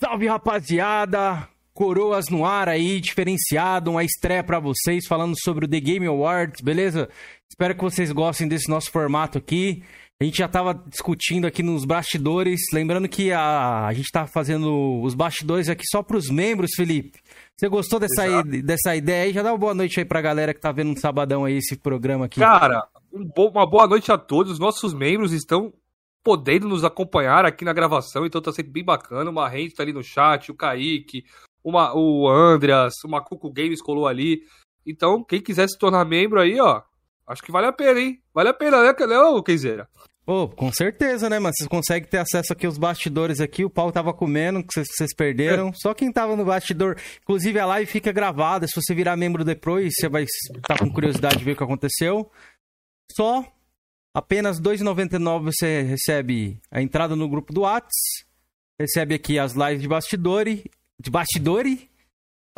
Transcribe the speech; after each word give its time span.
Salve 0.00 0.26
rapaziada! 0.26 1.48
Coroas 1.74 2.28
no 2.28 2.44
ar 2.44 2.68
aí, 2.68 3.00
diferenciado, 3.00 3.92
uma 3.92 4.02
estreia 4.02 4.42
para 4.42 4.58
vocês 4.58 5.06
falando 5.06 5.34
sobre 5.40 5.64
o 5.64 5.68
The 5.68 5.78
Game 5.78 6.06
Awards, 6.06 6.60
beleza? 6.60 7.08
Espero 7.48 7.74
que 7.74 7.82
vocês 7.82 8.10
gostem 8.10 8.48
desse 8.48 8.68
nosso 8.68 8.90
formato 8.90 9.38
aqui. 9.38 9.84
A 10.20 10.24
gente 10.24 10.38
já 10.38 10.48
tava 10.48 10.74
discutindo 10.74 11.46
aqui 11.46 11.62
nos 11.62 11.84
bastidores, 11.84 12.60
lembrando 12.72 13.08
que 13.08 13.32
a, 13.32 13.86
a 13.86 13.92
gente 13.92 14.10
tá 14.10 14.26
fazendo 14.26 15.00
os 15.00 15.14
bastidores 15.14 15.68
aqui 15.68 15.84
só 15.88 16.02
pros 16.02 16.28
membros, 16.28 16.72
Felipe. 16.74 17.20
Você 17.56 17.68
gostou 17.68 18.00
dessa, 18.00 18.42
dessa 18.42 18.96
ideia 18.96 19.24
aí? 19.24 19.32
Já 19.32 19.44
dá 19.44 19.52
uma 19.52 19.58
boa 19.58 19.74
noite 19.74 20.00
aí 20.00 20.04
pra 20.04 20.20
galera 20.20 20.52
que 20.52 20.60
tá 20.60 20.72
vendo 20.72 20.88
no 20.88 20.98
sabadão 20.98 21.44
aí 21.44 21.58
esse 21.58 21.76
programa 21.76 22.24
aqui. 22.24 22.40
Cara, 22.40 22.88
uma 23.12 23.64
boa 23.64 23.86
noite 23.86 24.10
a 24.10 24.18
todos. 24.18 24.54
Os 24.54 24.58
nossos 24.58 24.92
membros 24.92 25.32
estão 25.32 25.72
podendo 26.28 26.68
nos 26.68 26.84
acompanhar 26.84 27.46
aqui 27.46 27.64
na 27.64 27.72
gravação, 27.72 28.26
então 28.26 28.42
tá 28.42 28.52
sendo 28.52 28.70
bem 28.70 28.84
bacana. 28.84 29.30
Uma 29.30 29.48
gente 29.48 29.74
tá 29.74 29.82
ali 29.82 29.94
no 29.94 30.02
chat, 30.02 30.52
o 30.52 30.54
Kaique, 30.54 31.24
uma, 31.64 31.96
o 31.96 32.28
Andreas, 32.28 32.92
o 33.02 33.08
Macuco 33.08 33.50
Games 33.50 33.80
colou 33.80 34.06
ali. 34.06 34.42
Então, 34.86 35.24
quem 35.24 35.40
quiser 35.40 35.66
se 35.66 35.78
tornar 35.78 36.04
membro 36.04 36.38
aí, 36.38 36.60
ó, 36.60 36.82
acho 37.26 37.42
que 37.42 37.50
vale 37.50 37.66
a 37.66 37.72
pena, 37.72 37.98
hein? 37.98 38.22
Vale 38.34 38.50
a 38.50 38.52
pena, 38.52 38.82
né, 38.82 38.94
né 39.06 39.42
Kenzeira? 39.42 39.88
Pô, 40.26 40.42
oh, 40.42 40.48
com 40.48 40.70
certeza, 40.70 41.30
né, 41.30 41.38
mano? 41.38 41.54
Vocês 41.56 41.66
conseguem 41.66 42.06
ter 42.06 42.18
acesso 42.18 42.52
aqui 42.52 42.66
aos 42.66 42.76
bastidores 42.76 43.40
aqui. 43.40 43.64
O 43.64 43.70
pau 43.70 43.90
tava 43.90 44.12
comendo, 44.12 44.62
que 44.62 44.84
vocês 44.84 45.14
perderam. 45.16 45.68
É. 45.68 45.72
Só 45.76 45.94
quem 45.94 46.12
tava 46.12 46.36
no 46.36 46.44
bastidor. 46.44 46.98
Inclusive, 47.22 47.58
a 47.58 47.64
live 47.64 47.90
fica 47.90 48.12
gravada. 48.12 48.66
Se 48.66 48.78
você 48.78 48.94
virar 48.94 49.16
membro 49.16 49.42
depois, 49.42 49.94
você 49.98 50.10
vai 50.10 50.24
estar 50.24 50.76
tá 50.76 50.78
com 50.78 50.92
curiosidade 50.92 51.38
de 51.38 51.44
ver 51.46 51.52
o 51.52 51.56
que 51.56 51.64
aconteceu. 51.64 52.30
Só 53.16 53.42
apenas 54.18 54.58
R$ 54.58 54.64
2,99 54.64 55.44
você 55.44 55.82
recebe 55.82 56.58
a 56.70 56.82
entrada 56.82 57.14
no 57.14 57.28
grupo 57.28 57.52
do 57.52 57.62
Whats. 57.62 58.24
Recebe 58.78 59.14
aqui 59.14 59.38
as 59.38 59.54
lives 59.54 59.82
de 59.82 59.88
bastidores. 59.88 60.62
De 61.00 61.10
bastidores 61.10 61.88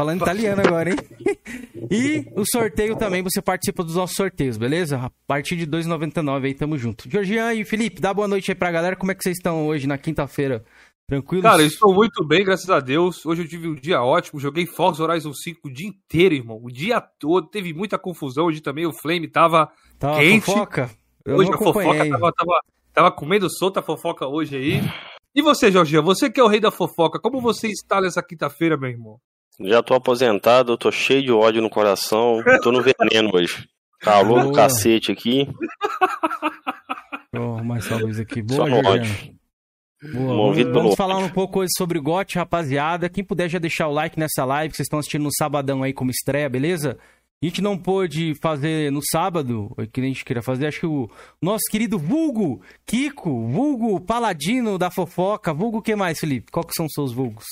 Falando 0.01 0.23
italiano 0.23 0.63
agora, 0.65 0.91
hein? 0.91 0.97
e 1.91 2.25
o 2.35 2.43
sorteio 2.51 2.97
também, 2.97 3.23
você 3.23 3.43
participa 3.43 3.85
dos 3.85 3.97
nossos 3.97 4.17
sorteios, 4.17 4.57
beleza? 4.57 4.97
A 4.97 5.11
partir 5.27 5.57
de 5.57 5.67
2,99 5.67 6.45
aí, 6.47 6.55
tamo 6.55 6.79
junto. 6.79 7.07
Georgian 7.11 7.53
e 7.53 7.67
Felipe, 7.67 8.01
dá 8.01 8.15
boa 8.15 8.27
noite 8.27 8.51
aí 8.51 8.55
pra 8.55 8.71
galera. 8.71 8.97
Como 8.97 9.13
é 9.13 9.15
que 9.15 9.23
vocês 9.23 9.37
estão 9.37 9.67
hoje 9.67 9.87
na 9.87 9.99
quinta-feira? 9.99 10.65
Tranquilo? 11.07 11.43
Cara, 11.43 11.61
eu 11.61 11.67
estou 11.67 11.93
muito 11.93 12.25
bem, 12.25 12.43
graças 12.43 12.71
a 12.71 12.81
Deus. 12.81 13.27
Hoje 13.27 13.43
eu 13.43 13.49
tive 13.49 13.69
um 13.69 13.75
dia 13.75 14.03
ótimo. 14.03 14.41
Joguei 14.41 14.65
Forza 14.65 15.03
Horizon 15.03 15.35
5 15.35 15.69
o 15.69 15.71
dia 15.71 15.89
inteiro, 15.89 16.35
irmão. 16.35 16.59
O 16.63 16.71
dia 16.71 16.99
todo. 16.99 17.51
Teve 17.51 17.75
muita 17.75 17.99
confusão. 17.99 18.47
Hoje 18.47 18.63
também 18.63 18.87
o 18.87 18.93
Flame 18.95 19.29
tava, 19.29 19.71
tava 19.99 20.19
quente. 20.19 20.47
Fofoca? 20.47 20.91
Eu 21.31 21.37
hoje 21.37 21.51
a 21.53 21.59
fofoca 21.59 22.09
tava, 22.09 22.33
tava, 22.33 22.61
tava 22.93 23.13
comendo 23.13 23.49
solta 23.49 23.81
a 23.81 23.83
fofoca 23.83 24.27
hoje 24.27 24.57
aí. 24.57 24.81
E 25.35 25.41
você, 25.41 25.71
Jorginho? 25.71 26.03
Você 26.03 26.29
que 26.29 26.41
é 26.41 26.43
o 26.43 26.49
rei 26.49 26.59
da 26.59 26.73
fofoca, 26.73 27.21
como 27.21 27.41
você 27.41 27.69
está 27.69 28.01
nessa 28.01 28.21
quinta-feira, 28.23 28.77
meu 28.77 28.91
irmão? 28.91 29.21
Já 29.61 29.83
tô 29.83 29.95
aposentado, 29.95 30.77
tô 30.77 30.91
cheio 30.91 31.23
de 31.23 31.31
ódio 31.31 31.63
no 31.63 31.71
coração, 31.71 32.43
tô 32.63 32.73
no 32.73 32.83
veneno 32.83 33.31
hoje. 33.33 33.69
Calor 34.01 34.45
do 34.45 34.53
cacete 34.53 35.13
aqui. 35.13 35.47
Oh, 37.33 37.63
mais 37.63 37.87
uma 37.89 38.01
luz 38.01 38.19
aqui. 38.19 38.43
Boa, 38.43 38.57
Só 38.57 38.67
no 38.67 38.89
ódio. 38.89 39.41
Boa, 40.13 40.35
vamos, 40.35 40.73
vamos 40.73 40.97
falar 40.97 41.19
um 41.19 41.29
pouco 41.29 41.61
hoje 41.61 41.71
sobre 41.77 42.01
GOT, 42.01 42.37
rapaziada. 42.39 43.09
Quem 43.09 43.23
puder 43.23 43.49
já 43.49 43.59
deixar 43.59 43.87
o 43.87 43.93
like 43.93 44.19
nessa 44.19 44.45
live, 44.45 44.71
que 44.71 44.77
vocês 44.77 44.87
estão 44.87 44.99
assistindo 44.99 45.23
no 45.23 45.31
sabadão 45.33 45.83
aí 45.83 45.93
como 45.93 46.11
estreia, 46.11 46.49
beleza? 46.49 46.99
A 47.43 47.47
gente 47.47 47.63
não 47.63 47.79
pôde 47.79 48.35
fazer 48.35 48.93
no 48.93 49.01
sábado, 49.03 49.75
que 49.93 50.01
a 50.01 50.05
gente 50.05 50.25
queria 50.25 50.43
fazer, 50.43 50.67
acho 50.67 50.81
que 50.81 50.87
o 50.87 51.11
nosso 51.41 51.65
querido 51.71 51.99
Vulgo, 51.99 52.61
Kiko, 52.85 53.49
Vulgo 53.49 53.99
Paladino 53.99 54.77
da 54.77 54.91
fofoca, 54.91 55.55
Vulgo 55.55 55.79
o 55.79 55.83
que 55.83 55.97
mais, 55.97 56.21
Felipe? 56.21 56.53
Qual 56.53 56.65
que 56.65 56.75
são 56.75 56.85
os 56.85 56.93
seus 56.93 57.13
vulgos? 57.13 57.47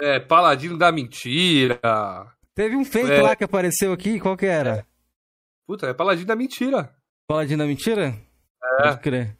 é, 0.00 0.20
Paladino 0.20 0.76
da 0.76 0.92
Mentira. 0.92 1.80
Teve 2.54 2.76
um 2.76 2.84
fake 2.84 3.10
é... 3.10 3.22
lá 3.22 3.36
que 3.36 3.44
apareceu 3.44 3.92
aqui, 3.92 4.20
qual 4.20 4.36
que 4.36 4.46
era? 4.46 4.86
Puta, 5.66 5.86
é 5.86 5.94
Paladino 5.94 6.26
da 6.26 6.36
Mentira. 6.36 6.94
Paladino 7.26 7.58
da 7.58 7.66
Mentira? 7.66 8.14
É. 8.80 8.82
Pode 8.82 9.00
crer. 9.00 9.36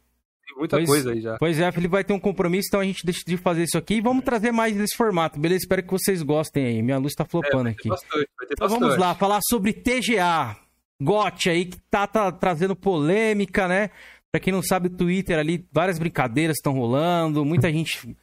Muita 0.57 0.77
pois, 0.77 0.89
coisa 0.89 1.11
aí 1.11 1.21
já. 1.21 1.37
Pois 1.37 1.59
é, 1.59 1.71
Felipe 1.71 1.91
vai 1.91 2.03
ter 2.03 2.13
um 2.13 2.19
compromisso, 2.19 2.67
então 2.67 2.79
a 2.79 2.83
gente 2.83 3.05
deixa 3.05 3.21
de 3.25 3.37
fazer 3.37 3.63
isso 3.63 3.77
aqui 3.77 3.95
e 3.95 4.01
vamos 4.01 4.23
trazer 4.23 4.51
mais 4.51 4.75
desse 4.75 4.95
formato, 4.95 5.39
beleza? 5.39 5.63
Espero 5.63 5.83
que 5.83 5.91
vocês 5.91 6.23
gostem 6.23 6.65
aí. 6.65 6.81
Minha 6.81 6.97
luz 6.97 7.13
tá 7.13 7.23
flopando 7.23 7.69
é, 7.69 7.71
aqui. 7.71 7.89
Bastante, 7.89 8.29
então 8.43 8.67
bastante. 8.67 8.79
vamos 8.79 8.97
lá, 8.97 9.13
falar 9.15 9.39
sobre 9.47 9.73
TGA. 9.73 10.57
GOT 10.99 11.49
aí, 11.49 11.65
que 11.65 11.77
tá, 11.91 12.07
tá 12.07 12.31
trazendo 12.31 12.75
polêmica, 12.75 13.67
né? 13.67 13.91
Pra 14.31 14.41
quem 14.41 14.51
não 14.51 14.63
sabe, 14.63 14.87
o 14.87 14.91
Twitter 14.91 15.37
ali, 15.37 15.65
várias 15.71 15.99
brincadeiras 15.99 16.57
estão 16.57 16.73
rolando, 16.73 17.45
muita 17.45 17.71
gente 17.71 18.15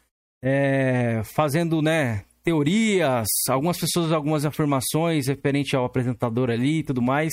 é, 0.42 1.22
fazendo, 1.24 1.80
né, 1.80 2.24
teorias, 2.42 3.26
algumas 3.48 3.78
pessoas 3.78 4.12
algumas 4.12 4.44
afirmações 4.44 5.28
referente 5.28 5.74
ao 5.74 5.84
apresentador 5.84 6.50
ali 6.50 6.80
e 6.80 6.82
tudo 6.82 7.00
mais. 7.00 7.32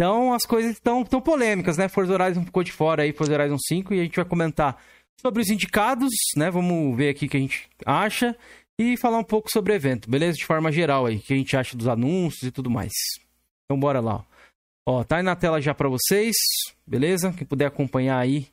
Então 0.00 0.32
as 0.32 0.44
coisas 0.44 0.72
estão 0.72 1.04
tão 1.04 1.20
polêmicas, 1.20 1.76
né? 1.76 1.86
Forza 1.86 2.14
Horizon 2.14 2.42
ficou 2.42 2.64
de 2.64 2.72
fora 2.72 3.02
aí, 3.02 3.12
Forza 3.12 3.34
Horizon 3.34 3.58
5, 3.68 3.92
e 3.92 4.00
a 4.00 4.02
gente 4.04 4.16
vai 4.16 4.24
comentar 4.24 4.82
sobre 5.20 5.42
os 5.42 5.50
indicados, 5.50 6.08
né? 6.34 6.50
Vamos 6.50 6.96
ver 6.96 7.10
aqui 7.10 7.26
o 7.26 7.28
que 7.28 7.36
a 7.36 7.40
gente 7.40 7.68
acha 7.84 8.34
e 8.80 8.96
falar 8.96 9.18
um 9.18 9.24
pouco 9.24 9.50
sobre 9.52 9.74
o 9.74 9.76
evento, 9.76 10.08
beleza? 10.08 10.38
De 10.38 10.46
forma 10.46 10.72
geral 10.72 11.04
aí, 11.04 11.16
o 11.16 11.20
que 11.20 11.34
a 11.34 11.36
gente 11.36 11.54
acha 11.54 11.76
dos 11.76 11.86
anúncios 11.86 12.44
e 12.44 12.50
tudo 12.50 12.70
mais. 12.70 12.92
Então 13.66 13.78
bora 13.78 14.00
lá. 14.00 14.24
Ó, 14.88 15.04
tá 15.04 15.18
aí 15.18 15.22
na 15.22 15.36
tela 15.36 15.60
já 15.60 15.74
para 15.74 15.90
vocês, 15.90 16.34
beleza? 16.86 17.34
Quem 17.34 17.46
puder 17.46 17.66
acompanhar 17.66 18.18
aí 18.18 18.48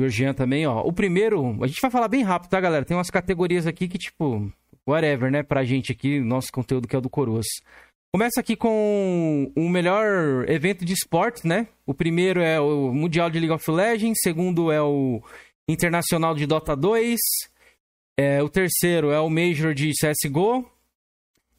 Georgian 0.00 0.34
também, 0.34 0.66
ó. 0.66 0.80
O 0.80 0.92
primeiro, 0.92 1.62
a 1.62 1.68
gente 1.68 1.80
vai 1.80 1.92
falar 1.92 2.08
bem 2.08 2.24
rápido, 2.24 2.50
tá, 2.50 2.60
galera? 2.60 2.84
Tem 2.84 2.96
umas 2.96 3.08
categorias 3.08 3.68
aqui 3.68 3.86
que, 3.86 3.98
tipo, 3.98 4.52
whatever, 4.84 5.30
né? 5.30 5.44
Pra 5.44 5.62
gente 5.62 5.92
aqui, 5.92 6.18
nosso 6.18 6.48
conteúdo 6.52 6.88
que 6.88 6.96
é 6.96 6.98
o 6.98 7.02
do 7.02 7.08
Coroas. 7.08 7.46
Começa 8.12 8.40
aqui 8.40 8.56
com 8.56 9.52
o 9.56 9.68
melhor 9.68 10.48
evento 10.48 10.84
de 10.84 10.92
esporte, 10.92 11.46
né? 11.46 11.68
O 11.86 11.94
primeiro 11.94 12.40
é 12.40 12.60
o 12.60 12.92
Mundial 12.92 13.30
de 13.30 13.38
League 13.38 13.54
of 13.54 13.70
Legends, 13.70 14.18
segundo 14.20 14.72
é 14.72 14.82
o 14.82 15.22
Internacional 15.68 16.34
de 16.34 16.44
Dota 16.44 16.74
2, 16.74 17.18
é, 18.18 18.42
o 18.42 18.48
terceiro 18.48 19.12
é 19.12 19.20
o 19.20 19.30
Major 19.30 19.72
de 19.72 19.92
CSGO, 19.92 20.68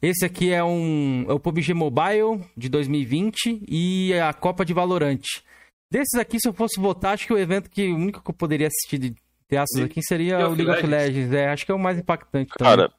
esse 0.02 0.26
aqui 0.26 0.52
é, 0.52 0.62
um, 0.62 1.24
é 1.28 1.32
o 1.32 1.38
PUBG 1.38 1.72
Mobile 1.72 2.44
de 2.56 2.68
2020 2.68 3.64
e 3.68 4.12
a 4.14 4.34
Copa 4.34 4.64
de 4.64 4.74
Valorant. 4.74 5.22
Desses 5.90 6.18
aqui, 6.18 6.40
se 6.40 6.48
eu 6.48 6.52
fosse 6.52 6.80
votar, 6.80 7.14
acho 7.14 7.26
que 7.26 7.32
o 7.32 7.38
evento 7.38 7.70
que 7.70 7.88
o 7.88 7.96
único 7.96 8.20
que 8.20 8.28
eu 8.28 8.34
poderia 8.34 8.66
assistir 8.66 8.98
de 8.98 9.14
teatros 9.48 9.80
aqui 9.82 10.02
seria 10.02 10.48
o 10.48 10.54
League 10.54 10.70
of 10.70 10.86
Legends. 10.86 11.32
É, 11.32 11.48
acho 11.48 11.64
que 11.64 11.70
é 11.70 11.74
o 11.74 11.78
mais 11.78 11.98
impactante 11.98 12.50
também. 12.58 12.76
Cara, 12.76 12.92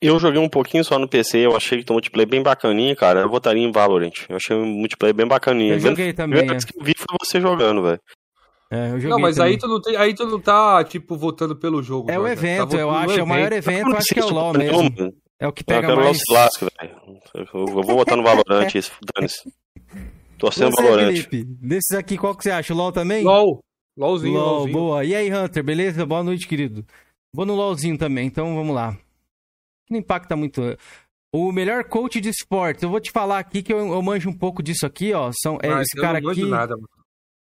eu 0.00 0.18
joguei 0.18 0.40
um 0.40 0.48
pouquinho 0.48 0.82
só 0.82 0.98
no 0.98 1.08
PC, 1.08 1.38
eu 1.38 1.54
achei 1.54 1.82
que 1.82 1.90
o 1.90 1.94
multiplayer 1.94 2.28
bem 2.28 2.42
bacaninha, 2.42 2.96
cara. 2.96 3.20
Eu 3.20 3.28
votaria 3.28 3.62
em 3.62 3.70
Valorant. 3.70 4.24
Eu 4.28 4.36
achei 4.36 4.56
o 4.56 4.64
multiplayer 4.64 5.14
bem 5.14 5.26
bacaninha. 5.26 5.74
Eu 5.74 5.80
joguei 5.80 6.12
também. 6.12 6.40
A 6.48 6.54
é. 6.54 6.58
que 6.58 6.78
eu 6.78 6.84
vi 6.84 6.94
foi 6.96 7.16
você 7.22 7.40
jogando, 7.40 7.82
velho. 7.82 8.00
É, 8.72 8.86
eu 8.86 9.00
joguei 9.00 9.10
não, 9.10 9.18
mas 9.18 9.38
aí 9.38 9.58
tu 9.58 9.66
não, 9.66 9.80
tem, 9.80 9.96
aí 9.96 10.14
tu 10.14 10.24
não 10.26 10.40
tá, 10.40 10.82
tipo, 10.84 11.16
votando 11.16 11.56
pelo 11.56 11.82
jogo. 11.82 12.10
É 12.10 12.18
o 12.18 12.26
evento, 12.26 12.68
tá 12.68 12.76
eu 12.78 12.90
acho. 12.90 13.18
É 13.18 13.22
o 13.22 13.26
maior 13.26 13.52
evento, 13.52 13.96
acho 13.96 14.14
que 14.14 14.20
é 14.20 14.24
o 14.24 14.30
LoL 14.30 14.54
mesmo. 14.54 15.12
É 15.40 15.48
o 15.48 15.52
que 15.52 15.64
pega 15.64 15.88
eu 15.88 15.96
mais... 15.96 16.20
Lasco, 16.30 16.66
velho. 16.78 16.96
Eu 17.34 17.66
vou 17.66 17.82
votar 17.82 18.16
no 18.16 18.22
Valorant, 18.22 18.72
isso, 18.76 18.92
dane-se. 19.14 19.50
Torcendo 20.38 20.70
você, 20.70 20.82
Valorant. 20.82 21.06
Felipe, 21.08 21.44
desses 21.44 21.92
aqui, 21.98 22.16
qual 22.16 22.34
que 22.36 22.44
você 22.44 22.50
acha? 22.50 22.72
O 22.72 22.76
LOL 22.76 22.92
também? 22.92 23.24
LOL. 23.24 23.60
LOLzinho, 23.98 24.34
LOL, 24.34 24.50
LOLzinho. 24.50 24.72
boa. 24.72 25.04
E 25.04 25.14
aí, 25.14 25.32
Hunter, 25.32 25.64
beleza? 25.64 26.06
Boa 26.06 26.22
noite, 26.22 26.46
querido. 26.46 26.84
Vou 27.34 27.44
no 27.44 27.54
LOLzinho 27.54 27.98
também, 27.98 28.26
então 28.26 28.54
vamos 28.54 28.74
lá. 28.74 28.96
Não 29.90 29.98
impacta 29.98 30.36
muito. 30.36 30.76
O 31.32 31.52
melhor 31.52 31.84
coach 31.84 32.20
de 32.20 32.28
esportes. 32.28 32.82
Eu 32.82 32.90
vou 32.90 33.00
te 33.00 33.10
falar 33.10 33.38
aqui 33.38 33.62
que 33.62 33.72
eu, 33.72 33.78
eu 33.78 34.02
manjo 34.02 34.28
um 34.28 34.36
pouco 34.36 34.62
disso 34.62 34.86
aqui, 34.86 35.12
ó. 35.12 35.30
São, 35.32 35.58
é, 35.62 35.82
esse 35.82 36.00
cara 36.00 36.18
aqui. 36.18 36.44
Nada, 36.44 36.76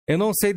eu 0.08 0.16
não 0.16 0.32
sei 0.32 0.54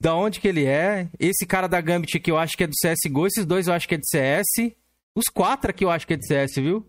da 0.00 0.14
onde 0.14 0.40
que 0.40 0.46
ele 0.46 0.64
é. 0.64 1.08
Esse 1.18 1.44
cara 1.44 1.66
da 1.66 1.80
Gambit 1.80 2.16
aqui 2.16 2.30
eu 2.30 2.38
acho 2.38 2.56
que 2.56 2.62
é 2.62 2.68
do 2.68 2.72
CSGO. 2.72 3.26
Esses 3.26 3.44
dois 3.44 3.66
eu 3.66 3.74
acho 3.74 3.88
que 3.88 3.96
é 3.96 3.98
de 3.98 4.08
CS. 4.08 4.72
Os 5.14 5.24
quatro 5.24 5.70
aqui 5.70 5.84
eu 5.84 5.90
acho 5.90 6.06
que 6.06 6.14
é 6.14 6.16
de 6.16 6.26
CS, 6.26 6.54
viu? 6.54 6.86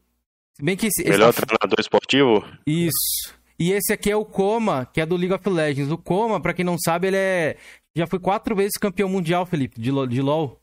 Se 0.56 0.64
bem 0.64 0.78
que 0.78 0.86
esse, 0.86 1.04
Melhor 1.04 1.30
esse... 1.30 1.42
treinador 1.42 1.80
esportivo? 1.80 2.46
Isso. 2.68 3.34
E 3.58 3.72
esse 3.72 3.92
aqui 3.92 4.12
é 4.12 4.16
o 4.16 4.24
Coma, 4.24 4.86
que 4.86 5.02
é 5.02 5.06
do 5.06 5.16
League 5.16 5.34
of 5.34 5.50
Legends. 5.50 5.92
O 5.92 5.98
Coma, 5.98 6.40
para 6.40 6.54
quem 6.54 6.64
não 6.64 6.78
sabe, 6.78 7.08
ele 7.08 7.18
é. 7.18 7.58
Já 7.96 8.06
foi 8.06 8.20
quatro 8.20 8.56
vezes 8.56 8.78
campeão 8.80 9.10
mundial, 9.10 9.46
Felipe, 9.46 9.82
de, 9.82 9.92
de 10.08 10.22
LOL. 10.22 10.62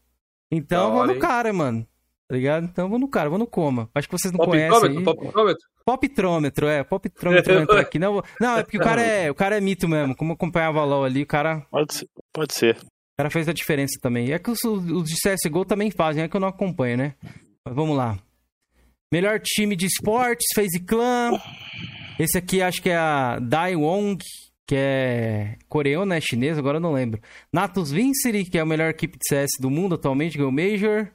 Então, 0.52 1.04
no 1.06 1.18
cara, 1.18 1.52
mano. 1.52 1.86
Tá 2.30 2.36
ligado? 2.36 2.62
Então, 2.62 2.88
vou 2.88 2.96
no 2.96 3.08
cara, 3.08 3.28
vou 3.28 3.40
no 3.40 3.46
Coma. 3.46 3.90
Acho 3.92 4.08
que 4.08 4.16
vocês 4.16 4.30
não 4.30 4.38
pop 4.38 4.50
conhecem. 4.52 5.02
Poptrômetro? 5.02 5.68
Poptrômetro, 5.84 6.68
é. 6.68 6.84
Poptrômetro 6.84 7.54
vai 7.54 7.62
entrar 7.64 7.80
aqui. 7.80 7.98
Não, 7.98 8.22
não, 8.40 8.58
é 8.58 8.62
porque 8.62 8.76
o 8.76 8.80
cara 8.80 9.02
é, 9.02 9.28
o 9.28 9.34
cara 9.34 9.56
é 9.56 9.60
mito 9.60 9.88
mesmo. 9.88 10.14
Como 10.14 10.34
acompanhava 10.34 10.84
LOL 10.84 11.04
ali, 11.04 11.24
o 11.24 11.26
cara. 11.26 11.66
Pode 11.68 11.92
ser. 11.92 12.06
Pode 12.32 12.54
ser. 12.54 12.76
O 12.76 13.18
cara 13.18 13.30
fez 13.30 13.48
a 13.48 13.52
diferença 13.52 13.98
também. 14.00 14.30
É 14.30 14.38
que 14.38 14.48
os, 14.48 14.62
os 14.62 15.10
de 15.10 15.16
CSGO 15.16 15.64
também 15.64 15.90
fazem, 15.90 16.22
é 16.22 16.28
que 16.28 16.36
eu 16.36 16.40
não 16.40 16.46
acompanho, 16.46 16.98
né? 16.98 17.14
Mas 17.66 17.74
vamos 17.74 17.96
lá. 17.96 18.16
Melhor 19.12 19.40
time 19.40 19.74
de 19.74 19.86
esportes, 19.86 20.46
FaZe 20.54 20.78
Clan. 20.86 21.32
Esse 22.16 22.38
aqui 22.38 22.62
acho 22.62 22.80
que 22.80 22.90
é 22.90 22.96
a 22.96 23.40
Dai 23.40 23.74
Wong 23.74 24.22
que 24.68 24.76
é 24.76 25.56
coreano, 25.68 26.06
né? 26.06 26.20
Chinês, 26.20 26.56
agora 26.56 26.76
eu 26.76 26.80
não 26.80 26.92
lembro. 26.92 27.20
Natus 27.52 27.90
Vincere, 27.90 28.44
que 28.44 28.56
é 28.56 28.60
a 28.60 28.64
melhor 28.64 28.88
equipe 28.88 29.18
de 29.18 29.26
CS 29.28 29.50
do 29.58 29.68
mundo 29.68 29.96
atualmente, 29.96 30.38
ganhou 30.38 30.52
o 30.52 30.54
Major. 30.54 31.10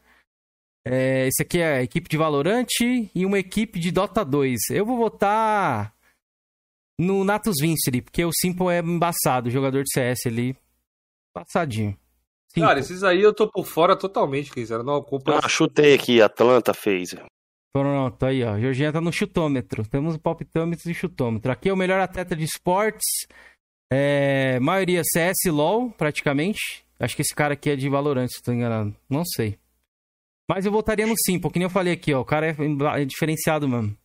É, 0.88 1.28
esse 1.28 1.42
aqui 1.42 1.60
é 1.60 1.78
a 1.78 1.84
equipe 1.84 2.08
de 2.08 2.16
Valorant 2.16 2.68
e 2.82 3.26
uma 3.26 3.40
equipe 3.40 3.80
de 3.80 3.92
Dota 3.92 4.24
2. 4.24 4.70
Eu 4.70 4.86
vou 4.86 4.98
votar 4.98 5.96
no 7.00 7.24
Natus 7.24 7.56
Vincere, 7.60 8.02
porque 8.02 8.24
o 8.24 8.32
Simple 8.32 8.68
é 8.68 8.80
embaçado, 8.80 9.50
jogador 9.50 9.84
de 9.84 9.92
CS 9.92 10.28
ali, 10.28 10.56
passadinho. 11.34 11.98
Simple. 12.52 12.68
Cara, 12.68 12.80
esses 12.80 13.04
aí 13.04 13.22
eu 13.22 13.34
tô 13.34 13.50
por 13.50 13.66
fora 13.66 13.98
totalmente, 13.98 14.52
quiser. 14.52 14.84
Não 14.84 14.94
ocupa. 14.94 15.40
Ah, 15.44 15.50
chutei 15.50 15.96
aqui, 15.96 16.22
Atlanta 16.22 16.74
fez. 16.74 17.16
Pronto, 17.74 18.26
aí, 18.26 18.44
ó. 18.44 18.58
Georgiana 18.58 18.94
tá 18.94 19.02
no 19.02 19.12
chutômetro. 19.12 19.86
Temos 19.86 20.16
o 20.16 20.20
palpitômetro 20.20 20.90
e 20.90 20.94
chutômetro. 20.94 21.52
Aqui 21.52 21.68
é 21.68 21.74
o 21.74 21.78
melhor 21.78 22.00
atleta 22.00 22.34
de 22.34 22.46
esportes. 22.46 23.28
É... 23.92 24.58
Maioria 24.62 25.02
CS 25.04 25.52
LOL, 25.52 25.92
praticamente. 25.92 26.86
Acho 26.98 27.16
que 27.16 27.22
esse 27.22 27.36
cara 27.36 27.56
aqui 27.56 27.72
é 27.72 27.76
de 27.76 27.90
Valorant, 27.90 28.28
se 28.30 28.42
tô 28.42 28.54
enganado. 28.54 28.96
Não 29.10 29.26
sei. 29.26 29.60
Mas 30.48 30.66
eu 30.66 30.72
votaria 30.72 31.08
no 31.08 31.16
Simple, 31.18 31.52
que 31.52 31.60
nem 31.60 31.66
eu 31.66 31.70
falei 31.70 31.94
aqui, 31.94 32.14
ó. 32.14 32.22
O 32.22 32.26
cara 32.26 32.48
é, 32.48 33.02
é 33.02 33.06
diferenciado, 33.06 33.68
mano. 33.68 33.98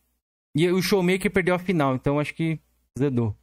E 0.55 0.67
o 0.69 0.81
Showmaker 0.81 1.31
perdeu 1.31 1.55
a 1.55 1.59
final, 1.59 1.95
então 1.95 2.19
acho 2.19 2.33
que 2.33 2.59
zedou. 2.97 3.35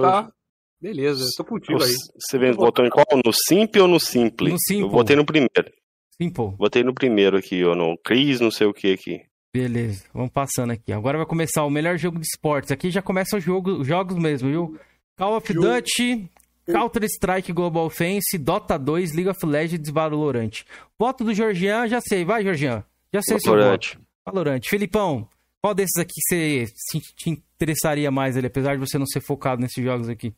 Tá. 0.00 0.32
Beleza, 0.80 1.24
tô 1.36 1.44
contigo 1.44 1.82
aí. 1.82 1.94
Você 2.18 2.52
votou 2.52 2.84
em 2.84 2.90
qual? 2.90 3.06
No 3.24 3.32
Simple 3.32 3.80
ou 3.80 3.88
no 3.88 3.98
Simple? 3.98 4.50
No 4.50 4.58
Simple. 4.58 4.82
Eu 4.82 4.90
votei 4.90 5.16
no 5.16 5.24
primeiro. 5.24 5.72
Simple. 6.20 6.50
Botei 6.56 6.84
no 6.84 6.94
primeiro 6.94 7.36
aqui, 7.36 7.64
ó, 7.64 7.74
no 7.74 7.96
Cris, 7.98 8.40
não 8.40 8.50
sei 8.50 8.66
o 8.66 8.74
que 8.74 8.92
aqui. 8.92 9.22
Beleza, 9.54 10.04
vamos 10.12 10.30
passando 10.30 10.70
aqui. 10.70 10.92
Agora 10.92 11.16
vai 11.16 11.26
começar 11.26 11.64
o 11.64 11.70
melhor 11.70 11.96
jogo 11.96 12.18
de 12.18 12.26
esportes. 12.26 12.70
Aqui 12.70 12.90
já 12.90 13.00
começa 13.00 13.38
os 13.38 13.44
jogo, 13.44 13.82
jogos 13.82 14.16
mesmo, 14.18 14.50
viu? 14.50 14.78
Call 15.16 15.36
of 15.36 15.52
Duty, 15.52 16.30
Counter-Strike 16.66 17.52
Global 17.52 17.86
Offense, 17.86 18.36
Dota 18.38 18.78
2, 18.78 19.12
League 19.14 19.28
of 19.28 19.44
Legends, 19.46 19.90
Valorant. 19.90 20.64
Voto 20.98 21.24
do 21.24 21.32
Georgian, 21.32 21.86
já 21.86 22.00
sei. 22.00 22.24
Vai, 22.24 22.42
Georgian. 22.42 22.84
Já 23.12 23.22
sei 23.22 23.38
Valorant. 23.38 23.82
seu 23.82 23.98
voto. 23.98 24.06
Valorant. 24.24 24.60
Filipão, 24.68 25.28
qual 25.62 25.74
desses 25.74 25.96
aqui 25.96 26.20
você 26.20 26.66
se, 26.74 27.00
te 27.14 27.30
interessaria 27.30 28.10
mais 28.10 28.36
ali, 28.36 28.46
apesar 28.46 28.74
de 28.74 28.80
você 28.80 28.98
não 28.98 29.06
ser 29.06 29.20
focado 29.20 29.60
nesses 29.60 29.82
jogos 29.82 30.08
aqui? 30.08 30.34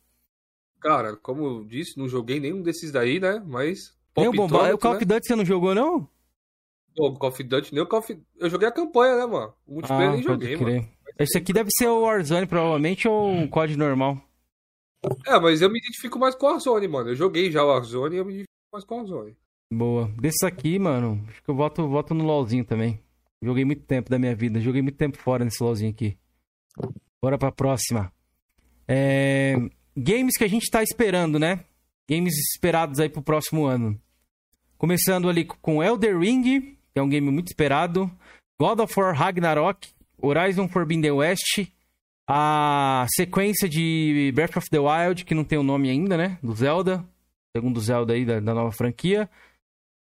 Cara, 0.80 1.16
como 1.16 1.44
eu 1.44 1.64
disse, 1.64 1.98
não 1.98 2.08
joguei 2.08 2.38
nenhum 2.38 2.62
desses 2.62 2.92
daí, 2.92 3.18
né? 3.18 3.42
Mas 3.46 3.94
nem 4.16 4.28
o 4.28 4.32
Bomba... 4.32 4.74
O 4.74 4.78
Call 4.78 4.92
of 4.92 5.04
né? 5.04 5.14
Duty 5.14 5.26
você 5.26 5.36
não 5.36 5.44
jogou, 5.44 5.74
não? 5.74 6.08
O 6.96 7.18
Call 7.18 7.30
of 7.30 7.42
Duty, 7.42 7.74
nem 7.74 7.82
o 7.82 7.86
Call 7.86 8.00
of... 8.00 8.18
Eu 8.38 8.50
joguei 8.50 8.68
a 8.68 8.72
campanha, 8.72 9.16
né, 9.16 9.26
mano? 9.26 9.52
O 9.66 9.74
multiplayer 9.74 10.10
ah, 10.10 10.12
nem 10.12 10.22
joguei, 10.22 10.56
mano. 10.56 10.88
Esse 11.18 11.36
aqui 11.36 11.52
deve 11.52 11.70
ser 11.76 11.88
o 11.88 12.02
Warzone, 12.02 12.46
provavelmente, 12.46 13.08
ou 13.08 13.42
o 13.42 13.48
COD 13.48 13.76
normal. 13.76 14.22
É, 15.26 15.38
mas 15.38 15.62
eu 15.62 15.70
me 15.70 15.78
identifico 15.78 16.18
mais 16.18 16.34
com 16.34 16.46
o 16.46 16.50
Warzone, 16.50 16.88
mano. 16.88 17.10
Eu 17.10 17.14
joguei 17.14 17.50
já 17.50 17.62
o 17.62 17.68
Warzone 17.68 18.16
e 18.16 18.18
eu 18.18 18.24
me 18.24 18.32
identifico 18.32 18.68
mais 18.72 18.84
com 18.84 18.94
o 18.94 18.98
Warzone. 18.98 19.36
Boa. 19.72 20.08
Desses 20.20 20.42
aqui, 20.42 20.78
mano, 20.78 21.24
acho 21.28 21.42
que 21.42 21.50
eu 21.50 21.54
voto, 21.54 21.88
voto 21.88 22.14
no 22.14 22.24
LoLzinho 22.24 22.64
também. 22.64 23.00
Joguei 23.42 23.64
muito 23.64 23.82
tempo 23.82 24.10
da 24.10 24.18
minha 24.18 24.34
vida. 24.34 24.60
Joguei 24.60 24.82
muito 24.82 24.96
tempo 24.96 25.16
fora 25.18 25.44
nesse 25.44 25.62
LoLzinho 25.62 25.90
aqui. 25.90 26.16
Bora 27.22 27.38
pra 27.38 27.52
próxima. 27.52 28.12
É... 28.86 29.54
Games 29.96 30.36
que 30.36 30.44
a 30.44 30.48
gente 30.48 30.70
tá 30.70 30.82
esperando, 30.82 31.38
né? 31.38 31.64
Games 32.08 32.34
esperados 32.54 32.98
aí 32.98 33.08
pro 33.08 33.22
próximo 33.22 33.66
ano. 33.66 34.00
Começando 34.76 35.28
ali 35.28 35.44
com 35.44 35.82
Elder 35.82 36.18
Ring, 36.18 36.42
que 36.42 36.78
é 36.96 37.02
um 37.02 37.08
game 37.08 37.30
muito 37.30 37.48
esperado. 37.48 38.10
God 38.60 38.80
of 38.80 38.98
War 38.98 39.14
Ragnarok, 39.14 39.88
Horizon 40.20 40.68
Forbidden 40.68 41.12
West, 41.12 41.68
a 42.28 43.06
sequência 43.16 43.66
de 43.66 44.30
Breath 44.34 44.58
of 44.58 44.68
the 44.68 44.78
Wild, 44.78 45.24
que 45.24 45.34
não 45.34 45.44
tem 45.44 45.58
o 45.58 45.62
nome 45.62 45.88
ainda, 45.88 46.14
né? 46.14 46.38
Do 46.42 46.54
Zelda, 46.54 47.02
segundo 47.56 47.80
Zelda 47.80 48.12
aí 48.12 48.26
da, 48.26 48.38
da 48.38 48.52
nova 48.52 48.70
franquia, 48.70 49.30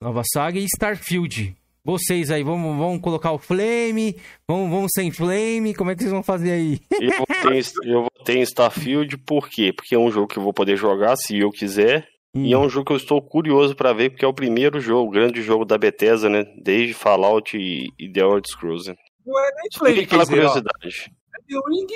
nova 0.04 0.22
saga, 0.34 0.60
e 0.60 0.66
Starfield. 0.66 1.56
Vocês 1.82 2.30
aí, 2.30 2.44
vamos, 2.44 2.78
vamos 2.78 3.02
colocar 3.02 3.32
o 3.32 3.40
Flame, 3.40 4.18
vamos, 4.46 4.70
vamos 4.70 4.92
sem 4.94 5.12
Flame, 5.12 5.74
como 5.74 5.92
é 5.92 5.96
que 5.96 6.02
vocês 6.02 6.12
vão 6.12 6.22
fazer 6.22 6.52
aí? 6.52 6.82
Eu 7.00 7.12
votei, 7.20 7.62
eu 7.90 8.04
votei 8.04 8.38
em 8.40 8.42
Starfield 8.42 9.18
por 9.20 9.48
quê? 9.48 9.72
Porque 9.72 9.96
é 9.96 9.98
um 9.98 10.12
jogo 10.12 10.28
que 10.28 10.38
eu 10.38 10.44
vou 10.44 10.54
poder 10.54 10.76
jogar 10.76 11.16
se 11.16 11.40
eu 11.40 11.50
quiser, 11.50 12.06
Hum. 12.36 12.46
E 12.46 12.54
é 12.54 12.58
um 12.60 12.70
jogo 12.70 12.86
que 12.86 12.92
eu 12.92 12.98
estou 12.98 13.20
curioso 13.22 13.76
para 13.76 13.92
ver, 13.92 14.12
porque 14.12 14.24
é 14.24 14.28
o 14.28 14.34
primeiro 14.34 14.80
jogo, 14.80 15.10
o 15.10 15.12
grande 15.12 15.42
jogo 15.42 15.66
da 15.66 15.80
Bethesda, 15.80 16.30
né? 16.30 16.46
Desde 16.62 16.94
Fallout 16.94 17.58
e, 17.58 17.88
e 17.98 18.12
The 18.12 18.20
Elder 18.20 18.44
Scrolls. 18.46 18.88
Né? 18.88 18.96
Não 19.26 19.40
é 19.40 19.50
nem 19.56 19.68
Flame, 19.76 20.00
aquela 20.02 20.24
dizer, 20.24 20.36
curiosidade. 20.36 21.12
Ó, 21.12 21.19
The 21.50 21.60
Ring 21.68 21.88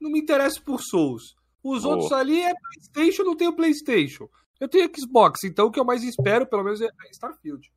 não 0.00 0.10
me 0.10 0.20
interessa 0.20 0.60
por 0.60 0.80
Souls. 0.82 1.34
Os 1.62 1.84
oh. 1.84 1.90
outros 1.90 2.12
ali 2.12 2.42
é 2.42 2.52
PlayStation, 2.54 3.22
não 3.22 3.36
tenho 3.36 3.54
PlayStation. 3.54 4.28
Eu 4.60 4.68
tenho 4.68 4.90
Xbox, 4.94 5.44
então 5.44 5.66
o 5.66 5.70
que 5.70 5.78
eu 5.78 5.84
mais 5.84 6.02
espero, 6.02 6.46
pelo 6.46 6.64
menos, 6.64 6.80
é 6.80 6.88
Starfield. 7.12 7.70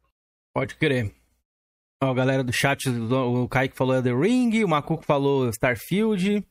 Pode 0.54 0.76
crer. 0.76 1.14
Ó, 2.02 2.14
galera 2.14 2.44
do 2.44 2.54
chat, 2.54 2.90
o 2.90 3.48
Kaique 3.50 3.76
falou 3.76 4.02
The 4.02 4.14
Ring, 4.14 4.64
o 4.64 4.70
Macuco 4.70 5.04
falou 5.04 5.50
Starfield. 5.50 6.46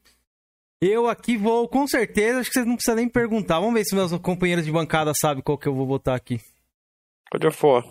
Eu 0.80 1.08
aqui 1.08 1.36
vou, 1.36 1.66
com 1.66 1.88
certeza, 1.88 2.40
acho 2.40 2.50
que 2.50 2.54
vocês 2.54 2.66
não 2.66 2.76
precisam 2.76 2.96
nem 2.96 3.08
perguntar. 3.08 3.58
Vamos 3.58 3.74
ver 3.74 3.84
se 3.84 3.94
meus 3.94 4.12
companheiros 4.18 4.64
de 4.64 4.70
bancada 4.70 5.12
sabem 5.18 5.42
qual 5.42 5.58
que 5.58 5.66
eu 5.66 5.74
vou 5.74 5.86
botar 5.86 6.14
aqui. 6.14 6.40
God 7.32 7.44
of 7.44 7.66
War. 7.66 7.84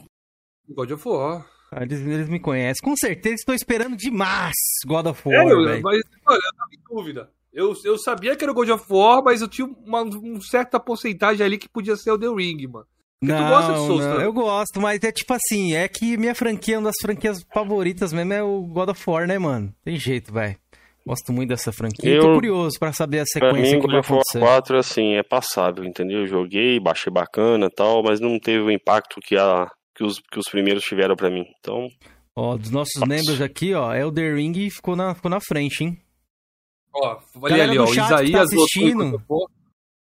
God 0.70 0.92
of 0.92 1.08
War. 1.08 1.50
Ah, 1.72 1.84
eles, 1.84 2.00
eles, 2.00 2.30
me 2.30 2.40
conhecem. 2.40 2.82
Com 2.82 2.96
certeza 2.96 3.36
estou 3.36 3.54
esperando 3.54 3.98
demais 3.98 4.56
God 4.86 5.08
of 5.08 5.22
War. 5.28 5.48
É, 5.48 5.80
mas 5.82 6.00
olha, 6.28 6.38
eu 6.38 6.56
tava 6.56 6.70
em 6.74 6.96
dúvida. 6.96 7.32
Eu, 7.54 7.74
eu 7.84 7.98
sabia 7.98 8.36
que 8.36 8.44
era 8.44 8.52
o 8.52 8.56
God 8.56 8.70
of 8.70 8.86
War, 8.90 9.24
mas 9.24 9.42
eu 9.42 9.48
tinha 9.48 9.68
uma, 9.68 10.04
uma 10.04 10.42
certa 10.42 10.80
porcentagem 10.80 11.46
ali 11.46 11.58
que 11.58 11.68
podia 11.68 11.96
ser 11.96 12.12
o 12.12 12.20
The 12.20 12.28
Ring, 12.28 12.68
mano. 12.68 12.86
Porque 13.20 13.34
não, 13.34 13.46
tu 13.46 13.50
gosta 13.50 13.74
de 13.74 13.80
Souls, 13.80 14.06
não, 14.06 14.18
né? 14.20 14.26
eu 14.26 14.34
gosto, 14.34 14.80
mas 14.80 15.04
é 15.04 15.12
tipo 15.12 15.34
assim, 15.34 15.74
é 15.74 15.88
que 15.88 16.18
minha 16.18 16.36
franquia, 16.36 16.78
uma 16.78 16.90
das 16.90 16.98
franquias 17.02 17.44
favoritas 17.52 18.14
mesmo 18.14 18.32
é 18.32 18.44
o 18.44 18.62
God 18.62 18.90
of 18.90 19.10
War, 19.10 19.28
né, 19.28 19.40
mano? 19.40 19.74
Tem 19.84 19.98
jeito, 19.98 20.32
vai. 20.32 20.58
Gosto 21.04 21.34
muito 21.34 21.50
dessa 21.50 21.72
franquia. 21.72 22.12
Eu, 22.12 22.22
tô 22.22 22.34
curioso 22.34 22.78
para 22.78 22.94
saber 22.94 23.22
a 23.22 23.26
sequência 23.26 23.56
pra 23.56 23.62
mim, 23.62 23.80
que 23.80 23.88
vai 23.88 24.02
acontecer. 24.02 24.40
4, 24.40 24.78
assim, 24.78 25.14
é 25.16 25.24
passável, 25.24 25.84
entendeu? 25.84 26.20
Eu 26.20 26.28
joguei, 26.28 26.80
baixei 26.80 27.12
bacana 27.12 27.70
tal, 27.76 28.04
mas 28.04 28.20
não 28.20 28.38
teve 28.38 28.60
o 28.60 28.70
impacto 28.70 29.20
que, 29.20 29.36
a, 29.36 29.68
que, 29.96 30.04
os, 30.04 30.20
que 30.20 30.38
os 30.38 30.46
primeiros 30.52 30.84
tiveram 30.84 31.16
para 31.16 31.32
mim. 31.32 31.46
Então... 31.60 31.88
Ó, 32.36 32.56
dos 32.56 32.70
nossos 32.70 33.02
membros 33.02 33.42
aqui, 33.42 33.74
ó, 33.74 33.96
Elder 33.96 34.36
Ring 34.36 34.70
ficou 34.70 34.96
na, 34.96 35.16
ficou 35.16 35.32
na 35.32 35.40
frente, 35.40 35.84
hein? 35.84 35.98
Ó, 37.00 37.22
olha 37.42 37.64
ali, 37.64 37.78
ó, 37.78 37.86
tá 37.86 37.92
Isaías 37.92 38.32
tá 38.32 38.42
assistindo... 38.42 39.22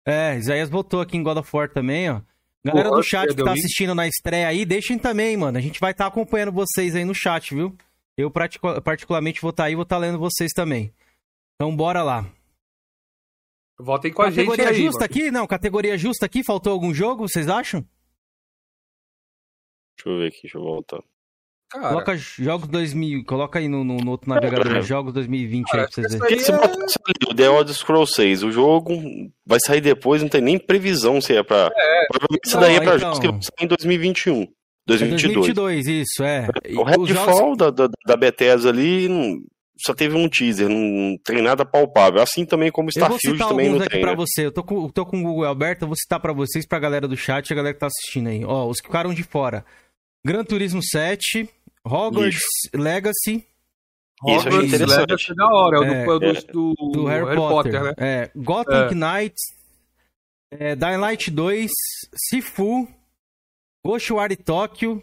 É, 0.06 0.36
Isaías 0.36 0.70
votou 0.70 1.00
aqui 1.00 1.16
em 1.16 1.22
God 1.22 1.36
of 1.36 1.50
War 1.54 1.68
também, 1.68 2.10
ó. 2.10 2.22
Galera 2.64 2.90
do 2.90 3.02
chat 3.02 3.28
que 3.34 3.42
tá 3.42 3.52
assistindo 3.52 3.94
na 3.94 4.06
estreia 4.06 4.48
aí, 4.48 4.64
deixem 4.64 4.98
também, 4.98 5.36
mano. 5.36 5.58
A 5.58 5.60
gente 5.60 5.78
vai 5.80 5.92
estar 5.92 6.04
tá 6.04 6.08
acompanhando 6.08 6.52
vocês 6.52 6.94
aí 6.94 7.04
no 7.04 7.14
chat, 7.14 7.54
viu? 7.54 7.76
Eu 8.16 8.30
particularmente 8.30 9.40
vou 9.40 9.50
estar 9.50 9.64
tá 9.64 9.66
aí, 9.68 9.74
vou 9.74 9.84
estar 9.84 9.96
tá 9.96 10.00
lendo 10.00 10.18
vocês 10.18 10.50
também. 10.52 10.92
Então 11.54 11.74
bora 11.74 12.02
lá. 12.02 12.26
Votem 13.78 14.12
com 14.12 14.22
a 14.22 14.30
gente 14.30 14.46
Categoria 14.46 14.74
justa 14.74 15.00
mano. 15.00 15.04
aqui? 15.04 15.30
Não, 15.30 15.46
categoria 15.46 15.98
justa 15.98 16.26
aqui. 16.26 16.42
Faltou 16.42 16.72
algum 16.72 16.92
jogo, 16.92 17.28
vocês 17.28 17.48
acham? 17.48 17.86
Deixa 19.96 20.08
eu 20.08 20.18
ver 20.18 20.28
aqui, 20.28 20.42
deixa 20.42 20.58
eu 20.58 20.62
voltar. 20.62 21.02
Cara. 21.70 21.88
Coloca 21.88 22.16
jogos 22.16 22.66
2000, 22.68 23.24
coloca 23.24 23.58
aí 23.58 23.68
no, 23.68 23.84
no, 23.84 23.98
no 23.98 24.10
outro 24.10 24.30
navegador, 24.30 24.76
é, 24.76 24.82
jogos 24.82 25.12
2020 25.12 25.66
cara, 25.66 25.82
aí 25.82 25.86
pra 25.86 25.94
vocês 25.94 26.18
verem. 26.18 26.38
Você 26.38 26.52
é... 26.52 27.30
o 27.30 27.34
The 27.34 27.44
Elder 27.44 27.74
Scrolls 27.74 28.14
6, 28.14 28.42
o 28.44 28.50
jogo 28.50 28.94
vai 29.46 29.58
sair 29.60 29.82
depois, 29.82 30.22
não 30.22 30.30
tem 30.30 30.40
nem 30.40 30.58
previsão 30.58 31.20
se 31.20 31.36
é 31.36 31.42
pra... 31.42 31.70
É. 31.76 32.06
Provavelmente 32.08 32.46
isso 32.46 32.58
daí 32.58 32.76
é 32.76 32.80
pra 32.80 32.96
então... 32.96 32.98
jogos 32.98 33.18
que 33.18 33.26
vão 33.26 33.42
sair 33.42 33.64
em 33.64 33.68
2021. 33.68 34.46
2022. 34.86 35.54
2022, 35.54 35.86
isso, 35.86 36.24
é. 36.24 36.48
O 36.74 36.82
Redfall 36.82 37.34
jogos... 37.34 37.58
da, 37.58 37.70
da, 37.70 37.88
da 38.06 38.16
Bethesda 38.16 38.70
ali 38.70 39.06
só 39.78 39.94
teve 39.94 40.16
um 40.16 40.28
teaser, 40.28 40.68
não 40.68 41.16
tem 41.18 41.42
nada 41.42 41.64
palpável. 41.64 42.20
Assim 42.20 42.44
também 42.44 42.70
como 42.70 42.88
Starfield 42.88 43.38
também 43.38 43.70
não 43.70 43.78
tem. 43.78 44.00
Pra 44.00 44.10
né? 44.10 44.16
você. 44.16 44.46
Eu 44.46 44.52
tô 44.52 44.64
com, 44.64 44.88
tô 44.88 45.06
com 45.06 45.20
o 45.20 45.22
Google 45.22 45.44
aberto, 45.44 45.82
eu 45.82 45.88
vou 45.88 45.96
citar 45.96 46.18
para 46.18 46.32
vocês, 46.32 46.66
pra 46.66 46.78
galera 46.78 47.06
do 47.06 47.16
chat 47.16 47.48
e 47.48 47.52
a 47.52 47.56
galera 47.56 47.74
que 47.74 47.80
tá 47.80 47.86
assistindo 47.86 48.28
aí. 48.28 48.44
Ó, 48.44 48.66
os 48.66 48.80
que 48.80 48.88
ficaram 48.88 49.14
de 49.14 49.22
fora. 49.22 49.64
Gran 50.26 50.42
Turismo 50.42 50.82
7, 50.82 51.48
Hogwarts 51.88 52.36
Isso. 52.36 52.70
Legacy. 52.74 53.46
Isso, 54.26 54.48
Hogwarts 54.48 54.80
Legacy 54.80 55.32
é 55.32 55.34
da 55.34 55.48
hora, 55.48 55.76
é, 55.76 56.08
o 56.08 56.18
do, 56.18 56.26
é, 56.26 56.32
do, 56.32 56.72
do, 56.74 56.90
do 56.92 57.04
Harry, 57.06 57.24
Harry 57.24 57.36
Potter, 57.36 57.72
Potter, 57.72 57.82
né? 57.82 57.94
É, 57.98 58.30
Gotham 58.36 58.88
é. 58.90 58.94
Knights, 58.94 59.42
é, 60.50 60.76
Dying 60.76 60.96
Light 60.96 61.30
2, 61.30 61.70
Sifu, 62.14 62.88
Ghostwire 63.84 64.36
Tokyo, 64.36 65.02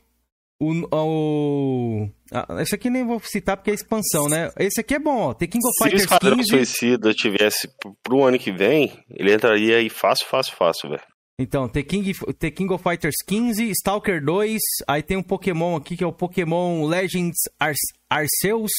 o, 0.60 0.72
o... 0.96 2.10
Ah, 2.32 2.62
esse 2.62 2.75
aqui 2.75 2.89
nem 2.89 3.06
vou 3.06 3.20
citar 3.20 3.58
porque 3.58 3.72
é 3.72 3.74
expansão, 3.74 4.30
né? 4.30 4.51
Esse 4.58 4.80
aqui 4.80 4.96
é 4.96 5.00
bom, 5.00 5.30
ó. 5.30 5.34
The 5.34 5.48
King 5.48 5.65
of 5.65 5.77
Fighters 5.84 6.06
15... 6.06 6.08
Se 6.08 6.13
o 6.13 6.15
Esquadrão 6.15 6.44
Suicida 6.44 7.13
tivesse 7.13 7.70
pro 8.01 8.24
ano 8.24 8.39
que 8.39 8.51
vem, 8.51 9.04
ele 9.10 9.34
entraria 9.34 9.77
aí 9.77 9.89
fácil, 9.89 10.25
fácil, 10.27 10.56
fácil, 10.56 10.89
velho. 10.89 11.04
Então, 11.38 11.68
The 11.68 11.84
King, 11.84 12.13
The 12.39 12.50
King 12.50 12.74
of 12.74 12.82
Fighters 12.82 13.15
15, 13.27 13.70
Stalker 13.72 14.24
2, 14.24 14.62
aí 14.88 15.04
tem 15.04 15.18
um 15.18 15.24
Pokémon 15.24 15.75
aqui 15.75 15.98
que 15.98 16.04
é 16.04 16.08
o 16.08 16.13
Pokémon 16.13 16.86
Legends 16.86 17.38
Ar 17.60 17.74
Arceus, 18.10 18.72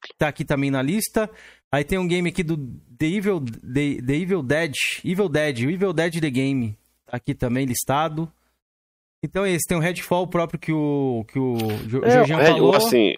que 0.00 0.16
tá 0.16 0.28
aqui 0.28 0.44
também 0.44 0.70
na 0.70 0.80
lista. 0.80 1.28
Aí 1.72 1.82
tem 1.84 1.98
um 1.98 2.06
game 2.06 2.28
aqui 2.28 2.44
do 2.44 2.56
The 2.96 3.06
Evil, 3.06 3.40
The, 3.40 4.02
The 4.06 4.14
Evil 4.14 4.42
Dead. 4.42 4.74
Evil 5.04 5.28
Dead, 5.28 5.58
o 5.64 5.70
Evil 5.70 5.92
Dead 5.92 6.20
The 6.20 6.30
Game. 6.30 6.78
Tá 7.04 7.16
aqui 7.16 7.34
também 7.34 7.66
listado. 7.66 8.32
Então 9.22 9.44
esse 9.44 9.66
tem 9.66 9.76
o 9.76 9.80
Redfall 9.80 10.28
próprio 10.28 10.60
que 10.60 10.72
o, 10.72 11.24
que 11.26 11.38
o 11.38 11.56
é, 12.04 12.10
Jorginho 12.10 12.38
falou. 12.38 12.74
Assim, 12.76 13.14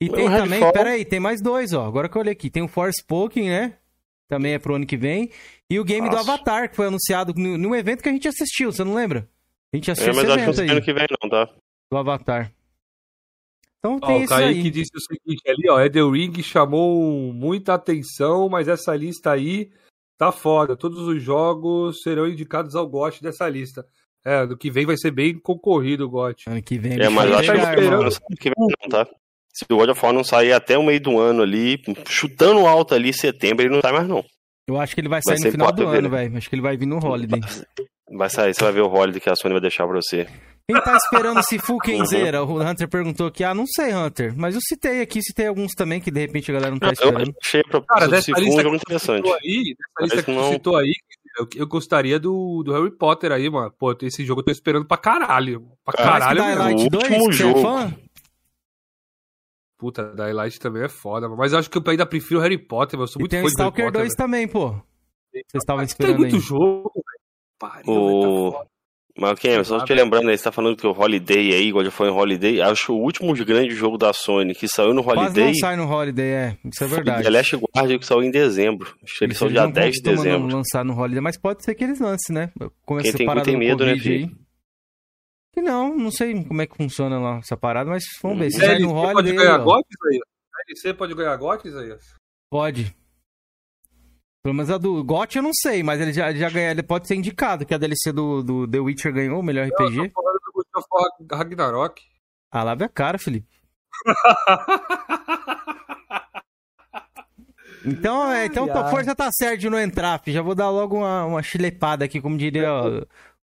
e 0.00 0.08
tem 0.08 0.28
também, 0.28 0.58
Redfall... 0.58 0.72
peraí, 0.72 1.04
tem 1.04 1.20
mais 1.20 1.40
dois, 1.40 1.72
ó. 1.72 1.86
Agora 1.86 2.08
que 2.08 2.16
eu 2.16 2.20
olhei 2.20 2.32
aqui. 2.32 2.50
Tem 2.50 2.62
o 2.62 2.68
Forspoken, 2.68 3.48
né? 3.48 3.76
Também 4.30 4.52
é 4.52 4.60
pro 4.60 4.76
ano 4.76 4.86
que 4.86 4.96
vem. 4.96 5.28
E 5.68 5.80
o 5.80 5.84
game 5.84 6.08
Nossa. 6.08 6.24
do 6.24 6.30
Avatar, 6.30 6.70
que 6.70 6.76
foi 6.76 6.86
anunciado 6.86 7.34
num 7.34 7.74
evento 7.74 8.00
que 8.00 8.08
a 8.08 8.12
gente 8.12 8.28
assistiu, 8.28 8.70
você 8.70 8.84
não 8.84 8.94
lembra? 8.94 9.28
A 9.72 9.76
gente 9.76 9.90
assistiu 9.90 10.12
é, 10.12 10.16
mas 10.16 10.30
acho 10.30 10.54
que 10.54 10.70
ano 10.70 10.82
que 10.82 10.92
vem 10.92 11.06
não, 11.20 11.28
tá? 11.28 11.52
Do 11.90 11.98
Avatar. 11.98 12.52
Então 13.80 13.98
tem 13.98 14.08
ó, 14.08 14.18
isso 14.18 14.32
o 14.32 14.36
Kaique 14.36 14.60
aí. 14.60 14.70
disse 14.70 14.92
o 14.94 15.00
seguinte 15.00 15.42
ali, 15.48 15.68
ó, 15.68 15.80
Edel 15.80 16.12
Ring 16.12 16.40
chamou 16.44 17.32
muita 17.32 17.74
atenção, 17.74 18.48
mas 18.48 18.68
essa 18.68 18.94
lista 18.94 19.32
aí 19.32 19.72
tá 20.16 20.30
foda. 20.30 20.76
Todos 20.76 21.00
os 21.08 21.20
jogos 21.20 22.00
serão 22.02 22.28
indicados 22.28 22.76
ao 22.76 22.88
GOT 22.88 23.20
dessa 23.20 23.48
lista. 23.48 23.84
É, 24.24 24.46
do 24.46 24.56
que 24.56 24.70
vem 24.70 24.86
vai 24.86 24.96
ser 24.96 25.10
bem 25.10 25.36
concorrido 25.36 26.04
o 26.04 26.08
GOT. 26.08 26.48
Ano 26.48 26.62
que 26.62 26.78
vem. 26.78 27.00
É, 27.00 27.08
mas 27.08 27.32
acho 27.32 27.50
que 27.50 28.36
que 28.36 28.50
vem 28.50 28.54
não, 28.56 28.88
tá? 28.88 29.08
Se 29.52 29.64
o 29.68 29.76
God 29.76 29.90
of 29.90 30.04
War 30.04 30.12
não 30.12 30.24
sair 30.24 30.52
até 30.52 30.78
o 30.78 30.82
meio 30.82 31.00
do 31.00 31.18
ano 31.18 31.42
ali, 31.42 31.80
chutando 32.08 32.66
alto 32.66 32.94
ali, 32.94 33.12
setembro, 33.12 33.64
ele 33.64 33.74
não 33.74 33.80
sai 33.80 33.92
mais 33.92 34.08
não. 34.08 34.24
Eu 34.68 34.80
acho 34.80 34.94
que 34.94 35.00
ele 35.00 35.08
vai 35.08 35.20
sair 35.22 35.38
vai 35.38 35.46
no 35.46 35.52
final 35.52 35.72
do 35.72 35.88
ano, 35.88 36.08
velho. 36.08 36.36
Acho 36.36 36.48
que 36.48 36.54
ele 36.54 36.62
vai 36.62 36.76
vir 36.76 36.86
no 36.86 37.04
Holiday. 37.04 37.40
Vai 38.16 38.30
sair, 38.30 38.54
você 38.54 38.62
vai 38.62 38.72
ver 38.72 38.82
o 38.82 38.88
Holiday 38.88 39.20
que 39.20 39.30
a 39.30 39.36
Sony 39.36 39.54
vai 39.54 39.60
deixar 39.60 39.86
pra 39.86 39.96
você. 39.96 40.28
Quem 40.70 40.80
tá 40.82 40.96
esperando 40.96 41.42
se 41.42 41.58
full 41.58 41.78
Kenzeira? 41.78 42.44
Uhum. 42.44 42.54
O 42.54 42.62
Hunter 42.62 42.88
perguntou 42.88 43.26
aqui. 43.26 43.42
Ah, 43.42 43.52
não 43.52 43.66
sei, 43.66 43.92
Hunter. 43.92 44.32
Mas 44.36 44.54
eu 44.54 44.60
citei 44.60 45.00
aqui, 45.00 45.20
citei 45.20 45.48
alguns 45.48 45.72
também 45.72 46.00
que 46.00 46.10
de 46.10 46.20
repente 46.20 46.50
a 46.50 46.54
galera 46.54 46.70
não 46.70 46.78
tá 46.78 46.92
esperando. 46.92 47.28
Eu 47.28 47.34
achei 47.44 47.60
a 47.60 47.80
Cara, 47.82 48.08
dessa 48.08 48.32
lista 48.38 48.68
um 48.68 48.74
interessante. 48.74 49.28
Aí, 49.28 49.74
dessa 49.74 50.02
lista 50.02 50.22
que 50.22 50.30
não... 50.30 50.52
citou 50.52 50.76
aí, 50.76 50.92
eu, 51.38 51.48
eu, 51.56 51.66
gostaria 51.66 52.20
do, 52.20 52.62
do 52.62 52.72
Harry 52.72 52.96
Potter 52.96 53.32
aí, 53.32 53.50
mano. 53.50 53.72
Pô, 53.76 53.96
esse 54.02 54.24
jogo 54.24 54.40
eu 54.40 54.44
tô 54.44 54.52
esperando 54.52 54.86
pra 54.86 54.96
caralho. 54.96 55.66
Pra 55.84 55.94
caralho, 55.94 56.58
Light 56.58 56.88
2, 56.88 57.04
último 57.04 57.32
jogo. 57.32 57.58
É 57.58 57.62
fã? 57.62 57.94
Puta, 59.80 60.04
Daylight 60.14 60.60
também 60.60 60.82
é 60.82 60.88
foda, 60.90 61.26
mas 61.26 61.54
eu 61.54 61.58
acho 61.58 61.70
que 61.70 61.78
eu 61.78 61.82
ainda 61.86 62.04
prefiro 62.04 62.38
Harry 62.40 62.58
Potter, 62.58 62.98
mano. 62.98 63.04
Eu 63.04 63.12
sou 63.12 63.18
muito 63.18 63.32
e 63.32 63.36
tem 63.36 63.40
fã 63.40 63.48
Stalker 63.48 63.84
Harry 63.84 63.92
Potter, 63.92 64.08
2 64.08 64.14
também, 64.14 64.46
pô. 64.46 64.72
Vocês 65.32 65.62
estavam 65.62 65.82
esperando 65.82 66.16
Tem 66.16 66.20
muito 66.20 66.36
aí. 66.36 66.42
jogo, 66.42 66.92
velho. 66.94 67.20
Pariu, 67.58 67.92
o... 67.92 68.52
tá 68.52 68.64
mas, 69.18 69.38
Ken, 69.38 69.64
só 69.64 69.82
te 69.84 69.92
lembrando 69.94 70.28
aí, 70.28 70.36
você 70.36 70.44
tá 70.44 70.52
falando 70.52 70.76
que 70.76 70.86
o 70.86 70.92
Holiday 70.92 71.54
aí, 71.54 71.68
igual 71.68 71.84
já 71.84 71.90
foi 71.90 72.08
em 72.08 72.12
Holiday, 72.12 72.60
acho 72.60 72.92
o 72.92 73.00
último 73.00 73.34
grande 73.44 73.74
jogo 73.74 73.98
da 73.98 74.12
Sony 74.12 74.54
que 74.54 74.68
saiu 74.68 74.94
no 74.94 75.00
Holiday. 75.00 75.24
Quase 75.24 75.40
não 75.40 75.54
sai 75.54 75.76
no 75.76 75.90
Holiday, 75.90 76.26
é. 76.26 76.56
Isso 76.64 76.84
é 76.84 76.86
verdade. 76.86 77.22
The 77.24 77.30
Last 77.30 77.56
Guardian 77.56 77.98
que 77.98 78.06
saiu 78.06 78.22
em 78.22 78.30
dezembro. 78.30 78.94
Acho 79.02 79.18
que 79.18 79.24
eles 79.24 79.36
são 79.36 79.48
dia 79.48 79.66
10 79.66 79.94
de 79.96 80.02
dezembro. 80.02 80.48
Não 80.48 80.58
lançar 80.58 80.84
no 80.84 80.98
Holiday, 80.98 81.20
mas 81.20 81.36
pode 81.36 81.64
ser 81.64 81.74
que 81.74 81.84
eles 81.84 81.98
lancem, 81.98 82.34
né? 82.34 82.50
Com 82.84 82.98
Quem 82.98 83.12
tem, 83.12 83.42
tem 83.42 83.56
medo, 83.56 83.84
né, 83.84 83.96
filho? 83.98 84.26
Aí. 84.26 84.39
Que 85.52 85.60
não, 85.60 85.96
não 85.96 86.10
sei 86.12 86.44
como 86.44 86.62
é 86.62 86.66
que 86.66 86.76
funciona 86.76 87.18
lá 87.18 87.38
essa 87.38 87.56
parada, 87.56 87.90
mas 87.90 88.04
vamos 88.22 88.38
ver. 88.38 88.50
Se 88.50 88.60
sai 88.60 88.78
no 88.78 88.92
Holiday. 88.92 89.14
Pode 89.14 89.32
ganhar 89.32 89.58
GOTs 89.58 89.96
aí? 90.10 90.20
DLC 90.66 90.94
pode 90.94 91.14
ganhar 91.14 91.36
GOTs 91.36 91.74
aí? 91.74 91.98
Pode. 92.50 92.96
Pelo 94.42 94.54
menos 94.54 94.70
a 94.70 94.78
do 94.78 95.04
GOT 95.04 95.36
eu 95.36 95.42
não 95.42 95.52
sei, 95.52 95.82
mas 95.82 96.00
ele 96.00 96.14
já, 96.14 96.32
já 96.32 96.48
ganha, 96.48 96.70
ele 96.70 96.82
pode 96.82 97.06
ser 97.06 97.14
indicado, 97.14 97.66
que 97.66 97.74
a 97.74 97.78
DLC 97.78 98.10
do, 98.10 98.42
do 98.42 98.66
The 98.66 98.78
Witcher 98.78 99.12
ganhou 99.12 99.40
o 99.40 99.42
melhor 99.42 99.68
RPG. 99.68 99.98
Eu 99.98 100.10
tô 100.10 100.22
falando 100.22 100.38
do 100.46 100.52
God 100.52 100.66
of 100.76 100.86
Ragnarok. 101.30 102.02
Ah, 102.50 102.64
lave 102.64 102.84
a 102.84 102.88
cara, 102.88 103.18
Felipe. 103.18 103.46
então, 107.84 108.32
é, 108.32 108.46
então 108.46 108.66
tua 108.66 108.88
força 108.88 109.14
tá 109.14 109.30
certa 109.30 109.58
de 109.58 109.68
não 109.68 109.78
entrar, 109.78 110.18
filho. 110.20 110.36
Já 110.36 110.42
vou 110.42 110.54
dar 110.54 110.70
logo 110.70 110.96
uma, 110.96 111.26
uma 111.26 111.42
chilepada 111.42 112.06
aqui, 112.06 112.18
como 112.18 112.38
diria 112.38 112.72
ó, 112.72 113.04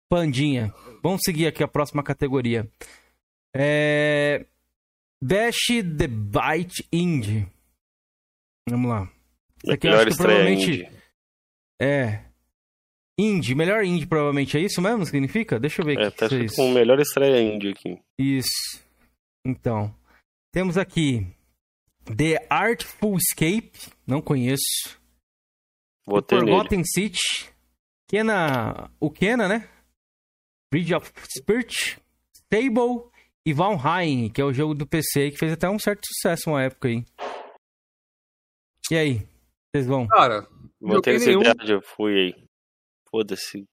Pandinha. 0.08 0.72
Vamos 1.04 1.20
seguir 1.26 1.48
aqui 1.48 1.62
a 1.62 1.68
próxima 1.68 2.02
categoria. 2.02 2.66
É... 3.54 4.46
Dash 5.22 5.68
the 5.68 6.08
Bite 6.08 6.88
Indie. 6.94 7.46
Vamos 8.70 8.90
lá. 8.90 9.12
Isso 9.62 9.74
aqui 9.74 9.88
melhor 9.88 10.02
eu 10.04 10.08
acho 10.08 10.18
que 10.18 10.24
provavelmente. 10.24 10.90
É. 11.82 12.24
Indie, 13.20 13.54
melhor 13.54 13.84
indie, 13.84 14.08
provavelmente. 14.08 14.58
É 14.58 14.62
isso 14.62 14.82
mesmo? 14.82 15.06
Significa? 15.06 15.60
Deixa 15.60 15.82
eu 15.82 15.86
ver 15.86 16.00
é, 16.00 16.08
aqui. 16.08 16.18
Tá 16.18 16.26
é 16.28 16.48
com 16.56 16.72
melhor 16.72 17.00
estreia 17.00 17.42
indie 17.42 17.72
aqui. 17.72 18.00
Isso. 18.18 18.82
Então. 19.46 19.94
Temos 20.54 20.78
aqui. 20.78 21.28
The 22.06 22.48
Artful 22.50 23.18
Escape. 23.18 23.74
Não 24.08 24.22
conheço. 24.22 24.64
Botei 26.08 26.40
Forgotten 26.40 26.84
City. 26.86 27.20
Kena. 28.10 28.90
O 29.00 29.12
Kena, 29.12 29.50
né? 29.50 29.70
Bridge 30.74 30.96
of 30.96 31.14
Spirit. 31.30 32.00
Stable 32.34 33.12
e 33.46 33.54
Valheim, 33.54 34.28
que 34.28 34.42
é 34.42 34.44
o 34.44 34.52
jogo 34.52 34.74
do 34.74 34.88
PC 34.88 35.30
que 35.30 35.38
fez 35.38 35.52
até 35.52 35.70
um 35.70 35.78
certo 35.78 36.02
sucesso 36.08 36.50
uma 36.50 36.64
época 36.64 36.88
aí. 36.88 37.06
E 38.90 38.96
aí? 38.96 39.28
Vocês 39.70 39.86
vão? 39.86 40.08
Cara, 40.08 40.48
vou 40.82 41.00
ter 41.00 41.20
cidade, 41.20 41.72
eu 41.72 41.82
fui 41.84 42.14
aí. 42.14 42.48
Foda-se. 43.08 43.66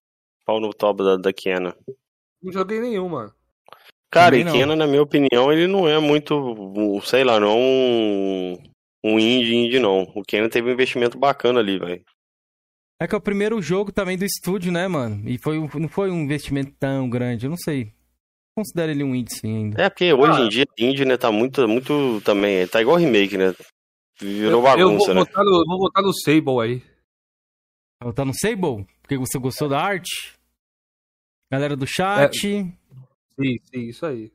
Pau 0.45 0.59
no 0.59 0.69
top 0.69 1.03
da, 1.03 1.17
da 1.17 1.33
Kena. 1.33 1.75
Não 2.39 2.53
joguei 2.53 2.79
nenhum, 2.79 3.09
mano. 3.09 3.33
Cara, 4.11 4.37
e 4.37 4.43
Kena, 4.43 4.75
na 4.75 4.85
minha 4.85 5.01
opinião, 5.01 5.51
ele 5.51 5.65
não 5.65 5.89
é 5.89 5.97
muito, 5.97 7.01
sei 7.03 7.23
lá, 7.23 7.39
não 7.39 7.47
é 7.47 7.55
um, 7.55 8.63
um 9.03 9.19
indie, 9.19 9.55
indie 9.55 9.79
não. 9.79 10.03
O 10.15 10.21
Kena 10.21 10.49
teve 10.49 10.69
um 10.69 10.73
investimento 10.73 11.17
bacana 11.17 11.61
ali, 11.61 11.79
velho. 11.79 12.05
É 13.01 13.07
que 13.07 13.15
é 13.15 13.17
o 13.17 13.21
primeiro 13.21 13.59
jogo 13.63 13.91
também 13.91 14.15
do 14.15 14.23
estúdio, 14.23 14.71
né, 14.71 14.87
mano? 14.87 15.27
E 15.27 15.35
foi, 15.39 15.57
não 15.57 15.89
foi 15.89 16.11
um 16.11 16.21
investimento 16.21 16.71
tão 16.79 17.09
grande, 17.09 17.47
eu 17.47 17.49
não 17.49 17.57
sei. 17.57 17.91
Considero 18.55 18.91
ele 18.91 19.03
um 19.03 19.15
indie 19.15 19.33
sim 19.33 19.57
ainda. 19.57 19.81
É, 19.81 19.89
porque 19.89 20.13
hoje 20.13 20.39
ah. 20.39 20.45
em 20.45 20.49
dia 20.49 20.65
indie, 20.77 21.03
né, 21.03 21.17
tá 21.17 21.31
muito, 21.31 21.67
muito 21.67 22.21
também, 22.23 22.67
tá 22.67 22.79
igual 22.79 22.97
remake, 22.97 23.39
né? 23.39 23.55
Virou 24.19 24.61
bagunça, 24.61 25.13
eu 25.13 25.15
vou 25.15 25.25
né? 25.25 25.31
No, 25.35 25.65
vou 25.65 25.79
votar 25.79 26.03
no 26.03 26.13
Sable 26.13 26.59
aí. 26.61 26.77
Vai 27.99 28.11
votar 28.11 28.23
no 28.23 28.33
Sable? 28.35 28.85
Porque 29.01 29.17
você 29.17 29.39
gostou 29.39 29.67
da 29.67 29.81
arte? 29.81 30.35
Galera 31.51 31.75
do 31.75 31.87
chat. 31.87 32.37
É... 32.37 32.39
Sim, 32.39 33.57
sim, 33.63 33.81
isso 33.87 34.05
aí. 34.05 34.31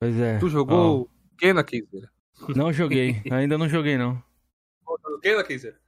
Pois 0.00 0.18
é. 0.18 0.38
Tu 0.38 0.48
jogou 0.48 1.02
oh. 1.02 1.36
Kena 1.38 1.62
Kizer? 1.62 2.10
Não 2.56 2.72
joguei. 2.72 3.22
Ainda 3.30 3.56
não 3.56 3.68
joguei, 3.68 3.96
não. 3.96 4.20
Votar 4.84 5.12
no 5.12 5.20
Kena 5.20 5.44
Kizer? 5.44 5.78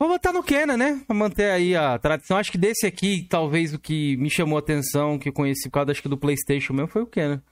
Vou 0.00 0.08
votar 0.08 0.32
no 0.32 0.44
Kena, 0.44 0.76
né? 0.76 1.02
Pra 1.06 1.16
manter 1.16 1.50
aí 1.50 1.74
a 1.74 1.98
tradição. 1.98 2.36
Acho 2.36 2.52
que 2.52 2.58
desse 2.58 2.86
aqui, 2.86 3.26
talvez 3.28 3.74
o 3.74 3.80
que 3.80 4.16
me 4.16 4.30
chamou 4.30 4.56
a 4.56 4.60
atenção, 4.60 5.18
que 5.18 5.28
eu 5.28 5.32
conheci 5.32 5.68
por 5.68 5.74
causa 5.74 5.90
acho 5.90 6.02
que 6.02 6.08
do 6.08 6.16
Playstation 6.16 6.72
mesmo, 6.72 6.88
foi 6.88 7.02
o 7.02 7.06
Kena. 7.06 7.44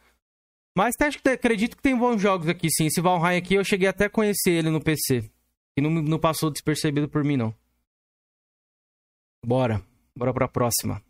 Mas 0.77 0.95
acho 1.01 1.21
que 1.21 1.29
acredito 1.29 1.77
que 1.77 1.83
tem 1.83 1.97
bons 1.97 2.21
jogos 2.21 2.49
aqui, 2.49 2.69
sim. 2.71 2.87
Esse 2.87 3.01
Valheim 3.01 3.39
aqui 3.39 3.55
eu 3.55 3.65
cheguei 3.65 3.89
até 3.89 4.05
a 4.05 4.11
conhecer 4.11 4.51
ele 4.51 4.71
no 4.71 4.81
PC. 4.81 5.29
E 5.77 5.81
não, 5.81 5.91
não 5.91 6.21
passou 6.21 6.51
despercebido 6.51 7.09
por 7.09 7.25
mim, 7.25 7.37
não. 7.37 7.55
Bora. 9.45 9.83
Bora 10.17 10.33
pra 10.33 10.47
próxima. 10.47 11.03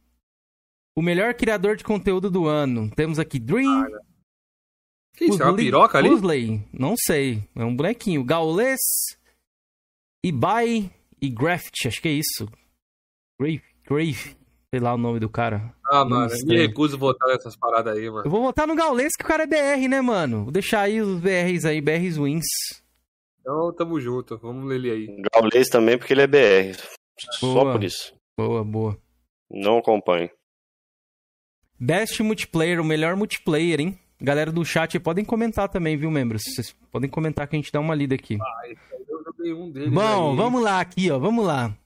O 0.97 1.03
melhor 1.03 1.35
criador 1.35 1.77
de 1.77 1.85
conteúdo 1.85 2.31
do 2.31 2.47
ano. 2.47 2.91
Temos 2.95 3.19
aqui 3.19 3.39
Dream. 3.39 3.83
Ah, 3.83 4.01
que 5.15 5.27
isso, 5.27 5.43
é 5.43 5.47
uma 5.47 5.57
piroca 5.57 5.99
ali? 5.99 6.09
Usley. 6.09 6.67
Não 6.73 6.95
sei. 6.97 7.47
É 7.55 7.65
um 7.65 7.75
bonequinho. 7.75 8.25
Gaules. 8.25 8.81
Ibai 10.25 10.91
e 11.21 11.29
Graft. 11.29 11.87
Acho 11.87 12.01
que 12.01 12.09
é 12.09 12.13
isso. 12.13 12.49
Grave. 13.41 13.63
Grave. 13.87 14.37
Sei 14.75 14.81
lá 14.81 14.95
o 14.95 14.99
nome 14.99 15.21
do 15.21 15.29
cara. 15.29 15.75
Ah, 15.87 16.05
mano, 16.05 16.33
eu 16.33 16.47
me 16.47 16.59
recuso 16.59 16.99
votar 16.99 17.29
nessas 17.29 17.57
paradas 17.57 17.97
aí, 17.97 18.11
mano. 18.11 18.27
Eu 18.27 18.31
vou 18.31 18.43
votar 18.43 18.67
no 18.67 18.75
Gaules, 18.75 19.13
que 19.17 19.25
o 19.25 19.27
cara 19.27 19.45
é 19.45 19.47
BR, 19.47 19.89
né, 19.89 20.01
mano? 20.01 20.45
Vou 20.45 20.53
deixar 20.53 20.83
aí 20.83 21.01
os 21.01 21.21
BRs 21.21 21.65
aí, 21.65 21.81
BRs 21.81 22.19
wins. 22.19 22.45
Então, 23.41 23.73
tamo 23.73 24.01
junto. 24.01 24.37
Vamos 24.39 24.69
ler 24.69 24.77
ele 24.77 24.91
aí. 24.91 25.23
Gaules 25.33 25.69
também, 25.69 25.97
porque 25.97 26.13
ele 26.13 26.23
é 26.23 26.27
BR. 26.27 26.77
Boa. 27.41 27.55
Só 27.55 27.73
por 27.73 27.85
isso. 27.85 28.15
Boa, 28.37 28.65
boa. 28.65 28.99
Não 29.51 29.79
acompanho. 29.79 30.29
Best 31.79 32.23
multiplayer, 32.23 32.81
o 32.81 32.85
melhor 32.85 33.17
multiplayer, 33.17 33.81
hein? 33.81 33.99
Galera 34.21 34.51
do 34.51 34.65
chat 34.65 34.99
podem 34.99 35.25
comentar 35.25 35.69
também, 35.69 35.97
viu, 35.97 36.11
membros? 36.11 36.43
Vocês 36.43 36.75
podem 36.91 37.09
comentar 37.09 37.47
que 37.47 37.55
a 37.55 37.59
gente 37.59 37.71
dá 37.71 37.79
uma 37.79 37.95
lida 37.95 38.15
aqui. 38.15 38.39
Ah, 38.41 38.69
eu 38.69 39.06
joguei 39.27 39.53
um 39.53 39.71
deles 39.71 39.93
Bom, 39.93 40.31
aí. 40.31 40.37
vamos 40.37 40.63
lá 40.63 40.81
aqui, 40.81 41.11
ó. 41.11 41.19
Vamos 41.19 41.45
lá. 41.45 41.77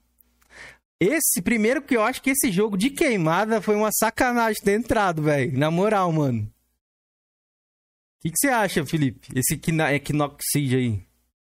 Esse, 1.01 1.41
primeiro 1.41 1.81
que 1.81 1.97
eu 1.97 2.03
acho 2.03 2.21
que 2.21 2.31
esse 2.31 2.51
jogo 2.53 2.77
de 2.77 2.91
queimada 2.91 3.63
foi 3.63 3.75
uma 3.75 3.91
sacanagem 3.91 4.63
ter 4.63 4.79
entrado, 4.79 5.23
velho. 5.23 5.59
Na 5.59 5.71
moral, 5.71 6.13
mano. 6.13 6.43
O 6.43 8.23
que, 8.23 8.31
que 8.31 8.37
você 8.37 8.49
acha, 8.49 8.85
Felipe? 8.85 9.29
Esse 9.35 9.55
Equinoxid 9.55 10.77
aí. 10.77 11.03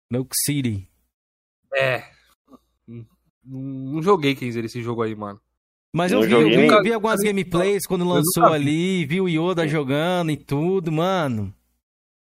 Noxid. 0.10 0.88
É. 1.76 2.06
Não 3.44 4.02
joguei, 4.02 4.34
quem 4.34 4.48
dizer, 4.48 4.64
esse 4.64 4.82
jogo 4.82 5.02
aí, 5.02 5.14
mano. 5.14 5.42
Mas 5.94 6.12
eu 6.12 6.22
vi, 6.22 6.32
eu 6.32 6.46
vi, 6.46 6.82
vi, 6.84 6.94
algumas 6.94 7.20
gameplays 7.20 7.86
quando 7.86 8.08
lançou 8.08 8.46
ali, 8.46 9.06
vi 9.06 9.20
o 9.20 9.28
Yoda 9.28 9.68
jogando 9.68 10.32
e 10.32 10.38
tudo, 10.38 10.92
mano. 10.92 11.54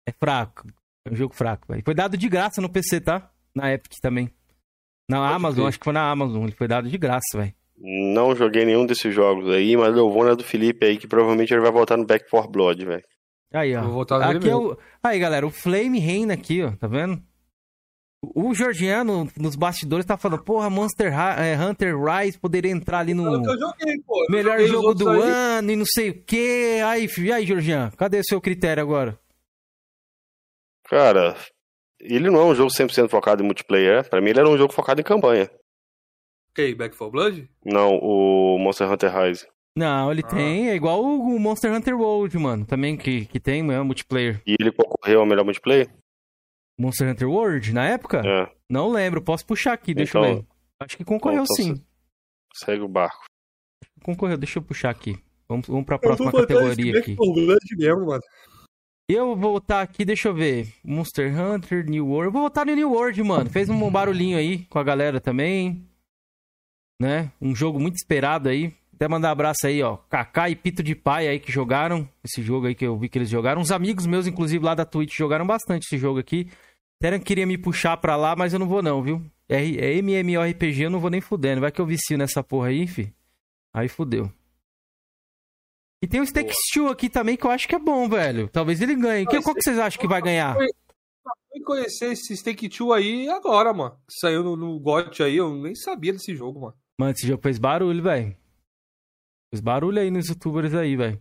É 0.07 0.13
fraco. 0.13 0.69
É 1.05 1.11
um 1.11 1.17
jogo 1.17 1.35
fraco, 1.35 1.67
velho. 1.67 1.83
Foi 1.85 1.95
dado 1.95 2.17
de 2.17 2.29
graça 2.29 2.61
no 2.61 2.69
PC, 2.69 3.01
tá? 3.01 3.33
Na 3.57 3.73
Epic 3.73 3.95
também. 4.03 4.31
Na 5.09 5.19
Pode 5.19 5.35
Amazon, 5.35 5.65
ter. 5.65 5.69
acho 5.69 5.79
que 5.79 5.85
foi 5.85 5.93
na 5.95 6.11
Amazon. 6.11 6.43
Ele 6.43 6.53
foi 6.53 6.69
dado 6.69 6.91
de 6.91 6.99
graça, 6.99 7.39
velho. 7.39 7.55
Não 7.79 8.37
joguei 8.37 8.65
nenhum 8.65 8.85
desses 8.85 9.15
jogos 9.15 9.49
aí, 9.51 9.77
mas 9.77 9.97
eu 9.97 10.11
vou 10.11 10.25
na 10.25 10.35
do 10.35 10.45
Felipe 10.45 10.85
aí, 10.85 10.99
que 10.99 11.07
provavelmente 11.07 11.53
ele 11.53 11.63
vai 11.63 11.73
voltar 11.73 11.97
no 11.97 12.07
Back 12.07 12.29
4 12.29 12.51
Blood, 12.51 12.85
velho. 12.85 13.05
Aí, 13.53 13.75
ó. 13.75 13.83
Vou 13.83 13.93
voltar 13.93 14.23
aqui 14.23 14.49
é 14.49 14.55
o... 14.55 14.77
Aí, 15.03 15.19
galera, 15.19 15.47
o 15.47 15.51
Flame 15.51 15.99
reina 15.99 16.35
aqui, 16.35 16.63
ó. 16.63 16.73
Tá 16.73 16.87
vendo? 16.87 17.23
O 18.35 18.55
Georgiano, 18.55 19.31
nos 19.39 19.57
bastidores, 19.57 20.05
tá 20.05 20.17
falando, 20.17 20.43
porra, 20.43 20.69
Monster 20.69 21.13
é, 21.39 21.57
Hunter 21.59 21.95
Rise 21.97 22.39
poderia 22.39 22.73
entrar 22.73 23.01
ali 23.01 23.15
no 23.15 23.27
eu 23.27 23.59
joguei, 23.59 24.01
pô. 24.05 24.27
melhor 24.31 24.59
jogo 24.63 24.95
do 24.95 25.09
aí. 25.09 25.21
ano 25.23 25.71
e 25.71 25.77
não 25.77 25.85
sei 25.87 26.11
o 26.11 26.25
quê. 26.25 26.81
Aí, 26.85 27.09
e 27.19 27.33
aí, 27.33 27.47
Georgiano, 27.47 27.93
cadê 27.97 28.19
o 28.19 28.25
seu 28.25 28.41
critério 28.41 28.83
agora? 28.83 29.19
Cara, 30.89 31.37
ele 32.01 32.31
não 32.31 32.41
é 32.41 32.45
um 32.45 32.55
jogo 32.55 32.71
100% 32.71 33.09
focado 33.09 33.43
em 33.43 33.47
multiplayer. 33.47 34.09
Pra 34.09 34.21
mim, 34.21 34.31
ele 34.31 34.41
era 34.41 34.49
um 34.49 34.59
jogo 34.59 34.73
focado 34.73 35.01
em 35.01 35.05
campanha. 35.05 35.51
Ok, 36.51 36.75
Back 36.75 36.97
4 36.97 37.11
Blood? 37.11 37.51
Não, 37.65 37.97
o 37.97 38.59
Monster 38.59 38.91
Hunter 38.91 39.15
Rise. 39.15 39.47
Não, 39.77 40.11
ele 40.11 40.23
ah. 40.25 40.29
tem, 40.29 40.71
é 40.71 40.75
igual 40.75 41.03
o 41.03 41.39
Monster 41.39 41.71
Hunter 41.71 41.95
World, 41.95 42.39
mano, 42.39 42.65
também, 42.65 42.97
que, 42.97 43.27
que 43.27 43.39
tem, 43.39 43.61
é 43.71 43.83
multiplayer. 43.83 44.41
E 44.47 44.57
ele 44.59 44.73
concorreu 44.73 45.21
ao 45.21 45.27
melhor 45.27 45.45
multiplayer? 45.45 45.91
Monster 46.79 47.11
Hunter 47.11 47.29
World, 47.29 47.75
na 47.75 47.87
época? 47.87 48.23
É. 48.25 48.51
Não 48.71 48.91
lembro, 48.91 49.21
posso 49.23 49.45
puxar 49.45 49.75
aqui, 49.75 49.93
deixa 49.93 50.19
então, 50.19 50.31
eu 50.31 50.37
ver. 50.37 50.47
Acho 50.81 50.97
que 50.97 51.05
concorreu 51.05 51.43
então, 51.43 51.57
sim. 51.57 51.85
Segue 52.55 52.83
o 52.83 52.89
barco. 52.89 53.25
Concorreu, 54.03 54.39
deixa 54.39 54.59
eu 54.59 54.63
puxar 54.63 54.91
aqui. 54.91 55.23
Vamos, 55.47 55.67
vamos 55.69 55.85
pra 55.85 55.99
próxima 55.99 56.33
categoria 56.33 56.99
aqui. 56.99 57.17
Mesmo, 57.77 58.07
mano. 58.07 58.23
Eu 59.09 59.27
vou 59.27 59.37
voltar 59.37 59.83
aqui, 59.83 60.05
deixa 60.05 60.29
eu 60.29 60.35
ver. 60.35 60.75
Monster 60.85 61.33
Hunter, 61.39 61.89
New 61.89 62.09
World. 62.09 62.27
Eu 62.27 62.33
vou 62.33 62.43
voltar 62.43 62.67
no 62.67 62.75
New 62.75 62.91
World, 62.91 63.23
mano. 63.23 63.49
Fez 63.49 63.69
um 63.69 63.91
barulhinho 63.91 64.37
aí 64.37 64.65
com 64.65 64.81
a 64.81 64.83
galera 64.83 65.21
também. 65.21 65.89
Né? 67.01 67.31
Um 67.41 67.55
jogo 67.55 67.79
muito 67.79 67.95
esperado 67.95 68.49
aí. 68.49 68.75
Até 68.93 69.07
mandar 69.07 69.29
um 69.29 69.33
abraço 69.33 69.67
aí, 69.67 69.81
ó. 69.81 69.97
Kaká 69.97 70.51
e 70.51 70.57
Pito 70.57 70.83
de 70.83 70.95
Pai 70.97 71.29
aí 71.29 71.39
que 71.39 71.53
jogaram 71.53 72.09
esse 72.25 72.43
jogo 72.43 72.67
aí 72.67 72.75
que 72.75 72.85
eu 72.85 72.99
vi 72.99 73.09
que 73.09 73.19
eles 73.19 73.29
jogaram. 73.29 73.61
Uns 73.61 73.71
amigos 73.71 74.07
meus, 74.07 74.27
inclusive, 74.27 74.65
lá 74.65 74.75
da 74.75 74.85
Twitch, 74.85 75.15
jogaram 75.15 75.47
bastante 75.47 75.85
esse 75.85 75.99
jogo 75.99 76.19
aqui. 76.19 76.49
Teran 76.99 77.21
queria 77.21 77.47
me 77.47 77.59
puxar 77.59 77.99
pra 77.99 78.17
lá, 78.17 78.35
mas 78.35 78.55
eu 78.55 78.59
não 78.59 78.67
vou 78.67 78.83
não, 78.83 79.03
viu? 79.03 79.23
É, 79.49 79.63
é 79.63 79.99
MMORPG, 79.99 80.85
eu 80.85 80.91
não 80.91 80.99
vou 80.99 81.11
nem 81.11 81.21
fudendo. 81.21 81.61
Vai 81.61 81.71
que 81.71 81.81
eu 81.81 81.87
vicio 81.87 82.19
nessa 82.19 82.43
porra 82.43 82.69
aí, 82.69 82.87
fi. 82.87 83.13
Aí 83.73 83.87
fudeu. 83.87 84.33
E 86.07 86.09
tem 86.09 86.21
o 86.21 86.27
Stake 86.27 86.55
Two 86.73 86.87
aqui 86.87 87.11
também, 87.11 87.37
que 87.37 87.45
eu 87.45 87.51
acho 87.51 87.67
que 87.67 87.75
é 87.75 87.81
bom, 87.81 88.09
velho. 88.09 88.49
Talvez 88.49 88.81
ele 88.81 88.95
ganhe. 88.95 89.27
Que, 89.27 89.43
qual 89.43 89.57
que 89.57 89.61
vocês 89.61 89.77
acham 89.77 90.01
que 90.01 90.07
vai 90.07 90.23
ganhar? 90.23 90.55
fui 90.55 91.61
conhecer 91.65 92.13
esse 92.13 92.37
Stake 92.37 92.69
Two 92.69 92.93
aí 92.93 93.29
agora, 93.29 93.75
mano. 93.75 93.99
Saiu 94.09 94.45
no, 94.45 94.57
no 94.57 94.79
GOT 94.79 95.25
aí, 95.25 95.37
eu 95.37 95.53
nem 95.57 95.75
sabia 95.75 96.13
desse 96.13 96.33
jogo, 96.37 96.61
mano. 96.61 96.75
Mano, 96.97 97.11
esse 97.11 97.27
jogo 97.27 97.43
fez 97.43 97.59
barulho, 97.59 98.01
velho. 98.05 98.37
Fez 99.53 99.61
barulho 99.61 100.01
aí 100.01 100.09
nos 100.09 100.29
youtubers 100.29 100.75
aí, 100.75 100.95
velho. 100.95 101.21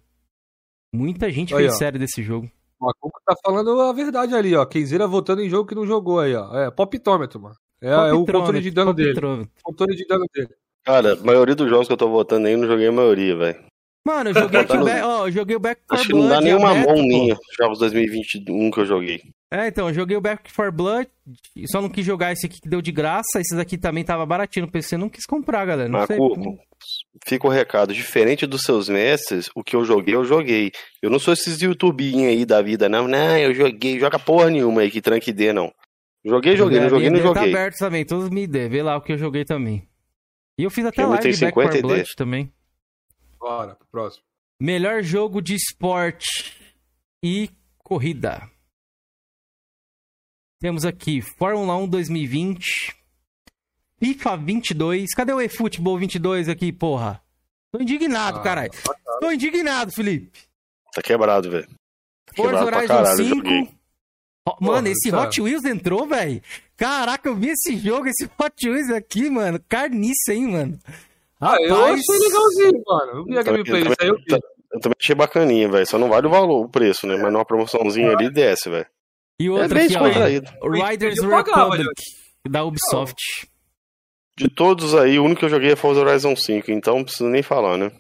Muita 0.94 1.32
gente 1.32 1.56
aí, 1.56 1.62
fez 1.62 1.74
ó. 1.74 1.78
série 1.78 1.98
desse 1.98 2.22
jogo. 2.22 2.48
O 2.80 2.86
Macuco 2.86 3.20
tá 3.26 3.36
falando 3.44 3.82
a 3.82 3.92
verdade 3.92 4.36
ali, 4.36 4.56
ó. 4.56 4.68
Kenzeira 4.68 5.08
votando 5.08 5.42
em 5.42 5.50
jogo 5.50 5.68
que 5.68 5.74
não 5.74 5.88
jogou 5.88 6.20
aí, 6.20 6.36
ó. 6.36 6.56
É, 6.56 6.70
popitômetro, 6.70 7.42
mano. 7.42 7.56
É, 7.82 7.90
é 7.90 8.14
o 8.14 8.24
controle 8.24 8.62
de 8.62 8.70
dano 8.70 8.94
dele. 8.94 9.20
Controle 9.64 9.96
de 9.96 10.06
dano 10.06 10.26
dele. 10.32 10.54
Cara, 10.84 11.14
a 11.14 11.24
maioria 11.24 11.56
dos 11.56 11.68
jogos 11.68 11.88
que 11.88 11.94
eu 11.94 11.98
tô 11.98 12.08
votando 12.08 12.46
aí, 12.46 12.54
eu 12.54 12.60
não 12.60 12.68
joguei 12.68 12.86
a 12.88 12.92
maioria, 12.92 13.36
velho. 13.36 13.66
Mano, 14.06 14.30
eu 14.30 14.34
joguei 14.36 14.60
aqui 14.60 14.78
o 14.78 14.84
back, 14.84 15.02
ó, 15.02 15.28
eu 15.28 15.32
joguei 15.32 15.56
o 15.56 15.60
Back 15.60 15.82
for 15.88 15.96
Acho 15.96 16.10
Blood. 16.10 16.26
Acho 16.26 16.28
que 16.28 16.30
não 16.30 16.30
dá 16.30 16.42
nenhuma 16.42 16.72
aberto, 16.72 16.88
mão 16.90 17.04
minha, 17.04 17.36
jogos 17.58 17.80
2021 17.80 18.70
que 18.70 18.80
eu 18.80 18.86
joguei. 18.86 19.22
É, 19.52 19.68
então, 19.68 19.88
eu 19.88 19.94
joguei 19.96 20.16
o 20.16 20.22
Back 20.22 20.52
for 20.52 20.72
Blood, 20.72 21.10
só 21.66 21.82
não 21.82 21.90
quis 21.90 22.06
jogar 22.06 22.32
esse 22.32 22.46
aqui 22.46 22.62
que 22.62 22.70
deu 22.70 22.84
de 22.84 22.92
graça, 22.92 23.40
esses 23.40 23.58
aqui 23.58 23.80
também 23.80 24.04
tava 24.04 24.24
baratinho 24.24 24.68
no 24.68 24.72
PC, 24.72 24.96
não 24.96 25.10
quis 25.10 25.26
comprar, 25.26 25.66
galera. 25.66 25.90
Não 25.90 26.00
Macuco, 26.02 26.44
sei. 26.44 26.60
fica 27.26 27.48
o 27.48 27.50
recado, 27.50 27.96
diferente 27.96 28.46
dos 28.46 28.62
seus 28.62 28.88
mestres, 28.88 29.50
o 29.56 29.64
que 29.64 29.76
eu 29.76 29.84
joguei, 29.84 30.14
eu 30.14 30.24
joguei. 30.24 30.72
Eu 31.02 31.10
não 31.10 31.18
sou 31.18 31.34
esses 31.34 31.60
youtubinhos 31.60 32.30
aí 32.30 32.46
da 32.46 32.62
vida, 32.62 32.88
não, 32.88 33.08
não, 33.08 33.38
eu 33.40 33.56
joguei, 33.56 34.00
joga 34.00 34.20
porra 34.20 34.52
nenhuma 34.52 34.82
aí 34.82 34.92
que 34.92 35.02
tranque 35.02 35.34
dê, 35.34 35.52
não. 35.52 35.74
Joguei, 36.24 36.56
joguei, 36.56 36.80
não 36.80 36.90
joguei, 36.90 37.10
não 37.10 37.18
tá 37.18 37.26
joguei. 37.26 37.52
Tá 37.52 37.60
aberto 37.60 37.78
também, 37.80 38.06
todos 38.06 38.30
me 38.30 38.46
dê, 38.46 38.70
vê 38.70 38.84
lá 38.84 38.98
o 38.98 39.02
que 39.02 39.14
eu 39.14 39.18
joguei 39.18 39.46
também. 39.46 39.88
E 40.60 40.64
eu 40.64 40.70
fiz 40.70 40.86
até 40.86 41.04
live 41.04 41.32
de 41.32 41.40
Back 41.40 41.54
for 41.54 41.82
Blood 41.82 42.16
também. 42.16 42.55
Bora, 43.46 43.76
pro 43.76 43.88
próximo. 43.92 44.24
Melhor 44.60 45.04
jogo 45.04 45.40
de 45.40 45.54
esporte 45.54 46.52
e 47.24 47.48
corrida. 47.78 48.50
Temos 50.60 50.84
aqui 50.84 51.22
Fórmula 51.22 51.78
1 51.78 51.88
2020, 51.88 52.96
FIFA 54.00 54.38
22. 54.38 55.14
Cadê 55.14 55.32
o 55.32 55.40
eFootball 55.40 56.00
22 56.00 56.50
aqui, 56.50 56.74
porra? 56.74 57.24
Tô 57.72 57.80
indignado, 57.80 58.40
ah, 58.40 58.42
caralho. 58.42 58.72
Tá 58.72 58.96
Tô 59.22 59.32
indignado, 59.32 59.92
Felipe. 59.92 60.32
Tá 60.92 61.04
quebrado, 61.04 61.52
velho. 61.52 61.68
Tá 61.68 62.34
Forza 62.36 62.66
Horizon 62.66 62.88
caralho, 62.88 63.26
5. 63.26 63.48
Oh, 64.48 64.52
mano, 64.60 64.88
porra, 64.88 64.90
esse 64.90 65.14
Hot 65.14 65.40
Wheels 65.40 65.66
entrou, 65.66 66.08
velho. 66.08 66.42
Caraca, 66.76 67.30
eu 67.30 67.36
vi 67.36 67.50
esse 67.50 67.78
jogo, 67.78 68.08
esse 68.08 68.26
Hot 68.26 68.68
Wheels 68.68 68.90
aqui, 68.90 69.30
mano. 69.30 69.64
Carniça, 69.70 70.34
hein, 70.34 70.48
mano. 70.48 70.80
Ah, 71.46 71.58
eu 71.62 71.86
achei 71.86 72.20
legalzinho, 72.20 72.84
mano. 72.86 73.12
Eu 73.20 73.24
vi 73.26 73.38
a 73.38 73.44
gameplay, 73.44 73.82
isso 73.84 73.96
aí 74.00 74.08
eu 74.08 74.16
vi. 74.16 74.40
Eu 74.74 74.80
também 74.80 74.96
achei 75.00 75.16
bacaninha, 75.16 75.70
velho. 75.70 75.88
Só 75.88 75.98
não 75.98 76.10
vale 76.10 76.28
o 76.28 76.30
valor, 76.30 76.66
o 76.66 76.70
preço, 76.70 77.08
né? 77.08 77.16
Mas 77.16 77.32
numa 77.32 77.46
promoçãozinha 77.46 78.12
ali 78.12 78.30
desce, 78.30 78.70
velho. 78.70 78.86
E 79.40 79.50
outra 79.50 79.82
é 79.82 79.86
aqui, 79.86 79.96
ó, 79.98 80.70
Riders 80.70 81.22
Republic, 81.22 81.94
da 82.50 82.64
Ubisoft. 82.64 83.48
De 84.38 84.50
todos 84.50 84.96
aí, 84.96 85.18
o 85.18 85.24
único 85.24 85.40
que 85.40 85.46
eu 85.46 85.50
joguei 85.50 85.72
é 85.72 85.76
Forza 85.76 86.02
Horizon 86.02 86.36
5, 86.36 86.72
então 86.72 86.98
não 86.98 87.04
preciso 87.04 87.30
nem 87.30 87.42
falar, 87.42 87.78
né? 87.78 87.92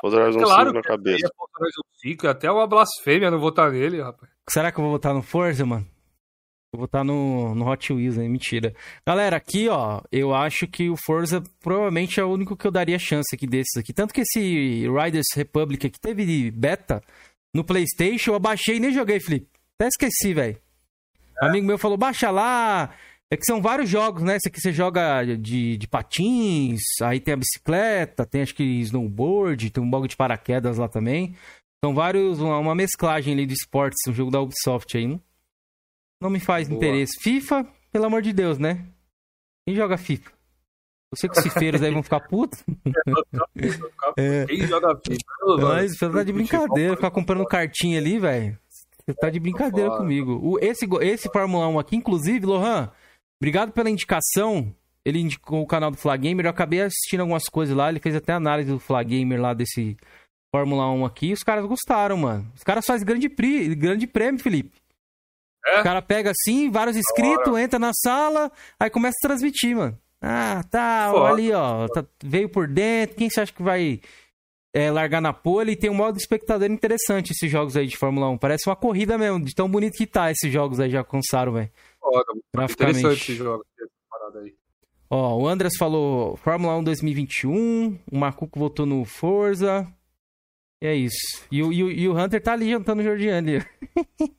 Forza 0.00 0.16
Horizon 0.16 0.40
claro 0.40 0.70
5 0.70 0.74
na 0.74 0.82
cabeça. 0.82 1.28
Forza 1.36 1.52
Horizon 1.60 1.82
5, 2.00 2.26
até 2.26 2.50
uma 2.50 2.66
blasfêmia 2.66 3.30
não 3.30 3.38
votar 3.38 3.70
nele, 3.70 4.02
rapaz. 4.02 4.30
Será 4.48 4.72
que 4.72 4.78
eu 4.78 4.82
vou 4.82 4.92
votar 4.92 5.14
no 5.14 5.22
Forza, 5.22 5.64
mano? 5.64 5.86
Vou 6.74 6.80
votar 6.80 7.04
no, 7.04 7.54
no 7.54 7.70
Hot 7.70 7.92
Wheels, 7.92 8.16
né? 8.16 8.26
Mentira. 8.26 8.74
Galera, 9.06 9.36
aqui, 9.36 9.68
ó, 9.68 10.00
eu 10.10 10.34
acho 10.34 10.66
que 10.66 10.90
o 10.90 10.96
Forza 10.96 11.40
provavelmente 11.60 12.18
é 12.18 12.24
o 12.24 12.32
único 12.32 12.56
que 12.56 12.66
eu 12.66 12.70
daria 12.72 12.98
chance 12.98 13.32
aqui 13.32 13.46
desses 13.46 13.76
aqui. 13.76 13.92
Tanto 13.92 14.12
que 14.12 14.22
esse 14.22 14.88
Riders 14.88 15.28
Republic 15.36 15.86
aqui 15.86 16.00
teve 16.00 16.50
beta 16.50 17.00
no 17.54 17.62
PlayStation, 17.62 18.32
eu 18.32 18.34
abaixei 18.34 18.78
e 18.78 18.80
nem 18.80 18.92
joguei, 18.92 19.20
Felipe. 19.20 19.46
Até 19.78 19.86
esqueci, 19.86 20.34
velho. 20.34 20.58
É. 21.40 21.44
Um 21.44 21.48
amigo 21.48 21.66
meu 21.66 21.78
falou, 21.78 21.96
baixa 21.96 22.28
lá. 22.28 22.92
É 23.30 23.36
que 23.36 23.44
são 23.44 23.62
vários 23.62 23.88
jogos, 23.88 24.24
né? 24.24 24.34
Esse 24.34 24.48
aqui 24.48 24.60
você 24.60 24.72
joga 24.72 25.24
de, 25.24 25.76
de 25.76 25.86
patins, 25.86 26.80
aí 27.02 27.20
tem 27.20 27.34
a 27.34 27.36
bicicleta, 27.36 28.26
tem 28.26 28.42
acho 28.42 28.54
que 28.54 28.64
snowboard, 28.80 29.70
tem 29.70 29.82
um 29.82 29.88
bug 29.88 30.08
de 30.08 30.16
paraquedas 30.16 30.78
lá 30.78 30.88
também. 30.88 31.36
São 31.84 31.94
vários, 31.94 32.40
uma, 32.40 32.58
uma 32.58 32.74
mesclagem 32.74 33.32
ali 33.32 33.46
de 33.46 33.54
esportes, 33.54 34.00
um 34.08 34.12
jogo 34.12 34.32
da 34.32 34.40
Ubisoft 34.40 34.96
aí, 34.96 35.06
né? 35.06 35.20
Não 36.24 36.30
me 36.30 36.40
faz 36.40 36.66
Boa. 36.66 36.78
interesse. 36.78 37.20
FIFA, 37.20 37.66
pelo 37.92 38.06
amor 38.06 38.22
de 38.22 38.32
Deus, 38.32 38.58
né? 38.58 38.82
Quem 39.66 39.76
joga 39.76 39.98
FIFA? 39.98 40.30
Eu 41.12 41.18
sei 41.18 41.28
que 41.28 41.36
os 41.36 41.42
fifeiros 41.44 41.82
aí 41.82 41.92
vão 41.92 42.02
ficar 42.02 42.20
putos. 42.20 42.64
é. 44.16 44.46
Quem 44.46 44.66
joga 44.66 44.98
FIFA? 45.06 45.62
Mas 45.62 45.98
você 45.98 46.08
tá 46.08 46.22
de 46.22 46.32
brincadeira, 46.32 46.96
ficar 46.96 47.10
comprando 47.10 47.44
cartinha 47.44 47.98
ali, 47.98 48.18
velho. 48.18 48.58
Você 49.06 49.14
tá 49.14 49.28
de 49.28 49.38
brincadeira 49.38 49.90
comigo. 49.98 50.40
O, 50.42 50.58
esse, 50.60 50.86
esse 51.02 51.28
Fórmula 51.30 51.68
1 51.68 51.78
aqui, 51.78 51.96
inclusive, 51.96 52.46
Lohan, 52.46 52.90
obrigado 53.38 53.72
pela 53.72 53.90
indicação. 53.90 54.74
Ele 55.04 55.20
indicou 55.20 55.60
o 55.60 55.66
canal 55.66 55.90
do 55.90 55.98
Flagamer. 55.98 56.46
Eu 56.46 56.50
acabei 56.50 56.80
assistindo 56.80 57.20
algumas 57.20 57.50
coisas 57.50 57.76
lá. 57.76 57.90
Ele 57.90 58.00
fez 58.00 58.16
até 58.16 58.32
análise 58.32 58.70
do 58.70 58.80
Flagamer 58.80 59.38
lá 59.38 59.52
desse 59.52 59.94
Fórmula 60.50 60.90
1 60.90 61.04
aqui. 61.04 61.34
Os 61.34 61.42
caras 61.42 61.66
gostaram, 61.66 62.16
mano. 62.16 62.50
Os 62.56 62.62
caras 62.62 62.86
fazem 62.86 63.06
grande, 63.06 63.28
pri, 63.28 63.74
grande 63.74 64.06
prêmio, 64.06 64.42
Felipe. 64.42 64.83
É? 65.66 65.80
O 65.80 65.82
cara 65.82 66.02
pega 66.02 66.30
assim, 66.30 66.70
vários 66.70 66.96
inscritos, 66.96 67.58
entra 67.58 67.78
na 67.78 67.92
sala, 67.94 68.52
aí 68.78 68.90
começa 68.90 69.16
a 69.22 69.28
transmitir, 69.28 69.76
mano. 69.76 69.98
Ah, 70.20 70.64
tá, 70.70 71.10
Foda. 71.12 71.28
ali, 71.28 71.52
ó, 71.52 71.86
tá, 71.88 72.04
veio 72.22 72.48
por 72.48 72.66
dentro, 72.66 73.16
quem 73.16 73.28
você 73.28 73.40
acha 73.40 73.52
que 73.52 73.62
vai 73.62 74.00
é, 74.72 74.90
largar 74.90 75.20
na 75.20 75.32
pole? 75.32 75.72
E 75.72 75.76
tem 75.76 75.90
um 75.90 75.94
modo 75.94 76.16
espectador 76.16 76.70
interessante 76.70 77.32
esses 77.32 77.50
jogos 77.50 77.76
aí 77.76 77.86
de 77.86 77.96
Fórmula 77.96 78.28
1. 78.30 78.38
Parece 78.38 78.68
uma 78.68 78.76
corrida 78.76 79.18
mesmo, 79.18 79.44
de 79.44 79.54
tão 79.54 79.68
bonito 79.68 79.96
que 79.96 80.06
tá 80.06 80.30
esses 80.30 80.50
jogos 80.50 80.80
aí 80.80 80.90
já 80.90 81.00
alcançaram, 81.00 81.52
velho. 81.52 81.70
Interessante 82.70 83.32
esse 83.32 83.34
jogo, 83.34 83.64
aí. 84.36 84.54
Ó, 85.10 85.38
o 85.38 85.48
Andras 85.48 85.74
falou 85.78 86.36
Fórmula 86.38 86.76
1 86.78 86.84
2021, 86.84 87.98
o 88.10 88.18
Macuco 88.18 88.58
votou 88.58 88.86
no 88.86 89.04
Forza, 89.04 89.86
é 90.86 90.94
isso. 90.94 91.42
E 91.50 91.62
o, 91.62 91.72
e 91.72 91.82
o, 91.82 91.90
e 91.90 92.08
o 92.08 92.16
Hunter 92.16 92.42
tá 92.42 92.52
ali 92.52 92.70
jantando 92.70 93.00
o 93.00 93.04
Jordiane. 93.04 93.62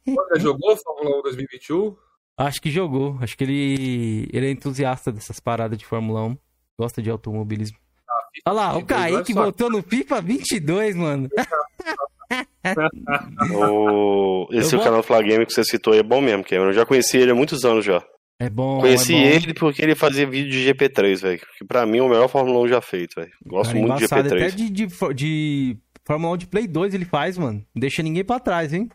Você 0.05 0.39
jogou 0.39 0.77
Fórmula 0.77 1.19
1 1.19 1.21
2021? 1.23 1.95
Acho 2.37 2.61
que 2.61 2.69
jogou. 2.69 3.17
Acho 3.21 3.37
que 3.37 3.43
ele, 3.43 4.29
ele 4.31 4.47
é 4.47 4.51
entusiasta 4.51 5.11
dessas 5.11 5.39
paradas 5.39 5.77
de 5.77 5.85
Fórmula 5.85 6.23
1. 6.23 6.37
Gosta 6.77 7.01
de 7.01 7.09
automobilismo. 7.09 7.77
Ah, 8.09 8.13
Olha 8.47 8.55
lá, 8.55 8.77
o 8.77 8.85
Kaique 8.85 9.33
só... 9.33 9.43
voltou 9.43 9.69
no 9.69 9.81
FIFA 9.81 10.21
22, 10.21 10.95
mano. 10.95 11.29
o... 13.55 14.47
Esse 14.51 14.75
é 14.75 14.77
o 14.77 14.83
canal 14.83 15.01
Flagame 15.01 15.45
que 15.45 15.53
você 15.53 15.63
citou 15.63 15.93
aí 15.93 15.99
é 15.99 16.03
bom 16.03 16.19
mesmo, 16.19 16.43
Cameron. 16.43 16.69
Eu 16.69 16.73
já 16.73 16.85
conheci 16.85 17.17
ele 17.17 17.31
há 17.31 17.35
muitos 17.35 17.63
anos 17.63 17.85
já. 17.85 18.03
É 18.37 18.49
bom. 18.49 18.81
Conheci 18.81 19.15
é 19.15 19.17
bom. 19.17 19.23
ele 19.23 19.53
porque 19.53 19.81
ele 19.81 19.95
fazia 19.95 20.27
vídeo 20.27 20.51
de 20.51 20.73
GP3, 20.73 21.21
velho. 21.21 21.41
Que 21.57 21.63
pra 21.63 21.85
mim 21.85 21.99
é 21.99 22.03
o 22.03 22.09
melhor 22.09 22.27
Fórmula 22.27 22.59
1 22.65 22.67
já 22.67 22.81
feito, 22.81 23.15
velho. 23.15 23.31
Gosto 23.45 23.73
Cara, 23.73 23.85
muito 23.85 23.97
de 23.97 24.05
GP3. 24.05 24.25
Até 24.25 24.49
de, 24.49 24.69
de, 24.69 24.87
de 25.13 25.77
Fórmula 26.05 26.33
1 26.35 26.37
de 26.37 26.47
Play 26.47 26.67
2 26.67 26.93
ele 26.93 27.05
faz, 27.05 27.37
mano. 27.37 27.65
Não 27.73 27.79
deixa 27.79 28.03
ninguém 28.03 28.23
pra 28.23 28.39
trás, 28.39 28.73
hein? 28.73 28.89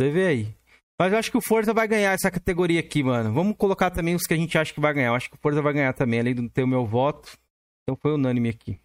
Você 0.00 0.10
vê 0.10 0.26
aí. 0.26 0.54
Mas 0.98 1.12
eu 1.12 1.18
acho 1.18 1.30
que 1.30 1.36
o 1.36 1.42
Forza 1.42 1.72
vai 1.72 1.86
ganhar 1.86 2.12
essa 2.12 2.30
categoria 2.30 2.80
aqui, 2.80 3.02
mano. 3.02 3.32
Vamos 3.32 3.56
colocar 3.56 3.90
também 3.90 4.14
os 4.14 4.24
que 4.24 4.34
a 4.34 4.36
gente 4.36 4.56
acha 4.58 4.72
que 4.72 4.80
vai 4.80 4.92
ganhar. 4.92 5.08
Eu 5.08 5.14
acho 5.14 5.28
que 5.30 5.36
o 5.36 5.38
Forza 5.40 5.62
vai 5.62 5.72
ganhar 5.72 5.92
também, 5.92 6.20
além 6.20 6.34
de 6.34 6.48
ter 6.48 6.64
o 6.64 6.68
meu 6.68 6.86
voto. 6.86 7.38
Então 7.82 7.96
foi 8.00 8.12
unânime 8.14 8.48
aqui. 8.48 8.80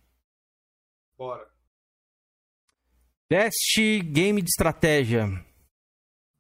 Bora. 1.18 1.48
Best 3.32 4.02
Game 4.12 4.42
de 4.42 4.50
Estratégia. 4.50 5.28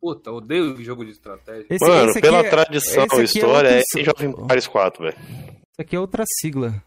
Puta, 0.04 0.32
odeio 0.32 0.84
jogo 0.84 1.06
de 1.06 1.12
estratégia. 1.12 1.66
Esse, 1.70 1.88
Mano, 1.88 2.10
esse 2.10 2.20
pela 2.20 2.40
é, 2.40 2.50
tradição 2.50 3.08
e 3.20 3.24
história, 3.24 3.70
é, 3.70 3.78
outro... 3.78 3.98
é 3.98 4.02
Age 4.02 4.10
of 4.10 4.26
Empires 4.26 4.68
4, 4.68 5.04
velho. 5.04 5.18
Isso 5.18 5.80
aqui 5.82 5.96
é 5.96 6.00
outra 6.00 6.26
sigla. 6.28 6.84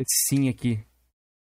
Esse 0.00 0.26
sim 0.28 0.48
aqui. 0.48 0.80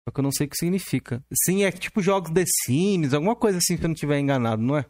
Só 0.08 0.10
que 0.10 0.20
eu 0.20 0.24
não 0.24 0.32
sei 0.32 0.46
o 0.46 0.50
que 0.50 0.56
significa. 0.56 1.22
Sim 1.44 1.64
é 1.64 1.70
tipo 1.70 2.00
jogos 2.00 2.32
The 2.32 2.44
Sims, 2.64 3.12
alguma 3.12 3.36
coisa 3.36 3.58
assim, 3.58 3.76
se 3.76 3.82
eu 3.82 3.88
não 3.88 3.92
estiver 3.92 4.18
enganado, 4.18 4.62
não 4.62 4.78
é? 4.78 4.86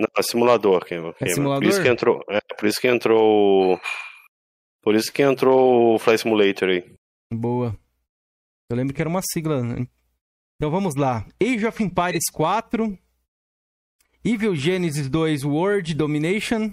Não, 0.00 0.06
é 0.16 0.22
simulador, 0.22 0.86
Kema. 0.86 1.14
É 1.20 1.28
simulador? 1.28 1.64
Por 1.64 1.68
isso 1.68 1.82
que 1.82 1.88
entrou. 1.88 2.24
É, 2.30 2.40
por 2.54 2.66
isso 2.66 2.80
que 2.80 2.88
entrou. 2.88 3.80
Por 4.82 4.94
isso 4.94 5.12
que 5.12 5.22
entrou 5.22 5.96
o 5.96 5.98
Fly 5.98 6.16
Simulator 6.16 6.70
aí. 6.70 6.94
Boa. 7.30 7.78
Eu 8.70 8.76
lembro 8.76 8.94
que 8.94 9.02
era 9.02 9.08
uma 9.08 9.20
sigla. 9.20 9.62
Né? 9.62 9.86
Então 10.56 10.70
vamos 10.70 10.94
lá. 10.94 11.26
Age 11.42 11.66
of 11.66 11.82
Empires 11.82 12.24
4. 12.32 12.98
Evil 14.24 14.56
Genesis 14.56 15.10
2 15.10 15.44
World 15.44 15.94
Domination, 15.94 16.72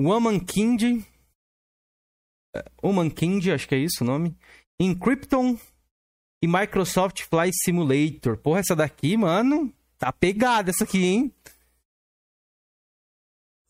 Woman 0.00 0.40
King, 0.40 1.04
eh, 2.54 2.64
Woman 2.82 3.10
King, 3.10 3.52
acho 3.52 3.68
que 3.68 3.74
é 3.74 3.78
isso 3.78 4.02
o 4.02 4.06
nome, 4.06 4.36
Encrypton 4.80 5.56
e 6.44 6.46
Microsoft 6.46 7.22
Fly 7.22 7.50
Simulator. 7.64 8.36
Porra, 8.36 8.60
essa 8.60 8.76
daqui, 8.76 9.16
mano, 9.16 9.72
tá 9.98 10.12
pegada 10.12 10.70
essa 10.70 10.84
aqui, 10.84 11.02
hein? 11.02 11.32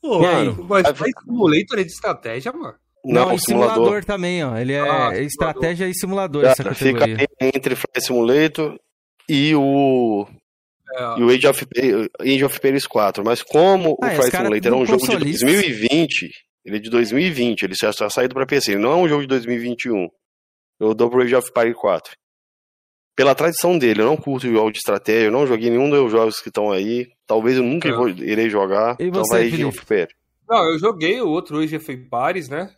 Pô, 0.02 0.20
mano, 0.20 0.66
mas 0.68 0.88
Fly 0.98 1.12
Simulator 1.22 1.78
é 1.78 1.84
de 1.84 1.92
estratégia, 1.92 2.52
mano? 2.52 2.74
Não, 3.04 3.28
Não 3.28 3.38
simulador. 3.38 3.74
simulador. 3.74 4.04
também, 4.04 4.44
ó. 4.44 4.56
Ele 4.56 4.72
é 4.72 4.80
ah, 4.80 5.16
estratégia 5.20 5.88
e 5.88 5.94
simulador, 5.94 6.44
essa 6.44 6.64
categoria. 6.64 7.16
Fica 7.16 7.56
entre 7.56 7.76
Fly 7.76 8.00
Simulator 8.00 8.76
e 9.28 9.54
o 9.54 10.26
é. 10.96 11.20
E 11.20 11.22
o 11.22 11.30
Age 11.30 11.46
of, 11.46 11.66
Age 12.20 12.44
of 12.44 12.56
Empires 12.56 12.86
4. 12.88 13.24
Mas 13.24 13.40
como 13.40 13.96
ah, 14.02 14.08
o 14.08 14.16
Flight 14.16 14.36
Simulator 14.36 14.72
é 14.72 14.76
um 14.76 14.86
jogo 14.86 15.06
de 15.06 15.16
2020, 15.16 16.30
ele 16.64 16.76
é 16.76 16.80
de 16.80 16.90
2020, 16.90 17.62
ele 17.62 17.74
já 17.74 17.90
está 17.90 18.10
saído 18.10 18.34
para 18.34 18.46
PC, 18.46 18.72
ele 18.72 18.82
não 18.82 18.92
é 18.92 18.96
um 18.96 19.08
jogo 19.08 19.22
de 19.22 19.28
2021. 19.28 20.08
Eu 20.80 20.92
dou 20.92 21.08
pro 21.08 21.22
Age 21.22 21.36
of 21.36 21.48
Empires 21.48 21.76
4. 21.76 22.23
Pela 23.16 23.34
tradição 23.34 23.78
dele, 23.78 24.02
eu 24.02 24.06
não 24.06 24.16
curto 24.16 24.50
jogo 24.50 24.72
de 24.72 24.78
estratégia, 24.78 25.26
eu 25.26 25.32
não 25.32 25.46
joguei 25.46 25.70
nenhum 25.70 25.88
dos 25.88 26.10
jogos 26.10 26.40
que 26.40 26.48
estão 26.48 26.72
aí. 26.72 27.12
Talvez 27.26 27.56
eu 27.56 27.62
nunca 27.62 27.88
é. 27.88 27.92
vou, 27.92 28.08
irei 28.08 28.50
jogar. 28.50 28.96
E 28.98 29.04
então 29.04 29.24
você, 29.24 29.34
vai 29.34 29.46
Age 29.46 29.64
of. 29.64 29.86
Não, 30.48 30.64
eu 30.64 30.78
joguei 30.78 31.20
o 31.20 31.28
outro 31.28 31.58
Age 31.58 31.76
of 31.76 31.92
Empires, 31.92 32.48
né? 32.48 32.74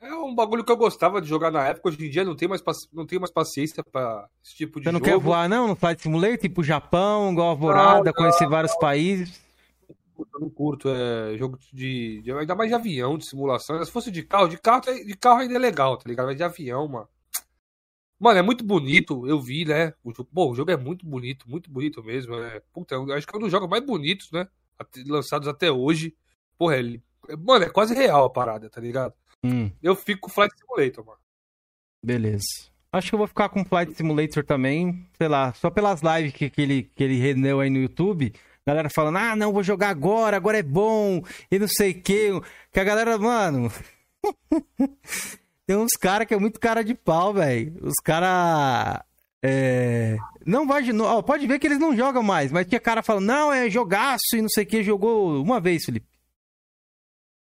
É 0.00 0.14
um 0.14 0.32
bagulho 0.32 0.62
que 0.62 0.70
eu 0.70 0.76
gostava 0.76 1.20
de 1.20 1.28
jogar 1.28 1.50
na 1.50 1.66
época. 1.66 1.88
Hoje 1.88 2.06
em 2.06 2.10
dia 2.10 2.24
não 2.24 2.36
tenho 2.36 2.50
mais, 2.50 2.62
não 2.92 3.04
tenho 3.04 3.20
mais 3.20 3.32
paciência 3.32 3.82
pra 3.82 4.28
esse 4.44 4.54
tipo 4.54 4.78
de 4.78 4.84
Você 4.84 4.92
não 4.92 5.00
jogo. 5.00 5.10
quer 5.10 5.18
voar, 5.18 5.48
não? 5.48 5.66
No 5.66 5.74
Flight 5.74 6.00
Simulator? 6.00 6.38
Tipo 6.38 6.62
Japão, 6.62 7.32
igual 7.32 7.48
Alvorada, 7.48 8.12
conhecer 8.12 8.48
vários 8.48 8.76
países? 8.76 9.42
Eu 10.16 10.40
não 10.40 10.50
curto 10.50 10.88
é, 10.88 11.36
jogo 11.36 11.58
de, 11.72 12.22
de, 12.22 12.32
Ainda 12.32 12.54
mais 12.54 12.68
de 12.70 12.74
avião, 12.74 13.18
de 13.18 13.28
simulação. 13.28 13.82
Se 13.84 13.90
fosse 13.90 14.10
de 14.10 14.22
carro, 14.22 14.48
de 14.48 14.58
carro, 14.58 14.82
de 14.82 15.16
carro 15.16 15.40
ainda 15.40 15.54
é 15.54 15.58
legal, 15.58 15.96
tá 15.96 16.04
ligado? 16.06 16.26
Mas 16.26 16.36
de 16.36 16.42
avião, 16.42 16.86
mano. 16.86 17.08
Mano, 18.18 18.38
é 18.38 18.42
muito 18.42 18.64
bonito. 18.64 19.26
Eu 19.26 19.40
vi, 19.40 19.64
né? 19.64 19.92
O 20.02 20.12
jogo, 20.12 20.28
pô, 20.32 20.50
o 20.50 20.54
jogo 20.54 20.70
é 20.70 20.76
muito 20.76 21.06
bonito, 21.06 21.48
muito 21.48 21.70
bonito 21.70 22.02
mesmo. 22.02 22.34
É, 22.34 22.60
puta, 22.72 22.96
acho 23.14 23.26
que 23.26 23.34
é 23.34 23.38
um 23.38 23.42
dos 23.42 23.50
jogos 23.50 23.68
mais 23.68 23.84
bonitos, 23.84 24.30
né? 24.32 24.48
Lançados 25.06 25.46
até 25.46 25.70
hoje. 25.70 26.14
Porra, 26.56 26.76
ele. 26.76 27.02
Mano, 27.38 27.64
é 27.64 27.70
quase 27.70 27.94
real 27.94 28.24
a 28.24 28.30
parada, 28.30 28.68
tá 28.68 28.80
ligado? 28.80 29.14
Hum. 29.44 29.70
Eu 29.82 29.94
fico 29.94 30.22
com 30.22 30.30
Flight 30.30 30.54
Simulator, 30.58 31.04
mano. 31.04 31.18
Beleza. 32.04 32.44
Acho 32.90 33.10
que 33.10 33.14
eu 33.14 33.18
vou 33.18 33.28
ficar 33.28 33.48
com 33.50 33.64
Flight 33.64 33.94
Simulator 33.94 34.44
também, 34.44 35.06
sei 35.16 35.28
lá, 35.28 35.52
só 35.52 35.70
pelas 35.70 36.00
lives 36.00 36.32
que, 36.32 36.48
que, 36.48 36.62
ele, 36.62 36.90
que 36.94 37.04
ele 37.04 37.18
rendeu 37.18 37.60
aí 37.60 37.68
no 37.68 37.78
YouTube. 37.78 38.32
Galera 38.66 38.90
falando, 38.90 39.18
ah, 39.18 39.36
não, 39.36 39.52
vou 39.52 39.62
jogar 39.62 39.90
agora, 39.90 40.36
agora 40.36 40.58
é 40.58 40.62
bom, 40.62 41.22
e 41.50 41.58
não 41.58 41.68
sei 41.68 41.92
o 41.92 42.02
que. 42.02 42.30
Que 42.72 42.80
a 42.80 42.84
galera, 42.84 43.18
mano. 43.18 43.70
Tem 45.68 45.76
uns 45.76 45.92
caras 46.00 46.26
que 46.26 46.32
é 46.32 46.38
muito 46.38 46.58
cara 46.58 46.82
de 46.82 46.94
pau, 46.94 47.34
velho. 47.34 47.76
Os 47.82 47.96
caras. 48.02 49.04
É... 49.44 50.16
Não 50.46 50.66
vai 50.66 50.82
de 50.82 50.94
novo. 50.94 51.22
Pode 51.22 51.46
ver 51.46 51.58
que 51.58 51.66
eles 51.66 51.78
não 51.78 51.94
jogam 51.94 52.22
mais, 52.22 52.50
mas 52.50 52.66
tinha 52.66 52.80
cara 52.80 53.02
falando, 53.02 53.26
não, 53.26 53.52
é 53.52 53.68
jogaço 53.68 54.34
e 54.34 54.40
não 54.40 54.48
sei 54.48 54.64
o 54.64 54.66
que. 54.66 54.82
Jogou 54.82 55.42
uma 55.42 55.60
vez, 55.60 55.84
Felipe. 55.84 56.08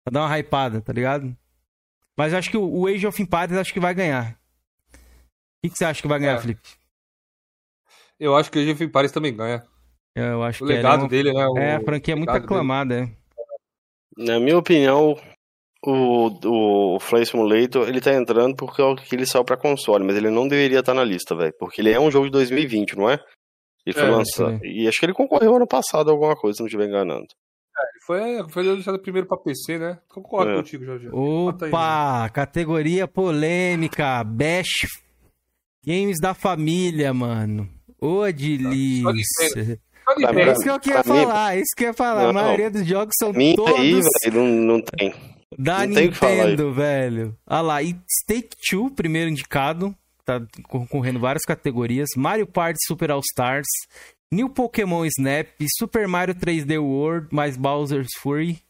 Pra 0.05 0.11
dar 0.11 0.27
uma 0.27 0.37
hypada, 0.37 0.81
tá 0.81 0.93
ligado? 0.93 1.37
Mas 2.19 2.33
eu 2.33 2.39
acho 2.41 2.51
que 2.51 2.57
o 2.57 2.89
Age 2.89 3.07
of 3.07 3.23
Empires 3.23 3.57
acho 3.57 3.73
que 3.73 3.79
vai 3.79 3.95
ganhar. 3.95 4.33
O 4.33 4.99
que, 5.63 5.71
que 5.71 5.79
você 5.79 5.85
acha 5.85 6.03
que 6.03 6.09
vai 6.09 6.19
ganhar, 6.19 6.35
é. 6.35 6.41
Felipe? 6.41 6.69
Eu 8.19 8.35
acho 8.35 8.51
que 8.51 8.59
o 8.59 8.61
Age 8.61 8.73
of 8.73 8.83
Empires 8.83 9.13
também 9.13 9.37
ganha. 9.37 9.65
Eu 10.17 10.43
acho 10.43 10.65
o 10.65 10.67
que 10.67 10.73
é, 10.73 10.77
legado 10.79 11.05
é, 11.05 11.09
dele, 11.09 11.33
né? 11.33 11.47
O 11.47 11.57
é, 11.57 11.77
a 11.77 11.81
franquia 11.81 12.15
é 12.15 12.17
muito 12.17 12.31
aclamada, 12.31 13.05
é. 13.05 13.11
Na 14.19 14.41
minha 14.41 14.59
opinião, 14.59 15.17
o, 15.87 16.95
o 16.97 17.01
Flight 17.01 17.31
Simulator, 17.31 17.89
ele 17.89 18.01
tá 18.01 18.13
entrando 18.13 18.57
porque 18.57 18.83
é 18.83 18.85
o 18.85 18.97
que 18.97 19.15
ele 19.15 19.25
saiu 19.25 19.45
pra 19.45 19.57
console, 19.57 20.05
mas 20.05 20.17
ele 20.17 20.31
não 20.31 20.49
deveria 20.49 20.81
estar 20.81 20.93
tá 20.93 20.99
na 20.99 21.05
lista, 21.05 21.35
velho. 21.35 21.55
Porque 21.59 21.81
ele 21.81 21.91
é 21.91 22.01
um 22.01 22.11
jogo 22.11 22.27
de 22.27 22.33
2020, 22.33 22.97
não 22.97 23.09
é? 23.09 23.21
Ele 23.87 23.95
foi 23.95 24.09
é, 24.09 24.11
lançado. 24.11 24.61
E 24.65 24.89
acho 24.89 24.99
que 24.99 25.07
ele 25.07 25.15
concorreu 25.15 25.55
ano 25.55 25.67
passado 25.67 26.11
a 26.11 26.13
alguma 26.13 26.35
coisa, 26.35 26.57
se 26.57 26.63
não 26.63 26.67
estiver 26.67 26.89
enganando. 26.89 27.27
É, 27.79 27.83
foi, 28.05 28.49
foi 28.51 28.63
lançado 28.65 28.99
primeiro 28.99 29.29
pra 29.29 29.37
PC, 29.37 29.79
né? 29.79 29.99
Concordo 30.09 30.53
é. 30.53 30.57
contigo, 30.57 30.85
Jorge. 30.85 31.09
Opa, 31.13 32.25
aí, 32.25 32.31
categoria 32.31 33.07
polêmica, 33.07 34.25
Best 34.25 34.89
Games 35.87 36.17
da 36.21 36.35
família, 36.35 37.15
mano. 37.15 37.69
Ô, 38.01 38.25
delícia. 38.25 39.79
É 40.09 40.53
isso 40.53 40.63
que 40.63 40.71
eu 40.71 40.81
queria 40.81 41.05
falar, 41.05 41.57
isso 41.57 41.75
que 41.77 41.85
eu 41.85 41.89
ia 41.89 41.95
falar. 41.95 42.23
Não, 42.23 42.31
a 42.31 42.33
maioria 42.33 42.71
dos 42.71 42.87
jogos 42.87 43.15
são 43.19 43.33
todos... 43.33 43.75
Aí, 43.75 44.01
velho, 44.25 44.43
não, 44.43 44.47
não 44.47 44.81
tem. 44.81 45.13
Da 45.59 45.87
não 45.87 45.95
Nintendo, 45.95 46.73
velho. 46.73 47.37
Olha 47.47 47.61
lá, 47.61 47.83
e 47.83 47.97
Stake 48.23 48.57
2, 48.71 48.93
primeiro 48.95 49.31
indicado. 49.31 49.95
Tá 50.25 50.45
concorrendo 50.65 51.21
várias 51.21 51.45
categorias. 51.45 52.09
Mario 52.17 52.47
Party 52.47 52.79
Super 52.87 53.13
All 53.13 53.21
Stars. 53.21 53.67
New 54.33 54.51
Pokémon 54.51 55.05
Snap, 55.05 55.47
Super 55.79 56.09
Mario 56.09 56.35
3D 56.35 56.81
World 56.83 57.29
mais 57.31 57.57
Bowser's 57.57 58.09
Fury 58.19 58.61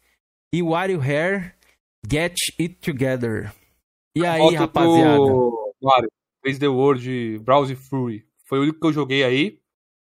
e 0.52 0.62
Wario 0.62 1.00
Hair 1.00 1.56
Get 2.06 2.34
It 2.60 2.74
Together. 2.74 3.54
E 4.14 4.24
aí, 4.24 4.38
Volta 4.38 4.58
rapaziada? 4.58 5.18
Mario 5.82 6.10
3D 6.44 6.70
World 6.70 7.38
Browser 7.38 7.76
Fury. 7.76 8.26
Foi 8.44 8.58
o 8.58 8.62
único 8.62 8.78
que 8.78 8.86
eu 8.86 8.92
joguei 8.92 9.24
aí. 9.24 9.58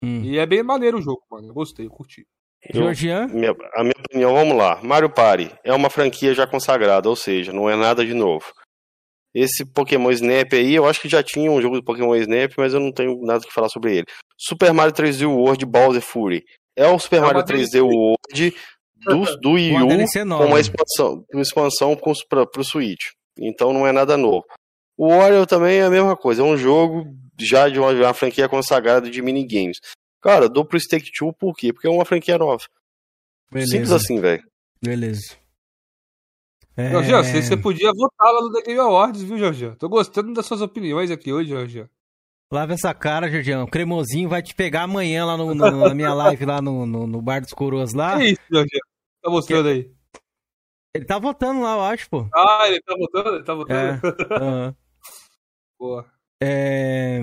Hum. 0.04 0.22
E 0.22 0.38
é 0.38 0.46
bem 0.46 0.62
maneiro 0.62 0.98
o 0.98 1.02
jogo, 1.02 1.22
mano. 1.31 1.48
Eu 1.48 1.54
gostei, 1.54 1.87
eu 1.87 1.90
curti. 1.90 2.26
Georgian? 2.73 3.29
Minha, 3.29 3.55
a 3.75 3.83
minha 3.83 3.94
opinião, 3.99 4.35
vamos 4.35 4.57
lá. 4.57 4.81
Mario 4.83 5.11
Party 5.11 5.51
é 5.64 5.73
uma 5.73 5.90
franquia 5.90 6.35
já 6.35 6.47
consagrada, 6.47 7.09
ou 7.09 7.16
seja, 7.16 7.53
não 7.53 7.68
é 7.68 7.77
nada 7.77 8.05
de 8.05 8.14
novo. 8.14 8.44
Esse 9.35 9.64
Pokémon 9.64 10.11
Snap 10.11 10.53
aí, 10.53 10.75
eu 10.75 10.87
acho 10.87 11.01
que 11.01 11.09
já 11.09 11.23
tinha 11.23 11.51
um 11.51 11.61
jogo 11.61 11.77
de 11.77 11.85
Pokémon 11.85 12.14
Snap, 12.16 12.53
mas 12.57 12.75
eu 12.75 12.81
não 12.81 12.92
tenho 12.92 13.21
nada 13.23 13.40
que 13.40 13.53
falar 13.53 13.68
sobre 13.68 13.99
ele. 13.99 14.07
Super 14.37 14.73
Mario 14.73 14.94
3D 14.94 15.27
World 15.29 15.64
Bowser 15.66 16.03
Fury. 16.03 16.42
É 16.77 16.87
o 16.87 16.99
Super 16.99 17.18
é 17.18 17.21
Mario 17.21 17.44
3D 17.44 17.81
World 17.83 18.55
do, 19.05 19.40
do 19.40 19.53
Wii 19.53 19.75
U 19.75 19.88
com 20.38 20.44
uma 20.47 20.61
expansão, 20.61 21.25
uma 21.33 21.42
expansão 21.42 21.97
para 22.29 22.61
o 22.61 22.64
Switch. 22.64 23.11
Então 23.38 23.73
não 23.73 23.87
é 23.87 23.92
nada 23.92 24.16
novo. 24.16 24.44
O 24.97 25.09
Wario 25.09 25.47
também 25.47 25.79
é 25.79 25.85
a 25.85 25.90
mesma 25.90 26.16
coisa, 26.16 26.42
é 26.42 26.44
um 26.44 26.57
jogo 26.57 27.05
já 27.38 27.68
de 27.68 27.79
uma, 27.79 27.92
uma 27.92 28.14
franquia 28.14 28.49
consagrada 28.49 29.09
de 29.09 29.23
minigames. 29.23 29.79
Cara, 30.20 30.48
dou 30.48 30.64
pro 30.64 30.78
Stake 30.78 31.11
2 31.18 31.35
por 31.38 31.54
quê? 31.54 31.72
Porque 31.72 31.87
é 31.87 31.90
uma 31.90 32.04
franquia 32.04 32.38
nova. 32.38 32.64
Beleza. 33.50 33.72
Simples 33.72 33.92
assim, 33.92 34.20
velho. 34.20 34.42
Beleza. 34.83 35.37
É... 36.76 36.90
Jorge, 36.90 37.11
você, 37.11 37.42
você 37.42 37.57
podia 37.57 37.92
votar 37.92 38.33
lá 38.33 38.40
no 38.40 38.52
The 38.52 38.62
Game 38.62 38.78
Awards, 38.78 39.22
viu, 39.22 39.37
Jorge? 39.37 39.74
Tô 39.78 39.88
gostando 39.88 40.33
das 40.33 40.46
suas 40.46 40.61
opiniões 40.61 41.11
aqui 41.11 41.33
hoje, 41.33 41.50
Jorge. 41.50 41.88
Lava 42.50 42.72
essa 42.72 42.94
cara, 42.94 43.31
Jorgião. 43.31 43.64
O 43.64 43.70
cremosinho 43.70 44.28
vai 44.28 44.42
te 44.42 44.54
pegar 44.54 44.83
amanhã 44.83 45.24
lá 45.26 45.37
no, 45.37 45.54
no 45.54 45.70
na 45.70 45.94
minha 45.94 46.14
live 46.14 46.46
lá 46.46 46.62
no, 46.62 46.87
no, 46.87 47.07
no, 47.07 47.20
Bar 47.20 47.40
dos 47.40 47.52
Coroas 47.52 47.92
lá. 47.92 48.16
Que 48.16 48.28
isso, 48.28 48.40
Jorge? 48.50 48.78
Tá 49.22 49.31
mostrando 49.31 49.68
aí? 49.68 49.90
Ele 50.94 51.04
tá 51.04 51.18
votando 51.18 51.61
lá, 51.61 51.74
eu 51.74 51.83
acho, 51.83 52.09
pô. 52.09 52.28
Ah, 52.35 52.64
ele 52.66 52.81
tá 52.81 52.94
votando? 52.96 53.35
Ele 53.35 53.44
tá 53.44 53.54
votando? 53.54 53.78
É. 53.78 54.00
Uhum. 54.68 54.74
Boa. 55.78 56.07
É... 56.40 57.20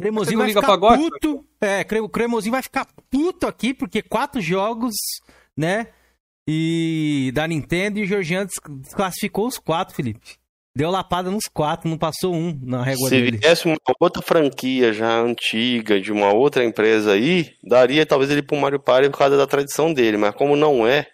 Cremosinho 0.00 0.38
vai 0.38 0.48
ficar 0.48 0.78
puto. 0.78 1.44
É, 1.60 1.86
o 2.00 2.08
Cremosinho 2.08 2.52
vai 2.52 2.62
ficar 2.62 2.86
puto 3.10 3.46
aqui, 3.46 3.74
porque 3.74 4.02
quatro 4.02 4.40
jogos, 4.40 4.94
né? 5.56 5.88
E 6.48 7.30
da 7.34 7.46
Nintendo 7.46 7.98
e 7.98 8.02
o 8.02 8.06
Georgiano 8.06 8.48
classificou 8.94 9.46
os 9.46 9.58
quatro, 9.58 9.94
Felipe. 9.94 10.40
Deu 10.74 10.90
lapada 10.90 11.30
nos 11.30 11.44
quatro, 11.52 11.88
não 11.88 11.98
passou 11.98 12.34
um 12.34 12.58
na 12.62 12.82
régua 12.82 13.08
Se 13.08 13.14
dele. 13.14 13.36
Se 13.36 13.42
viesse 13.42 13.66
uma 13.66 13.76
outra 14.00 14.22
franquia 14.22 14.92
já 14.92 15.20
antiga, 15.20 16.00
de 16.00 16.12
uma 16.12 16.32
outra 16.32 16.64
empresa 16.64 17.12
aí, 17.12 17.50
daria 17.62 18.06
talvez 18.06 18.30
ele 18.30 18.42
pro 18.42 18.56
Mario 18.56 18.80
Party 18.80 19.10
por 19.10 19.18
causa 19.18 19.36
da 19.36 19.46
tradição 19.46 19.92
dele, 19.92 20.16
mas 20.16 20.34
como 20.34 20.54
não 20.54 20.86
é, 20.86 21.06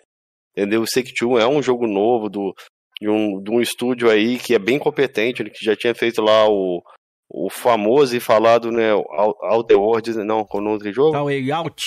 entendeu? 0.53 0.83
O 0.83 0.87
Sek 0.87 1.11
é 1.40 1.46
um 1.46 1.62
jogo 1.62 1.87
novo 1.87 2.29
do, 2.29 2.55
de, 3.01 3.09
um, 3.09 3.42
de 3.42 3.51
um 3.51 3.61
estúdio 3.61 4.11
aí 4.11 4.38
que 4.38 4.55
é 4.55 4.59
bem 4.59 4.79
competente, 4.79 5.42
que 5.44 5.64
já 5.64 5.75
tinha 5.75 5.94
feito 5.94 6.20
lá 6.20 6.46
o, 6.49 6.83
o 7.29 7.51
famoso 7.51 8.17
e 8.17 8.21
falado, 8.21 8.71
né, 8.71 8.91
Out 8.93 9.69
the 9.69 9.75
World, 9.75 10.15
não, 10.25 10.45
com 10.45 10.59
o 10.59 10.61
nome 10.61 10.79
do 10.79 10.93
jogo? 10.93 11.17
A 11.17 11.25
Way 11.25 11.51
Out. 11.51 11.83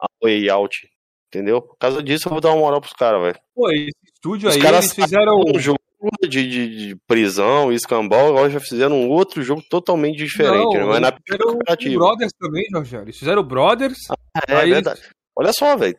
A 0.00 0.06
Way 0.22 0.50
Out, 0.50 0.88
entendeu? 1.28 1.62
Por 1.62 1.76
causa 1.78 2.02
disso 2.02 2.28
eu 2.28 2.32
vou 2.32 2.40
dar 2.40 2.50
uma 2.50 2.58
moral 2.58 2.80
pros 2.80 2.92
caras, 2.92 3.22
velho. 3.22 3.38
Pô, 3.54 3.70
esse 3.70 3.90
estúdio 4.04 4.48
Os 4.48 4.56
aí, 4.56 4.66
eles 4.66 4.92
fizeram 4.92 5.40
um 5.46 5.58
jogo 5.58 5.78
de, 6.22 6.48
de, 6.48 6.88
de 6.88 6.96
prisão 7.06 7.70
e 7.72 7.76
escambau, 7.76 8.28
agora 8.28 8.50
já 8.50 8.60
fizeram 8.60 8.96
um 8.96 9.08
outro 9.08 9.42
jogo 9.42 9.62
totalmente 9.68 10.16
diferente, 10.16 10.76
não, 10.78 10.86
né? 10.86 10.86
Mas 10.86 11.00
na 11.00 11.12
fizeram 11.12 11.52
o 11.52 11.98
Brothers 11.98 12.32
também, 12.38 12.66
Jorge. 12.72 12.96
Eles 12.96 13.18
fizeram 13.18 13.42
o 13.42 13.44
Brothers. 13.44 13.98
Ah, 14.10 14.40
é, 14.48 14.56
aí... 14.56 14.70
verdade. 14.70 15.00
Olha 15.36 15.52
só, 15.52 15.76
velho. 15.76 15.96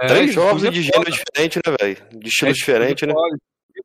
É, 0.00 0.06
Três 0.06 0.32
jogos 0.32 0.62
de 0.62 0.82
gênero 0.82 1.10
diferente, 1.10 1.58
né, 1.64 1.76
velho? 1.80 1.96
De 2.12 2.28
estilo 2.28 2.50
é, 2.50 2.54
diferente, 2.54 3.06
né? 3.06 3.14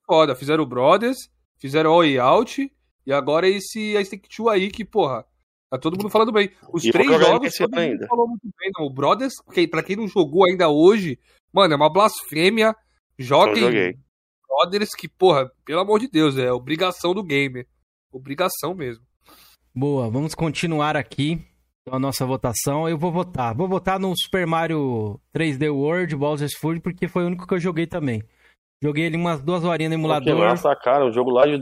Foda. 0.05 0.35
Fizeram 0.35 0.63
o 0.63 0.67
Brothers, 0.67 1.17
fizeram 1.59 1.91
o 1.91 1.97
Way 1.99 2.19
Out 2.19 2.71
e 3.05 3.13
agora 3.13 3.47
esse 3.47 3.95
a 3.97 4.03
Stick 4.03 4.27
Two 4.27 4.49
aí 4.49 4.69
que, 4.69 4.85
porra, 4.85 5.25
tá 5.69 5.77
todo 5.77 5.97
mundo 5.97 6.09
falando 6.09 6.31
bem. 6.31 6.51
Os 6.71 6.83
e 6.83 6.91
três 6.91 7.09
jogos 7.09 7.55
todo 7.55 7.77
ainda. 7.77 8.07
falou 8.07 8.27
muito 8.27 8.47
bem, 8.59 8.71
não. 8.77 8.85
O 8.85 8.89
Brothers, 8.89 9.33
que, 9.53 9.67
pra 9.67 9.83
quem 9.83 9.95
não 9.95 10.07
jogou 10.07 10.45
ainda 10.45 10.69
hoje, 10.69 11.19
mano, 11.51 11.73
é 11.73 11.77
uma 11.77 11.91
blasfêmia. 11.91 12.75
Joguem 13.17 13.95
Brothers 14.47 14.95
que, 14.95 15.07
porra, 15.07 15.51
pelo 15.65 15.81
amor 15.81 15.99
de 15.99 16.07
Deus, 16.07 16.37
é 16.37 16.51
obrigação 16.51 17.13
do 17.13 17.23
gamer. 17.23 17.67
Obrigação 18.11 18.75
mesmo. 18.75 19.03
Boa, 19.75 20.09
vamos 20.09 20.35
continuar 20.35 20.95
aqui 20.95 21.43
a 21.89 21.99
nossa 21.99 22.25
votação. 22.25 22.87
Eu 22.87 22.97
vou 22.97 23.11
votar. 23.11 23.55
Vou 23.55 23.67
votar 23.67 23.99
no 23.99 24.13
Super 24.15 24.45
Mario 24.45 25.19
3D 25.35 25.73
World, 25.73 26.15
Bowser's 26.15 26.55
Fury, 26.55 26.79
porque 26.79 27.07
foi 27.07 27.23
o 27.23 27.27
único 27.27 27.47
que 27.47 27.53
eu 27.53 27.59
joguei 27.59 27.87
também. 27.87 28.23
Joguei 28.81 29.05
ele 29.05 29.17
umas 29.17 29.41
duas 29.41 29.63
horinhas 29.63 29.91
no 29.91 29.97
emulador. 29.97 30.35
Que 30.35 30.39
massa, 30.39 30.75
cara. 30.75 31.05
O 31.05 31.11
jogo 31.11 31.31
lá 31.31 31.45
de 31.45 31.57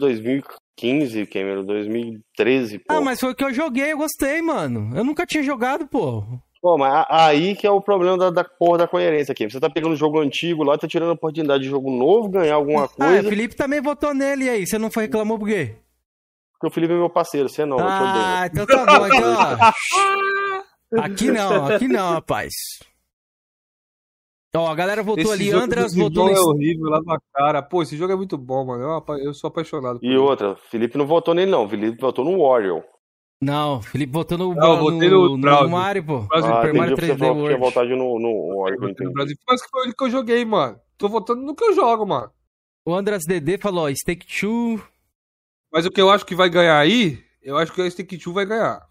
2015, 0.78 1.26
Cameron, 1.28 1.64
2013, 1.64 2.80
pô. 2.80 2.94
Ah, 2.94 3.02
mas 3.02 3.20
foi 3.20 3.32
o 3.32 3.36
que 3.36 3.44
eu 3.44 3.54
joguei, 3.54 3.94
eu 3.94 3.98
gostei, 3.98 4.42
mano. 4.42 4.96
Eu 4.96 5.04
nunca 5.04 5.26
tinha 5.26 5.44
jogado, 5.44 5.88
pô. 5.88 6.24
Pô, 6.62 6.78
mas 6.78 7.06
aí 7.10 7.56
que 7.56 7.66
é 7.66 7.72
o 7.72 7.82
problema 7.82 8.18
da, 8.18 8.30
da 8.30 8.44
porra 8.44 8.80
da 8.80 8.88
coerência 8.88 9.32
aqui. 9.32 9.50
Você 9.50 9.60
tá 9.60 9.70
pegando 9.70 9.94
um 9.94 9.98
jogo 9.98 10.20
antigo 10.20 10.64
lá, 10.64 10.78
tá 10.78 10.88
tirando 10.88 11.10
a 11.10 11.14
oportunidade 11.14 11.64
de 11.64 11.70
jogo 11.70 11.90
novo, 11.90 12.30
ganhar 12.30 12.56
alguma 12.56 12.88
coisa. 12.90 13.18
Ah, 13.18 13.22
o 13.22 13.30
Felipe 13.30 13.56
também 13.56 13.82
votou 13.82 14.14
nele 14.14 14.50
aí. 14.50 14.68
Você 14.68 14.78
não 14.78 14.92
foi 14.92 15.04
reclamou 15.04 15.40
por 15.40 15.48
quê? 15.48 15.76
Porque 16.54 16.68
o 16.68 16.72
Felipe 16.72 16.94
é 16.94 16.98
meu 16.98 17.10
parceiro, 17.10 17.50
você 17.50 17.66
não, 17.66 17.78
ah, 17.80 18.44
então 18.46 18.68
tá 18.68 18.86
bom, 18.86 19.08
então, 19.08 19.36
ó. 19.36 21.02
Aqui 21.02 21.32
não, 21.32 21.68
aqui 21.68 21.88
não, 21.88 22.12
rapaz. 22.12 22.52
Ó, 24.54 24.68
a 24.68 24.76
galera 24.76 25.02
votou 25.02 25.24
esse 25.24 25.32
ali, 25.32 25.50
jogo, 25.50 25.64
Andras 25.64 25.96
votou 25.96 26.28
nesse... 26.28 26.42
é 26.42 26.44
horrível 26.44 26.90
lá 26.90 27.02
na 27.02 27.18
cara. 27.34 27.62
Pô, 27.62 27.82
esse 27.82 27.96
jogo 27.96 28.12
é 28.12 28.16
muito 28.16 28.38
bom, 28.38 28.66
mano. 28.66 28.84
Eu, 28.84 29.18
eu 29.18 29.34
sou 29.34 29.48
apaixonado 29.48 30.00
E 30.04 30.08
ele. 30.08 30.18
outra, 30.18 30.58
Felipe 30.70 30.98
não 30.98 31.08
votou 31.08 31.34
nele 31.34 31.50
não, 31.50 31.70
Felipe 31.70 32.02
votou 32.02 32.26
no 32.26 32.42
Warrior. 32.42 32.84
Não, 33.42 33.82
Felipe 33.82 34.12
votou 34.12 34.38
no, 34.38 34.54
não, 34.54 34.92
no, 34.92 35.38
no, 35.38 35.38
no 35.38 35.70
Mario, 35.70 36.06
pô. 36.06 36.20
Brasil, 36.22 36.54
ah, 36.54 36.62
Super 36.62 36.74
Mario 36.74 36.98
3D 36.98 37.18
você 37.18 37.26
World. 37.26 37.46
Tinha 37.46 37.58
votado 37.58 37.90
no, 37.90 38.20
no 38.20 38.58
Warrior. 38.60 38.94
Mas 39.48 39.62
foi 39.70 39.84
ele 39.86 39.94
que 39.94 40.04
eu 40.04 40.10
joguei, 40.10 40.46
mano. 40.46 40.80
Tô 40.98 41.08
votando 41.08 41.42
no 41.42 41.56
que 41.56 41.64
eu 41.64 41.74
jogo, 41.74 42.06
mano. 42.06 42.30
O 42.86 42.94
Andras 42.94 43.24
DD 43.26 43.58
falou, 43.58 43.86
ó, 43.86 43.94
Stake 43.94 44.28
2... 44.28 44.82
Mas 45.72 45.86
o 45.86 45.92
que 45.92 46.02
eu 46.02 46.10
acho 46.12 46.26
que 46.26 46.36
vai 46.36 46.50
ganhar 46.50 46.78
aí, 46.78 47.24
eu 47.42 47.58
acho 47.58 47.72
que 47.72 47.82
o 47.82 47.90
Stake 47.90 48.18
2 48.18 48.36
vai 48.36 48.46
ganhar. 48.46 48.86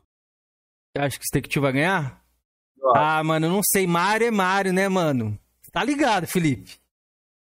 Você 0.97 1.03
acha 1.05 1.19
que 1.19 1.25
o 1.25 1.27
Stake 1.27 1.49
2 1.49 1.63
vai 1.63 1.73
ganhar? 1.73 2.21
Ah, 2.97 3.23
mano, 3.23 3.47
eu 3.47 3.51
não 3.51 3.61
sei. 3.63 3.87
Mario 3.87 4.27
é 4.27 4.31
Mario, 4.31 4.73
né, 4.73 4.89
mano? 4.89 5.39
Tá 5.73 5.85
ligado, 5.85 6.27
Felipe? 6.27 6.79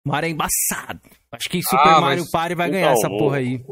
Mario 0.04 0.28
é 0.28 0.30
embaçado. 0.30 1.00
Acho 1.32 1.48
que 1.48 1.62
Super 1.62 1.88
ah, 1.88 2.00
Mario 2.00 2.22
mas... 2.22 2.30
Party 2.30 2.54
vai 2.54 2.70
ganhar 2.70 2.92
então, 2.92 2.98
essa 2.98 3.08
porra 3.08 3.36
aí. 3.36 3.62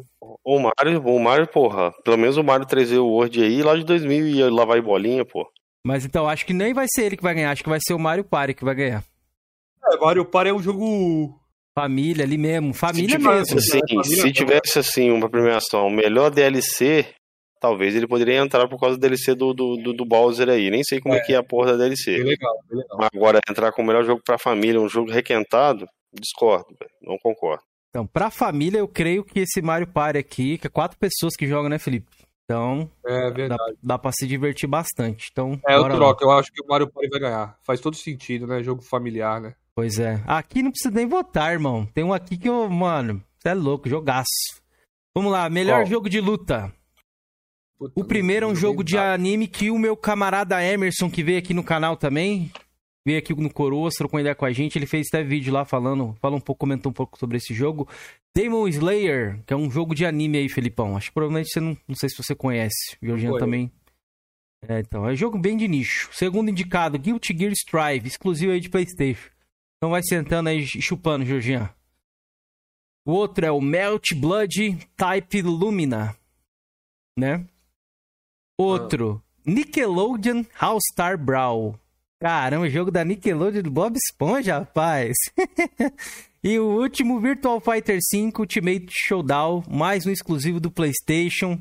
O 0.44 0.58
Mario, 0.58 1.02
o 1.02 1.18
Mario, 1.18 1.46
porra, 1.46 1.92
pelo 2.04 2.18
menos 2.18 2.36
o 2.36 2.44
Mario 2.44 2.66
3D 2.66 2.98
World 3.02 3.42
aí, 3.42 3.62
lá 3.62 3.76
de 3.76 3.84
2000 3.84 4.26
e 4.26 4.50
lá 4.50 4.64
vai 4.64 4.80
bolinha, 4.80 5.24
pô. 5.24 5.50
Mas 5.86 6.04
então, 6.04 6.28
acho 6.28 6.44
que 6.44 6.52
nem 6.52 6.74
vai 6.74 6.86
ser 6.88 7.04
ele 7.04 7.16
que 7.16 7.22
vai 7.22 7.34
ganhar, 7.34 7.50
acho 7.50 7.62
que 7.62 7.68
vai 7.68 7.78
ser 7.80 7.94
o 7.94 7.98
Mario 7.98 8.24
Party 8.24 8.54
que 8.54 8.64
vai 8.64 8.74
ganhar. 8.74 9.04
É, 9.92 9.96
Mario 9.96 10.24
Party 10.24 10.50
é 10.50 10.54
um 10.54 10.62
jogo... 10.62 11.38
Família 11.74 12.24
ali 12.24 12.36
mesmo, 12.36 12.74
família 12.74 13.10
se 13.10 13.16
tivesse, 13.18 13.54
mesmo. 13.54 13.58
Assim, 13.58 13.78
família 13.78 14.22
se 14.22 14.32
tivesse, 14.32 14.78
assim, 14.80 15.10
uma 15.12 15.30
premiação, 15.30 15.86
o 15.86 15.90
melhor 15.90 16.28
DLC, 16.28 17.06
talvez 17.60 17.94
ele 17.94 18.06
poderia 18.06 18.38
entrar 18.38 18.68
por 18.68 18.78
causa 18.78 18.96
do 18.96 19.00
DLC 19.00 19.34
do, 19.34 19.52
do, 19.52 19.76
do, 19.76 19.92
do 19.92 20.04
Bowser 20.04 20.48
aí. 20.48 20.70
Nem 20.70 20.82
sei 20.84 21.00
como 21.00 21.14
é, 21.14 21.18
é 21.18 21.20
que 21.20 21.32
é 21.32 21.36
a 21.36 21.42
porra 21.42 21.72
da 21.72 21.84
DLC. 21.84 22.20
É 22.20 22.24
legal, 22.24 22.58
é 22.70 22.74
legal. 22.74 23.08
Agora, 23.12 23.40
entrar 23.48 23.72
com 23.72 23.82
o 23.82 23.84
melhor 23.86 24.04
jogo 24.04 24.22
pra 24.24 24.38
família, 24.38 24.80
um 24.80 24.88
jogo 24.88 25.10
requentado, 25.10 25.86
discordo, 26.12 26.66
não 27.02 27.18
concordo. 27.18 27.62
Então, 27.90 28.06
pra 28.06 28.30
família, 28.30 28.78
eu 28.78 28.88
creio 28.88 29.24
que 29.24 29.40
esse 29.40 29.62
Mario 29.62 29.86
Party 29.86 30.18
aqui, 30.18 30.58
que 30.58 30.66
é 30.66 30.70
quatro 30.70 30.98
pessoas 30.98 31.34
que 31.36 31.46
jogam, 31.46 31.68
né, 31.68 31.78
Felipe? 31.78 32.06
Então, 32.44 32.90
é 33.04 33.30
verdade. 33.30 33.58
Dá, 33.58 33.78
dá 33.82 33.98
pra 33.98 34.10
se 34.12 34.26
divertir 34.26 34.68
bastante. 34.68 35.28
Então, 35.30 35.60
é, 35.66 35.76
eu 35.76 35.84
troco. 35.84 36.24
Eu 36.24 36.30
acho 36.30 36.50
que 36.52 36.62
o 36.62 36.66
Mario 36.66 36.90
Party 36.90 37.08
vai 37.10 37.20
ganhar. 37.20 37.58
Faz 37.62 37.80
todo 37.80 37.94
sentido, 37.94 38.46
né? 38.46 38.62
Jogo 38.62 38.82
familiar, 38.82 39.40
né? 39.40 39.54
Pois 39.74 39.98
é. 39.98 40.22
Aqui 40.26 40.62
não 40.62 40.70
precisa 40.70 40.94
nem 40.94 41.06
votar, 41.06 41.52
irmão. 41.52 41.86
Tem 41.86 42.02
um 42.02 42.12
aqui 42.12 42.38
que 42.38 42.48
eu, 42.48 42.68
mano, 42.68 43.22
você 43.38 43.50
é 43.50 43.54
louco, 43.54 43.88
jogaço. 43.88 44.26
Vamos 45.14 45.30
lá, 45.30 45.48
melhor 45.50 45.80
Qual? 45.80 45.86
jogo 45.86 46.08
de 46.08 46.20
luta. 46.20 46.72
Puta, 47.78 47.92
o 47.94 48.04
primeiro 48.04 48.46
é 48.46 48.48
um 48.48 48.56
jogo 48.56 48.82
de 48.82 48.98
anime 48.98 49.46
que 49.46 49.70
o 49.70 49.78
meu 49.78 49.96
camarada 49.96 50.62
Emerson, 50.62 51.08
que 51.08 51.22
veio 51.22 51.38
aqui 51.38 51.54
no 51.54 51.62
canal 51.62 51.96
também, 51.96 52.50
veio 53.06 53.18
aqui 53.18 53.32
no 53.34 53.52
Coroas, 53.52 53.94
trocou 53.94 54.18
ideia 54.18 54.34
com 54.34 54.44
a 54.44 54.52
gente. 54.52 54.76
Ele 54.76 54.86
fez 54.86 55.06
até 55.08 55.22
vídeo 55.22 55.52
lá 55.52 55.64
falando, 55.64 56.16
fala 56.20 56.34
um 56.34 56.40
pouco, 56.40 56.60
comentou 56.60 56.90
um 56.90 56.94
pouco 56.94 57.16
sobre 57.18 57.36
esse 57.36 57.54
jogo. 57.54 57.88
Demon 58.34 58.66
Slayer, 58.68 59.40
que 59.46 59.52
é 59.52 59.56
um 59.56 59.70
jogo 59.70 59.94
de 59.94 60.04
anime 60.04 60.38
aí, 60.38 60.48
Felipão. 60.48 60.96
Acho 60.96 61.08
que 61.08 61.14
provavelmente 61.14 61.50
você 61.50 61.60
não, 61.60 61.76
não 61.86 61.94
sei 61.94 62.08
se 62.08 62.16
você 62.16 62.34
conhece. 62.34 62.96
O 63.00 63.38
também. 63.38 63.70
É, 64.66 64.80
então, 64.80 65.08
é 65.08 65.12
um 65.12 65.16
jogo 65.16 65.38
bem 65.38 65.56
de 65.56 65.68
nicho. 65.68 66.10
Segundo 66.12 66.50
indicado, 66.50 66.98
Guilty 66.98 67.36
Gear 67.36 67.52
Strive, 67.52 68.08
exclusivo 68.08 68.52
aí 68.52 68.60
de 68.60 68.68
PlayStation. 68.68 69.30
Então 69.76 69.90
vai 69.90 70.02
sentando 70.02 70.48
aí 70.48 70.58
e 70.58 70.82
chupando, 70.82 71.24
Georgiano. 71.24 71.70
O 73.06 73.12
outro 73.12 73.46
é 73.46 73.50
o 73.52 73.60
Melt 73.60 74.12
Blood 74.14 74.76
Type 74.96 75.42
Lumina, 75.42 76.16
né? 77.16 77.46
Outro. 78.60 79.22
Nickelodeon 79.46 80.44
All 80.58 80.78
Star 80.92 81.16
Brawl. 81.16 81.78
Caramba, 82.20 82.68
jogo 82.68 82.90
da 82.90 83.04
Nickelodeon 83.04 83.62
do 83.62 83.70
Bob 83.70 83.96
Esponja, 83.96 84.58
rapaz. 84.58 85.14
e 86.42 86.58
o 86.58 86.64
último, 86.64 87.20
Virtual 87.20 87.60
Fighter 87.60 88.00
5 88.02 88.42
Ultimate 88.42 88.88
Showdown, 88.90 89.62
mais 89.70 90.06
um 90.06 90.10
exclusivo 90.10 90.58
do 90.58 90.72
PlayStation. 90.72 91.56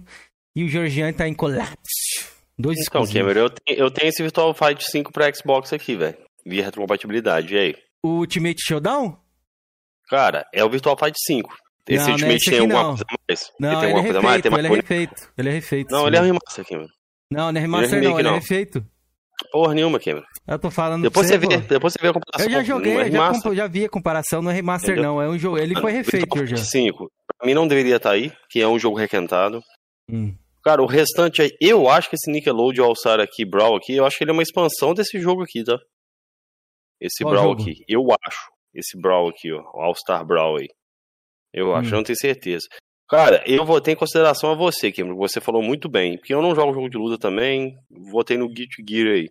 E 0.55 0.63
o 0.63 0.67
Georgian 0.67 1.13
tá 1.13 1.27
em 1.27 1.35
colapso. 1.35 1.77
Dois 2.57 2.79
então, 2.79 3.05
Cameron, 3.05 3.41
eu, 3.41 3.49
tenho, 3.51 3.79
eu 3.79 3.91
tenho 3.91 4.09
esse 4.09 4.23
Virtual 4.23 4.51
Fighter 4.55 4.83
5 4.83 5.13
pra 5.13 5.31
Xbox 5.31 5.71
aqui, 5.71 5.95
velho. 5.95 6.17
Via 6.43 6.63
retrocompatibilidade, 6.63 7.53
e 7.53 7.59
aí? 7.59 7.75
O 8.03 8.21
Ultimate 8.21 8.59
Showdown? 8.59 9.15
Cara, 10.09 10.47
é 10.51 10.63
o 10.63 10.69
Virtual 10.69 10.97
Fighter 10.97 11.21
5. 11.27 11.55
Esse 11.87 12.05
não, 12.05 12.11
Ultimate 12.13 12.27
não 12.27 12.35
é 12.35 12.37
tem 12.39 12.59
alguma 12.59 12.83
não. 12.83 12.89
coisa 12.89 13.05
a 13.07 13.15
mais? 13.27 13.51
Não, 13.59 13.69
ele 13.69 13.79
tem 13.79 13.87
alguma 13.87 13.99
é 13.99 14.01
refeito, 14.01 14.23
mais? 14.23 14.41
Tem 14.41 14.53
ele 14.57 14.67
é 14.67 14.71
refeito. 14.71 15.33
Ele 15.37 15.49
é 15.49 15.51
refeito. 15.51 15.91
Não, 15.91 16.01
sim. 16.01 16.07
ele 16.07 16.17
é 16.17 16.21
remaster 16.21 16.65
mano. 16.71 16.89
Não, 17.31 17.51
não 17.51 17.57
é 17.57 17.61
remaster, 17.61 18.03
não, 18.03 18.19
ele 18.19 18.27
é 18.27 18.33
refeito. 18.33 18.85
Porra 19.51 19.73
nenhuma, 19.73 19.99
Cameron. 19.99 20.25
Eu 20.47 20.59
tô 20.59 20.71
falando 20.71 21.03
depois 21.03 21.27
você, 21.27 21.37
vê, 21.37 21.57
depois 21.57 21.93
você 21.93 21.99
vê 22.01 22.07
a 22.09 22.13
comparação. 22.13 22.47
Eu 22.47 22.51
já 22.51 22.63
joguei, 22.63 22.97
é 22.97 23.11
já, 23.11 23.31
comp... 23.31 23.53
já 23.53 23.67
vi 23.67 23.85
a 23.85 23.89
comparação, 23.89 24.41
não 24.41 24.51
é 24.51 24.53
remaster 24.53 24.93
Entendeu? 24.93 25.11
não, 25.11 25.21
é 25.21 25.29
um 25.29 25.37
jogo, 25.37 25.57
ele 25.57 25.79
foi 25.79 25.91
refeito 25.91 26.45
já. 26.45 26.57
5, 26.57 27.11
pra 27.37 27.47
mim 27.47 27.53
não 27.53 27.67
deveria 27.67 27.97
estar 27.97 28.09
tá 28.09 28.15
aí, 28.15 28.31
que 28.49 28.59
é 28.59 28.67
um 28.67 28.79
jogo 28.79 28.97
requentado. 28.97 29.61
Hum. 30.09 30.35
Cara, 30.63 30.81
o 30.81 30.85
restante 30.85 31.41
aí, 31.41 31.51
eu 31.61 31.87
acho 31.87 32.09
que 32.09 32.15
esse 32.15 32.31
Nickelodeon 32.31 32.85
All-Star 32.85 33.19
aqui, 33.19 33.45
Brawl 33.45 33.77
aqui, 33.77 33.95
eu 33.95 34.05
acho 34.05 34.17
que 34.17 34.23
ele 34.23 34.31
é 34.31 34.33
uma 34.33 34.43
expansão 34.43 34.93
desse 34.93 35.19
jogo 35.19 35.43
aqui, 35.43 35.63
tá? 35.63 35.77
Esse 36.99 37.23
Qual 37.23 37.33
Brawl 37.33 37.49
jogo? 37.49 37.61
aqui, 37.61 37.83
eu 37.87 38.03
acho. 38.25 38.49
Esse 38.73 38.99
Brawl 38.99 39.29
aqui, 39.29 39.51
ó, 39.53 39.61
All-Star 39.73 40.25
Brawl 40.25 40.57
aí. 40.57 40.67
Eu 41.57 41.75
acho, 41.75 41.89
hum. 41.89 41.93
eu 41.93 41.97
não 41.97 42.03
tenho 42.03 42.17
certeza. 42.17 42.67
Cara, 43.09 43.41
eu 43.45 43.65
votei 43.65 43.93
em 43.93 43.97
consideração 43.97 44.51
a 44.51 44.55
você, 44.55 44.91
Kim. 44.91 45.15
Você 45.15 45.39
falou 45.39 45.63
muito 45.63 45.87
bem. 45.89 46.17
Porque 46.17 46.33
eu 46.33 46.41
não 46.41 46.53
jogo 46.53 46.73
jogo 46.73 46.89
de 46.89 46.97
luta 46.97 47.17
também. 47.17 47.77
Votei 48.11 48.37
no 48.37 48.49
Guilty 48.49 48.83
Gear 48.87 49.13
aí. 49.13 49.29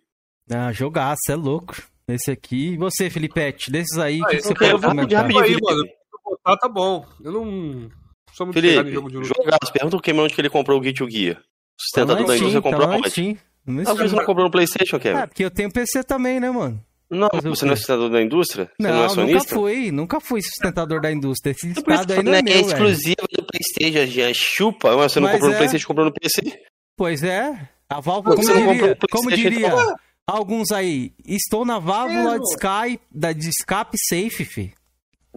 Ah, 0.51 0.71
jogaço, 0.71 1.21
é 1.29 1.35
louco. 1.35 1.75
Esse 2.07 2.31
aqui. 2.31 2.73
E 2.73 2.77
você, 2.77 3.09
Felipete? 3.09 3.71
Desses 3.71 3.97
aí, 3.97 4.19
ah, 4.23 4.27
que 4.27 4.41
você 4.41 4.55
pode 4.55 4.81
comentar? 4.81 5.21
Rapidinho, 5.21 5.43
aí, 5.43 5.57
mano. 5.61 5.83
Votar 6.23 6.57
tá 6.57 6.67
bom. 6.67 7.05
Eu 7.23 7.31
não 7.31 7.89
sou 8.33 8.47
muito 8.47 8.59
Felipe, 8.59 8.89
em 8.89 8.93
jogo 8.93 9.09
de 9.09 9.17
luta. 9.17 9.33
Jogaço. 9.37 9.71
Pergunta 9.71 9.97
o 9.97 10.01
Cameron 10.01 10.23
onde 10.23 10.33
que 10.33 10.41
ele 10.41 10.49
comprou 10.49 10.77
o 10.77 10.81
Guilty 10.81 11.09
Gear. 11.09 11.41
Sustenta 11.79 12.13
tá 12.13 12.17
tudo 12.17 12.31
aí, 12.31 12.39
você 12.39 12.61
comprou 12.61 12.87
tá 12.87 12.95
onde? 12.95 13.09
Sim. 13.11 13.37
Não 13.65 13.83
você 13.83 14.15
não 14.15 14.25
comprou 14.25 14.45
no 14.45 14.51
Playstation, 14.51 14.97
Kevin? 14.97 15.19
Ah, 15.19 15.27
porque 15.27 15.43
eu 15.43 15.51
tenho 15.51 15.71
PC 15.71 16.03
também, 16.03 16.39
né, 16.39 16.49
mano? 16.49 16.83
Não, 17.09 17.29
você 17.41 17.65
não 17.65 17.73
é 17.73 17.75
sustentador 17.75 18.09
da 18.09 18.21
indústria? 18.21 18.69
Você 18.79 18.87
não, 18.87 19.15
não 19.15 19.23
é 19.23 19.25
nunca 19.25 19.43
fui, 19.47 19.91
nunca 19.91 20.19
fui 20.19 20.41
sustentador 20.41 21.01
da 21.01 21.11
indústria. 21.11 21.51
Esse 21.51 21.69
estado 21.69 22.13
aí 22.13 22.23
não 22.23 22.33
é, 22.33 22.39
é 22.39 22.41
meu, 22.41 22.53
É 22.53 22.59
exclusivo 22.59 23.27
do 23.31 23.45
Playstation, 23.45 24.11
já 24.11 24.33
chupa. 24.33 24.95
Mas 24.97 25.13
você 25.13 25.19
não 25.19 25.27
Mas 25.27 25.35
comprou 25.35 25.49
é... 25.49 25.53
no 25.53 25.57
Playstation, 25.57 25.87
comprou 25.87 26.05
no 26.05 26.13
PC? 26.13 26.61
Pois 26.97 27.23
é. 27.23 27.69
A 27.89 28.01
válvula, 28.01 28.35
como 28.35 28.53
diria, 28.53 28.97
como 29.09 29.31
diria 29.31 29.95
alguns 30.27 30.71
aí, 30.71 31.13
estou 31.25 31.63
na 31.63 31.79
válvula 31.79 32.37
de, 32.37 32.45
Sky, 32.53 32.99
da, 33.09 33.31
de 33.31 33.47
escape 33.47 33.97
safe, 34.09 34.43
fi. 34.43 34.73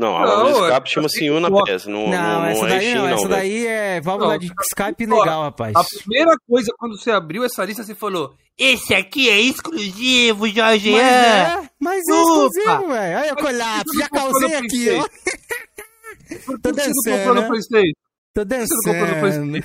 Não, 0.01 0.17
a 0.17 0.25
válvula 0.25 0.53
de 0.53 0.63
escape 0.63 0.91
chama-se 0.91 1.31
uma 1.31 1.65
peça. 1.65 1.91
Não, 1.91 2.09
não, 2.09 2.11
não, 2.11 2.45
essa 2.47 2.65
é 2.65 2.69
daí 2.69 2.95
não, 2.95 3.09
essa 3.09 3.29
daí 3.29 3.67
é 3.67 4.01
válvula 4.01 4.39
de 4.39 4.51
Skype 4.73 5.05
legal, 5.05 5.43
rapaz. 5.43 5.77
A 5.77 5.85
primeira 5.85 6.35
coisa, 6.49 6.73
quando 6.79 6.99
você 6.99 7.11
abriu 7.11 7.45
essa 7.45 7.63
lista, 7.67 7.85
você 7.85 7.95
falou: 7.95 8.35
Esse 8.57 8.95
aqui 8.95 9.29
é 9.29 9.39
exclusivo, 9.39 10.49
Jorge. 10.49 10.91
Mas 10.91 11.03
é, 11.03 11.71
mas 11.79 12.09
é 12.09 12.13
exclusivo, 12.13 12.89
velho. 12.89 13.19
Olha 13.19 13.33
o 13.35 13.37
colapso, 13.37 13.99
já 13.99 14.09
causei 14.09 14.55
aqui, 14.55 14.89
ó. 14.91 16.57
Tô 16.63 16.73
dançando. 16.73 17.51
Né? 17.71 17.93
Tô 18.33 18.45
dançando. 18.47 19.65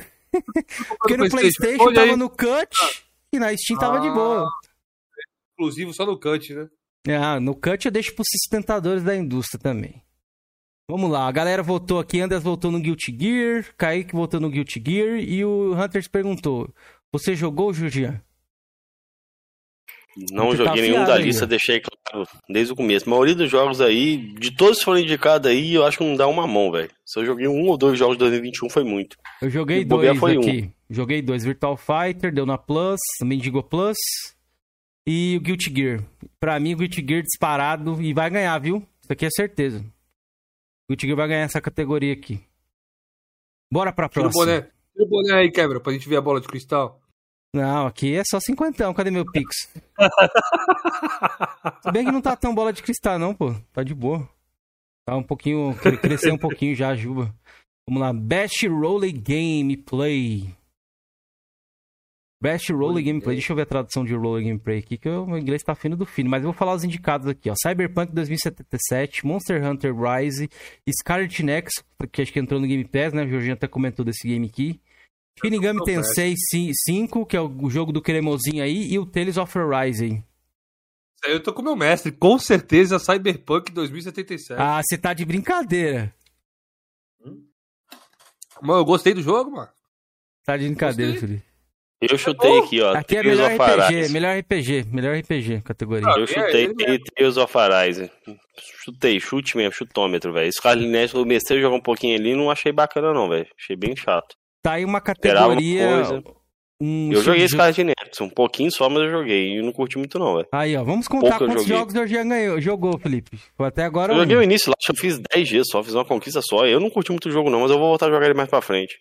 Porque 0.99 1.15
no 1.15 1.29
PlayStation 1.29 1.93
tava 1.93 2.17
no 2.17 2.29
Cut 2.29 2.75
e 3.31 3.39
na 3.39 3.55
Steam 3.55 3.79
tava 3.79 4.01
de 4.01 4.11
boa. 4.11 4.45
Exclusivo 5.51 5.93
só 5.93 6.05
no 6.05 6.19
Cut, 6.19 6.53
né? 6.53 6.67
Ah, 7.17 7.39
no 7.39 7.55
Cut 7.55 7.85
eu 7.85 7.91
deixo 7.91 8.13
pros 8.13 8.27
sustentadores 8.29 9.01
da 9.01 9.15
indústria 9.15 9.61
também. 9.61 10.03
Vamos 10.87 11.09
lá, 11.09 11.27
a 11.27 11.31
galera 11.31 11.63
votou 11.63 11.97
aqui, 11.97 12.21
Andrés 12.21 12.43
votou 12.43 12.69
no 12.71 12.79
Guilty 12.79 13.15
Gear, 13.19 13.73
Kaique 13.75 14.13
votou 14.13 14.39
no 14.39 14.51
Guilty 14.51 14.83
Gear 14.85 15.17
e 15.17 15.43
o 15.43 15.73
Hunters 15.73 16.07
perguntou: 16.07 16.71
Você 17.11 17.35
jogou, 17.35 17.73
Julian? 17.73 18.21
Não 20.31 20.51
Você 20.51 20.57
joguei 20.57 20.75
tá 20.75 20.81
nenhum 20.81 21.03
da 21.03 21.17
lista, 21.17 21.47
deixei 21.47 21.81
claro 21.81 22.27
desde 22.47 22.71
o 22.71 22.75
começo. 22.75 23.05
A 23.07 23.09
maioria 23.09 23.33
dos 23.35 23.49
jogos 23.49 23.81
aí, 23.81 24.15
de 24.35 24.55
todos 24.55 24.77
que 24.77 24.85
foram 24.85 24.99
indicados 24.99 25.49
aí, 25.49 25.73
eu 25.73 25.83
acho 25.83 25.97
que 25.97 26.03
não 26.03 26.15
dá 26.15 26.27
uma 26.27 26.45
mão, 26.45 26.71
velho. 26.71 26.89
Se 27.03 27.19
eu 27.19 27.25
joguei 27.25 27.47
um 27.47 27.67
ou 27.67 27.77
dois 27.77 27.97
jogos 27.97 28.15
de 28.15 28.19
2021, 28.19 28.69
foi 28.69 28.83
muito. 28.83 29.17
Eu 29.41 29.49
joguei 29.49 29.83
dois 29.83 30.17
foi 30.19 30.37
aqui. 30.37 30.61
Um. 30.61 30.93
Joguei 30.93 31.21
dois. 31.21 31.43
Virtual 31.43 31.75
Fighter, 31.75 32.31
deu 32.31 32.45
na 32.45 32.57
Plus, 32.57 32.99
também 33.19 33.39
Digo 33.39 33.63
Plus. 33.63 33.97
E 35.05 35.35
o 35.35 35.41
Guilty 35.41 35.73
Gear. 35.75 36.03
Pra 36.39 36.59
mim, 36.59 36.75
o 36.75 36.77
Guilty 36.77 37.03
Gear 37.05 37.23
disparado 37.23 38.01
e 38.01 38.13
vai 38.13 38.29
ganhar, 38.29 38.57
viu? 38.59 38.77
Isso 39.01 39.11
aqui 39.11 39.25
é 39.25 39.29
certeza. 39.29 39.83
O 40.89 40.95
Gear 40.99 41.15
vai 41.15 41.27
ganhar 41.27 41.43
essa 41.43 41.61
categoria 41.61 42.13
aqui. 42.13 42.43
Bora 43.71 43.91
pra 43.91 44.07
próxima. 44.07 44.31
Tira 44.31 44.43
o 44.43 44.45
boné, 44.45 44.61
Tira 44.93 45.05
o 45.05 45.07
boné 45.07 45.33
aí, 45.33 45.51
quebra, 45.51 45.79
pra 45.79 45.93
gente 45.93 46.07
ver 46.07 46.17
a 46.17 46.21
bola 46.21 46.39
de 46.39 46.47
cristal. 46.47 47.01
Não, 47.55 47.87
aqui 47.87 48.15
é 48.15 48.23
só 48.25 48.39
cinquentão. 48.39 48.93
Cadê 48.93 49.09
meu 49.09 49.25
Pix? 49.31 49.71
Se 51.81 51.91
bem 51.91 52.05
que 52.05 52.11
não 52.11 52.21
tá 52.21 52.35
tão 52.35 52.53
bola 52.53 52.73
de 52.73 52.83
cristal, 52.83 53.17
não, 53.17 53.33
pô. 53.33 53.55
Tá 53.71 53.81
de 53.81 53.95
boa. 53.95 54.27
Tá 55.07 55.15
um 55.15 55.23
pouquinho. 55.23 55.73
Cresceu 56.01 56.33
um 56.33 56.37
pouquinho 56.37 56.75
já, 56.75 56.93
Juba. 56.95 57.33
Vamos 57.87 58.01
lá. 58.01 58.11
Best 58.11 58.67
Role 58.67 59.11
Gameplay. 59.11 60.53
Best 62.41 62.71
Role 62.71 63.01
Gameplay. 63.01 63.35
Deixa 63.35 63.51
eu 63.51 63.55
ver 63.55 63.63
a 63.63 63.65
tradução 63.65 64.03
de 64.03 64.13
Role 64.13 64.43
Gameplay 64.43 64.79
aqui, 64.79 64.97
que 64.97 65.09
o 65.09 65.37
inglês 65.37 65.63
tá 65.63 65.73
fino 65.73 65.95
do 65.95 66.05
fino. 66.05 66.29
Mas 66.29 66.43
eu 66.43 66.51
vou 66.51 66.53
falar 66.53 66.75
os 66.75 66.83
indicados 66.83 67.27
aqui, 67.27 67.49
ó. 67.49 67.55
Cyberpunk 67.55 68.13
2077, 68.13 69.25
Monster 69.25 69.63
Hunter 69.65 69.93
Rise, 69.95 70.49
Scarlet 71.01 71.43
Nexus, 71.43 71.83
que 72.11 72.21
acho 72.21 72.31
que 72.31 72.39
entrou 72.39 72.59
no 72.59 72.67
Game 72.67 72.85
Pass, 72.85 73.13
né? 73.13 73.23
O 73.23 73.29
Jorginho 73.29 73.53
até 73.53 73.67
comentou 73.67 74.05
desse 74.05 74.27
game 74.27 74.45
aqui. 74.45 74.79
Shinigami 75.41 75.83
Tensei 75.83 76.33
5, 76.87 77.25
que 77.25 77.35
é 77.35 77.41
o 77.41 77.69
jogo 77.69 77.91
do 77.91 78.01
cremosinho 78.01 78.63
aí, 78.63 78.87
e 78.89 78.97
o 78.97 79.05
Tales 79.05 79.37
of 79.37 79.53
Rising. 79.57 80.23
Eu 81.25 81.41
tô 81.41 81.53
com 81.53 81.61
meu 81.61 81.75
mestre, 81.75 82.11
com 82.11 82.37
certeza 82.37 82.99
Cyberpunk 82.99 83.71
2077. 83.71 84.59
Ah, 84.59 84.81
você 84.81 84.97
tá 84.97 85.13
de 85.13 85.25
brincadeira. 85.25 86.13
Hum? 87.25 87.43
Mano, 88.61 88.81
eu 88.81 88.85
gostei 88.85 89.13
do 89.13 89.21
jogo, 89.21 89.51
mano. 89.51 89.69
Tá 90.45 90.55
de 90.55 90.65
brincadeira. 90.65 91.19
Felipe. 91.19 91.54
Eu 92.01 92.17
chutei 92.17 92.59
aqui, 92.59 92.81
ó. 92.81 92.93
Aqui 92.93 93.17
é 93.17 93.23
melhor 93.23 93.51
RPG, 93.51 94.09
melhor 94.09 94.37
RPG, 94.37 94.85
melhor 94.91 95.17
RPG, 95.17 95.61
categoria. 95.61 96.07
Ah, 96.07 96.19
eu 96.19 96.27
chutei 96.27 96.65
é 96.65 96.97
Tales 97.15 97.37
of 97.37 97.57
Arise. 97.57 98.11
Chutei, 98.83 99.19
chute 99.19 99.57
mesmo, 99.57 99.71
chutômetro, 99.71 100.33
velho. 100.33 100.51
Scarlet 100.51 100.87
Nexus, 100.87 101.15
eu 101.15 101.21
comecei 101.21 101.57
a 101.57 101.61
jogar 101.61 101.75
um 101.75 101.81
pouquinho 101.81 102.17
ali 102.17 102.35
não 102.35 102.51
achei 102.51 102.71
bacana 102.71 103.13
não, 103.13 103.29
velho. 103.29 103.47
Achei 103.59 103.75
bem 103.75 103.95
chato. 103.95 104.35
Tá 104.61 104.73
aí 104.73 104.85
uma 104.85 105.01
categoria. 105.01 105.87
Um 106.79 107.13
eu 107.13 107.21
joguei 107.21 107.47
Scarlet 107.47 107.83
Nexus, 107.85 108.19
um 108.19 108.29
pouquinho 108.29 108.69
só, 108.69 108.89
mas 108.89 109.03
eu 109.03 109.09
joguei 109.09 109.57
e 109.57 109.61
não 109.61 109.71
curti 109.71 109.97
muito 109.97 110.19
não, 110.19 110.35
velho. 110.35 110.47
Aí, 110.51 110.75
ó, 110.75 110.83
vamos 110.83 111.07
contar 111.07 111.37
Pouco 111.37 111.45
quantos 111.45 111.65
jogos 111.65 111.95
o 111.95 112.05
já 112.05 112.23
ganhou, 112.23 112.59
jogou, 112.59 112.97
Felipe. 112.99 113.39
Até 113.57 113.83
agora... 113.83 114.11
Eu 114.11 114.17
um. 114.17 114.19
joguei 114.19 114.35
o 114.35 114.43
início 114.43 114.69
lá, 114.69 114.75
acho 114.77 114.91
que 114.91 115.05
eu 115.05 115.11
fiz 115.11 115.21
10 115.33 115.47
dias 115.47 115.67
só, 115.69 115.81
fiz 115.81 115.93
uma 115.93 116.03
conquista 116.03 116.41
só. 116.41 116.65
Eu 116.65 116.81
não 116.81 116.89
curti 116.89 117.11
muito 117.11 117.29
o 117.29 117.31
jogo 117.31 117.49
não, 117.49 117.61
mas 117.61 117.71
eu 117.71 117.79
vou 117.79 117.87
voltar 117.87 118.07
a 118.07 118.09
jogar 118.09 118.25
ele 118.25 118.33
mais 118.33 118.49
pra 118.49 118.61
frente. 118.61 118.99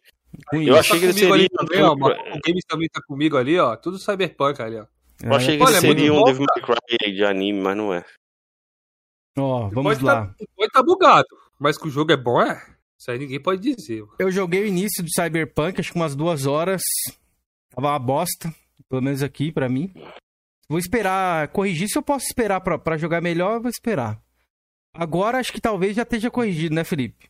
eu 0.52 0.76
achei 0.76 0.94
tá 0.94 0.98
que 1.00 1.04
ele 1.06 1.12
seria... 1.14 1.48
Também, 1.48 1.82
ó, 1.82 1.92
o 1.92 1.96
Games 1.96 2.64
também 2.68 2.88
tá 2.88 3.00
comigo 3.08 3.36
ali, 3.36 3.58
ó, 3.58 3.74
tudo 3.74 3.98
Cyberpunk 3.98 4.62
ali, 4.62 4.76
ó. 4.76 4.86
Eu 5.22 5.32
é. 5.32 5.36
achei 5.36 5.56
que 5.56 5.62
ele 5.62 5.72
seria 5.72 6.12
um 6.12 6.24
Devil 6.24 6.46
May 6.54 6.64
Cry 6.64 7.12
de 7.12 7.24
anime, 7.24 7.60
mas 7.60 7.76
não 7.76 7.92
é. 7.92 8.04
Ó, 9.36 9.68
vamos 9.68 9.94
pode 9.94 10.04
lá. 10.04 10.26
Tá, 10.26 10.34
pode 10.56 10.72
tá 10.72 10.82
bugado, 10.82 11.28
mas 11.58 11.76
que 11.76 11.88
o 11.88 11.90
jogo 11.90 12.12
é 12.12 12.16
bom, 12.16 12.40
é? 12.40 12.62
Isso 12.98 13.10
aí 13.10 13.18
ninguém 13.18 13.40
pode 13.40 13.60
dizer. 13.60 14.04
Eu 14.18 14.30
joguei 14.30 14.62
o 14.62 14.66
início 14.66 15.02
do 15.02 15.10
Cyberpunk, 15.10 15.80
acho 15.80 15.92
que 15.92 15.96
umas 15.96 16.14
duas 16.14 16.46
horas. 16.46 16.82
Tava 17.74 17.88
uma 17.88 17.98
bosta, 17.98 18.54
pelo 18.88 19.02
menos 19.02 19.22
aqui 19.22 19.50
para 19.50 19.68
mim. 19.68 19.92
Vou 20.68 20.78
esperar 20.78 21.48
corrigir. 21.48 21.88
Se 21.88 21.98
eu 21.98 22.02
posso 22.02 22.26
esperar 22.26 22.60
para 22.60 22.96
jogar 22.96 23.20
melhor, 23.20 23.56
eu 23.56 23.62
vou 23.62 23.70
esperar. 23.70 24.20
Agora 24.94 25.38
acho 25.38 25.52
que 25.52 25.60
talvez 25.60 25.96
já 25.96 26.02
esteja 26.02 26.30
corrigido, 26.30 26.74
né, 26.74 26.84
Felipe? 26.84 27.28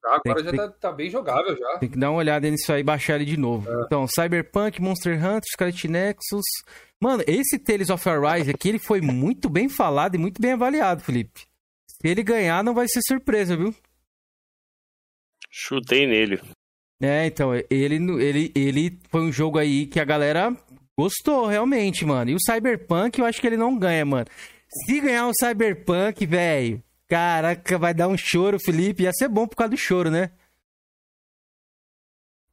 Tá, 0.00 0.20
agora 0.24 0.44
já 0.44 0.52
tá, 0.52 0.68
tá, 0.68 0.92
bem 0.92 1.10
jogável 1.10 1.56
já. 1.56 1.78
Tem 1.78 1.88
que 1.88 1.98
dar 1.98 2.10
uma 2.10 2.18
olhada 2.18 2.48
nisso 2.48 2.70
aí 2.72 2.80
e 2.80 2.84
baixar 2.84 3.16
ele 3.16 3.24
de 3.24 3.38
novo. 3.38 3.68
É. 3.68 3.84
Então, 3.86 4.06
Cyberpunk, 4.06 4.80
Monster 4.80 5.16
Hunter, 5.16 5.50
Scarlet 5.50 5.88
Nexus. 5.88 6.44
Mano, 7.00 7.24
esse 7.26 7.58
Tales 7.58 7.90
of 7.90 8.06
Arise 8.08 8.50
aqui, 8.50 8.68
ele 8.68 8.78
foi 8.78 9.00
muito 9.00 9.48
bem 9.48 9.68
falado 9.68 10.14
e 10.14 10.18
muito 10.18 10.40
bem 10.40 10.52
avaliado, 10.52 11.02
Felipe. 11.02 11.46
Se 11.88 12.06
ele 12.06 12.22
ganhar, 12.22 12.62
não 12.62 12.74
vai 12.74 12.86
ser 12.86 13.00
surpresa, 13.06 13.56
viu? 13.56 13.74
Chutei 15.50 16.06
nele. 16.06 16.40
É, 17.00 17.26
então, 17.26 17.54
ele, 17.54 17.96
ele, 18.22 18.52
ele 18.54 18.98
foi 19.08 19.22
um 19.22 19.32
jogo 19.32 19.58
aí 19.58 19.86
que 19.86 20.00
a 20.00 20.04
galera 20.04 20.56
gostou, 20.98 21.46
realmente, 21.46 22.04
mano. 22.04 22.30
E 22.30 22.34
o 22.34 22.40
Cyberpunk, 22.40 23.18
eu 23.18 23.26
acho 23.26 23.40
que 23.40 23.46
ele 23.46 23.56
não 23.56 23.78
ganha, 23.78 24.04
mano. 24.04 24.26
Se 24.86 25.00
ganhar 25.00 25.28
o 25.28 25.32
Cyberpunk, 25.34 26.24
velho, 26.26 26.82
caraca, 27.08 27.78
vai 27.78 27.92
dar 27.92 28.08
um 28.08 28.16
choro, 28.16 28.58
Felipe. 28.58 29.02
Ia 29.02 29.12
ser 29.12 29.28
bom 29.28 29.46
por 29.46 29.56
causa 29.56 29.70
do 29.70 29.76
choro, 29.76 30.10
né? 30.10 30.30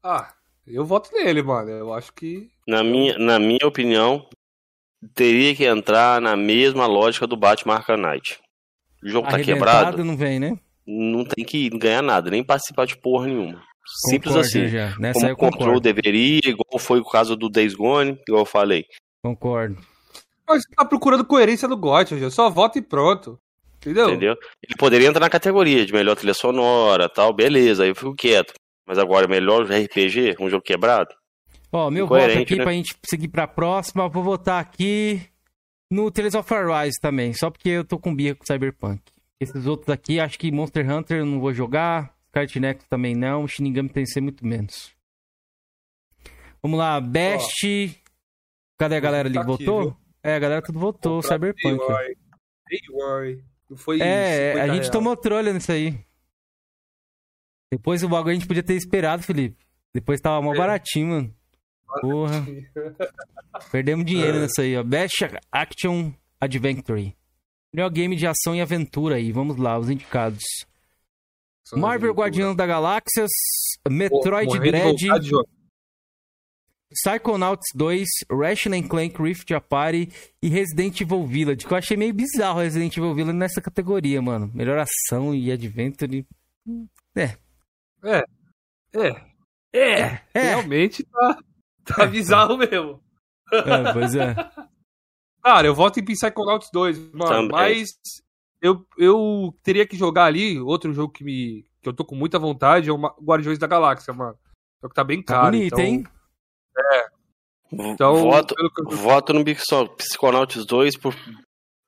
Ah, 0.04 0.34
eu 0.66 0.86
voto 0.86 1.12
nele, 1.14 1.42
mano. 1.42 1.70
Eu 1.70 1.94
acho 1.94 2.12
que. 2.14 2.50
Na 2.68 2.84
minha, 2.84 3.18
na 3.18 3.40
minha 3.40 3.66
opinião, 3.68 4.28
teria 5.14 5.56
que 5.56 5.66
entrar 5.66 6.20
na 6.20 6.36
mesma 6.36 6.88
lógica 6.88 7.28
do 7.28 7.38
Batman 7.38 7.76
Arkham 7.76 7.98
Knight. 7.98 8.40
O 9.04 9.10
jogo 9.10 9.30
tá 9.30 9.40
quebrado. 9.40 10.04
não 10.04 10.18
vem, 10.18 10.40
né? 10.40 10.58
não 10.86 11.24
tem 11.24 11.46
que 11.46 11.70
ganhar 11.70 12.02
nada, 12.02 12.30
nem 12.30 12.44
participar 12.44 12.86
de 12.86 12.98
porra 12.98 13.28
nenhuma. 13.28 13.64
Simples 13.86 14.34
Concordo, 14.34 14.40
assim. 14.40 14.68
Já. 14.68 14.96
Nessa 15.00 15.36
Como 15.36 15.50
o 15.50 15.52
control 15.52 15.80
deveria, 15.80 16.42
igual 16.46 16.80
foi 16.80 17.00
o 17.00 17.06
caso 17.06 17.36
do 17.36 17.50
Days 17.50 17.74
Gone, 17.74 18.20
igual 18.28 18.44
eu 18.44 18.46
falei. 18.46 18.86
Concordo. 19.24 19.78
Mas 20.48 20.64
você 20.64 20.76
tá 20.76 20.86
procurando 20.86 21.26
coerência 21.26 21.68
do 21.68 21.78
GOT, 21.78 22.20
já. 22.20 22.30
Só 22.30 22.50
vota 22.50 22.78
e 22.78 22.82
pronto. 22.82 23.40
Entendeu? 23.78 24.10
Entendeu? 24.10 24.36
Ele 24.64 24.76
poderia 24.78 25.08
entrar 25.08 25.22
na 25.22 25.30
categoria 25.30 25.86
de 25.86 25.92
melhor 25.92 26.16
trilha 26.16 26.36
sonora 26.36 27.10
tal, 27.10 27.34
beleza, 27.34 27.84
aí 27.84 27.90
eu 27.90 27.96
fico 27.96 28.14
quieto. 28.14 28.54
Mas 28.86 29.00
agora, 29.00 29.28
melhor 29.28 29.66
RPG, 29.66 30.36
um 30.40 30.50
jogo 30.50 30.64
quebrado? 30.64 31.10
Ó, 31.72 31.90
meu 31.90 32.06
voto 32.06 32.38
aqui 32.38 32.58
né? 32.58 32.64
pra 32.64 32.74
gente 32.74 32.96
seguir 33.06 33.30
pra 33.30 33.48
próxima, 33.48 34.08
vou 34.10 34.24
votar 34.24 34.62
aqui 34.62 35.22
no 35.90 36.12
Tales 36.12 36.36
of 36.36 36.54
Arise 36.54 37.00
também, 37.00 37.34
só 37.34 37.50
porque 37.50 37.70
eu 37.70 37.84
tô 37.84 37.98
com 37.98 38.14
birra 38.14 38.36
com 38.36 38.46
Cyberpunk. 38.46 39.02
Esses 39.40 39.66
outros 39.66 39.90
aqui, 39.90 40.20
acho 40.20 40.38
que 40.38 40.52
Monster 40.52 40.90
Hunter 40.90 41.20
eu 41.20 41.26
não 41.26 41.40
vou 41.40 41.54
jogar. 41.54 42.14
Nexus 42.60 42.88
também 42.88 43.16
não. 43.16 43.48
Shinigami 43.48 43.90
tem 43.90 44.04
que 44.04 44.12
ser 44.12 44.22
muito 44.22 44.46
menos. 44.46 44.94
Vamos 46.62 46.78
lá, 46.78 47.00
Best. 47.02 47.66
Oh. 47.66 48.12
Cadê 48.78 48.96
a 48.96 49.00
galera 49.00 49.28
ali? 49.28 49.36
Tá 49.36 49.44
votou? 49.44 49.90
Aqui, 49.90 49.98
é, 50.24 50.36
a 50.36 50.40
galera 50.40 50.62
tudo 50.62 50.80
votou. 50.80 51.22
Cyberpunk. 51.22 51.80
Não 53.70 53.78
foi 53.78 54.02
é, 54.02 54.52
isso, 54.52 54.62
a 54.62 54.68
gente 54.68 54.82
real. 54.82 54.92
tomou 54.92 55.16
trolha 55.16 55.54
nisso 55.54 55.72
aí. 55.72 55.98
Depois 57.72 58.04
o 58.04 58.10
bagulho 58.10 58.32
a 58.32 58.34
gente 58.34 58.48
podia 58.48 58.64
ter 58.64 58.76
esperado, 58.76 59.24
Felipe. 59.24 59.66
Depois 59.94 60.20
tava 60.20 60.42
mó 60.42 60.54
é. 60.54 60.58
baratinho, 60.58 61.08
mano. 61.08 61.36
Porra. 62.02 62.46
Perdemos 63.72 64.06
dinheiro 64.06 64.38
é. 64.38 64.42
nisso 64.42 64.62
aí, 64.62 64.78
ó. 64.78 64.84
Best 64.84 65.24
Action 65.52 66.12
Adventure. 66.40 67.16
Melhor 67.74 67.90
game 67.90 68.16
de 68.16 68.28
ação 68.28 68.56
e 68.56 68.62
aventura 68.62 69.16
aí. 69.16 69.32
Vamos 69.32 69.58
lá, 69.58 69.78
os 69.78 69.90
indicados. 69.90 70.44
Marvel 71.74 72.14
Guardião 72.14 72.56
da 72.56 72.66
Galáxias, 72.66 73.30
Metroid 73.90 74.60
Dread. 74.60 74.98
Psychonauts 76.94 77.68
2, 77.74 78.08
Ratchet 78.30 78.88
Clank 78.88 79.22
Rift 79.22 79.54
Apart 79.54 79.96
e 80.42 80.48
Resident 80.50 81.00
Evil 81.00 81.26
Village. 81.26 81.66
Que 81.66 81.74
eu 81.74 81.78
achei 81.78 81.96
meio 81.96 82.14
bizarro 82.14 82.60
Resident 82.60 82.96
Evil 82.98 83.16
Village 83.16 83.38
nessa 83.38 83.62
categoria, 83.62 84.22
mano. 84.22 84.52
Melhor 84.54 84.78
ação 84.78 85.34
e 85.34 85.52
adventure. 85.52 86.28
É. 87.16 87.38
É. 88.04 88.24
É. 88.94 89.32
É. 89.74 90.22
é. 90.34 90.42
Realmente 90.42 91.04
tá, 91.06 91.38
tá 91.86 92.06
bizarro 92.06 92.58
mesmo. 92.58 93.02
É, 93.54 93.94
pois 93.94 94.14
é. 94.16 94.36
Cara, 95.42 95.68
eu 95.68 95.74
voto 95.74 96.00
em 96.00 96.06
Psychonauts 96.06 96.70
2, 96.72 96.98
mano. 97.14 97.26
Também. 97.26 97.50
Mas 97.52 97.90
eu, 98.62 98.86
eu 98.98 99.54
teria 99.64 99.88
que 99.88 99.98
jogar 99.98 100.26
ali. 100.26 100.60
Outro 100.60 100.94
jogo 100.94 101.12
que, 101.12 101.24
me, 101.24 101.66
que 101.82 101.90
eu 101.90 101.94
tô 101.94 102.06
com 102.06 102.16
muita 102.16 102.38
vontade 102.38 102.90
é 102.90 102.94
o 102.94 102.98
Guardiões 102.98 103.58
da 103.58 103.68
Galáxia, 103.68 104.14
mano. 104.14 104.38
Só 104.80 104.88
que 104.88 104.96
tá 104.96 105.04
bem 105.04 105.22
tá 105.22 105.34
caro. 105.34 105.46
Tá 105.46 105.52
bonito, 105.52 105.74
então... 105.74 105.86
hein? 105.86 106.04
É. 106.78 107.06
Então, 107.74 108.18
voto, 108.18 108.56
eu... 108.58 108.98
voto 108.98 109.34
no 109.34 109.44
Psychonauts 109.46 110.66
2 110.66 110.98
por 110.98 111.16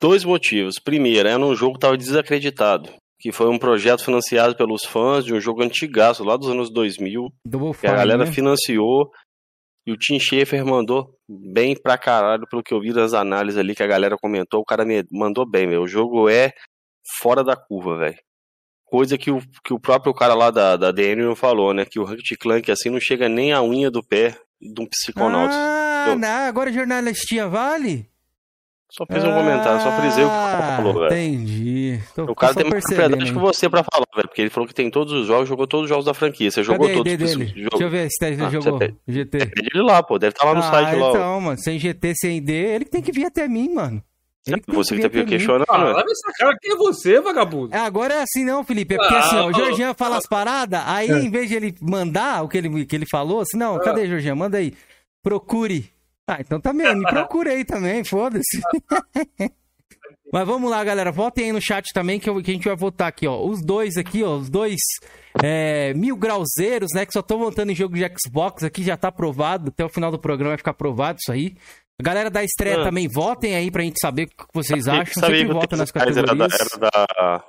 dois 0.01 0.23
motivos. 0.23 0.75
Primeiro, 0.79 1.27
era 1.27 1.39
um 1.39 1.55
jogo 1.55 1.73
que 1.73 1.79
tava 1.79 1.97
desacreditado. 1.97 2.89
Que 3.19 3.31
foi 3.31 3.47
um 3.47 3.57
projeto 3.57 4.03
financiado 4.03 4.55
pelos 4.55 4.83
fãs 4.83 5.23
de 5.23 5.33
um 5.33 5.39
jogo 5.39 5.63
antigaço, 5.63 6.23
lá 6.23 6.35
dos 6.35 6.49
anos 6.49 6.69
2000. 6.69 7.29
Do 7.45 7.73
que 7.73 7.87
a 7.87 7.95
galera 7.95 8.25
né? 8.25 8.31
financiou. 8.31 9.11
E 9.85 9.91
o 9.91 9.97
Tim 9.97 10.17
Schafer 10.17 10.65
mandou 10.65 11.17
bem 11.27 11.75
pra 11.75 11.97
caralho, 11.97 12.47
pelo 12.49 12.63
que 12.63 12.73
eu 12.73 12.79
vi 12.79 12.93
das 12.93 13.13
análises 13.13 13.59
ali 13.59 13.75
que 13.75 13.83
a 13.83 13.87
galera 13.87 14.17
comentou. 14.17 14.61
O 14.61 14.65
cara 14.65 14.85
me 14.85 15.03
mandou 15.11 15.49
bem, 15.49 15.67
meu. 15.67 15.81
O 15.81 15.87
jogo 15.87 16.29
é 16.29 16.53
fora 17.19 17.43
da 17.43 17.55
curva, 17.55 17.97
velho. 17.97 18.17
Coisa 18.85 19.17
que 19.17 19.31
o, 19.31 19.41
que 19.63 19.73
o 19.73 19.79
próprio 19.79 20.13
cara 20.13 20.33
lá 20.33 20.51
da, 20.51 20.77
da 20.77 20.91
DN 20.91 21.35
falou, 21.35 21.73
né? 21.73 21.83
Que 21.83 21.99
o 21.99 22.05
Ratchet 22.05 22.37
Clank 22.37 22.71
assim 22.71 22.89
não 22.89 22.99
chega 22.99 23.27
nem 23.27 23.51
a 23.51 23.61
unha 23.61 23.91
do 23.91 24.03
pé 24.03 24.37
de 24.61 24.81
um 24.81 24.85
psiconauta. 24.85 25.53
Ah, 25.53 26.15
não, 26.15 26.47
agora 26.47 26.71
jornalistinha 26.71 27.47
vale? 27.47 28.09
Só 28.95 29.07
fiz 29.07 29.23
um 29.23 29.31
ah, 29.31 29.33
comentário, 29.33 29.81
só 29.81 29.91
frisei 29.99 30.23
o 30.23 30.29
que 30.29 30.35
o 30.35 30.37
cara 30.37 30.73
ah, 30.73 30.77
falou, 30.77 30.93
velho. 30.93 31.05
Entendi. 31.07 31.99
Tô, 32.13 32.25
o 32.25 32.35
cara 32.35 32.53
tem 32.53 32.69
mais 32.69 32.83
propriedade 32.83 33.33
que 33.33 33.39
você 33.39 33.67
pra 33.67 33.83
falar, 33.83 34.05
velho. 34.15 34.27
Porque 34.27 34.41
ele 34.43 34.51
falou 34.51 34.67
que 34.67 34.75
tem 34.75 34.91
todos 34.91 35.11
os 35.11 35.25
jogos, 35.25 35.49
jogou 35.49 35.65
todos 35.65 35.85
os 35.85 35.89
jogos 35.89 36.05
da 36.05 36.13
franquia. 36.13 36.51
Você 36.51 36.63
jogou 36.63 36.85
Cadê 36.85 36.97
todos 36.99 37.11
os 37.11 37.35
dele? 37.35 37.53
Deixa 37.53 37.83
eu 37.83 37.89
ver 37.89 38.07
se 38.11 38.23
ele 38.23 38.43
ah, 38.43 38.49
jogou. 38.51 38.79
GT. 39.07 39.37
É 39.39 39.51
ele 39.73 39.83
lá, 39.83 40.03
pô. 40.03 40.19
Deve 40.19 40.33
estar 40.33 40.45
tá 40.45 40.51
lá 40.51 40.53
no 40.53 40.63
ah, 40.63 40.69
site 40.69 40.99
lá. 40.99 41.09
Então, 41.09 41.41
mano, 41.41 41.57
sem 41.57 41.79
GT, 41.79 42.13
sem 42.15 42.39
D, 42.39 42.53
ele 42.53 42.85
tem 42.85 43.01
que 43.01 43.11
vir 43.11 43.25
até 43.25 43.47
mim, 43.47 43.73
mano. 43.73 44.03
Ele 44.45 44.61
que 44.61 44.71
você 44.71 44.95
que 44.95 45.09
tá 45.09 45.23
questionando. 45.23 45.65
Ah, 45.67 45.77
leva 45.77 46.01
essa 46.01 46.31
cara, 46.37 46.55
quem 46.61 46.73
é 46.73 46.75
você, 46.75 47.19
vagabundo? 47.19 47.73
É, 47.73 47.79
agora 47.79 48.13
é 48.13 48.21
assim 48.21 48.45
não, 48.45 48.63
Felipe. 48.63 48.93
É 48.93 48.97
porque 48.97 49.15
ah, 49.15 49.19
assim, 49.19 49.37
ó, 49.37 49.47
o 49.47 49.53
Jorginho 49.53 49.95
fala 49.95 50.17
as 50.17 50.27
paradas, 50.27 50.81
aí 50.85 51.09
é. 51.09 51.17
em 51.17 51.31
vez 51.31 51.49
de 51.49 51.55
ele 51.55 51.75
mandar 51.81 52.43
o 52.43 52.47
que 52.47 52.59
ele, 52.59 52.85
que 52.85 52.95
ele 52.95 53.07
falou, 53.09 53.39
assim, 53.41 53.57
não, 53.57 53.79
cadê, 53.79 54.07
Jorginho? 54.07 54.35
Manda 54.37 54.59
aí. 54.59 54.75
Procure. 55.23 55.91
Ah, 56.33 56.37
então 56.39 56.59
tá 56.59 56.73
mesmo, 56.73 56.99
me 56.99 57.05
procure 57.05 57.49
aí 57.49 57.63
também, 57.63 58.03
foda-se. 58.03 58.59
Mas 60.33 60.47
vamos 60.47 60.71
lá, 60.71 60.83
galera. 60.83 61.11
Votem 61.11 61.45
aí 61.45 61.51
no 61.51 61.61
chat 61.61 61.85
também 61.93 62.19
que, 62.19 62.27
eu, 62.27 62.41
que, 62.41 62.49
a 62.49 62.53
gente 62.55 62.67
vai 62.67 62.75
votar 62.75 63.07
aqui, 63.07 63.27
ó. 63.27 63.39
Os 63.45 63.63
dois 63.63 63.97
aqui, 63.97 64.23
ó. 64.23 64.35
Os 64.37 64.49
dois 64.49 64.79
é, 65.43 65.93
mil 65.93 66.17
grauzeiros, 66.17 66.89
né? 66.91 67.05
Que 67.05 67.13
só 67.13 67.21
tô 67.21 67.37
montando 67.37 67.71
em 67.71 67.75
jogo 67.75 67.95
de 67.95 68.03
Xbox 68.19 68.63
aqui, 68.63 68.83
já 68.83 68.97
tá 68.97 69.09
aprovado. 69.09 69.69
Até 69.69 69.85
o 69.85 69.89
final 69.89 70.09
do 70.09 70.17
programa 70.17 70.49
vai 70.49 70.57
ficar 70.57 70.71
aprovado 70.71 71.19
isso 71.21 71.31
aí. 71.31 71.55
A 71.99 72.03
galera 72.03 72.31
da 72.31 72.43
estreia 72.43 72.81
ah. 72.81 72.83
também, 72.83 73.07
votem 73.07 73.55
aí 73.55 73.69
pra 73.69 73.83
gente 73.83 73.99
saber 74.01 74.23
o 74.23 74.27
que 74.29 74.45
vocês 74.51 74.87
acham. 74.87 75.21
Sempre 75.23 75.45
vota 75.45 75.77
nas 75.77 75.91
categorias. 75.91 76.27
Era 76.27 76.35
da, 76.35 76.45
era 76.45 77.37
da 77.37 77.43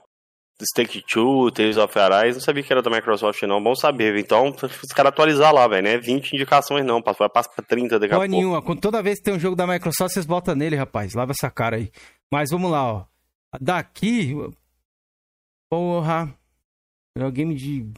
Stake 0.63 1.03
2, 1.13 1.53
Tales 1.53 1.77
of 1.77 1.99
Arise, 1.99 2.39
não 2.39 2.45
sabia 2.45 2.63
que 2.63 2.73
era 2.73 2.81
da 2.81 2.91
Microsoft 2.91 3.43
não, 3.43 3.63
bom 3.63 3.75
saber, 3.75 4.17
então 4.17 4.51
os 4.51 4.93
caras 4.93 5.11
atualizar 5.11 5.53
lá, 5.53 5.67
velho, 5.67 5.83
né, 5.83 5.99
20 5.99 6.33
indicações 6.35 6.85
não, 6.85 7.03
passa 7.03 7.29
pra 7.29 7.43
30 7.43 7.99
daqui 7.99 8.15
a 8.15 8.17
pouco. 8.19 8.31
nenhuma, 8.31 8.63
toda 8.77 9.03
vez 9.03 9.19
que 9.19 9.25
tem 9.25 9.35
um 9.35 9.39
jogo 9.39 9.57
da 9.57 9.67
Microsoft, 9.67 10.15
vocês 10.15 10.27
votam 10.27 10.55
nele, 10.55 10.77
rapaz, 10.77 11.15
lava 11.15 11.33
essa 11.33 11.51
cara 11.51 11.77
aí. 11.77 11.91
Mas 12.33 12.51
vamos 12.51 12.71
lá, 12.71 12.85
ó, 12.93 13.05
daqui, 13.61 14.35
porra, 15.69 16.33
é 17.17 17.25
o 17.25 17.33
game 17.33 17.55
de... 17.55 17.91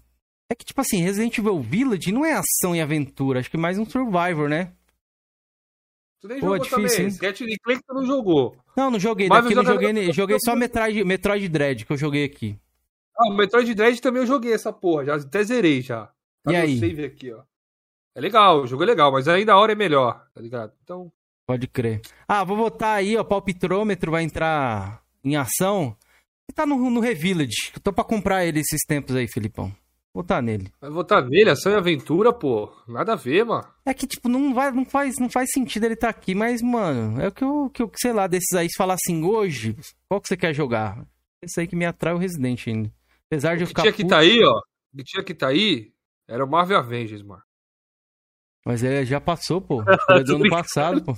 É 0.51 0.55
que, 0.55 0.65
tipo 0.65 0.81
assim, 0.81 1.03
Resident 1.03 1.37
Evil 1.37 1.61
Village 1.61 2.13
não 2.13 2.25
é 2.25 2.33
ação 2.33 2.75
e 2.75 2.81
aventura, 2.81 3.41
acho 3.41 3.51
que 3.51 3.57
é 3.57 3.61
mais 3.61 3.79
um 3.79 3.85
Survivor, 3.85 4.49
né? 4.49 4.73
Tu 6.21 6.29
nem 6.29 6.41
Pô, 6.41 6.47
jogou 6.47 6.59
difícil, 6.59 7.11
também. 7.11 7.51
Hein? 7.51 7.59
Clank 7.63 7.83
tu 7.87 7.95
não 7.95 8.07
jogou. 8.07 8.57
Não, 8.77 8.91
não 8.91 9.01
joguei. 9.01 9.29
Mas 9.29 9.43
Daqui 9.43 9.55
não 9.55 9.65
joguei, 9.65 10.13
joguei 10.13 10.37
só 10.39 10.55
Metroid, 10.55 11.05
Metroid 11.05 11.49
Dread 11.49 11.85
que 11.87 11.93
eu 11.93 11.97
joguei 11.97 12.25
aqui. 12.25 12.59
Ah, 13.19 13.31
o 13.31 13.35
Metroid 13.35 13.75
Dread 13.75 14.01
também 14.01 14.23
eu 14.23 14.27
joguei 14.27 14.53
essa 14.53 14.73
porra. 14.73 15.07
Já 15.07 15.17
até 15.17 15.43
zerei 15.43 15.81
já. 15.81 16.07
Tá 16.45 16.53
e 16.53 16.57
aí? 16.57 16.79
save 16.79 17.05
aqui, 17.05 17.33
ó. 17.33 17.43
É 18.15 18.21
legal, 18.21 18.63
o 18.63 18.67
jogo 18.67 18.83
é 18.83 18.87
legal, 18.87 19.11
mas 19.11 19.29
ainda 19.29 19.53
a 19.53 19.59
hora 19.59 19.73
é 19.73 19.75
melhor, 19.75 20.27
tá 20.35 20.41
ligado? 20.41 20.73
Então. 20.85 21.11
Pode 21.47 21.67
crer. 21.67 22.01
Ah, 22.27 22.45
vou 22.45 22.57
botar 22.57 22.95
aí, 22.95 23.17
ó. 23.17 23.25
Palpitrômetro 23.25 24.11
vai 24.11 24.23
entrar 24.23 25.03
em 25.25 25.37
ação. 25.37 25.97
E 26.49 26.53
tá 26.53 26.67
no, 26.67 26.91
no 26.91 27.01
Revillage. 27.01 27.73
Eu 27.75 27.81
tô 27.81 27.93
pra 27.93 28.05
comprar 28.05 28.45
ele 28.45 28.61
esses 28.61 28.83
tempos 28.87 29.17
aí, 29.17 29.27
Filipão 29.27 29.73
votar 30.17 30.43
nele. 30.43 30.73
Vai 30.81 30.91
votar 30.91 31.25
nele? 31.25 31.51
Ação 31.51 31.73
e 31.73 31.77
aventura, 31.77 32.33
pô. 32.33 32.73
Nada 32.89 33.13
a 33.13 33.17
ver, 33.17 33.45
mano. 33.45 33.67
É 33.85 33.93
que, 33.93 34.07
tipo, 34.07 34.29
não, 34.29 34.55
vai, 34.55 34.73
não, 34.73 34.85
faz, 34.85 35.17
não 35.19 35.29
faz 35.29 35.51
sentido 35.53 35.85
ele 35.85 35.95
estar 35.95 36.13
tá 36.13 36.19
aqui, 36.19 36.35
mas, 36.35 36.63
mano, 36.63 37.21
é 37.21 37.29
o 37.29 37.33
que 37.33 37.45
eu, 37.45 37.71
que 37.73 37.83
eu, 37.83 37.91
sei 37.97 38.13
lá, 38.13 38.27
desses 38.27 38.53
aí, 38.55 38.69
se 38.69 38.77
falar 38.77 38.95
assim, 38.95 39.23
hoje, 39.23 39.77
qual 40.09 40.21
que 40.21 40.29
você 40.29 40.37
quer 40.37 40.55
jogar? 40.55 41.07
Esse 41.43 41.61
aí 41.61 41.67
que 41.67 41.77
me 41.77 41.85
atrai 41.85 42.15
o 42.15 42.19
Resident 42.19 42.67
ainda. 42.67 42.91
Apesar 43.27 43.57
de 43.57 43.65
eu 43.65 43.67
ficar. 43.67 43.83
O 43.83 43.85
que 43.85 43.93
tinha 43.93 44.05
que 44.05 44.09
tá 44.09 44.19
aí, 44.19 44.43
ó. 44.43 44.59
O 44.59 44.97
que 44.97 45.05
tinha 45.05 45.25
que 45.25 45.35
tá 45.35 45.49
aí 45.49 45.93
era 46.27 46.45
o 46.45 46.49
Marvel 46.49 46.79
Avengers, 46.79 47.23
mano. 47.23 47.43
Mas 48.65 48.83
ele 48.83 49.05
já 49.05 49.21
passou, 49.21 49.61
pô. 49.61 49.85
Foi 50.07 50.25
do 50.25 50.37
ano 50.37 50.49
passado, 50.49 51.05
pô. 51.05 51.15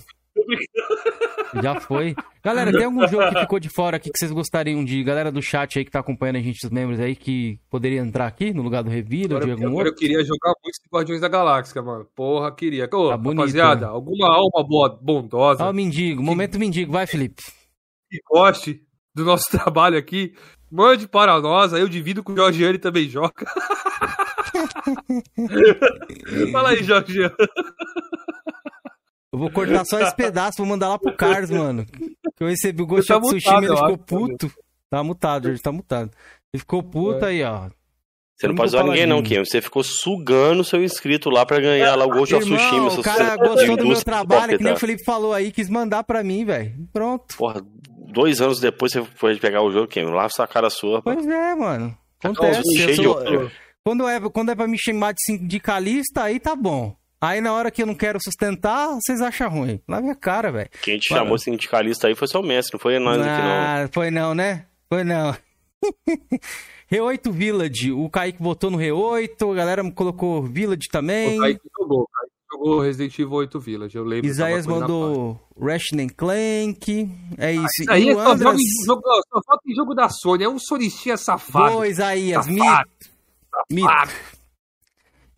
Já 1.63 1.81
foi. 1.81 2.15
Galera, 2.43 2.73
tem 2.73 2.85
algum 2.85 3.07
jogo 3.07 3.29
que 3.31 3.41
ficou 3.41 3.59
de 3.59 3.69
fora 3.69 3.97
aqui 3.97 4.11
que 4.11 4.19
vocês 4.19 4.31
gostariam 4.31 4.85
de. 4.85 5.03
Galera 5.03 5.31
do 5.31 5.43
chat 5.43 5.79
aí 5.79 5.85
que 5.85 5.91
tá 5.91 6.01
acompanhando 6.01 6.37
a 6.37 6.41
gente, 6.41 6.65
os 6.65 6.71
membros 6.71 7.01
aí, 7.01 7.15
que 7.15 7.59
poderia 7.71 8.01
entrar 8.01 8.27
aqui 8.27 8.53
no 8.53 8.63
lugar 8.63 8.83
do 8.83 8.91
Revida 8.91 9.35
ou 9.35 9.41
de 9.41 9.51
algum 9.51 9.73
outro? 9.73 9.89
Eu 9.89 9.95
queria 9.95 10.25
jogar 10.25 10.55
muito 10.63 10.79
Guardiões 10.93 11.21
da 11.21 11.29
Galáxia, 11.29 11.83
mano. 11.83 12.07
Porra, 12.15 12.53
queria. 12.53 12.89
Ô, 12.93 13.09
tá 13.09 13.17
rapaziada, 13.17 13.87
né? 13.87 13.93
alguma 13.93 14.29
alma 14.29 14.67
boa, 14.67 14.99
bondosa. 15.01 15.65
Ó, 15.65 15.71
o 15.71 15.75
mendigo, 15.75 16.23
momento 16.23 16.59
mendigo, 16.59 16.93
vai, 16.93 17.07
Felipe. 17.07 17.43
Que 18.11 18.19
goste 18.31 18.83
do 19.15 19.25
nosso 19.25 19.45
trabalho 19.53 19.99
aqui, 19.99 20.35
mande 20.71 21.09
para 21.09 21.41
nós, 21.41 21.75
aí 21.75 21.81
eu 21.81 21.89
divido 21.89 22.23
com 22.23 22.33
o 22.33 22.37
Jorgiane 22.37 22.79
também 22.79 23.09
joga. 23.09 23.33
Fala 26.53 26.71
aí, 26.71 26.83
Jorgiane. 26.83 27.35
Eu 29.33 29.39
vou 29.39 29.51
cortar 29.51 29.85
só 29.85 30.01
esse 30.01 30.17
pedaço, 30.17 30.59
vou 30.59 30.67
mandar 30.67 30.89
lá 30.89 30.99
pro 30.99 31.15
Carlos, 31.17 31.51
mano. 31.51 31.85
Que 32.37 32.45
eu 32.45 32.49
recebi 32.49 32.83
o 32.83 32.87
gosto 32.87 33.09
tá 33.09 33.19
de 33.19 33.29
sushi, 33.29 33.49
ele 33.49 33.69
ficou 33.69 33.99
puto. 33.99 34.53
Tá 34.91 35.03
mutado, 35.03 35.49
ele 35.49 35.59
tá 35.59 35.71
mutado. 35.71 36.11
Ele 36.53 36.61
ficou 36.61 36.83
puto 36.83 37.25
é. 37.25 37.29
aí, 37.29 37.43
ó. 37.45 37.69
Você 38.35 38.47
não, 38.47 38.55
não 38.55 38.57
pode 38.57 38.71
zoar 38.71 38.85
ninguém, 38.85 39.07
não, 39.07 39.23
Kim. 39.23 39.45
Você 39.45 39.61
ficou 39.61 39.83
sugando 39.83 40.63
seu 40.63 40.83
inscrito 40.83 41.29
lá 41.29 41.45
pra 41.45 41.61
ganhar 41.61 41.97
lá 41.97 42.07
o 42.07 42.11
Ghost 42.11 42.35
of 42.37 42.47
Tsushima. 42.47 42.89
O 42.89 43.03
cara 43.03 43.37
gostou 43.37 43.77
do 43.77 43.87
meu 43.87 44.01
trabalho, 44.01 44.57
que 44.57 44.65
nem 44.65 44.73
o 44.73 44.77
Felipe 44.77 45.05
falou 45.05 45.35
aí, 45.35 45.51
quis 45.51 45.69
mandar 45.69 46.05
pra 46.05 46.23
mim, 46.23 46.45
velho. 46.45 46.73
Pronto. 46.93 47.37
Porra, 47.37 47.61
dois 48.13 48.41
anos 48.41 48.61
depois 48.61 48.93
você 48.93 49.03
foi 49.17 49.37
pegar 49.37 49.63
o 49.63 49.71
jogo, 49.71 49.89
Kim. 49.89 50.05
Lá 50.05 50.25
essa 50.25 50.47
cara 50.47 50.71
sua. 50.71 51.03
Pois 51.03 51.27
é, 51.27 51.55
mano. 51.55 51.97
Acontece. 52.23 52.95
Sou... 52.95 53.21
Quando, 53.85 54.09
é, 54.09 54.21
quando 54.21 54.51
é 54.51 54.55
pra 54.55 54.69
me 54.69 54.79
chamar 54.79 55.13
de 55.13 55.23
sindicalista, 55.25 56.23
aí 56.23 56.39
tá 56.39 56.55
bom. 56.55 56.95
Aí 57.21 57.41
na 57.41 57.53
hora 57.53 57.71
que 57.71 57.83
eu 57.83 57.87
não 57.87 57.95
quero 57.95 58.19
sustentar, 58.23 58.95
vocês 58.95 59.21
acham 59.21 59.49
ruim. 59.51 59.81
Na 59.89 60.01
minha 60.01 60.15
cara, 60.15 60.53
velho. 60.53 60.71
Quem 60.83 60.99
te 60.99 61.09
Para... 61.09 61.19
chamou 61.19 61.37
sindicalista 61.39 62.07
aí 62.07 62.15
foi 62.15 62.29
só 62.29 62.41
o 62.41 62.47
mestre, 62.47 62.75
não 62.75 62.81
foi 62.81 62.99
nós 63.01 63.19
ah, 63.19 63.21
aqui 63.21 63.43
não. 63.43 63.51
Ah, 63.51 63.89
foi 63.93 64.11
não, 64.11 64.35
né? 64.35 64.67
Foi 64.89 65.03
não. 65.03 65.37
Re8 66.91 67.31
Village, 67.31 67.93
o 67.93 68.09
Kaique 68.09 68.43
votou 68.43 68.71
no 68.71 68.79
Re8, 68.79 69.53
a 69.53 69.55
galera 69.55 69.91
colocou 69.91 70.43
Village 70.43 70.89
também. 70.91 71.39
O 71.39 71.41
Kaique 71.43 71.61
jogou, 71.79 72.03
o 72.03 72.09
Kaique 72.09 72.33
jogou 72.51 72.81
Resident 72.81 73.19
Evil 73.19 73.33
8 73.33 73.61
Village, 73.61 73.97
eu 73.97 74.05
lembro. 74.05 74.27
Isaías 74.27 74.67
mandou 74.67 75.39
Ratchet 75.61 76.15
Clank, 76.15 77.11
é 77.37 77.53
isso. 77.53 77.63
Ah, 77.63 77.83
isso 77.83 77.91
aí 77.91 78.09
é 78.09 78.15
só, 78.15 78.33
Andras... 78.33 78.57
jogo, 78.87 79.03
só 79.03 79.41
falta 79.45 79.63
em 79.67 79.75
jogo 79.75 79.95
da 79.95 80.09
Sony, 80.09 80.45
é 80.45 80.49
um 80.49 80.59
sonistinha 80.59 81.17
safado. 81.17 81.73
Boa, 81.73 81.89
Isaías, 81.89 82.47
safado. 82.47 82.55
mito. 82.55 83.11
Safado. 83.51 83.67
mito. 83.71 84.38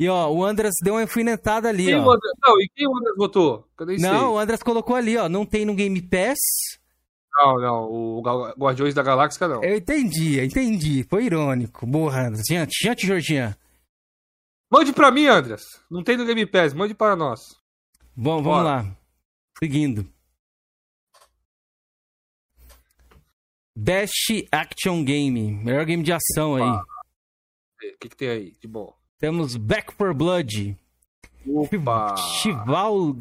E 0.01 0.09
ó, 0.09 0.31
o 0.33 0.43
Andras 0.43 0.73
deu 0.83 0.95
uma 0.95 1.03
alfinetada 1.03 1.69
ali, 1.69 1.85
quem 1.85 1.95
ó. 1.95 2.11
Andras, 2.11 2.33
não, 2.43 2.59
e 2.59 2.71
quem 2.75 2.89
o 2.89 2.97
Andras 2.97 3.15
votou? 3.19 3.69
Não, 3.79 3.99
sei. 3.99 4.09
o 4.09 4.39
Andras 4.39 4.63
colocou 4.63 4.97
ali, 4.97 5.15
ó. 5.19 5.29
Não 5.29 5.45
tem 5.45 5.67
no 5.67 5.75
Game 5.75 6.01
Pass. 6.01 6.39
Não, 7.39 7.61
não. 7.61 7.85
O 7.85 8.23
Guardiões 8.59 8.95
da 8.95 9.03
Galáxia 9.03 9.47
não. 9.47 9.63
Eu 9.63 9.77
entendi, 9.77 10.41
entendi. 10.41 11.05
Foi 11.05 11.27
irônico. 11.27 11.87
Boa, 11.87 12.19
Andras. 12.19 12.45
Diante, 12.49 12.79
diante, 12.83 13.07
Georginha. 13.07 13.55
Mande 14.71 14.91
pra 14.95 15.11
mim, 15.11 15.27
Andras. 15.27 15.65
Não 15.91 16.03
tem 16.03 16.17
no 16.17 16.25
Game 16.25 16.47
Pass, 16.47 16.73
mande 16.73 16.95
para 16.95 17.15
nós. 17.15 17.61
Bom, 18.17 18.43
vamos 18.43 18.45
Bora. 18.45 18.63
lá. 18.63 18.97
Seguindo. 19.59 20.11
Best 23.77 24.49
Action 24.51 25.05
Game. 25.05 25.53
Melhor 25.63 25.85
game 25.85 26.03
de 26.03 26.13
ação 26.15 26.57
aí. 26.57 26.71
O 26.71 27.99
que, 28.01 28.09
que 28.09 28.17
tem 28.17 28.29
aí 28.31 28.57
de 28.59 28.67
bom? 28.67 28.99
Temos 29.21 29.55
Back 29.55 29.93
for 29.93 30.15
Blood, 30.15 30.79
Opa! 31.47 32.17
Chival. 32.17 33.17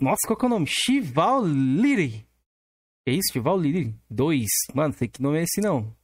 Nossa, 0.00 0.26
qual 0.26 0.38
que 0.38 0.44
é 0.44 0.46
o 0.46 0.48
nome? 0.48 0.66
Chival 0.66 1.44
Liri. 1.46 2.26
É 3.06 3.12
isso? 3.12 3.30
Chival 3.30 3.58
Liri? 3.58 3.94
2. 4.08 4.46
Mano, 4.74 4.94
sei 4.94 5.06
que 5.06 5.20
nome 5.20 5.40
é 5.40 5.42
esse 5.42 5.60
não. 5.60 5.94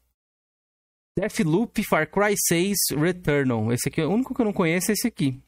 Deathloop 1.19 1.83
Far 1.85 2.11
Cry 2.11 2.35
6 2.37 2.77
Returnal. 2.99 3.73
Esse 3.73 3.89
aqui, 3.89 4.03
o 4.03 4.11
único 4.11 4.35
que 4.35 4.43
eu 4.43 4.45
não 4.45 4.53
conheço 4.53 4.91
é 4.91 4.93
esse 4.93 5.07
aqui. 5.07 5.41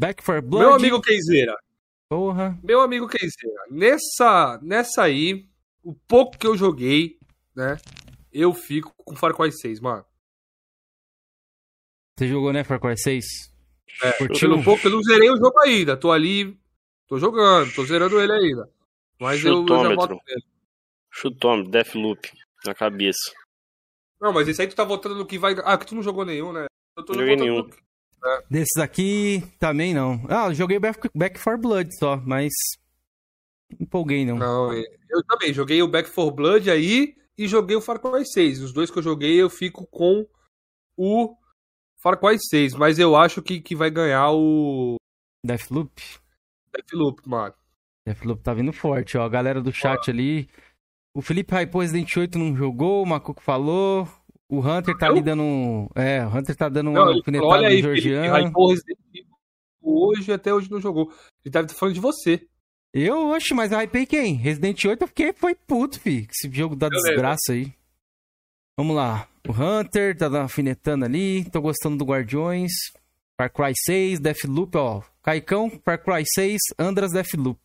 Back 0.00 0.22
for 0.22 0.40
Blood. 0.40 0.64
Meu 0.64 0.74
amigo 0.74 1.00
Keizeira. 1.00 1.56
Porra. 2.08 2.56
Meu 2.62 2.80
amigo 2.80 3.08
Keizeira. 3.08 3.64
Nessa, 3.68 4.60
nessa 4.62 5.02
aí, 5.02 5.48
o 5.82 5.92
pouco 5.92 6.38
que 6.38 6.46
eu 6.46 6.56
joguei, 6.56 7.18
né? 7.52 7.78
Eu 8.32 8.54
fico 8.54 8.94
com 8.98 9.16
Far 9.16 9.34
Cry 9.34 9.50
6, 9.50 9.80
mano. 9.80 10.04
Você 12.18 12.28
jogou, 12.28 12.50
né, 12.50 12.64
Far 12.64 12.80
Cry 12.80 12.96
6? 12.96 13.24
É, 14.02 14.12
Curtiu? 14.12 14.54
Um 14.54 14.62
pouco, 14.62 14.86
eu 14.86 14.90
não 14.90 15.02
zerei 15.02 15.30
o 15.30 15.36
jogo 15.36 15.58
ainda. 15.60 15.96
Tô 15.96 16.10
ali, 16.10 16.58
tô 17.06 17.18
jogando, 17.18 17.74
tô 17.74 17.84
zerando 17.84 18.18
ele 18.18 18.32
ainda. 18.32 18.70
Mas 19.20 19.44
eu, 19.44 19.66
eu 19.66 19.68
já 19.68 19.88
nele. 19.88 20.44
Chutômetro, 21.10 21.70
Deathloop, 21.70 22.30
na 22.64 22.74
cabeça. 22.74 23.32
Não, 24.20 24.32
mas 24.32 24.48
esse 24.48 24.62
aí 24.62 24.68
tu 24.68 24.74
tá 24.74 24.84
votando 24.84 25.14
no 25.14 25.26
que 25.26 25.38
vai... 25.38 25.54
Ah, 25.62 25.76
que 25.76 25.86
tu 25.86 25.94
não 25.94 26.02
jogou 26.02 26.24
nenhum, 26.24 26.52
né? 26.52 26.66
Eu 26.96 27.04
tô 27.04 27.12
não 27.12 27.20
joguei 27.20 27.36
nenhum. 27.36 27.62
No... 27.62 27.70
É. 28.24 28.42
Desses 28.50 28.76
aqui, 28.78 29.42
também 29.58 29.92
não. 29.92 30.24
Ah, 30.28 30.48
eu 30.48 30.54
joguei 30.54 30.78
Back, 30.78 31.10
Back 31.14 31.38
for 31.38 31.58
Blood 31.58 31.90
só, 31.98 32.16
mas... 32.16 32.52
Empolguei, 33.78 34.24
não. 34.24 34.36
Não, 34.36 34.72
eu 34.72 35.22
também. 35.28 35.52
Joguei 35.52 35.82
o 35.82 35.88
Back 35.88 36.08
for 36.08 36.30
Blood 36.30 36.70
aí 36.70 37.14
e 37.36 37.46
joguei 37.46 37.76
o 37.76 37.80
Far 37.80 38.00
Cry 38.00 38.24
6. 38.24 38.62
Os 38.62 38.72
dois 38.72 38.90
que 38.90 38.98
eu 38.98 39.02
joguei, 39.02 39.40
eu 39.40 39.50
fico 39.50 39.86
com 39.86 40.26
o 40.96 41.36
Far 42.02 42.18
Cry 42.18 42.38
6, 42.38 42.74
mas 42.74 42.98
eu 42.98 43.16
acho 43.16 43.42
que, 43.42 43.60
que 43.60 43.74
vai 43.74 43.90
ganhar 43.90 44.30
o. 44.32 44.96
Deathloop? 45.44 45.90
Deathloop, 46.72 47.28
mano. 47.28 47.54
Deathloop 48.06 48.42
tá 48.42 48.54
vindo 48.54 48.72
forte, 48.72 49.16
ó. 49.18 49.24
A 49.24 49.28
galera 49.28 49.60
do 49.60 49.72
chat 49.72 50.10
ali. 50.10 50.48
O 51.14 51.22
Felipe 51.22 51.54
hypou 51.54 51.80
Resident 51.80 52.14
8 52.14 52.38
não 52.38 52.54
jogou, 52.54 53.02
o 53.02 53.06
Macuco 53.06 53.42
falou. 53.42 54.06
O 54.48 54.60
Hunter 54.60 54.96
tá 54.96 55.06
eu? 55.06 55.12
ali 55.12 55.22
dando. 55.22 55.90
É, 55.94 56.24
o 56.24 56.28
Hunter 56.28 56.54
tá 56.54 56.68
dando 56.68 56.90
uma 56.90 57.08
alfinetada 57.08 57.52
olha 57.52 57.68
aí, 57.68 57.80
Georgiano. 57.80 58.36
Ele 58.36 58.48
hypou 58.48 58.68
Resident 58.68 58.98
Evil 59.14 59.36
hoje 59.86 60.32
até 60.32 60.52
hoje 60.52 60.70
não 60.70 60.80
jogou. 60.80 61.10
Ele 61.44 61.52
deve 61.52 61.66
estar 61.66 61.78
falando 61.78 61.94
de 61.94 62.00
você. 62.00 62.46
Eu, 62.92 63.28
oxe, 63.28 63.54
mas 63.54 63.72
eu 63.72 63.80
hypei 63.80 64.06
quem? 64.06 64.34
Resident 64.34 64.84
8 64.84 65.02
eu 65.02 65.08
fiquei, 65.08 65.32
foi 65.32 65.54
puto, 65.54 66.00
fi. 66.00 66.26
Esse 66.30 66.50
jogo 66.52 66.74
da 66.74 66.86
eu 66.86 66.90
desgraça 66.90 67.52
lembro. 67.52 67.68
aí. 67.68 67.74
Vamos 68.76 68.94
lá. 68.94 69.26
O 69.48 69.52
Hunter 69.52 70.16
tá 70.16 70.26
alfinetando 70.40 71.04
ali. 71.04 71.48
Tô 71.50 71.60
gostando 71.60 71.96
do 71.96 72.04
Guardiões. 72.04 72.72
Far 73.36 73.50
Cry 73.50 73.72
6, 73.74 74.20
Deathloop, 74.20 74.76
ó. 74.76 75.02
Caicão, 75.22 75.70
Far 75.84 76.02
Cry 76.02 76.24
6, 76.26 76.58
Andras 76.78 77.12
Deathloop. 77.12 77.60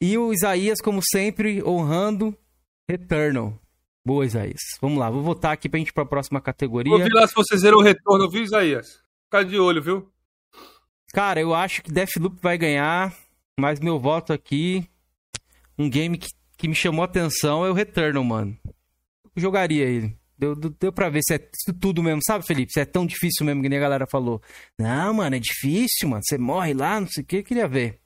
E 0.00 0.18
o 0.18 0.32
Isaías, 0.32 0.80
como 0.80 1.00
sempre, 1.02 1.62
honrando 1.64 2.36
Returnal. 2.88 3.58
Boa, 4.04 4.26
Isaías. 4.26 4.60
Vamos 4.80 4.98
lá, 4.98 5.08
vou 5.08 5.22
votar 5.22 5.52
aqui 5.52 5.68
pra 5.68 5.78
gente 5.78 5.88
ir 5.88 5.92
pra 5.92 6.04
próxima 6.04 6.40
categoria. 6.40 6.90
Vou 6.90 7.02
ver 7.02 7.12
lá 7.12 7.26
se 7.26 7.34
vocês 7.34 7.62
viram 7.62 7.78
o 7.78 7.82
retorno, 7.82 8.28
viu, 8.28 8.42
Isaías? 8.42 9.00
Fica 9.24 9.44
de 9.44 9.58
olho, 9.58 9.82
viu? 9.82 10.12
Cara, 11.12 11.40
eu 11.40 11.54
acho 11.54 11.82
que 11.82 11.92
Deathloop 11.92 12.36
vai 12.42 12.58
ganhar, 12.58 13.16
mas 13.58 13.80
meu 13.80 13.98
voto 13.98 14.32
aqui, 14.32 14.86
um 15.78 15.88
game 15.88 16.18
que, 16.18 16.28
que 16.56 16.68
me 16.68 16.74
chamou 16.74 17.02
a 17.02 17.06
atenção 17.06 17.64
é 17.64 17.70
o 17.70 17.72
Returnal, 17.72 18.24
mano. 18.24 18.58
Jogaria 19.36 19.84
ele. 19.84 20.16
Deu, 20.36 20.54
deu 20.56 20.92
pra 20.92 21.08
ver 21.08 21.20
se 21.22 21.34
é 21.34 21.38
tudo 21.80 22.02
mesmo, 22.02 22.20
sabe, 22.24 22.44
Felipe? 22.44 22.72
Se 22.72 22.80
é 22.80 22.84
tão 22.84 23.06
difícil 23.06 23.46
mesmo 23.46 23.62
que 23.62 23.68
nem 23.68 23.78
a 23.78 23.82
galera 23.82 24.06
falou. 24.06 24.42
Não, 24.78 25.14
mano, 25.14 25.36
é 25.36 25.38
difícil, 25.38 26.08
mano. 26.08 26.22
Você 26.24 26.36
morre 26.36 26.74
lá, 26.74 27.00
não 27.00 27.08
sei 27.08 27.22
o 27.22 27.26
que, 27.26 27.36
eu 27.36 27.44
queria 27.44 27.68
ver. 27.68 28.00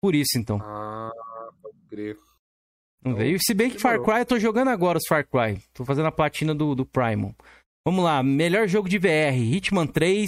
Por 0.00 0.14
isso, 0.14 0.38
então. 0.38 0.58
Ah, 0.62 1.10
pode 1.62 1.78
crer. 1.88 2.16
Não 3.04 3.12
então, 3.12 3.14
veio. 3.14 3.38
Se 3.40 3.54
bem 3.54 3.70
que 3.70 3.78
Far 3.78 4.02
Cry, 4.02 4.20
eu 4.20 4.26
tô 4.26 4.38
jogando 4.38 4.68
agora 4.68 4.98
os 4.98 5.06
Far 5.06 5.26
Cry. 5.26 5.62
Tô 5.72 5.84
fazendo 5.84 6.06
a 6.06 6.12
platina 6.12 6.54
do, 6.54 6.74
do 6.74 6.86
Primal. 6.86 7.34
Vamos 7.86 8.04
lá, 8.04 8.22
melhor 8.22 8.66
jogo 8.68 8.88
de 8.88 8.98
VR: 8.98 9.34
Hitman 9.34 9.86
3, 9.86 10.26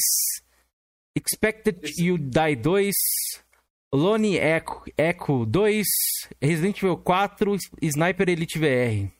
Expected 1.16 1.78
Esse... 1.82 2.04
You 2.04 2.16
Die 2.16 2.56
2, 2.56 2.94
Lone 3.92 4.36
Echo, 4.36 4.84
Echo 4.96 5.44
2, 5.44 5.86
Resident 6.40 6.78
Evil 6.78 6.96
4, 6.96 7.56
Sniper 7.82 8.28
Elite 8.28 8.58
VR. 8.58 9.10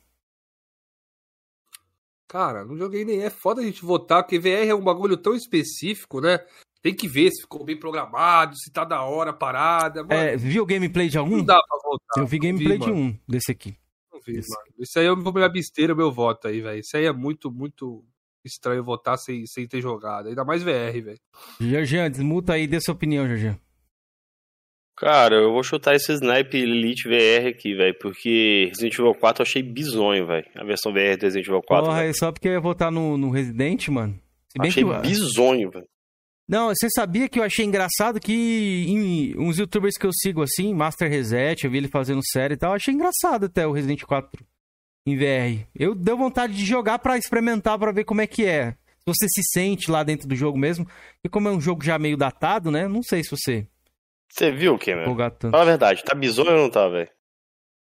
Cara, 2.31 2.65
não 2.65 2.77
joguei 2.77 3.05
nem. 3.05 3.23
É 3.25 3.29
foda 3.29 3.61
a 3.61 3.65
gente 3.65 3.85
votar, 3.85 4.23
porque 4.23 4.39
VR 4.39 4.69
é 4.69 4.75
um 4.75 4.85
bagulho 4.85 5.17
tão 5.17 5.35
específico, 5.35 6.21
né? 6.21 6.39
Tem 6.81 6.95
que 6.95 7.09
ver 7.09 7.29
se 7.33 7.43
ficou 7.43 7.65
bem 7.65 7.77
programado, 7.77 8.55
se 8.57 8.71
tá 8.71 8.85
da 8.85 9.03
hora 9.03 9.31
a 9.31 9.35
parada. 9.35 10.05
Mano. 10.05 10.15
É, 10.15 10.37
viu 10.37 10.63
o 10.63 10.67
gameplay 10.67 11.09
de 11.09 11.19
algum? 11.19 11.39
Não 11.39 11.45
dá 11.45 11.61
pra 11.61 11.79
votar. 11.83 12.23
Eu 12.23 12.27
vi 12.29 12.39
gameplay 12.39 12.79
vi, 12.79 12.85
de 12.85 12.93
um 12.93 13.19
desse 13.29 13.51
aqui. 13.51 13.77
Não 14.13 14.21
vi, 14.25 14.39
Esse. 14.39 14.49
mano. 14.49 14.65
Isso 14.79 14.97
aí 15.01 15.07
eu 15.07 15.21
vou 15.21 15.33
pegar 15.33 15.49
besteira 15.49 15.93
meu 15.93 16.13
voto 16.13 16.47
aí, 16.47 16.61
velho. 16.61 16.79
Isso 16.79 16.97
aí 16.97 17.05
é 17.05 17.13
muito, 17.13 17.51
muito 17.51 18.05
estranho 18.45 18.85
votar 18.85 19.19
sem, 19.19 19.45
sem 19.45 19.67
ter 19.67 19.81
jogado. 19.81 20.29
Ainda 20.29 20.45
mais 20.45 20.63
VR, 20.63 21.03
velho. 21.03 21.21
Jorgian, 21.61 22.09
desmuta 22.09 22.53
aí, 22.53 22.69
dê 22.69 22.81
sua 22.81 22.95
opinião, 22.95 23.27
Jorgian. 23.27 23.59
Cara, 25.01 25.35
eu 25.37 25.51
vou 25.51 25.63
chutar 25.63 25.95
esse 25.95 26.13
Snipe 26.13 26.59
Elite 26.59 27.09
VR 27.09 27.49
aqui, 27.49 27.75
velho, 27.75 27.97
porque 27.99 28.67
Resident 28.69 28.99
Evil 28.99 29.15
4 29.15 29.41
eu 29.41 29.47
achei 29.47 29.63
bizonho, 29.63 30.27
velho. 30.27 30.47
A 30.55 30.63
versão 30.63 30.93
VR 30.93 31.17
do 31.17 31.23
Resident 31.23 31.47
Evil 31.47 31.63
4. 31.63 31.87
Porra, 31.87 32.05
é 32.05 32.13
só 32.13 32.31
porque 32.31 32.49
eu 32.49 32.53
ia 32.53 32.61
votar 32.61 32.93
no, 32.93 33.17
no 33.17 33.31
Resident, 33.31 33.89
mano. 33.89 34.21
achei 34.59 34.85
que... 34.85 35.01
bizonho, 35.01 35.71
velho. 35.71 35.89
Não, 36.47 36.69
você 36.69 36.87
sabia 36.95 37.31
que 37.31 37.41
eu 37.41 37.43
achei 37.43 37.65
engraçado 37.65 38.21
que 38.21 38.85
em 38.89 39.39
uns 39.39 39.59
youtubers 39.59 39.97
que 39.97 40.05
eu 40.05 40.13
sigo 40.13 40.43
assim, 40.43 40.75
Master 40.75 41.09
Reset, 41.09 41.65
eu 41.65 41.71
vi 41.71 41.79
ele 41.79 41.89
fazendo 41.89 42.21
série 42.23 42.53
e 42.53 42.59
tal, 42.59 42.75
achei 42.75 42.93
engraçado 42.93 43.47
até 43.47 43.67
o 43.67 43.73
Resident 43.73 44.03
4 44.03 44.45
em 45.07 45.17
VR. 45.17 45.65
Eu 45.75 45.95
deu 45.95 46.15
vontade 46.15 46.55
de 46.55 46.67
jogar 46.67 46.99
para 46.99 47.17
experimentar, 47.17 47.79
para 47.79 47.91
ver 47.91 48.05
como 48.05 48.21
é 48.21 48.27
que 48.27 48.45
é. 48.45 48.73
Se 48.99 49.07
você 49.07 49.27
se 49.31 49.43
sente 49.51 49.91
lá 49.91 50.03
dentro 50.03 50.29
do 50.29 50.37
jogo 50.37 50.59
mesmo. 50.59 50.87
E 51.25 51.29
como 51.29 51.49
é 51.49 51.51
um 51.51 51.61
jogo 51.61 51.83
já 51.83 51.99
meio 51.99 52.19
datado, 52.19 52.71
né? 52.71 52.87
Não 52.87 53.03
sei 53.03 53.25
se 53.25 53.31
você 53.31 53.67
você 54.31 54.51
viu, 54.51 54.79
Cameron? 54.79 55.17
Fala 55.51 55.63
a 55.63 55.67
verdade, 55.67 56.05
tá 56.05 56.15
bizonho 56.15 56.53
ou 56.53 56.59
não 56.59 56.71
tá, 56.71 56.89
velho? 56.89 57.11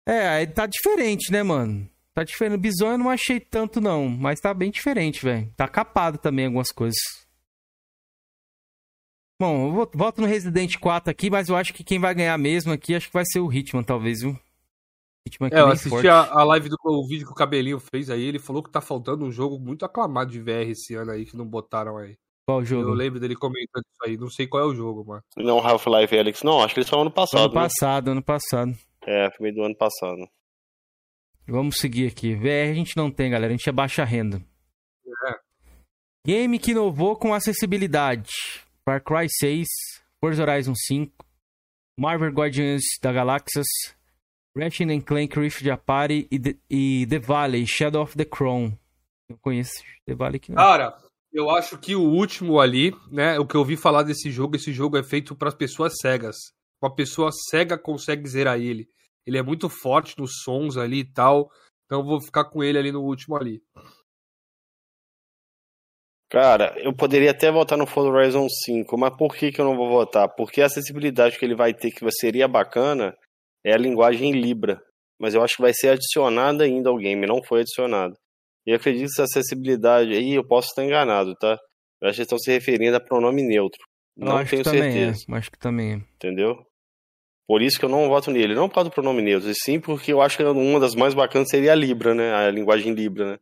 É, 0.07 0.47
tá 0.47 0.67
diferente, 0.67 1.31
né, 1.31 1.43
mano? 1.43 1.89
Tá 2.15 2.25
diferente. 2.25 2.61
Bizonho 2.61 2.93
eu 2.93 2.99
não 2.99 3.11
achei 3.11 3.39
tanto, 3.39 3.81
não. 3.81 4.09
Mas 4.09 4.41
tá 4.41 4.53
bem 4.53 4.71
diferente, 4.71 5.23
velho. 5.23 5.53
Tá 5.57 5.69
capado 5.69 6.19
também 6.19 6.47
algumas 6.47 6.73
coisas. 6.73 6.99
Bom, 9.41 9.69
eu 9.69 9.91
volto 9.95 10.21
no 10.21 10.27
Resident 10.27 10.77
4 10.77 11.11
aqui, 11.11 11.31
mas 11.31 11.49
eu 11.49 11.57
acho 11.57 11.73
que 11.73 11.83
quem 11.83 11.99
vai 11.99 12.15
ganhar 12.15 12.37
mesmo 12.37 12.73
aqui, 12.73 12.95
acho 12.95 13.07
que 13.07 13.15
vai 13.15 13.25
ser 13.25 13.41
o 13.41 13.51
Hitman, 13.51 13.83
talvez, 13.83 14.21
viu? 14.21 14.39
Hitman 15.27 15.49
é, 15.51 15.57
é 15.57 15.61
eu 15.61 15.69
assisti 15.69 16.09
a, 16.09 16.31
a, 16.31 16.45
live 16.45 16.69
do 16.69 16.77
o 16.85 17.09
vídeo 17.09 17.27
que 17.27 17.33
o 17.33 17.35
Cabelinho 17.35 17.81
fez 17.81 18.11
aí, 18.11 18.23
ele 18.23 18.39
falou 18.39 18.63
que 18.63 18.71
tá 18.71 18.83
faltando 18.83 19.25
um 19.25 19.33
jogo 19.33 19.59
muito 19.59 19.83
aclamado 19.87 20.31
de 20.31 20.41
VR 20.43 20.69
esse 20.69 20.95
ano 20.95 21.13
aí, 21.13 21.25
que 21.25 21.39
não 21.39 21.47
botaram 21.47 21.97
aí. 21.97 22.19
Qual 22.51 22.65
jogo? 22.65 22.89
Eu 22.89 22.95
lembro 22.95 23.21
dele 23.21 23.37
comentando 23.37 23.85
isso 23.93 24.05
aí. 24.05 24.17
Não 24.17 24.29
sei 24.29 24.49
qual 24.49 24.65
é 24.65 24.67
o 24.67 24.75
jogo, 24.75 25.05
mano. 25.05 25.23
Não, 25.37 25.65
Half-Life 25.65 26.19
Alex. 26.19 26.43
Não, 26.43 26.61
acho 26.61 26.75
que 26.75 26.81
eles 26.81 26.91
foram 26.91 27.03
ano 27.03 27.11
passado. 27.13 27.43
Ano 27.43 27.55
né? 27.55 27.61
passado, 27.61 28.11
ano 28.11 28.23
passado. 28.23 28.75
É, 29.07 29.31
foi 29.31 29.45
meio 29.45 29.55
do 29.55 29.63
ano 29.63 29.77
passado. 29.77 30.29
Vamos 31.47 31.77
seguir 31.79 32.09
aqui. 32.09 32.35
VR 32.35 32.73
a 32.73 32.75
gente 32.75 32.97
não 32.97 33.09
tem, 33.09 33.31
galera. 33.31 33.53
A 33.53 33.57
gente 33.57 33.69
é 33.69 33.73
baixa 33.73 34.05
renda. 34.05 34.43
É. 35.29 35.35
Game 36.27 36.59
que 36.59 36.73
inovou 36.73 37.17
com 37.17 37.33
acessibilidade. 37.33 38.31
Far 38.85 39.01
Cry 39.01 39.29
6, 39.29 39.69
Forza 40.21 40.43
Horizon 40.43 40.75
5, 40.75 41.25
Marvel 41.97 42.33
Guardians 42.33 42.83
da 43.01 43.13
Galáxias, 43.13 43.67
Ratchet 44.57 45.01
Clank 45.03 45.39
Rift 45.39 45.63
de 45.63 45.71
Apari 45.71 46.27
e, 46.31 46.39
The, 46.39 46.57
e 46.69 47.07
The 47.09 47.19
Valley, 47.21 47.65
Shadow 47.65 48.03
of 48.03 48.17
the 48.17 48.25
Crown. 48.25 48.73
Eu 49.29 49.39
conheço 49.39 49.85
The 50.05 50.15
Valley 50.15 50.37
aqui 50.37 50.51
não. 50.51 50.57
Cara, 50.57 50.99
eu 51.33 51.51
acho 51.51 51.79
que 51.79 51.95
o 51.95 52.03
último 52.03 52.61
ali, 52.61 52.93
né? 53.11 53.39
O 53.39 53.47
que 53.47 53.55
eu 53.55 53.61
ouvi 53.61 53.77
falar 53.77 54.03
desse 54.03 54.31
jogo, 54.31 54.57
esse 54.57 54.73
jogo 54.73 54.97
é 54.97 55.03
feito 55.03 55.37
para 55.37 55.53
pessoas 55.53 55.95
cegas. 56.01 56.37
Uma 56.83 56.95
pessoa 56.95 57.31
cega 57.33 57.79
consegue 57.79 58.29
zerar 58.29 58.59
ele. 58.59 58.89
Ele 59.27 59.39
é 59.39 59.43
muito 59.43 59.69
forte 59.69 60.19
nos 60.19 60.43
sons 60.43 60.77
ali 60.77 61.01
e 61.01 61.13
tal. 61.13 61.51
Então 61.85 62.01
eu 62.01 62.05
vou 62.05 62.21
ficar 62.21 62.45
com 62.45 62.65
ele 62.65 62.79
ali 62.79 62.91
no 62.91 63.03
último 63.03 63.37
ali. 63.37 63.61
Cara, 66.31 66.75
eu 66.79 66.95
poderia 66.95 67.33
até 67.33 67.51
votar 67.51 67.77
no 67.77 67.87
Forza 67.87 68.09
Horizon 68.09 68.47
5, 68.49 68.97
mas 68.97 69.17
por 69.17 69.35
que, 69.35 69.51
que 69.51 69.61
eu 69.61 69.65
não 69.65 69.77
vou 69.77 69.91
votar? 69.91 70.29
Porque 70.29 70.63
a 70.63 70.67
acessibilidade 70.67 71.37
que 71.37 71.45
ele 71.45 71.57
vai 71.57 71.75
ter, 71.75 71.91
que 71.91 72.09
seria 72.13 72.47
bacana, 72.47 73.17
é 73.65 73.75
a 73.75 73.77
linguagem 73.77 74.33
Libra. 74.33 74.81
Mas 75.21 75.35
eu 75.35 75.43
acho 75.43 75.57
que 75.57 75.63
vai 75.63 75.75
ser 75.75 75.89
adicionada 75.89 76.63
ainda 76.63 76.89
ao 76.89 76.97
game, 76.97 77.27
não 77.27 77.43
foi 77.43 77.63
adicionada. 77.63 78.17
E 78.71 78.73
acredito 78.73 79.09
que 79.09 79.21
essa 79.21 79.25
acessibilidade 79.25 80.13
aí, 80.13 80.35
eu 80.35 80.47
posso 80.47 80.69
estar 80.69 80.85
enganado, 80.85 81.35
tá? 81.35 81.59
Eu 82.01 82.09
acho 82.09 82.17
que 82.19 82.23
estão 82.23 82.39
se 82.39 82.53
referindo 82.53 82.97
a 82.97 83.01
pronome 83.01 83.43
neutro. 83.43 83.81
Não 84.17 84.37
acho 84.37 84.51
tenho 84.51 84.63
certeza. 84.63 85.25
É. 85.29 85.35
Acho 85.37 85.51
que 85.51 85.59
também 85.59 85.95
é. 85.95 85.97
Entendeu? 86.15 86.65
Por 87.49 87.63
isso 87.63 87.81
que 87.81 87.85
eu 87.85 87.89
não 87.89 88.07
voto 88.07 88.31
nele. 88.31 88.55
Não 88.55 88.69
por 88.69 88.77
causa 88.77 88.89
do 88.89 88.93
pronome 88.93 89.23
neutro, 89.23 89.51
e 89.51 89.55
sim 89.57 89.81
porque 89.81 90.13
eu 90.13 90.23
acho 90.23 90.37
que 90.37 90.45
uma 90.45 90.79
das 90.79 90.95
mais 90.95 91.15
bacanas 91.15 91.49
seria 91.49 91.73
a 91.73 91.75
Libra, 91.75 92.15
né? 92.15 92.33
A 92.33 92.49
linguagem 92.49 92.95
Libra, 92.95 93.33
né? 93.33 93.39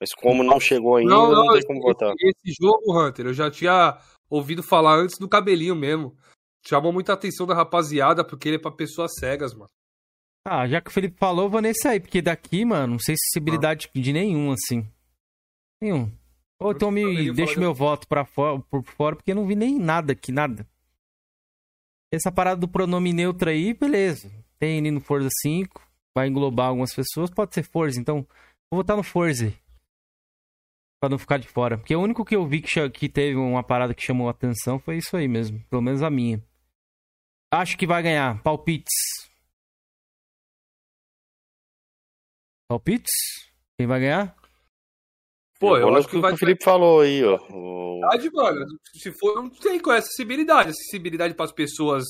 Mas 0.00 0.14
como 0.14 0.44
não 0.44 0.60
chegou 0.60 0.94
ainda, 0.94 1.10
não, 1.10 1.32
não, 1.32 1.44
não 1.46 1.52
tem 1.54 1.62
como 1.62 1.80
esse, 1.80 1.88
votar. 1.88 2.14
Esse 2.20 2.56
jogo, 2.62 2.96
Hunter, 2.96 3.26
eu 3.26 3.34
já 3.34 3.50
tinha 3.50 3.98
ouvido 4.30 4.62
falar 4.62 4.94
antes 4.94 5.18
do 5.18 5.28
cabelinho 5.28 5.74
mesmo. 5.74 6.16
Chamou 6.64 6.92
muita 6.92 7.14
atenção 7.14 7.48
da 7.48 7.54
rapaziada, 7.54 8.24
porque 8.24 8.48
ele 8.48 8.56
é 8.58 8.60
pra 8.60 8.70
pessoas 8.70 9.10
cegas, 9.18 9.54
mano. 9.54 9.70
Ah, 10.44 10.66
já 10.66 10.80
que 10.80 10.90
o 10.90 10.92
Felipe 10.92 11.16
falou, 11.18 11.48
vou 11.48 11.60
nesse 11.60 11.86
aí, 11.86 12.00
porque 12.00 12.20
daqui, 12.20 12.64
mano, 12.64 12.94
não 12.94 12.98
sei 12.98 13.14
sensibilidade 13.16 13.88
ah. 13.94 14.00
de 14.00 14.12
nenhum, 14.12 14.50
assim. 14.52 14.86
Nenhum. 15.80 16.10
Ou 16.60 16.72
então 16.72 16.90
me 16.90 17.32
deixa 17.32 17.58
meu 17.58 17.74
voto 17.74 18.06
pra 18.06 18.24
fora, 18.24 18.60
por 18.60 18.84
fora, 18.84 19.16
porque 19.16 19.32
eu 19.32 19.36
não 19.36 19.46
vi 19.46 19.56
nem 19.56 19.78
nada 19.78 20.12
aqui, 20.12 20.30
nada. 20.30 20.66
Essa 22.12 22.30
parada 22.30 22.60
do 22.60 22.68
pronome 22.68 23.12
neutro 23.12 23.50
aí, 23.50 23.74
beleza. 23.74 24.30
Tem 24.58 24.78
ali 24.78 24.90
no 24.90 25.00
Forza 25.00 25.28
5, 25.42 25.80
vai 26.14 26.28
englobar 26.28 26.68
algumas 26.68 26.94
pessoas, 26.94 27.30
pode 27.30 27.54
ser 27.54 27.62
Forza, 27.62 28.00
então 28.00 28.26
vou 28.70 28.80
votar 28.80 28.96
no 28.96 29.02
Forza. 29.02 29.52
Pra 31.00 31.08
não 31.08 31.18
ficar 31.18 31.38
de 31.38 31.48
fora. 31.48 31.78
Porque 31.78 31.96
o 31.96 32.00
único 32.00 32.24
que 32.24 32.36
eu 32.36 32.46
vi 32.46 32.60
que, 32.60 32.90
que 32.90 33.08
teve 33.08 33.36
uma 33.36 33.64
parada 33.64 33.92
que 33.92 34.04
chamou 34.04 34.28
atenção 34.28 34.78
foi 34.78 34.98
isso 34.98 35.16
aí 35.16 35.26
mesmo. 35.26 35.60
Pelo 35.68 35.82
menos 35.82 36.00
a 36.00 36.08
minha. 36.08 36.40
Acho 37.52 37.76
que 37.76 37.88
vai 37.88 38.04
ganhar. 38.04 38.40
Palpites. 38.40 39.31
Palpites? 42.72 43.12
Quem 43.76 43.86
vai 43.86 44.00
ganhar? 44.00 44.34
Pô, 45.60 45.76
eu, 45.76 45.88
eu 45.88 45.96
acho 45.96 46.08
que, 46.08 46.20
que 46.20 46.26
o 46.26 46.36
Felipe 46.36 46.64
falou 46.64 47.02
aí, 47.02 47.22
ó. 47.22 47.36
Verdade, 47.36 48.30
mano. 48.32 48.66
Se 48.94 49.12
for, 49.12 49.42
não 49.42 49.50
tem 49.50 49.78
com 49.78 49.92
essa 49.92 50.06
acessibilidade. 50.06 50.70
Acessibilidade 50.70 51.34
para 51.34 51.44
as 51.44 51.52
pessoas 51.52 52.04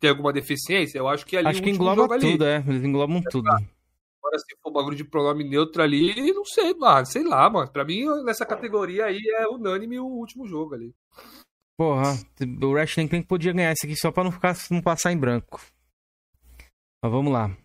ter 0.00 0.08
alguma 0.08 0.32
deficiência, 0.32 0.98
eu 0.98 1.06
acho 1.06 1.24
que 1.24 1.36
ali. 1.36 1.48
Acho 1.48 1.62
que 1.62 1.70
engloba 1.70 2.18
tudo, 2.18 2.44
ali. 2.44 2.52
é. 2.52 2.64
Eles 2.66 2.84
englobam 2.84 3.18
é, 3.18 3.30
tudo. 3.30 3.48
Agora, 3.48 4.38
se 4.38 4.56
for 4.60 4.72
bagulho 4.72 4.96
de 4.96 5.04
pronome 5.04 5.48
neutro 5.48 5.82
ali, 5.82 6.32
não 6.32 6.44
sei, 6.44 6.74
mano. 6.74 7.06
Sei 7.06 7.22
lá, 7.22 7.48
mano. 7.48 7.70
Pra 7.70 7.84
mim, 7.84 8.04
nessa 8.24 8.44
categoria 8.44 9.06
aí 9.06 9.20
é 9.38 9.46
unânime 9.46 9.98
o 9.98 10.06
último 10.06 10.46
jogo 10.46 10.74
ali. 10.74 10.92
Porra, 11.78 12.14
o 12.62 12.74
Ratchet 12.74 13.08
Clank 13.08 13.26
podia 13.26 13.52
ganhar 13.52 13.72
esse 13.72 13.86
aqui 13.86 13.96
só 13.96 14.10
pra 14.10 14.24
não, 14.24 14.32
ficar, 14.32 14.54
não 14.70 14.82
passar 14.82 15.12
em 15.12 15.18
branco. 15.18 15.60
Mas 17.02 17.12
vamos 17.12 17.32
lá. 17.32 17.56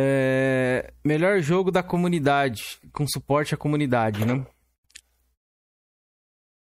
É... 0.00 0.92
Melhor 1.04 1.40
jogo 1.40 1.72
da 1.72 1.82
comunidade, 1.82 2.78
com 2.92 3.04
suporte 3.08 3.54
à 3.54 3.56
comunidade, 3.58 4.24
né? 4.24 4.46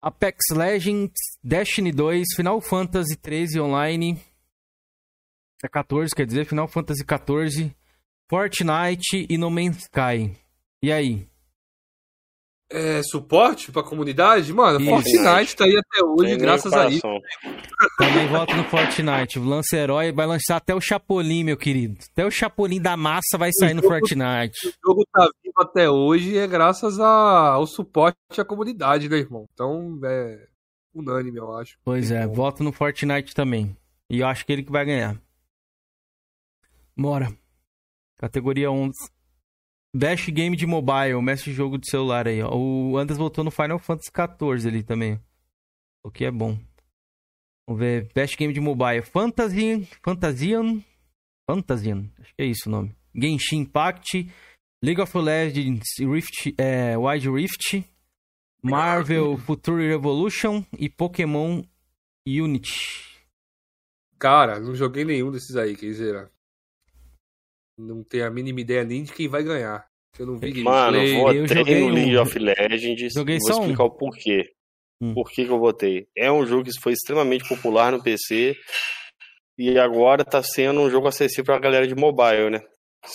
Apex 0.02 0.38
Legends, 0.52 1.12
Destiny 1.44 1.92
2, 1.92 2.36
Final 2.36 2.62
Fantasy 2.62 3.18
13 3.18 3.60
Online, 3.60 4.18
é 5.64 5.68
14, 5.68 6.16
quer 6.16 6.26
dizer, 6.26 6.46
Final 6.46 6.68
Fantasy 6.68 7.04
14, 7.04 7.76
Fortnite 8.30 9.26
e 9.28 9.38
No 9.38 9.50
Man's 9.50 9.80
Sky. 9.80 10.38
E 10.82 10.92
aí? 10.92 11.28
É, 12.70 13.02
suporte 13.02 13.72
pra 13.72 13.82
comunidade? 13.82 14.52
Mano, 14.54 14.82
isso. 14.82 14.90
Fortnite 14.90 15.56
tá 15.56 15.64
aí 15.64 15.78
até 15.78 16.04
hoje, 16.04 16.32
Tem 16.32 16.38
graças 16.38 16.74
a 16.74 16.90
isso. 16.90 17.02
Também 17.98 18.28
volta 18.28 18.56
no 18.56 18.64
Fortnite. 18.66 19.40
O 19.40 19.46
lance 19.46 19.74
herói 19.74 20.12
vai 20.12 20.28
lançar 20.28 20.58
até 20.58 20.76
o 20.76 20.82
Chapolin, 20.82 21.46
meu 21.46 21.56
querido. 21.56 21.98
Até 22.12 22.26
o 22.26 22.32
Chapolin 22.32 22.82
da 22.82 22.98
massa 22.98 23.38
vai 23.38 23.52
sair 23.58 23.74
no 23.74 23.82
Fortnite. 23.82 24.68
O 24.68 24.74
jogo 24.86 25.06
tá 25.14 25.30
vivo 25.42 25.56
até 25.60 25.90
hoje 25.90 26.32
e 26.32 26.38
é 26.38 26.46
graças 26.46 27.00
a, 27.00 27.52
ao 27.54 27.66
suporte 27.66 28.18
à 28.38 28.44
comunidade, 28.44 29.08
né, 29.08 29.18
irmão? 29.18 29.46
Então, 29.54 29.98
é 30.04 30.48
unânime, 30.94 31.38
eu 31.38 31.56
acho. 31.56 31.78
Pois 31.86 32.12
é, 32.12 32.28
voto 32.28 32.64
no 32.64 32.74
Fortnite 32.74 33.34
também. 33.34 33.78
E 34.10 34.20
eu 34.20 34.28
acho 34.28 34.46
que 34.46 34.52
ele 34.52 34.64
que 34.64 34.72
vai 34.72 34.86
ganhar. 34.86 35.18
Bora. 36.98 37.32
Categoria 38.18 38.70
11. 38.70 38.94
Best 39.98 40.30
Game 40.30 40.56
de 40.56 40.68
Mobile, 40.68 41.20
mestre 41.24 41.52
jogo 41.52 41.76
de 41.80 41.90
celular 41.90 42.28
aí, 42.28 42.40
ó. 42.44 42.56
O 42.56 42.98
Anders 43.00 43.18
voltou 43.18 43.44
no 43.44 43.50
Final 43.50 43.80
Fantasy 43.80 44.12
XIV 44.12 44.70
ali 44.70 44.84
também. 44.84 45.20
O 46.06 46.12
que 46.12 46.24
é 46.24 46.30
bom. 46.30 46.56
Vamos 47.68 47.80
ver. 47.80 48.08
Best 48.14 48.38
Game 48.38 48.54
de 48.54 48.60
Mobile. 48.60 49.02
Fantasy. 49.02 49.88
Fantasian. 50.06 50.84
Fantasian. 51.50 52.12
Acho 52.20 52.32
que 52.36 52.44
é 52.44 52.46
isso 52.46 52.70
o 52.70 52.72
nome. 52.72 52.96
Genshin 53.16 53.62
Impact. 53.62 54.32
League 54.84 55.02
of 55.02 55.18
Legends 55.18 55.88
Rift, 56.00 56.54
é, 56.60 56.96
Wild 56.96 57.30
Rift. 57.32 57.84
Marvel 58.62 59.36
Future 59.40 59.88
Revolution. 59.88 60.64
E 60.78 60.88
Pokémon 60.90 61.64
Unity. 62.28 63.18
Cara, 64.20 64.60
não 64.60 64.76
joguei 64.76 65.04
nenhum 65.04 65.32
desses 65.32 65.56
aí, 65.56 65.76
quer 65.76 65.88
dizer 65.88 66.30
não 67.78 68.04
tenho 68.04 68.26
a 68.26 68.30
mínima 68.32 68.60
ideia 68.62 68.84
nem 68.84 69.04
de 69.04 69.14
quem 69.14 69.28
vai 69.28 69.44
ganhar. 69.44 69.86
Eu 70.18 70.26
não 70.26 70.38
vi 70.38 70.64
Mano, 70.64 70.98
gameplay. 70.98 71.22
votei 71.22 71.40
eu 71.40 71.48
joguei 71.48 71.80
no 71.82 71.90
League 71.90 72.18
um. 72.18 72.22
of 72.22 72.40
Legends. 72.40 73.14
Joguei 73.14 73.38
vou 73.40 73.52
explicar 73.52 73.84
um. 73.84 73.88
o 73.88 73.92
porquê. 73.92 74.50
Hum. 75.00 75.14
Por 75.14 75.30
que, 75.30 75.46
que 75.46 75.52
eu 75.52 75.60
votei? 75.60 76.08
É 76.18 76.32
um 76.32 76.46
jogo 76.46 76.64
que 76.64 76.72
foi 76.82 76.94
extremamente 76.94 77.48
popular 77.48 77.92
no 77.92 78.02
PC 78.02 78.56
e 79.60 79.78
agora 79.78 80.26
tá 80.26 80.42
sendo 80.42 80.82
um 80.82 80.90
jogo 80.90 81.08
acessível 81.08 81.46
pra 81.46 81.60
galera 81.60 81.88
de 81.88 81.96
mobile, 81.96 82.50
né? 82.50 82.62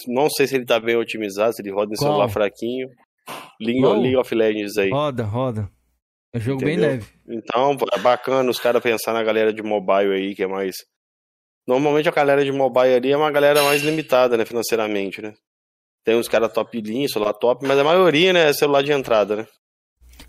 Não 0.07 0.31
sei 0.31 0.47
se 0.47 0.55
ele 0.55 0.65
tá 0.65 0.79
bem 0.79 0.97
otimizado, 0.97 1.53
se 1.53 1.61
ele 1.61 1.73
roda 1.73 1.93
em 1.93 1.97
Qual? 1.97 2.09
celular 2.11 2.29
fraquinho. 2.29 2.89
League, 3.61 3.81
League, 3.81 4.17
of 4.17 4.35
Legends 4.35 4.77
aí. 4.79 4.91
Roda, 4.91 5.25
roda. 5.25 5.69
É 6.33 6.39
um 6.39 6.41
jogo 6.41 6.63
Entendeu? 6.63 6.77
bem 6.77 6.91
leve. 6.91 7.07
Então, 7.29 7.77
é 7.93 7.99
bacana 7.99 8.49
os 8.51 8.59
caras 8.59 8.83
pensar 8.83 9.13
na 9.13 9.23
galera 9.23 9.53
de 9.53 9.63
mobile 9.63 10.13
aí, 10.15 10.35
que 10.35 10.43
é 10.43 10.47
mais 10.47 10.77
Normalmente 11.67 12.09
a 12.09 12.13
galera 12.13 12.45
de 12.45 12.53
mobile 12.53 12.95
ali 12.95 13.13
é 13.13 13.17
uma 13.17 13.31
galera 13.31 13.63
mais 13.63 13.83
limitada, 13.83 14.37
né, 14.37 14.45
financeiramente, 14.45 15.23
né? 15.23 15.35
Tem 16.05 16.17
uns 16.17 16.29
caras 16.29 16.53
top 16.53 16.81
linha, 16.81 17.09
celular 17.09 17.33
top, 17.33 17.67
mas 17.67 17.79
a 17.79 17.85
maioria, 17.85 18.33
né, 18.33 18.49
é 18.49 18.53
celular 18.53 18.83
de 18.83 18.93
entrada, 18.93 19.37
né? 19.37 19.47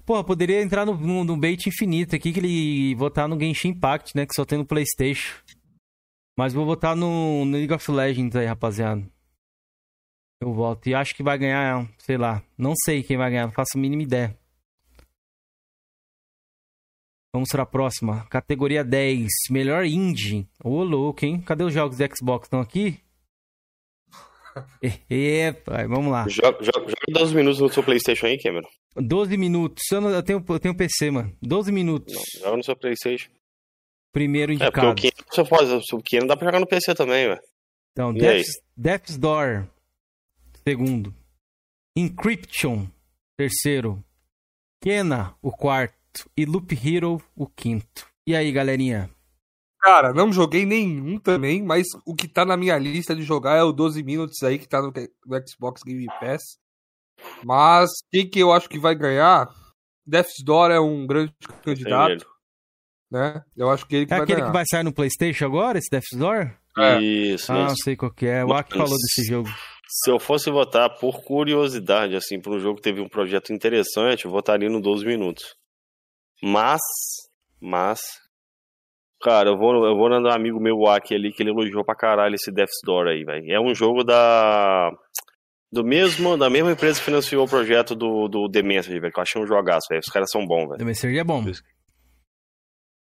Porra, 0.06 0.24
poderia 0.24 0.62
entrar 0.62 0.86
no, 0.86 0.96
no, 0.96 1.24
no 1.24 1.38
bait 1.38 1.66
infinito 1.68 2.16
aqui, 2.16 2.32
que 2.32 2.40
ele 2.40 2.96
votar 2.96 3.28
no 3.28 3.40
Genshin 3.40 3.70
Impact, 3.70 4.16
né, 4.16 4.26
que 4.26 4.36
só 4.36 4.46
tem 4.46 4.58
no 4.58 4.66
Playstation. 4.66 5.34
Mas 6.38 6.54
vou 6.54 6.66
votar 6.66 6.96
no, 6.96 7.46
no 7.46 7.58
League 7.58 7.74
of 7.74 7.92
Legends 7.92 8.36
aí, 8.36 8.46
rapaziada. 8.46 9.04
Eu 10.42 10.54
voto. 10.54 10.90
E 10.90 10.96
acho 10.96 11.16
que 11.16 11.24
vai 11.24 11.38
ganhar, 11.38 11.88
sei 11.98 12.18
lá. 12.18 12.44
Não 12.58 12.74
sei 12.86 13.02
quem 13.02 13.18
vai 13.18 13.30
ganhar, 13.30 13.46
não 13.46 13.54
faço 13.54 13.78
a 13.78 13.80
mínima 13.80 14.04
ideia. 14.04 14.38
Vamos 17.34 17.50
para 17.50 17.64
a 17.64 17.66
próxima. 17.66 18.28
Categoria 18.30 18.84
10. 18.84 19.28
Melhor 19.50 19.86
indie. 19.86 20.48
Ô, 20.64 20.84
louco, 20.84 21.26
hein? 21.26 21.42
Cadê 21.42 21.64
os 21.64 21.74
jogos 21.74 21.98
de 21.98 22.08
Xbox? 22.16 22.46
Estão 22.46 22.62
aqui? 22.62 23.00
Epa, 25.10 25.88
vamos 25.88 26.12
lá. 26.12 26.28
Joga, 26.30 26.64
joga, 26.64 26.82
joga 26.82 26.96
12 27.10 27.36
minutos 27.36 27.60
no 27.60 27.70
seu 27.70 27.82
Playstation 27.82 28.28
aí, 28.28 28.38
Cameron. 28.38 28.70
12 28.96 29.36
minutos. 29.36 29.84
Eu, 29.92 30.00
não, 30.00 30.12
eu, 30.12 30.22
tenho, 30.22 30.46
eu 30.48 30.60
tenho 30.60 30.78
PC, 30.78 31.10
mano. 31.10 31.36
12 31.42 31.72
minutos. 31.72 32.14
Não, 32.14 32.42
joga 32.44 32.58
no 32.58 32.64
seu 32.64 32.76
Playstation. 32.76 33.32
Primeiro 34.12 34.52
indicado. 34.52 34.86
É, 34.86 35.12
porque 35.12 35.12
o 35.92 36.04
Kena, 36.04 36.22
não 36.22 36.28
dá 36.28 36.38
pra 36.38 36.46
jogar 36.46 36.60
no 36.60 36.68
PC 36.68 36.94
também, 36.94 37.30
velho. 37.30 37.42
Então, 37.94 38.14
Death's, 38.14 38.62
Death's 38.78 39.18
Door. 39.18 39.68
Segundo. 40.68 41.12
Encryption. 41.98 42.86
Terceiro. 43.36 44.04
Kena, 44.80 45.36
o 45.42 45.52
quarto 45.52 46.03
e 46.38 46.46
Loop 46.46 46.72
Hero 46.74 47.22
o 47.36 47.48
quinto. 47.48 48.08
E 48.28 48.36
aí, 48.36 48.52
galerinha? 48.52 49.10
Cara, 49.82 50.14
não 50.14 50.32
joguei 50.32 50.66
nenhum 50.66 51.18
também, 51.20 51.62
mas 51.62 51.86
o 52.06 52.16
que 52.16 52.28
tá 52.28 52.46
na 52.46 52.56
minha 52.56 52.78
lista 52.78 53.14
de 53.16 53.22
jogar 53.24 53.58
é 53.58 53.64
o 53.64 53.74
12 53.74 54.02
Minutes 54.02 54.42
aí, 54.44 54.58
que 54.58 54.68
tá 54.68 54.82
no, 54.82 54.92
no 54.92 55.48
Xbox 55.48 55.82
Game 55.84 56.06
Pass. 56.22 56.42
Mas 57.44 57.90
quem 58.12 58.30
que 58.30 58.40
eu 58.40 58.52
acho 58.54 58.70
que 58.70 58.80
vai 58.80 58.96
ganhar? 58.96 59.50
Death's 60.06 60.44
Door 60.44 60.72
é 60.72 60.80
um 60.80 61.06
grande 61.06 61.34
candidato. 61.64 62.26
Né? 63.12 63.44
Eu 63.56 63.70
acho 63.70 63.86
que 63.86 63.96
ele 63.96 64.06
que 64.06 64.14
é 64.14 64.18
vai 64.18 64.24
aquele 64.24 64.40
ganhar. 64.40 64.52
que 64.52 64.58
vai 64.58 64.66
sair 64.66 64.84
no 64.84 64.94
PlayStation 64.94 65.46
agora, 65.46 65.78
esse 65.78 65.90
Death's 65.90 66.18
Door? 66.18 66.56
É. 66.78 67.02
Isso, 67.02 67.52
Ah, 67.52 67.68
não 67.68 67.76
sei 67.76 67.96
qual 67.96 68.12
que 68.12 68.26
é. 68.26 68.44
O 68.44 68.54
Aki 68.54 68.74
falou 68.74 68.98
desse 68.98 69.24
jogo. 69.26 69.50
Se 69.88 70.10
eu 70.10 70.18
fosse 70.20 70.50
votar 70.50 70.90
por 70.98 71.22
curiosidade, 71.24 72.16
assim, 72.16 72.40
para 72.40 72.54
um 72.54 72.60
jogo 72.60 72.78
que 72.78 72.82
teve 72.82 73.00
um 73.00 73.08
projeto 73.08 73.54
interessante, 73.54 74.26
eu 74.26 74.32
votaria 74.32 74.70
no 74.70 74.82
12 74.82 75.06
minutos. 75.06 75.56
Mas, 76.46 76.82
mas, 77.62 78.02
cara, 79.22 79.52
eu 79.52 79.58
vou, 79.58 79.86
eu 79.86 79.96
vou 79.96 80.10
no 80.10 80.30
amigo 80.30 80.60
meu 80.60 80.86
aqui 80.88 81.16
ali 81.16 81.32
que 81.32 81.42
ele 81.42 81.52
elogiou 81.52 81.86
pra 81.86 81.96
caralho 81.96 82.36
esse 82.36 82.52
Death's 82.52 82.82
Door 82.84 83.08
aí, 83.08 83.24
velho. 83.24 83.50
É 83.50 83.62
um 83.62 83.74
jogo 83.74 84.04
da 84.04 84.92
do 85.72 85.86
mesmo, 85.86 86.38
da 86.38 86.50
mesma 86.50 86.74
empresa 86.74 87.00
que 87.00 87.06
financiou 87.06 87.46
o 87.46 87.50
projeto 87.50 87.96
do, 87.96 88.28
do 88.28 88.50
The 88.50 88.62
Message, 88.62 89.00
velho, 89.00 89.14
que 89.14 89.18
eu 89.18 89.24
achei 89.24 89.42
um 89.42 89.48
jogaço, 89.48 89.88
velho. 89.90 90.02
Os 90.06 90.12
caras 90.12 90.30
são 90.30 90.46
bons, 90.46 90.68
velho. 90.68 90.78
The 90.80 90.84
Message 90.84 91.18
é 91.18 91.24
bom. 91.24 91.46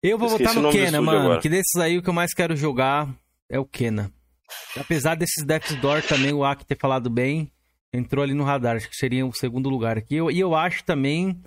Eu 0.02 0.18
vou 0.18 0.30
votar 0.30 0.56
no 0.56 0.72
Kena, 0.72 1.00
mano, 1.00 1.20
agora. 1.20 1.40
que 1.40 1.48
desses 1.48 1.76
aí 1.80 1.96
o 1.96 2.02
que 2.02 2.10
eu 2.10 2.14
mais 2.14 2.34
quero 2.34 2.56
jogar 2.56 3.08
é 3.48 3.60
o 3.60 3.66
Kena. 3.66 4.12
Apesar 4.76 5.16
desses 5.16 5.46
Death's 5.46 5.76
Door 5.76 6.02
também, 6.02 6.34
o 6.34 6.44
Aki 6.44 6.66
ter 6.66 6.78
falado 6.78 7.08
bem, 7.08 7.52
entrou 7.94 8.24
ali 8.24 8.34
no 8.34 8.44
radar, 8.44 8.78
acho 8.78 8.90
que 8.90 8.96
seria 8.96 9.26
o 9.26 9.34
segundo 9.34 9.70
lugar 9.70 9.96
aqui. 9.96 10.16
E 10.16 10.40
eu 10.40 10.56
acho 10.56 10.84
também 10.84 11.40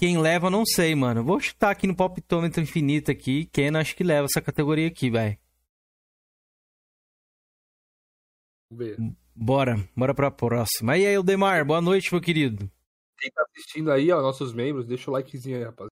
quem 0.00 0.16
leva, 0.16 0.48
não 0.48 0.64
sei, 0.64 0.94
mano. 0.94 1.22
Vou 1.22 1.38
chutar 1.38 1.72
aqui 1.72 1.86
no 1.86 1.94
palpitômetro 1.94 2.62
infinito 2.62 3.10
aqui. 3.10 3.44
Quem 3.52 3.68
acho 3.76 3.94
que 3.94 4.02
leva 4.02 4.24
essa 4.24 4.40
categoria 4.40 4.86
aqui, 4.88 5.10
velho. 5.10 5.38
Bora, 9.36 9.76
bora 9.94 10.14
pra 10.14 10.30
próxima. 10.30 10.96
E 10.96 11.04
aí, 11.06 11.12
Eldemar, 11.12 11.66
boa 11.66 11.82
noite, 11.82 12.10
meu 12.10 12.20
querido. 12.22 12.66
Quem 13.18 13.30
tá 13.30 13.44
assistindo 13.50 13.92
aí, 13.92 14.10
ó, 14.10 14.22
nossos 14.22 14.54
membros, 14.54 14.86
deixa 14.86 15.10
o 15.10 15.12
likezinho 15.12 15.58
aí, 15.58 15.64
rapaz. 15.64 15.90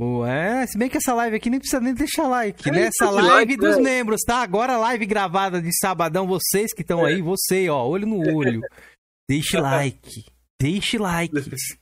Ué, 0.00 0.66
se 0.66 0.76
bem 0.76 0.88
que 0.88 0.96
essa 0.96 1.14
live 1.14 1.36
aqui 1.36 1.48
nem 1.50 1.60
precisa 1.60 1.80
nem 1.80 1.94
deixar 1.94 2.26
like, 2.26 2.68
é, 2.68 2.72
né? 2.72 2.80
Essa 2.86 3.10
live 3.10 3.28
like, 3.28 3.56
dos 3.56 3.76
né? 3.76 3.82
membros, 3.82 4.22
tá? 4.26 4.38
Agora 4.38 4.76
live 4.76 5.06
gravada 5.06 5.62
de 5.62 5.70
sabadão, 5.78 6.26
vocês 6.26 6.74
que 6.74 6.82
estão 6.82 7.06
é. 7.06 7.12
aí, 7.12 7.22
você, 7.22 7.68
ó, 7.68 7.86
olho 7.86 8.08
no 8.08 8.36
olho. 8.36 8.60
Deixe 9.30 9.56
like. 9.56 10.24
Deixe 10.60 10.98
like. 10.98 11.32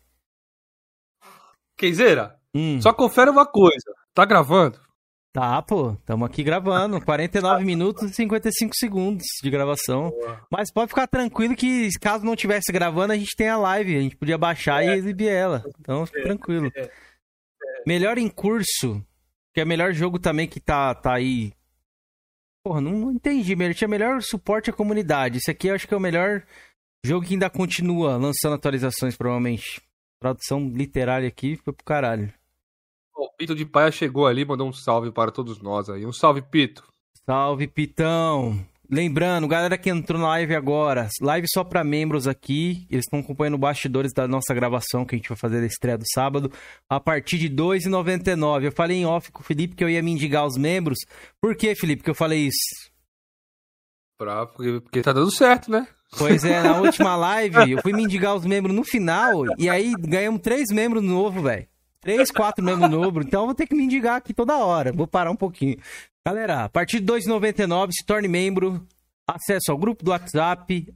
Queizeira, 1.78 2.36
hum. 2.54 2.80
só 2.82 2.92
confere 2.92 3.30
uma 3.30 3.46
coisa. 3.46 3.94
Tá 4.12 4.24
gravando? 4.24 4.78
Tá, 5.32 5.62
pô. 5.62 5.96
Tamo 6.04 6.24
aqui 6.24 6.42
gravando. 6.42 7.00
49 7.04 7.64
minutos 7.64 8.10
e 8.10 8.14
55 8.14 8.74
segundos 8.74 9.24
de 9.40 9.48
gravação. 9.48 10.10
Boa. 10.10 10.40
Mas 10.50 10.72
pode 10.72 10.88
ficar 10.88 11.06
tranquilo 11.06 11.54
que 11.54 11.88
caso 12.00 12.24
não 12.24 12.34
tivesse 12.34 12.72
gravando, 12.72 13.12
a 13.12 13.16
gente 13.16 13.36
tem 13.36 13.48
a 13.48 13.56
live. 13.56 13.96
A 13.96 14.00
gente 14.00 14.16
podia 14.16 14.36
baixar 14.36 14.82
é. 14.82 14.88
e 14.88 14.98
exibir 14.98 15.28
ela. 15.28 15.62
Então, 15.78 16.04
fica 16.04 16.18
é. 16.18 16.22
tranquilo. 16.24 16.72
É. 16.76 16.90
Melhor 17.86 18.18
em 18.18 18.28
curso, 18.28 19.00
que 19.54 19.60
é 19.60 19.64
o 19.64 19.66
melhor 19.66 19.92
jogo 19.92 20.18
também 20.18 20.48
que 20.48 20.58
tá, 20.58 20.92
tá 20.94 21.14
aí. 21.14 21.52
Porra, 22.64 22.80
não, 22.80 22.92
não 22.92 23.12
entendi. 23.12 23.54
Tinha 23.74 23.88
melhor 23.88 24.20
suporte 24.20 24.70
à 24.70 24.72
comunidade. 24.72 25.38
Esse 25.38 25.52
aqui 25.52 25.68
eu 25.68 25.74
acho 25.76 25.86
que 25.86 25.94
é 25.94 25.96
o 25.96 26.00
melhor 26.00 26.42
jogo 27.04 27.24
que 27.24 27.34
ainda 27.34 27.48
continua 27.48 28.16
lançando 28.16 28.56
atualizações, 28.56 29.16
provavelmente. 29.16 29.80
Tradução 30.20 30.68
literária 30.68 31.28
aqui 31.28 31.56
foi 31.56 31.72
pro 31.72 31.84
caralho. 31.84 32.32
O 33.16 33.30
Pito 33.36 33.54
de 33.54 33.64
Paia 33.64 33.90
chegou 33.90 34.26
ali, 34.26 34.44
mandou 34.44 34.68
um 34.68 34.72
salve 34.72 35.10
para 35.10 35.30
todos 35.30 35.60
nós 35.60 35.88
aí. 35.88 36.06
Um 36.06 36.12
salve, 36.12 36.42
Pito. 36.42 36.84
Salve, 37.24 37.66
Pitão. 37.66 38.64
Lembrando, 38.90 39.46
galera 39.46 39.76
que 39.76 39.90
entrou 39.90 40.18
na 40.18 40.28
live 40.28 40.54
agora, 40.54 41.08
live 41.20 41.46
só 41.52 41.62
para 41.62 41.84
membros 41.84 42.26
aqui, 42.26 42.86
eles 42.90 43.04
estão 43.04 43.20
acompanhando 43.20 43.58
bastidores 43.58 44.14
da 44.14 44.26
nossa 44.26 44.54
gravação 44.54 45.04
que 45.04 45.14
a 45.14 45.18
gente 45.18 45.28
vai 45.28 45.36
fazer 45.36 45.60
da 45.60 45.66
estreia 45.66 45.98
do 45.98 46.04
sábado, 46.10 46.50
a 46.88 46.98
partir 46.98 47.36
de 47.36 47.48
R$ 47.48 47.54
2,99. 47.54 48.64
Eu 48.64 48.72
falei 48.72 48.96
em 48.96 49.04
off 49.04 49.30
com 49.30 49.40
o 49.40 49.44
Felipe 49.44 49.76
que 49.76 49.84
eu 49.84 49.90
ia 49.90 50.02
me 50.02 50.10
indigar 50.10 50.46
os 50.46 50.56
membros. 50.56 50.98
Por 51.38 51.54
que, 51.54 51.74
Felipe, 51.74 52.02
que 52.02 52.08
eu 52.08 52.14
falei 52.14 52.46
isso? 52.46 52.90
Pra, 54.16 54.46
porque, 54.46 54.80
porque 54.80 55.02
tá 55.02 55.12
dando 55.12 55.30
certo, 55.30 55.70
né? 55.70 55.86
Pois 56.16 56.44
é, 56.44 56.62
na 56.62 56.80
última 56.80 57.14
live 57.16 57.72
eu 57.72 57.82
fui 57.82 57.92
me 57.92 58.04
indigar 58.04 58.34
os 58.34 58.46
membros 58.46 58.74
no 58.74 58.82
final 58.82 59.44
e 59.58 59.68
aí 59.68 59.92
ganhamos 59.98 60.40
três 60.40 60.68
membros 60.72 61.02
novos, 61.02 61.42
velho. 61.42 61.66
Três, 62.00 62.30
quatro 62.30 62.64
membros 62.64 62.90
novos, 62.90 63.26
então 63.26 63.42
eu 63.42 63.46
vou 63.46 63.54
ter 63.54 63.66
que 63.66 63.74
me 63.74 63.82
indigar 63.82 64.16
aqui 64.16 64.32
toda 64.32 64.56
hora. 64.56 64.92
Vou 64.92 65.06
parar 65.06 65.30
um 65.30 65.36
pouquinho. 65.36 65.76
Galera, 66.26 66.64
a 66.64 66.68
partir 66.68 67.00
de 67.00 67.06
2,99 67.12 67.90
se 67.92 68.06
torne 68.06 68.28
membro, 68.28 68.86
acesso 69.26 69.70
ao 69.70 69.78
grupo 69.78 70.04
do 70.04 70.10
WhatsApp, 70.10 70.86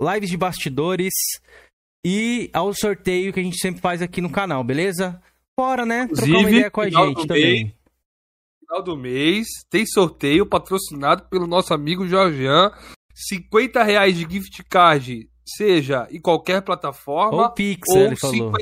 lives 0.00 0.30
de 0.30 0.36
bastidores 0.36 1.14
e 2.04 2.50
ao 2.52 2.72
sorteio 2.74 3.32
que 3.32 3.40
a 3.40 3.42
gente 3.42 3.58
sempre 3.58 3.80
faz 3.80 4.02
aqui 4.02 4.20
no 4.20 4.30
canal, 4.30 4.62
beleza? 4.62 5.20
Bora, 5.56 5.84
né? 5.84 6.02
Inclusive, 6.04 6.30
Trocar 6.30 6.40
uma 6.40 6.50
ideia 6.50 6.70
com 6.70 6.80
a 6.80 6.90
gente 6.90 7.26
também. 7.26 7.74
final 8.60 8.82
do 8.82 8.96
mês 8.96 9.46
tem 9.70 9.86
sorteio 9.86 10.46
patrocinado 10.46 11.24
pelo 11.24 11.46
nosso 11.46 11.72
amigo 11.72 12.06
Jorgean. 12.06 12.70
50 13.26 13.82
reais 13.82 14.16
de 14.16 14.20
gift 14.30 14.62
card, 14.64 15.28
seja 15.44 16.06
em 16.10 16.20
qualquer 16.20 16.62
plataforma. 16.62 17.42
Ou 17.42 17.50
Pix, 17.50 17.82
ou 17.90 18.02
ele 18.02 18.16
falou. 18.16 18.52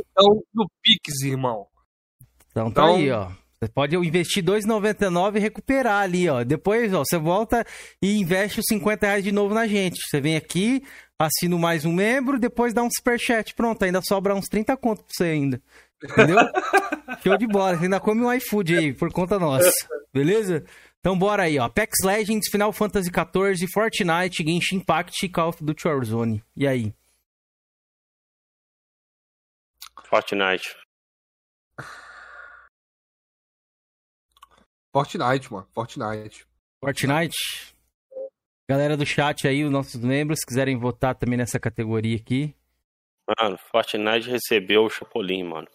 no 0.55 0.67
Pix, 0.83 1.23
irmão. 1.23 1.67
Então, 2.51 2.71
tá 2.71 2.83
então, 2.83 2.97
aí, 2.97 3.11
ó. 3.11 3.29
Você 3.59 3.69
pode 3.69 3.97
investir 3.97 4.45
2,99 4.45 5.37
e 5.37 5.39
recuperar 5.39 6.03
ali, 6.03 6.29
ó. 6.29 6.45
Depois, 6.45 6.93
ó, 6.93 7.03
você 7.05 7.19
volta 7.19 7.65
e 8.03 8.19
investe 8.19 8.61
os 8.61 8.67
50 8.69 9.07
reais 9.07 9.25
de 9.25 9.33
novo 9.33 9.55
na 9.55 9.67
gente. 9.67 9.99
Você 10.09 10.21
vem 10.21 10.37
aqui, 10.37 10.83
assina 11.19 11.57
mais 11.57 11.85
um 11.85 11.93
membro, 11.93 12.39
depois 12.39 12.75
dá 12.75 12.83
um 12.83 12.91
superchat. 12.91 13.55
Pronto, 13.55 13.83
ainda 13.83 14.01
sobra 14.03 14.35
uns 14.35 14.47
30 14.47 14.77
conto 14.77 14.99
pra 14.99 15.07
você 15.11 15.25
ainda. 15.25 15.63
Entendeu? 16.03 16.37
Show 17.25 17.39
de 17.39 17.47
bola. 17.47 17.77
Você 17.77 17.85
ainda 17.85 17.99
come 17.99 18.23
um 18.23 18.33
iFood 18.35 18.77
aí, 18.77 18.93
por 18.93 19.11
conta 19.11 19.39
nossa. 19.39 19.71
Beleza? 20.13 20.65
Então 21.01 21.19
bora 21.19 21.45
aí, 21.45 21.59
ó. 21.59 21.65
Apex 21.65 21.99
Legends, 22.05 22.49
Final 22.51 22.73
Fantasy 22.73 23.11
XIV, 23.11 23.67
Fortnite, 23.73 24.43
Genshin 24.45 24.77
Impact 24.77 25.25
e 25.25 25.29
Call 25.29 25.51
of 25.51 25.65
Duty 25.65 25.87
Warzone. 25.87 26.45
E 26.57 26.67
aí? 26.67 26.95
Fortnite. 30.05 30.77
Fortnite, 34.93 35.53
mano. 35.53 35.69
Fortnite. 35.73 36.47
Fortnite. 36.81 37.75
Galera 38.69 38.97
do 38.97 39.07
chat 39.07 39.47
aí, 39.47 39.65
os 39.65 39.71
nossos 39.71 40.01
membros, 40.01 40.41
quiserem 40.45 40.77
votar 40.77 41.15
também 41.15 41.37
nessa 41.39 41.61
categoria 41.61 42.17
aqui. 42.17 42.55
Mano, 43.39 43.59
Fortnite 43.71 44.31
recebeu 44.31 44.85
o 44.85 44.91
Chapolin, 44.91 45.45
mano. 45.45 45.69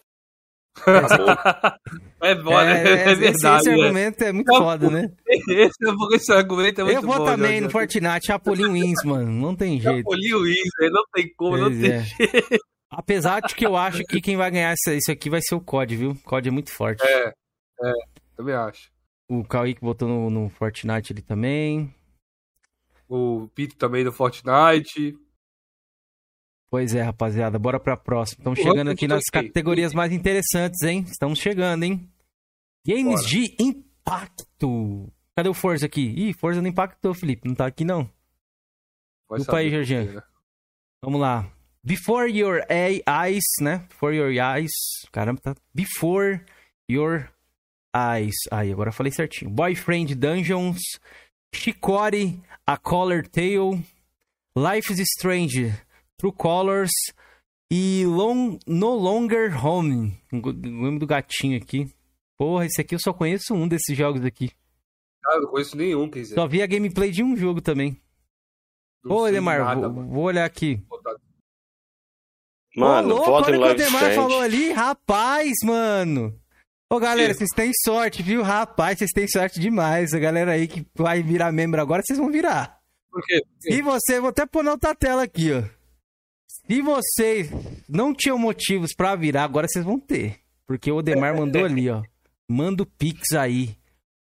é 2.22 2.36
foda, 2.36 2.72
é, 2.72 2.88
é, 2.88 3.11
é, 3.11 3.15
verdade. 3.15 3.26
Esse, 3.26 3.26
esse 3.26 3.47
argumento 3.47 4.24
é 4.24 4.32
muito 4.32 4.57
foda, 4.57 4.89
né? 4.89 5.11
Esse, 5.28 5.86
esse 6.13 6.32
argumento 6.32 6.82
é 6.82 6.84
muito 6.84 6.97
Eu 6.97 7.01
vou 7.01 7.17
bom, 7.17 7.26
também 7.26 7.61
no 7.61 7.69
Fortnite, 7.69 8.28
Chapolin 8.28 8.72
wins, 8.72 9.03
mano. 9.03 9.32
Não 9.32 9.55
tem 9.55 9.80
jeito. 9.80 9.97
Chapolin 9.97 10.43
wins, 10.43 10.91
não 10.91 11.03
tem 11.13 11.34
como, 11.36 11.51
pois 11.51 11.61
não 11.61 11.69
tem 11.69 11.91
é. 11.91 12.03
jeito. 12.03 12.65
Apesar 12.89 13.41
de 13.41 13.55
que 13.55 13.65
eu 13.65 13.78
acho 13.78 14.03
que 14.03 14.19
quem 14.19 14.36
vai 14.36 14.51
ganhar 14.51 14.74
isso 14.74 15.11
aqui 15.11 15.30
vai 15.30 15.41
ser 15.41 15.55
o 15.55 15.61
COD, 15.61 15.95
viu? 15.95 16.11
O 16.11 16.24
COD 16.24 16.49
é 16.49 16.51
muito 16.51 16.72
forte. 16.72 17.01
É, 17.05 17.30
é, 17.30 17.93
também 18.36 18.53
acho. 18.53 18.91
O 19.30 19.45
Kaique 19.45 19.80
botou 19.80 20.09
no, 20.09 20.30
no 20.30 20.49
Fortnite 20.49 21.13
ali 21.13 21.22
também. 21.22 21.95
O 23.07 23.47
Pito 23.55 23.78
também 23.78 24.03
no 24.03 24.11
Fortnite. 24.11 25.17
Pois 26.72 26.95
é, 26.95 27.01
rapaziada. 27.01 27.59
Bora 27.59 27.80
pra 27.80 27.97
próxima. 27.97 28.39
Estamos 28.39 28.59
chegando 28.59 28.89
aqui 28.89 29.05
nas 29.07 29.26
categorias 29.26 29.93
mais 29.93 30.13
interessantes, 30.13 30.82
hein? 30.84 31.03
Estamos 31.05 31.38
chegando, 31.38 31.84
hein? 31.84 32.09
Games 32.88 33.22
Bora. 33.22 33.28
de 33.28 33.55
impacto. 33.59 35.11
Cadê 35.36 35.49
o 35.49 35.53
Forza 35.53 35.86
aqui? 35.86 36.13
Ih, 36.15 36.34
Forza 36.34 36.61
não 36.61 36.69
impactou, 36.69 37.13
Felipe. 37.13 37.47
Não 37.47 37.53
tá 37.53 37.65
aqui, 37.65 37.84
não. 37.84 38.09
Desculpa 39.30 39.57
aí, 39.57 39.69
Jorginho. 39.69 40.13
Né? 40.13 40.24
Vamos 41.03 41.19
lá. 41.19 41.51
Before 41.84 42.32
your 42.32 42.61
eyes, 42.69 43.43
né? 43.59 43.86
Before 43.89 44.15
your 44.15 44.32
eyes. 44.32 44.72
Caramba, 45.11 45.41
tá. 45.41 45.55
Before 45.74 46.41
your 46.89 47.30
Eyes. 47.93 48.36
Aí, 48.49 48.72
agora 48.72 48.91
falei 48.91 49.11
certinho. 49.11 49.51
Boyfriend 49.51 50.15
Dungeons, 50.15 50.80
Chicory, 51.53 52.41
A 52.65 52.78
Color 52.78 53.28
Tale, 53.28 53.84
Life 54.55 54.93
is 54.93 54.99
Strange, 54.99 55.74
True 56.22 56.32
Colors 56.32 56.91
e 57.72 58.05
Long, 58.05 58.59
No 58.67 58.93
Longer 58.93 59.65
Home. 59.65 60.15
O 60.32 60.39
nome 60.51 60.99
do 60.99 61.07
gatinho 61.07 61.57
aqui. 61.57 61.91
Porra, 62.38 62.67
esse 62.67 62.80
aqui 62.80 62.93
eu 62.93 62.99
só 62.99 63.11
conheço 63.11 63.55
um 63.55 63.67
desses 63.67 63.97
jogos 63.97 64.24
aqui. 64.24 64.51
Ah, 65.26 65.34
eu 65.34 65.41
não 65.41 65.49
conheço 65.49 65.76
nenhum, 65.76 66.07
quer 66.07 66.19
dizer. 66.19 66.36
Só 66.36 66.47
vi 66.47 66.61
a 66.61 66.67
gameplay 66.67 67.09
de 67.09 67.24
um 67.24 67.36
jogo 67.36 67.59
também. 67.59 67.99
Não 69.03 69.15
Ô, 69.15 69.28
Edemar, 69.28 69.80
vou, 69.80 70.05
vou, 70.05 70.24
olhar 70.26 70.45
aqui. 70.45 70.80
Mano, 72.76 73.15
Ô, 73.15 73.17
louco, 73.17 73.32
olha 73.32 73.57
o 73.57 73.61
que 73.61 73.67
o 73.67 73.72
Edemar 73.72 74.13
falou 74.13 74.41
ali. 74.41 74.72
Rapaz, 74.72 75.53
mano. 75.63 76.39
Ô, 76.88 76.99
galera, 76.99 77.34
vocês 77.34 77.49
têm 77.55 77.72
sorte, 77.84 78.22
viu? 78.22 78.43
Rapaz, 78.43 78.99
vocês 78.99 79.11
têm 79.11 79.28
sorte 79.28 79.59
demais. 79.59 80.13
A 80.13 80.19
galera 80.19 80.51
aí 80.51 80.67
que 80.67 80.86
vai 80.93 81.24
virar 81.24 81.51
membro 81.51 81.82
agora, 81.82 82.03
vocês 82.05 82.19
vão 82.19 82.30
virar. 82.30 82.80
Por 83.09 83.24
quê? 83.24 83.41
Por 83.41 83.59
quê? 83.59 83.74
E 83.74 83.82
você, 83.82 84.19
vou 84.19 84.30
até 84.30 84.45
pôr 84.45 84.63
na 84.63 84.72
outra 84.72 84.93
tela 84.93 85.24
aqui, 85.24 85.51
ó. 85.51 85.81
Se 86.68 86.82
vocês 86.82 87.49
não 87.88 88.14
tinham 88.14 88.38
motivos 88.38 88.93
para 88.95 89.16
virar, 89.16 89.43
agora 89.43 89.68
vocês 89.68 89.84
vão 89.84 89.99
ter. 89.99 90.39
Porque 90.66 90.91
o 90.91 90.97
Odemar 90.97 91.36
mandou 91.36 91.66
ali, 91.66 91.89
ó. 91.89 92.01
Manda 92.49 92.84
o 92.84 92.86
Pix 92.86 93.34
aí. 93.34 93.76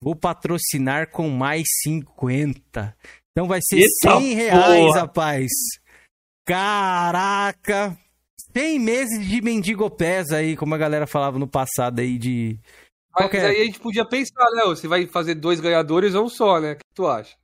Vou 0.03 0.15
patrocinar 0.15 1.09
com 1.11 1.29
mais 1.29 1.63
50. 1.84 2.95
Então 3.32 3.47
vai 3.47 3.59
ser 3.61 3.77
Eita 3.77 4.19
100 4.19 4.34
reais, 4.34 4.86
porra. 4.86 4.99
rapaz. 5.01 5.49
Caraca! 6.45 7.97
100 8.53 8.79
meses 8.79 9.27
de 9.27 9.41
mendigo 9.41 9.89
pés 9.89 10.32
aí, 10.32 10.57
como 10.57 10.75
a 10.75 10.77
galera 10.77 11.07
falava 11.07 11.39
no 11.39 11.47
passado 11.47 11.99
aí 11.99 12.17
de... 12.17 12.59
Mas 13.13 13.25
Qualquer... 13.25 13.45
aí 13.45 13.61
a 13.61 13.65
gente 13.65 13.79
podia 13.79 14.05
pensar, 14.05 14.45
né? 14.55 14.63
Você 14.65 14.88
vai 14.88 15.05
fazer 15.05 15.36
dois 15.36 15.59
ganhadores 15.59 16.15
ou 16.15 16.25
um 16.25 16.29
só, 16.29 16.59
né? 16.59 16.73
O 16.73 16.75
que 16.75 16.82
tu 16.93 17.07
acha? 17.07 17.36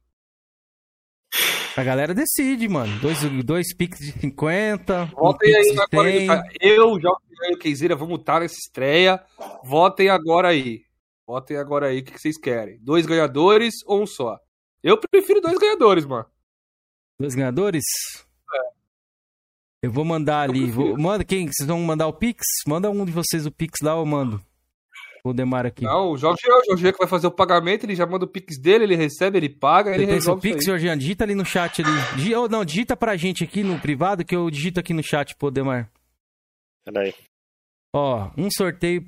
A 1.75 1.83
galera 1.83 2.13
decide, 2.13 2.67
mano. 2.67 2.99
Dois, 2.99 3.19
dois 3.43 3.75
piques 3.75 3.99
de 3.99 4.19
50. 4.19 5.05
Votem 5.15 5.53
um 5.53 5.57
aí 5.57 5.73
na 5.73 5.83
agora. 5.83 6.43
Eu, 6.59 6.99
João 6.99 7.17
e 7.51 7.57
Keizira, 7.57 7.95
vamos 7.95 8.19
estar 8.19 8.39
nessa 8.39 8.55
estreia. 8.55 9.23
Votem 9.63 10.09
agora 10.09 10.49
aí. 10.49 10.83
Votem 11.25 11.57
agora 11.57 11.87
aí 11.87 11.99
o 11.99 12.03
que 12.03 12.19
vocês 12.19 12.37
querem. 12.37 12.79
Dois 12.81 13.05
ganhadores 13.05 13.75
ou 13.85 14.01
um 14.01 14.07
só? 14.07 14.39
Eu 14.81 14.97
prefiro 14.97 15.41
dois 15.41 15.57
ganhadores, 15.57 16.05
mano. 16.05 16.25
Dois 17.19 17.35
ganhadores? 17.35 17.83
Eu 19.81 19.91
vou 19.91 20.03
mandar 20.03 20.41
ali. 20.41 20.71
Vou, 20.71 20.97
manda 20.97 21.23
quem? 21.23 21.47
Vocês 21.47 21.67
vão 21.67 21.79
mandar 21.81 22.07
o 22.07 22.13
Pix? 22.13 22.43
Manda 22.65 22.89
um 22.89 23.05
de 23.05 23.11
vocês 23.11 23.45
o 23.45 23.51
Pix 23.51 23.79
lá, 23.83 23.91
eu 23.91 24.05
mando. 24.05 24.41
O 25.23 25.33
Demar 25.33 25.65
aqui. 25.65 25.83
Não, 25.83 26.11
o 26.11 26.17
Jorge 26.17 26.41
é 26.45 26.53
o 26.53 26.63
Jorge 26.65 26.93
que 26.93 26.99
vai 26.99 27.07
fazer 27.07 27.27
o 27.27 27.31
pagamento, 27.31 27.85
ele 27.85 27.95
já 27.95 28.05
manda 28.05 28.25
o 28.25 28.27
Pix 28.27 28.59
dele, 28.59 28.83
ele 28.85 28.95
recebe, 28.95 29.37
ele 29.37 29.49
paga, 29.49 29.93
ele 29.93 30.05
resolve. 30.05 30.39
o 30.39 30.41
Pix, 30.53 30.65
Jorge, 30.65 30.95
digita 30.95 31.23
ali 31.23 31.35
no 31.35 31.45
chat 31.45 31.81
ali. 31.81 31.91
Digi, 32.15 32.35
oh, 32.35 32.47
não, 32.47 32.63
digita 32.63 32.95
pra 32.95 33.17
gente 33.17 33.43
aqui 33.43 33.63
no 33.63 33.79
privado 33.79 34.23
que 34.23 34.35
eu 34.35 34.49
digito 34.49 34.79
aqui 34.79 34.93
no 34.93 35.03
chat, 35.03 35.35
pô, 35.35 35.51
Demar. 35.51 35.89
Peraí. 36.85 37.13
Ó, 37.93 38.29
um 38.37 38.49
sorteio. 38.49 39.05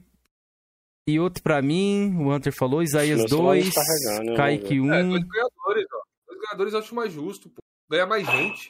e 1.08 1.20
outro 1.20 1.42
pra 1.42 1.62
mim. 1.62 2.16
O 2.18 2.34
Hunter 2.34 2.54
falou, 2.54 2.84
Isaías 2.84 3.26
2, 3.30 3.66
né? 3.66 4.36
Kaique 4.36 4.80
1. 4.80 4.84
Um. 4.84 4.94
É, 4.94 5.04
dois 5.04 5.24
ganhadores, 5.24 5.86
ó. 5.94 6.02
Dois 6.28 6.40
ganhadores 6.42 6.74
eu 6.74 6.80
acho 6.80 6.96
mais 6.96 7.14
justo, 7.14 7.50
pô. 7.50 7.62
Ganha 7.90 8.06
mais 8.06 8.26
gente. 8.26 8.70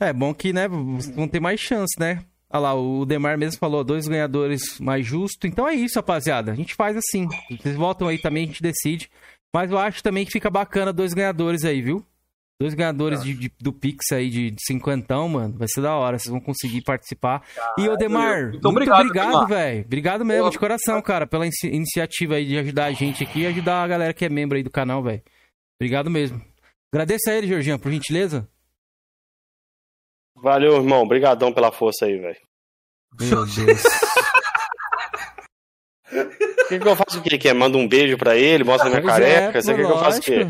É 0.00 0.12
bom 0.12 0.34
que, 0.34 0.52
né, 0.52 0.66
vão 0.68 1.28
ter 1.28 1.38
mais 1.38 1.60
chance, 1.60 1.94
né? 1.98 2.24
Olha 2.52 2.60
lá, 2.60 2.74
o 2.74 3.06
Demar 3.06 3.38
mesmo 3.38 3.58
falou, 3.58 3.82
dois 3.82 4.06
ganhadores 4.06 4.78
mais 4.78 5.06
justo. 5.06 5.46
Então 5.46 5.66
é 5.66 5.74
isso, 5.74 5.98
rapaziada. 5.98 6.52
A 6.52 6.54
gente 6.54 6.74
faz 6.74 6.96
assim. 6.96 7.26
Vocês 7.50 7.74
voltam 7.74 8.08
aí 8.08 8.18
também, 8.18 8.44
a 8.44 8.46
gente 8.46 8.62
decide. 8.62 9.08
Mas 9.54 9.70
eu 9.70 9.78
acho 9.78 10.02
também 10.02 10.24
que 10.24 10.30
fica 10.30 10.50
bacana 10.50 10.92
dois 10.92 11.14
ganhadores 11.14 11.64
aí, 11.64 11.80
viu? 11.80 12.04
Dois 12.60 12.74
ganhadores 12.74 13.22
de, 13.22 13.34
de, 13.34 13.52
do 13.58 13.72
Pix 13.72 14.12
aí 14.12 14.30
de, 14.30 14.50
de 14.50 14.62
cinquentão, 14.64 15.28
mano. 15.28 15.54
Vai 15.58 15.66
ser 15.66 15.80
da 15.80 15.96
hora, 15.96 16.18
vocês 16.18 16.30
vão 16.30 16.40
conseguir 16.40 16.82
participar. 16.82 17.40
Caralho, 17.40 17.74
e, 17.78 17.88
Odemar, 17.88 18.50
muito 18.50 18.68
obrigado, 18.68 19.00
obrigado 19.00 19.46
velho. 19.48 19.84
Obrigado 19.84 20.24
mesmo, 20.24 20.50
de 20.50 20.58
coração, 20.58 21.02
cara, 21.02 21.26
pela 21.26 21.46
iniciativa 21.64 22.36
aí 22.36 22.46
de 22.46 22.58
ajudar 22.58 22.84
a 22.84 22.92
gente 22.92 23.24
aqui 23.24 23.40
e 23.40 23.46
ajudar 23.46 23.82
a 23.82 23.88
galera 23.88 24.14
que 24.14 24.24
é 24.24 24.28
membro 24.28 24.56
aí 24.56 24.62
do 24.62 24.70
canal, 24.70 25.02
velho. 25.02 25.22
Obrigado 25.80 26.08
mesmo. 26.08 26.40
Agradeço 26.94 27.30
a 27.30 27.34
ele, 27.34 27.48
Jorginho, 27.48 27.78
por 27.78 27.90
gentileza. 27.90 28.48
Valeu, 30.42 30.74
irmão. 30.74 31.02
Obrigadão 31.02 31.52
pela 31.52 31.70
força 31.70 32.06
aí, 32.06 32.18
velho. 32.18 32.36
Meu 33.20 33.46
Deus. 33.46 33.82
O 36.10 36.66
que, 36.68 36.80
que 36.80 36.88
eu 36.88 36.96
faço 36.96 37.20
o 37.20 37.22
quê? 37.22 37.38
Que 37.38 37.52
manda 37.52 37.78
um 37.78 37.86
beijo 37.86 38.18
pra 38.18 38.36
ele, 38.36 38.64
mostra 38.64 38.88
minha 38.88 39.00
pois 39.00 39.12
careca? 39.14 39.58
É, 39.58 39.62
Você 39.62 39.72
quer 39.72 39.86
que 39.86 39.92
eu 39.92 39.98
faça 39.98 40.18
o 40.18 40.22
quê? 40.22 40.44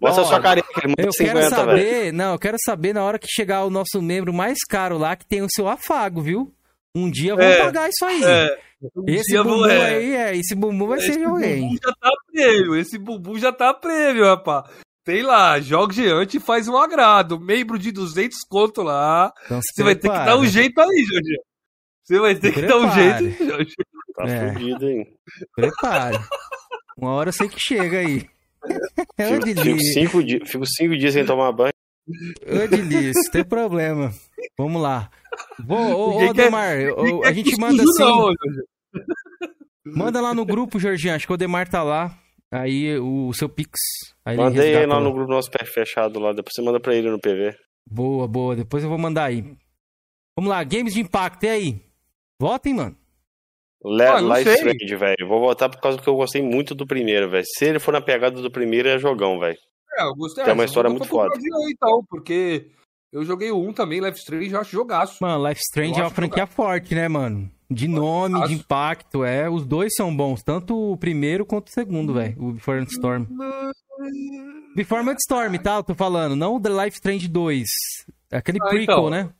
mostra 0.00 0.22
ó, 0.22 0.24
a 0.24 0.28
sua 0.28 0.40
careca, 0.40 0.68
ele 0.78 0.88
manda 0.88 1.08
eu 1.08 1.12
50, 1.12 1.40
quero 1.40 1.50
saber, 1.50 1.74
véio. 1.74 2.12
Não, 2.14 2.32
eu 2.32 2.38
quero 2.38 2.56
saber 2.64 2.94
na 2.94 3.04
hora 3.04 3.18
que 3.18 3.26
chegar 3.28 3.66
o 3.66 3.70
nosso 3.70 4.00
membro 4.00 4.32
mais 4.32 4.58
caro 4.66 4.96
lá, 4.96 5.14
que 5.14 5.26
tem 5.26 5.42
o 5.42 5.48
seu 5.50 5.68
afago, 5.68 6.22
viu? 6.22 6.50
Um 6.94 7.10
dia 7.10 7.36
vamos 7.36 7.52
é, 7.52 7.62
pagar 7.62 7.88
isso 7.90 8.04
aí. 8.06 8.24
É, 8.24 8.58
um 8.96 9.04
esse 9.06 9.36
bumbum 9.36 9.66
é. 9.66 9.86
aí, 9.86 10.14
é, 10.14 10.36
esse 10.36 10.54
bumbum 10.54 10.86
vai 10.86 10.98
esse 10.98 11.12
ser 11.12 11.18
de 11.18 11.24
alguém. 11.24 11.76
já 11.84 11.92
tá 12.00 12.10
prêmio, 12.32 12.76
esse 12.76 12.98
bumbum 12.98 13.38
já 13.38 13.52
tá 13.52 13.74
prêmio, 13.74 14.24
rapaz. 14.24 14.64
Tem 15.08 15.22
lá, 15.22 15.58
jogos 15.58 15.96
diante 15.96 16.38
faz 16.38 16.68
um 16.68 16.76
agrado. 16.76 17.40
Membro 17.40 17.78
de 17.78 17.90
200 17.90 18.44
conto 18.46 18.82
lá. 18.82 19.32
Então, 19.46 19.58
você 19.62 19.82
vai 19.82 19.94
ter 19.94 20.10
que 20.10 20.14
dar 20.14 20.36
um 20.36 20.44
jeito 20.44 20.78
aí, 20.78 21.02
Jorge. 21.02 21.40
Você 22.04 22.18
vai 22.18 22.34
ter 22.34 22.52
que 22.52 22.60
dar 22.60 22.76
um 22.76 22.92
jeito, 22.92 23.42
Jorge. 23.42 23.74
Tá 24.14 24.24
é. 24.26 24.52
fudido, 24.52 24.86
hein? 24.86 25.06
Prepare. 25.56 26.18
Uma 26.94 27.12
hora 27.12 27.30
eu 27.30 27.32
sei 27.32 27.48
que 27.48 27.58
chega 27.58 28.00
aí. 28.00 28.28
É 29.16 29.28
fico, 29.28 29.62
fico, 29.62 29.80
cinco 29.80 30.22
dias, 30.22 30.50
fico 30.50 30.66
cinco 30.66 30.94
dias 30.94 31.14
sem 31.14 31.24
tomar 31.24 31.52
banho. 31.52 31.72
Ô, 32.42 32.68
Delícia, 32.68 33.32
tem 33.32 33.44
problema. 33.44 34.12
Vamos 34.58 34.82
lá. 34.82 35.08
Vou, 35.64 35.78
ô, 35.78 36.28
ô 36.28 36.32
Demar, 36.34 36.76
a 37.24 37.32
gente 37.32 37.58
manda 37.58 37.82
assim. 37.82 38.02
Não, 38.02 38.34
manda 39.86 40.20
lá 40.20 40.34
no 40.34 40.44
grupo, 40.44 40.78
Jorginho. 40.78 41.14
Acho 41.14 41.26
que 41.26 41.32
o 41.32 41.38
Demar 41.38 41.66
tá 41.66 41.82
lá. 41.82 42.14
Aí 42.50 42.98
o 42.98 43.32
seu 43.34 43.48
Pix. 43.48 43.78
Aí 44.24 44.36
Mandei 44.36 44.76
aí 44.76 44.86
lá 44.86 45.00
no 45.00 45.12
grupo 45.12 45.30
nosso 45.30 45.50
pé 45.50 45.64
fechado 45.64 46.18
lá. 46.18 46.32
Depois 46.32 46.54
você 46.54 46.62
manda 46.62 46.80
pra 46.80 46.94
ele 46.94 47.10
no 47.10 47.20
PV. 47.20 47.54
Boa, 47.90 48.26
boa. 48.26 48.56
Depois 48.56 48.82
eu 48.82 48.88
vou 48.88 48.98
mandar 48.98 49.24
aí. 49.24 49.42
Vamos 50.36 50.50
lá, 50.50 50.62
games 50.62 50.94
de 50.94 51.00
impacto, 51.00 51.44
e 51.44 51.48
aí? 51.48 51.82
Votem, 52.40 52.72
mano. 52.72 52.96
Le 53.84 54.04
ah, 54.04 54.20
Life 54.20 54.50
Strange, 54.50 54.96
velho. 54.96 55.28
Vou 55.28 55.40
votar 55.40 55.68
por 55.68 55.80
causa 55.80 55.98
que 55.98 56.08
eu 56.08 56.14
gostei 56.14 56.42
muito 56.42 56.74
do 56.74 56.86
primeiro, 56.86 57.30
velho. 57.30 57.44
Se 57.46 57.64
ele 57.64 57.78
for 57.78 57.92
na 57.92 58.00
pegada 58.00 58.40
do 58.40 58.50
primeiro, 58.50 58.88
é 58.88 58.98
jogão, 58.98 59.38
velho. 59.38 59.58
É, 59.98 60.04
eu 60.04 60.14
gostei. 60.14 60.44
Tem 60.44 60.54
uma 60.54 60.64
história 60.64 60.90
muito 60.90 61.06
foda. 61.06 61.34
então, 61.70 62.04
porque 62.08 62.70
eu 63.12 63.24
joguei 63.24 63.50
o 63.50 63.58
1 63.58 63.72
também, 63.72 64.00
Life 64.00 64.18
Strange, 64.18 64.52
eu 64.52 64.60
acho 64.60 64.70
jogaço. 64.70 65.18
Mano, 65.20 65.48
Life 65.48 65.60
Strange 65.60 65.98
é 65.98 66.02
uma 66.02 66.10
franquia 66.10 66.42
jogaço. 66.42 66.56
forte, 66.56 66.94
né, 66.94 67.08
mano? 67.08 67.50
De 67.70 67.86
nome, 67.86 68.46
de 68.46 68.54
impacto, 68.54 69.24
é. 69.24 69.48
Os 69.48 69.66
dois 69.66 69.94
são 69.94 70.14
bons, 70.14 70.42
tanto 70.42 70.92
o 70.92 70.96
primeiro 70.96 71.44
quanto 71.44 71.68
o 71.68 71.70
segundo, 71.70 72.14
velho. 72.14 72.34
O 72.42 72.52
Before 72.52 72.82
the 72.84 72.90
Storm. 72.90 73.26
Before 74.74 75.04
the 75.04 75.16
Storm, 75.18 75.54
tá? 75.58 75.76
Eu 75.76 75.82
tô 75.82 75.94
falando. 75.94 76.34
Não 76.34 76.56
o 76.56 76.60
The 76.60 76.70
Life 76.70 76.96
Strange 76.96 77.28
2. 77.28 77.68
É 78.30 78.38
aquele 78.38 78.58
ah, 78.62 78.66
prequel, 78.66 78.82
então, 78.82 79.10
né? 79.10 79.30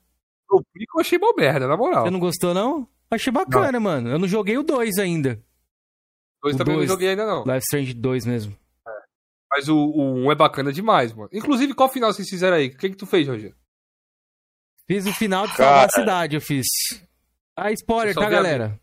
O 0.51 0.63
prequel 0.63 0.95
eu 0.97 1.01
achei 1.01 1.17
uma 1.17 1.33
merda, 1.35 1.67
na 1.67 1.77
moral. 1.77 2.05
Você 2.05 2.11
não 2.11 2.21
gostou, 2.21 2.53
não? 2.53 2.87
Achei 3.11 3.33
bacana, 3.33 3.73
não. 3.73 3.81
mano. 3.81 4.11
Eu 4.11 4.19
não 4.19 4.29
joguei 4.29 4.59
o 4.59 4.63
2 4.63 4.99
ainda. 4.99 5.43
O 6.43 6.49
2 6.49 6.57
também 6.57 6.75
dois, 6.75 6.89
não 6.89 6.95
joguei 6.95 7.09
ainda, 7.09 7.27
não. 7.27 7.45
Life 7.45 7.65
Strange 7.65 7.95
2 7.95 8.27
mesmo. 8.27 8.57
É. 8.87 8.91
Mas 9.51 9.71
o 9.71 9.77
1 9.77 10.25
um 10.25 10.31
é 10.31 10.35
bacana 10.35 10.71
demais, 10.71 11.15
mano. 11.15 11.31
Inclusive, 11.33 11.73
qual 11.73 11.89
final 11.89 12.13
vocês 12.13 12.29
fizeram 12.29 12.59
aí? 12.59 12.67
O 12.67 12.77
que, 12.77 12.91
que 12.91 12.97
tu 12.97 13.07
fez, 13.07 13.27
Roger? 13.27 13.55
Fiz 14.87 15.07
o 15.07 15.15
final 15.15 15.47
de 15.47 15.57
salvar 15.57 15.87
a 15.87 15.91
cidade, 15.91 16.35
eu 16.35 16.41
fiz. 16.43 16.67
Ah, 17.61 17.73
spoiler, 17.73 18.15
tá, 18.15 18.31
galera? 18.31 18.79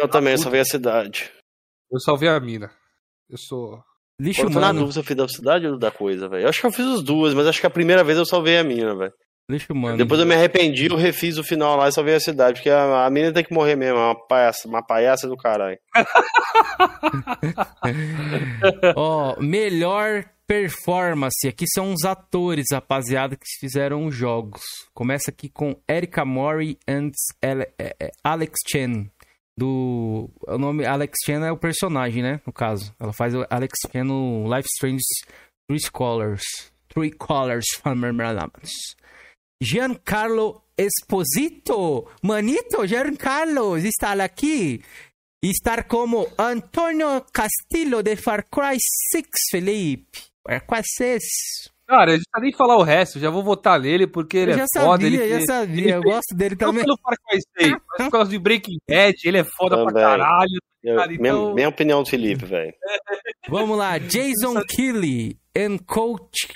Eu 0.00 0.08
também, 0.08 0.36
salvei 0.36 0.60
a 0.60 0.64
cidade. 0.64 1.30
Eu 1.88 2.00
salvei 2.00 2.28
a 2.28 2.40
mina. 2.40 2.68
Eu 3.30 3.38
sou. 3.38 3.80
Lixo, 4.20 4.42
mano. 4.42 4.50
Eu 4.50 4.54
tô 4.54 4.60
na 4.60 4.72
dúvida 4.72 4.92
se 4.92 4.98
eu 4.98 5.04
fiz 5.04 5.16
da 5.16 5.28
cidade 5.28 5.68
ou 5.68 5.78
da 5.78 5.92
coisa, 5.92 6.28
velho. 6.28 6.42
Eu 6.42 6.48
acho 6.48 6.60
que 6.60 6.66
eu 6.66 6.72
fiz 6.72 6.84
as 6.84 7.00
duas, 7.00 7.32
mas 7.32 7.46
acho 7.46 7.60
que 7.60 7.66
a 7.66 7.70
primeira 7.70 8.02
vez 8.02 8.18
eu 8.18 8.26
salvei 8.26 8.58
a 8.58 8.64
mina, 8.64 8.92
velho. 8.96 9.12
Lixo, 9.48 9.72
mano. 9.72 9.96
Depois 9.96 10.18
eu 10.18 10.26
me 10.26 10.34
arrependi, 10.34 10.86
eu 10.86 10.96
refiz 10.96 11.38
o 11.38 11.44
final 11.44 11.76
lá 11.76 11.88
e 11.88 11.92
salvei 11.92 12.16
a 12.16 12.20
cidade, 12.20 12.54
porque 12.54 12.70
a, 12.70 13.06
a 13.06 13.10
mina 13.10 13.32
tem 13.32 13.44
que 13.44 13.54
morrer 13.54 13.76
mesmo, 13.76 13.98
é 13.98 14.02
uma 14.02 14.26
palhaça, 14.26 14.66
uma 14.66 14.84
palhaça 14.84 15.28
do 15.28 15.36
caralho. 15.36 15.78
Ó, 18.96 19.36
oh, 19.36 19.40
melhor 19.40 20.24
performance. 20.46 21.46
Aqui 21.46 21.64
são 21.72 21.92
os 21.92 22.04
atores, 22.04 22.66
rapaziada, 22.72 23.36
que 23.36 23.46
fizeram 23.58 24.06
os 24.06 24.14
jogos. 24.14 24.62
Começa 24.94 25.30
aqui 25.30 25.48
com 25.48 25.80
Erika 25.88 26.24
Mori 26.24 26.78
and 26.88 27.10
é, 27.40 27.72
é, 27.78 28.10
Alex 28.22 28.58
Chen. 28.68 29.10
Do. 29.56 30.30
O 30.46 30.58
nome 30.58 30.86
Alex 30.86 31.12
Chen 31.24 31.44
é 31.44 31.52
o 31.52 31.58
personagem, 31.58 32.22
né? 32.22 32.40
No 32.46 32.52
caso. 32.52 32.94
Ela 32.98 33.12
faz 33.12 33.34
Alex 33.50 33.72
Chen 33.90 34.04
no 34.04 34.44
Life 34.54 34.68
Strange 34.74 35.02
Three 35.68 35.90
Colors. 35.90 36.42
Three 36.88 37.10
Colors 37.10 37.64
Giancarlo 39.62 40.62
Esposito. 40.76 42.08
Manito, 42.22 42.86
Giancarlo, 42.86 43.76
está 43.76 44.12
aqui. 44.24 44.82
Estar 45.44 45.84
como 45.84 46.28
Antonio 46.38 47.24
Castillo 47.32 48.02
de 48.02 48.16
Far 48.16 48.44
Cry 48.48 48.78
6, 49.12 49.26
Felipe. 49.50 50.31
Far 50.46 50.66
Cry 50.66 50.82
6. 50.84 51.22
Cara, 51.86 52.12
a 52.12 52.14
gente 52.14 52.24
tá 52.30 52.40
nem 52.40 52.52
falar 52.52 52.76
o 52.76 52.82
resto, 52.82 53.18
já 53.18 53.28
vou 53.28 53.42
votar 53.42 53.78
nele 53.78 54.06
porque 54.06 54.38
ele 54.38 54.52
é 54.52 54.64
foda. 54.74 55.02
Sabia, 55.02 55.22
ele 55.22 55.40
já 55.40 55.46
sabia, 55.46 55.94
eu 55.96 56.02
gosto 56.02 56.34
dele 56.34 56.56
também. 56.56 56.84
Não 56.86 56.96
pelo 56.96 56.98
Far 57.02 57.16
Cry 57.28 57.40
6, 57.58 57.72
mas 57.72 58.06
por 58.06 58.12
causa 58.12 58.30
de 58.30 58.38
Breaking 58.38 58.78
Bad, 58.88 59.16
ele 59.24 59.38
é 59.38 59.44
foda 59.44 59.76
também. 59.76 59.92
pra 59.92 60.02
caralho. 60.02 60.58
Eu, 60.82 60.96
cara, 60.96 61.12
então... 61.12 61.42
minha, 61.42 61.54
minha, 61.54 61.68
opinião 61.68 62.02
do 62.02 62.08
Felipe, 62.08 62.44
velho. 62.44 62.74
Vamos 63.48 63.78
lá, 63.78 63.98
Jason 63.98 64.62
Kelly 64.68 65.38
and 65.56 65.78
Coach, 65.86 66.48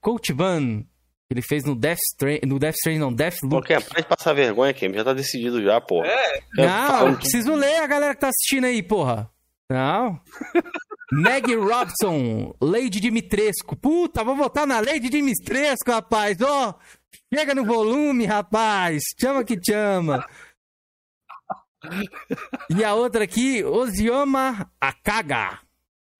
Coach 0.00 0.32
Van. 0.32 0.84
Ele 1.30 1.42
fez 1.42 1.64
no 1.64 1.76
Death 1.76 1.98
Stranding, 2.14 2.46
no 2.46 2.58
Death 2.58 2.74
Stranding 2.74 2.98
não, 2.98 3.12
Death 3.12 3.42
Loop. 3.44 3.58
Ok, 3.58 3.80
para 3.80 4.00
de 4.00 4.08
passar 4.08 4.32
vergonha, 4.32 4.74
Kim, 4.74 4.92
já 4.92 5.04
tá 5.04 5.12
decidido 5.12 5.62
já, 5.62 5.80
porra. 5.80 6.08
É. 6.08 6.40
Não, 6.56 7.14
preciso 7.14 7.54
ler 7.54 7.76
a 7.76 7.86
galera 7.86 8.14
que 8.14 8.20
tá 8.20 8.28
assistindo 8.28 8.64
aí, 8.64 8.82
porra. 8.82 9.30
Não. 9.70 10.20
Meg 11.12 11.54
Robson, 11.54 12.52
Lady 12.60 12.98
Dimitrescu. 12.98 13.76
Puta, 13.76 14.24
vou 14.24 14.34
votar 14.34 14.66
na 14.66 14.80
Lady 14.80 15.08
Dimitrescu, 15.08 15.92
rapaz. 15.92 16.40
Ó, 16.40 16.70
oh, 16.70 16.74
chega 17.32 17.54
no 17.54 17.64
volume, 17.64 18.26
rapaz. 18.26 19.00
Chama 19.18 19.44
que 19.44 19.56
chama. 19.64 20.26
E 22.68 22.84
a 22.84 22.94
outra 22.94 23.24
aqui, 23.24 23.62
Osioma 23.64 24.68
Akaga. 24.80 25.60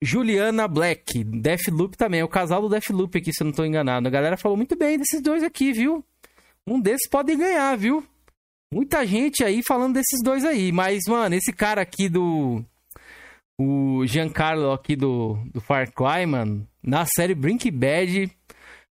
Juliana 0.03 0.67
Black, 0.67 1.23
Deathloop 1.23 1.95
também, 1.95 2.21
é 2.21 2.23
o 2.23 2.29
casal 2.29 2.59
do 2.61 2.69
Deathloop 2.69 3.19
aqui, 3.19 3.31
se 3.31 3.43
eu 3.43 3.45
não 3.45 3.53
tô 3.53 3.63
enganado. 3.63 4.07
A 4.07 4.11
galera 4.11 4.35
falou 4.35 4.57
muito 4.57 4.75
bem 4.75 4.97
desses 4.97 5.21
dois 5.21 5.43
aqui, 5.43 5.71
viu? 5.71 6.03
Um 6.65 6.81
desses 6.81 7.07
pode 7.07 7.35
ganhar, 7.35 7.77
viu? 7.77 8.03
Muita 8.73 9.05
gente 9.05 9.43
aí 9.43 9.61
falando 9.61 9.93
desses 9.93 10.23
dois 10.23 10.43
aí, 10.43 10.71
mas, 10.71 11.01
mano, 11.07 11.35
esse 11.35 11.53
cara 11.53 11.81
aqui 11.81 12.09
do. 12.09 12.65
O 13.63 14.07
Giancarlo 14.07 14.71
aqui 14.71 14.95
do, 14.95 15.37
do 15.53 15.61
Far 15.61 15.91
Cry, 15.93 16.25
mano, 16.25 16.67
na 16.81 17.05
série 17.05 17.35
Breaking 17.35 17.71
Bad, 17.71 18.35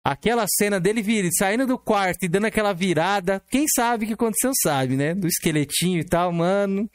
aquela 0.04 0.46
cena 0.46 0.78
dele 0.78 1.02
vir, 1.02 1.28
saindo 1.36 1.66
do 1.66 1.76
quarto 1.76 2.22
e 2.22 2.28
dando 2.28 2.44
aquela 2.44 2.72
virada, 2.72 3.42
quem 3.50 3.66
sabe 3.66 4.04
o 4.04 4.06
que 4.06 4.14
aconteceu 4.14 4.52
sabe, 4.62 4.96
né? 4.96 5.12
Do 5.12 5.26
esqueletinho 5.26 5.98
e 5.98 6.04
tal, 6.04 6.30
mano. 6.32 6.88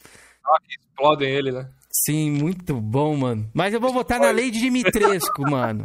Ah, 0.46 0.58
explodem 0.70 1.30
ele, 1.30 1.52
né? 1.52 1.70
Sim, 1.92 2.32
muito 2.32 2.80
bom, 2.80 3.14
mano. 3.18 3.52
Mas 3.54 3.74
eu 3.74 3.82
vou 3.82 3.92
votar 3.92 4.22
na 4.22 4.32
lei 4.32 4.50
de 4.50 4.62
Dimitrescu, 4.62 5.42
mano. 5.52 5.84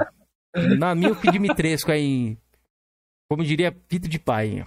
Na 0.79 0.95
Milk 0.95 1.29
Dimitrescu 1.29 1.91
aí. 1.91 2.39
Como 3.29 3.43
diria, 3.43 3.73
Pito 3.73 4.09
de 4.09 4.21
pai. 4.21 4.65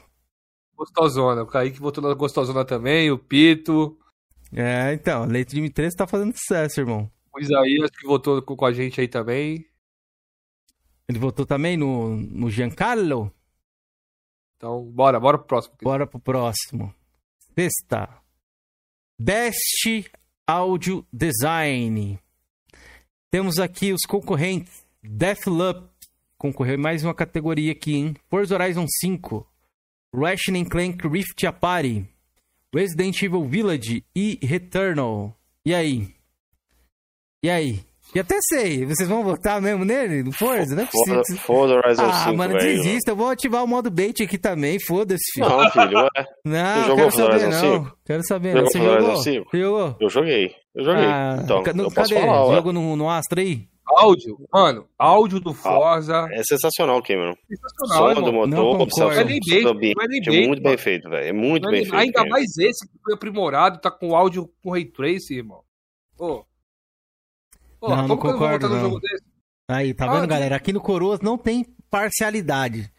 Gostosona. 0.76 1.43
O 1.43 1.47
Kaique 1.47 1.80
votou 1.80 2.03
na 2.03 2.13
Gostosona 2.13 2.65
também, 2.65 3.09
o 3.11 3.17
Pito. 3.17 3.97
É, 4.56 4.93
então, 4.93 5.26
Leite 5.26 5.56
Dimitrescu 5.56 5.97
tá 5.97 6.08
fazendo 6.08 6.34
sucesso, 6.38 6.80
irmão. 6.80 7.12
O 7.34 7.39
Isaías 7.39 7.89
que 7.89 8.06
votou 8.06 8.41
com 8.41 8.66
a 8.66 8.72
gente 8.72 9.01
aí 9.01 9.08
também. 9.08 9.66
Ele 11.08 11.20
votou 11.20 11.45
também 11.45 11.76
no, 11.76 12.16
no 12.16 12.49
Giancarlo? 12.49 13.34
Então, 14.56 14.84
bora, 14.91 15.20
bora 15.20 15.38
pro 15.38 15.47
próximo. 15.47 15.76
Bora 15.82 16.08
pro 16.08 16.20
próximo. 16.20 16.93
Sexta. 17.58 18.10
Best 19.20 20.12
Audio 20.47 21.06
Design. 21.12 22.20
Temos 23.32 23.60
aqui 23.60 23.91
os 23.91 24.04
concorrentes. 24.04 24.86
Deathloop 25.01 25.89
concorreu 26.38 26.76
em 26.76 26.82
mais 26.82 27.04
uma 27.04 27.14
categoria 27.14 27.72
aqui, 27.72 27.95
hein? 27.95 28.16
Forza 28.30 28.54
Horizon 28.56 28.86
5, 28.99 29.47
Ratchet 30.14 30.66
Clank 30.66 31.08
Rift 31.08 31.45
Apari, 31.45 32.08
Resident 32.74 33.21
Evil 33.21 33.45
Village 33.47 34.03
e 34.15 34.39
Returnal. 34.41 35.38
E 35.65 35.74
aí? 35.74 36.07
E 37.43 37.49
aí? 37.49 37.82
E 38.15 38.19
até 38.19 38.38
sei, 38.43 38.86
vocês 38.86 39.09
vão 39.09 39.24
votar 39.24 39.59
mesmo 39.59 39.84
nele, 39.84 40.21
no 40.21 40.32
Forza? 40.32 40.76
Não 40.76 40.84
é 40.84 40.86
possível. 40.86 41.24
Forza 41.39 41.74
Horizon 41.76 42.03
ah, 42.03 42.13
5, 42.13 42.30
Ah, 42.30 42.34
mano, 42.34 42.57
desista, 42.59 43.11
eu 43.11 43.15
vou 43.15 43.30
ativar 43.30 43.63
o 43.63 43.67
modo 43.67 43.89
bait 43.89 44.21
aqui 44.21 44.38
também, 44.38 44.80
foda-se, 44.80 45.24
filho. 45.34 45.49
Não, 45.49 45.71
filho, 45.71 45.97
ué. 45.97 46.09
Não, 46.45 46.84
Você 46.84 46.95
quero 46.95 47.11
saber 47.11 47.49
não. 47.49 47.59
5? 47.84 47.97
Quero 48.05 48.24
saber 48.28 48.53
não. 48.55 48.61
Você 48.65 48.80
jogou? 48.80 49.17
5? 49.17 49.57
jogou? 49.57 49.97
Eu 49.99 50.09
joguei, 50.09 50.55
eu 50.76 50.84
joguei. 50.84 51.05
Ah, 51.05 51.39
então, 51.43 51.63
no, 51.74 51.84
eu 51.84 51.91
posso 51.91 52.13
cadê? 52.13 52.21
falar, 52.21 52.55
Jogo 52.55 52.71
no, 52.71 52.95
no 52.95 53.09
Astra 53.09 53.41
aí? 53.41 53.67
Áudio, 53.86 54.38
mano, 54.52 54.88
áudio 54.98 55.40
do 55.40 55.54
Forza. 55.54 56.28
É 56.32 56.42
sensacional, 56.44 57.02
Cameron. 57.04 57.36
Sensacional. 57.48 58.16
Som 58.16 58.22
do 58.22 58.34
motor, 58.34 58.88
não 58.98 59.12
é 59.12 59.24
nem 59.24 59.40
bait, 59.40 59.64
não 59.64 59.72
é 59.72 59.74
nem 59.74 59.94
bait, 59.94 60.28
é 60.28 60.48
muito 60.48 60.64
bem 60.64 60.78
feito, 60.78 61.10
velho. 61.10 61.28
É 61.28 61.34
muito 61.34 61.70
bem 61.70 61.82
feito. 61.84 61.96
Ainda 61.96 62.26
mais 62.26 62.58
esse 62.58 62.88
que 62.88 62.98
foi 63.04 63.14
aprimorado, 63.14 63.80
tá 63.80 63.92
com 63.92 64.16
áudio 64.16 64.50
com 64.64 64.72
ray 64.72 64.86
tracing, 64.86 65.36
irmão. 65.36 65.62
Pô. 66.18 66.46
Pô, 67.80 67.90
não, 67.90 68.08
não 68.08 68.18
concordo, 68.18 68.70
não. 68.70 69.00
Aí, 69.68 69.94
tá 69.94 70.08
vendo, 70.08 70.28
galera? 70.28 70.56
Aqui 70.56 70.72
no 70.72 70.80
Coroas 70.80 71.20
não 71.20 71.38
tem 71.38 71.66
parcialidade. 71.90 72.90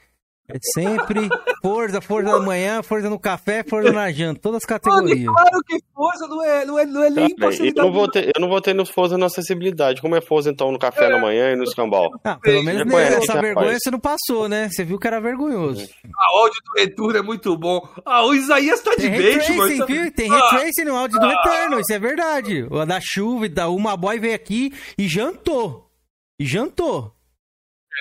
É 0.47 0.59
sempre 0.74 1.26
força, 1.62 2.03
força 2.03 2.30
da 2.30 2.38
manhã, 2.38 2.82
força 2.82 3.09
no 3.09 3.18
café, 3.18 3.64
força 3.66 3.90
na 3.90 4.12
janta, 4.12 4.38
todas 4.42 4.59
as 4.59 4.66
categorias. 4.66 5.24
Mano, 5.24 5.32
claro 5.32 5.61
que 5.66 5.78
força 5.95 6.28
não 6.28 6.45
é, 6.45 6.64
não 6.66 6.78
é, 6.78 6.84
não 6.84 7.03
é 7.03 7.11
nem 7.11 7.34
tá, 7.34 7.47
eu, 7.47 7.72
não 7.74 7.90
vou 7.90 8.11
ter, 8.11 8.26
eu 8.26 8.40
não 8.40 8.49
vou 8.49 8.61
ter 8.61 8.74
no 8.74 8.84
força 8.84 9.16
na 9.16 9.24
acessibilidade. 9.24 10.03
Como 10.03 10.14
é 10.14 10.20
força 10.20 10.51
então 10.51 10.70
no 10.70 10.78
café 10.78 11.07
é. 11.07 11.09
na 11.09 11.18
manhã 11.18 11.53
e 11.53 11.57
no 11.57 11.64
escambau? 11.64 12.11
Ah, 12.22 12.36
pelo 12.36 12.62
menos 12.62 12.84
né, 12.84 13.14
essa 13.14 13.40
vergonha 13.40 13.78
você 13.78 13.90
não 13.90 13.99
passou, 13.99 14.47
né? 14.47 14.68
Você 14.68 14.84
viu 14.84 14.99
que 14.99 15.07
era 15.07 15.18
vergonhoso. 15.18 15.88
A 16.14 16.38
áudio 16.38 16.61
do 16.62 16.78
retorno 16.78 17.18
é 17.18 17.22
muito 17.22 17.57
bom. 17.57 17.88
Ah, 18.05 18.26
o 18.26 18.34
Isaías 18.34 18.82
tá 18.82 18.95
de 18.97 19.09
bait, 19.09 19.51
mano. 19.57 19.78
Tá- 19.78 19.86
viu? 19.86 20.12
Tem 20.12 20.30
ah. 20.30 20.51
retracing 20.51 20.84
no 20.84 20.95
áudio 20.95 21.18
do 21.18 21.24
ah. 21.24 21.30
retorno, 21.30 21.80
isso 21.80 21.92
é 21.92 21.99
verdade. 21.99 22.66
O 22.70 22.84
da 22.84 23.01
chuva 23.03 23.47
e 23.47 23.49
da 23.49 23.70
Uma 23.70 23.97
Boy 23.97 24.18
veio 24.18 24.34
aqui 24.34 24.74
e 24.99 25.09
jantou. 25.09 25.90
E 26.38 26.45
jantou. 26.45 27.14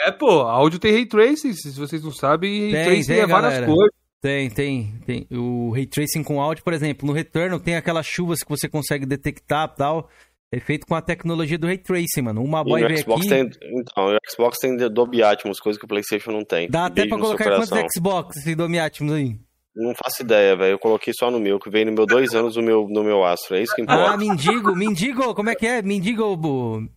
É, 0.06 0.12
pô, 0.12 0.42
áudio 0.42 0.80
tem 0.80 0.92
ray 0.92 1.06
tracing, 1.06 1.54
se 1.54 1.72
vocês 1.72 2.04
não 2.04 2.12
sabem, 2.12 2.72
ray 2.72 2.84
tracing 2.84 3.08
tem, 3.08 3.20
é 3.20 3.28
várias 3.28 3.54
galera. 3.54 3.72
cores. 3.72 3.94
Tem, 4.22 4.50
tem, 4.50 4.94
tem. 5.06 5.28
O 5.32 5.72
ray 5.72 5.86
tracing 5.86 6.24
com 6.24 6.42
áudio, 6.42 6.64
por 6.64 6.74
exemplo, 6.74 7.06
no 7.06 7.14
Return 7.14 7.60
tem 7.60 7.76
aquelas 7.76 8.06
chuvas 8.06 8.40
que 8.40 8.50
você 8.50 8.70
consegue 8.70 9.06
detectar 9.06 9.70
e 9.74 9.78
tal. 9.78 10.10
É 10.52 10.60
feito 10.60 10.86
com 10.86 10.94
a 10.94 11.02
tecnologia 11.02 11.58
do 11.58 11.66
Ray 11.66 11.80
Tracing, 11.80 12.22
mano. 12.22 12.44
Uma 12.44 12.64
boy 12.64 12.86
veio 12.86 13.00
Xbox 13.00 13.22
aqui... 13.22 13.30
Tem, 13.30 13.50
então, 13.72 14.06
o 14.06 14.18
Xbox 14.30 14.60
tem 14.60 14.78
Dolby 14.78 15.24
Atmos, 15.24 15.60
coisa 15.60 15.80
que 15.80 15.86
o 15.86 15.88
PlayStation 15.88 16.32
não 16.32 16.46
tem. 16.46 16.70
Dá 16.70 16.86
até 16.86 17.08
pra 17.08 17.18
colocar 17.18 17.46
quantos 17.56 17.70
Xbox 17.92 18.38
esse 18.38 18.54
Dolby 18.54 18.78
Atmos 18.78 19.14
aí? 19.14 19.36
Não 19.76 19.96
faço 19.96 20.22
ideia, 20.22 20.56
velho. 20.56 20.74
Eu 20.74 20.78
coloquei 20.80 21.12
só 21.12 21.32
no 21.32 21.40
meu, 21.40 21.60
que 21.60 21.72
veio 21.72 21.88
no 21.88 21.94
meu 21.94 22.06
dois 22.06 22.36
anos 22.36 22.56
no 22.56 22.62
meu, 22.62 22.88
no 22.88 23.04
meu 23.04 23.26
Astro. 23.26 23.56
É 23.56 23.64
isso 23.64 23.74
que 23.76 23.82
importa. 23.82 24.12
Ah, 24.12 24.16
mendigo, 24.16 24.76
mendigo, 24.76 25.34
como 25.34 25.50
é 25.50 25.56
que 25.56 25.66
é? 25.66 25.82
Mendigo, 25.82 26.38
bo... 26.38 26.88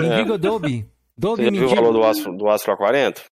mendigo 0.00 0.34
é. 0.34 0.38
Dolby. 0.38 0.84
Dolby 1.18 1.44
Você 1.44 1.50
já 1.50 1.60
viu 1.60 1.66
o 1.66 1.74
valor 1.74 1.92
do 1.92 2.02
Astro, 2.04 2.36
do 2.36 2.48
Astro 2.48 2.76
A40? 2.76 3.24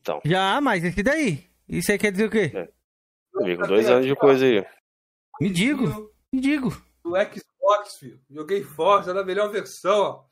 Então. 0.00 0.20
Já, 0.24 0.60
mas 0.60 0.84
esse 0.84 1.02
daí? 1.02 1.48
Isso 1.68 1.92
aí 1.92 1.98
quer 1.98 2.12
dizer 2.12 2.26
o 2.26 2.30
quê? 2.30 2.52
É. 2.54 2.68
Amigo, 3.36 3.66
dois 3.66 3.88
anos 3.88 4.06
de 4.06 4.14
coisa 4.14 4.44
aí. 4.44 4.64
Me 5.40 5.50
digo, 5.50 6.12
me 6.32 6.40
digo. 6.40 6.70
Do 7.04 7.10
Xbox, 7.10 7.96
filho. 7.98 8.20
Joguei 8.30 8.62
Forza 8.62 9.12
na 9.12 9.24
melhor 9.24 9.50
versão, 9.50 10.00
ó. 10.00 10.24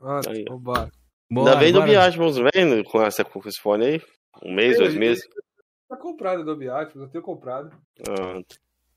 Ah, 0.00 0.20
aí. 0.28 0.44
Ainda 1.30 1.56
vem 1.56 1.72
do 1.72 1.82
Biatmos, 1.82 2.36
vem 2.36 2.82
com, 2.84 3.02
essa, 3.02 3.24
com 3.24 3.40
esse 3.48 3.60
fone 3.60 3.84
aí? 3.84 4.02
Um 4.42 4.54
mês, 4.54 4.78
dois 4.78 4.94
meses? 4.94 5.24
Tá 5.88 5.96
comprado 5.96 6.44
do 6.44 6.56
Biatmos, 6.56 7.04
eu 7.04 7.08
tenho 7.08 7.22
comprado. 7.22 7.70
Ah. 8.08 8.40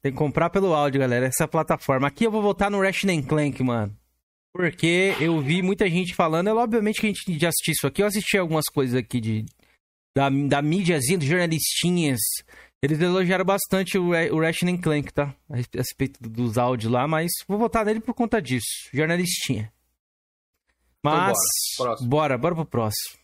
Tem 0.02 0.12
que 0.12 0.18
comprar 0.18 0.50
pelo 0.50 0.74
áudio, 0.74 1.00
galera, 1.02 1.26
essa 1.26 1.48
plataforma. 1.48 2.08
Aqui 2.08 2.26
eu 2.26 2.32
vou 2.32 2.42
voltar 2.42 2.70
no 2.70 2.82
Ratchet 2.82 3.24
Clank, 3.24 3.62
mano. 3.64 3.96
Porque 4.56 5.14
eu 5.20 5.42
vi 5.42 5.62
muita 5.62 5.86
gente 5.90 6.16
falando, 6.16 6.48
é 6.48 6.54
obviamente 6.54 7.02
que 7.02 7.08
a 7.08 7.10
gente 7.10 7.38
já 7.38 7.50
assistiu 7.50 7.74
isso 7.74 7.88
aqui, 7.88 8.02
eu 8.02 8.08
assisti 8.08 8.38
algumas 8.38 8.64
coisas 8.74 8.96
aqui 8.96 9.20
de 9.20 9.46
da, 10.16 10.30
da 10.30 10.62
mídiazinha, 10.62 11.18
dos 11.18 11.28
jornalistinhas. 11.28 12.22
Eles 12.82 13.02
elogiaram 13.02 13.44
bastante 13.44 13.98
o, 13.98 14.12
o 14.12 14.40
Ratchet 14.40 14.78
Clank, 14.78 15.12
tá? 15.12 15.36
A 15.50 15.58
respeito 15.58 16.22
dos 16.22 16.58
áudios 16.58 16.90
lá, 16.90 17.06
mas 17.06 17.30
vou 17.46 17.58
votar 17.58 17.84
nele 17.84 18.00
por 18.00 18.14
conta 18.14 18.42
disso. 18.42 18.90
Jornalistinha. 18.94 19.74
Mas, 21.04 21.38
então 21.74 21.86
bora. 21.86 22.08
bora, 22.08 22.38
bora 22.38 22.56
pro 22.56 22.66
próximo. 22.66 23.20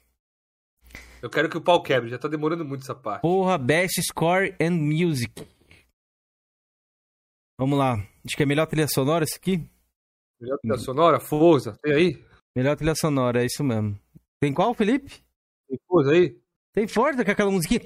Eu 1.22 1.30
quero 1.30 1.48
que 1.48 1.58
o 1.58 1.62
pau 1.62 1.82
quebre, 1.82 2.10
já 2.10 2.18
tá 2.18 2.28
demorando 2.28 2.66
muito 2.66 2.82
essa 2.82 2.94
parte. 2.94 3.22
Porra, 3.22 3.58
Best 3.58 4.02
Score 4.04 4.54
and 4.60 4.72
Music. 4.72 5.48
Vamos 7.58 7.80
lá. 7.80 7.94
Acho 8.26 8.36
que 8.36 8.44
é 8.44 8.46
melhor 8.46 8.66
trilha 8.66 8.88
sonora 8.90 9.24
esse 9.24 9.38
aqui? 9.38 9.66
Melhor 10.42 10.58
trilha 10.58 10.78
sonora? 10.78 11.20
Forza, 11.20 11.78
tem 11.84 11.94
aí? 11.94 12.26
Melhor 12.56 12.76
trilha 12.76 12.96
sonora, 12.96 13.44
é 13.44 13.46
isso 13.46 13.64
mesmo. 13.64 13.96
Tem 14.40 14.52
qual, 14.52 14.74
Felipe? 14.74 15.24
Tem 15.70 15.80
Forza 15.88 16.12
aí? 16.12 16.36
Tem 16.74 16.88
Forza 16.88 17.24
com 17.24 17.32
aquela 17.32 17.52
musiquinha. 17.52 17.82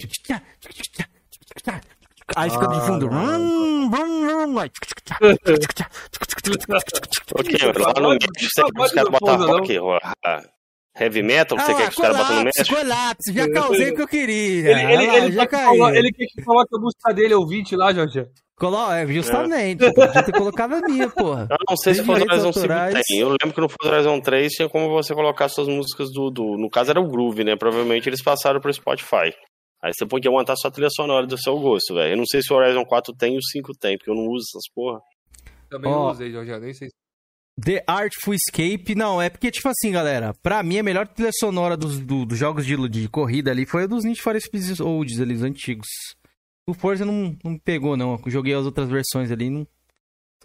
Aí 2.36 2.50
fica 2.50 2.68
de 2.68 2.82
fundo. 2.82 3.08
ok, 7.36 7.58
lá 7.78 7.94
no 8.02 8.10
México 8.10 8.36
você 8.46 8.64
quer 8.64 8.74
que 8.74 8.82
os 8.82 8.92
caras 8.94 9.10
botam 9.10 9.48
rock? 9.48 9.80
Heavy 10.98 11.24
metal? 11.24 11.60
Você 11.60 11.76
quer 11.76 11.84
que 11.84 11.90
os 11.90 11.96
caras 11.96 12.18
botam 12.18 12.36
no 12.38 12.44
México? 12.46 12.76
Colapso, 12.76 13.34
já 13.34 13.52
causei 13.52 13.92
o 13.92 13.96
que 13.96 14.02
eu 14.02 14.08
queria. 14.08 14.72
Ele, 14.72 14.94
ele, 14.94 15.16
ele, 15.18 15.32
já 15.34 15.46
caiu. 15.46 15.90
ele 15.90 16.12
quer 16.14 16.26
que 16.26 16.42
a 16.42 16.80
música 16.80 17.14
dele 17.14 17.34
ouvinte 17.34 17.76
lá, 17.76 17.94
Jorge. 17.94 18.26
Colo 18.58 18.92
é, 18.92 19.06
justamente. 19.08 19.84
É. 19.84 19.92
Podia 19.92 20.24
ter 20.24 20.32
colocado 20.32 20.76
a 20.76 20.82
minha, 20.82 21.10
porra. 21.10 21.48
Eu 21.50 21.58
não 21.70 21.76
sei 21.76 21.94
se 21.94 22.04
Forza 22.04 22.24
Horizon 22.24 22.54
5 22.54 22.68
tem. 22.68 23.20
Eu 23.20 23.30
lembro 23.30 23.54
que 23.54 23.62
no 23.62 23.68
Forza 23.68 23.94
Horizon 23.94 24.22
3 24.22 24.52
tinha 24.54 24.70
como 24.70 24.90
você 24.90 25.14
colocar 25.14 25.50
suas 25.50 25.68
músicas 25.68 26.10
do, 26.12 26.30
do. 26.32 26.58
No 26.58 26.70
caso 26.70 26.92
era 26.92 27.02
o 27.02 27.08
Groove, 27.08 27.44
né? 27.44 27.56
Provavelmente 27.58 28.08
eles 28.08 28.24
passaram 28.24 28.62
pro 28.62 28.74
Spotify. 28.74 29.34
Aí 29.84 29.92
você 29.94 30.06
podia 30.06 30.32
montar 30.32 30.56
sua 30.56 30.72
trilha 30.72 30.90
sonora 30.90 31.28
do 31.28 31.38
seu 31.38 31.60
gosto, 31.60 31.94
velho. 31.94 32.14
Eu 32.14 32.18
não 32.18 32.26
sei 32.26 32.42
se 32.42 32.52
o 32.52 32.56
Horizon 32.56 32.86
4 32.86 33.14
tem 33.14 33.36
e 33.36 33.38
o 33.38 33.44
5 33.44 33.74
tem, 33.78 33.98
porque 33.98 34.10
eu 34.10 34.16
não 34.16 34.28
uso 34.28 34.46
essas 34.50 34.72
porra. 34.74 35.00
Também 35.70 35.92
oh, 35.92 35.96
não 35.96 36.12
usei, 36.12 36.32
já 36.32 36.60
nem 36.60 36.74
sei. 36.74 36.88
The 37.62 37.84
Artful 37.88 38.34
Escape, 38.34 38.96
não, 38.96 39.22
é 39.22 39.30
porque, 39.30 39.50
tipo 39.50 39.70
assim, 39.70 39.92
galera, 39.92 40.34
pra 40.44 40.62
mim 40.62 40.80
a 40.80 40.84
melhor 40.84 41.08
trilha 41.08 41.32
sonora 41.34 41.78
dos, 41.78 42.00
do, 42.00 42.26
dos 42.26 42.38
jogos 42.38 42.66
de, 42.66 42.90
de 42.90 43.08
corrida 43.08 43.52
ali 43.52 43.66
foi 43.66 43.84
a 43.84 43.88
dos 43.88 44.04
Need 44.04 44.22
for 44.22 44.40
Speed 44.40 44.80
Olds 44.82 45.22
ali, 45.22 45.36
os 45.36 45.44
antigos. 45.44 45.88
O 46.68 46.74
Forza 46.74 47.06
não, 47.06 47.38
não 47.44 47.58
pegou, 47.58 47.96
não. 47.96 48.20
Eu 48.26 48.32
joguei 48.32 48.54
as 48.54 48.66
outras 48.66 48.90
versões 48.90 49.32
ali. 49.32 49.50
Não... 49.50 49.68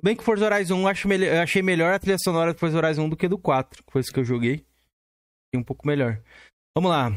Bem 0.02 0.14
que 0.14 0.22
o 0.22 0.24
Forza 0.24 0.44
Horizon 0.44 0.76
1 0.82 0.88
acho 0.88 1.08
melhor, 1.08 1.34
eu 1.34 1.42
achei 1.42 1.62
melhor 1.62 1.92
a 1.92 1.98
trilha 1.98 2.16
sonora 2.22 2.52
do 2.52 2.58
Forza 2.58 2.76
Horizon 2.76 3.04
1 3.04 3.08
do 3.08 3.16
que 3.16 3.28
do 3.28 3.38
4, 3.38 3.84
que 3.84 3.92
foi 3.92 4.00
isso 4.00 4.12
que 4.12 4.20
eu 4.20 4.24
joguei. 4.24 4.64
E 5.54 5.58
um 5.58 5.62
pouco 5.62 5.86
melhor. 5.86 6.22
Vamos 6.74 6.90
lá. 6.90 7.10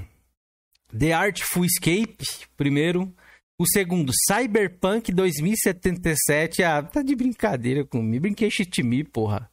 The 0.98 1.14
Artful 1.14 1.66
Escape, 1.66 2.18
primeiro. 2.56 3.14
O 3.60 3.68
segundo, 3.68 4.12
Cyberpunk 4.28 5.12
2077. 5.12 6.64
Ah, 6.64 6.82
tá 6.82 7.02
de 7.02 7.16
brincadeira 7.16 7.86
comigo. 7.86 8.24
Brinquei 8.24 8.50
me, 8.84 9.04
porra. 9.04 9.50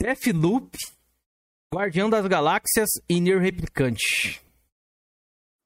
Deathloop, 0.00 0.76
Guardião 1.72 2.10
das 2.10 2.26
Galáxias 2.26 2.88
e 3.08 3.20
Nier 3.20 3.40
Replicante. 3.40 4.40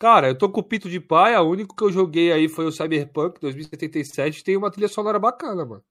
Cara, 0.01 0.29
eu 0.29 0.39
tô 0.39 0.49
com 0.49 0.61
o 0.61 0.65
Pito 0.65 0.89
de 0.89 0.99
Paia, 0.99 1.43
o 1.43 1.51
único 1.51 1.77
que 1.77 1.85
eu 1.85 1.93
joguei 1.93 2.33
aí 2.33 2.49
foi 2.49 2.65
o 2.65 2.73
Cyberpunk 2.73 3.39
2077, 3.39 4.43
tem 4.43 4.57
uma 4.57 4.71
trilha 4.71 4.89
sonora 4.89 5.19
bacana, 5.19 5.63
mano. 5.63 5.85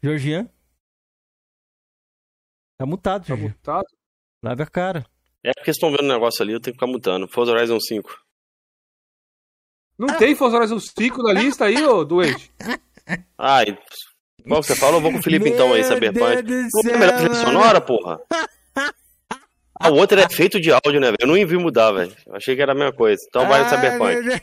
Georgian? 0.00 0.48
Tá 2.78 2.86
mutado, 2.86 3.26
Tá 3.26 3.34
mutado? 3.34 3.86
Lave 4.40 4.62
a 4.62 4.66
cara. 4.66 5.04
É 5.42 5.50
porque 5.52 5.72
estão 5.72 5.90
vendo 5.90 6.04
o 6.04 6.12
negócio 6.12 6.44
ali, 6.44 6.52
eu 6.52 6.60
tenho 6.60 6.76
que 6.76 6.80
ficar 6.80 6.86
mutando. 6.86 7.26
Forza 7.26 7.50
Horizon 7.50 7.80
5. 7.80 8.24
Não 9.98 10.14
ah. 10.14 10.16
tem 10.16 10.36
Forza 10.36 10.56
Horizon 10.56 10.78
5 10.78 11.22
na 11.24 11.32
lista 11.32 11.64
aí, 11.64 11.82
ô 11.82 12.04
doente? 12.04 12.52
Ai, 13.36 13.76
qual 14.46 14.60
que 14.60 14.68
você 14.68 14.76
falou? 14.76 15.00
Vou 15.00 15.10
com 15.10 15.18
o 15.18 15.22
Felipe 15.22 15.48
então 15.48 15.72
aí, 15.72 15.82
Cyberpunk. 15.82 16.42
Não 16.44 16.82
tem 16.82 16.98
melhor 16.98 17.18
trilha 17.18 17.34
sonora, 17.34 17.80
porra? 17.80 18.20
Ah, 19.78 19.90
o 19.90 19.96
outro 19.96 20.20
é 20.20 20.28
feito 20.28 20.60
de 20.60 20.70
áudio, 20.70 21.00
né, 21.00 21.08
velho? 21.08 21.16
Eu 21.20 21.26
não 21.26 21.34
vi 21.34 21.56
mudar, 21.56 21.92
velho. 21.92 22.14
Achei 22.30 22.54
que 22.54 22.62
era 22.62 22.72
a 22.72 22.74
mesma 22.74 22.92
coisa. 22.92 23.20
Então 23.28 23.46
vai 23.46 23.62
no 23.62 23.68
Cyberpunk. 23.68 24.42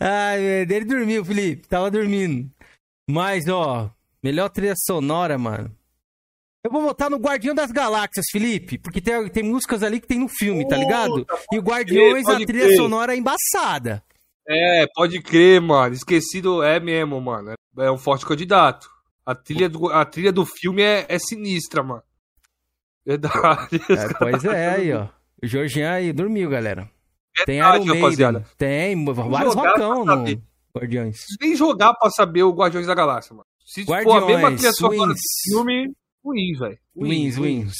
Ai, 0.00 0.42
ele 0.68 0.84
dormiu, 0.84 1.24
Felipe. 1.24 1.68
Tava 1.68 1.90
dormindo. 1.90 2.50
Mas, 3.08 3.48
ó, 3.48 3.90
melhor 4.22 4.48
trilha 4.48 4.74
sonora, 4.76 5.38
mano. 5.38 5.74
Eu 6.64 6.72
vou 6.72 6.82
votar 6.82 7.08
no 7.08 7.16
Guardião 7.18 7.54
das 7.54 7.70
Galáxias, 7.70 8.26
Felipe, 8.32 8.76
porque 8.76 9.00
tem, 9.00 9.28
tem 9.28 9.42
músicas 9.44 9.82
ali 9.82 10.00
que 10.00 10.08
tem 10.08 10.18
no 10.18 10.28
filme, 10.28 10.66
tá 10.66 10.76
ligado? 10.76 11.24
E 11.52 11.58
o 11.58 11.62
Guardiões, 11.62 12.26
a 12.28 12.36
trilha 12.44 12.74
sonora 12.76 13.14
é 13.14 13.16
embaçada. 13.16 14.02
É, 14.46 14.86
pode 14.94 15.22
crer, 15.22 15.60
mano. 15.60 15.94
Esquecido 15.94 16.62
é 16.62 16.80
mesmo, 16.80 17.20
mano. 17.20 17.54
É 17.78 17.90
um 17.90 17.98
forte 17.98 18.26
candidato. 18.26 18.90
A 19.28 19.34
trilha 19.34 19.68
do, 19.68 19.88
a 19.90 20.06
trilha 20.06 20.32
do 20.32 20.46
filme 20.46 20.80
é, 20.80 21.04
é 21.06 21.18
sinistra, 21.18 21.82
mano. 21.82 22.02
Verdade. 23.04 23.76
É, 23.90 24.14
pois 24.18 24.42
é, 24.42 24.68
aí, 24.70 24.92
ó. 24.94 25.06
O 25.42 25.46
Jorginho 25.46 25.86
aí 25.86 26.14
dormiu, 26.14 26.48
galera. 26.48 26.90
Verdade, 27.36 27.44
tem 27.44 27.58
Iron 27.58 27.84
Maiden, 27.84 28.00
rapaziada. 28.00 28.46
tem 28.56 29.04
vários 29.04 29.54
rocão 29.54 30.06
no 30.06 30.24
Guardiões. 30.74 31.18
Nem 31.38 31.54
jogar 31.54 31.92
pra 31.92 32.08
saber 32.08 32.42
o 32.42 32.54
Guardiões 32.54 32.86
da 32.86 32.94
Galáxia, 32.94 33.34
mano. 33.34 33.46
Se 33.66 33.82
Guardiões, 33.82 34.18
for 34.18 34.24
a 34.24 34.26
mesma 34.26 34.56
trilha 34.56 34.72
sonora 34.72 35.12
do 35.12 35.20
filme, 35.44 35.94
wins, 36.24 36.58
velho. 36.58 36.78
Wins, 36.96 37.36
wins. 37.36 37.38
wins. 37.38 37.76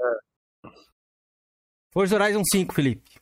É. 0.00 0.68
Forza 1.92 2.14
Horizon 2.14 2.42
5, 2.50 2.74
Felipe. 2.74 3.20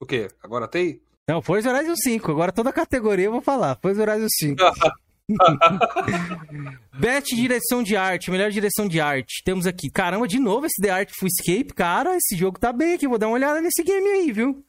O 0.00 0.06
quê? 0.06 0.26
Agora 0.42 0.66
tem? 0.66 1.00
Não, 1.28 1.40
Forza 1.40 1.70
Horizon 1.70 1.94
5. 1.94 2.32
Agora 2.32 2.50
toda 2.50 2.70
a 2.70 2.72
categoria 2.72 3.26
eu 3.26 3.32
vou 3.32 3.40
falar. 3.40 3.78
Forza 3.80 4.02
Horizon 4.02 4.26
5. 4.28 4.56
Best 6.98 7.34
direção 7.34 7.82
de 7.82 7.96
arte, 7.96 8.30
melhor 8.30 8.50
direção 8.50 8.86
de 8.86 9.00
arte. 9.00 9.42
Temos 9.44 9.66
aqui, 9.66 9.90
caramba, 9.90 10.28
de 10.28 10.38
novo 10.38 10.66
esse 10.66 10.80
The 10.80 10.90
Artful 10.90 11.28
Escape. 11.28 11.74
Cara, 11.74 12.16
esse 12.16 12.36
jogo 12.36 12.58
tá 12.58 12.72
bem 12.72 12.94
aqui. 12.94 13.08
Vou 13.08 13.18
dar 13.18 13.28
uma 13.28 13.34
olhada 13.34 13.60
nesse 13.60 13.82
game 13.82 14.08
aí, 14.08 14.32
viu? 14.32 14.64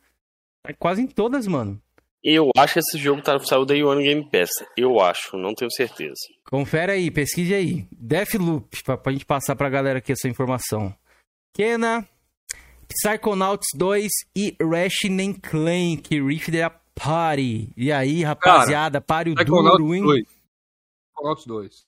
É 0.65 0.73
quase 0.73 1.01
em 1.01 1.07
todas, 1.07 1.45
mano. 1.45 1.81
Eu 2.23 2.49
acho 2.57 2.73
que 2.73 2.79
esse 2.79 2.97
jogo 2.97 3.21
tá, 3.21 3.37
saiu 3.39 3.65
da 3.65 3.73
One 3.73 4.01
Game 4.01 4.29
Pass. 4.31 4.49
Eu 4.77 5.01
acho, 5.01 5.35
não 5.35 5.53
tenho 5.53 5.69
certeza. 5.69 6.15
Confere 6.49 6.93
aí, 6.93 7.11
pesquise 7.11 7.53
aí. 7.53 7.85
Deathloop, 7.91 8.81
pra, 8.83 8.97
pra 8.97 9.11
gente 9.11 9.25
passar 9.25 9.57
pra 9.57 9.69
galera 9.69 9.99
aqui 9.99 10.13
essa 10.13 10.29
informação. 10.29 10.95
Kena, 11.53 12.07
Psychonauts 12.87 13.67
2 13.75 14.09
e 14.35 14.55
Ratchet 14.61 15.39
Clank, 15.41 16.21
Rift 16.21 16.49
the 16.49 16.69
Party. 16.95 17.73
E 17.75 17.91
aí, 17.91 18.23
rapaziada, 18.23 19.01
Cara, 19.01 19.05
pare 19.05 19.31
o 19.31 19.35
duro, 19.35 19.93
hein? 19.93 20.03
2. 20.03 20.23
Psychonauts 21.23 21.45
2. 21.45 21.85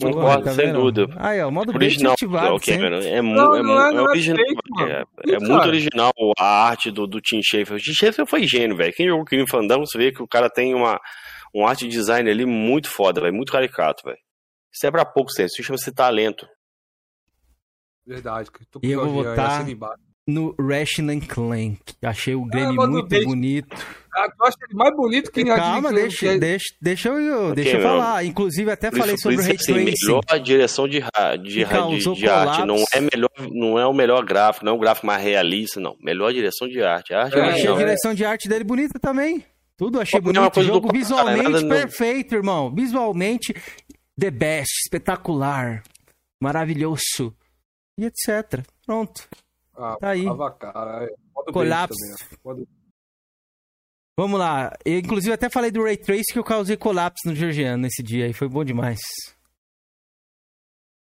Concordo, 0.00 0.44
tá 0.44 0.54
sem 0.54 0.72
dúvida. 0.72 1.06
Aí, 1.16 1.40
ó, 1.40 1.48
o 1.48 1.52
modo 1.52 1.72
original 1.72 2.16
Cameron. 2.60 2.98
É, 2.98 3.22
não, 3.22 3.54
é, 3.54 3.62
não 3.62 3.80
é, 3.80 3.94
é, 3.94 4.00
original. 4.00 4.44
É, 4.88 5.04
é 5.28 5.38
muito 5.38 5.66
original 5.68 6.12
a 6.36 6.66
arte 6.66 6.90
do, 6.90 7.06
do 7.06 7.20
Tim 7.20 7.40
Schafer. 7.42 7.76
O 7.76 7.78
Tim 7.78 7.92
Schafer 7.92 8.26
foi 8.26 8.44
gênio, 8.44 8.76
velho. 8.76 8.92
Quem 8.92 9.06
jogou 9.06 9.22
o 9.22 9.24
Crime 9.24 9.48
Fandango, 9.48 9.86
você 9.86 9.96
vê 9.96 10.10
que 10.10 10.22
o 10.22 10.26
cara 10.26 10.50
tem 10.50 10.74
uma, 10.74 10.98
um 11.54 11.64
arte 11.64 11.86
design 11.86 12.28
ali 12.28 12.44
muito 12.44 12.88
foda, 12.88 13.20
velho. 13.20 13.34
Muito 13.34 13.52
caricato, 13.52 14.02
velho. 14.04 14.18
Isso 14.72 14.84
é 14.84 14.90
pra 14.90 15.04
pouco, 15.04 15.30
isso 15.30 15.62
chama-se 15.62 15.92
talento. 15.92 16.44
Verdade. 18.04 18.50
Tô 18.72 18.80
e 18.82 18.90
eu 18.90 19.06
vou 19.06 19.22
botar 19.22 19.64
no 20.26 20.54
Ratchet 20.58 21.20
Clank. 21.28 21.80
Achei 22.02 22.34
o 22.34 22.44
game 22.46 22.76
ah, 22.80 22.86
muito 22.86 23.08
deixa, 23.08 23.26
bonito. 23.26 23.76
Ah, 24.16 24.28
eu 24.38 24.46
acho 24.46 24.56
ele 24.62 24.74
mais 24.74 24.94
bonito 24.94 25.32
que 25.32 25.44
Calma, 25.44 25.92
deixa, 25.92 26.32
que... 26.32 26.38
deixa, 26.38 26.74
deixa 26.80 27.08
eu, 27.08 27.50
okay, 27.50 27.64
deixa 27.64 27.76
eu 27.78 27.82
falar. 27.82 28.24
Inclusive, 28.24 28.70
até 28.70 28.90
por 28.90 29.00
falei 29.00 29.14
isso, 29.14 29.22
sobre 29.22 29.38
o 29.38 29.40
Ray 29.40 29.56
assim, 29.56 29.72
Tracing. 29.72 30.06
Melhor 30.06 30.40
direção 30.40 30.88
de, 30.88 31.00
de, 31.42 31.64
de, 31.64 32.14
de 32.14 32.28
arte. 32.28 32.64
Não 32.64 32.76
é, 32.92 33.00
melhor, 33.00 33.30
não 33.50 33.78
é 33.78 33.86
o 33.86 33.92
melhor 33.92 34.24
gráfico, 34.24 34.64
não 34.64 34.72
é 34.72 34.76
o 34.76 34.78
gráfico 34.78 35.06
mais 35.06 35.22
realista, 35.22 35.80
não. 35.80 35.96
Melhor 36.00 36.32
direção 36.32 36.68
de 36.68 36.80
arte. 36.82 37.12
A 37.12 37.24
arte 37.24 37.36
é, 37.36 37.40
achei 37.40 37.68
a 37.68 37.76
direção 37.76 38.14
de 38.14 38.24
arte 38.24 38.48
dele 38.48 38.62
bonita 38.62 39.00
também. 39.00 39.44
Tudo 39.76 40.00
achei 40.00 40.20
bonito. 40.20 40.60
O 40.60 40.62
jogo 40.62 40.92
visualmente 40.92 41.66
perfeito, 41.66 42.36
irmão. 42.36 42.72
Visualmente, 42.72 43.52
the 44.18 44.30
best, 44.30 44.70
espetacular, 44.86 45.82
maravilhoso. 46.40 47.34
E 47.98 48.04
etc. 48.04 48.64
Pronto. 48.86 49.28
Ah, 49.76 49.96
tá 50.00 50.10
aí. 50.10 50.24
Cara. 50.60 51.04
É, 51.04 51.52
Colapso. 51.52 51.96
Vamos 54.16 54.38
lá. 54.38 54.72
Eu, 54.84 54.98
inclusive, 54.98 55.32
até 55.32 55.50
falei 55.50 55.70
do 55.70 55.82
Ray 55.82 55.96
Trace 55.96 56.32
que 56.32 56.38
eu 56.38 56.44
causei 56.44 56.76
colapso 56.76 57.26
no 57.26 57.34
Georgiano 57.34 57.82
nesse 57.82 58.02
dia. 58.02 58.28
E 58.28 58.32
foi 58.32 58.48
bom 58.48 58.64
demais. 58.64 59.00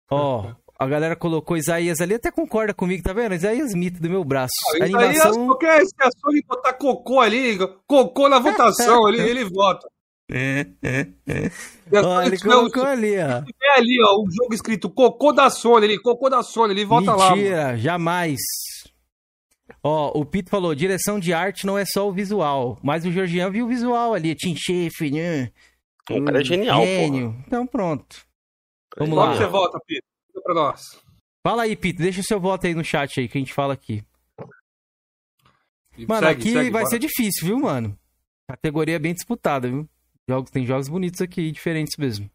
Ó, 0.09 0.41
oh, 0.41 0.63
a 0.77 0.87
galera 0.87 1.15
colocou 1.15 1.55
Isaías 1.55 2.01
ali, 2.01 2.15
até 2.15 2.31
concorda 2.31 2.73
comigo, 2.73 3.03
tá 3.03 3.13
vendo? 3.13 3.35
Isaías 3.35 3.73
mito 3.73 4.01
do 4.01 4.09
meu 4.09 4.23
braço. 4.23 4.53
Ah, 4.79 4.83
animação... 4.83 5.45
qualquer 5.47 5.85
se 5.85 5.93
a 6.01 6.09
Sony 6.19 6.43
botar 6.47 6.73
cocô 6.73 7.19
ali, 7.19 7.57
cocô 7.87 8.27
na 8.27 8.39
votação 8.39 9.05
ali, 9.05 9.19
ele 9.29 9.45
vota. 9.45 9.87
É, 10.31 10.65
é, 10.81 11.07
é. 11.27 12.01
Olha, 12.01 12.27
ele 12.27 12.39
colocou 12.39 12.83
ali, 12.83 13.17
ó. 13.17 13.43
É 13.63 13.77
ali, 13.77 14.01
ó, 14.03 14.15
o 14.15 14.23
um 14.23 14.31
jogo 14.31 14.53
escrito 14.53 14.89
cocô 14.89 15.31
da 15.31 15.49
Sony, 15.49 15.85
ele, 15.85 15.99
cocô 15.99 16.29
da 16.29 16.41
Sony, 16.41 16.73
ele 16.73 16.85
vota 16.85 17.11
Mentira, 17.11 17.17
lá. 17.17 17.35
Mentira, 17.35 17.77
jamais. 17.77 18.39
Ó, 19.81 20.19
o 20.19 20.25
Pito 20.25 20.49
falou, 20.49 20.75
direção 20.75 21.19
de 21.19 21.33
arte 21.33 21.65
não 21.65 21.77
é 21.77 21.85
só 21.85 22.07
o 22.07 22.13
visual, 22.13 22.77
mas 22.83 23.05
o 23.05 23.11
Georgian 23.11 23.49
viu 23.49 23.65
o 23.65 23.69
visual 23.69 24.13
ali, 24.13 24.35
Tim 24.35 24.55
Chef, 24.55 25.09
né? 25.09 25.51
O 26.09 26.23
cara 26.23 26.41
é 26.41 26.43
genial, 26.43 26.85
Gênio. 26.85 27.31
Porra. 27.31 27.43
Então 27.47 27.67
pronto. 27.67 28.25
Vamos 28.97 29.15
Qual 29.15 29.27
lá. 29.27 29.35
você 29.35 29.47
vota, 29.47 29.79
Pito? 29.85 30.05
Pra 30.43 30.53
nós. 30.53 30.81
Fala 31.45 31.63
aí, 31.63 31.75
Pito, 31.75 32.01
deixa 32.01 32.21
o 32.21 32.23
seu 32.23 32.39
voto 32.39 32.67
aí 32.67 32.73
no 32.73 32.83
chat 32.83 33.19
aí, 33.19 33.27
que 33.27 33.37
a 33.37 33.41
gente 33.41 33.53
fala 33.53 33.73
aqui. 33.73 34.03
Mano, 36.07 36.27
segue, 36.27 36.41
aqui 36.41 36.51
segue, 36.51 36.69
vai 36.71 36.81
bora. 36.81 36.85
ser 36.87 36.99
difícil, 36.99 37.47
viu, 37.47 37.59
mano? 37.59 37.97
Categoria 38.49 38.99
bem 38.99 39.13
disputada, 39.13 39.69
viu? 39.69 39.87
Jogos, 40.27 40.51
tem 40.51 40.65
jogos 40.65 40.89
bonitos 40.89 41.21
aqui, 41.21 41.51
diferentes 41.51 41.95
mesmo. 41.97 42.29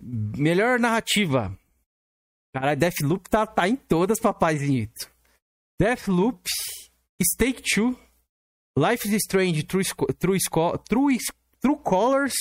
Melhor 0.00 0.78
narrativa. 0.78 1.56
Cara, 2.54 2.74
Deathloop 2.74 3.28
tá, 3.28 3.46
tá 3.46 3.68
em 3.68 3.76
todas, 3.76 4.18
papaizinho. 4.18 4.88
Deathloop, 5.80 6.46
Stake 7.22 7.62
2, 7.62 7.96
Life 8.76 9.08
is 9.08 9.14
Strange, 9.24 9.62
True, 9.62 9.82
True, 10.18 10.38
True, 10.86 11.18
True 11.58 11.78
Colors. 11.82 12.34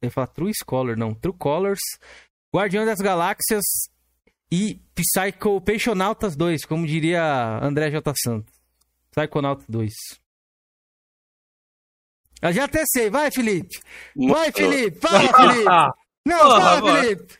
Eu 0.00 0.06
ia 0.06 0.10
falar 0.10 0.28
True 0.28 0.52
Scholar, 0.54 0.96
não. 0.96 1.12
True 1.12 1.34
Colors, 1.36 1.80
Guardião 2.50 2.86
das 2.86 2.98
Galáxias 2.98 3.62
e 4.50 4.80
Psycho 4.94 5.60
Peixonautas 5.60 6.34
2, 6.34 6.64
como 6.64 6.86
diria 6.86 7.62
André 7.62 7.90
J. 7.90 8.14
Santos. 8.16 8.54
Psychonauts 9.10 9.66
2. 9.68 9.92
Eu 12.40 12.52
já 12.54 12.64
até 12.64 12.84
sei. 12.86 13.10
Vai, 13.10 13.30
Felipe. 13.30 13.82
Vai, 14.16 14.50
Felipe. 14.50 14.98
Fala, 14.98 15.20
Felipe. 15.20 15.64
Não, 16.24 16.38
fala, 16.38 17.02
Felipe. 17.02 17.38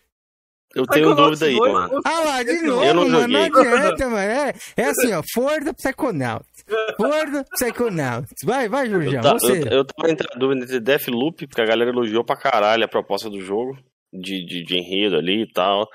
Eu 0.74 0.86
tenho 0.86 1.14
dúvida 1.14 1.46
aí, 1.46 1.56
mano. 1.56 2.00
Ah 2.04 2.20
lá, 2.20 2.42
de 2.42 2.62
novo, 2.62 2.84
eu 2.84 2.94
não 2.94 3.08
mano. 3.08 3.28
Não 3.28 3.42
adianta, 3.42 4.08
mano. 4.08 4.18
É, 4.18 4.54
é 4.76 4.84
assim, 4.84 5.12
ó. 5.12 5.22
For 5.32 5.64
the 5.64 5.72
Psychonauts. 5.72 6.64
For 6.96 7.30
the 7.30 7.44
Psychonauts. 7.54 8.34
Vai, 8.44 8.68
vai, 8.68 8.88
Jurjão. 8.88 9.22
Tá, 9.22 9.32
você. 9.32 9.62
Eu, 9.62 9.78
eu 9.78 9.84
tava 9.84 10.10
entre 10.10 10.28
a 10.30 10.38
dúvida 10.38 10.64
entre 10.64 10.80
Deathloop, 10.80 11.46
porque 11.46 11.62
a 11.62 11.66
galera 11.66 11.90
elogiou 11.90 12.22
pra 12.22 12.36
caralho 12.36 12.84
a 12.84 12.88
proposta 12.88 13.30
do 13.30 13.40
jogo. 13.40 13.78
De, 14.12 14.44
de, 14.44 14.64
de 14.64 14.78
enredo 14.78 15.16
ali 15.16 15.42
e 15.42 15.52
tal. 15.52 15.86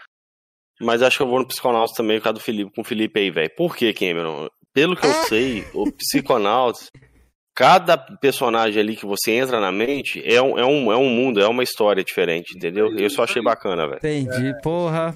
Mas 0.79 1.01
acho 1.01 1.17
que 1.17 1.23
eu 1.23 1.27
vou 1.27 1.39
no 1.39 1.47
Psychonauts 1.47 1.95
também, 1.95 2.17
por 2.19 2.25
causa 2.25 2.39
do 2.39 2.43
Felipe, 2.43 2.71
com 2.73 2.81
o 2.81 2.85
Felipe 2.85 3.19
aí, 3.19 3.31
velho. 3.31 3.51
Por 3.55 3.75
que, 3.75 3.93
Cameron? 3.93 4.49
Pelo 4.73 4.95
que 4.95 5.05
eu 5.05 5.11
ah. 5.11 5.23
sei, 5.25 5.65
o 5.73 5.91
Psychonauts 5.91 6.91
cada 7.55 7.97
personagem 7.97 8.81
ali 8.81 8.95
que 8.95 9.05
você 9.05 9.31
entra 9.31 9.59
na 9.59 9.71
mente 9.71 10.21
é 10.25 10.41
um, 10.41 10.57
é 10.57 10.65
um, 10.65 10.91
é 10.91 10.97
um 10.97 11.09
mundo, 11.09 11.39
é 11.39 11.47
uma 11.47 11.63
história 11.63 12.03
diferente, 12.03 12.55
entendeu? 12.55 12.97
Eu 12.97 13.09
só 13.09 13.23
achei 13.23 13.41
bacana, 13.41 13.87
velho. 13.87 13.97
Entendi, 13.97 14.53
porra. 14.61 15.15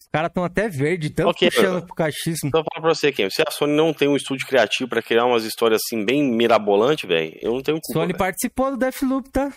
Os 0.00 0.08
caras 0.10 0.28
estão 0.28 0.44
até 0.44 0.68
verde, 0.68 1.10
tão 1.10 1.28
okay, 1.28 1.50
puxando 1.50 1.84
pro 1.84 1.94
cachismo. 1.94 2.48
Então 2.48 2.62
fala 2.62 2.82
pra 2.82 2.94
você, 2.94 3.10
Ken, 3.12 3.28
se 3.28 3.42
a 3.42 3.50
Sony 3.50 3.74
não 3.74 3.92
tem 3.92 4.08
um 4.08 4.16
estúdio 4.16 4.46
criativo 4.46 4.88
para 4.88 5.02
criar 5.02 5.26
umas 5.26 5.44
histórias 5.44 5.80
assim 5.84 6.04
bem 6.04 6.22
mirabolantes, 6.22 7.08
velho, 7.08 7.36
eu 7.42 7.52
não 7.52 7.62
tenho 7.62 7.78
culpa. 7.80 8.00
Sony 8.00 8.12
véio. 8.12 8.18
participou 8.18 8.70
do 8.70 8.76
Deathloop, 8.76 9.30
tá? 9.30 9.52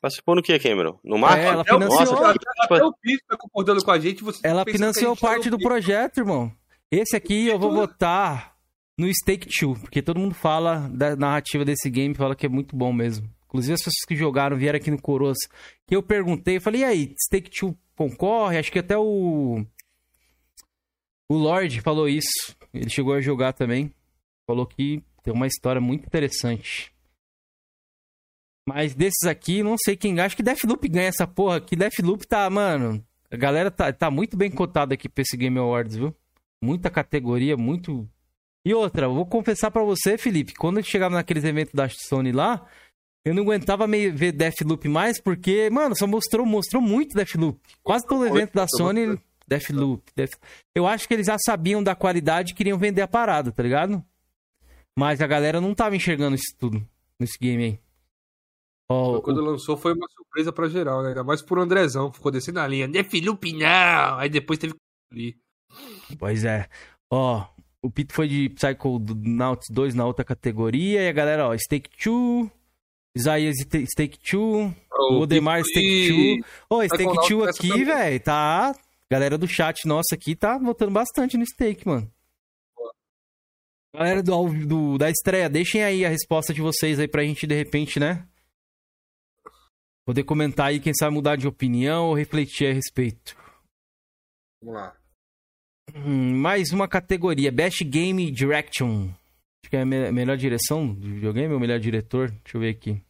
Participou 0.00 0.36
no 0.36 0.42
que, 0.42 0.56
Cameron? 0.58 0.98
No 1.02 1.18
marketing? 1.18 1.46
É, 1.46 1.50
ela 1.50 1.64
financiou. 1.64 2.20
Nossa, 2.20 2.30
até, 2.30 2.74
até 2.74 2.84
o 2.84 2.92
Pito 2.92 3.24
tá 3.28 3.36
concordando 3.36 3.84
com 3.84 3.90
a 3.90 3.98
gente. 3.98 4.24
ela 4.44 4.64
financiou 4.64 5.16
parte 5.16 5.50
do 5.50 5.58
projeto, 5.58 6.18
irmão. 6.18 6.52
Esse 6.90 7.16
aqui 7.16 7.48
eu 7.48 7.58
vou 7.58 7.72
votar 7.72 8.57
no 8.98 9.08
Stake 9.14 9.48
2, 9.48 9.78
porque 9.80 10.02
todo 10.02 10.18
mundo 10.18 10.34
fala 10.34 10.88
da 10.88 11.14
narrativa 11.14 11.64
desse 11.64 11.88
game, 11.88 12.14
fala 12.14 12.34
que 12.34 12.44
é 12.44 12.48
muito 12.48 12.74
bom 12.76 12.92
mesmo. 12.92 13.30
Inclusive 13.46 13.74
as 13.74 13.80
pessoas 13.80 14.04
que 14.06 14.16
jogaram 14.16 14.58
vieram 14.58 14.76
aqui 14.76 14.90
no 14.90 15.00
Coroas, 15.00 15.38
que 15.86 15.96
eu 15.96 16.02
perguntei, 16.02 16.60
falei, 16.60 16.82
e 16.82 16.84
aí, 16.84 17.14
Stake 17.26 17.50
2 17.58 17.74
concorre? 17.96 18.58
Acho 18.58 18.70
que 18.70 18.78
até 18.78 18.98
o 18.98 19.64
o 21.28 21.36
Lord 21.36 21.80
falou 21.82 22.08
isso. 22.08 22.56
Ele 22.72 22.88
chegou 22.88 23.14
a 23.14 23.20
jogar 23.20 23.52
também. 23.52 23.92
Falou 24.46 24.66
que 24.66 25.02
tem 25.22 25.32
uma 25.32 25.46
história 25.46 25.80
muito 25.80 26.06
interessante. 26.06 26.92
Mas 28.66 28.94
desses 28.94 29.24
aqui, 29.24 29.62
não 29.62 29.76
sei 29.76 29.96
quem 29.96 30.14
ganha. 30.14 30.26
Acho 30.26 30.36
que 30.36 30.42
Deathloop 30.42 30.88
ganha 30.88 31.08
essa 31.08 31.26
porra 31.26 31.56
aqui. 31.56 31.76
Deathloop 31.76 32.26
tá, 32.26 32.48
mano. 32.48 33.04
A 33.30 33.36
galera 33.36 33.70
tá, 33.70 33.92
tá 33.92 34.10
muito 34.10 34.36
bem 34.36 34.50
cotada 34.50 34.94
aqui 34.94 35.08
pra 35.08 35.22
esse 35.22 35.36
Game 35.36 35.58
Awards, 35.58 35.96
viu? 35.96 36.14
Muita 36.62 36.88
categoria, 36.88 37.56
muito 37.56 38.08
e 38.68 38.74
outra, 38.74 39.08
vou 39.08 39.24
confessar 39.24 39.70
para 39.70 39.82
você, 39.82 40.18
Felipe, 40.18 40.52
quando 40.52 40.76
eu 40.76 40.82
chegava 40.82 41.14
naqueles 41.14 41.42
eventos 41.42 41.72
da 41.72 41.88
Sony 41.88 42.32
lá, 42.32 42.66
eu 43.24 43.34
não 43.34 43.42
aguentava 43.42 43.86
meio 43.86 44.14
ver 44.14 44.30
Deathloop 44.30 44.86
mais, 44.88 45.18
porque, 45.18 45.70
mano, 45.70 45.96
só 45.96 46.06
mostrou, 46.06 46.44
mostrou 46.44 46.82
muito 46.82 47.14
Deathloop. 47.14 47.58
Quase 47.82 48.06
todo 48.06 48.26
evento 48.26 48.52
da 48.52 48.66
Sony, 48.68 49.18
Deathloop, 49.46 50.12
Death... 50.14 50.32
Eu 50.74 50.86
acho 50.86 51.08
que 51.08 51.14
eles 51.14 51.26
já 51.26 51.38
sabiam 51.38 51.82
da 51.82 51.94
qualidade 51.94 52.52
e 52.52 52.54
queriam 52.54 52.78
vender 52.78 53.00
a 53.00 53.08
parada, 53.08 53.50
tá 53.50 53.62
ligado? 53.62 54.04
Mas 54.98 55.22
a 55.22 55.26
galera 55.26 55.62
não 55.62 55.74
tava 55.74 55.96
enxergando 55.96 56.36
isso 56.36 56.54
tudo 56.58 56.86
nesse 57.18 57.38
game 57.38 57.64
aí. 57.64 57.80
Oh, 58.90 59.22
quando 59.22 59.38
o... 59.38 59.44
lançou 59.44 59.78
foi 59.78 59.94
uma 59.94 60.08
surpresa 60.10 60.52
pra 60.52 60.68
geral, 60.68 61.02
né? 61.02 61.08
Ainda 61.08 61.24
mais 61.24 61.40
por 61.40 61.58
Andrezão, 61.58 62.12
ficou 62.12 62.30
descendo 62.30 62.60
a 62.60 62.66
linha. 62.66 62.86
De 62.86 63.02
Felipe, 63.02 63.54
não! 63.54 64.18
Aí 64.18 64.28
depois 64.28 64.58
teve 64.58 64.74
Pois 66.18 66.44
é. 66.44 66.68
Ó, 67.10 67.46
o 67.82 67.90
Pito 67.90 68.12
foi 68.12 68.28
de 68.28 68.48
Psycho 68.50 68.98
Nauts 69.24 69.68
2 69.70 69.94
na 69.94 70.04
outra 70.04 70.24
categoria. 70.24 71.02
E 71.02 71.08
a 71.08 71.12
galera, 71.12 71.48
ó, 71.48 71.56
Stake 71.56 71.90
2, 72.04 72.50
Isaías 73.16 73.56
Stake 73.58 74.18
2, 74.30 74.74
oh, 74.92 75.14
o 75.14 75.20
Odemar 75.20 75.62
Stake 75.64 76.40
2. 76.40 76.46
Ô, 76.68 76.84
Stake 76.84 77.28
2 77.28 77.48
aqui, 77.48 77.84
velho, 77.84 78.20
tá. 78.20 78.74
Galera 79.10 79.38
do 79.38 79.48
chat 79.48 79.86
nossa 79.86 80.14
aqui 80.14 80.36
tá 80.36 80.58
votando 80.58 80.92
bastante 80.92 81.38
no 81.38 81.46
Stake, 81.46 81.86
mano. 81.86 82.10
Galera 83.94 84.22
do, 84.22 84.66
do, 84.66 84.98
da 84.98 85.08
estreia, 85.08 85.48
deixem 85.48 85.82
aí 85.82 86.04
a 86.04 86.10
resposta 86.10 86.52
de 86.52 86.60
vocês 86.60 86.98
aí 86.98 87.08
pra 87.08 87.24
gente, 87.24 87.46
de 87.46 87.54
repente, 87.54 87.98
né? 87.98 88.28
Poder 90.04 90.24
comentar 90.24 90.66
aí, 90.66 90.78
quem 90.78 90.92
sabe 90.94 91.14
mudar 91.14 91.36
de 91.36 91.48
opinião 91.48 92.08
ou 92.08 92.14
refletir 92.14 92.70
a 92.70 92.72
respeito. 92.72 93.36
Vamos 94.62 94.74
lá. 94.80 94.96
Hum, 95.94 96.36
mais 96.36 96.70
uma 96.72 96.86
categoria, 96.86 97.50
Best 97.50 97.82
Game 97.84 98.30
Direction. 98.30 99.08
Acho 99.62 99.70
que 99.70 99.76
é 99.76 99.82
a 99.82 99.86
me 99.86 100.10
melhor 100.12 100.36
direção 100.36 100.94
do 100.94 101.08
videogame 101.08 101.52
ou 101.54 101.60
melhor 101.60 101.78
diretor? 101.78 102.30
Deixa 102.30 102.56
eu 102.56 102.60
ver 102.60 102.70
aqui. 102.70 103.02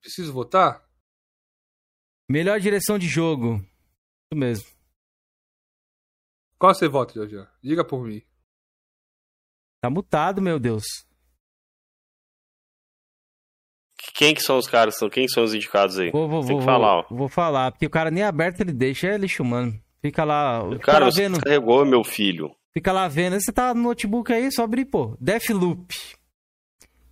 Preciso 0.00 0.32
votar? 0.32 0.84
Melhor 2.28 2.58
direção 2.58 2.98
de 2.98 3.06
jogo. 3.06 3.56
Isso 3.56 4.38
mesmo. 4.38 4.66
Qual 6.58 6.74
você 6.74 6.88
vota, 6.88 7.14
Jorge? 7.14 7.48
Diga 7.62 7.84
por 7.84 8.04
mim. 8.04 8.22
Tá 9.80 9.90
mutado, 9.90 10.42
meu 10.42 10.58
Deus. 10.58 10.84
Quem 14.14 14.34
que 14.34 14.40
são 14.40 14.58
os 14.58 14.66
caras? 14.66 14.96
Quem 15.12 15.28
são 15.28 15.44
os 15.44 15.54
indicados 15.54 15.98
aí? 15.98 16.10
Vou, 16.10 16.28
vou, 16.28 16.40
Tem 16.40 16.50
vou, 16.50 16.58
que 16.58 16.64
falar, 16.64 16.98
ó. 17.00 17.06
Vou 17.10 17.28
falar, 17.28 17.70
porque 17.70 17.86
o 17.86 17.90
cara 17.90 18.10
nem 18.10 18.24
aberto 18.24 18.60
ele 18.60 18.72
deixa, 18.72 19.08
é 19.08 19.18
lixo, 19.18 19.44
mano. 19.44 19.78
Fica 20.00 20.24
lá. 20.24 20.62
Cara, 20.82 21.06
lá 21.06 21.10
você 21.10 21.22
vendo... 21.22 21.40
carregou 21.40 21.84
meu 21.84 22.04
filho. 22.04 22.54
Fica 22.72 22.92
lá 22.92 23.08
vendo. 23.08 23.40
Você 23.40 23.52
tá 23.52 23.74
no 23.74 23.82
notebook 23.82 24.32
aí, 24.32 24.50
só 24.52 24.64
abrir, 24.64 24.84
pô. 24.84 25.16
Deathloop. 25.20 25.92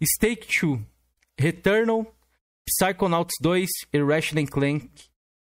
Stake 0.02 0.47
2. 0.61 0.81
Returnal. 1.39 2.06
Psychonauts 2.69 3.35
2. 3.40 3.69
Irrational 3.93 4.47
Clank. 4.47 4.90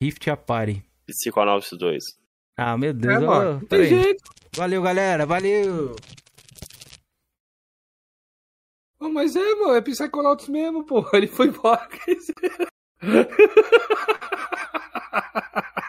Rift 0.02 0.30
Apari. 0.30 0.84
Psychonauts 1.07 1.70
2. 1.72 2.03
Ah, 2.57 2.78
meu 2.78 2.94
Deus. 2.94 3.16
É, 3.16 3.20
mano, 3.20 3.61
oh, 3.64 4.57
Valeu, 4.57 4.82
galera. 4.82 5.26
Valeu. 5.26 5.95
Oh, 8.99 9.10
mas 9.10 9.36
é, 9.36 9.56
mano. 9.56 9.76
É 9.76 9.82
Psychonauts 9.82 10.49
mesmo, 10.49 10.84
pô. 10.84 11.07
Ele 11.16 11.28
foi 11.28 11.48
embora. 11.48 11.88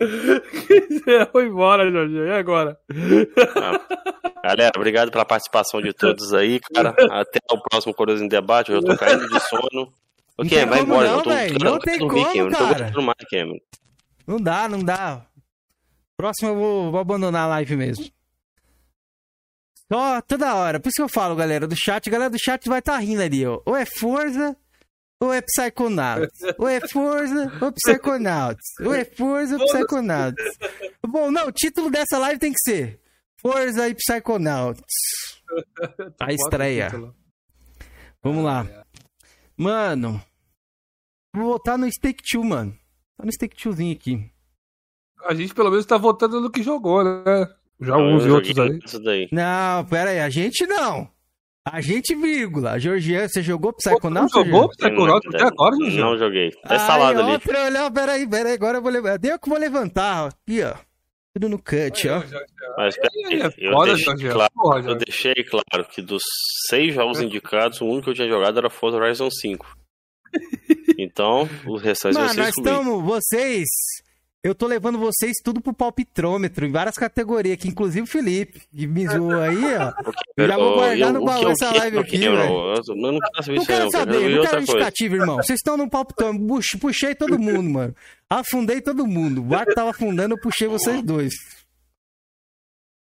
Foi 1.32 1.46
embora, 1.46 1.90
Jorge. 1.90 2.14
E 2.14 2.30
agora? 2.30 2.78
Ah, 4.42 4.48
galera, 4.48 4.72
obrigado 4.76 5.10
pela 5.10 5.24
participação 5.24 5.82
de 5.82 5.92
todos 5.92 6.32
aí, 6.32 6.58
cara. 6.60 6.94
Até 7.10 7.38
o 7.52 7.60
próximo 7.60 7.94
Coroas 7.94 8.20
em 8.20 8.28
Debate. 8.28 8.72
Eu 8.72 8.80
já 8.80 8.86
tô 8.86 8.96
caindo 8.96 9.28
de 9.28 9.40
sono. 9.40 9.92
O 10.38 10.44
que? 10.44 10.64
Vai 10.64 10.80
embora. 10.80 11.08
Não, 11.08 11.16
eu 11.18 11.22
tô, 11.22 11.64
não 11.64 11.78
tem 11.78 11.98
como, 11.98 12.50
Não 12.50 12.92
tô 12.92 13.02
mais, 13.02 13.18
Cameron. 13.30 13.58
Não 14.26 14.40
dá, 14.40 14.68
não 14.68 14.82
dá. 14.82 15.26
Próximo 16.16 16.50
eu 16.50 16.54
vou, 16.54 16.90
vou 16.90 17.00
abandonar 17.00 17.44
a 17.44 17.48
live 17.48 17.76
mesmo. 17.76 18.06
Ó, 19.92 20.20
toda 20.22 20.54
hora. 20.54 20.78
Por 20.78 20.88
isso 20.88 20.96
que 20.96 21.02
eu 21.02 21.08
falo, 21.08 21.34
galera 21.34 21.66
do 21.66 21.76
chat. 21.76 22.08
A 22.08 22.12
galera 22.12 22.30
do 22.30 22.38
chat 22.38 22.68
vai 22.68 22.78
estar 22.78 22.92
tá 22.92 22.98
rindo 22.98 23.22
ali, 23.22 23.44
ó. 23.44 23.60
Ou 23.66 23.76
é 23.76 23.84
Forza 23.84 24.56
ou 25.20 25.32
é 25.32 25.42
Psychonauts? 25.42 26.40
Ou 26.58 26.66
é 26.66 26.80
Forza 26.88 27.52
ou 27.60 27.72
Psychonauts? 27.72 28.66
Ou 28.80 28.94
é 28.94 29.04
Forza 29.04 29.58
ou 29.58 29.66
Psychonauts? 29.66 30.44
Bom, 31.06 31.30
não, 31.30 31.48
o 31.48 31.52
título 31.52 31.90
dessa 31.90 32.18
live 32.18 32.38
tem 32.38 32.52
que 32.52 32.60
ser 32.60 33.00
Forza 33.38 33.88
e 33.88 33.94
Psychonauts. 33.94 34.80
A 36.18 36.32
estreia. 36.32 36.90
Vamos 38.22 38.44
lá. 38.44 38.66
Mano, 39.56 40.22
vou 41.34 41.52
votar 41.52 41.76
no 41.76 41.90
Stake 41.90 42.22
2, 42.32 42.46
mano. 42.46 42.78
Tá 43.16 43.24
no 43.26 43.32
Stake 43.32 43.56
2zinho 43.56 43.94
aqui. 43.94 44.30
A 45.26 45.34
gente 45.34 45.52
pelo 45.52 45.70
menos 45.70 45.84
tá 45.84 45.98
votando 45.98 46.40
no 46.40 46.50
que 46.50 46.62
jogou, 46.62 47.04
né? 47.04 47.46
Já 47.78 47.96
uns 47.96 48.24
e 48.24 48.30
outros 48.30 48.58
aí. 49.06 49.28
Não, 49.30 49.84
pera 49.86 50.10
aí, 50.10 50.20
a 50.20 50.30
gente 50.30 50.66
não. 50.66 51.10
A 51.64 51.80
gente, 51.80 52.14
vírgula. 52.14 52.78
Georgiano, 52.78 53.28
você 53.28 53.42
jogou 53.42 53.72
Psychonauts? 53.72 54.32
Você 54.32 54.44
jogou 54.44 54.68
Psychonauts 54.70 55.34
até 55.34 55.44
agora, 55.44 55.76
Não 55.76 56.16
joguei. 56.16 56.50
É 56.64 56.78
salada 56.78 57.22
ali. 57.22 57.32
Outra, 57.32 57.64
olha, 57.64 57.90
peraí, 57.90 58.28
peraí, 58.28 58.54
agora 58.54 58.78
eu 58.78 58.82
vou 58.82 58.90
levantar. 58.90 59.18
Deu 59.18 59.38
que 59.38 59.48
vou 59.48 59.58
levantar, 59.58 60.24
ó. 60.24 60.28
Aqui, 60.28 60.62
ó. 60.62 60.74
Tudo 61.34 61.48
no 61.48 61.58
cut, 61.58 62.08
ó. 62.08 62.22
Mas 62.76 62.96
peraí, 62.96 63.40
eu, 63.58 63.84
deixei 63.84 64.30
claro, 64.30 64.88
eu 64.88 64.94
deixei 64.96 65.34
claro 65.44 65.88
que 65.88 66.02
dos 66.02 66.22
seis 66.68 66.94
jogos 66.94 67.20
indicados, 67.20 67.80
o 67.80 67.84
único 67.84 68.04
que 68.04 68.10
eu 68.10 68.14
tinha 68.14 68.28
jogado 68.28 68.58
era 68.58 68.70
Forza 68.70 68.96
Horizon 68.96 69.30
5. 69.30 69.66
Então, 71.02 71.48
os 71.66 71.80
restantes 71.80 72.18
Mano, 72.18 72.28
vocês 72.28 72.36
nós 72.36 72.58
estamos, 72.58 73.02
vocês 73.02 73.68
eu 74.42 74.54
tô 74.54 74.66
levando 74.66 74.98
vocês 74.98 75.34
tudo 75.44 75.60
pro 75.60 75.74
palpitrômetro, 75.74 76.64
em 76.64 76.72
várias 76.72 76.96
categorias, 76.96 77.58
que 77.58 77.68
inclusive 77.68 78.02
o 78.02 78.06
Felipe, 78.06 78.62
que 78.74 78.86
me 78.86 79.06
zoou 79.06 79.38
aí, 79.38 79.76
ó. 79.76 80.46
já 80.46 80.56
vou 80.56 80.74
guardar 80.74 81.12
no 81.12 81.24
baú 81.24 81.48
essa 81.50 81.70
live 81.76 81.98
aqui, 81.98 82.18
velho. 82.18 82.32
Eu 82.32 82.96
não 82.96 83.18
quero 83.18 83.54
não 83.54 83.64
quero 83.66 83.90
saber, 83.90 84.36
não 84.36 84.42
quero 84.42 84.62
indicativo, 84.62 85.16
irmão. 85.16 85.36
Vocês 85.36 85.58
estão 85.58 85.76
no 85.76 85.90
palpitrômetro, 85.90 86.78
puxei 86.80 87.14
todo 87.14 87.38
mundo, 87.38 87.68
mano. 87.68 87.94
Afundei 88.30 88.80
todo 88.80 89.06
mundo. 89.06 89.42
O 89.42 89.44
barco 89.44 89.74
tava 89.74 89.90
afundando, 89.90 90.34
eu 90.34 90.40
puxei 90.40 90.68
vocês 90.68 91.02
dois. 91.02 91.34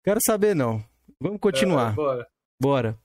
Quero 0.03 0.19
saber, 0.25 0.53
não. 0.53 0.83
Vamos 1.21 1.39
continuar. 1.39 1.93
É, 1.93 1.95
bora. 1.95 2.27
Bora. 2.59 2.97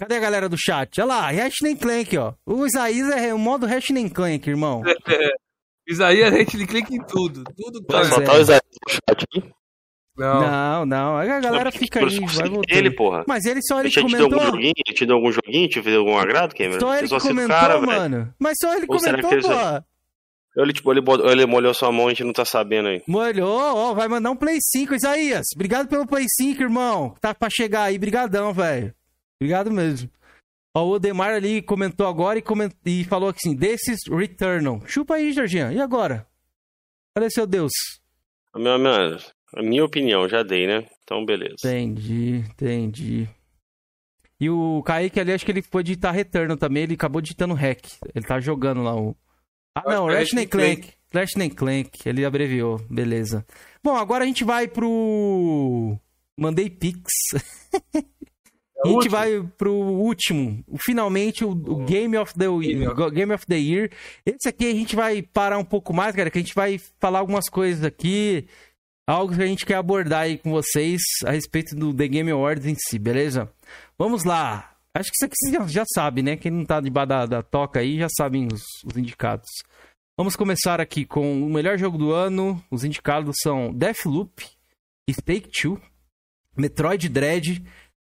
Cadê 0.00 0.16
a 0.16 0.20
galera 0.20 0.48
do 0.48 0.56
chat? 0.58 1.00
Olha 1.00 1.06
lá, 1.06 1.30
Hashtag 1.30 1.76
Clank, 1.76 2.18
ó. 2.18 2.34
O 2.44 2.66
Isaías 2.66 3.08
é 3.10 3.32
o 3.32 3.38
modo 3.38 3.66
Hashtag 3.66 4.10
Clank, 4.10 4.50
irmão. 4.50 4.82
Isaías, 5.88 6.32
a 6.32 6.38
gente 6.38 6.66
clica 6.66 6.94
em 6.94 7.02
tudo. 7.04 7.44
Tudo 7.56 7.82
tá. 7.84 8.04
Só 8.04 8.20
tá 8.20 8.34
o 8.34 8.40
Isaías 8.40 8.62
no 8.86 8.92
chat 8.92 9.02
aqui. 9.24 9.52
Não. 10.16 10.40
não, 10.42 10.86
não. 10.86 11.16
A 11.16 11.24
galera 11.40 11.64
não, 11.64 11.72
fica 11.72 12.00
aí, 12.00 12.18
vai 12.18 12.48
voltando. 12.48 12.64
Ele, 12.68 12.90
porra. 12.90 13.24
Mas 13.26 13.44
ele 13.46 13.60
só 13.62 13.80
ele 13.80 13.90
te 13.90 14.00
comentou. 14.00 14.28
Te 14.28 14.30
deu 14.30 14.40
algum 14.40 14.50
joguinho? 14.52 14.72
Te 14.74 15.06
deu 15.06 15.16
algum 15.16 15.32
joguinho? 15.32 15.68
Te 15.68 15.82
fez 15.82 15.96
algum 15.96 16.18
agrado, 16.18 16.54
Cameron? 16.54 16.80
Só 16.80 16.94
ele 16.94 17.08
comentou, 17.08 17.48
cara, 17.48 17.80
mano. 17.80 18.16
Véio. 18.16 18.34
Mas 18.38 18.58
só 18.60 18.74
ele 18.74 18.86
Ou 18.88 18.98
comentou, 18.98 19.30
pô. 19.30 19.84
Ele, 20.54 20.72
tipo, 20.74 20.92
ele, 20.92 21.00
ele 21.30 21.46
molhou 21.46 21.72
sua 21.72 21.90
mão, 21.90 22.08
a 22.08 22.10
gente 22.10 22.24
não 22.24 22.32
tá 22.32 22.44
sabendo 22.44 22.88
aí. 22.88 23.02
Molhou, 23.08 23.74
ó, 23.74 23.94
vai 23.94 24.06
mandar 24.06 24.30
um 24.30 24.36
Play 24.36 24.58
5, 24.60 24.94
Isaías. 24.94 25.46
Obrigado 25.54 25.88
pelo 25.88 26.06
Play 26.06 26.26
5, 26.28 26.62
irmão. 26.62 27.14
Tá 27.22 27.34
pra 27.34 27.48
chegar 27.48 27.84
aí, 27.84 27.98
brigadão, 27.98 28.52
velho. 28.52 28.94
Obrigado 29.40 29.70
mesmo. 29.70 30.10
Ó, 30.74 30.84
o 30.84 30.90
Odemar 30.92 31.34
ali 31.34 31.60
comentou 31.60 32.06
agora 32.06 32.38
e, 32.38 32.42
coment... 32.42 32.72
e 32.84 33.04
falou 33.04 33.28
assim, 33.28 33.54
desses 33.54 34.00
Returnal. 34.08 34.80
Chupa 34.86 35.14
aí, 35.14 35.32
Jorginho. 35.32 35.70
E 35.72 35.80
agora? 35.80 36.26
Cadê 37.14 37.30
seu 37.30 37.46
Deus? 37.46 37.72
Meu, 38.56 38.78
meu, 38.78 39.18
a 39.54 39.62
minha 39.62 39.84
opinião, 39.84 40.28
já 40.28 40.42
dei, 40.42 40.66
né? 40.66 40.86
Então, 41.02 41.24
beleza. 41.24 41.56
Entendi, 41.64 42.44
entendi. 42.50 43.28
E 44.40 44.48
o 44.48 44.82
Kaique 44.82 45.20
ali, 45.20 45.32
acho 45.32 45.44
que 45.44 45.52
ele 45.52 45.62
foi 45.62 45.82
digitar 45.82 46.14
retorno 46.14 46.56
também, 46.56 46.84
ele 46.84 46.94
acabou 46.94 47.20
digitando 47.20 47.54
hack. 47.54 47.84
Ele 48.14 48.24
tá 48.24 48.40
jogando 48.40 48.82
lá 48.82 48.96
o. 48.96 49.14
Ah, 49.74 49.84
não, 49.86 50.06
Ratchet 50.06 50.46
Clank. 50.46 50.92
Ratchet 51.12 51.50
Clank, 51.50 52.08
ele 52.08 52.24
abreviou, 52.24 52.78
beleza. 52.90 53.46
Bom, 53.84 53.94
agora 53.94 54.24
a 54.24 54.26
gente 54.26 54.42
vai 54.42 54.66
pro. 54.66 55.98
Mandei 56.36 56.68
Pix. 56.70 57.04
A 58.84 58.88
gente 58.88 59.08
vai 59.08 59.42
pro 59.56 59.72
último, 59.72 60.64
finalmente 60.84 61.44
o, 61.44 61.50
o 61.50 61.84
Game, 61.84 62.16
of 62.16 62.34
the, 62.34 62.46
Game 63.12 63.32
of 63.32 63.46
the 63.46 63.56
Year. 63.56 63.90
Esse 64.26 64.48
aqui 64.48 64.66
a 64.66 64.74
gente 64.74 64.96
vai 64.96 65.22
parar 65.22 65.58
um 65.58 65.64
pouco 65.64 65.94
mais, 65.94 66.16
cara, 66.16 66.30
que 66.30 66.38
a 66.38 66.40
gente 66.40 66.54
vai 66.54 66.80
falar 66.98 67.20
algumas 67.20 67.48
coisas 67.48 67.84
aqui, 67.84 68.48
algo 69.06 69.34
que 69.34 69.42
a 69.42 69.46
gente 69.46 69.64
quer 69.64 69.76
abordar 69.76 70.22
aí 70.22 70.36
com 70.36 70.50
vocês 70.50 71.00
a 71.24 71.30
respeito 71.30 71.76
do 71.76 71.94
The 71.94 72.08
Game 72.08 72.30
Awards 72.30 72.66
em 72.66 72.74
si, 72.74 72.98
beleza? 72.98 73.48
Vamos 73.96 74.24
lá. 74.24 74.74
Acho 74.94 75.10
que 75.10 75.16
isso 75.16 75.24
aqui 75.24 75.34
você 75.36 75.52
já, 75.52 75.66
já 75.66 75.84
sabe, 75.94 76.22
né? 76.22 76.36
Quem 76.36 76.50
não 76.50 76.64
tá 76.64 76.80
debaixo 76.80 77.08
da, 77.08 77.26
da 77.26 77.42
toca 77.42 77.80
aí 77.80 77.98
já 77.98 78.08
sabem 78.08 78.48
os, 78.52 78.62
os 78.84 78.96
indicados. 78.96 79.48
Vamos 80.18 80.36
começar 80.36 80.80
aqui 80.80 81.06
com 81.06 81.42
o 81.42 81.48
melhor 81.48 81.78
jogo 81.78 81.96
do 81.96 82.12
ano. 82.12 82.62
Os 82.70 82.84
indicados 82.84 83.36
são 83.42 83.72
Deathloop, 83.72 84.44
Stake 85.10 85.48
2, 85.62 85.80
Metroid 86.56 87.08
Dread, 87.08 87.64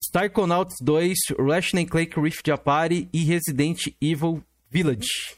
Psychonauts 0.02 0.76
2, 0.82 1.18
Ratchet 1.40 1.86
Clank 1.86 2.20
Rift 2.20 2.50
Apari 2.52 3.10
e 3.14 3.24
Resident 3.24 3.80
Evil 4.02 4.44
Village. 4.70 5.38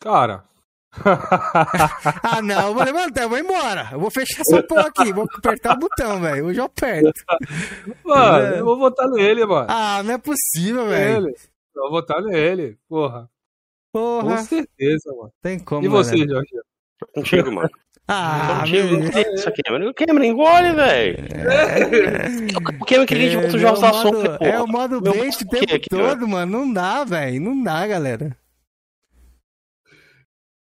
Cara, 0.00 0.44
ah, 2.22 2.42
não, 2.42 2.74
vou 2.74 2.84
levantar, 2.84 3.22
eu 3.22 3.28
vou 3.28 3.38
embora. 3.38 3.88
Eu 3.92 3.98
vou 3.98 4.10
fechar 4.10 4.42
essa 4.42 4.62
porra 4.62 4.88
aqui, 4.88 5.10
vou 5.12 5.26
apertar 5.38 5.74
o 5.74 5.78
botão, 5.78 6.20
velho. 6.20 6.46
Hoje 6.46 6.60
eu 6.60 6.64
aperto. 6.64 7.24
Mano, 8.04 8.54
é. 8.54 8.60
eu 8.60 8.64
vou 8.64 8.78
votar 8.78 9.08
nele, 9.08 9.46
mano. 9.46 9.66
Ah, 9.70 10.02
não 10.02 10.14
é 10.14 10.18
possível, 10.18 10.86
velho. 10.86 11.28
Eu 11.74 11.82
vou 11.82 11.90
votar 11.92 12.20
nele, 12.22 12.78
porra. 12.88 13.28
Porra. 13.90 14.36
Com 14.36 14.44
certeza, 14.44 15.10
mano. 15.16 15.32
Tem 15.40 15.58
como, 15.58 15.84
E 15.84 15.88
você, 15.88 16.16
né? 16.16 16.26
Jorge? 16.26 16.50
Contigo, 17.14 17.50
mano. 17.50 17.70
Ah, 18.08 18.64
meu... 18.68 19.04
Isso 19.34 19.48
aqui, 19.48 19.62
mano. 19.70 19.88
O 19.88 19.94
Cameron 19.94 20.24
engole, 20.24 20.72
velho. 20.72 21.16
É... 21.34 22.58
O 22.80 22.84
Cameron 22.84 23.06
que 23.06 23.14
liga 23.14 23.30
de 23.30 23.36
outros 23.36 23.60
jogos 23.60 23.80
da 23.80 23.92
Sony, 23.92 24.28
É 24.40 24.60
o 24.60 24.66
modo 24.66 25.00
bait 25.00 25.40
o 25.40 25.48
tempo 25.48 25.74
aqui, 25.74 25.88
todo, 25.88 26.26
mano. 26.26 26.58
Não 26.58 26.72
dá, 26.72 27.04
velho. 27.04 27.40
Não 27.40 27.62
dá, 27.62 27.86
galera. 27.86 28.36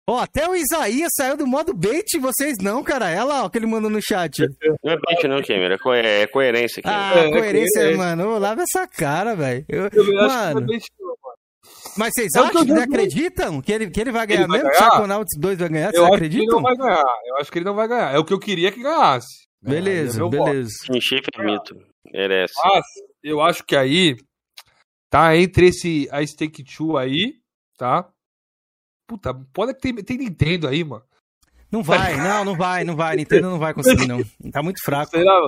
Ó, 0.06 0.16
oh, 0.16 0.19
até 0.19 0.47
o 0.47 0.55
Isaías 0.55 1.09
saiu 1.16 1.35
do 1.35 1.47
modo 1.47 1.73
bait 1.73 2.05
vocês 2.20 2.56
não, 2.62 2.82
cara. 2.82 3.06
Olha 3.06 3.24
lá 3.24 3.44
o 3.44 3.51
que 3.51 3.56
ele 3.56 3.66
mandou 3.66 3.90
no 3.90 4.02
chat. 4.02 4.39
Não 4.82 4.93
é 4.93 4.98
bait 4.98 5.27
não, 5.27 5.43
Cameron. 5.43 5.74
É, 5.74 5.78
co 5.78 5.93
é 5.94 6.27
coerência 6.27 6.81
aqui. 6.81 6.89
Ah, 6.89 7.12
é, 7.16 7.31
coerência, 7.31 7.81
é 7.81 7.97
mano. 7.97 8.39
Lava 8.39 8.62
essa 8.62 8.86
cara, 8.86 9.35
velho. 9.35 9.65
Eu, 9.66 9.89
eu 9.93 10.05
mano, 10.15 10.20
acho 10.20 10.36
que 10.39 10.55
não 10.55 10.61
é 10.61 10.66
bait 10.66 10.85
não, 11.01 11.06
mano. 11.09 11.24
Mas 11.97 12.12
vocês 12.15 12.35
eu 12.35 12.45
acham, 12.45 12.65
né, 12.65 12.82
acreditam 12.82 13.61
que 13.61 13.73
ele, 13.73 13.91
que 13.91 14.01
ele 14.01 14.12
vai 14.12 14.27
ganhar 14.27 14.41
ele 14.41 14.49
vai 14.49 14.59
mesmo? 14.59 14.70
Ganhar? 14.70 14.91
Psychonauts 14.91 15.39
2 15.39 15.59
vai 15.59 15.69
ganhar? 15.69 15.91
Vocês 15.91 16.05
acreditam? 16.05 16.45
ele 16.45 16.53
não 16.53 16.62
vai 16.62 16.77
ganhar. 16.77 17.15
Eu 17.27 17.36
acho 17.36 17.53
que 17.53 17.59
ele 17.59 17.65
não 17.65 17.74
vai 17.74 17.89
ganhar. 17.89 18.15
É 18.15 18.19
o 18.19 18.24
que 18.24 18.32
eu 18.32 18.39
queria 18.39 18.73
que 18.73 18.82
ganhasse. 18.82 19.45
Beleza, 19.62 20.23
é, 20.23 20.28
beleza. 20.28 20.74
Encher 20.91 21.23
mito. 21.39 21.74
Merece. 22.12 22.53
Mas 22.65 22.85
eu 23.23 23.41
acho 23.41 23.65
que 23.65 23.74
aí 23.74 24.16
tá 25.09 25.36
entre 25.36 25.69
esse 25.69 26.09
a 26.11 26.24
Stake 26.27 26.62
2 26.62 26.97
aí, 26.97 27.35
tá? 27.78 28.09
Puta, 29.07 29.35
pode 29.53 29.74
ter 29.74 29.93
tem 30.03 30.19
Nintendo 30.19 30.69
aí, 30.69 30.85
mano. 30.85 31.05
Não 31.70 31.82
vai, 31.82 32.16
não, 32.16 32.45
não 32.45 32.57
vai, 32.57 32.85
não 32.85 32.95
vai. 32.95 33.16
Nintendo 33.16 33.51
não 33.51 33.59
vai 33.59 33.74
conseguir, 33.74 34.07
não. 34.07 34.23
Tá 34.53 34.62
muito 34.62 34.82
fraco. 34.82 35.11
Será? 35.11 35.41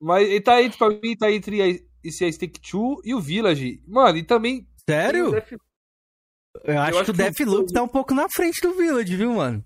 Mas 0.00 0.28
ele 0.28 0.40
tá 0.40 0.62
entre, 0.62 0.78
pra 0.78 0.88
mim, 0.90 1.16
tá 1.16 1.30
entre 1.30 1.86
esse 2.04 2.24
a 2.24 2.32
Stake 2.32 2.60
2 2.60 3.00
e 3.04 3.14
o 3.14 3.20
Village. 3.20 3.80
Mano, 3.86 4.18
e 4.18 4.22
também. 4.22 4.66
Sério? 4.88 5.34
Eu 6.64 6.80
acho, 6.80 6.94
eu 6.94 7.00
acho 7.00 7.04
que 7.04 7.10
o 7.10 7.14
Deathloop 7.14 7.72
tá 7.72 7.82
um 7.82 7.88
pouco 7.88 8.14
na 8.14 8.28
frente 8.28 8.60
do 8.62 8.74
Village, 8.74 9.16
viu, 9.16 9.34
mano? 9.34 9.64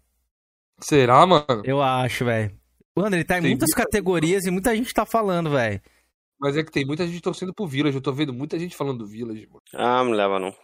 Será, 0.80 1.26
mano? 1.26 1.62
Eu 1.64 1.82
acho, 1.82 2.24
velho. 2.24 2.58
Mano, 2.96 3.14
ele 3.14 3.24
tá 3.24 3.38
em 3.38 3.42
tem 3.42 3.50
muitas 3.50 3.68
muita... 3.70 3.84
categorias 3.84 4.44
e 4.44 4.50
muita 4.50 4.74
gente 4.74 4.92
tá 4.92 5.06
falando, 5.06 5.50
velho. 5.50 5.80
Mas 6.40 6.56
é 6.56 6.64
que 6.64 6.72
tem 6.72 6.86
muita 6.86 7.06
gente 7.06 7.20
torcendo 7.20 7.54
pro 7.54 7.66
Village. 7.66 7.96
Eu 7.96 8.02
tô 8.02 8.12
vendo 8.12 8.32
muita 8.32 8.58
gente 8.58 8.76
falando 8.76 8.98
do 8.98 9.06
Village, 9.06 9.46
mano. 9.46 9.60
Ah, 9.74 10.02
não 10.02 10.12
leva 10.12 10.38
não. 10.38 10.54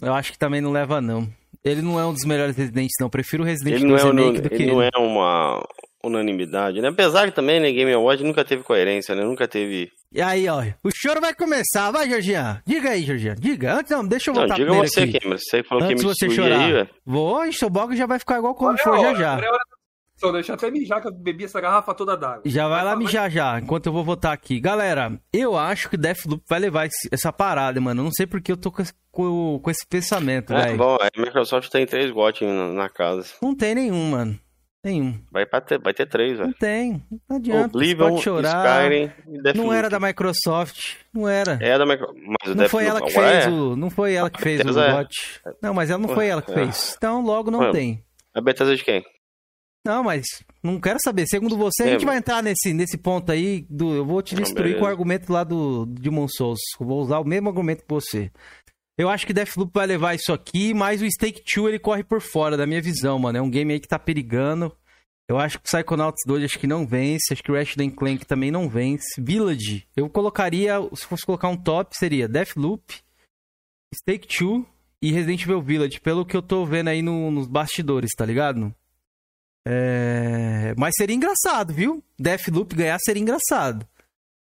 Eu 0.00 0.14
acho 0.14 0.32
que 0.32 0.38
também 0.38 0.60
não 0.60 0.72
leva, 0.72 1.00
não. 1.00 1.28
Ele 1.62 1.82
não 1.82 2.00
é 2.00 2.06
um 2.06 2.12
dos 2.12 2.24
melhores 2.24 2.56
Residentes, 2.56 2.96
não. 2.98 3.06
Eu 3.06 3.10
prefiro 3.10 3.42
o 3.42 3.46
Resident 3.46 3.82
Evil 3.82 3.96
é 3.96 4.02
Remake 4.02 4.40
do 4.40 4.48
que 4.48 4.54
ele. 4.54 4.64
Ele 4.64 4.72
não 4.72 4.82
é 4.82 4.90
uma 4.96 5.62
unanimidade, 6.04 6.80
né? 6.80 6.88
Apesar 6.88 7.28
que 7.28 7.34
também, 7.34 7.60
né, 7.60 7.70
Game 7.72 7.92
Award 7.92 8.24
nunca 8.24 8.44
teve 8.44 8.62
coerência, 8.62 9.14
né? 9.14 9.22
Nunca 9.24 9.46
teve... 9.46 9.90
E 10.12 10.20
aí, 10.20 10.48
ó, 10.48 10.62
o 10.82 10.90
choro 10.94 11.20
vai 11.20 11.34
começar. 11.34 11.90
Vai, 11.90 12.08
Georgian. 12.08 12.60
Diga 12.66 12.90
aí, 12.90 13.02
Georgian. 13.02 13.34
Diga. 13.34 13.74
Antes, 13.74 13.90
não, 13.90 14.06
deixa 14.06 14.30
eu 14.30 14.34
voltar 14.34 14.58
não, 14.58 14.66
diga 14.66 14.74
você, 14.74 15.00
aqui. 15.00 15.18
Cameron. 15.18 15.38
Você 15.38 15.62
falou 15.62 15.84
Antes 15.84 16.02
que 16.02 16.08
me 16.08 16.14
você 16.14 16.30
chorar. 16.30 16.60
aí, 16.60 16.72
velho. 16.72 16.90
Vou, 17.06 17.48
o 17.48 17.52
seu 17.52 17.70
blog 17.70 17.96
já 17.96 18.06
vai 18.06 18.18
ficar 18.18 18.38
igual 18.38 18.54
como 18.54 18.76
for 18.78 18.98
já 19.00 19.14
já. 19.14 19.40
Só 20.22 20.30
deixa 20.30 20.54
até 20.54 20.70
mijar 20.70 21.00
que 21.00 21.08
eu 21.08 21.12
bebi 21.12 21.44
essa 21.44 21.60
garrafa 21.60 21.92
toda 21.94 22.16
d'água. 22.16 22.42
Já 22.46 22.68
vai, 22.68 22.84
vai 22.84 22.84
lá 22.84 22.96
mijar 22.96 23.28
já, 23.28 23.58
enquanto 23.58 23.86
eu 23.86 23.92
vou 23.92 24.04
votar 24.04 24.32
aqui. 24.32 24.60
Galera, 24.60 25.18
eu 25.32 25.56
acho 25.56 25.90
que 25.90 25.96
Deathloop 25.96 26.44
vai 26.48 26.60
levar 26.60 26.86
esse, 26.86 27.08
essa 27.10 27.32
parada, 27.32 27.80
mano. 27.80 28.04
não 28.04 28.12
sei 28.12 28.24
porque 28.24 28.52
eu 28.52 28.56
tô 28.56 28.70
com 28.70 28.82
esse, 28.82 28.92
com, 29.10 29.58
com 29.60 29.68
esse 29.68 29.84
pensamento, 29.84 30.52
é, 30.52 30.66
velho. 30.66 30.76
bom, 30.78 30.96
a 31.00 31.20
Microsoft 31.20 31.68
tem 31.70 31.84
três 31.86 32.12
GOT 32.12 32.44
na, 32.44 32.68
na 32.68 32.88
casa. 32.88 33.26
Não 33.42 33.52
tem 33.52 33.74
nenhum, 33.74 34.10
mano. 34.10 34.38
Nenhum. 34.84 35.16
Vai, 35.30 35.46
ter, 35.46 35.78
vai 35.78 35.94
ter 35.94 36.06
três, 36.06 36.38
velho. 36.38 36.48
Não 36.48 36.52
tem. 36.54 37.02
Não 37.28 37.36
adianta. 37.36 37.76
Oblivion, 37.76 38.08
pode 38.10 38.22
chorar. 38.22 38.84
Skyrim 38.84 39.12
e 39.28 39.42
Deathloop. 39.42 39.58
Não 39.58 39.72
era 39.72 39.88
da 39.88 40.00
Microsoft. 40.00 40.96
Não 41.14 41.28
era. 41.28 41.56
É 41.60 41.78
da 41.78 41.86
Microsoft. 41.86 42.18
não 42.56 42.68
foi 42.68 42.86
ela 42.86 43.00
que 43.00 43.10
fez 43.12 43.46
é. 43.46 43.48
o. 43.48 43.76
Não 43.76 43.90
foi 43.90 44.14
ela 44.14 44.30
que 44.30 44.42
fez 44.42 44.60
o 44.60 44.80
é. 44.80 45.06
Não, 45.62 45.72
mas 45.72 45.88
ela 45.88 46.00
não 46.00 46.08
foi 46.08 46.26
ela 46.26 46.42
que 46.42 46.50
é. 46.50 46.54
fez. 46.54 46.94
Então 46.96 47.22
logo 47.22 47.48
não 47.50 47.70
tem. 47.70 48.04
A 48.34 48.40
Bethesda 48.40 48.74
de 48.74 48.82
quem? 48.82 49.04
Não, 49.84 50.04
mas 50.04 50.24
não 50.62 50.80
quero 50.80 50.98
saber. 51.02 51.26
Segundo 51.26 51.56
você, 51.56 51.82
a 51.82 51.86
gente 51.86 52.04
vai 52.04 52.16
entrar 52.16 52.42
nesse, 52.42 52.72
nesse 52.72 52.96
ponto 52.96 53.30
aí. 53.32 53.66
Do, 53.68 53.94
eu 53.94 54.04
vou 54.04 54.22
te 54.22 54.34
destruir 54.34 54.72
não, 54.72 54.78
com 54.80 54.84
o 54.84 54.88
argumento 54.88 55.32
lá 55.32 55.42
do 55.42 55.86
Demon 55.86 56.28
Souls. 56.28 56.60
Eu 56.80 56.86
vou 56.86 57.00
usar 57.00 57.18
o 57.18 57.24
mesmo 57.24 57.48
argumento 57.48 57.82
que 57.82 57.88
você. 57.88 58.30
Eu 58.96 59.08
acho 59.08 59.26
que 59.26 59.32
Deathloop 59.32 59.72
vai 59.72 59.86
levar 59.86 60.14
isso 60.14 60.32
aqui, 60.32 60.74
mas 60.74 61.00
o 61.00 61.10
Stake 61.10 61.42
2 61.54 61.68
ele 61.68 61.78
corre 61.78 62.04
por 62.04 62.20
fora, 62.20 62.56
da 62.56 62.66
minha 62.66 62.82
visão, 62.82 63.18
mano. 63.18 63.38
É 63.38 63.42
um 63.42 63.50
game 63.50 63.72
aí 63.72 63.80
que 63.80 63.88
tá 63.88 63.98
perigando. 63.98 64.74
Eu 65.28 65.38
acho 65.38 65.58
que 65.58 65.64
Psychonauts 65.64 66.22
2 66.26 66.44
acho 66.44 66.58
que 66.58 66.66
não 66.66 66.86
vence, 66.86 67.32
acho 67.32 67.42
que 67.42 67.50
Ratchet 67.50 67.90
Clank 67.92 68.26
também 68.26 68.50
não 68.50 68.68
vence. 68.68 69.18
Village, 69.18 69.88
eu 69.96 70.10
colocaria, 70.10 70.74
se 70.94 71.06
fosse 71.06 71.24
colocar 71.24 71.48
um 71.48 71.56
top, 71.56 71.96
seria 71.96 72.28
Deathloop, 72.28 73.00
Stake 73.94 74.28
2 74.38 74.64
e 75.00 75.10
Resident 75.10 75.42
Evil 75.42 75.62
Village, 75.62 76.00
pelo 76.00 76.26
que 76.26 76.36
eu 76.36 76.42
tô 76.42 76.66
vendo 76.66 76.88
aí 76.88 77.00
no, 77.00 77.30
nos 77.30 77.46
bastidores, 77.46 78.10
tá 78.16 78.26
ligado? 78.26 78.74
É... 79.66 80.74
Mas 80.76 80.94
seria 80.96 81.16
engraçado, 81.16 81.72
viu? 81.72 82.04
Deathloop 82.18 82.74
ganhar 82.74 82.98
seria 83.00 83.22
engraçado. 83.22 83.86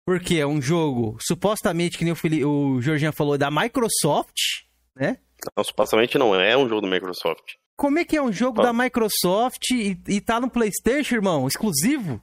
Porque 0.07 0.37
é 0.37 0.47
um 0.47 0.63
jogo, 0.63 1.17
supostamente, 1.21 1.99
que 1.99 2.05
nem 2.05 2.13
o, 2.13 2.17
Fili... 2.17 2.45
o 2.45 2.81
Georgian 2.81 3.11
falou, 3.11 3.37
da 3.37 3.51
Microsoft, 3.51 4.37
né? 4.95 5.19
Não, 5.57 5.65
supostamente 5.65 6.17
não 6.17 6.35
é 6.35 6.57
um 6.57 6.69
jogo 6.69 6.83
da 6.83 6.89
Microsoft. 6.89 7.55
Como 7.77 7.99
é 7.99 8.05
que 8.05 8.17
é 8.17 8.23
um 8.23 8.33
jogo 8.33 8.61
ah. 8.61 8.67
da 8.67 8.73
Microsoft 8.73 9.71
e, 9.73 10.01
e 10.09 10.21
tá 10.21 10.41
no 10.41 10.49
PlayStation, 10.49 11.17
irmão? 11.17 11.47
Exclusivo? 11.49 12.23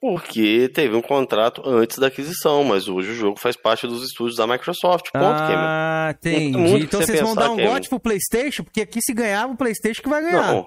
Porque 0.00 0.68
teve 0.68 0.94
um 0.94 1.02
contrato 1.02 1.60
antes 1.64 1.98
da 1.98 2.06
aquisição, 2.06 2.62
mas 2.62 2.86
hoje 2.86 3.10
o 3.10 3.14
jogo 3.14 3.40
faz 3.40 3.56
parte 3.56 3.86
dos 3.86 4.04
estúdios 4.04 4.36
da 4.36 4.46
Microsoft. 4.46 5.10
Ponto, 5.10 5.24
ah, 5.24 6.14
entendi. 6.14 6.84
Então 6.84 7.00
vocês 7.00 7.20
vão 7.20 7.34
dar 7.34 7.50
um 7.50 7.56
gote 7.56 7.88
pro 7.88 7.98
PlayStation? 7.98 8.62
Porque 8.62 8.82
aqui 8.82 9.00
se 9.02 9.12
ganhar, 9.12 9.48
o 9.48 9.56
PlayStation 9.56 10.02
que 10.02 10.08
vai 10.08 10.22
ganhar. 10.22 10.52
Não. 10.52 10.66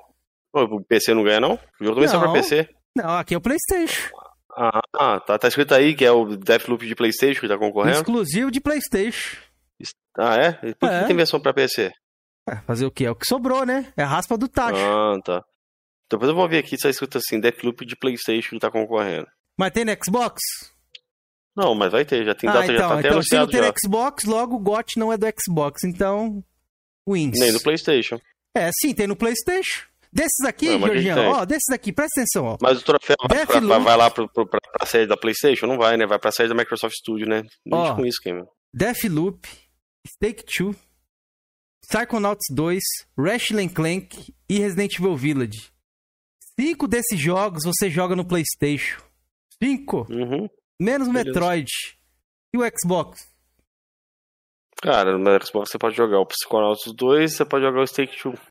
O 0.53 0.83
PC 0.83 1.13
não 1.13 1.23
ganha, 1.23 1.39
não? 1.39 1.53
O 1.79 1.83
jogo 1.83 1.95
também 1.95 2.09
sai 2.09 2.19
pra 2.19 2.33
PC. 2.33 2.67
Não, 2.97 3.17
aqui 3.17 3.33
é 3.33 3.37
o 3.37 3.41
PlayStation. 3.41 4.11
Ah, 4.55 5.19
tá, 5.19 5.37
tá 5.37 5.47
escrito 5.47 5.73
aí 5.73 5.95
que 5.95 6.05
é 6.05 6.11
o 6.11 6.35
Deathloop 6.35 6.85
de 6.85 6.95
PlayStation 6.95 7.41
que 7.41 7.47
tá 7.47 7.57
concorrendo. 7.57 7.97
Exclusivo 7.97 8.51
de 8.51 8.59
PlayStation. 8.59 9.37
Ah, 10.17 10.35
é? 10.35 10.59
E 10.69 10.75
por 10.75 10.89
é. 10.89 11.01
que 11.01 11.07
tem 11.07 11.15
versão 11.15 11.39
pra 11.39 11.53
PC? 11.53 11.91
É, 12.49 12.57
fazer 12.67 12.85
o 12.85 12.91
quê? 12.91 13.05
É 13.05 13.11
o 13.11 13.15
que 13.15 13.25
sobrou, 13.25 13.65
né? 13.65 13.91
É 13.95 14.03
a 14.03 14.07
raspa 14.07 14.37
do 14.37 14.47
tacho. 14.47 14.75
Ah, 14.75 15.19
tá. 15.23 15.43
Depois 16.09 16.29
eu 16.29 16.35
vou 16.35 16.47
ver 16.49 16.57
aqui 16.57 16.75
se 16.75 16.83
tá 16.83 16.89
escrito 16.89 17.17
assim, 17.17 17.39
Deathloop 17.39 17.85
de 17.85 17.95
Playstation 17.95 18.55
que 18.55 18.59
tá 18.59 18.69
concorrendo. 18.69 19.27
Mas 19.57 19.71
tem 19.71 19.85
no 19.85 19.95
Xbox? 20.03 20.41
Não, 21.55 21.75
mas 21.75 21.91
vai 21.91 22.03
ter, 22.03 22.25
já 22.25 22.35
tem 22.35 22.49
ah, 22.49 22.53
data, 22.53 22.65
então, 22.65 22.75
já 22.75 22.87
tá 22.87 22.99
até 22.99 23.07
então, 23.07 23.23
se 23.23 23.35
não 23.35 23.47
tem 23.47 23.61
Xbox, 23.81 24.23
logo 24.23 24.55
o 24.55 24.59
GOT 24.59 24.97
não 24.97 25.11
é 25.11 25.17
do 25.17 25.27
Xbox, 25.39 25.83
então... 25.83 26.43
Wins. 27.07 27.39
Nem 27.39 27.51
do 27.51 27.61
Playstation. 27.61 28.19
É, 28.55 28.69
sim, 28.73 28.93
tem 28.93 29.07
no 29.07 29.15
Playstation. 29.15 29.90
Desses 30.13 30.45
aqui, 30.45 30.65
Georgiano, 30.77 31.21
ó, 31.31 31.45
desses 31.45 31.69
aqui, 31.71 31.93
presta 31.93 32.19
atenção, 32.19 32.45
ó. 32.45 32.57
Mas 32.61 32.81
o 32.81 32.83
troféu 32.83 33.15
vai, 33.29 33.45
pra, 33.45 33.79
vai, 33.79 33.97
lá 33.97 34.11
pro, 34.11 34.27
pro, 34.29 34.45
pra, 34.45 34.59
pra 34.59 34.85
série 34.85 35.07
da 35.07 35.15
PlayStation? 35.15 35.67
Não 35.67 35.77
vai, 35.77 35.95
né? 35.95 36.05
Vai 36.05 36.19
pra 36.19 36.33
série 36.33 36.49
da 36.49 36.55
Microsoft 36.55 36.95
Studio, 36.95 37.25
né? 37.25 37.43
Ó, 37.71 37.95
com 37.95 38.05
isso, 38.05 38.19
Cameron. 38.21 38.47
Deathloop, 38.73 39.47
Stake 40.05 40.43
2, 40.59 40.75
Psychonauts 41.87 42.45
2, 42.53 42.79
Ratchet 43.17 43.69
Clank 43.69 44.33
e 44.49 44.59
Resident 44.59 44.93
Evil 44.99 45.15
Village. 45.15 45.71
Cinco 46.59 46.87
desses 46.87 47.17
jogos 47.17 47.63
você 47.63 47.89
joga 47.89 48.13
no 48.13 48.27
PlayStation. 48.27 49.01
Cinco. 49.63 50.05
Uhum. 50.09 50.49
Menos 50.79 51.07
o 51.07 51.13
Metroid. 51.13 51.71
E 52.53 52.57
o 52.57 52.61
Xbox? 52.77 53.31
Cara, 54.81 55.17
no 55.17 55.45
Xbox 55.45 55.69
você 55.69 55.77
pode 55.77 55.95
jogar 55.95 56.19
o 56.19 56.25
Psychonauts 56.25 56.91
2 56.93 57.33
você 57.33 57.45
pode 57.45 57.63
jogar 57.63 57.81
o 57.81 57.87
Stake 57.87 58.17
2. 58.21 58.50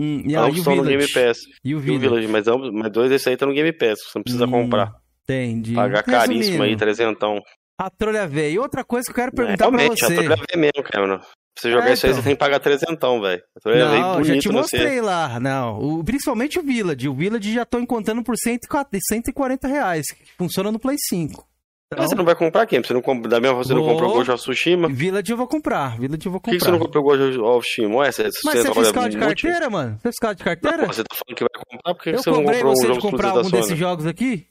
Hum, 0.00 0.22
e 0.24 0.34
aí, 0.34 0.52
estão 0.52 0.76
no 0.76 0.82
Game 0.82 1.06
Pass. 1.12 1.40
E 1.62 1.74
o 1.74 1.78
Village. 1.78 1.92
E 1.92 2.08
o 2.08 2.10
Village 2.10 2.28
mas, 2.28 2.46
mas 2.72 2.90
dois 2.90 3.10
desses 3.10 3.26
aí 3.26 3.34
estão 3.34 3.48
no 3.48 3.54
Game 3.54 3.72
Pass, 3.72 4.00
você 4.00 4.18
não 4.18 4.22
precisa 4.22 4.46
hum, 4.46 4.50
comprar. 4.50 4.92
Entendi. 5.24 5.74
Pagar 5.74 6.02
caríssimo 6.02 6.62
aí, 6.62 6.74
trezentão. 6.74 7.38
A 7.78 7.90
trolha 7.90 8.26
veio. 8.26 8.54
E 8.54 8.58
outra 8.58 8.82
coisa 8.82 9.04
que 9.04 9.10
eu 9.10 9.14
quero 9.14 9.32
perguntar 9.32 9.66
é, 9.66 9.70
pra 9.70 9.88
você. 9.88 10.04
a 10.04 10.08
trolha 10.08 10.36
veio 10.36 10.58
mesmo, 10.58 10.82
cara. 10.82 11.18
Pra 11.18 11.26
você 11.58 11.70
jogar 11.70 11.90
é, 11.90 11.92
isso 11.92 12.06
aí, 12.06 12.12
então. 12.12 12.22
você 12.22 12.28
tem 12.28 12.36
que 12.36 12.40
pagar 12.40 12.60
trezentão, 12.60 13.20
velho. 13.20 13.42
Não, 13.64 14.24
já 14.24 14.38
te 14.38 14.48
mostrei 14.48 15.00
lá. 15.02 15.38
Não, 15.38 15.78
o, 15.78 16.04
principalmente 16.04 16.58
o 16.58 16.62
Village. 16.62 17.08
O 17.08 17.14
Village 17.14 17.52
já 17.52 17.66
tô 17.66 17.78
encontrando 17.78 18.22
por 18.22 18.34
140 18.36 19.68
reais. 19.68 20.06
Que 20.06 20.32
funciona 20.38 20.72
no 20.72 20.78
Play 20.78 20.96
5. 21.08 21.46
Então, 21.92 22.06
você 22.06 22.14
não 22.14 22.24
vai 22.24 22.36
comprar 22.36 22.66
quem? 22.66 22.80
Você 22.80 22.94
não 22.94 23.02
compra, 23.02 23.28
da 23.28 23.40
mesma 23.40 23.56
você 23.56 23.74
vou... 23.74 23.82
não 23.82 23.92
comprou 23.92 24.10
o 24.10 24.14
Ghost 24.14 24.30
of 24.30 24.42
Tsushima? 24.42 24.88
Village 24.88 25.32
eu 25.32 25.36
vou 25.36 25.48
comprar. 25.48 25.98
Village 25.98 26.24
eu 26.24 26.30
vou 26.30 26.40
comprar. 26.40 26.52
Por 26.52 26.58
que, 26.58 26.64
você 26.64 26.70
não 26.70 26.78
comprou 26.78 27.04
o 27.04 27.56
of 27.56 27.66
Tsushima? 27.66 27.96
Ué, 27.96 28.12
você, 28.12 28.22
Mas 28.22 28.58
você, 28.58 28.68
é 28.68 28.74
fiscal 28.74 29.08
de 29.08 29.18
carteira, 29.18 29.68
mano? 29.68 29.98
Você 30.00 30.08
é 30.08 30.12
fiscal 30.12 30.34
de 30.34 30.44
carteira? 30.44 30.76
Não, 30.78 30.86
você 30.86 31.02
tá 31.02 31.16
falando 31.16 31.36
que 31.36 31.44
vai 31.44 31.64
comprar, 31.66 31.94
porque 31.94 32.10
eu 32.10 32.22
você 32.22 32.30
não 32.30 32.44
comprou 32.44 32.76
você 32.76 32.84
um 32.84 32.88
jogo 32.88 33.00
de 33.00 33.10
comprar 33.10 33.30
algum 33.30 33.50
desses 33.50 33.76
jogos 33.76 34.06
aqui? 34.06 34.46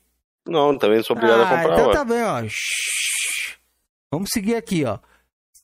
Não, 0.46 0.78
também 0.78 0.98
não 0.98 1.04
sou 1.04 1.16
obrigado 1.16 1.42
ah, 1.42 1.44
a 1.44 1.58
comprar, 1.58 1.74
então 1.74 1.88
ué. 1.88 1.94
tá 1.94 2.04
bem, 2.04 2.24
ó. 2.24 2.44
Vamos 4.12 4.30
seguir 4.34 4.56
aqui, 4.56 4.84
ó. 4.84 5.00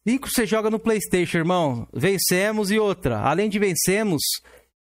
Cinco 0.07 0.30
você 0.30 0.45
joga 0.45 0.69
no 0.69 0.80
Playstation, 0.80 1.39
irmão. 1.39 1.88
Vencemos 1.91 2.72
e 2.72 2.80
outra. 2.80 3.19
Além 3.19 3.49
de 3.49 3.60
vencemos, 3.60 4.22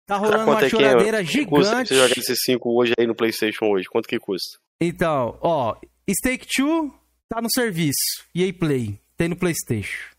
Tá 0.06 0.18
rolando 0.18 0.52
uma 0.52 0.64
é? 0.64 0.70
choradeira 0.70 1.22
é? 1.22 1.24
gigante. 1.24 1.50
Custa 1.50 1.86
você 1.86 1.96
jogar 1.96 2.18
esses 2.18 2.40
5 2.44 2.70
hoje 2.70 2.94
aí 3.00 3.08
no 3.08 3.16
PlayStation 3.16 3.66
hoje? 3.68 3.88
Quanto 3.88 4.08
que 4.08 4.20
custa? 4.20 4.60
Então, 4.82 5.38
ó, 5.42 5.76
Stake 6.10 6.48
2 6.58 6.92
tá 7.30 7.42
no 7.42 7.50
serviço. 7.52 8.26
EA 8.36 8.54
Play. 8.54 9.00
Tem 9.16 9.28
no 9.28 9.36
PlayStation. 9.36 10.14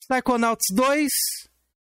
Psychonauts 0.00 0.66
2, 0.74 1.08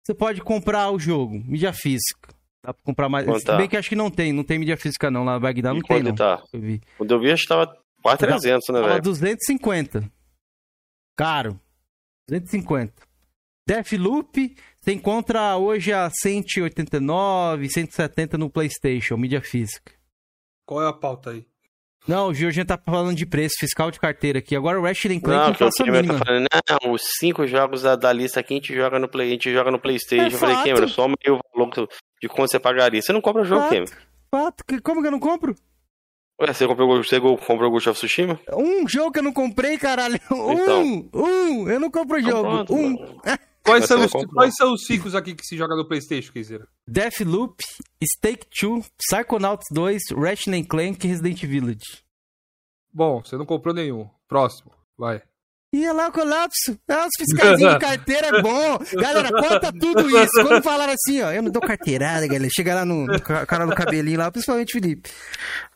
você 0.04 0.14
pode 0.14 0.40
comprar 0.40 0.90
o 0.90 0.98
jogo, 0.98 1.38
mídia 1.46 1.72
física. 1.72 2.34
Dá 2.64 2.74
pra 2.74 2.82
comprar 2.82 3.08
mais. 3.08 3.24
Quanto 3.24 3.44
tá? 3.44 3.56
Bem 3.56 3.68
que 3.68 3.76
acho 3.76 3.88
que 3.88 3.94
não 3.94 4.10
tem, 4.10 4.32
não 4.32 4.42
tem 4.42 4.58
mídia 4.58 4.76
física 4.76 5.10
não. 5.10 5.24
Lá 5.24 5.34
no 5.34 5.40
Bagdá 5.40 5.72
não 5.72 5.80
tem, 5.80 6.02
não. 6.02 6.14
Tá? 6.14 6.42
Eu 6.52 6.60
vi. 6.60 6.80
Quando 6.98 7.12
eu 7.12 7.20
vi, 7.20 7.30
acho 7.30 7.44
que 7.44 7.48
tava 7.48 7.76
quase 8.02 8.18
300, 8.18 8.68
né, 8.68 8.80
velho? 8.80 8.88
Tava 8.88 9.00
250. 9.00 10.12
Caro. 11.16 11.60
250. 12.28 12.92
Deathloop, 13.68 14.56
você 14.80 14.92
encontra 14.92 15.56
hoje 15.56 15.92
a 15.92 16.10
189, 16.10 17.68
170 17.68 18.38
no 18.38 18.50
PlayStation, 18.50 19.16
mídia 19.16 19.40
física. 19.40 19.92
Qual 20.64 20.82
é 20.82 20.88
a 20.88 20.92
pauta 20.92 21.30
aí? 21.30 21.46
Não, 22.06 22.28
o 22.28 22.34
Jorginho 22.34 22.64
tá 22.64 22.78
falando 22.78 23.16
de 23.16 23.26
preço 23.26 23.56
fiscal 23.58 23.90
de 23.90 23.98
carteira 23.98 24.38
aqui. 24.38 24.54
Agora 24.54 24.78
o 24.78 24.82
Ratchet 24.82 25.20
Clank 25.20 25.40
não, 25.40 25.46
não 25.48 25.54
passa 25.54 25.82
a 25.82 25.86
mínima. 25.86 26.18
Tá 26.18 26.24
falando, 26.24 26.46
não, 26.84 26.92
os 26.92 27.02
cinco 27.18 27.46
jogos 27.46 27.82
da, 27.82 27.96
da, 27.96 28.12
lista 28.12 28.40
aqui 28.40 28.54
a 28.54 28.56
gente 28.56 28.74
joga 28.74 28.98
no 28.98 29.08
Play, 29.08 29.28
a 29.28 29.30
gente 29.32 29.52
joga 29.52 29.70
no 29.70 29.78
Playstation. 29.78 30.24
É 30.24 30.34
eu 30.34 30.38
falei, 30.38 30.56
Cameron, 30.56 30.88
só 30.88 31.06
meio 31.08 31.40
valor 31.54 31.88
de 32.22 32.28
quanto 32.28 32.50
você 32.50 32.60
pagaria. 32.60 33.02
Você 33.02 33.12
não 33.12 33.20
compra 33.20 33.42
o 33.42 33.44
jogo, 33.44 33.62
fato, 33.62 33.70
Cameron. 33.70 33.92
Fato, 34.30 34.64
como 34.82 35.02
que 35.02 35.08
eu 35.08 35.12
não 35.12 35.20
compro? 35.20 35.54
Ué, 36.40 36.52
você 36.52 36.66
comprou, 36.66 37.02
você 37.02 37.18
comprou 37.18 37.68
o 37.68 37.70
Ghost 37.70 37.88
of 37.88 37.98
Tsushima? 37.98 38.38
Um 38.52 38.86
jogo 38.86 39.10
que 39.10 39.18
eu 39.18 39.22
não 39.22 39.32
comprei, 39.32 39.78
caralho. 39.78 40.20
Então. 40.30 40.82
Um, 40.82 41.08
um, 41.14 41.70
eu 41.70 41.80
não 41.80 41.90
compro 41.90 42.16
o 42.16 42.20
então 42.20 42.30
jogo. 42.30 42.50
Pronto, 42.50 42.74
um. 42.74 42.96
Quais 43.66 43.86
são, 43.86 44.04
os, 44.04 44.12
quais 44.32 44.54
são 44.54 44.72
os 44.72 44.84
cinco 44.84 45.14
aqui 45.16 45.34
que 45.34 45.44
se 45.44 45.56
joga 45.56 45.74
no 45.74 45.86
Playstation, 45.86 46.32
Kizera? 46.32 46.68
Deathloop, 46.86 47.62
Stake 48.02 48.46
2, 48.62 48.88
Psychonauts 48.96 49.66
2, 49.72 50.02
Ratchet 50.16 50.64
Clank 50.64 51.04
e 51.04 51.10
Resident 51.10 51.44
Village. 51.44 52.04
Bom, 52.92 53.20
você 53.22 53.36
não 53.36 53.44
comprou 53.44 53.74
nenhum. 53.74 54.08
Próximo, 54.28 54.70
vai. 54.96 55.22
Ia 55.76 55.92
lá 55.92 56.08
o 56.08 56.12
colapso. 56.12 56.78
Ah, 56.88 57.06
os 57.06 57.12
fiscais 57.18 57.58
de 57.58 57.78
carteira 57.78 58.38
é 58.38 58.42
bom. 58.42 58.78
Galera, 58.94 59.30
conta 59.30 59.70
tudo 59.70 60.08
isso. 60.08 60.42
Quando 60.42 60.62
falaram 60.62 60.94
assim, 60.94 61.20
ó, 61.20 61.30
eu 61.30 61.42
não 61.42 61.50
dou 61.50 61.60
carteirada, 61.60 62.26
galera. 62.26 62.48
Chega 62.50 62.74
lá 62.76 62.84
no, 62.86 63.06
no 63.06 63.20
cara 63.20 63.66
do 63.66 63.74
cabelinho 63.74 64.18
lá, 64.18 64.30
principalmente 64.30 64.72
Felipe. 64.72 65.10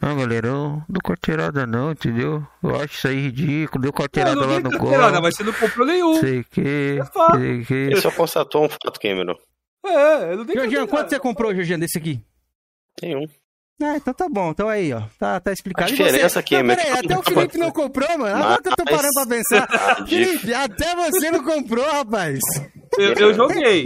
Ah, 0.00 0.14
galera, 0.14 0.46
eu 0.48 0.52
não 0.52 0.84
dou 0.88 1.02
carteirada 1.02 1.66
não, 1.66 1.92
entendeu? 1.92 2.42
Eu 2.62 2.76
acho 2.76 2.94
isso 2.94 3.08
aí 3.08 3.20
ridículo. 3.20 3.82
Deu 3.82 3.92
carteirada 3.92 4.40
lá 4.40 4.58
no 4.58 4.70
gol. 4.78 4.90
Mas 5.20 5.36
você 5.36 5.44
não 5.44 5.52
comprou 5.52 5.86
nenhum. 5.86 6.18
Sei 6.18 6.44
que. 6.44 6.98
É 6.98 7.36
sei 7.36 7.64
que. 7.64 7.74
Ele 7.74 8.00
só 8.00 8.10
constatou 8.10 8.64
um 8.64 8.68
fato, 8.70 8.98
Cameron. 8.98 9.36
É, 9.84 10.32
eu 10.32 10.38
não 10.38 10.46
tenho 10.46 10.60
Jorginho, 10.60 10.88
quanto 10.88 11.10
você 11.10 11.18
comprou, 11.18 11.54
Jorginho, 11.54 11.78
desse 11.78 11.98
aqui? 11.98 12.22
Nenhum. 13.02 13.26
Ah, 13.82 13.96
então 13.96 14.12
tá 14.12 14.28
bom. 14.28 14.50
Então 14.50 14.68
aí, 14.68 14.92
ó. 14.92 15.02
Tá, 15.18 15.40
tá 15.40 15.52
explicado. 15.52 15.90
A 15.90 15.94
diferença 15.94 16.38
aqui 16.38 16.54
é... 16.54 16.62
Peraí, 16.62 16.90
até 16.90 17.18
o 17.18 17.22
Felipe 17.22 17.58
não 17.58 17.70
comprou, 17.70 18.18
mano. 18.18 18.36
Agora 18.36 18.62
que 18.62 18.68
eu 18.68 18.76
tô 18.76 18.84
parando 18.84 19.14
pra 19.14 19.26
pensar. 19.26 20.06
Felipe, 20.06 20.52
até 20.52 20.94
você 20.96 21.30
não 21.30 21.42
comprou, 21.42 21.84
rapaz. 21.84 22.40
Eu, 22.98 23.14
eu 23.14 23.34
joguei. 23.34 23.84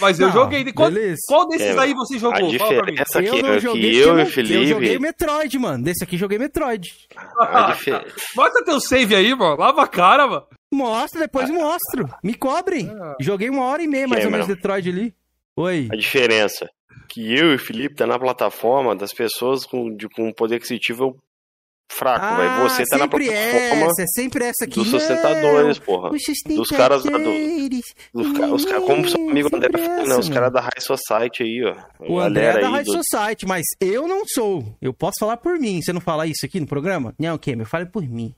Mas 0.00 0.18
eu 0.18 0.26
não, 0.26 0.32
joguei. 0.32 0.72
Qual, 0.72 0.90
qual 1.28 1.48
desses 1.48 1.76
é, 1.76 1.78
aí 1.78 1.94
você 1.94 2.18
jogou? 2.18 2.46
A 2.46 2.50
diferença 2.50 3.18
aqui 3.18 3.28
é 3.28 3.60
que 3.60 3.66
eu 3.66 4.18
e 4.18 4.22
o 4.22 4.26
Felipe... 4.26 4.54
Eu 4.54 4.66
joguei 4.66 4.98
Metroid, 4.98 5.58
mano. 5.58 5.84
Desse 5.84 6.02
aqui 6.02 6.16
joguei 6.16 6.38
Metroid. 6.38 6.92
Mostra 8.34 8.64
teu 8.64 8.80
save 8.80 9.14
aí, 9.14 9.34
mano. 9.34 9.56
Lava 9.56 9.82
a 9.82 9.86
cara, 9.86 10.26
mano. 10.26 10.46
Mostra, 10.72 11.20
depois 11.20 11.48
mostro. 11.50 12.08
Me 12.22 12.34
cobrem. 12.34 12.90
Ah. 12.90 13.14
Joguei 13.20 13.48
uma 13.48 13.64
hora 13.66 13.82
e 13.82 13.86
meia 13.86 14.08
mais 14.08 14.24
ou 14.24 14.30
menos 14.30 14.48
Metroid 14.48 14.88
ali. 14.88 15.14
Oi. 15.56 15.88
A 15.92 15.96
diferença 15.96 16.68
que 17.08 17.34
eu 17.34 17.52
e 17.52 17.54
o 17.56 17.58
Felipe 17.58 17.94
tá 17.94 18.06
na 18.06 18.18
plataforma 18.18 18.94
das 18.94 19.12
pessoas 19.12 19.64
com, 19.64 19.94
de, 19.94 20.08
com 20.08 20.32
poder 20.32 20.56
aquisitivo 20.56 21.16
fraco, 21.90 22.24
ah, 22.24 22.68
Você 22.68 22.84
tá 22.84 22.98
na 22.98 23.08
plataforma. 23.08 23.86
Essa, 23.86 24.02
é 24.02 24.06
sempre 24.06 24.44
essa 24.44 24.64
aqui. 24.64 24.74
Dos 24.74 24.88
sustentadores, 24.88 25.78
porra. 25.78 26.10
Dos 26.10 26.68
caras. 26.70 27.02
Do, 27.02 27.10
dos 27.10 28.32
caras 28.32 28.52
os, 28.52 28.64
como 28.64 29.08
seu 29.08 29.28
amigo 29.28 29.48
André 29.54 29.70
falou, 29.70 30.06
né? 30.06 30.16
Os 30.16 30.28
caras 30.28 30.52
da 30.52 30.60
High 30.60 30.80
Society 30.80 31.42
aí, 31.42 31.64
ó. 31.64 31.76
O 32.12 32.18
André 32.18 32.46
é 32.46 32.60
da 32.60 32.68
High 32.68 32.84
do... 32.84 32.92
Society, 32.92 33.46
mas 33.46 33.64
eu 33.80 34.08
não 34.08 34.22
sou. 34.26 34.64
Eu 34.80 34.92
posso 34.92 35.16
falar 35.20 35.36
por 35.36 35.58
mim. 35.58 35.80
Você 35.80 35.92
não 35.92 36.00
falar 36.00 36.26
isso 36.26 36.44
aqui 36.44 36.58
no 36.58 36.66
programa? 36.66 37.14
Não, 37.18 37.38
Kim, 37.38 37.58
eu 37.58 37.66
falo 37.66 37.86
por 37.86 38.02
mim. 38.02 38.34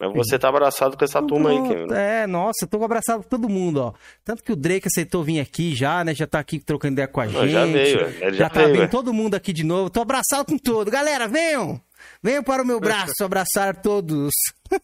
Mas 0.00 0.12
você 0.14 0.38
tá 0.38 0.48
abraçado 0.48 0.96
com 0.96 1.04
essa 1.04 1.20
turma 1.20 1.50
aí, 1.50 1.56
Cameron. 1.56 1.92
É, 1.92 2.26
nossa, 2.26 2.58
eu 2.62 2.68
tô 2.68 2.82
abraçado 2.84 3.22
com 3.24 3.28
todo 3.28 3.48
mundo, 3.48 3.78
ó. 3.78 3.94
Tanto 4.24 4.44
que 4.44 4.52
o 4.52 4.56
Drake 4.56 4.86
aceitou 4.86 5.24
vir 5.24 5.40
aqui 5.40 5.74
já, 5.74 6.04
né? 6.04 6.14
Já 6.14 6.26
tá 6.26 6.38
aqui 6.38 6.60
trocando 6.60 6.92
ideia 6.92 7.08
com 7.08 7.20
a 7.20 7.26
gente. 7.26 7.48
Já 7.48 7.66
veio, 7.66 8.12
já, 8.12 8.30
já 8.30 8.48
tá 8.48 8.64
veio, 8.66 8.88
todo 8.88 9.12
mundo 9.12 9.34
aqui 9.34 9.52
de 9.52 9.64
novo. 9.64 9.90
Tô 9.90 10.00
abraçado 10.00 10.46
com 10.46 10.56
todo. 10.56 10.88
Galera, 10.90 11.26
venham! 11.26 11.80
Venham 12.22 12.44
para 12.44 12.62
o 12.62 12.66
meu 12.66 12.78
braço 12.78 13.24
abraçar 13.24 13.82
todos. 13.82 14.30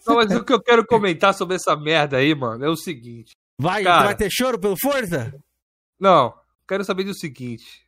Não, 0.07 0.17
mas 0.17 0.33
o 0.33 0.45
que 0.45 0.53
eu 0.53 0.61
quero 0.61 0.85
comentar 0.85 1.33
sobre 1.33 1.55
essa 1.55 1.77
merda 1.77 2.17
aí, 2.17 2.35
mano, 2.35 2.65
é 2.65 2.69
o 2.69 2.77
seguinte. 2.77 3.33
Vai, 3.57 3.85
Cara, 3.85 4.07
vai 4.07 4.17
ter 4.17 4.29
choro 4.31 4.59
pelo 4.59 4.77
Forza? 4.77 5.33
Não, 5.99 6.35
quero 6.69 6.85
saber 6.85 7.05
do 7.05 7.15
seguinte. 7.15 7.87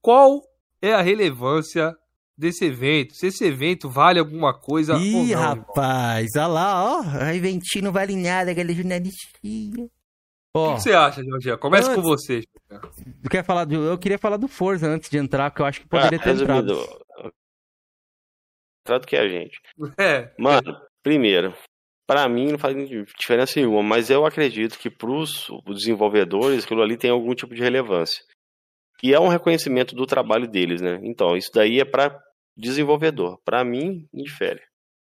Qual 0.00 0.42
é 0.80 0.94
a 0.94 1.02
relevância 1.02 1.94
desse 2.36 2.64
evento, 2.64 3.14
se 3.14 3.28
esse 3.28 3.44
evento 3.44 3.88
vale 3.88 4.18
alguma 4.18 4.52
coisa 4.52 4.94
Ih, 4.94 5.14
ou 5.14 5.26
não, 5.26 5.34
rapaz, 5.34 6.30
olha 6.36 6.46
lá, 6.46 6.84
ó, 6.84 7.02
a 7.20 7.34
eventinho 7.34 7.84
não 7.84 7.92
vale 7.92 8.16
nada, 8.16 8.50
aquele 8.50 8.74
jornalistinha. 8.74 9.88
O 10.56 10.74
que, 10.76 10.82
você 10.82 10.92
acha, 10.92 11.22
Jorge? 11.24 11.56
Começa 11.58 11.90
antes, 11.90 12.02
com 12.02 12.08
você. 12.08 12.42
Tu 13.22 13.28
quer 13.28 13.44
falar 13.44 13.64
do, 13.64 13.74
eu 13.74 13.98
queria 13.98 14.18
falar 14.18 14.36
do 14.36 14.46
Forza 14.46 14.86
antes 14.86 15.10
de 15.10 15.18
entrar, 15.18 15.50
que 15.50 15.60
eu 15.60 15.66
acho 15.66 15.80
que 15.80 15.88
poderia 15.88 16.16
ah, 16.16 16.22
ter 16.22 16.28
resumido, 16.30 16.72
entrado. 16.74 17.32
Entrado 18.82 19.06
que 19.06 19.16
é 19.16 19.20
a 19.20 19.28
gente. 19.28 19.60
É. 19.98 20.32
Mano, 20.38 20.80
primeiro, 21.02 21.52
para 22.06 22.28
mim 22.28 22.52
não 22.52 22.58
faz 22.58 22.76
diferença 23.18 23.58
nenhuma, 23.58 23.82
mas 23.82 24.10
eu 24.10 24.24
acredito 24.24 24.78
que 24.78 24.88
pros 24.88 25.48
desenvolvedores 25.66 26.64
aquilo 26.64 26.82
ali 26.82 26.96
tem 26.96 27.10
algum 27.10 27.34
tipo 27.34 27.52
de 27.52 27.60
relevância. 27.60 28.22
E 29.02 29.12
é 29.12 29.20
um 29.20 29.28
reconhecimento 29.28 29.94
do 29.94 30.06
trabalho 30.06 30.48
deles, 30.48 30.80
né? 30.80 31.00
Então, 31.02 31.36
isso 31.36 31.50
daí 31.54 31.80
é 31.80 31.84
para 31.84 32.18
desenvolvedor. 32.56 33.38
Para 33.44 33.64
mim, 33.64 34.06
indifere. 34.12 34.60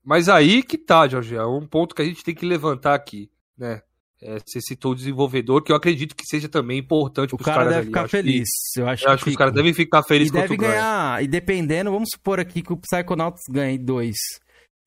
Mas 0.04 0.30
aí 0.30 0.62
que 0.62 0.78
tá, 0.78 1.08
Jorge, 1.08 1.36
é 1.36 1.46
um 1.46 1.66
ponto 1.66 1.96
que 1.96 2.02
a 2.02 2.06
gente 2.06 2.24
tem 2.24 2.36
que 2.36 2.46
levantar 2.46 2.94
aqui, 2.94 3.30
né? 3.58 3.82
É, 4.22 4.38
você 4.46 4.62
citou 4.62 4.94
o 4.94 4.96
desenvolvedor, 4.96 5.62
que 5.62 5.72
eu 5.72 5.76
acredito 5.76 6.16
que 6.16 6.26
seja 6.26 6.48
também 6.48 6.80
importante 6.80 7.36
o 7.36 7.38
cara 7.38 7.66
deve 7.66 7.78
ali. 7.78 7.86
ficar 7.88 8.08
feliz. 8.08 8.48
Que, 8.74 8.82
eu 8.82 8.88
acho, 8.88 9.06
eu 9.06 9.12
acho 9.12 9.24
que, 9.24 9.24
que, 9.26 9.30
os 9.32 9.36
caras 9.36 9.54
devem 9.54 9.74
ficar 9.74 10.04
felizes 10.04 10.32
com 10.32 10.40
deve 10.40 10.56
ganhar, 10.56 11.22
E 11.22 11.28
dependendo, 11.28 11.92
vamos 11.92 12.10
supor 12.14 12.40
aqui 12.40 12.62
que 12.62 12.72
o 12.72 12.78
Psychonauts 12.78 13.42
ganhe 13.50 13.78
dois. 13.78 14.16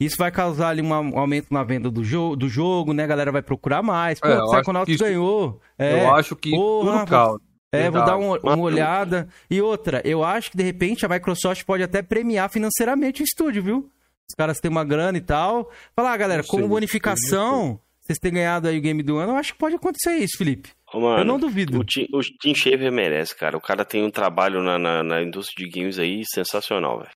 Isso 0.01 0.17
vai 0.17 0.31
causar 0.31 0.69
ali 0.71 0.81
um 0.81 0.95
aumento 0.95 1.53
na 1.53 1.63
venda 1.65 1.91
do, 1.91 2.05
jo 2.05 2.37
do 2.37 2.49
jogo, 2.49 2.93
né? 2.93 3.05
A 3.05 3.07
galera 3.07 3.33
vai 3.33 3.43
procurar 3.43 3.83
mais. 3.83 4.19
Pô, 4.19 4.29
é, 4.29 4.43
o 4.43 4.51
Psychonauts 4.51 4.95
isso, 4.95 5.05
ganhou. 5.05 5.61
É, 5.77 6.05
eu 6.05 6.15
acho 6.15 6.35
que 6.35 6.51
porra, 6.51 7.01
tudo 7.01 7.11
calma. 7.11 7.41
É, 7.73 7.91
vou 7.91 8.05
dar 8.05 8.17
uma, 8.17 8.39
uma, 8.39 8.59
olhada. 8.59 9.29
E 9.51 9.61
outra, 9.61 10.01
eu 10.05 10.25
acho 10.25 10.51
que 10.51 10.57
de 10.57 10.63
repente 10.63 11.05
a 11.05 11.09
Microsoft 11.09 11.65
pode 11.65 11.83
até 11.83 12.03
premiar 12.03 12.51
financeiramente 12.51 13.23
o 13.23 13.25
estúdio, 13.25 13.63
viu? 13.63 13.91
Os 14.29 14.35
caras 14.35 14.59
têm 14.59 14.71
uma 14.71 14.85
grana 14.85 15.19
e 15.19 15.21
tal. 15.21 15.71
Falar, 15.95 16.13
ah, 16.13 16.17
galera, 16.17 16.43
como 16.45 16.69
bonificação, 16.69 17.81
vocês 18.01 18.19
têm 18.19 18.33
ganhado 18.33 18.69
aí 18.69 18.79
o 18.79 18.81
game 18.81 19.03
do 19.03 19.19
ano, 19.19 19.33
eu 19.33 19.37
acho 19.37 19.53
que 19.53 19.59
pode 19.59 19.75
acontecer 19.75 20.17
isso, 20.17 20.39
Felipe. 20.39 20.71
mano, 20.95 21.19
eu 21.19 21.25
não 21.25 21.39
duvido. 21.39 21.79
O 21.79 21.85
Tim, 21.85 22.07
o 22.13 22.21
Tim 22.21 22.55
Shaver 22.55 22.91
merece, 22.91 23.37
cara. 23.37 23.57
O 23.57 23.61
cara 23.61 23.85
tem 23.85 24.03
um 24.03 24.11
trabalho 24.11 24.63
na, 24.63 24.79
na, 24.79 25.03
na 25.03 25.23
indústria 25.23 25.67
de 25.67 25.79
games 25.79 25.99
aí 25.99 26.23
sensacional, 26.27 27.01
velho. 27.01 27.11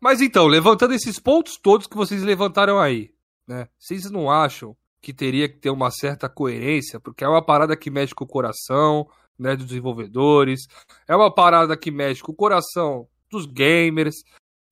Mas 0.00 0.20
então, 0.20 0.46
levantando 0.46 0.94
esses 0.94 1.18
pontos 1.18 1.56
todos 1.62 1.86
que 1.86 1.96
vocês 1.96 2.22
levantaram 2.22 2.78
aí, 2.78 3.10
né? 3.46 3.68
Vocês 3.78 4.10
não 4.10 4.30
acham 4.30 4.76
que 5.00 5.12
teria 5.12 5.48
que 5.48 5.58
ter 5.58 5.70
uma 5.70 5.90
certa 5.90 6.28
coerência? 6.28 6.98
Porque 6.98 7.24
é 7.24 7.28
uma 7.28 7.44
parada 7.44 7.76
que 7.76 7.90
mexe 7.90 8.14
com 8.14 8.24
o 8.24 8.28
coração, 8.28 9.08
né, 9.38 9.56
dos 9.56 9.66
desenvolvedores. 9.66 10.60
É 11.08 11.14
uma 11.14 11.32
parada 11.32 11.76
que 11.76 11.90
mexe 11.90 12.22
com 12.22 12.32
o 12.32 12.36
coração 12.36 13.06
dos 13.30 13.46
gamers. 13.46 14.14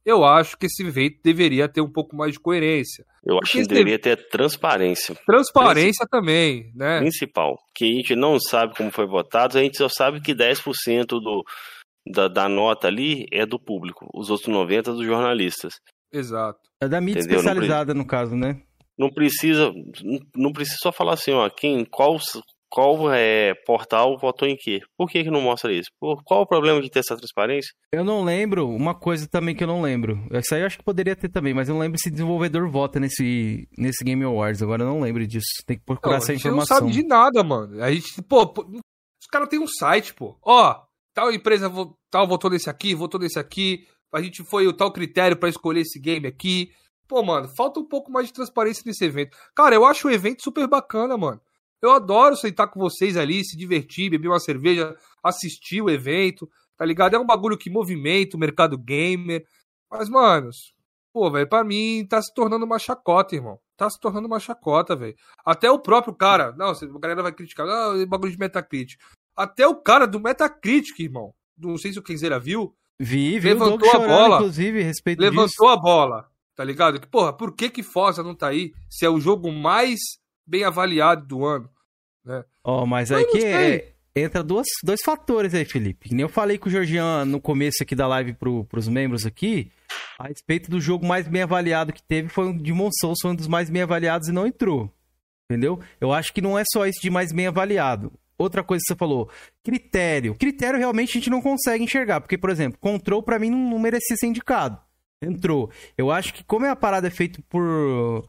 Eu 0.05 0.25
acho 0.25 0.57
que 0.59 0.67
esse 0.67 0.87
evento 0.87 1.19
deveria 1.23 1.69
ter 1.69 1.81
um 1.81 1.91
pouco 1.91 2.15
mais 2.15 2.33
de 2.33 2.41
coerência. 2.41 3.07
Eu 3.25 3.39
acho 3.43 3.53
que 3.53 3.67
deveria 3.67 3.99
ter 3.99 4.29
transparência. 4.29 5.15
Transparência 5.27 6.07
também, 6.11 6.71
né? 6.75 6.99
Principal. 7.01 7.59
Que 7.75 7.85
a 7.85 7.97
gente 7.97 8.15
não 8.15 8.39
sabe 8.39 8.77
como 8.77 8.91
foi 8.91 9.07
votado, 9.07 9.57
a 9.57 9.63
gente 9.63 9.79
só 9.79 9.89
sabe 9.89 10.21
que 10.21 10.35
10% 10.35 11.07
do, 11.07 11.43
da, 12.07 12.29
da 12.29 12.49
nota 12.49 12.87
ali 12.87 13.27
é 13.33 13.47
do 13.47 13.59
público, 13.59 14.07
os 14.13 14.29
outros 14.29 14.55
90% 14.55 14.83
dos 14.83 15.07
jornalistas. 15.07 15.75
Exato. 16.13 16.61
É 16.81 16.87
da 16.87 17.01
mídia 17.01 17.21
Entendeu? 17.21 17.39
especializada, 17.39 17.95
no 17.95 18.07
caso, 18.07 18.37
né? 18.37 18.61
Não 18.97 19.11
precisa, 19.11 19.73
não 20.37 20.53
precisa 20.53 20.79
só 20.81 20.93
falar 20.93 21.15
assim, 21.15 21.33
ó, 21.33 21.49
quem, 21.49 21.85
qual, 21.85 22.17
qual 22.75 23.13
é, 23.13 23.55
portal 23.65 24.19
votou 24.19 24.49
em 24.49 24.57
quê? 24.57 24.81
Por 24.99 25.09
que, 25.09 25.23
que 25.23 25.31
não 25.31 25.41
mostra 25.41 25.73
isso? 25.73 25.89
Por, 26.01 26.21
qual 26.25 26.43
o 26.43 26.47
problema 26.47 26.83
de 26.83 26.91
ter 26.91 26.99
essa 26.99 27.17
transparência? 27.17 27.73
Eu 27.93 28.03
não 28.03 28.25
lembro, 28.25 28.69
uma 28.69 28.97
coisa 28.97 29.29
também 29.29 29.55
que 29.55 29.63
eu 29.63 29.69
não 29.69 29.81
lembro. 29.81 30.27
Essa 30.33 30.57
aí 30.57 30.63
eu 30.63 30.67
acho 30.67 30.79
que 30.79 30.83
poderia 30.83 31.15
ter 31.15 31.29
também, 31.29 31.55
mas 31.55 31.69
eu 31.69 31.75
não 31.75 31.81
lembro 31.81 32.01
se 32.01 32.11
desenvolvedor 32.11 32.69
vota 32.69 32.99
nesse, 32.99 33.69
nesse 33.79 34.03
Game 34.03 34.25
Awards. 34.25 34.61
Agora 34.61 34.83
eu 34.83 34.89
não 34.89 35.01
lembro 35.01 35.25
disso. 35.25 35.47
Tem 35.65 35.79
que 35.79 35.85
procurar 35.85 36.15
não, 36.15 36.19
essa 36.19 36.35
informação. 36.35 36.79
A 36.79 36.81
gente 36.81 36.85
não 36.85 36.93
sabe 36.93 37.03
de 37.03 37.07
nada, 37.07 37.45
mano. 37.45 37.81
A 37.81 37.93
gente, 37.93 38.21
pô, 38.23 38.45
pô 38.45 38.63
os 38.63 39.29
caras 39.31 39.49
têm 39.49 39.61
um 39.61 39.69
site, 39.69 40.13
pô. 40.13 40.37
Ó, 40.43 40.83
tal 41.15 41.33
empresa 41.33 41.71
tal 42.11 42.27
votou 42.27 42.51
nesse 42.51 42.69
aqui, 42.69 42.93
votou 42.93 43.21
nesse 43.21 43.39
aqui, 43.39 43.87
a 44.13 44.21
gente 44.21 44.43
foi 44.43 44.67
o 44.67 44.73
tal 44.73 44.93
critério 44.93 45.37
para 45.37 45.49
escolher 45.49 45.83
esse 45.83 46.01
game 46.01 46.27
aqui. 46.27 46.73
Pô, 47.07 47.23
mano, 47.23 47.49
falta 47.57 47.79
um 47.79 47.87
pouco 47.87 48.11
mais 48.11 48.27
de 48.27 48.33
transparência 48.33 48.83
nesse 48.85 49.05
evento. 49.05 49.37
Cara, 49.55 49.77
eu 49.77 49.87
acho 49.87 50.09
o 50.09 50.11
evento 50.11 50.43
super 50.43 50.67
bacana, 50.67 51.17
mano. 51.17 51.41
Eu 51.85 51.93
adoro 51.93 52.35
sentar 52.35 52.71
com 52.71 52.81
vocês 52.81 53.15
ali, 53.15 53.45
se 53.45 53.57
divertir, 53.59 54.09
beber 54.09 54.29
uma 54.29 54.41
cerveja, 54.41 54.97
assistir 55.23 55.83
o 55.83 55.91
evento, 55.91 56.49
tá 56.79 56.85
ligado? 56.85 57.15
É 57.15 57.19
um 57.19 57.27
bagulho 57.27 57.59
que 57.59 57.69
movimenta 57.69 58.39
o 58.39 58.41
mercado 58.41 58.79
gamer. 58.79 59.45
Mas, 59.91 60.09
manos, 60.09 60.73
pô, 61.13 61.31
velho, 61.31 61.47
pra 61.47 61.63
mim 61.63 62.07
tá 62.09 62.23
se 62.23 62.33
tornando 62.33 62.65
uma 62.65 62.79
chacota, 62.79 63.35
irmão. 63.35 63.59
Tá 63.77 63.91
se 63.91 64.01
tornando 64.01 64.27
uma 64.27 64.41
chacota, 64.41 64.97
velho. 64.97 65.15
Até 65.45 65.71
o 65.71 65.79
próprio 65.79 66.15
cara, 66.15 66.55
não, 66.57 66.71
a 66.71 66.99
galera 66.99 67.23
vai 67.23 67.33
criticar, 67.33 67.67
é 67.69 68.07
bagulho 68.07 68.33
de 68.33 68.39
Metacritic. 68.39 68.99
Até 69.37 69.67
o 69.67 69.75
cara 69.75 70.07
do 70.07 70.19
Metacritic, 70.19 70.99
irmão. 71.01 71.35
Não 71.59 71.77
sei 71.77 71.93
se 71.93 71.99
o 71.99 72.03
Kenzeira 72.03 72.39
viu. 72.39 72.75
Vi, 72.99 73.39
vi 73.39 73.49
levantou 73.49 73.91
a 73.91 73.99
bola. 73.99 74.37
Inclusive, 74.37 74.83
respeito 74.83 75.21
Levantou 75.21 75.47
disso. 75.47 75.67
a 75.69 75.77
bola, 75.77 76.29
tá 76.55 76.65
ligado? 76.65 76.99
Que, 76.99 77.07
porra, 77.07 77.33
por 77.33 77.55
que 77.55 77.69
que 77.69 77.83
Forza 77.83 78.23
não 78.23 78.35
tá 78.35 78.49
aí 78.49 78.73
se 78.89 79.05
é 79.05 79.11
o 79.11 79.21
jogo 79.21 79.53
mais 79.53 79.99
bem 80.47 80.65
avaliado 80.65 81.27
do 81.27 81.45
ano? 81.45 81.69
Né? 82.25 82.45
Oh, 82.63 82.87
mas 82.87 83.13
aí 83.13 83.25
que 83.27 83.45
é, 83.45 83.93
entra 84.17 84.43
duas, 84.43 84.67
dois 84.83 85.03
fatores 85.03 85.55
aí, 85.55 85.65
Felipe. 85.65 86.09
Que 86.09 86.15
nem 86.15 86.23
eu 86.23 86.29
falei 86.29 86.59
com 86.59 86.69
o 86.69 86.73
Georgian 86.73 87.25
no 87.25 87.41
começo 87.41 87.83
aqui 87.83 87.95
da 87.95 88.07
live 88.07 88.35
pro, 88.35 88.65
pros 88.65 88.89
membros 88.89 89.27
aqui, 89.27 89.71
a 90.19 90.29
respeito 90.29 90.71
do 90.71 90.81
jogo 90.81 91.07
mais 91.07 91.27
bem 91.29 91.43
avaliado 91.43 91.93
que 91.93 92.03
teve 92.03 92.29
foi 92.29 92.49
o 92.49 92.53
Demon 92.53 92.91
Souls, 93.01 93.19
foi 93.21 93.33
um 93.33 93.35
dos 93.35 93.49
mais 93.49 93.69
bem 93.69 93.83
avaliados 93.83 94.29
e 94.29 94.33
não 94.33 94.47
entrou. 94.47 94.93
Entendeu? 95.51 95.79
Eu 96.01 96.13
acho 96.13 96.33
que 96.33 96.41
não 96.41 96.59
é 96.59 96.63
só 96.73 96.87
esse 96.87 97.01
de 97.01 97.11
mais 97.11 97.31
bem 97.33 97.47
avaliado. 97.47 98.13
Outra 98.37 98.65
coisa 98.65 98.83
que 98.83 98.93
você 98.93 98.99
falou, 98.99 99.31
critério. 99.63 100.35
Critério 100.35 100.79
realmente 100.79 101.11
a 101.11 101.13
gente 101.15 101.31
não 101.31 101.41
consegue 101.41 101.85
enxergar, 101.85 102.21
porque, 102.21 102.39
por 102.39 102.51
exemplo, 102.51 102.79
Control 102.81 103.23
para 103.23 103.39
mim 103.39 103.51
não, 103.51 103.71
não 103.71 103.79
merecia 103.79 104.17
ser 104.17 104.27
indicado. 104.27 104.79
Entrou. 105.23 105.71
Eu 105.97 106.11
acho 106.11 106.35
que 106.35 106.43
como 106.43 106.67
é 106.67 106.71
a 106.71 106.77
parada 106.77 107.11
feita 107.11 107.41
por 107.49 108.27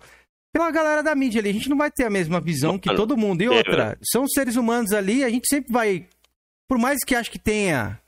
pela 0.56 0.72
galera 0.72 1.04
da 1.04 1.14
mídia 1.14 1.42
ali. 1.42 1.50
A 1.50 1.54
gente 1.54 1.68
não 1.68 1.76
vai 1.76 1.92
ter 1.92 2.06
a 2.06 2.10
mesma 2.10 2.40
visão 2.40 2.80
que 2.80 2.94
todo 2.96 3.18
mundo. 3.18 3.42
E 3.42 3.50
outra, 3.50 3.98
são 4.02 4.26
seres 4.26 4.56
humanos 4.56 4.94
ali, 4.94 5.22
a 5.22 5.30
gente 5.30 5.50
sempre 5.50 5.74
vai. 5.74 6.06
Por 6.66 6.78
mais 6.78 7.04
que 7.06 7.14
acho 7.14 7.30
que 7.30 7.38
tenha 7.38 8.00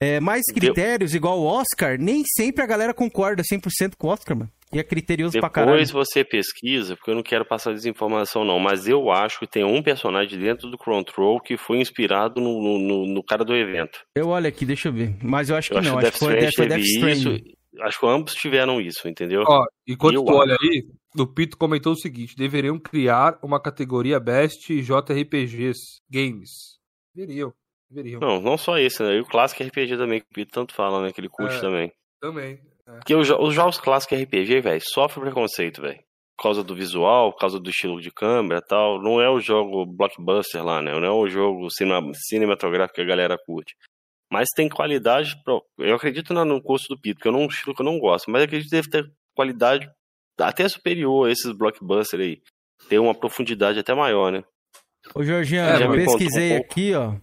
é, 0.00 0.18
mais 0.18 0.46
critérios, 0.46 1.14
igual 1.14 1.38
o 1.38 1.44
Oscar, 1.44 1.98
nem 2.00 2.24
sempre 2.24 2.64
a 2.64 2.66
galera 2.66 2.94
concorda 2.94 3.42
100% 3.42 3.96
com 3.98 4.06
o 4.06 4.10
Oscar, 4.10 4.34
mano. 4.34 4.50
E 4.72 4.78
é 4.78 4.82
criterioso 4.82 5.32
Depois 5.32 5.52
pra 5.52 5.62
caralho. 5.62 5.84
Depois 5.84 6.08
você 6.08 6.24
pesquisa, 6.24 6.96
porque 6.96 7.10
eu 7.10 7.16
não 7.16 7.22
quero 7.22 7.44
passar 7.44 7.74
desinformação 7.74 8.46
não, 8.46 8.58
mas 8.58 8.88
eu 8.88 9.10
acho 9.10 9.38
que 9.40 9.46
tem 9.46 9.64
um 9.64 9.82
personagem 9.82 10.38
dentro 10.38 10.70
do 10.70 10.78
Control 10.78 11.38
que 11.38 11.58
foi 11.58 11.80
inspirado 11.80 12.40
no, 12.40 12.78
no, 12.78 13.06
no 13.06 13.22
cara 13.22 13.44
do 13.44 13.54
evento. 13.54 13.98
Eu 14.14 14.28
olho 14.28 14.46
aqui, 14.46 14.64
deixa 14.64 14.88
eu 14.88 14.92
ver. 14.92 15.14
Mas 15.22 15.50
eu 15.50 15.56
acho 15.56 15.68
que 15.68 15.76
eu 15.76 15.82
não, 15.82 15.98
acho, 15.98 16.12
que 16.12 16.18
foi, 16.18 16.38
Death, 16.38 16.54
Death 16.56 16.80
Stranding. 16.80 17.59
Acho 17.82 18.00
que 18.00 18.06
ambos 18.06 18.34
tiveram 18.34 18.80
isso, 18.80 19.08
entendeu? 19.08 19.42
Ó, 19.46 19.64
enquanto 19.86 20.14
eu 20.14 20.24
tu 20.24 20.32
olha 20.32 20.56
aí, 20.60 20.84
o 21.18 21.26
Pito 21.26 21.56
comentou 21.56 21.92
o 21.92 21.96
seguinte: 21.96 22.36
deveriam 22.36 22.78
criar 22.78 23.38
uma 23.42 23.60
categoria 23.60 24.20
Best 24.20 24.68
JRPGs 24.82 26.00
Games. 26.10 26.78
Deveriam, 27.14 27.52
deveriam. 27.90 28.20
Não, 28.20 28.40
não 28.40 28.56
só 28.56 28.78
esse, 28.78 29.02
né? 29.02 29.16
E 29.16 29.20
o 29.20 29.26
clássico 29.26 29.62
RPG 29.62 29.96
também, 29.96 30.20
que 30.20 30.26
o 30.26 30.34
Pito 30.34 30.52
tanto 30.52 30.74
fala, 30.74 31.02
né? 31.02 31.12
Que 31.12 31.20
ele 31.20 31.28
curte 31.28 31.56
é, 31.56 31.60
também. 31.60 31.92
Também. 32.20 32.60
É. 32.86 32.92
Porque 32.92 33.14
os, 33.14 33.30
os 33.30 33.54
jogos 33.54 33.78
clássicos 33.78 34.20
RPG, 34.20 34.60
velho, 34.60 34.82
sofrem 34.82 35.24
preconceito, 35.24 35.80
velho. 35.80 36.00
Por 36.36 36.44
causa 36.44 36.64
do 36.64 36.74
visual, 36.74 37.32
por 37.32 37.38
causa 37.38 37.60
do 37.60 37.68
estilo 37.68 38.00
de 38.00 38.10
câmera 38.10 38.60
e 38.64 38.66
tal. 38.66 39.00
Não 39.02 39.20
é 39.20 39.28
o 39.28 39.40
jogo 39.40 39.84
blockbuster 39.84 40.64
lá, 40.64 40.80
né? 40.80 40.92
Não 40.92 41.06
é 41.06 41.10
o 41.10 41.28
jogo 41.28 41.70
cinema, 41.70 42.12
cinematográfico 42.14 42.94
que 42.94 43.02
a 43.02 43.06
galera 43.06 43.36
curte. 43.44 43.74
Mas 44.30 44.48
tem 44.54 44.68
qualidade. 44.68 45.34
Pro... 45.42 45.64
Eu 45.78 45.96
acredito 45.96 46.32
no 46.32 46.62
custo 46.62 46.94
do 46.94 47.00
Pito, 47.00 47.16
porque 47.16 47.28
eu 47.28 47.32
não 47.32 47.42
um 47.42 47.46
estilo 47.46 47.74
que 47.74 47.82
eu 47.82 47.86
não 47.86 47.98
gosto. 47.98 48.30
Mas 48.30 48.42
acredito 48.42 48.70
que 48.70 48.76
deve 48.76 48.88
ter 48.88 49.12
qualidade 49.34 49.90
até 50.38 50.68
superior 50.68 51.28
a 51.28 51.32
esses 51.32 51.52
blockbusters 51.52 52.22
aí. 52.22 52.42
Tem 52.88 52.98
uma 52.98 53.14
profundidade 53.14 53.78
até 53.78 53.94
maior, 53.94 54.32
né? 54.32 54.44
Ô, 55.14 55.22
Jorginho, 55.22 55.62
é, 55.62 55.82
eu 55.82 55.92
pesquisei 55.92 56.52
um 56.54 56.60
aqui, 56.60 56.94
ó. 56.94 57.14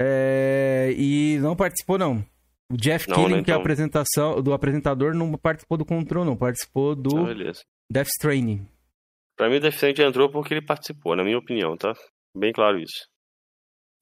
É... 0.00 0.94
E 0.96 1.38
não 1.40 1.56
participou, 1.56 1.98
não. 1.98 2.24
O 2.70 2.76
Jeff 2.76 3.08
não, 3.08 3.16
Killing, 3.16 3.34
né, 3.34 3.40
então... 3.40 3.44
que 3.44 3.50
é 3.50 3.54
a 3.54 3.56
então. 3.56 3.60
apresentação 3.60 4.42
do 4.42 4.52
apresentador, 4.52 5.14
não 5.14 5.32
participou 5.32 5.78
do 5.78 5.84
Control, 5.84 6.24
não. 6.24 6.36
Participou 6.36 6.94
do 6.94 7.26
ah, 7.26 7.34
Death 7.90 8.08
Stranding. 8.08 8.66
Pra 9.36 9.48
mim, 9.48 9.56
o 9.56 9.60
Death 9.60 9.74
Stranding 9.74 10.02
entrou 10.02 10.30
porque 10.30 10.54
ele 10.54 10.64
participou, 10.64 11.14
na 11.14 11.22
minha 11.22 11.38
opinião, 11.38 11.76
tá? 11.76 11.94
Bem 12.36 12.52
claro 12.52 12.78
isso. 12.78 13.06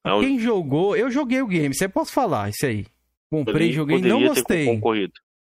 Não... 0.05 0.21
Quem 0.21 0.39
jogou, 0.39 0.97
eu 0.97 1.11
joguei 1.11 1.41
o 1.41 1.47
game, 1.47 1.75
você 1.75 1.89
pode 1.89 2.11
falar 2.11 2.51
isso 2.51 2.67
aí. 2.67 2.87
Comprei, 3.31 3.73
joguei, 3.73 4.01
não 4.01 4.23
gostei. 4.23 4.81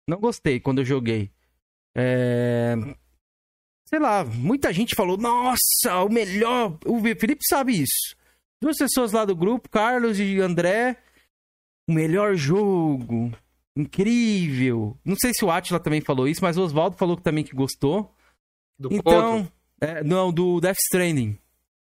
Não 0.07 0.19
gostei 0.19 0.61
quando 0.61 0.81
eu 0.81 0.85
joguei. 0.85 1.31
É... 1.95 2.77
Sei 3.87 3.99
lá, 3.99 4.25
muita 4.25 4.73
gente 4.73 4.95
falou, 4.95 5.17
nossa, 5.17 6.05
o 6.05 6.09
melhor. 6.09 6.79
O 6.87 7.01
Felipe 7.01 7.45
sabe 7.49 7.83
isso. 7.83 8.15
Duas 8.63 8.77
pessoas 8.77 9.13
lá 9.13 9.25
do 9.25 9.35
grupo, 9.35 9.69
Carlos 9.69 10.21
e 10.21 10.39
André. 10.39 10.97
O 11.89 11.93
melhor 11.93 12.37
jogo. 12.37 13.33
Incrível. 13.77 14.97
Não 15.05 15.17
sei 15.17 15.33
se 15.35 15.45
o 15.45 15.51
Atila 15.51 15.81
também 15.81 16.01
falou 16.01 16.29
isso, 16.29 16.43
mas 16.43 16.57
o 16.57 16.63
Oswaldo 16.63 16.97
falou 16.97 17.17
também 17.17 17.43
que 17.43 17.55
gostou. 17.55 18.15
Do 18.79 18.93
então, 18.93 19.51
é, 19.81 20.05
não, 20.05 20.33
do 20.33 20.61
Death 20.61 20.79
Stranding. 20.87 21.37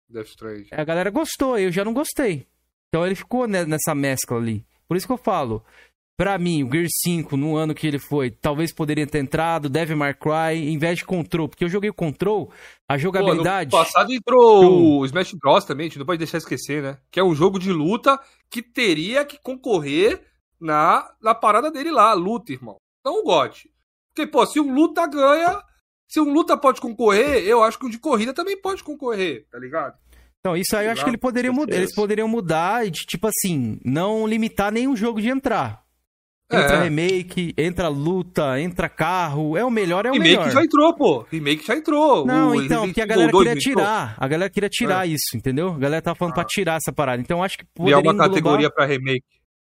Death 0.07 0.27
Stranding. 0.27 0.67
A 0.71 0.83
galera 0.83 1.09
gostou, 1.09 1.57
eu 1.57 1.71
já 1.71 1.83
não 1.83 1.93
gostei. 1.93 2.47
Então 2.89 3.05
ele 3.05 3.15
ficou 3.15 3.47
nessa 3.47 3.93
mescla 3.93 4.37
ali. 4.37 4.65
Por 4.87 4.97
isso 4.97 5.05
que 5.05 5.13
eu 5.13 5.17
falo. 5.17 5.63
Pra 6.17 6.37
mim, 6.37 6.63
o 6.63 6.69
Gear 6.69 6.87
5, 6.89 7.37
no 7.37 7.55
ano 7.55 7.73
que 7.73 7.87
ele 7.87 7.97
foi, 7.97 8.29
talvez 8.29 8.73
poderia 8.73 9.07
ter 9.07 9.19
entrado, 9.19 9.69
Devil 9.69 9.95
May 9.95 10.13
Cry, 10.13 10.69
em 10.69 10.77
vez 10.77 10.97
de 10.97 11.05
Control. 11.05 11.47
Porque 11.47 11.63
eu 11.63 11.69
joguei 11.69 11.89
o 11.89 11.93
Control, 11.93 12.51
a 12.89 12.97
jogabilidade... 12.97 13.71
Pô, 13.71 13.77
no 13.77 13.85
passado 13.85 14.11
entrou 14.11 14.99
o 14.99 15.05
Smash 15.05 15.33
Bros 15.35 15.63
também, 15.63 15.85
a 15.85 15.89
gente 15.89 15.97
não 15.97 16.05
pode 16.05 16.17
deixar 16.17 16.39
esquecer, 16.39 16.83
né? 16.83 16.97
Que 17.09 17.21
é 17.21 17.23
um 17.23 17.33
jogo 17.33 17.57
de 17.57 17.71
luta 17.71 18.19
que 18.49 18.61
teria 18.61 19.23
que 19.23 19.39
concorrer 19.41 20.21
na, 20.59 21.09
na 21.21 21.33
parada 21.33 21.71
dele 21.71 21.89
lá, 21.89 22.11
luta, 22.11 22.51
irmão. 22.51 22.75
Não 23.05 23.21
o 23.21 23.23
GOT. 23.23 23.71
Porque, 24.13 24.29
pô, 24.29 24.45
se 24.45 24.59
um 24.59 24.73
luta 24.73 25.07
ganha, 25.07 25.63
se 26.05 26.19
um 26.19 26.33
luta 26.33 26.57
pode 26.57 26.81
concorrer, 26.81 27.45
eu 27.45 27.63
acho 27.63 27.79
que 27.79 27.85
um 27.85 27.89
de 27.89 27.97
corrida 27.97 28.33
também 28.33 28.59
pode 28.59 28.83
concorrer, 28.83 29.47
tá 29.49 29.57
ligado? 29.57 29.97
Então, 30.39 30.55
isso 30.55 30.75
aí 30.75 30.85
eu 30.85 30.91
acho 30.91 31.03
que 31.03 31.09
ele 31.09 31.17
poderia 31.17 31.51
mudar, 31.51 31.75
eles 31.75 31.93
poderiam 31.93 32.27
mudar 32.27 32.87
e, 32.87 32.91
tipo 32.91 33.27
assim, 33.27 33.77
não 33.83 34.25
limitar 34.25 34.71
nenhum 34.71 34.95
jogo 34.95 35.21
de 35.21 35.29
entrar. 35.29 35.83
Entra 36.51 36.77
é. 36.77 36.83
remake, 36.83 37.53
entra 37.55 37.87
luta, 37.89 38.59
entra 38.59 38.89
carro. 38.89 39.55
É 39.55 39.63
o 39.63 39.69
melhor, 39.69 40.07
é 40.07 40.09
o 40.09 40.13
remake 40.13 40.29
melhor. 40.29 40.47
Remake 40.47 40.59
já 40.59 40.65
entrou, 40.65 40.95
pô. 40.95 41.25
Remake 41.31 41.67
já 41.67 41.75
entrou. 41.75 42.25
Não, 42.25 42.49
o 42.49 42.61
então, 42.63 42.85
porque 42.87 43.01
a 43.01 43.05
galera 43.05 43.31
queria 43.31 43.55
tirar. 43.55 44.15
A 44.17 44.27
galera 44.27 44.49
queria 44.49 44.69
tirar 44.69 45.07
é. 45.07 45.11
isso, 45.11 45.35
entendeu? 45.37 45.69
A 45.69 45.77
galera 45.77 46.01
tava 46.01 46.15
falando 46.15 46.31
ah. 46.31 46.35
pra 46.35 46.45
tirar 46.45 46.77
essa 46.77 46.91
parada. 46.91 47.21
Então 47.21 47.43
acho 47.43 47.55
que 47.55 47.65
poderia 47.65 47.97
E 47.97 47.99
é 47.99 48.01
uma 48.01 48.17
categoria 48.17 48.65
englobar... 48.65 48.73
pra 48.73 48.85
remake. 48.87 49.23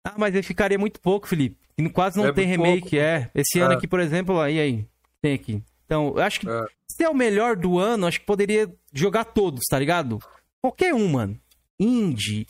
Ah, 0.06 0.14
mas 0.18 0.34
aí 0.34 0.42
ficaria 0.42 0.80
muito 0.80 1.02
pouco, 1.02 1.28
Felipe. 1.28 1.58
E 1.78 1.90
quase 1.90 2.18
não 2.18 2.28
é 2.28 2.32
tem 2.32 2.48
remake, 2.48 2.82
pouco. 2.82 2.96
é. 2.96 3.30
Esse 3.36 3.60
ano 3.60 3.74
é. 3.74 3.76
aqui, 3.76 3.88
por 3.88 4.00
exemplo, 4.00 4.40
aí 4.40 4.58
aí. 4.58 4.86
Tem 5.22 5.34
aqui. 5.34 5.62
Então, 5.86 6.14
eu 6.16 6.24
acho 6.24 6.40
que 6.40 6.50
é. 6.50 6.64
se 6.88 7.04
é 7.04 7.10
o 7.10 7.14
melhor 7.14 7.58
do 7.58 7.78
ano, 7.78 8.08
acho 8.08 8.22
que 8.22 8.26
poderia 8.26 8.72
jogar 8.94 9.26
todos, 9.26 9.60
tá 9.70 9.78
ligado? 9.78 10.20
Qualquer 10.64 10.94
um, 10.94 11.08
mano. 11.08 11.40
Indie, 11.80 12.46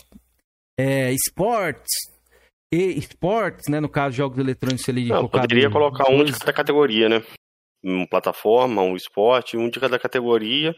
é, 0.78 1.12
esportes, 1.12 2.12
e 2.74 2.98
esportes, 2.98 3.68
né? 3.70 3.80
No 3.80 3.90
caso, 3.90 4.16
jogos 4.16 4.38
eletrônicos 4.38 4.88
ali. 4.88 5.08
Não, 5.10 5.28
poderia 5.28 5.70
colocar 5.70 6.10
um 6.10 6.24
de 6.24 6.32
cada 6.32 6.54
categoria, 6.54 7.10
né? 7.10 7.24
Uma 7.84 8.08
plataforma, 8.08 8.82
um 8.82 8.96
esporte, 8.96 9.58
um 9.58 9.70
de 9.70 9.80
cada 9.80 10.00
categoria. 10.00 10.74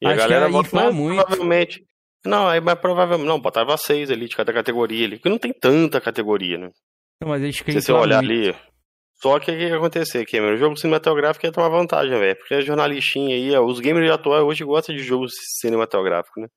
E 0.00 0.06
Acho 0.06 0.14
a 0.14 0.16
galera 0.16 0.48
vota 0.48 0.90
muito. 0.90 1.22
provavelmente. 1.22 1.84
Não, 2.24 2.48
aí 2.48 2.60
mas 2.60 2.78
provavelmente. 2.78 3.28
Não, 3.28 3.38
botava 3.38 3.76
seis 3.76 4.10
ali 4.10 4.28
de 4.28 4.36
cada 4.36 4.52
categoria 4.52 5.06
ali. 5.06 5.16
Porque 5.16 5.28
não 5.28 5.38
tem 5.38 5.52
tanta 5.52 6.00
categoria, 6.00 6.56
né? 6.56 6.70
Não, 7.20 7.28
mas 7.28 7.42
acho 7.44 7.64
que 7.64 7.72
Se 7.72 7.82
você 7.82 7.92
olhar 7.92 8.22
muito. 8.22 8.48
ali. 8.48 8.56
Só 9.22 9.38
que 9.38 9.50
o 9.50 9.54
que 9.54 9.68
ia 9.68 9.76
acontecer, 9.76 10.24
Cameron? 10.24 10.54
O 10.54 10.58
jogo 10.58 10.76
cinematográfico 10.76 11.46
ia 11.46 11.52
tomar 11.52 11.68
vantagem, 11.68 12.18
velho. 12.18 12.36
Porque 12.36 12.54
a 12.54 12.60
jornalistinha 12.60 13.34
aí, 13.34 13.58
os 13.58 13.78
gamers 13.78 14.10
atuais 14.10 14.42
hoje 14.42 14.64
gostam 14.64 14.94
de 14.94 15.02
jogos 15.02 15.32
cinematográficos, 15.60 16.42
né? 16.42 16.48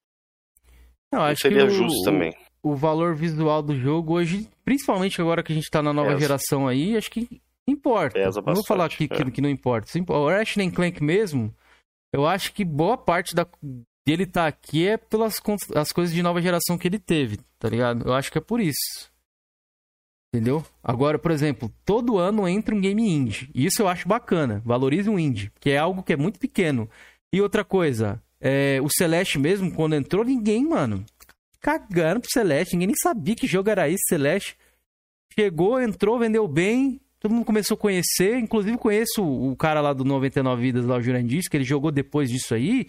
Não, 1.12 1.22
acho 1.22 1.30
não 1.30 1.36
seria 1.36 1.68
que 1.68 1.74
justo 1.74 2.02
o, 2.02 2.04
também 2.04 2.34
o 2.64 2.76
valor 2.76 3.14
visual 3.14 3.62
do 3.62 3.78
jogo 3.78 4.14
hoje, 4.14 4.50
principalmente 4.64 5.20
agora 5.20 5.44
que 5.44 5.52
a 5.52 5.56
gente 5.56 5.70
tá 5.70 5.84
na 5.84 5.92
nova 5.92 6.12
Pesa. 6.12 6.22
geração 6.22 6.66
aí, 6.66 6.96
acho 6.96 7.12
que 7.12 7.42
importa. 7.68 8.14
Pesa 8.14 8.42
bastante, 8.42 8.48
não 8.48 8.56
vou 8.56 8.64
falar 8.64 8.90
que, 8.90 9.04
é. 9.04 9.08
que, 9.08 9.32
que, 9.32 9.42
não 9.42 9.50
importa. 9.50 9.88
O 10.08 10.30
Ratchet 10.30 10.72
Clank 10.72 11.04
mesmo, 11.04 11.54
eu 12.14 12.26
acho 12.26 12.54
que 12.54 12.64
boa 12.64 12.98
parte 12.98 13.36
da, 13.36 13.46
dele 14.08 14.26
tá 14.26 14.48
aqui 14.48 14.88
é 14.88 14.96
pelas 14.96 15.42
as 15.76 15.92
coisas 15.92 16.16
de 16.16 16.24
nova 16.24 16.42
geração 16.42 16.78
que 16.78 16.88
ele 16.88 17.00
teve, 17.00 17.38
tá 17.60 17.68
ligado? 17.68 18.08
Eu 18.08 18.14
acho 18.14 18.32
que 18.32 18.38
é 18.38 18.42
por 18.42 18.62
isso. 18.62 19.12
Entendeu? 20.34 20.66
Agora, 20.84 21.20
por 21.20 21.30
exemplo, 21.30 21.72
todo 21.86 22.18
ano 22.18 22.48
entra 22.48 22.74
um 22.74 22.82
game 22.82 23.08
indie. 23.08 23.52
E 23.54 23.68
isso 23.68 23.84
eu 23.84 23.88
acho 23.88 24.08
bacana. 24.08 24.64
Valorize 24.66 25.08
um 25.08 25.20
indie, 25.20 25.52
que 25.60 25.70
é 25.70 25.78
algo 25.78 26.02
que 26.02 26.12
é 26.12 26.18
muito 26.18 26.40
pequeno. 26.40 26.90
E 27.32 27.40
outra 27.40 27.64
coisa, 27.64 28.20
é, 28.42 28.80
o 28.82 28.90
Celeste 28.90 29.38
mesmo, 29.38 29.72
quando 29.72 29.94
entrou, 29.94 30.26
ninguém, 30.26 30.68
mano, 30.68 31.06
cagando 31.62 32.22
pro 32.22 32.32
Celeste. 32.32 32.74
Ninguém 32.74 32.88
nem 32.88 32.96
sabia 32.96 33.36
que 33.36 33.46
jogo 33.46 33.70
era 33.70 33.88
esse, 33.88 34.02
Celeste. 34.10 34.58
chegou, 35.38 35.80
entrou, 35.80 36.18
vendeu 36.18 36.48
bem, 36.48 37.00
todo 37.20 37.32
mundo 37.32 37.46
começou 37.46 37.76
a 37.76 37.80
conhecer, 37.80 38.40
inclusive 38.40 38.76
conheço 38.76 39.24
o 39.24 39.56
cara 39.56 39.82
lá 39.82 39.94
do 39.94 40.04
99 40.04 40.60
Vidas, 40.60 40.86
lá 40.86 40.98
o 40.98 41.02
Jurandir, 41.02 41.44
que 41.48 41.56
ele 41.56 41.64
jogou 41.64 41.92
depois 41.92 42.28
disso 42.28 42.56
aí, 42.56 42.88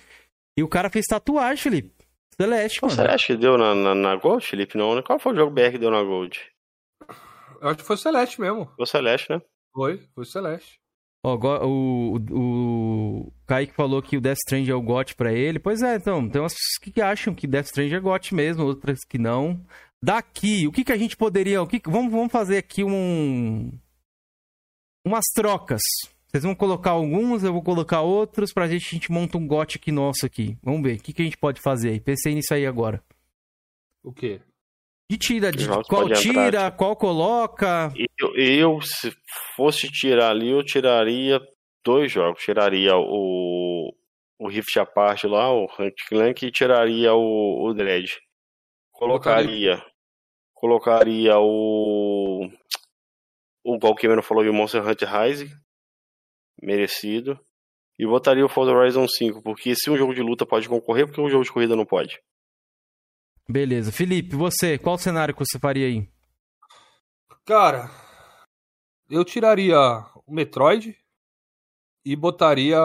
e 0.56 0.62
o 0.62 0.68
cara 0.68 0.88
fez 0.88 1.04
tatuagem, 1.06 1.62
Felipe. 1.62 1.92
Celeste, 2.36 2.82
mano. 2.82 2.94
Celeste 2.94 3.26
que 3.28 3.36
deu 3.36 3.58
na, 3.58 3.74
na, 3.74 3.94
na, 3.94 4.16
Gold, 4.16 4.44
Felipe? 4.44 4.78
Não, 4.78 4.94
né? 4.96 5.02
Qual 5.02 5.18
foi 5.18 5.34
o 5.34 5.36
jogo 5.36 5.52
BR 5.52 5.72
que 5.72 5.78
deu 5.78 5.90
na 5.90 6.02
Gold? 6.02 6.40
Eu 7.64 7.70
acho 7.70 7.78
que 7.78 7.84
foi 7.84 7.96
o 7.96 7.98
Celeste 7.98 8.38
mesmo. 8.38 8.66
Foi 8.76 8.82
o 8.82 8.86
Celeste, 8.86 9.30
né? 9.30 9.40
Foi, 9.72 9.96
foi 10.14 10.22
o 10.22 10.26
Celeste. 10.26 10.78
Ó, 11.24 11.34
o, 11.64 12.16
o, 12.18 13.26
o 13.26 13.32
Kaique 13.46 13.72
falou 13.72 14.02
que 14.02 14.18
o 14.18 14.20
Death 14.20 14.36
Strange 14.44 14.70
é 14.70 14.74
o 14.74 14.82
GOT 14.82 15.14
pra 15.14 15.32
ele. 15.32 15.58
Pois 15.58 15.80
é, 15.80 15.96
então, 15.96 16.28
tem 16.28 16.42
umas 16.42 16.52
pessoas 16.52 16.92
que 16.92 17.00
acham 17.00 17.34
que 17.34 17.46
Death 17.46 17.68
Strange 17.68 17.94
é 17.94 18.00
GOT 18.00 18.34
mesmo, 18.34 18.64
outras 18.64 18.98
que 19.08 19.16
não. 19.16 19.64
Daqui, 20.02 20.66
o 20.66 20.72
que, 20.72 20.84
que 20.84 20.92
a 20.92 20.98
gente 20.98 21.16
poderia. 21.16 21.62
O 21.62 21.66
que, 21.66 21.80
vamos, 21.86 22.12
vamos 22.12 22.30
fazer 22.30 22.58
aqui 22.58 22.84
um. 22.84 23.72
Umas 25.02 25.24
trocas. 25.34 25.80
Vocês 26.26 26.44
vão 26.44 26.54
colocar 26.54 26.90
alguns, 26.90 27.44
eu 27.44 27.52
vou 27.54 27.62
colocar 27.62 28.02
outros, 28.02 28.52
pra 28.52 28.68
gente, 28.68 28.86
a 28.86 28.90
gente 28.90 29.10
monta 29.10 29.38
um 29.38 29.46
GOT 29.46 29.78
aqui 29.78 29.90
nosso 29.90 30.26
aqui. 30.26 30.58
Vamos 30.62 30.82
ver, 30.82 30.98
o 30.98 31.02
que, 31.02 31.14
que 31.14 31.22
a 31.22 31.24
gente 31.24 31.38
pode 31.38 31.62
fazer 31.62 31.92
aí? 31.92 32.00
Pensei 32.00 32.34
nisso 32.34 32.52
aí 32.52 32.66
agora. 32.66 33.02
O 34.02 34.12
quê? 34.12 34.42
De 35.14 35.18
tira, 35.18 35.52
de 35.52 35.68
qual 35.88 36.08
tira, 36.10 36.46
entrar, 36.46 36.70
qual 36.72 36.96
coloca. 36.96 37.92
Eu, 38.18 38.34
eu, 38.36 38.80
se 38.80 39.14
fosse 39.54 39.88
tirar 39.88 40.30
ali, 40.30 40.50
eu 40.50 40.64
tiraria 40.64 41.40
dois 41.84 42.10
jogos. 42.10 42.42
Tiraria 42.42 42.96
o, 42.96 43.94
o 44.38 44.48
Rift 44.48 44.76
à 44.78 44.84
parte 44.84 45.28
lá, 45.28 45.52
o 45.52 45.66
Hunt 45.78 45.94
Clank, 46.08 46.44
e 46.44 46.50
tiraria 46.50 47.14
o, 47.14 47.64
o 47.64 47.74
Dread. 47.74 48.18
Colocaria. 48.90 49.80
Colocaria 50.52 51.38
o. 51.38 52.48
O 53.62 53.78
qual 53.78 53.94
que 53.94 54.08
falou, 54.22 54.44
o 54.44 54.52
Monster 54.52 54.86
Hunter 54.86 55.08
Rise. 55.08 55.50
Merecido. 56.60 57.38
E 57.96 58.04
botaria 58.04 58.44
o 58.44 58.48
Forza 58.48 58.72
Horizon 58.72 59.06
5, 59.06 59.42
porque 59.42 59.76
se 59.76 59.88
um 59.88 59.96
jogo 59.96 60.12
de 60.12 60.20
luta 60.20 60.44
pode 60.44 60.68
concorrer, 60.68 61.06
porque 61.06 61.20
um 61.20 61.28
jogo 61.28 61.44
de 61.44 61.52
corrida 61.52 61.76
não 61.76 61.86
pode? 61.86 62.20
Beleza. 63.48 63.92
Felipe, 63.92 64.34
você, 64.34 64.78
qual 64.78 64.96
cenário 64.96 65.34
que 65.34 65.44
você 65.44 65.58
faria 65.58 65.86
aí? 65.86 66.08
Cara, 67.44 67.90
eu 69.08 69.24
tiraria 69.24 69.78
o 70.26 70.32
Metroid 70.32 70.96
e 72.04 72.16
botaria 72.16 72.78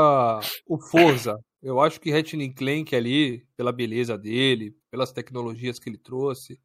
o 0.68 0.80
Forza. 0.90 1.38
Eu 1.61 1.80
acho 1.81 1.99
que 1.99 2.11
Ratchet 2.11 2.53
Clank 2.53 2.95
ali, 2.95 3.45
pela 3.56 3.72
beleza 3.72 4.18
dele, 4.18 4.76
pelas 4.90 5.11
tecnologias 5.11 5.77
que 5.77 5.90
ele 5.90 5.98
trouxe, 5.98 6.61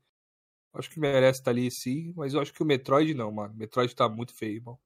acho 0.72 0.90
que 0.90 1.00
merece 1.00 1.40
estar 1.40 1.50
ali 1.50 1.70
sim, 1.70 2.12
mas 2.16 2.34
eu 2.34 2.40
acho 2.40 2.52
que 2.52 2.62
o 2.62 2.66
Metroid 2.66 3.14
não, 3.14 3.30
mano. 3.30 3.54
O 3.54 3.56
Metroid 3.56 3.94
tá 3.94 4.08
muito 4.08 4.34
feio, 4.34 4.56
irmão. 4.56 4.78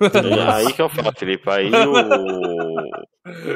É 0.00 0.50
aí 0.50 0.72
que 0.72 0.82
eu 0.82 0.88
falo, 0.88 1.12
Felipe. 1.16 1.48
Aí 1.50 1.70
o. 1.70 3.12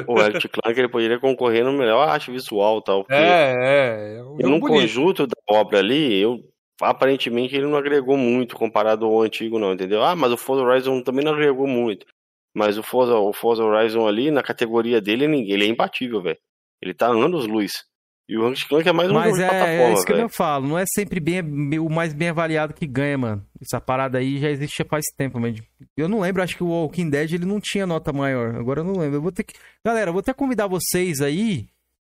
O 0.07 0.19
Elite 0.21 0.47
Clank 0.47 0.79
ele 0.79 0.87
poderia 0.87 1.19
concorrer 1.19 1.63
no 1.63 1.73
melhor 1.73 2.07
arte 2.07 2.31
visual 2.31 2.81
tal. 2.81 3.05
É, 3.09 3.53
é. 3.57 4.17
é 4.17 4.23
um 4.23 4.51
no 4.51 4.59
conjunto 4.59 5.27
da 5.27 5.35
obra 5.49 5.79
ali, 5.79 6.19
eu 6.21 6.39
aparentemente 6.81 7.55
ele 7.55 7.65
não 7.65 7.77
agregou 7.77 8.15
muito 8.15 8.55
comparado 8.55 9.05
ao 9.05 9.21
antigo, 9.21 9.59
não, 9.59 9.73
entendeu? 9.73 10.03
Ah, 10.03 10.15
mas 10.15 10.31
o 10.31 10.37
Forza 10.37 10.63
Horizon 10.63 11.01
também 11.01 11.25
não 11.25 11.33
agregou 11.33 11.67
muito. 11.67 12.05
Mas 12.55 12.77
o 12.77 12.83
Forza, 12.83 13.15
o 13.15 13.33
Forza 13.33 13.63
Horizon 13.63 14.07
ali, 14.07 14.31
na 14.31 14.41
categoria 14.41 15.01
dele, 15.01 15.25
ele 15.25 15.65
é 15.65 15.67
imbatível, 15.67 16.21
velho. 16.21 16.39
Ele 16.81 16.93
tá 16.93 17.07
anos 17.07 17.45
luz. 17.45 17.83
E 18.29 18.37
o 18.37 18.43
Ratchet 18.43 18.67
Clank 18.67 18.89
é 18.89 18.91
mais 18.91 19.09
um 19.09 19.13
Mas 19.13 19.29
jogo 19.29 19.41
é, 19.41 19.43
de 19.43 19.49
plataforma, 19.49 19.83
é 19.83 19.93
isso 19.93 20.05
que 20.05 20.11
véio. 20.11 20.25
eu 20.25 20.29
falo, 20.29 20.67
não 20.67 20.77
é 20.77 20.83
sempre 20.85 21.19
bem, 21.19 21.41
o 21.79 21.89
mais 21.89 22.13
bem 22.13 22.27
avaliado 22.27 22.73
que 22.73 22.85
ganha, 22.85 23.17
mano. 23.17 23.45
Essa 23.61 23.79
parada 23.79 24.17
aí 24.17 24.37
já 24.37 24.49
existe 24.49 24.83
faz 24.83 25.05
tempo, 25.15 25.39
mas 25.39 25.57
eu 25.95 26.09
não 26.09 26.19
lembro, 26.19 26.43
acho 26.43 26.57
que 26.57 26.63
o 26.63 26.67
Walking 26.67 27.09
Dead 27.09 27.31
ele 27.31 27.45
não 27.45 27.61
tinha 27.61 27.87
nota 27.87 28.11
maior. 28.11 28.53
Agora 28.55 28.81
eu 28.81 28.83
não 28.83 28.99
lembro. 28.99 29.15
Eu 29.15 29.21
vou 29.21 29.31
ter 29.31 29.43
que, 29.43 29.53
galera, 29.83 30.09
eu 30.09 30.13
vou 30.13 30.19
até 30.19 30.33
convidar 30.33 30.67
vocês 30.67 31.21
aí. 31.21 31.69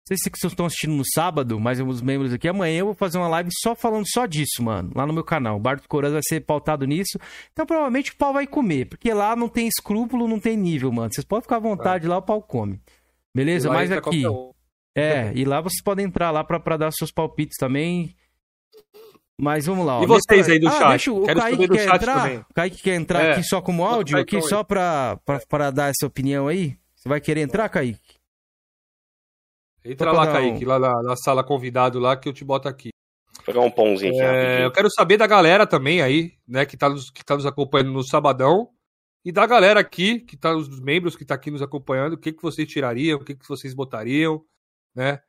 Não 0.09 0.15
sei 0.15 0.17
se 0.17 0.29
vocês 0.29 0.53
estão 0.53 0.65
assistindo 0.65 0.93
no 0.93 1.03
sábado, 1.13 1.59
mas 1.59 1.81
os 1.81 2.01
membros 2.01 2.31
aqui 2.31 2.47
amanhã 2.47 2.79
eu 2.79 2.85
vou 2.85 2.95
fazer 2.95 3.17
uma 3.17 3.27
live 3.27 3.49
só 3.61 3.75
falando 3.75 4.05
só 4.07 4.25
disso, 4.25 4.63
mano, 4.63 4.89
lá 4.95 5.05
no 5.05 5.11
meu 5.11 5.25
canal. 5.25 5.57
O 5.57 5.59
Bar 5.59 5.81
do 5.81 5.89
Coraz 5.89 6.13
vai 6.13 6.21
ser 6.23 6.39
pautado 6.39 6.87
nisso. 6.87 7.19
Então 7.51 7.65
provavelmente 7.65 8.13
o 8.13 8.15
pau 8.15 8.31
vai 8.31 8.47
comer, 8.47 8.85
porque 8.85 9.13
lá 9.13 9.35
não 9.35 9.49
tem 9.49 9.67
escrúpulo, 9.67 10.25
não 10.25 10.39
tem 10.39 10.55
nível, 10.55 10.89
mano. 10.89 11.11
Vocês 11.11 11.25
podem 11.25 11.41
ficar 11.41 11.57
à 11.57 11.59
vontade 11.59 12.05
é. 12.05 12.09
lá, 12.09 12.19
o 12.19 12.21
pau 12.21 12.41
come. 12.41 12.79
Beleza? 13.35 13.69
Mas 13.69 13.91
aqui. 13.91 14.23
É, 14.99 15.31
e 15.35 15.45
lá 15.45 15.61
vocês 15.61 15.83
podem 15.83 16.05
entrar 16.05 16.31
lá 16.31 16.43
pra, 16.43 16.59
pra 16.59 16.75
dar 16.75 16.91
seus 16.91 17.11
palpites 17.11 17.55
também. 17.59 18.15
Mas 19.39 19.67
vamos 19.67 19.85
lá. 19.85 19.99
Ó. 19.99 20.03
E 20.03 20.07
vocês 20.07 20.49
aí 20.49 20.57
do 20.57 20.67
ah, 20.67 20.71
chat? 20.71 20.89
Deixa, 20.89 21.11
o 21.11 21.23
Quero 21.23 21.39
Kaique 21.39 21.67
quer 21.67 21.95
entrar? 21.95 22.21
Também. 22.23 22.37
O 22.39 22.53
Kaique 22.55 22.81
quer 22.81 22.95
entrar 22.95 23.23
é. 23.23 23.31
aqui 23.33 23.43
só 23.43 23.61
como 23.61 23.85
áudio, 23.85 24.17
aqui 24.17 24.41
só 24.41 24.63
pra, 24.63 25.19
pra, 25.23 25.39
pra 25.47 25.69
dar 25.69 25.91
essa 25.91 26.07
opinião 26.07 26.47
aí? 26.47 26.75
Você 26.95 27.07
vai 27.07 27.21
querer 27.21 27.41
entrar, 27.41 27.69
Kaique? 27.69 28.15
Entra 29.85 30.11
lá, 30.11 30.25
Kaique, 30.25 30.65
um... 30.65 30.67
lá 30.67 30.79
na, 30.79 31.03
na, 31.03 31.15
sala 31.15 31.43
convidado 31.43 31.99
lá 31.99 32.17
que 32.17 32.27
eu 32.27 32.33
te 32.33 32.43
boto 32.43 32.67
aqui. 32.67 32.89
Vou 33.35 33.45
pegar 33.45 33.61
um 33.61 33.69
pãozinho 33.69 34.13
aqui. 34.13 34.21
É, 34.21 34.65
eu 34.65 34.71
quero 34.71 34.89
saber 34.89 35.17
da 35.17 35.27
galera 35.27 35.67
também 35.67 36.01
aí, 36.01 36.33
né, 36.47 36.65
que 36.65 36.75
tá, 36.75 36.89
nos, 36.89 37.11
que 37.11 37.23
tá 37.23 37.35
nos 37.35 37.45
acompanhando 37.45 37.91
no 37.91 38.03
sabadão. 38.03 38.69
E 39.23 39.31
da 39.31 39.45
galera 39.45 39.79
aqui, 39.79 40.21
que 40.21 40.35
tá, 40.35 40.55
os 40.55 40.79
membros 40.79 41.15
que 41.15 41.23
tá 41.23 41.35
aqui 41.35 41.51
nos 41.51 41.61
acompanhando, 41.61 42.13
o 42.13 42.17
que, 42.17 42.33
que 42.33 42.41
vocês 42.41 42.67
tirariam, 42.67 43.19
o 43.19 43.23
que, 43.23 43.35
que 43.35 43.47
vocês 43.47 43.75
botariam 43.75 44.43
né? 44.97 45.19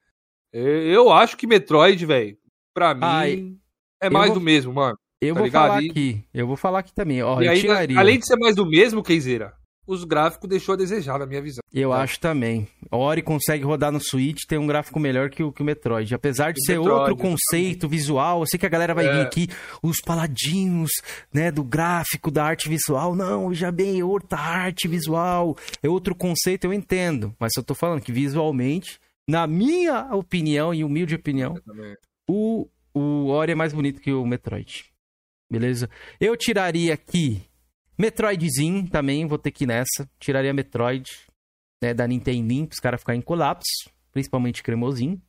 Eu 0.50 1.12
acho 1.12 1.36
que 1.36 1.46
Metroid, 1.46 2.06
velho, 2.06 2.38
pra 2.72 2.94
mim, 2.94 3.00
Ai, 3.02 3.52
é 4.00 4.08
mais 4.08 4.30
vou, 4.30 4.38
do 4.38 4.40
mesmo, 4.40 4.72
mano. 4.72 4.96
Eu 5.20 5.34
tá 5.34 5.40
vou 5.40 5.46
ligado? 5.46 5.68
falar 5.68 5.78
aqui, 5.78 6.24
eu 6.32 6.46
vou 6.46 6.56
falar 6.56 6.78
aqui 6.78 6.94
também. 6.94 7.22
Ó, 7.22 7.42
e 7.42 7.48
aí, 7.48 7.60
tiraria. 7.60 7.98
além 7.98 8.18
de 8.18 8.26
ser 8.26 8.36
mais 8.36 8.56
do 8.56 8.64
mesmo, 8.64 9.02
Keizeira, 9.02 9.52
os 9.86 10.04
gráficos 10.04 10.48
deixou 10.48 10.72
a 10.72 10.76
desejar, 10.76 11.18
na 11.18 11.26
minha 11.26 11.42
visão. 11.42 11.60
Eu 11.70 11.90
tá? 11.90 12.02
acho 12.02 12.18
também. 12.18 12.66
Ori 12.90 13.20
consegue 13.20 13.62
rodar 13.62 13.92
no 13.92 14.00
Switch, 14.00 14.44
tem 14.48 14.58
um 14.58 14.66
gráfico 14.66 14.98
melhor 14.98 15.28
que 15.28 15.42
o, 15.42 15.52
que 15.52 15.60
o 15.60 15.64
Metroid. 15.64 16.14
Apesar 16.14 16.52
de 16.52 16.60
o 16.60 16.64
ser 16.64 16.78
Metroid, 16.78 17.00
outro 17.00 17.16
conceito 17.16 17.86
visual, 17.86 18.40
eu 18.40 18.46
sei 18.46 18.58
que 18.58 18.66
a 18.66 18.70
galera 18.70 18.94
vai 18.94 19.06
é. 19.06 19.12
vir 19.12 19.20
aqui, 19.20 19.48
os 19.82 20.00
paladinhos, 20.00 20.90
né, 21.32 21.50
do 21.50 21.62
gráfico, 21.62 22.30
da 22.30 22.44
arte 22.44 22.70
visual. 22.70 23.14
Não, 23.14 23.52
já 23.52 23.70
bem 23.70 24.02
outra 24.02 24.38
arte 24.38 24.88
visual. 24.88 25.56
É 25.82 25.88
outro 25.88 26.14
conceito, 26.14 26.64
eu 26.64 26.72
entendo. 26.72 27.34
Mas 27.38 27.52
eu 27.56 27.62
tô 27.62 27.74
falando 27.74 28.00
que 28.00 28.12
visualmente 28.12 28.98
na 29.28 29.46
minha 29.46 30.14
opinião 30.14 30.72
e 30.72 30.82
humilde 30.82 31.14
opinião, 31.14 31.54
o, 32.26 32.66
o 32.94 33.26
Ori 33.26 33.52
é 33.52 33.54
mais 33.54 33.74
bonito 33.74 34.00
que 34.00 34.12
o 34.12 34.24
Metroid. 34.26 34.86
Beleza? 35.50 35.88
Eu 36.18 36.36
tiraria 36.36 36.94
aqui 36.94 37.42
Metroidzinho 37.98 38.88
também, 38.88 39.26
vou 39.26 39.38
ter 39.38 39.50
que 39.50 39.64
ir 39.64 39.66
nessa. 39.66 40.08
Tiraria 40.18 40.54
Metroid 40.54 41.04
né, 41.82 41.92
da 41.92 42.06
Nintendo 42.06 42.68
os 42.72 42.80
caras 42.80 43.00
ficarem 43.00 43.20
em 43.20 43.24
colapso, 43.24 43.90
principalmente 44.12 44.62
cremosinho. 44.62 45.20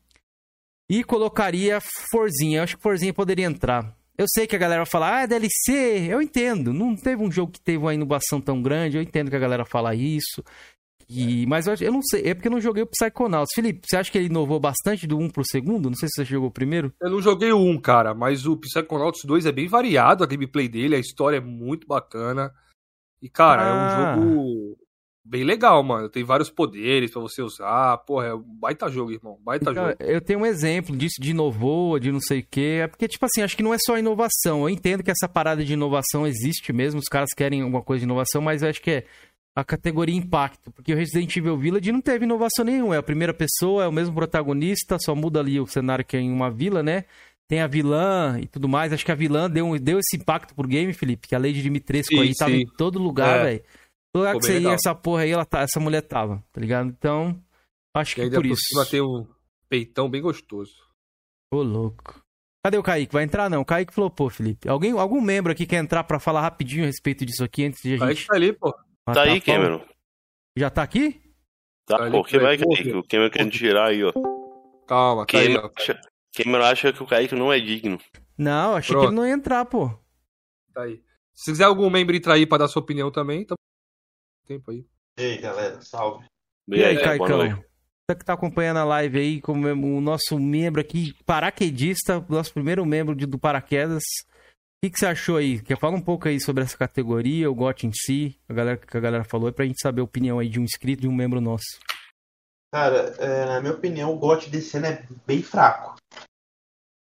E 0.89 1.03
colocaria 1.03 1.79
Forzinha. 2.11 2.59
Eu 2.59 2.63
acho 2.63 2.77
que 2.77 2.83
Forzinha 2.83 3.13
poderia 3.13 3.45
entrar. 3.45 3.95
Eu 4.17 4.25
sei 4.27 4.45
que 4.47 4.55
a 4.55 4.59
galera 4.59 4.83
vai 4.83 4.91
falar, 4.91 5.17
ah, 5.17 5.21
é 5.21 5.27
DLC. 5.27 6.07
Eu 6.09 6.21
entendo. 6.21 6.73
Não 6.73 6.95
teve 6.95 7.21
um 7.21 7.31
jogo 7.31 7.51
que 7.51 7.61
teve 7.61 7.77
uma 7.77 7.93
inovação 7.93 8.41
tão 8.41 8.61
grande. 8.61 8.97
Eu 8.97 9.03
entendo 9.03 9.29
que 9.29 9.35
a 9.35 9.39
galera 9.39 9.65
fala 9.65 9.93
isso. 9.93 10.43
E, 11.09 11.45
mas 11.47 11.65
eu, 11.65 11.73
eu, 11.81 11.91
não 11.91 12.03
sei, 12.03 12.27
é 12.27 12.35
porque 12.35 12.47
eu 12.47 12.51
não 12.51 12.61
joguei 12.61 12.83
o 12.83 12.87
Psychonauts. 12.87 13.53
Felipe, 13.55 13.81
você 13.83 13.97
acha 13.97 14.11
que 14.11 14.17
ele 14.17 14.27
inovou 14.27 14.59
bastante 14.59 15.07
do 15.07 15.17
1 15.17 15.29
pro 15.31 15.43
segundo? 15.43 15.89
Não 15.89 15.97
sei 15.97 16.07
se 16.07 16.17
você 16.17 16.25
jogou 16.25 16.49
o 16.49 16.53
primeiro. 16.53 16.93
Eu 17.01 17.09
não 17.09 17.19
joguei 17.19 17.51
o 17.51 17.57
1, 17.57 17.81
cara, 17.81 18.13
mas 18.13 18.45
o 18.45 18.55
Psychonauts 18.55 19.23
2 19.25 19.47
é 19.47 19.51
bem 19.51 19.67
variado, 19.67 20.23
a 20.23 20.27
gameplay 20.27 20.69
dele, 20.69 20.95
a 20.95 20.99
história 20.99 21.37
é 21.37 21.41
muito 21.41 21.87
bacana. 21.87 22.53
E, 23.19 23.27
cara, 23.27 23.63
ah. 23.63 23.67
é 23.67 23.73
um 23.73 23.77
ah. 23.77 24.15
jogo 24.15 24.77
bem 25.29 25.43
legal, 25.43 25.83
mano. 25.83 26.09
Tem 26.09 26.23
vários 26.23 26.49
poderes 26.49 27.11
para 27.11 27.21
você 27.21 27.41
usar. 27.41 27.97
Porra, 27.99 28.27
é 28.27 28.33
um 28.33 28.43
baita 28.43 28.89
jogo, 28.89 29.11
irmão. 29.11 29.37
Baita 29.41 29.71
então, 29.71 29.85
jogo. 29.85 29.97
Eu 29.99 30.21
tenho 30.21 30.39
um 30.39 30.45
exemplo 30.45 30.95
disso 30.95 31.21
de 31.21 31.31
inovou, 31.31 31.99
de 31.99 32.11
não 32.11 32.19
sei 32.19 32.39
o 32.39 32.47
quê. 32.49 32.81
É 32.83 32.87
porque, 32.87 33.07
tipo 33.07 33.25
assim, 33.25 33.41
acho 33.41 33.55
que 33.55 33.63
não 33.63 33.73
é 33.73 33.77
só 33.79 33.97
inovação. 33.97 34.61
Eu 34.61 34.69
entendo 34.69 35.03
que 35.03 35.11
essa 35.11 35.27
parada 35.27 35.63
de 35.63 35.73
inovação 35.73 36.25
existe 36.25 36.73
mesmo. 36.73 36.99
Os 36.99 37.07
caras 37.07 37.29
querem 37.35 37.61
alguma 37.61 37.83
coisa 37.83 37.99
de 37.99 38.05
inovação, 38.05 38.41
mas 38.41 38.63
eu 38.63 38.69
acho 38.69 38.81
que 38.81 38.91
é 38.91 39.05
a 39.59 39.63
categoria 39.63 40.15
impacto, 40.15 40.71
porque 40.71 40.93
o 40.93 40.95
Resident 40.95 41.35
Evil 41.35 41.57
Village 41.57 41.91
não 41.91 42.01
teve 42.01 42.23
inovação 42.23 42.63
nenhuma, 42.63 42.95
é 42.95 42.97
a 42.97 43.03
primeira 43.03 43.33
pessoa, 43.33 43.83
é 43.83 43.87
o 43.87 43.91
mesmo 43.91 44.15
protagonista, 44.15 44.97
só 44.99 45.13
muda 45.13 45.39
ali 45.39 45.59
o 45.59 45.67
cenário 45.67 46.05
que 46.05 46.15
é 46.15 46.21
em 46.21 46.31
uma 46.31 46.49
vila, 46.49 46.81
né? 46.81 47.03
Tem 47.47 47.61
a 47.61 47.67
vilã 47.67 48.39
e 48.39 48.47
tudo 48.47 48.69
mais. 48.69 48.93
Acho 48.93 49.03
que 49.03 49.11
a 49.11 49.15
vilã 49.15 49.49
deu, 49.49 49.77
deu 49.79 49.99
esse 49.99 50.15
impacto 50.15 50.53
pro 50.53 50.67
game, 50.67 50.93
Felipe, 50.93 51.27
que 51.27 51.35
a 51.35 51.39
Lady 51.39 51.61
Dimitrescu 51.61 52.13
sim, 52.13 52.21
aí 52.21 52.35
tava 52.35 52.51
sim. 52.51 52.59
em 52.59 52.65
todo 52.77 52.99
lugar, 52.99 53.39
é. 53.39 53.43
velho. 53.43 53.63
Todo 54.13 54.21
lugar 54.21 54.35
que 54.35 54.45
você 54.45 54.59
ia, 54.59 54.71
essa 54.71 54.95
porra 54.95 55.23
aí, 55.23 55.31
ela 55.31 55.45
tá, 55.45 55.61
essa 55.61 55.79
mulher 55.79 56.01
tava, 56.01 56.43
tá 56.51 56.61
ligado? 56.61 56.89
Então, 56.89 57.37
acho 57.93 58.15
que 58.15 58.29
por 58.29 58.45
isso. 58.45 58.61
Ter 58.89 59.01
um 59.01 59.27
peitão 59.67 60.09
bem 60.09 60.21
gostoso. 60.21 60.73
Ô, 61.51 61.63
louco. 61.63 62.21
Cadê 62.63 62.77
o 62.77 62.83
Kaique? 62.83 63.13
Vai 63.13 63.23
entrar 63.23 63.49
não? 63.49 63.61
O 63.61 63.65
Kaique 63.65 63.93
flopou, 63.93 64.29
Felipe. 64.29 64.69
Alguém, 64.69 64.91
algum 64.91 65.19
membro 65.19 65.51
aqui 65.51 65.65
quer 65.65 65.77
entrar 65.77 66.03
para 66.03 66.19
falar 66.19 66.41
rapidinho 66.41 66.83
a 66.83 66.87
respeito 66.87 67.25
disso 67.25 67.43
aqui 67.43 67.65
antes 67.65 67.81
de 67.81 67.95
a 67.95 67.97
gente... 67.97 67.99
Kaique 67.99 68.27
tá 68.27 68.35
ali, 68.35 68.53
pô. 68.53 68.73
Ah, 69.09 69.13
tá, 69.13 69.23
aí, 69.23 69.41
Cameron. 69.41 69.81
Já 70.55 70.69
tá 70.69 70.83
aqui? 70.83 71.21
Tá, 71.85 71.97
tá 71.97 72.11
pô, 72.11 72.23
quem 72.23 72.39
vai 72.39 72.57
Kaique? 72.57 72.91
O 72.91 73.03
Cameron 73.03 73.29
querendo 73.29 73.51
tirar 73.51 73.87
aí, 73.87 74.03
ó. 74.03 74.11
Calma, 74.87 75.25
tá 75.25 75.31
Cameron, 75.31 75.71
acha, 75.75 76.01
Cameron 76.35 76.65
acha 76.65 76.93
que 76.93 77.03
o 77.03 77.07
Kaique 77.07 77.35
não 77.35 77.51
é 77.51 77.59
digno. 77.59 77.99
Não, 78.37 78.75
achei 78.75 78.93
Pronto. 78.93 79.07
que 79.07 79.09
ele 79.09 79.15
não 79.15 79.27
ia 79.27 79.33
entrar, 79.33 79.65
pô. 79.65 79.89
Tá 80.73 80.83
aí. 80.83 81.01
Se 81.33 81.51
quiser 81.51 81.63
algum 81.63 81.89
membro 81.89 82.15
entrar 82.15 82.35
aí 82.35 82.45
pra 82.45 82.59
dar 82.59 82.67
sua 82.67 82.81
opinião 82.81 83.11
também, 83.11 83.45
tá 83.45 83.55
tempo 84.45 84.71
aí. 84.71 84.85
E 85.17 85.23
aí, 85.23 85.37
galera, 85.37 85.81
salve. 85.81 86.25
E 86.67 86.83
aí, 86.83 86.97
Caicão? 86.97 87.63
Você 88.09 88.15
que 88.15 88.25
tá 88.25 88.33
acompanhando 88.33 88.77
a 88.77 88.83
live 88.83 89.19
aí, 89.19 89.41
como 89.41 89.67
o 89.67 90.01
nosso 90.01 90.39
membro 90.39 90.81
aqui, 90.81 91.13
paraquedista, 91.25 92.25
nosso 92.27 92.51
primeiro 92.51 92.83
membro 92.85 93.15
de, 93.15 93.25
do 93.25 93.37
Paraquedas. 93.37 94.03
O 94.79 94.85
que, 94.85 94.91
que, 94.91 94.99
você 94.99 95.07
achou 95.07 95.35
aí? 95.35 95.61
Quer 95.61 95.77
falar 95.77 95.97
um 95.97 96.01
pouco 96.01 96.29
aí 96.29 96.39
sobre 96.39 96.63
essa 96.63 96.77
categoria, 96.77 97.51
o 97.51 97.53
GOT 97.53 97.85
em 97.85 97.91
si, 97.91 98.39
a 98.47 98.53
galera 98.53 98.77
que 98.77 98.95
a 98.95 98.99
galera 99.01 99.25
falou, 99.25 99.51
pra 99.51 99.65
gente 99.65 99.81
saber 99.81 99.99
a 99.99 100.05
opinião 100.05 100.39
aí 100.39 100.47
de 100.47 100.57
um 100.57 100.63
inscrito, 100.63 101.01
de 101.01 101.07
um 101.07 101.13
membro 101.13 101.41
nosso. 101.41 101.79
Cara, 102.73 103.13
é, 103.17 103.45
na 103.45 103.59
minha 103.59 103.73
opinião, 103.73 104.13
o 104.13 104.17
GOT 104.17 104.49
desse 104.49 104.77
ano 104.77 104.85
é 104.85 105.05
bem 105.27 105.43
fraco. 105.43 105.95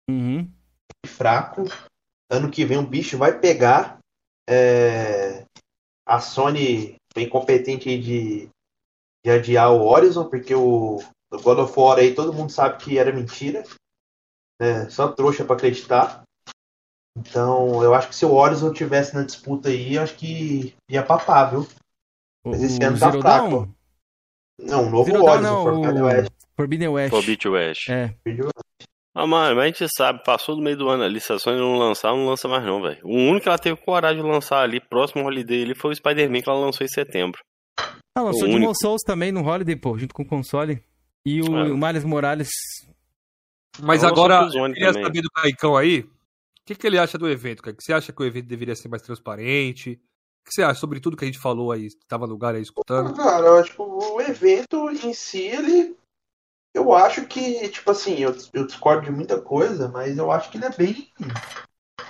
Uhum. 0.10 0.44
Bem 0.44 1.14
fraco. 1.14 1.66
Ano 2.32 2.50
que 2.50 2.66
vem 2.66 2.80
o 2.80 2.88
bicho 2.88 3.18
vai 3.18 3.40
pegar. 3.40 4.00
É... 4.50 5.46
A 6.04 6.20
Sony 6.20 6.96
bem 7.14 7.30
competente 7.30 7.96
de 8.00 8.50
de 9.24 9.30
adiar 9.30 9.72
o 9.72 9.86
Horizon, 9.86 10.28
porque 10.30 10.54
o, 10.54 10.98
o 11.32 11.42
God 11.42 11.60
of 11.60 11.80
War 11.80 12.00
aí 12.00 12.14
todo 12.14 12.34
mundo 12.34 12.52
sabe 12.52 12.84
que 12.84 12.98
era 12.98 13.14
mentira. 13.14 13.64
Né? 14.60 14.90
Só 14.90 15.12
trouxa 15.12 15.46
para 15.46 15.56
acreditar. 15.56 16.24
Então, 17.18 17.84
eu 17.84 17.94
acho 17.94 18.10
que 18.10 18.16
se 18.16 18.26
o 18.26 18.34
Horizon 18.34 18.72
tivesse 18.72 19.14
na 19.14 19.24
disputa 19.24 19.70
aí, 19.70 19.96
eu 19.96 20.04
acho 20.04 20.16
que 20.16 20.74
ia 20.90 21.04
papar, 21.04 21.52
viu? 21.52 21.68
Mas 22.46 22.64
esse 22.64 22.80
o 22.80 22.88
ano 22.88 23.00
tá 23.00 23.12
fraco. 23.12 23.70
Não, 24.60 24.88
o 24.88 24.90
novo 24.90 25.12
Zero 25.12 25.24
Horizon, 25.24 25.42
não, 25.42 25.64
Forbidden 25.64 26.04
West. 26.04 26.32
Forbidden 26.56 26.88
West. 26.90 27.10
Forbidden 27.10 27.52
West. 27.52 27.90
É. 27.90 28.16
Ah, 29.14 29.28
mano, 29.28 29.56
mas 29.58 29.64
a 29.64 29.68
gente 29.68 29.88
sabe, 29.94 30.24
passou 30.24 30.56
do 30.56 30.62
meio 30.62 30.78
do 30.78 30.88
ano 30.88 31.04
ali, 31.04 31.20
se 31.20 31.34
a 31.34 31.38
Sony 31.38 31.58
não 31.58 31.78
lançar, 31.78 32.12
não 32.12 32.28
lança 32.28 32.48
mais 32.48 32.64
não, 32.64 32.82
velho. 32.82 33.00
O 33.04 33.14
único 33.14 33.42
que 33.42 33.50
ela 33.50 33.58
teve 33.58 33.76
coragem 33.76 34.24
de 34.24 34.28
lançar 34.28 34.62
ali, 34.62 34.80
próximo 34.80 35.22
ao 35.22 35.28
Holiday 35.28 35.64
ali, 35.64 35.76
foi 35.76 35.92
o 35.92 35.96
Spider-Man 35.96 36.42
que 36.42 36.50
ela 36.50 36.60
lançou 36.60 36.86
em 36.86 36.90
setembro. 36.90 37.42
Ah, 38.16 38.22
lançou 38.22 38.48
o 38.48 38.52
Demon 38.52 38.74
Souls 38.74 39.02
também 39.06 39.32
no 39.32 39.46
Holiday, 39.46 39.76
pô, 39.76 39.98
junto 39.98 40.14
com 40.14 40.24
o 40.24 40.28
console. 40.28 40.82
E 41.26 41.42
o, 41.42 41.58
é. 41.58 41.72
o 41.72 41.78
Miles 41.78 42.04
Morales. 42.06 42.50
Mas 43.80 44.04
agora, 44.04 44.50
eu 44.54 44.74
queria 44.74 44.88
também. 44.88 45.04
saber 45.04 45.22
do 45.22 45.30
Caicão 45.30 45.76
aí, 45.76 46.06
o 46.62 46.66
que, 46.66 46.76
que 46.76 46.88
ele 46.88 47.00
acha 47.00 47.18
do 47.18 47.30
evento, 47.30 47.64
cara? 47.64 47.76
Você 47.80 47.92
acha 47.92 48.14
que 48.14 48.22
o 48.22 48.26
evento 48.26 48.48
deveria 48.48 48.76
ser 48.76 48.88
mais 48.88 49.02
transparente? 49.02 49.94
O 49.94 50.50
que 50.50 50.54
você 50.54 50.64
acha 50.64 50.80
sobre 50.80 51.00
tudo 51.00 51.18
que 51.18 51.26
a 51.26 51.28
gente 51.28 51.40
falou 51.40 51.72
aí, 51.72 51.90
que 51.90 52.06
tava 52.08 52.28
no 52.28 52.34
lugar 52.34 52.56
aí 52.56 52.62
escutando? 52.62 53.16
Cara, 53.16 53.48
eu 53.48 53.58
acho 53.58 53.72
que 53.74 53.82
o 53.82 54.22
evento 54.22 54.90
em 54.90 55.14
si, 55.14 55.40
ele. 55.40 55.96
Eu 56.74 56.94
acho 56.94 57.26
que, 57.26 57.68
tipo 57.70 57.92
assim, 57.92 58.18
eu, 58.20 58.36
eu 58.54 58.66
discordo 58.66 59.04
de 59.04 59.12
muita 59.12 59.42
coisa, 59.42 59.90
mas 59.90 60.18
eu 60.18 60.32
acho 60.32 60.50
que 60.50 60.58
ele 60.58 60.66
é 60.66 60.70
bem. 60.70 61.12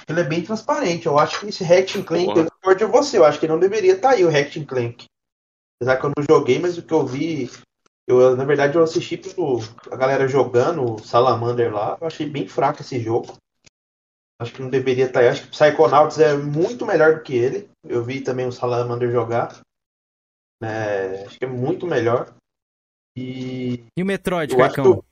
Ele 0.07 0.19
é 0.19 0.23
bem 0.23 0.43
transparente. 0.43 1.07
Eu 1.07 1.17
acho 1.17 1.39
que 1.39 1.47
esse 1.47 1.63
Hack 1.63 2.03
Clank, 2.05 2.37
eu 2.37 2.43
discordo 2.43 2.85
de 2.85 2.91
você, 2.91 3.17
eu 3.17 3.25
acho 3.25 3.39
que 3.39 3.47
não 3.47 3.59
deveria 3.59 3.93
estar 3.93 4.09
tá 4.09 4.15
aí 4.15 4.23
o 4.23 4.29
Hack 4.29 4.53
Clank. 4.67 5.05
Apesar 5.77 5.97
que 5.97 6.05
eu 6.05 6.11
não 6.15 6.23
joguei, 6.29 6.59
mas 6.59 6.77
o 6.77 6.83
que 6.83 6.93
eu 6.93 7.05
vi. 7.05 7.49
Eu, 8.07 8.35
na 8.35 8.43
verdade, 8.43 8.75
eu 8.75 8.83
assisti 8.83 9.19
a 9.89 9.95
galera 9.95 10.27
jogando 10.27 10.95
o 10.95 10.99
Salamander 10.99 11.73
lá. 11.73 11.97
Eu 11.99 12.07
achei 12.07 12.27
bem 12.29 12.47
fraco 12.47 12.81
esse 12.81 12.99
jogo. 12.99 13.35
Acho 14.41 14.53
que 14.53 14.61
não 14.63 14.71
deveria 14.71 15.05
estar 15.05 15.19
aí. 15.19 15.27
Acho 15.27 15.43
que 15.43 15.49
Psychonauts 15.49 16.17
é 16.17 16.35
muito 16.35 16.83
melhor 16.83 17.15
do 17.15 17.21
que 17.21 17.35
ele. 17.35 17.69
Eu 17.87 18.03
vi 18.03 18.21
também 18.21 18.47
o 18.47 18.51
Salamander 18.51 19.11
jogar. 19.11 19.61
É, 20.63 21.25
acho 21.27 21.37
que 21.37 21.45
é 21.45 21.47
muito 21.47 21.85
melhor. 21.85 22.33
E. 23.15 23.83
E 23.95 24.01
o 24.01 24.05
Metroid, 24.05 24.57
Caicão? 24.57 25.03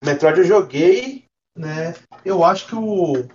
O 0.00 0.06
Metroid 0.06 0.38
eu 0.38 0.44
joguei, 0.44 1.24
né? 1.58 1.94
Eu 2.24 2.44
acho 2.44 2.68
que 2.68 2.76
o. 2.76 3.26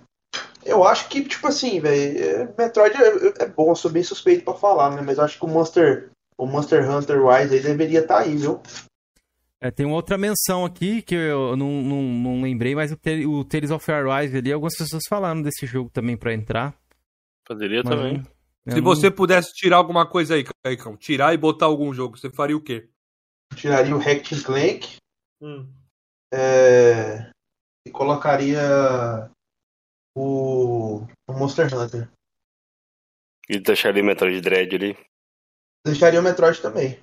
Eu 0.64 0.82
acho 0.82 1.08
que, 1.10 1.22
tipo 1.22 1.46
assim, 1.46 1.78
velho. 1.78 2.24
É, 2.24 2.54
Metroid 2.56 2.96
é, 2.96 3.42
é, 3.44 3.46
bom, 3.48 3.68
eu 3.68 3.76
sou 3.76 3.90
bem 3.90 4.02
suspeito 4.02 4.44
pra 4.46 4.54
falar, 4.54 4.96
né? 4.96 5.02
Mas 5.02 5.18
eu 5.18 5.24
acho 5.24 5.38
que 5.38 5.44
o 5.44 5.48
Monster 5.48 6.10
o 6.38 6.46
Monster 6.46 6.90
Hunter 6.90 7.22
Rise 7.22 7.56
aí 7.56 7.62
deveria 7.62 8.00
estar 8.00 8.14
tá 8.14 8.20
aí, 8.22 8.34
viu? 8.34 8.62
É, 9.62 9.70
tem 9.70 9.86
uma 9.86 9.94
outra 9.94 10.18
menção 10.18 10.64
aqui 10.64 11.00
que 11.02 11.14
eu 11.14 11.56
não, 11.56 11.70
não, 11.82 12.02
não 12.02 12.42
lembrei, 12.42 12.74
mas 12.74 12.90
o, 12.90 12.98
o 13.28 13.44
Tales 13.44 13.70
of 13.70 13.92
Arise 13.92 14.36
ali, 14.36 14.52
algumas 14.52 14.76
pessoas 14.76 15.04
falaram 15.08 15.40
desse 15.40 15.66
jogo 15.66 15.88
também 15.88 16.16
para 16.16 16.34
entrar. 16.34 16.76
Poderia 17.46 17.80
mas, 17.84 17.94
também. 17.94 18.24
Se 18.68 18.80
não... 18.80 18.82
você 18.82 19.08
pudesse 19.08 19.54
tirar 19.54 19.76
alguma 19.76 20.04
coisa 20.04 20.34
aí, 20.34 20.44
Caicão, 20.64 20.96
tirar 20.96 21.32
e 21.32 21.38
botar 21.38 21.66
algum 21.66 21.94
jogo, 21.94 22.18
você 22.18 22.28
faria 22.28 22.56
o 22.56 22.60
quê? 22.60 22.90
Tiraria 23.54 23.94
o 23.94 24.00
Hack 24.00 24.24
Clank. 24.44 24.96
Hum. 25.40 25.72
É... 26.34 27.30
E 27.86 27.90
colocaria 27.92 29.30
o... 30.16 31.06
o 31.28 31.32
Monster 31.32 31.72
Hunter. 31.72 32.10
E 33.48 33.60
deixaria 33.60 34.02
o 34.02 34.06
Metroid 34.06 34.40
Dread 34.40 34.74
ali? 34.74 34.98
Deixaria 35.86 36.18
o 36.18 36.22
Metroid 36.22 36.60
também. 36.60 37.00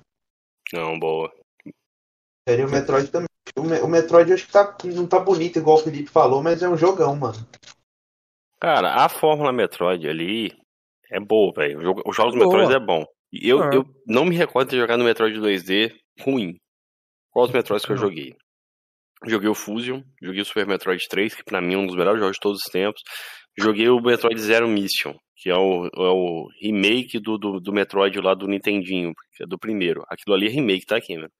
Não, 0.74 0.98
boa. 0.98 1.39
Deixaria 2.50 2.66
o 2.66 2.70
Metroid 2.70 3.10
também. 3.10 3.28
O, 3.56 3.88
Metroid 3.88 4.32
acho 4.32 4.46
que 4.46 4.52
tá, 4.52 4.76
não 4.84 5.06
tá 5.06 5.20
bonito, 5.20 5.58
igual 5.58 5.76
o 5.76 5.80
Felipe 5.80 6.10
falou, 6.10 6.42
mas 6.42 6.62
é 6.62 6.68
um 6.68 6.76
jogão, 6.76 7.14
mano. 7.14 7.36
Cara, 8.60 9.04
a 9.04 9.08
fórmula 9.08 9.52
Metroid 9.52 10.08
ali 10.08 10.52
é 11.10 11.20
boa, 11.20 11.52
velho. 11.54 11.78
Os 12.04 12.16
jogos 12.16 12.34
do 12.34 12.40
Metroid 12.40 12.72
é 12.72 12.80
bom. 12.80 13.04
Eu, 13.32 13.62
ah. 13.62 13.70
eu 13.72 13.84
não 14.06 14.24
me 14.24 14.36
recordo 14.36 14.68
de 14.68 14.76
ter 14.76 14.80
jogado 14.80 14.98
no 14.98 15.04
Metroid 15.04 15.38
2D 15.38 15.92
ruim. 16.20 16.56
Qual 17.30 17.46
os 17.46 17.52
Metroids 17.52 17.86
que 17.86 17.92
eu 17.92 17.96
joguei? 17.96 18.34
Joguei 19.26 19.48
o 19.48 19.54
Fusion, 19.54 20.02
joguei 20.20 20.40
o 20.40 20.44
Super 20.44 20.66
Metroid 20.66 21.06
3, 21.08 21.34
que 21.34 21.44
pra 21.44 21.60
mim 21.60 21.74
é 21.74 21.78
um 21.78 21.86
dos 21.86 21.96
melhores 21.96 22.18
jogos 22.18 22.36
de 22.36 22.40
todos 22.40 22.60
os 22.64 22.72
tempos. 22.72 23.02
Joguei 23.58 23.88
o 23.88 24.00
Metroid 24.00 24.40
Zero 24.40 24.66
Mission, 24.66 25.14
que 25.36 25.50
é 25.50 25.56
o, 25.56 25.86
é 25.86 25.90
o 26.10 26.48
remake 26.60 27.18
do, 27.18 27.36
do, 27.36 27.60
do, 27.60 27.72
Metroid 27.72 28.18
lá 28.20 28.34
do 28.34 28.48
Nintendinho, 28.48 29.12
que 29.36 29.44
é 29.44 29.46
do 29.46 29.58
primeiro. 29.58 30.02
Aquilo 30.08 30.34
ali 30.34 30.46
é 30.46 30.50
remake, 30.50 30.86
tá 30.86 30.96
aqui, 30.96 31.16
mano. 31.16 31.30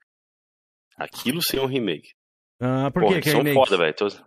Aquilo 1.01 1.41
sim 1.43 1.57
é 1.57 1.63
um 1.63 1.67
remake. 1.67 2.11
Ah, 2.61 2.91
por 2.93 3.03
Porra, 3.03 3.15
que, 3.15 3.23
que 3.23 3.29
é 3.31 3.33
são 3.33 3.41
remake? 3.43 3.55
foda, 3.59 3.77
velho. 3.79 3.95
Você 3.99 4.19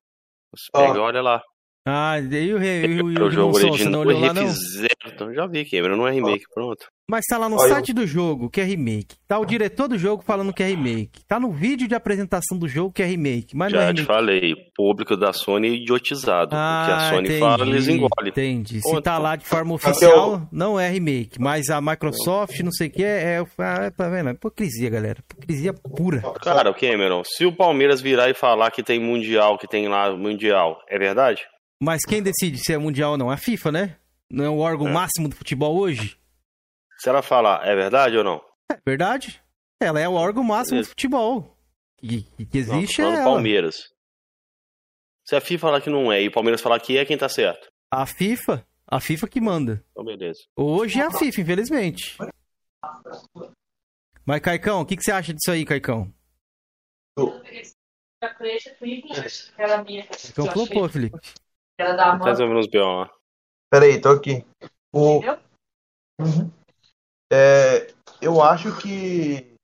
pega, 0.74 1.00
olha 1.02 1.22
lá. 1.22 1.42
Ah, 1.86 2.20
e 2.20 2.54
o, 2.54 2.58
re, 2.58 3.02
o, 3.02 3.06
o, 3.06 3.26
o 3.28 3.30
jogo 3.32 3.58
original, 3.58 4.02
o 4.02 4.08
refizeram, 4.08 4.88
então 5.06 5.34
já 5.34 5.46
vi, 5.46 5.70
Cameron, 5.70 5.98
não 5.98 6.08
é 6.08 6.12
remake, 6.12 6.46
pronto. 6.54 6.88
Mas 7.10 7.26
tá 7.26 7.38
lá 7.38 7.50
no 7.50 7.60
site 7.60 7.92
do 7.92 8.08
jogo 8.08 8.50
que 8.50 8.62
é 8.62 8.64
remake. 8.64 9.18
Tá 9.28 9.38
o 9.38 9.46
diretor 9.46 9.90
do 9.90 9.98
jogo 9.98 10.24
falando 10.24 10.54
que 10.54 10.64
é 10.64 10.68
remake. 10.68 11.24
Tá 11.28 11.38
no 11.38 11.52
vídeo 11.52 11.86
de 11.88 11.94
apresentação 11.94 12.58
do 12.58 12.68
jogo 12.68 12.94
que 12.94 13.04
é 13.04 13.06
remake. 13.06 13.56
Mas 13.56 13.72
Já 13.72 13.82
é 13.82 13.88
remake. 13.88 14.02
te 14.02 14.06
falei, 14.06 14.56
público 14.74 15.18
da 15.18 15.34
Sony 15.34 15.68
é 15.68 15.72
idiotizado. 15.72 16.56
Ah, 16.56 16.84
o 16.84 16.86
que 16.86 16.92
a 16.94 17.10
Sony 17.10 17.28
entendi, 17.28 17.40
fala, 17.40 17.66
eles 17.68 17.88
engolem. 17.90 18.30
Entendi. 18.30 18.82
Se 18.82 19.02
tá 19.02 19.18
lá 19.18 19.36
de 19.36 19.46
forma 19.46 19.74
oficial, 19.74 20.48
não 20.50 20.80
é 20.80 20.90
remake. 20.90 21.42
Mas 21.42 21.70
a 21.70 21.82
Microsoft, 21.82 22.58
não 22.62 22.72
sei 22.72 22.88
o 22.88 22.92
que, 22.92 23.04
é, 23.04 23.38
é. 23.38 23.46
Ah, 23.58 23.92
tá 23.92 24.08
vendo? 24.08 24.30
É 24.30 24.32
hipocrisia, 24.32 24.90
galera. 24.90 25.20
Hipocrisia 25.20 25.74
pura. 25.74 26.22
Cara, 26.42 26.70
o 26.70 26.74
Cameron, 26.74 27.22
se 27.26 27.46
o 27.46 27.52
Palmeiras 27.52 28.00
virar 28.00 28.30
e 28.30 28.34
falar 28.34 28.72
que 28.72 28.82
tem 28.82 29.00
Mundial, 29.00 29.58
que 29.58 29.68
tem 29.68 29.90
lá 29.90 30.16
Mundial, 30.16 30.80
é 30.90 30.98
verdade? 30.98 31.42
Mas 31.82 32.06
quem 32.06 32.24
decide 32.24 32.58
se 32.60 32.72
é 32.72 32.78
Mundial 32.78 33.12
ou 33.12 33.18
não? 33.18 33.30
É 33.30 33.34
a 33.34 33.38
FIFA, 33.38 33.72
né? 33.74 33.96
Não 34.32 34.46
é 34.46 34.50
o 34.50 34.60
órgão 34.60 34.88
é. 34.88 34.92
máximo 34.92 35.28
do 35.28 35.36
futebol 35.36 35.78
hoje? 35.78 36.18
Se 37.04 37.10
ela 37.10 37.22
falar, 37.22 37.68
é 37.68 37.76
verdade 37.76 38.18
ou 38.18 38.24
não? 38.24 38.42
É 38.72 38.78
verdade. 38.88 39.44
Ela 39.78 40.00
é 40.00 40.08
o 40.08 40.14
órgão 40.14 40.42
máximo 40.42 40.76
Beleza. 40.76 40.88
do 40.88 40.92
futebol. 40.92 41.58
Que, 41.98 42.22
que 42.46 42.58
existe 42.58 43.02
não, 43.02 43.12
é 43.12 43.16
ela. 43.16 43.26
Palmeiras. 43.26 43.94
Se 45.28 45.36
a 45.36 45.42
FIFA 45.42 45.68
falar 45.68 45.82
que 45.82 45.90
não 45.90 46.14
é 46.14 46.22
e 46.22 46.30
o 46.30 46.32
Palmeiras 46.32 46.62
falar 46.62 46.80
que 46.80 46.98
é, 46.98 47.04
quem 47.04 47.18
tá 47.18 47.28
certo? 47.28 47.68
A 47.92 48.06
FIFA. 48.06 48.66
A 48.88 49.02
FIFA 49.02 49.28
que 49.28 49.42
manda. 49.42 49.84
Então, 49.92 50.06
beleza. 50.06 50.44
Hoje 50.56 51.02
é 51.02 51.04
a 51.04 51.12
FIFA, 51.12 51.42
infelizmente. 51.42 52.18
Mas, 54.26 54.40
Caicão, 54.40 54.80
o 54.80 54.86
que, 54.86 54.96
que 54.96 55.04
você 55.04 55.12
acha 55.12 55.34
disso 55.34 55.52
aí, 55.52 55.66
Caicão? 55.66 56.10
Então 60.30 60.46
flopou, 60.54 60.88
Felipe. 60.88 61.20
Tá 61.78 62.18
resolvendo 62.24 62.60
uns 62.60 62.68
B.O. 62.68 63.02
lá. 63.02 63.12
Peraí, 63.70 64.00
tô 64.00 64.08
aqui. 64.08 64.46
O... 64.94 65.20
Uhum. 65.20 66.63
É, 67.34 67.88
eu 68.22 68.42
acho 68.42 68.76
que, 68.78 69.56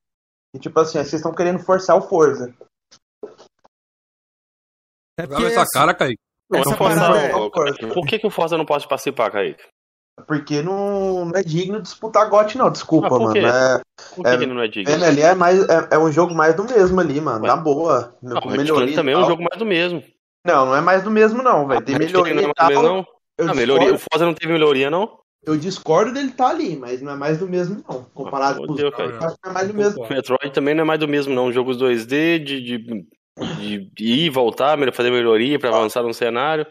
que, 0.52 0.60
tipo 0.60 0.80
assim, 0.80 0.98
vocês 0.98 1.14
estão 1.14 1.32
querendo 1.32 1.60
forçar 1.60 1.96
o 1.96 2.02
Forza. 2.02 2.52
É 5.18 5.26
porque 5.26 5.44
essa 5.44 5.64
cara, 5.72 5.94
Kaique. 5.94 6.18
Não, 6.50 6.60
essa 6.60 6.76
Forza, 6.76 7.04
é... 7.16 7.92
Por 7.92 8.06
que, 8.06 8.18
que 8.18 8.26
o 8.26 8.30
Forza 8.30 8.58
não 8.58 8.66
pode 8.66 8.88
participar, 8.88 9.30
Kaique? 9.30 9.62
Porque 10.26 10.62
não, 10.62 11.26
não 11.26 11.36
é 11.36 11.42
digno 11.42 11.76
de 11.76 11.84
disputar 11.84 12.28
GOT, 12.28 12.58
não. 12.58 12.70
Desculpa, 12.70 13.14
ah, 13.14 13.18
mano. 13.18 13.36
É, 13.36 13.80
por 14.14 14.24
que, 14.24 14.30
é, 14.30 14.38
que 14.38 14.46
não 14.46 14.60
é 14.60 14.68
digno? 14.68 15.04
ali 15.04 15.22
é, 15.22 15.34
mais, 15.34 15.66
é, 15.68 15.88
é, 15.92 15.98
um 15.98 16.10
jogo 16.10 16.34
mais 16.34 16.54
do 16.54 16.64
mesmo 16.64 17.00
ali, 17.00 17.20
mano. 17.20 17.42
Ué? 17.42 17.48
Na 17.48 17.56
boa. 17.56 18.16
Não, 18.20 18.40
o 18.40 18.50
melhoria 18.50 18.94
também 18.94 19.14
é 19.14 19.18
um 19.18 19.26
jogo 19.26 19.42
mais 19.42 19.58
do 19.58 19.64
mesmo. 19.64 20.02
Não, 20.46 20.66
não 20.66 20.76
é 20.76 20.80
mais 20.80 21.02
do 21.02 21.10
mesmo, 21.10 21.42
não, 21.42 21.66
velho. 21.66 21.84
Tem 21.84 21.98
melhoria. 21.98 22.34
Não, 22.34 22.42
é 22.42 22.46
mais 22.46 22.56
do 22.56 22.68
mesmo, 22.68 22.82
não? 22.82 23.06
não 23.38 23.54
melhoria. 23.54 23.94
O 23.94 23.98
Forza 23.98 24.26
não 24.26 24.34
teve 24.34 24.52
melhoria, 24.52 24.90
não? 24.90 25.19
Eu 25.44 25.56
discordo 25.56 26.12
dele 26.12 26.28
estar 26.28 26.44
tá 26.44 26.50
ali, 26.50 26.76
mas 26.76 27.00
não 27.00 27.12
é 27.12 27.16
mais 27.16 27.38
do 27.38 27.48
mesmo, 27.48 27.82
não. 27.88 28.04
Comparado 28.14 28.62
ah, 28.62 28.66
com 28.66 28.72
os 28.72 28.78
Deus, 28.78 28.92
outros, 28.92 29.20
não 29.42 29.50
é 29.50 29.54
mais 29.54 29.68
do 29.68 29.74
mesmo. 29.74 30.04
O 30.04 30.08
Metroid 30.08 30.52
também 30.52 30.74
não 30.74 30.82
é 30.82 30.86
mais 30.86 31.00
do 31.00 31.08
mesmo, 31.08 31.34
não. 31.34 31.50
Jogos 31.50 31.78
2D, 31.78 32.44
de, 32.44 32.60
de, 32.60 32.78
de, 32.78 33.90
de 33.94 34.04
ir 34.04 34.26
e 34.26 34.30
voltar, 34.30 34.78
fazer 34.92 35.10
melhoria 35.10 35.58
para 35.58 35.70
avançar 35.70 36.02
no 36.02 36.12
cenário. 36.12 36.66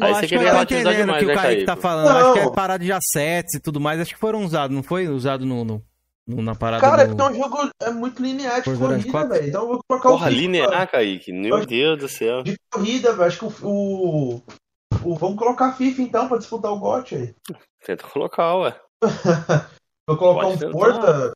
Aí 0.00 0.14
você 0.14 0.26
quer 0.26 0.38
relativizar 0.38 0.96
demais, 0.96 1.18
que 1.18 1.26
né, 1.26 1.32
o 1.32 1.36
Kaique 1.36 1.64
tá 1.64 1.76
falando. 1.76 2.08
Não. 2.08 2.16
Acho 2.16 2.32
que 2.34 2.48
é 2.48 2.52
parada 2.52 2.84
de 2.84 2.92
assets 2.92 3.54
e 3.54 3.60
tudo 3.60 3.80
mais. 3.80 4.00
Acho 4.00 4.14
que 4.14 4.20
foram 4.20 4.44
usados, 4.44 4.74
não 4.74 4.82
foi 4.82 5.08
usado 5.08 5.44
no, 5.44 5.64
no, 5.64 5.82
no 6.26 6.42
na 6.42 6.54
parada 6.54 6.80
Cara, 6.80 7.06
do... 7.06 7.20
é 7.20 7.30
um 7.30 7.34
jogo 7.34 7.70
é 7.82 7.90
muito 7.90 8.22
linear 8.22 8.62
de 8.62 8.74
corrida, 8.74 9.24
velho. 9.26 9.48
Então 9.48 9.62
eu 9.62 9.68
vou 9.68 9.80
colocar 9.88 10.08
Porra, 10.10 10.28
o 10.28 10.30
linear, 10.30 10.70
cara. 10.70 10.86
Kaique. 10.86 11.32
Meu 11.32 11.66
Deus 11.66 11.98
do 11.98 12.08
céu. 12.08 12.42
De 12.42 12.56
corrida, 12.70 13.12
velho. 13.12 13.24
Acho 13.24 13.38
que 13.38 13.44
o, 13.44 13.68
o, 13.68 14.42
o, 15.04 15.14
Vamos 15.16 15.38
colocar 15.38 15.66
a 15.66 15.72
FIFA 15.72 16.02
então 16.02 16.28
pra 16.28 16.38
disputar 16.38 16.72
o 16.72 16.78
GOT 16.78 17.14
aí. 17.14 17.34
Tenta 17.84 18.06
colocar, 18.08 18.56
ué. 18.56 18.80
vou 20.08 20.16
colocar 20.16 20.46
Pode 20.48 20.66
um 20.66 20.72
Porta. 20.72 21.32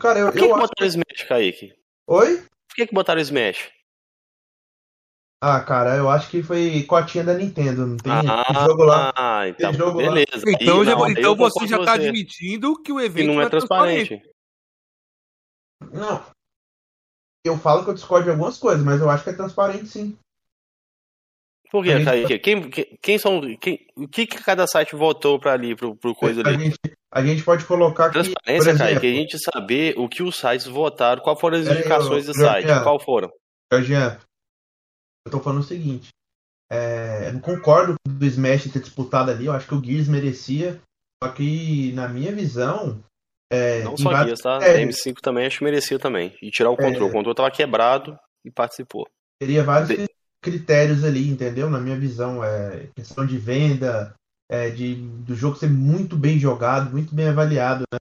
Cara, 0.00 0.18
eu, 0.18 0.26
Por 0.26 0.32
que, 0.32 0.38
eu 0.40 0.46
que 0.46 0.52
acho... 0.52 0.60
botaram 0.60 0.86
Smash, 0.88 1.22
Kaique? 1.28 1.74
Oi? 2.08 2.36
Por 2.68 2.74
que, 2.74 2.86
que 2.86 2.94
botaram 2.94 3.20
Smash? 3.20 3.70
Ah, 5.42 5.60
cara, 5.60 5.96
eu 5.96 6.08
acho 6.08 6.30
que 6.30 6.42
foi 6.42 6.82
cotinha 6.84 7.22
da 7.22 7.34
Nintendo, 7.34 7.86
não 7.86 7.96
tem, 7.98 8.10
ah, 8.10 8.64
jogo 8.66 8.84
lá. 8.84 9.12
Ah, 9.14 9.46
então, 9.46 9.72
jogo 9.72 9.98
beleza. 9.98 10.26
Lá. 10.34 10.52
Então, 10.52 10.80
Aí, 10.80 10.86
não, 10.86 11.10
então 11.10 11.36
você 11.36 11.66
já 11.66 11.78
tá 11.78 11.94
você. 11.94 12.08
admitindo 12.08 12.82
que 12.82 12.90
o 12.90 13.00
evento 13.00 13.34
não 13.34 13.42
é, 13.42 13.44
é 13.44 13.48
transparente. 13.48 14.18
transparente. 14.18 14.36
Não. 15.92 16.24
Eu 17.44 17.58
falo 17.58 17.84
que 17.84 17.90
eu 17.90 17.94
discordo 17.94 18.24
de 18.24 18.30
algumas 18.30 18.58
coisas, 18.58 18.82
mas 18.84 19.00
eu 19.00 19.10
acho 19.10 19.22
que 19.22 19.30
é 19.30 19.34
transparente 19.34 19.86
sim. 19.86 20.18
Por 21.70 21.84
quê, 21.84 22.04
Kaique? 22.04 22.38
Quem, 22.38 22.70
quem, 22.70 22.98
quem 23.02 23.18
são. 23.18 23.40
Quem, 23.60 23.86
o 23.96 24.08
que, 24.08 24.26
que 24.26 24.42
cada 24.42 24.66
site 24.66 24.94
votou 24.94 25.38
pra 25.38 25.52
ali, 25.52 25.74
pro, 25.74 25.96
pro 25.96 26.14
coisa 26.14 26.42
a 26.42 26.48
ali? 26.48 26.64
Gente, 26.64 26.78
a 27.12 27.24
gente 27.24 27.42
pode 27.42 27.64
colocar 27.64 28.06
aqui. 28.06 28.14
Transparência, 28.14 28.70
exemplo, 28.70 28.78
Kaique, 28.78 29.06
a 29.06 29.14
gente 29.14 29.38
saber 29.38 29.94
o 29.98 30.08
que 30.08 30.22
os 30.22 30.36
sites 30.36 30.66
votaram, 30.66 31.22
qual 31.22 31.38
foram 31.38 31.58
as 31.58 31.66
indicações 31.66 32.26
do 32.26 32.34
site, 32.34 32.68
qual 32.82 33.00
foram. 33.00 33.30
Jean, 33.82 34.18
eu 35.26 35.32
tô 35.32 35.40
falando 35.40 35.60
o 35.60 35.64
seguinte. 35.64 36.08
É, 36.70 37.30
não 37.32 37.40
concordo 37.40 37.94
do 38.06 38.26
Smash 38.26 38.70
ter 38.72 38.80
disputado 38.80 39.30
ali. 39.30 39.46
Eu 39.46 39.52
acho 39.52 39.66
que 39.66 39.74
o 39.74 39.82
Gears 39.82 40.08
merecia. 40.08 40.80
Só 41.22 41.30
que, 41.30 41.92
na 41.92 42.08
minha 42.08 42.32
visão. 42.32 43.02
É, 43.50 43.82
não 43.82 43.96
só 43.96 44.10
Gears, 44.24 44.40
tá? 44.40 44.58
É, 44.62 44.84
M5 44.84 45.20
também 45.20 45.46
acho 45.46 45.58
que 45.58 45.64
merecia 45.64 45.98
também. 45.98 46.36
E 46.42 46.50
tirar 46.50 46.70
o 46.70 46.76
controle. 46.76 47.06
É, 47.06 47.08
o 47.08 47.12
controle 47.12 47.36
tava 47.36 47.50
quebrado 47.50 48.18
e 48.44 48.50
participou. 48.50 49.08
Teria 49.40 49.62
vários 49.62 49.88
de... 49.88 50.08
critérios 50.46 51.04
ali, 51.04 51.28
entendeu? 51.28 51.68
Na 51.68 51.80
minha 51.80 51.98
visão. 51.98 52.42
É, 52.42 52.86
questão 52.94 53.26
de 53.26 53.36
venda, 53.36 54.14
é, 54.48 54.70
de, 54.70 54.94
do 54.94 55.34
jogo 55.34 55.56
ser 55.56 55.68
muito 55.68 56.16
bem 56.16 56.38
jogado, 56.38 56.90
muito 56.90 57.14
bem 57.14 57.28
avaliado. 57.28 57.84
Né? 57.92 57.98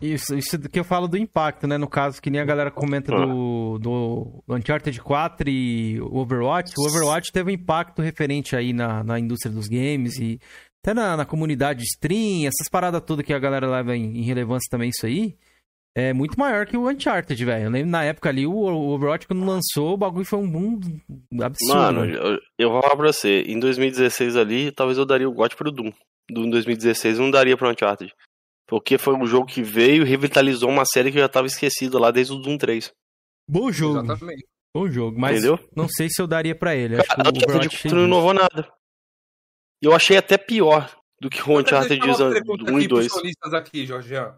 Isso, 0.00 0.34
isso 0.36 0.58
que 0.58 0.78
eu 0.78 0.84
falo 0.84 1.08
do 1.08 1.16
impacto, 1.16 1.66
né? 1.66 1.78
No 1.78 1.88
caso, 1.88 2.20
que 2.20 2.30
nem 2.30 2.40
a 2.40 2.44
galera 2.44 2.70
comenta 2.70 3.10
do, 3.10 3.78
do 3.78 4.42
Uncharted 4.48 5.00
4 5.00 5.48
e 5.48 6.00
Overwatch. 6.02 6.74
O 6.76 6.86
Overwatch 6.86 7.32
teve 7.32 7.50
um 7.50 7.54
impacto 7.54 8.02
referente 8.02 8.54
aí 8.54 8.72
na, 8.74 9.02
na 9.02 9.18
indústria 9.18 9.52
dos 9.52 9.66
games 9.66 10.18
e 10.18 10.38
até 10.84 10.92
na, 10.92 11.16
na 11.16 11.24
comunidade 11.24 11.82
stream, 11.84 12.46
essas 12.46 12.68
paradas 12.68 13.00
todas 13.06 13.24
que 13.24 13.32
a 13.32 13.38
galera 13.38 13.66
leva 13.66 13.96
em, 13.96 14.18
em, 14.18 14.22
relevância 14.22 14.68
também, 14.70 14.90
isso 14.90 15.06
aí. 15.06 15.34
É 15.96 16.12
muito 16.12 16.38
maior 16.38 16.66
que 16.66 16.76
o 16.76 16.88
Uncharted, 16.88 17.44
velho. 17.44 17.66
Eu 17.66 17.70
lembro 17.70 17.90
na 17.90 18.02
época 18.02 18.28
ali, 18.28 18.44
o, 18.46 18.52
o 18.52 18.88
Overwatch, 18.94 19.28
quando 19.28 19.46
lançou, 19.46 19.94
o 19.94 19.96
bagulho 19.96 20.24
foi 20.24 20.40
um 20.40 20.50
boom 20.50 20.80
absurdo. 21.40 21.74
Mano, 21.74 22.04
eu, 22.04 22.38
eu 22.58 22.70
vou 22.70 22.82
falar 22.82 22.96
pra 22.96 23.12
você. 23.12 23.42
Em 23.42 23.60
2016 23.60 24.36
ali, 24.36 24.72
talvez 24.72 24.98
eu 24.98 25.06
daria 25.06 25.28
o 25.28 25.32
GOT 25.32 25.54
pro 25.54 25.70
Doom. 25.70 25.92
Do 26.28 26.50
2016 26.50 27.18
eu 27.18 27.24
não 27.24 27.30
daria 27.30 27.56
pro 27.56 27.70
Uncharted. 27.70 28.12
Porque 28.66 28.98
foi 28.98 29.14
um 29.14 29.26
jogo 29.26 29.46
que 29.46 29.62
veio 29.62 30.02
e 30.02 30.08
revitalizou 30.08 30.68
uma 30.68 30.84
série 30.84 31.12
que 31.12 31.18
já 31.18 31.26
estava 31.26 31.46
esquecida 31.46 31.98
lá 31.98 32.10
desde 32.10 32.32
o 32.32 32.38
Doom 32.38 32.58
3. 32.58 32.90
Bom 33.48 33.70
jogo. 33.70 34.00
Exatamente. 34.00 34.44
Bom 34.74 34.88
jogo, 34.88 35.16
mas 35.16 35.44
Entendeu? 35.44 35.70
não 35.76 35.86
sei 35.88 36.08
se 36.08 36.20
eu 36.20 36.26
daria 36.26 36.56
para 36.56 36.74
ele. 36.74 36.96
Acho 36.96 37.06
Cara, 37.06 37.30
que 37.30 37.38
o 37.38 37.56
Uncharted 37.56 37.94
não 37.94 38.06
inovou 38.06 38.34
nada. 38.34 38.68
Eu 39.80 39.94
achei 39.94 40.16
até 40.16 40.36
pior 40.36 40.92
do 41.20 41.30
que 41.30 41.40
o 41.48 41.58
Uncharted 41.60 42.00
de 42.00 42.72
1 42.72 42.80
e 42.80 42.88
2. 42.88 43.12
aqui, 43.52 43.86
Jorgean. 43.86 44.36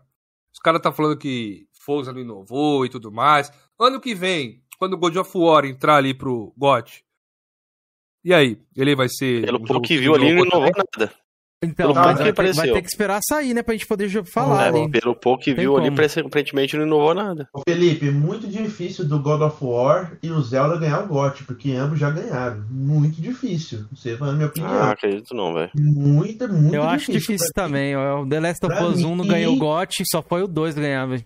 Os 0.57 0.61
caras 0.61 0.81
tá 0.81 0.91
falando 0.91 1.19
que 1.19 1.69
Forza 1.71 2.15
não 2.15 2.21
inovou 2.21 2.87
e 2.87 2.89
tudo 2.89 3.13
mais. 3.13 3.53
Ano 3.79 4.01
que 4.01 4.15
vem, 4.15 4.65
quando 4.79 4.95
o 4.95 4.97
God 4.97 5.17
of 5.17 5.37
War 5.37 5.67
entrar 5.67 5.97
ali 5.97 6.15
pro 6.15 6.55
GOT, 6.57 7.05
e 8.25 8.33
aí? 8.33 8.59
Ele 8.75 8.97
vai 8.97 9.07
ser. 9.11 9.45
Pelo 9.45 9.61
um 9.61 9.83
que 9.83 9.99
viu 9.99 10.15
ali, 10.15 10.33
não 10.33 10.47
inovou 10.47 10.73
nada. 10.75 11.15
Então, 11.65 11.95
mas 11.95 12.19
vai, 12.19 12.33
ter, 12.33 12.53
vai 12.53 12.69
ter 12.69 12.83
que 12.83 12.89
esperar 12.89 13.21
sair, 13.27 13.55
né, 13.55 13.63
pra 13.63 13.73
gente 13.73 13.87
poder 13.87 14.09
falar. 14.27 14.77
É, 14.77 14.89
pelo 14.89 15.15
pouco 15.15 15.43
que 15.43 15.55
viu 15.55 15.73
como. 15.73 15.87
ali, 15.87 16.21
aparentemente 16.21 16.77
não 16.77 16.87
inovou 16.87 17.15
nada. 17.15 17.49
Felipe, 17.67 18.11
muito 18.11 18.47
difícil 18.47 19.09
do 19.09 19.19
God 19.19 19.41
of 19.41 19.57
War 19.65 20.19
e 20.23 20.31
o 20.31 20.41
Zelda 20.43 20.77
ganhar 20.77 21.05
o 21.05 21.09
GOT, 21.09 21.45
porque 21.45 21.73
ambos 21.73 21.99
já 21.99 22.11
ganharam. 22.11 22.63
Muito 22.69 23.23
difícil. 23.23 23.87
Você 23.91 24.17
vai 24.17 24.31
na 24.31 24.35
minha 24.35 24.49
opinião. 24.49 24.71
Ah, 24.71 24.91
acredito 24.91 25.35
não, 25.35 25.55
velho. 25.55 25.71
Muito, 25.75 26.47
muito 26.47 26.47
Eu 26.47 26.47
difícil. 26.47 26.75
Eu 26.75 26.85
acho 26.85 27.13
difícil 27.13 27.51
também. 27.55 27.97
O 27.97 28.27
The 28.29 28.41
Last 28.41 28.67
of 28.67 28.83
Us 28.85 29.03
1 29.03 29.17
não 29.17 29.27
ganhou 29.27 29.55
o 29.55 29.59
GOT, 29.59 30.05
só 30.11 30.23
foi 30.23 30.43
o 30.43 30.49
2 30.49 30.75
ganhar, 30.75 31.07
velho. 31.07 31.25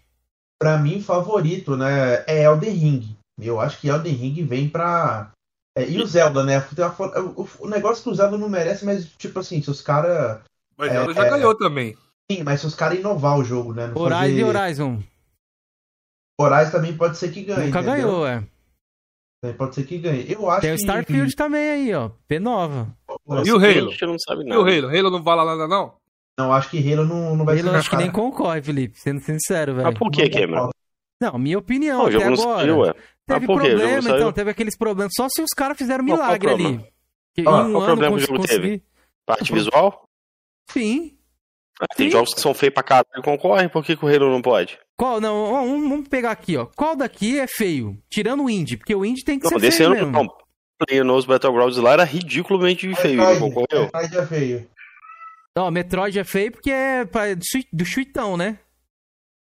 Pra 0.61 0.79
mim, 0.79 1.01
favorito, 1.01 1.77
né, 1.77 2.23
é 2.27 2.45
Elden 2.45 2.75
Ring. 2.75 3.17
Eu 3.41 3.59
acho 3.59 3.81
que 3.81 3.89
Elden 3.89 4.15
Ring 4.15 4.45
vem 4.45 4.69
pra 4.69 5.33
é, 5.81 5.91
e 5.91 6.01
o 6.01 6.07
Zelda, 6.07 6.45
né? 6.45 6.59
O, 7.37 7.49
o, 7.61 7.69
negócio 7.69 8.03
que 8.03 8.11
o 8.11 8.15
Zelda 8.15 8.37
não 8.37 8.49
merece, 8.49 8.85
mas, 8.85 9.07
tipo 9.17 9.39
assim, 9.39 9.63
se 9.63 9.71
os 9.71 9.81
caras. 9.81 10.41
Mas 10.77 10.91
é, 10.91 10.95
Zelda 10.95 11.15
já 11.15 11.27
é, 11.27 11.31
ganhou 11.31 11.55
também. 11.55 11.97
Sim, 12.31 12.43
mas 12.43 12.61
se 12.61 12.67
os 12.67 12.75
caras 12.75 12.99
inovar 12.99 13.39
o 13.39 13.45
jogo, 13.45 13.73
né? 13.73 13.91
Horizon 13.95 14.19
fazer... 14.19 14.39
e 14.39 14.45
Horizon. 14.45 15.03
Horizon 16.41 16.71
também 16.71 16.97
pode 16.97 17.19
ser 17.19 17.31
que 17.33 17.43
ganhe. 17.43 17.67
Nunca 17.67 17.81
entendeu? 17.81 17.95
ganhou, 17.95 18.27
é. 18.27 18.45
Pode 19.57 19.75
ser 19.75 19.85
que 19.85 19.97
ganhe. 19.99 20.31
Eu 20.31 20.51
acho 20.51 20.61
Tem 20.61 20.73
o 20.73 20.75
Starfield 20.75 21.31
que... 21.31 21.37
também 21.37 21.71
aí, 21.71 21.95
ó. 21.95 22.11
P9. 22.29 22.87
e 23.47 23.53
o 23.53 23.57
Halo? 23.57 23.93
Não 24.03 24.19
sabe 24.19 24.45
nada. 24.45 24.55
E 24.55 24.57
o 24.59 24.61
Halo? 24.61 24.97
Halo 24.97 25.11
não 25.11 25.23
vale 25.23 25.45
nada, 25.45 25.67
não? 25.67 25.95
Não, 26.39 26.53
acho 26.53 26.71
que 26.71 26.93
Halo 26.93 27.07
não, 27.07 27.37
não 27.37 27.45
vai 27.45 27.55
Halo 27.55 27.63
ser. 27.63 27.69
Halo 27.69 27.79
acho 27.79 27.91
que 27.91 27.97
nem 27.97 28.11
concorre, 28.11 28.61
Felipe, 28.61 28.99
sendo 28.99 29.21
sincero, 29.21 29.75
velho. 29.75 29.87
Mas 29.87 29.99
por 29.99 30.11
que, 30.11 30.29
Cameron? 30.29 30.71
Não, 31.23 31.39
minha 31.39 31.59
opinião, 31.59 32.07
até 32.07 32.17
agora. 32.17 32.37
Saiu, 32.37 32.95
Teve 33.35 33.47
problema, 33.47 34.17
então, 34.17 34.33
teve 34.33 34.51
aqueles 34.51 34.77
problemas. 34.77 35.13
Só 35.17 35.29
se 35.29 35.43
os 35.43 35.51
caras 35.57 35.77
fizeram 35.77 36.05
milagre 36.05 36.49
qual, 36.49 36.59
qual 36.59 36.69
ali. 36.69 36.85
Que 37.35 37.43
ah, 37.47 37.63
um 37.63 37.73
qual 37.73 37.85
problema 37.87 38.17
o 38.17 38.19
jogo 38.19 38.37
consegui... 38.39 38.63
teve? 38.63 38.83
Parte 39.25 39.53
visual? 39.53 40.09
Sim. 40.71 41.17
Ah, 41.81 41.87
tem 41.97 42.09
Sim. 42.09 42.13
jogos 42.13 42.35
que 42.35 42.41
são 42.41 42.53
feios 42.53 42.75
pra 42.75 42.83
caralho 42.83 43.07
e 43.17 43.23
concorrem, 43.23 43.69
por 43.69 43.85
que, 43.85 43.97
que 43.97 44.05
o 44.05 44.09
Halo 44.09 44.31
não 44.31 44.43
pode? 44.43 44.79
Qual? 44.97 45.21
Não, 45.21 45.51
vamos 45.51 46.09
pegar 46.09 46.31
aqui, 46.31 46.57
ó. 46.57 46.67
Qual 46.67 46.95
daqui 46.95 47.39
é 47.39 47.47
feio? 47.47 47.97
Tirando 48.11 48.45
o 48.45 48.51
Indie, 48.51 48.77
porque 48.77 48.95
o 48.95 49.05
Indie 49.05 49.25
tem 49.25 49.39
que 49.39 49.45
não, 49.45 49.53
ser 49.53 49.61
desse 49.61 49.79
feio 49.79 49.91
ano, 49.91 49.97
mesmo. 49.97 50.13
Não, 50.13 50.29
PlayerUnknown's 50.79 51.25
Battlegrounds 51.25 51.79
lá 51.79 51.93
era 51.93 52.05
ridiculamente 52.05 52.95
feio, 52.97 53.17
Metroid, 53.17 53.41
não 53.41 53.51
concorreu? 53.51 53.85
Metroid 53.85 54.19
é 54.19 54.27
feio. 54.27 54.71
Ó, 55.57 55.71
Metroid 55.71 56.19
é 56.19 56.25
feio 56.25 56.53
porque 56.53 56.71
é 56.71 57.05
do 57.73 57.85
Chuitão, 57.85 58.37
né? 58.37 58.59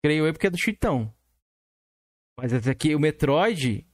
Creio 0.04 0.26
eu 0.26 0.34
porque 0.34 0.48
é 0.48 0.50
do 0.50 0.60
Chuitão. 0.60 1.12
Mas 2.42 2.54
esse 2.54 2.70
aqui, 2.70 2.96
o 2.96 3.00
Metroid, 3.00 3.86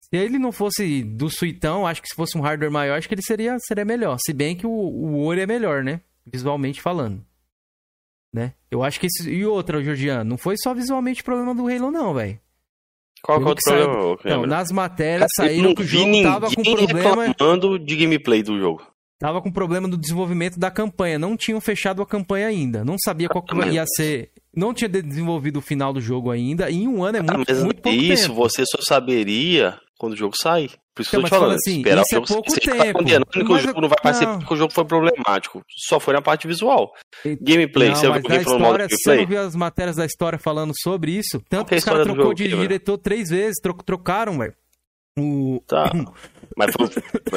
se 0.00 0.16
ele 0.16 0.38
não 0.38 0.52
fosse 0.52 1.02
do 1.02 1.30
suitão, 1.30 1.86
acho 1.86 2.02
que 2.02 2.08
se 2.08 2.14
fosse 2.14 2.36
um 2.36 2.40
hardware 2.40 2.70
maior, 2.70 2.98
acho 2.98 3.08
que 3.08 3.14
ele 3.14 3.22
seria, 3.22 3.56
seria 3.60 3.84
melhor. 3.84 4.16
Se 4.24 4.32
bem 4.32 4.56
que 4.56 4.66
o, 4.66 4.70
o 4.70 5.22
olho 5.22 5.40
é 5.40 5.46
melhor, 5.46 5.82
né? 5.82 6.00
Visualmente 6.26 6.80
falando. 6.80 7.24
Né? 8.32 8.54
Eu 8.70 8.82
acho 8.82 9.00
que 9.00 9.06
esse. 9.06 9.28
E 9.28 9.44
outra, 9.44 9.82
Georgiano, 9.82 10.28
não 10.28 10.38
foi 10.38 10.54
só 10.56 10.72
visualmente 10.72 11.22
o 11.22 11.24
problema 11.24 11.54
do 11.54 11.66
Halo, 11.66 11.90
não, 11.90 12.14
velho. 12.14 12.38
Qual 13.22 13.38
que 13.38 13.44
é 13.44 13.46
o 13.46 13.48
outro 13.48 13.64
problema? 13.64 14.16
Então, 14.24 14.46
nas 14.46 14.70
matérias 14.70 15.28
saíram 15.36 15.74
que 15.74 15.82
o 15.82 15.86
jogo 15.86 16.22
tava 16.22 16.46
com 16.48 16.62
problema. 16.62 17.26
reclamando 17.26 17.78
de 17.78 17.96
gameplay 17.96 18.42
do 18.42 18.58
jogo. 18.58 18.82
Tava 19.18 19.42
com 19.42 19.52
problema 19.52 19.86
do 19.86 19.98
desenvolvimento 19.98 20.58
da 20.58 20.70
campanha. 20.70 21.18
Não 21.18 21.36
tinham 21.36 21.60
fechado 21.60 22.00
a 22.00 22.06
campanha 22.06 22.46
ainda. 22.46 22.82
Não 22.82 22.96
sabia 22.98 23.28
qual 23.28 23.44
ia 23.70 23.84
ser 23.86 24.30
não 24.54 24.74
tinha 24.74 24.88
desenvolvido 24.88 25.58
o 25.58 25.62
final 25.62 25.92
do 25.92 26.00
jogo 26.00 26.30
ainda. 26.30 26.70
E 26.70 26.76
em 26.76 26.88
um 26.88 27.04
ano 27.04 27.18
é 27.18 27.20
ah, 27.20 27.36
muito, 27.36 27.50
ah, 27.50 27.54
mas 27.54 27.64
muito 27.64 27.82
pouco 27.82 27.98
isso 27.98 28.28
tempo. 28.28 28.34
você 28.34 28.64
só 28.66 28.78
saberia 28.82 29.78
quando 29.98 30.14
o 30.14 30.16
jogo 30.16 30.34
sair. 30.36 30.70
Por 30.94 31.02
isso 31.02 31.10
então, 31.10 31.20
que 31.20 31.26
eu 31.26 31.30
tô 31.30 31.36
te 31.36 31.38
falando. 31.38 31.56
Assim, 31.56 31.76
esperar 31.78 32.02
isso 32.02 32.14
o 32.14 32.18
é 32.18 32.20
jogo 32.20 32.24
é 32.24 32.34
pouco 32.34 32.50
você 32.50 32.60
tempo. 32.60 32.98
condenando 32.98 33.26
que 33.26 33.52
o 33.52 33.58
jogo 33.58 33.80
não 33.80 33.88
vai 33.88 33.98
participar 34.02 34.38
porque 34.38 34.54
o 34.54 34.56
jogo 34.56 34.72
foi 34.72 34.84
problemático. 34.84 35.62
Só 35.68 36.00
foi 36.00 36.14
na 36.14 36.22
parte 36.22 36.46
visual. 36.46 36.92
Gameplay, 37.40 37.88
não, 37.88 37.96
você 37.96 38.10
viu 38.10 38.10
o 38.10 38.22
gameplay 38.22 38.44
no 38.44 38.58
modo 38.58 38.78
gameplay? 38.78 38.98
Você 38.98 39.16
não 39.16 39.26
viu 39.26 39.40
as 39.40 39.54
matérias 39.54 39.96
da 39.96 40.06
história 40.06 40.38
falando 40.38 40.72
sobre 40.82 41.12
isso? 41.12 41.40
Tanto 41.48 41.68
que 41.68 41.74
os 41.76 41.84
caras 41.84 42.04
trocou 42.04 42.34
de 42.34 42.48
diretor 42.48 42.92
velho? 42.92 43.02
três 43.02 43.30
vezes, 43.30 43.60
tro 43.60 43.74
trocaram, 43.74 44.38
velho. 44.38 44.54
O... 45.18 45.62
Tá. 45.66 45.90
Mas 46.56 46.72
foi, 46.72 46.86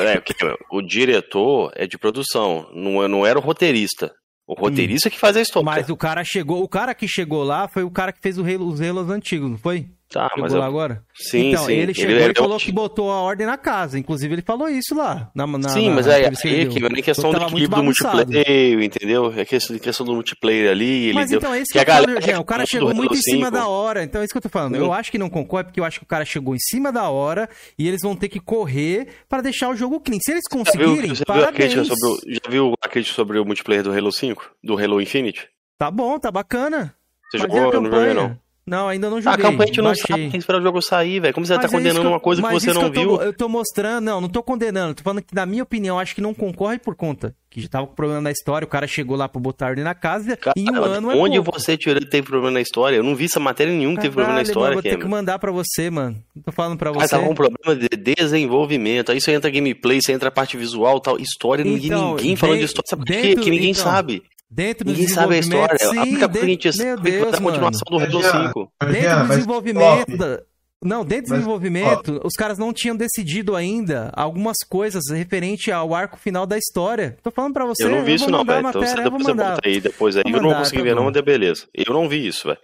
é, 0.03 0.23
o 0.71 0.81
diretor 0.81 1.71
é 1.75 1.85
de 1.85 1.97
produção, 1.97 2.69
não, 2.73 3.07
não 3.07 3.25
era 3.25 3.37
o 3.37 3.41
roteirista. 3.41 4.13
O 4.45 4.53
roteirista 4.53 5.09
que 5.09 5.19
faz 5.19 5.37
a 5.37 5.41
história. 5.41 5.65
Mas 5.65 5.89
o 5.89 5.95
cara 5.95 6.23
chegou, 6.23 6.63
o 6.63 6.67
cara 6.67 6.93
que 6.93 7.07
chegou 7.07 7.43
lá 7.43 7.67
foi 7.67 7.83
o 7.83 7.91
cara 7.91 8.11
que 8.11 8.19
fez 8.19 8.37
o 8.37 8.43
os 8.43 8.81
Halos 8.81 9.09
antigos, 9.09 9.49
não 9.49 9.57
foi? 9.57 9.87
Tá, 10.13 10.29
mas 10.37 10.53
eu... 10.53 10.61
agora? 10.61 11.03
Sim, 11.15 11.49
então, 11.49 11.65
sim. 11.65 11.73
ele 11.73 11.91
chegou 11.91 12.15
ele, 12.15 12.33
e 12.33 12.37
falou 12.37 12.59
que 12.59 12.71
botou 12.71 13.09
a 13.09 13.19
ordem 13.19 13.47
na 13.47 13.57
casa. 13.57 13.97
Inclusive, 13.97 14.35
ele 14.35 14.43
falou 14.43 14.69
isso 14.69 14.93
lá. 14.93 15.31
Na, 15.33 15.47
na 15.47 15.69
sim, 15.69 15.89
na, 15.89 15.95
mas 15.95 16.07
aí, 16.07 16.23
aí 16.23 16.67
que 16.67 16.85
é 16.85 17.01
questão 17.01 17.31
do 17.31 17.41
equilíbrio 17.41 17.77
do 17.77 17.83
multiplayer, 17.83 18.83
entendeu? 18.83 19.33
É 19.35 19.43
questão, 19.43 19.75
questão 19.79 20.05
do 20.05 20.13
multiplayer 20.13 20.69
ali. 20.69 21.11
mas 21.13 21.31
deu... 21.31 21.39
então, 21.39 21.51
é 21.51 21.61
isso 21.61 21.73
que, 21.73 21.83
que 21.83 21.89
eu 21.89 21.95
falo, 21.95 22.21
Jean, 22.21 22.39
O 22.39 22.45
cara 22.45 22.63
chegou 22.63 22.93
muito 22.93 23.15
em 23.15 23.21
cima 23.21 23.49
da 23.49 23.67
hora. 23.67 24.03
Então, 24.03 24.21
é 24.21 24.25
isso 24.25 24.31
que 24.31 24.37
eu 24.37 24.41
tô 24.43 24.49
falando. 24.49 24.75
Eu 24.75 24.93
acho 24.93 25.09
que 25.09 25.17
não 25.17 25.31
concordo, 25.31 25.69
porque 25.69 25.79
eu 25.79 25.83
acho 25.83 25.97
que 25.97 26.05
o 26.05 26.07
cara 26.07 26.23
chegou 26.23 26.53
em 26.53 26.59
cima 26.59 26.91
da 26.91 27.09
hora 27.09 27.49
e 27.75 27.87
eles 27.87 28.01
vão 28.03 28.15
ter 28.15 28.29
que 28.29 28.39
correr 28.39 29.07
para 29.27 29.41
deixar 29.41 29.69
o 29.69 29.75
jogo 29.75 29.99
clean. 29.99 30.19
Se 30.23 30.31
eles 30.31 30.47
conseguirem, 30.47 31.15
já 31.15 31.25
viu, 31.25 31.25
parabéns. 31.25 31.73
Viu 31.73 31.85
sobre 31.85 32.07
o, 32.07 32.19
já 32.27 32.51
viu 32.51 32.73
a 32.79 32.87
crítica 32.87 33.15
sobre 33.15 33.39
o 33.39 33.45
multiplayer 33.45 33.83
do 33.83 33.91
Halo 33.91 34.11
5? 34.11 34.51
Do 34.63 34.77
Halo 34.77 35.01
Infinite? 35.01 35.49
Tá 35.75 35.89
bom, 35.89 36.19
tá 36.19 36.31
bacana. 36.31 36.95
Você 37.31 37.39
jogou? 37.39 37.73
Eu 37.73 37.81
não 37.81 37.89
joguei, 37.89 38.13
não. 38.13 38.42
Não, 38.65 38.87
ainda 38.87 39.09
não 39.09 39.21
joguei. 39.21 39.45
A 39.45 39.49
campanha 39.49 39.63
a 39.63 39.65
gente 39.67 39.81
não 39.81 39.93
sabe, 39.93 40.13
tem 40.13 40.29
que 40.31 40.37
esperar 40.37 40.59
o 40.59 40.63
jogo 40.63 40.81
sair, 40.81 41.19
velho. 41.19 41.33
Como 41.33 41.45
você 41.45 41.53
mas 41.53 41.63
tá 41.63 41.67
é 41.67 41.71
condenando 41.71 42.07
uma 42.07 42.19
coisa 42.19 42.41
que 42.41 42.49
você 42.49 42.73
não 42.73 42.89
que 42.89 42.99
eu 42.99 43.03
tô, 43.03 43.17
viu? 43.17 43.21
Eu 43.21 43.33
tô 43.33 43.49
mostrando, 43.49 44.05
não, 44.05 44.21
não 44.21 44.29
tô 44.29 44.41
condenando. 44.41 44.95
Tô 44.95 45.03
falando 45.03 45.21
que, 45.21 45.35
na 45.35 45.45
minha 45.45 45.63
opinião, 45.63 45.99
acho 45.99 46.15
que 46.15 46.21
não 46.21 46.33
concorre 46.33 46.79
por 46.79 46.95
conta. 46.95 47.35
Que 47.49 47.61
já 47.61 47.67
tava 47.67 47.85
com 47.85 47.93
problema 47.93 48.21
na 48.21 48.31
história, 48.31 48.65
o 48.65 48.67
cara 48.67 48.87
chegou 48.87 49.15
lá 49.15 49.29
pro 49.29 49.39
botar 49.39 49.67
ordem 49.67 49.83
na 49.83 49.93
casa 49.93 50.39
e 50.55 50.71
um 50.71 50.83
ano 50.83 51.11
é 51.11 51.15
Onde 51.15 51.39
pouco. 51.39 51.59
você 51.59 51.77
tirou 51.77 51.99
que 52.01 52.09
teve 52.09 52.25
problema 52.25 52.49
na 52.49 52.61
história? 52.61 52.95
Eu 52.95 53.03
não 53.03 53.15
vi 53.15 53.25
essa 53.25 53.39
matéria 53.39 53.71
nenhuma 53.71 53.95
que 53.97 54.01
teve 54.01 54.15
problema 54.15 54.37
na 54.37 54.41
história. 54.41 54.75
Mano, 54.75 54.81
vou 54.81 54.91
ter 54.91 54.97
que 54.97 55.07
mandar 55.07 55.37
pra 55.37 55.51
você, 55.51 55.89
mano. 55.89 56.17
Tô 56.43 56.51
falando 56.51 56.79
pra 56.79 56.91
você. 56.91 57.05
Ah, 57.05 57.09
tava 57.09 57.27
com 57.27 57.35
problema 57.35 57.75
de 57.75 57.89
desenvolvimento. 57.89 59.11
Aí 59.11 59.21
você 59.21 59.33
entra 59.33 59.51
gameplay, 59.51 59.99
você 60.01 60.13
entra 60.13 60.29
a 60.29 60.31
parte 60.31 60.57
visual 60.57 60.99
tal. 60.99 61.19
História, 61.19 61.61
então, 61.61 61.73
ninguém, 61.73 62.15
ninguém 62.15 62.35
falando 62.35 62.57
de 62.57 62.65
história. 62.65 62.89
Sabe 62.89 63.05
por 63.05 63.13
quê? 63.13 63.35
Que 63.35 63.51
ninguém 63.51 63.69
então, 63.69 63.83
sabe. 63.83 64.23
Dentro 64.53 64.85
do 64.85 64.91
Ninguém 64.91 65.07
sabe 65.07 65.33
a 65.33 65.39
história. 65.39 65.77
Sim, 65.79 65.97
a 65.97 66.01
única 66.03 66.29
coisa 66.29 66.39
que 66.39 66.45
a 66.45 66.47
gente 66.47 66.73
sabe 66.73 67.11
é 67.11 67.25
da 67.25 67.41
continuação 67.41 67.81
do 67.89 67.97
Halo 67.97 68.21
5. 68.21 68.71
Dentro 68.91 69.19
do 69.19 69.27
desenvolvimento. 69.29 70.17
Da... 70.17 70.43
Não, 70.83 71.03
dentro 71.03 71.25
do 71.25 71.29
mas, 71.29 71.39
desenvolvimento, 71.39 72.21
ó, 72.23 72.27
os 72.27 72.33
caras 72.33 72.59
não 72.59 72.71
tinham 72.71 72.95
decidido 72.95 73.55
ainda 73.55 74.11
algumas 74.15 74.57
coisas 74.69 75.09
referente 75.09 75.71
ao 75.71 75.95
arco 75.95 76.17
final 76.17 76.45
da 76.45 76.55
história. 76.55 77.17
Tô 77.23 77.31
falando 77.31 77.53
pra 77.53 77.65
você. 77.65 77.83
Eu 77.85 77.89
não 77.89 78.03
vi 78.03 78.11
eu 78.11 78.15
isso, 78.15 78.29
não, 78.29 78.45
velho. 78.45 78.67
Então 78.67 78.81
você 78.83 78.95
depois 78.95 79.23
você 79.23 79.59
aí 79.63 79.81
depois 79.81 80.17
aí. 80.17 80.23
eu 80.27 80.41
não 80.41 80.53
consegui 80.53 80.77
tá 80.77 80.83
ver, 80.83 80.95
não, 80.95 81.05
mas 81.05 81.15
é 81.15 81.21
beleza. 81.23 81.67
Eu 81.73 81.91
não 81.91 82.07
vi 82.07 82.27
isso, 82.27 82.47
velho. 82.47 82.59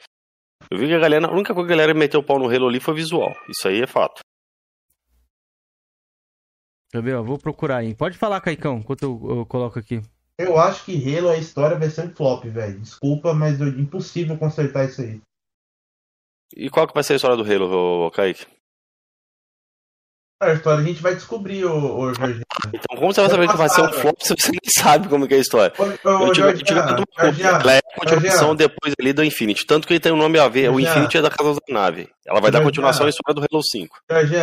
Eu 0.69 0.77
vi 0.77 0.85
que 0.85 0.93
a 0.93 0.99
galera. 0.99 1.25
A 1.25 1.31
única 1.31 1.55
coisa 1.55 1.67
que 1.67 1.73
a 1.73 1.75
galera 1.75 1.97
meteu 1.97 2.19
o 2.19 2.23
pau 2.23 2.37
no 2.37 2.53
Halo 2.53 2.67
ali 2.67 2.79
foi 2.79 2.93
visual. 2.93 3.33
Isso 3.49 3.67
aí 3.67 3.81
é 3.81 3.87
fato. 3.87 4.19
Deixa 6.91 6.97
eu 6.97 7.01
ver, 7.01 7.15
ó. 7.15 7.23
Vou 7.23 7.39
procurar 7.39 7.77
aí. 7.77 7.95
Pode 7.95 8.15
falar, 8.15 8.41
Caicão, 8.41 8.77
enquanto 8.77 9.01
eu, 9.01 9.37
eu 9.37 9.45
coloco 9.47 9.79
aqui. 9.79 10.03
Eu 10.39 10.57
acho 10.57 10.85
que 10.85 11.17
Halo, 11.17 11.27
a 11.27 11.37
história 11.37 11.77
vai 11.77 11.89
ser 11.89 12.05
um 12.05 12.15
flop, 12.15 12.45
velho. 12.45 12.79
Desculpa, 12.79 13.33
mas 13.33 13.59
é 13.59 13.65
impossível 13.65 14.37
consertar 14.37 14.85
isso 14.85 15.01
aí. 15.01 15.21
E 16.55 16.69
qual 16.69 16.87
que 16.87 16.93
vai 16.93 17.03
ser 17.03 17.13
a 17.13 17.15
história 17.17 17.35
do 17.35 17.43
Halo, 17.43 18.09
Kaique? 18.09 18.47
A 20.41 20.53
história 20.53 20.79
a 20.79 20.87
gente 20.87 21.01
vai 21.01 21.13
descobrir, 21.13 21.65
o, 21.65 21.99
o 21.99 22.13
Jorge. 22.13 22.41
Então, 22.69 22.97
como 22.97 23.13
você 23.13 23.19
vai 23.19 23.29
saber 23.29 23.49
que 23.49 23.57
vai 23.57 23.67
ser 23.67 23.81
um 23.81 23.91
flop 23.91 24.15
se 24.21 24.33
você 24.33 24.51
nem 24.51 24.59
sabe 24.65 25.09
como 25.09 25.25
é, 25.25 25.27
é 25.29 25.35
a 25.35 25.39
história? 25.39 25.73
Ô, 25.77 25.83
ô, 25.83 26.27
eu 26.27 26.31
tive, 26.31 26.47
Jorge, 26.47 26.63
tive 26.63 26.79
Jorge, 26.79 27.03
Jorge, 27.19 27.43
ela 27.43 27.73
é 27.73 27.79
a 27.79 27.99
continuação 27.99 28.55
depois 28.55 28.93
ali 28.97 29.11
do 29.11 29.21
Infinity. 29.21 29.65
Tanto 29.67 29.85
que 29.85 29.91
ele 29.91 29.99
tem 29.99 30.13
o 30.13 30.15
um 30.15 30.17
nome 30.17 30.39
a 30.39 30.47
ver, 30.47 30.71
o 30.71 30.79
Infinity 30.79 31.17
é 31.17 31.21
da 31.21 31.29
Casa 31.29 31.55
da 31.55 31.73
Nave. 31.73 32.09
Ela 32.25 32.39
vai 32.39 32.49
dar 32.49 32.63
continuação 32.63 33.05
à 33.05 33.09
história 33.09 33.35
do 33.35 33.41
Halo 33.41 33.61
5. 33.61 33.97
Jorge, 34.09 34.35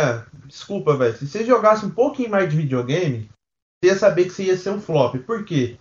desculpa, 0.45 0.95
velho. 0.95 1.17
Se 1.17 1.27
você 1.27 1.43
jogasse 1.43 1.83
um 1.83 1.89
pouquinho 1.89 2.29
mais 2.29 2.47
de 2.47 2.55
videogame, 2.55 3.27
você 3.83 3.91
ia 3.91 3.97
saber 3.97 4.25
que 4.25 4.29
você 4.29 4.43
ia 4.43 4.57
ser 4.57 4.69
um 4.69 4.79
flop. 4.79 5.15
Por 5.25 5.43
quê? 5.45 5.77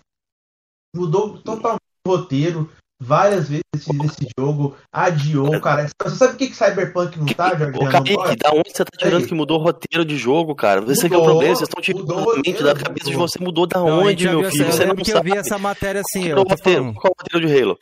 Mudou 0.96 1.38
totalmente 1.38 1.80
o 2.06 2.10
roteiro 2.10 2.70
várias 3.00 3.48
vezes 3.48 3.62
esse 3.74 4.28
jogo, 4.38 4.76
adiou, 4.90 5.60
cara. 5.60 5.86
Você 6.02 6.16
sabe 6.16 6.34
o 6.34 6.36
que, 6.36 6.48
que 6.48 6.56
Cyberpunk 6.56 7.18
não 7.18 7.26
tá, 7.26 7.56
Jorge? 7.56 7.78
Kaique, 7.78 8.36
da 8.36 8.50
onde 8.52 8.70
você 8.70 8.84
tá 8.84 8.90
tirando 8.96 9.22
Ei. 9.22 9.28
que 9.28 9.34
mudou 9.34 9.60
o 9.60 9.62
roteiro 9.62 10.04
de 10.04 10.16
jogo, 10.16 10.54
cara? 10.54 10.80
Esse 10.90 11.06
aqui 11.06 11.14
é 11.14 11.18
o 11.18 11.24
problema, 11.24 11.54
vocês 11.54 11.68
estão 11.68 11.82
tirando 11.82 12.30
a 12.30 12.36
mente 12.36 12.62
da 12.62 12.74
cabeça 12.74 13.10
de 13.10 13.16
você, 13.16 13.38
mudou 13.38 13.66
da 13.66 13.80
não, 13.80 14.00
onde, 14.00 14.28
meu 14.28 14.50
filho? 14.50 14.64
Essa, 14.66 14.78
você 14.78 14.86
não 14.86 15.04
sabe. 15.04 15.30
eu 15.30 15.34
vi 15.34 15.38
essa 15.38 15.58
matéria 15.58 16.00
assim, 16.00 16.30
qual, 16.30 16.38
eu 16.38 16.48
roteiro, 16.48 16.94
qual 16.94 17.12
o 17.12 17.22
roteiro 17.22 17.46
de 17.46 17.62
Halo? 17.62 17.78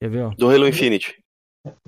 Quer 0.00 0.10
ver? 0.10 0.30
Do 0.36 0.48
Halo 0.48 0.68
Infinite. 0.68 1.18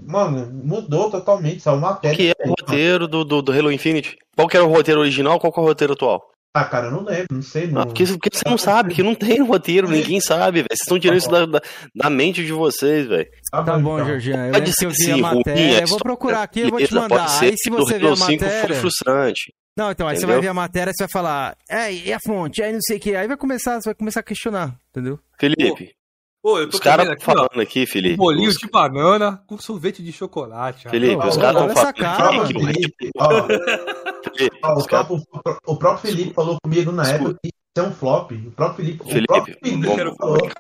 Mano, 0.03 0.51
mudou 0.53 1.11
totalmente, 1.11 1.61
saiu 1.61 1.79
matéria. 1.79 2.15
O 2.15 2.17
que 2.17 2.31
é 2.31 2.47
o 2.47 2.49
roteiro 2.51 3.07
do, 3.07 3.25
do, 3.25 3.41
do 3.41 3.53
Halo 3.53 3.71
Infinite? 3.71 4.19
Qual 4.37 4.49
que 4.49 4.57
era 4.57 4.67
o 4.67 4.69
roteiro 4.69 5.01
original, 5.01 5.39
qual 5.39 5.53
que 5.53 5.61
é 5.61 5.63
o 5.63 5.67
roteiro 5.67 5.93
atual? 5.93 6.31
Ah, 6.53 6.65
cara, 6.65 6.89
eu 6.89 6.91
não 6.91 7.05
lembro, 7.05 7.27
não 7.31 7.43
sei. 7.43 7.69
Não. 7.69 7.83
Ah, 7.83 7.87
porque, 7.87 8.05
porque 8.07 8.31
você 8.33 8.49
não 8.49 8.59
sabe, 8.59 8.93
que 8.93 9.05
não 9.05 9.15
tem 9.15 9.41
roteiro, 9.41 9.89
ninguém 9.89 10.21
sabe, 10.21 10.59
velho. 10.59 10.67
Vocês 10.69 10.81
estão 10.81 10.99
tirando 10.99 11.19
isso 11.19 11.31
da, 11.31 11.47
da, 11.47 11.61
da, 11.95 12.11
mente 12.11 12.45
de 12.45 12.53
vocês, 12.53 13.07
velho. 13.07 13.29
Tá, 13.53 13.63
tá 13.63 13.79
bom, 13.79 14.05
Jorginho. 14.05 14.47
Eu 14.47 14.53
pode 14.53 14.73
ser 14.73 14.87
eu 14.87 14.91
vi 14.91 15.13
a 15.13 15.17
matéria. 15.17 15.63
Ruim, 15.63 15.81
eu 15.81 15.87
vou 15.87 15.99
procurar 15.99 16.43
aqui, 16.43 16.61
eu 16.61 16.71
vou 16.71 16.85
te 16.85 16.93
mandar. 16.93 17.29
Aí 17.41 17.55
se 17.57 17.71
você 17.71 17.99
ver 18.01 18.09
a 18.09 18.17
matéria. 18.17 18.67
Foi 18.67 18.77
frustrante. 18.77 19.55
Não, 19.77 19.93
então, 19.93 20.09
aí 20.09 20.17
entendeu? 20.17 20.29
você 20.29 20.33
vai 20.35 20.43
ver 20.43 20.49
a 20.49 20.55
matéria, 20.55 20.93
você 20.93 21.05
vai 21.05 21.11
falar, 21.11 21.57
é, 21.71 21.93
e 21.93 22.13
a 22.13 22.19
fonte, 22.27 22.61
aí 22.61 22.73
não 22.73 22.81
sei 22.83 22.97
o 22.97 23.01
que, 23.01 23.15
aí 23.15 23.29
vai 23.29 23.37
começar, 23.37 23.81
você 23.81 23.89
vai 23.91 23.95
começar 23.95 24.21
a 24.21 24.23
questionar, 24.25 24.77
entendeu? 24.91 25.19
Felipe, 25.39 25.95
Pô, 26.43 26.59
eu 26.59 26.71
tô 26.71 26.79
os 26.79 26.83
caras 26.83 27.07
estão 27.07 27.35
falando 27.35 27.51
ó, 27.55 27.61
aqui, 27.61 27.87
Felipe. 27.87 28.15
Um 28.15 28.17
bolinho 28.17 28.49
os... 28.49 28.57
de 28.57 28.67
banana 28.67 29.43
com 29.47 29.59
sorvete 29.59 30.03
de 30.03 30.11
chocolate. 30.11 30.89
Felipe, 30.89 31.27
os 31.27 31.37
caras 31.37 31.61
estão 31.63 31.75
falando 31.75 31.95
cara, 31.95 32.47
que 32.47 32.55
Felipe, 32.55 33.11
ó, 33.19 33.47
Ó, 34.63 34.79
o, 34.79 34.85
próprio, 34.85 35.23
o, 35.67 35.77
próprio, 35.77 36.11
Felipe 36.11 36.35
falou 36.35 36.57
comigo 36.63 36.93
na 36.93 37.09
época 37.09 37.35
que 37.43 37.49
isso 37.49 37.55
é 37.79 37.83
um 37.83 37.93
flop. 37.93 38.33
O 38.33 38.51
próprio 38.53 38.85
Felipe, 38.85 39.05
Felipe, 39.05 39.27
próprio 39.27 39.59
Felipe 39.63 40.17
falou. 40.17 40.51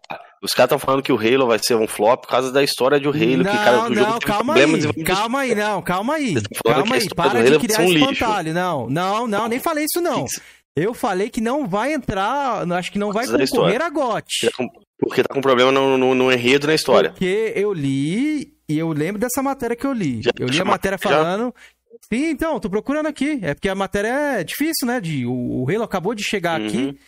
Os 0.42 0.52
caras 0.52 0.68
estão 0.68 0.78
falando 0.78 1.02
que 1.02 1.12
o 1.12 1.18
Halo 1.18 1.46
vai 1.46 1.58
ser 1.58 1.74
um 1.74 1.86
flop 1.86 2.22
por 2.22 2.28
causa 2.28 2.50
da 2.50 2.62
história 2.62 2.98
de 2.98 3.06
o 3.06 3.10
Halo. 3.10 3.42
Não, 3.42 3.52
que, 3.52 3.58
cara, 3.58 3.88
do 3.88 3.94
não, 3.94 4.18
calma 4.18 4.54
aí. 4.54 5.04
Calma 5.04 5.40
aí, 5.40 5.54
não, 5.54 5.82
calma 5.82 6.14
aí. 6.14 6.34
Calma 6.64 6.94
aí, 6.94 7.08
para 7.14 7.42
de 7.44 7.58
criar 7.58 7.80
um 7.80 7.92
espantalho. 7.92 8.54
Não, 8.54 8.88
não, 8.88 9.26
não, 9.26 9.48
nem 9.48 9.60
falei 9.60 9.84
isso 9.84 10.00
não. 10.00 10.24
Eu 10.74 10.94
falei 10.94 11.28
que 11.28 11.40
não 11.40 11.66
vai 11.66 11.92
entrar, 11.92 12.70
acho 12.72 12.92
que 12.92 12.98
não 12.98 13.12
vai 13.12 13.26
concorrer 13.26 13.82
a 13.82 13.90
GOT. 13.90 14.50
Porque 14.98 15.22
tá 15.22 15.34
com 15.34 15.40
problema 15.40 15.72
no, 15.72 15.98
no, 15.98 16.14
no 16.14 16.32
enredo 16.32 16.66
na 16.66 16.74
história. 16.74 17.10
Porque 17.10 17.52
eu 17.56 17.72
li 17.72 18.54
e 18.68 18.78
eu 18.78 18.92
lembro 18.92 19.20
dessa 19.20 19.42
matéria 19.42 19.74
que 19.74 19.86
eu 19.86 19.92
li. 19.92 20.22
Já, 20.22 20.30
eu 20.38 20.46
li 20.46 20.60
a 20.60 20.64
matéria 20.64 20.98
já... 21.02 21.10
falando. 21.10 21.54
Sim, 22.12 22.30
então, 22.30 22.58
tô 22.58 22.68
procurando 22.68 23.06
aqui. 23.06 23.38
É 23.42 23.54
porque 23.54 23.68
a 23.68 23.74
matéria 23.74 24.08
é 24.40 24.44
difícil, 24.44 24.86
né? 24.86 25.00
De, 25.00 25.26
o, 25.26 25.32
o 25.32 25.70
Halo 25.70 25.84
acabou 25.84 26.14
de 26.14 26.24
chegar 26.24 26.60
uhum. 26.60 26.66
aqui. 26.66 26.98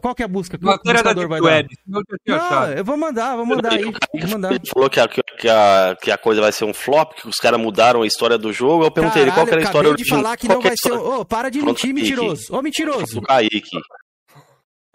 Qual 0.00 0.14
que 0.14 0.22
é 0.22 0.24
a 0.24 0.28
busca 0.28 0.58
que 0.58 0.64
Matéria 0.64 1.00
o 1.00 1.04
buscador 1.04 1.28
vai 1.28 1.40
web. 1.40 1.68
dar? 1.86 2.02
Não, 2.26 2.72
eu 2.72 2.84
vou 2.84 2.96
mandar, 2.96 3.36
vou 3.36 3.46
mandar 3.46 3.72
aí. 3.72 3.84
Vou 3.84 4.30
mandar. 4.30 4.52
Ele 4.52 4.66
falou 4.66 4.90
que 4.90 4.98
a, 4.98 5.08
que, 5.08 5.48
a, 5.48 5.96
que 6.02 6.10
a 6.10 6.18
coisa 6.18 6.40
vai 6.40 6.52
ser 6.52 6.64
um 6.64 6.74
flop, 6.74 7.12
que 7.14 7.28
os 7.28 7.36
caras 7.36 7.60
mudaram 7.60 8.02
a 8.02 8.06
história 8.06 8.38
do 8.38 8.52
jogo. 8.52 8.84
Eu 8.84 8.90
perguntei 8.90 9.24
Caralho, 9.24 9.28
ele 9.28 9.34
qual 9.34 9.46
que 9.46 9.52
era 9.52 9.60
a 9.60 9.64
história 9.64 9.90
original. 9.90 10.18
de 10.18 10.24
falar 10.24 10.36
que 10.36 10.48
não 10.48 10.60
vai 10.60 10.74
ser. 10.76 10.92
Ô, 10.92 11.20
oh, 11.20 11.24
para 11.24 11.50
de 11.50 11.62
mentir, 11.62 11.94
mentiroso. 11.94 12.52
Ô, 12.52 12.58
oh, 12.58 12.62
mentiroso. 12.62 13.20
Do 13.20 13.22
Kaique. 13.22 13.78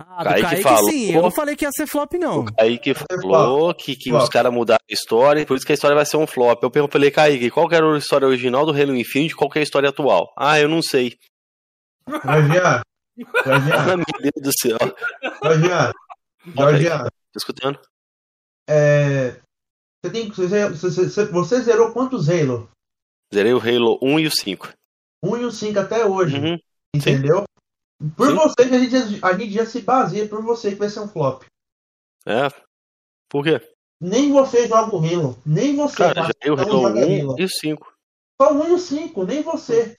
Ah, 0.09 0.23
Kaique, 0.23 0.41
Kaique 0.41 0.63
falou, 0.63 0.89
sim, 0.89 1.11
eu 1.11 1.21
não 1.21 1.31
falei 1.31 1.55
que 1.55 1.65
ia 1.65 1.71
ser 1.71 1.85
flop, 1.85 2.13
não. 2.13 2.39
O 2.39 2.55
Kaique 2.55 2.93
falou 2.93 3.73
que, 3.73 3.95
que 3.95 4.13
os 4.13 4.29
caras 4.29 4.53
mudaram 4.53 4.79
a 4.89 4.93
história, 4.93 5.45
por 5.45 5.57
isso 5.57 5.65
que 5.65 5.73
a 5.73 5.75
história 5.75 5.95
vai 5.95 6.05
ser 6.05 6.15
um 6.15 6.25
flop. 6.25 6.63
Eu 6.63 6.71
perguntei, 6.71 7.11
Kaique, 7.11 7.51
qual 7.51 7.67
que 7.67 7.75
era 7.75 7.93
a 7.93 7.97
história 7.97 8.25
original 8.25 8.65
do 8.65 8.71
Halo 8.71 8.95
Infinite 8.95 9.31
e 9.31 9.35
qual 9.35 9.49
que 9.49 9.59
é 9.59 9.61
a 9.61 9.63
história 9.63 9.89
atual? 9.89 10.31
Ah, 10.37 10.59
eu 10.59 10.69
não 10.69 10.81
sei. 10.81 11.17
Jorginho, 12.07 12.65
ah, 12.65 12.83
meu 13.97 14.05
Deus 14.21 14.43
do 14.43 14.51
céu. 14.57 14.77
Jorginho, 15.43 15.93
Jorginho. 16.55 17.03
Tô 17.33 17.37
escutando? 17.37 17.79
É, 18.69 19.39
você, 20.03 20.11
tem, 20.11 20.29
você, 20.29 20.69
você, 20.69 21.25
você, 21.25 21.61
zerou 21.61 21.91
quantos 21.91 22.29
Halo? 22.29 22.69
Zerei 23.33 23.53
o 23.53 23.59
Halo 23.59 23.99
1 24.01 24.19
e 24.19 24.27
o 24.27 24.31
5. 24.31 24.69
1 25.23 25.37
e 25.37 25.45
o 25.45 25.51
5 25.51 25.79
até 25.79 26.05
hoje. 26.05 26.37
Uhum. 26.37 26.57
Entendeu? 26.95 27.39
Sim. 27.39 27.56
Por 28.15 28.29
Sim. 28.29 28.35
você, 28.35 28.61
a 28.61 28.79
gente, 28.79 29.25
a 29.25 29.33
gente 29.37 29.51
já 29.51 29.65
se 29.65 29.81
baseia 29.81 30.27
por 30.27 30.43
você 30.43 30.69
que 30.71 30.77
vai 30.77 30.89
ser 30.89 30.99
um 30.99 31.07
flop. 31.07 31.43
É? 32.25 32.47
Por 33.29 33.43
quê? 33.43 33.59
Nem 33.99 34.31
você 34.31 34.67
joga 34.67 34.95
o 34.95 34.99
Halo. 34.99 35.37
Nem 35.45 35.75
você. 35.75 35.97
Cara, 35.97 36.27
tá? 36.27 36.31
eu 36.43 36.55
joguei 36.57 37.23
o 37.23 37.33
1 37.33 37.39
e 37.39 37.43
o 37.43 37.49
5. 37.49 37.93
Só 38.39 38.53
o 38.53 38.61
1 38.61 38.67
e 38.67 38.71
o 38.73 38.77
5, 38.77 39.23
nem 39.25 39.41
você. 39.41 39.97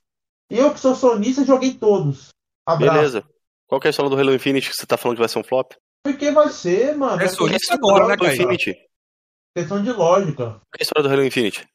Eu 0.49 0.73
que 0.73 0.81
sou 0.81 0.95
sonista 0.95 1.45
joguei 1.45 1.75
todos. 1.75 2.29
Abraço. 2.65 2.95
Beleza. 2.95 3.29
Qual 3.66 3.81
que 3.81 3.87
é 3.87 3.89
a 3.89 3.91
história 3.91 4.09
do 4.09 4.19
Halo 4.19 4.35
Infinite 4.35 4.70
que 4.70 4.77
você 4.77 4.87
tá 4.87 4.97
falando 4.97 5.16
que 5.16 5.23
vai 5.23 5.29
ser 5.29 5.39
um 5.41 5.45
flop? 5.45 5.73
Porque 6.05 6.31
vai 6.31 6.49
ser, 6.49 6.97
mano. 6.97 7.20
É 7.20 7.29
sonista 7.29 7.75
agora, 7.75 8.07
né, 8.07 8.16
cara? 8.16 8.35
Infinity. 8.35 8.77
Questão 9.55 9.83
de 9.83 9.93
lógica. 9.93 10.45
Qual 10.45 10.61
é 10.79 10.81
a 10.81 10.83
história 10.83 11.03
do 11.03 11.12
Halo 11.12 11.25
Infinite? 11.25 11.69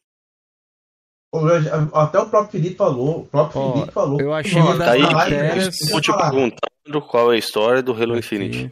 Até 1.94 2.20
o 2.20 2.28
próprio 2.28 2.52
Felipe 2.52 2.76
falou. 2.76 3.22
O 3.22 3.26
próprio 3.26 3.62
oh, 3.62 3.74
Felipe 3.74 3.92
falou. 3.92 4.22
Eu 4.22 4.34
achei 4.34 4.62
que 4.62 4.78
das 4.78 5.00
matérias... 5.00 5.90
Eu 5.90 6.00
te 6.00 6.16
perguntando 6.16 7.02
qual 7.10 7.32
é 7.32 7.36
a 7.36 7.40
história 7.40 7.82
do 7.82 7.92
Halo 7.92 8.18
Infinite. 8.18 8.72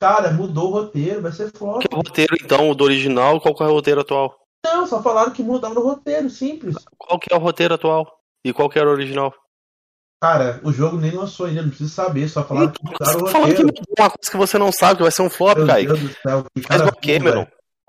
Cara, 0.00 0.30
mudou 0.32 0.70
o 0.70 0.72
roteiro, 0.72 1.22
vai 1.22 1.32
ser 1.32 1.50
foda. 1.52 1.80
Que 1.80 1.92
é 1.92 1.96
o 1.96 2.02
roteiro, 2.02 2.36
então, 2.40 2.70
o 2.70 2.74
do 2.74 2.84
original, 2.84 3.40
qual 3.40 3.54
que 3.54 3.62
é 3.62 3.66
o 3.66 3.72
roteiro 3.72 4.00
atual? 4.00 4.36
Não, 4.64 4.86
só 4.86 5.02
falaram 5.02 5.32
que 5.32 5.42
mudaram 5.42 5.76
o 5.76 5.88
roteiro, 5.88 6.30
simples. 6.30 6.76
Qual 6.98 7.18
que 7.18 7.32
é 7.32 7.36
o 7.36 7.40
roteiro 7.40 7.74
atual? 7.74 8.06
E 8.44 8.52
qual 8.52 8.68
que 8.68 8.78
era 8.78 8.88
o 8.88 8.92
original? 8.92 9.32
Cara, 10.20 10.60
o 10.62 10.72
jogo 10.72 10.98
nem 10.98 11.10
lançou 11.10 11.46
ainda, 11.46 11.62
não 11.62 11.68
precisa 11.68 11.90
saber, 11.90 12.28
só 12.28 12.44
falaram 12.44 12.70
que 12.70 12.84
mudaram 12.84 13.18
o 13.18 13.24
roteiro. 13.24 13.56
Falando 13.56 13.72
que 13.72 13.82
uma 13.98 14.10
coisa 14.10 14.30
que 14.30 14.36
você 14.36 14.58
não 14.58 14.70
sabe, 14.70 14.96
que 14.96 15.02
vai 15.02 15.10
ser 15.10 15.22
um 15.22 15.30
flop, 15.30 15.58
Meu 15.58 15.66
Kaique. 15.66 16.08
Faz 16.64 16.80
igual 16.80 16.96
Cameron. 17.02 17.46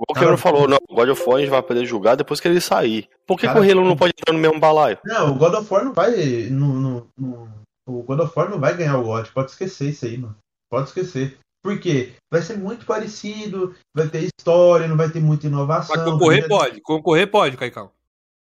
O 0.07 0.13
Cameron 0.13 0.37
falou, 0.37 0.67
não, 0.67 0.77
o 0.89 0.95
God 0.95 1.09
of 1.09 1.23
War 1.25 1.37
a 1.37 1.41
gente 1.41 1.49
vai 1.49 1.61
poder 1.61 1.85
julgar 1.85 2.15
depois 2.15 2.39
que 2.39 2.47
ele 2.47 2.59
sair. 2.61 3.09
Por 3.25 3.37
que, 3.37 3.45
Cara, 3.45 3.59
que 3.59 3.65
o 3.65 3.71
Halo 3.71 3.87
não 3.87 3.95
pode 3.95 4.13
entrar 4.17 4.33
no 4.33 4.39
mesmo 4.39 4.59
balaio? 4.59 4.97
Não, 5.05 5.31
o 5.31 5.35
God 5.35 5.53
of 5.53 5.73
War 5.73 5.85
não 5.85 5.93
vai. 5.93 6.11
No, 6.49 6.73
no, 6.73 7.07
no, 7.17 7.49
o 7.87 8.03
God 8.03 8.19
of 8.19 8.33
War 8.35 8.49
não 8.49 8.59
vai 8.59 8.75
ganhar 8.75 8.97
o 8.97 9.03
God. 9.03 9.27
Pode 9.33 9.51
esquecer 9.51 9.89
isso 9.89 10.05
aí, 10.05 10.17
mano. 10.17 10.35
Pode 10.69 10.87
esquecer. 10.87 11.37
Por 11.63 11.79
quê? 11.79 12.11
Vai 12.31 12.41
ser 12.41 12.57
muito 12.57 12.85
parecido, 12.85 13.73
vai 13.95 14.09
ter 14.09 14.27
história, 14.37 14.87
não 14.87 14.97
vai 14.97 15.09
ter 15.09 15.21
muita 15.21 15.47
inovação. 15.47 15.95
Mas 15.95 16.05
concorrer 16.05 16.47
pode, 16.47 16.81
concorrer 16.81 17.31
pode, 17.31 17.55
Caicão. 17.55 17.89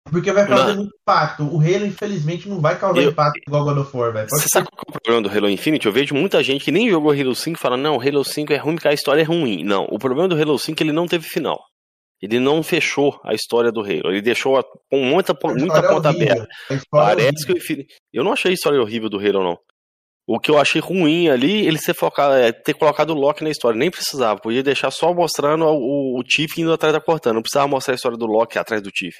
Porque 0.09 0.31
vai 0.31 0.47
causar 0.47 0.75
muito 0.75 0.95
impacto. 1.01 1.43
O 1.43 1.59
Halo, 1.59 1.85
infelizmente, 1.85 2.47
não 2.47 2.59
vai 2.59 2.77
causar 2.77 3.01
eu, 3.01 3.11
impacto 3.11 3.39
igual 3.47 3.63
God 3.63 3.77
of 3.77 3.95
War, 3.95 4.13
velho. 4.13 4.27
Você 4.29 4.47
sabe 4.51 4.67
qual 4.71 4.83
é 4.87 4.89
o 4.89 5.01
problema 5.01 5.21
do 5.21 5.35
Halo 5.35 5.49
Infinite? 5.49 5.85
Eu 5.85 5.91
vejo 5.91 6.15
muita 6.15 6.43
gente 6.43 6.65
que 6.65 6.71
nem 6.71 6.89
jogou 6.89 7.11
Halo 7.11 7.35
5 7.35 7.59
fala, 7.59 7.77
não, 7.77 7.99
Halo 7.99 8.23
5 8.23 8.53
é 8.53 8.57
ruim 8.57 8.75
porque 8.75 8.87
a 8.87 8.93
história 8.93 9.21
é 9.21 9.25
ruim. 9.25 9.63
Não, 9.63 9.85
o 9.89 9.97
problema 9.97 10.27
do 10.27 10.39
Halo 10.39 10.57
5 10.57 10.71
é 10.71 10.75
que 10.75 10.83
ele 10.83 10.91
não 10.91 11.07
teve 11.07 11.27
final. 11.27 11.59
Ele 12.21 12.39
não 12.39 12.61
fechou 12.61 13.19
a 13.23 13.33
história 13.33 13.71
do 13.71 13.81
Halo. 13.81 14.11
Ele 14.11 14.21
deixou 14.21 14.61
com 14.91 14.99
muita, 15.03 15.33
muita 15.57 15.81
ponta 15.81 16.09
aberta. 16.09 16.47
Parece 16.91 17.45
que 17.45 17.53
o 17.53 17.57
Infinite... 17.57 17.93
Eu 18.11 18.23
não 18.23 18.33
achei 18.33 18.51
a 18.51 18.53
história 18.53 18.81
horrível 18.81 19.09
do 19.09 19.17
Halo, 19.17 19.43
não. 19.43 19.57
O 20.27 20.39
que 20.39 20.51
eu 20.51 20.59
achei 20.59 20.79
ruim 20.79 21.27
ali, 21.27 21.65
ele 21.65 21.79
ser 21.79 21.95
focado, 21.95 22.35
é, 22.35 22.51
ter 22.51 22.75
colocado 22.75 23.09
o 23.09 23.15
Loki 23.15 23.43
na 23.43 23.49
história. 23.49 23.75
Nem 23.75 23.89
precisava. 23.89 24.39
Podia 24.39 24.61
deixar 24.61 24.91
só 24.91 25.11
mostrando 25.11 25.65
o, 25.65 26.19
o 26.19 26.23
Tiff 26.23 26.61
indo 26.61 26.71
atrás 26.71 26.93
da 26.93 27.01
Cortana. 27.01 27.33
Não 27.33 27.41
precisava 27.41 27.67
mostrar 27.67 27.93
a 27.93 27.95
história 27.95 28.15
do 28.15 28.27
Loki 28.27 28.59
atrás 28.59 28.79
do 28.79 28.91
Tiff. 28.91 29.17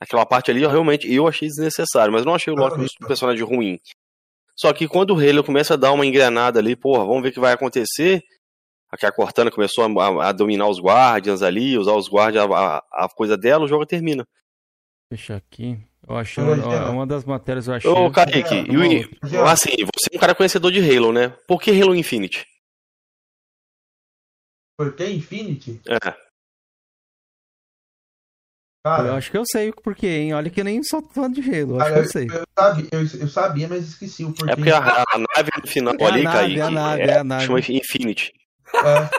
Aquela 0.00 0.24
parte 0.24 0.50
ali, 0.50 0.62
eu 0.62 0.70
realmente 0.70 1.12
eu 1.12 1.28
achei 1.28 1.46
desnecessário. 1.46 2.12
Mas 2.12 2.24
não 2.24 2.34
achei 2.34 2.52
o 2.52 2.56
Loki 2.56 2.80
um 2.80 3.06
personagem 3.06 3.44
ruim. 3.44 3.78
Só 4.56 4.72
que 4.72 4.88
quando 4.88 5.14
o 5.14 5.18
Halo 5.18 5.44
começa 5.44 5.74
a 5.74 5.76
dar 5.76 5.92
uma 5.92 6.06
engrenada 6.06 6.58
ali, 6.58 6.74
porra, 6.74 7.04
vamos 7.04 7.22
ver 7.22 7.28
o 7.28 7.32
que 7.32 7.40
vai 7.40 7.52
acontecer. 7.52 8.22
Aqui 8.90 9.06
a 9.06 9.12
Cortana 9.12 9.50
começou 9.50 9.84
a, 10.00 10.28
a 10.28 10.32
dominar 10.32 10.68
os 10.68 10.80
Guardians 10.80 11.42
ali, 11.42 11.78
usar 11.78 11.92
os 11.92 12.10
Guardians, 12.10 12.50
a, 12.50 12.78
a, 12.92 13.08
coisa 13.08 13.36
dela, 13.36 13.64
o 13.64 13.68
jogo 13.68 13.86
termina. 13.86 14.26
Deixa 15.10 15.36
aqui. 15.36 15.78
Eu 16.08 16.16
achei 16.16 16.42
uma, 16.42 16.90
uma 16.90 17.06
das 17.06 17.24
matérias 17.24 17.68
eu 17.68 17.74
achei. 17.74 17.90
Ô, 17.90 18.10
Kaique, 18.10 18.54
é, 18.54 19.36
eu, 19.36 19.46
assim, 19.46 19.70
você 19.76 20.12
é 20.12 20.16
um 20.16 20.20
cara 20.20 20.34
conhecedor 20.34 20.72
de 20.72 20.80
Halo, 20.80 21.12
né? 21.12 21.28
Por 21.46 21.60
que 21.60 21.70
Halo 21.70 21.94
Infinite? 21.94 22.46
Por 24.76 24.94
que 24.94 25.06
Infinity? 25.06 25.80
É. 25.86 26.29
Cara, 28.82 29.08
eu 29.08 29.14
acho 29.14 29.30
que 29.30 29.36
eu 29.36 29.44
sei 29.44 29.68
o 29.68 29.74
porquê, 29.74 30.06
hein? 30.06 30.32
Olha 30.32 30.48
que 30.48 30.60
eu 30.60 30.64
nem 30.64 30.82
sou 30.82 31.02
fã 31.12 31.30
de 31.30 31.42
Halo, 31.42 31.80
acho 31.80 31.92
que 31.92 31.98
eu 31.98 32.04
sei. 32.06 32.26
Eu, 32.30 32.44
sabia, 32.58 32.88
eu, 32.92 33.00
eu, 33.20 33.28
sabia, 33.28 33.68
mas 33.68 33.88
esqueci 33.88 34.24
o 34.24 34.32
porquê. 34.32 34.52
É 34.52 34.56
porque 34.56 34.70
a, 34.70 34.78
a 34.78 35.18
nave 35.18 35.50
no 35.60 35.68
final 35.68 35.94
é 35.98 36.04
ali, 36.04 36.22
nave, 36.22 36.36
Kaique, 36.38 36.58
é 36.60 36.62
a 36.62 36.70
nave, 36.70 37.02
é, 37.02 37.06
é 37.06 37.18
a 37.18 37.24
nave. 37.24 37.46
chama 37.46 37.58
Infinity. 37.58 38.32
É. 38.74 39.10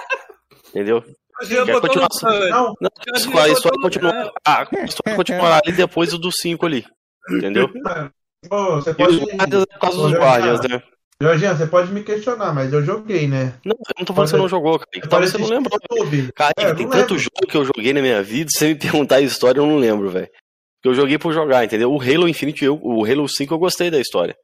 Entendeu? 0.69 1.03
Quer 1.47 1.81
continuar 1.81 2.07
assim. 2.11 2.49
Não, 2.49 2.73
não 2.81 3.39
a 3.39 3.49
história 3.49 3.79
continua. 3.81 4.33
Ah, 4.45 4.67
a 4.71 4.83
história 4.83 5.15
continuará 5.15 5.61
ali 5.63 5.75
depois 5.75 6.11
do 6.11 6.31
5 6.31 6.65
ali. 6.65 6.85
Entendeu? 7.29 7.69
Pô, 8.49 8.75
você 8.75 8.93
pode. 8.93 9.13
E 9.13 9.17
os 9.17 9.65
por 9.65 9.79
causa 9.79 9.97
dos 9.97 10.13
guardias, 10.13 10.61
né? 10.61 10.81
Jorginho, 11.21 11.55
você 11.55 11.67
pode 11.67 11.91
me 11.91 12.03
questionar, 12.03 12.51
mas 12.51 12.73
eu 12.73 12.83
joguei, 12.83 13.27
né? 13.27 13.53
Não, 13.63 13.75
eu 13.75 13.95
não 13.99 14.05
tô 14.05 14.13
falando 14.13 14.27
que 14.27 14.35
você 14.35 14.41
não 14.41 14.49
jogou, 14.49 14.79
cara. 14.79 15.07
Talvez 15.07 15.31
você 15.31 15.37
não 15.37 15.47
lembrou. 15.47 15.79
Cara, 16.35 16.51
é, 16.57 16.73
tem 16.73 16.89
tanto 16.89 17.17
jogo 17.17 17.47
que 17.47 17.55
eu 17.55 17.63
joguei 17.63 17.93
na 17.93 18.01
minha 18.01 18.23
vida, 18.23 18.49
se 18.51 18.57
você 18.57 18.67
me 18.69 18.75
perguntar 18.75 19.17
a 19.17 19.21
história, 19.21 19.59
eu 19.59 19.67
não 19.67 19.77
lembro, 19.77 20.09
velho. 20.09 20.27
Eu 20.83 20.95
joguei 20.95 21.19
por 21.19 21.31
jogar, 21.31 21.63
entendeu? 21.63 21.93
O 21.93 22.01
Halo 22.01 22.27
Infinite, 22.27 22.65
eu, 22.65 22.79
o 22.81 23.05
Halo 23.05 23.29
5 23.29 23.53
eu 23.53 23.59
gostei 23.59 23.91
da 23.91 23.99
história. 23.99 24.35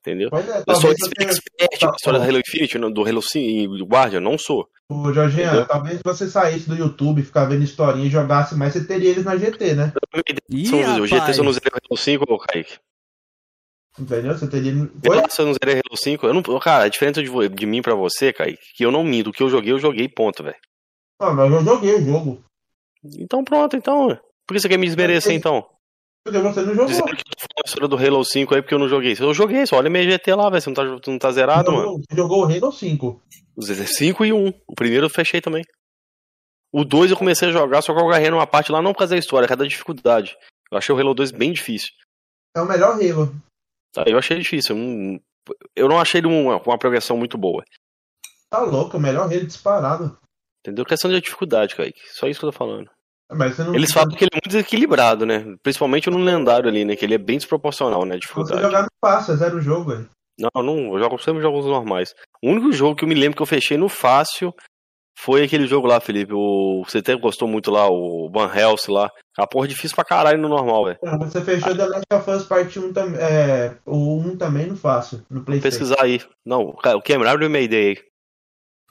Entendeu? 0.00 0.30
É, 0.32 0.64
eu 0.66 0.74
sou 0.74 0.90
expert 0.90 1.38
na 1.82 1.88
tá, 1.90 1.94
história 1.96 2.18
do 2.18 2.24
Halo 2.26 2.38
Infinite, 2.38 2.78
do 2.78 3.06
Halo 3.06 3.22
5 3.22 3.38
e 3.38 3.78
do 3.78 3.84
Guardian, 3.84 4.20
não 4.20 4.38
sou. 4.38 4.66
Ô, 4.90 5.12
Jorginho, 5.12 5.46
entendeu? 5.46 5.66
talvez 5.66 6.00
você 6.02 6.28
saísse 6.28 6.66
do 6.66 6.74
YouTube, 6.74 7.22
ficar 7.22 7.44
vendo 7.44 7.62
historinha 7.62 8.06
e 8.06 8.10
jogasse 8.10 8.54
mais, 8.56 8.72
você 8.72 8.84
teria 8.84 9.10
eles 9.10 9.24
na 9.24 9.36
GT, 9.36 9.74
né? 9.74 9.92
Ih, 10.50 11.00
o 11.00 11.06
GT 11.06 11.38
eu 11.38 11.44
não 11.44 11.52
zerei 11.52 11.70
o 11.72 11.78
Halo 11.90 11.98
5, 11.98 12.38
Kaique. 12.38 12.78
Entendeu? 13.98 14.36
Você 14.36 14.48
teria. 14.48 14.72
Oi? 14.72 14.88
Eu 15.38 15.46
não 15.46 15.52
zerei 15.52 15.74
Halo 15.74 15.96
5. 15.96 16.26
Eu 16.26 16.34
não... 16.34 16.42
Cara, 16.60 16.84
a 16.84 16.88
diferença 16.88 17.22
de, 17.22 17.48
de 17.50 17.66
mim 17.66 17.82
pra 17.82 17.94
você, 17.94 18.32
Kaique, 18.32 18.62
que 18.74 18.84
eu 18.84 18.90
não 18.90 19.04
minto. 19.04 19.30
O 19.30 19.32
que 19.32 19.42
eu 19.42 19.50
joguei, 19.50 19.72
eu 19.72 19.78
joguei, 19.78 20.08
ponto, 20.08 20.42
velho. 20.42 20.56
Ah, 21.20 21.32
mas 21.32 21.52
eu 21.52 21.62
joguei 21.62 21.94
o 21.94 22.04
jogo. 22.04 22.42
Então 23.18 23.44
pronto, 23.44 23.76
então. 23.76 24.08
Por 24.46 24.54
que 24.54 24.60
você 24.60 24.68
quer 24.68 24.78
me 24.78 24.86
desmerecer, 24.86 25.32
então? 25.32 25.66
Porque 26.24 26.38
você 26.38 26.62
não 26.62 26.74
jogou. 26.74 26.86
Dizendo 26.86 27.16
que 27.16 27.22
eu 27.22 27.70
falando 27.70 27.96
do 27.96 27.96
Halo 27.96 28.24
5 28.24 28.54
aí 28.54 28.62
porque 28.62 28.74
eu 28.74 28.78
não 28.78 28.88
joguei. 28.88 29.14
Eu 29.18 29.34
joguei, 29.34 29.66
só 29.66 29.76
olha 29.76 29.90
meu 29.90 30.02
GT 30.02 30.34
lá, 30.34 30.48
velho. 30.48 30.62
Você 30.62 30.70
não 30.70 30.74
tá, 30.74 31.10
não 31.10 31.18
tá 31.18 31.32
zerado, 31.32 31.70
não, 31.70 31.78
mano. 31.78 31.98
Você 31.98 32.16
jogou 32.16 32.42
o 32.42 32.44
Halo 32.44 32.72
5. 32.72 33.22
Os 33.56 33.66
5 33.66 34.24
e 34.24 34.32
1. 34.32 34.48
O 34.66 34.74
primeiro 34.74 35.06
eu 35.06 35.10
fechei 35.10 35.40
também. 35.40 35.64
O 36.72 36.84
2 36.84 37.10
eu 37.10 37.16
comecei 37.16 37.48
a 37.48 37.52
jogar, 37.52 37.82
só 37.82 37.92
que 37.92 38.00
eu 38.00 38.08
agarrei 38.08 38.30
numa 38.30 38.46
parte 38.46 38.72
lá 38.72 38.80
não 38.80 38.92
por 38.92 39.00
causa 39.00 39.14
da 39.14 39.18
história, 39.18 39.46
por 39.46 39.50
causa 39.50 39.64
da 39.64 39.68
dificuldade. 39.68 40.34
Eu 40.70 40.78
achei 40.78 40.94
o 40.94 40.98
Halo 40.98 41.12
2 41.12 41.30
bem 41.32 41.52
difícil. 41.52 41.90
É 42.56 42.62
o 42.62 42.66
melhor 42.66 42.94
Halo. 42.94 43.34
Tá, 43.92 44.04
eu 44.06 44.18
achei 44.18 44.38
difícil. 44.38 44.76
Eu 45.74 45.88
não 45.88 46.00
achei 46.00 46.20
ele 46.20 46.28
uma, 46.28 46.56
uma 46.56 46.78
progressão 46.78 47.16
muito 47.16 47.36
boa. 47.36 47.62
Tá 48.50 48.60
louco, 48.60 48.96
o 48.96 49.00
melhor 49.00 49.24
Halo 49.24 49.46
disparado. 49.46 50.18
Entendeu? 50.60 50.84
Questão 50.84 51.10
de 51.10 51.20
dificuldade, 51.20 51.74
Kaique. 51.74 52.00
Só 52.12 52.26
isso 52.26 52.38
que 52.40 52.46
eu 52.46 52.52
tô 52.52 52.56
falando. 52.56 52.88
Eles 53.74 53.92
falam 53.92 54.14
que 54.14 54.24
ele 54.24 54.30
é 54.32 54.36
muito 54.36 54.48
desequilibrado, 54.48 55.24
né? 55.24 55.56
Principalmente 55.62 56.10
no 56.10 56.18
lendário 56.18 56.68
ali, 56.68 56.84
né? 56.84 56.94
Que 56.94 57.04
ele 57.04 57.14
é 57.14 57.18
bem 57.18 57.38
desproporcional, 57.38 58.04
né? 58.04 58.18
dificuldade. 58.18 58.60
Você 58.60 58.66
jogar 58.66 58.82
no 58.82 58.88
fácil, 59.00 59.32
é 59.32 59.36
zero 59.36 59.60
jogo, 59.60 59.90
velho. 59.90 60.08
Não, 60.38 60.62
não, 60.62 60.94
eu 60.94 60.98
jogo 60.98 61.18
sempre 61.18 61.42
jogos 61.42 61.64
normais. 61.64 62.14
O 62.42 62.50
único 62.50 62.72
jogo 62.72 62.96
que 62.96 63.04
eu 63.04 63.08
me 63.08 63.14
lembro 63.14 63.36
que 63.36 63.42
eu 63.42 63.46
fechei 63.46 63.76
no 63.76 63.88
fácil 63.88 64.54
foi 65.14 65.44
aquele 65.44 65.66
jogo 65.66 65.86
lá, 65.86 66.00
Felipe. 66.00 66.32
O, 66.34 66.84
você 66.86 66.98
até 66.98 67.14
gostou 67.14 67.46
muito 67.46 67.70
lá, 67.70 67.88
o 67.88 68.30
Van 68.30 68.50
Helsing 68.52 68.92
lá. 68.92 69.10
A 69.38 69.46
porra 69.46 69.68
difícil 69.68 69.94
pra 69.94 70.04
caralho 70.04 70.38
no 70.38 70.48
normal, 70.48 70.84
velho. 70.84 70.98
Você 71.20 71.40
fechou 71.40 71.76
The 71.76 71.86
Last 71.86 72.06
of 72.12 72.30
Us 72.30 72.44
Part 72.44 72.78
1 72.78 72.92
também. 72.92 73.20
É, 73.20 73.76
o 73.86 74.18
1 74.18 74.36
também 74.36 74.66
no 74.66 74.76
fácil, 74.76 75.24
no 75.30 75.42
PlayStation. 75.42 75.78
Pesquisar 75.78 76.02
aí. 76.02 76.20
Não, 76.44 76.62
o 76.62 77.02
Cameron, 77.02 77.30
abre 77.30 77.46
o 77.46 77.50
Mayday 77.50 77.88
aí. 77.88 77.98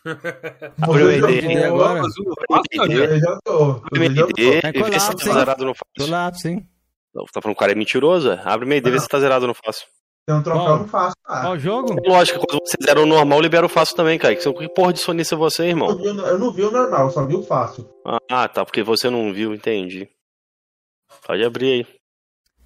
Abre 0.81 1.03
o 1.03 1.21
Mayday 1.21 1.63
agora. 1.63 2.01
Eu 2.01 3.19
já 3.19 3.39
tô. 3.43 3.81
Vê 3.93 4.99
se 4.99 5.15
tá 5.15 5.33
zerado 5.33 5.63
no 5.63 5.75
fácil. 5.75 6.09
Colapso, 6.11 6.47
hein? 6.47 6.67
Tá 7.13 7.41
falando 7.41 7.43
que 7.43 7.51
o 7.51 7.55
cara 7.55 7.71
é 7.73 7.75
mentiroso? 7.75 8.31
É? 8.31 8.41
Abre 8.43 8.65
o 8.65 8.69
Mayday, 8.69 8.91
vê 8.91 8.99
se 8.99 9.07
tá 9.07 9.19
zerado 9.19 9.45
no 9.45 9.53
fácil. 9.53 9.85
Tem 10.25 10.35
um 10.35 10.43
troféu 10.43 10.77
no 10.77 10.87
fácil. 10.87 11.15
Ah. 11.25 11.41
Qual 11.41 11.59
jogo? 11.59 11.95
Lógico, 12.05 12.39
quando 12.45 12.61
você 12.63 12.77
zera 12.83 13.01
o 13.01 13.05
normal, 13.05 13.41
libera 13.41 13.65
o 13.65 13.69
fácil 13.69 13.95
também, 13.95 14.19
Kaique. 14.19 14.53
Que 14.53 14.69
porra 14.69 14.93
de 14.93 14.99
sonista 14.99 15.35
é 15.35 15.37
você, 15.37 15.65
irmão? 15.65 15.89
Eu, 15.89 15.97
vi, 15.97 16.05
eu 16.05 16.39
não 16.39 16.51
vi 16.51 16.63
o 16.63 16.71
normal, 16.71 17.09
só 17.09 17.25
vi 17.25 17.35
o 17.35 17.43
fácil. 17.43 17.89
Ah, 18.29 18.47
tá, 18.47 18.63
porque 18.63 18.83
você 18.83 19.09
não 19.09 19.33
viu, 19.33 19.53
entendi. 19.53 20.07
Pode 21.25 21.43
abrir 21.43 21.71
aí. 21.71 21.87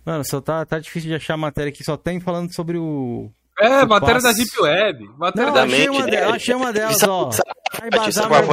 Mano, 0.05 0.23
só 0.23 0.39
tá, 0.39 0.65
tá 0.65 0.79
difícil 0.79 1.09
de 1.09 1.15
achar 1.15 1.35
matéria 1.37 1.69
aqui, 1.69 1.83
só 1.83 1.97
tem 1.97 2.19
falando 2.19 2.53
sobre 2.53 2.77
o 2.77 3.31
é, 3.59 3.85
matéria 3.85 4.21
da 4.21 4.31
Deep 4.33 4.61
Web. 4.61 5.09
Matéria 5.17 5.47
não, 5.47 5.53
da 5.53 5.63
achei 5.63 5.89
uma, 5.89 6.05
de, 6.05 6.17
achei 6.17 6.55
uma 6.55 6.73
delas, 6.73 7.03
ó. 7.03 7.29
Vai 7.79 7.87
embasar 7.87 8.29
mais 8.29 8.47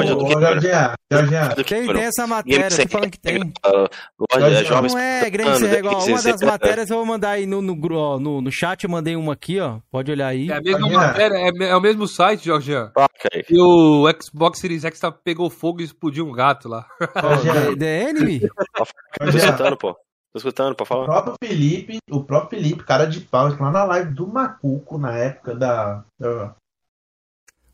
Tem, 1.65 1.87
tem 1.87 2.03
essa 2.03 2.27
matéria, 2.27 2.69
tô 2.69 2.89
falando 2.89 3.11
que 3.11 3.19
tem. 3.19 3.39
Não 3.39 4.99
é, 4.99 5.31
grande 5.31 5.67
é 5.67 5.79
igual. 5.79 6.07
Uma 6.07 6.23
das 6.23 6.41
matérias 6.41 6.91
eu 6.91 6.97
vou 6.97 7.07
mandar 7.07 7.31
aí 7.31 7.47
no, 7.47 7.61
no, 7.61 7.75
no, 7.75 8.41
no 8.41 8.53
chat, 8.53 8.85
eu 8.85 8.91
mandei 8.91 9.17
uma 9.17 9.33
aqui, 9.33 9.59
ó. 9.61 9.79
Pode 9.91 10.11
olhar 10.11 10.29
aí. 10.29 10.51
É 10.51 10.57
a 10.57 10.61
mesma 10.61 10.89
matéria, 10.89 11.37
é, 11.37 11.51
é 11.65 11.77
o 11.77 11.81
mesmo 11.81 12.07
site, 12.07 12.47
Jorge. 12.47 12.73
E 13.51 13.61
o 13.61 14.05
Xbox 14.21 14.61
Series 14.61 14.85
X 14.85 15.01
tá, 15.01 15.11
pegou 15.11 15.51
fogo 15.51 15.81
e 15.81 15.85
explodiu 15.85 16.27
um 16.27 16.33
gato 16.33 16.69
lá. 16.69 16.87
The 17.79 18.11
Enemy? 18.11 18.41
Tô 19.19 19.37
escutando, 19.37 19.77
pô. 19.77 19.97
Tô 20.33 20.39
escutando, 20.39 20.75
pra 20.75 20.87
falar. 20.87 21.03
O 21.03 21.07
próprio 21.07 21.35
Felipe, 21.45 21.99
o 22.11 22.25
próprio 22.25 22.59
Felipe, 22.59 22.85
cara 22.85 23.05
de 23.05 23.21
pau, 23.21 23.49
lá 23.49 23.71
na 23.71 23.85
live 23.85 24.15
do 24.15 24.27
Macuco, 24.27 24.97
na 24.97 25.15
época 25.17 25.55
da. 25.55 26.05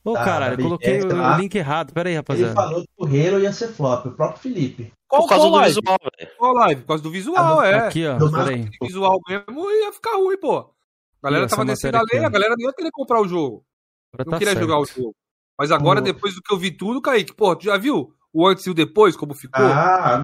Ô, 0.05 0.11
oh, 0.11 0.15
caralho, 0.15 0.55
eu 0.55 0.65
coloquei 0.65 1.01
o 1.01 1.37
link 1.37 1.55
errado. 1.55 1.93
Pera 1.93 2.09
aí, 2.09 2.17
rapaziada. 2.17 2.51
Ele 2.51 2.57
falou 2.57 2.83
que 2.83 2.89
o 2.99 3.05
Halo 3.05 3.41
ia 3.41 3.53
ser 3.53 3.69
flop, 3.69 4.07
o 4.07 4.13
próprio 4.13 4.41
Felipe. 4.41 4.93
Qual, 5.07 5.23
Por 5.23 5.29
causa 5.29 5.45
qual 5.45 5.51
do 5.53 5.57
live? 5.59 5.75
visual, 5.75 5.99
velho. 6.19 6.33
Qual 6.37 6.53
live? 6.55 6.81
Por 6.83 6.89
causa 6.89 7.03
do 7.03 7.11
visual, 7.11 7.63
é. 7.63 7.75
Aqui, 7.87 8.07
ó. 8.07 8.19
Pera 8.19 8.51
aí. 8.51 8.69
O 8.81 8.87
visual 8.87 9.21
mesmo 9.29 9.71
ia 9.71 9.93
ficar 9.93 10.17
ruim, 10.17 10.37
pô. 10.37 10.59
A 10.59 11.31
galera 11.31 11.49
tava 11.49 11.65
descendo 11.65 11.97
a 11.97 12.03
lei, 12.13 12.25
a 12.25 12.29
galera 12.29 12.55
não 12.59 12.67
ia 12.67 12.75
querer 12.75 12.91
comprar 12.91 13.21
o 13.21 13.29
jogo. 13.29 13.65
Agora 14.13 14.25
não 14.27 14.33
tá 14.33 14.39
queria 14.39 14.55
certo. 14.55 14.67
jogar 14.67 14.81
o 14.81 14.85
jogo. 14.85 15.15
Mas 15.59 15.71
agora, 15.71 16.01
depois 16.01 16.35
do 16.35 16.43
que 16.43 16.53
eu 16.53 16.59
vi 16.59 16.71
tudo, 16.71 17.03
Kaique, 17.03 17.35
pô, 17.35 17.55
tu 17.55 17.65
já 17.65 17.77
viu 17.77 18.13
o 18.33 18.47
antes 18.47 18.65
e 18.67 18.71
o 18.71 18.75
depois, 18.75 19.17
como 19.17 19.35
ficou? 19.35 19.65
Ah, 19.65 20.23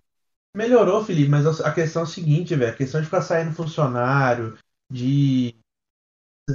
Melhorou, 0.57 1.05
Felipe, 1.05 1.29
mas 1.29 1.61
a 1.61 1.73
questão 1.73 2.03
é 2.03 2.05
o 2.05 2.09
seguinte, 2.09 2.55
velho. 2.55 2.73
A 2.73 2.77
questão 2.77 3.01
de 3.01 3.07
ficar 3.07 3.23
saindo 3.23 3.55
funcionário, 3.55 4.57
de 4.91 5.55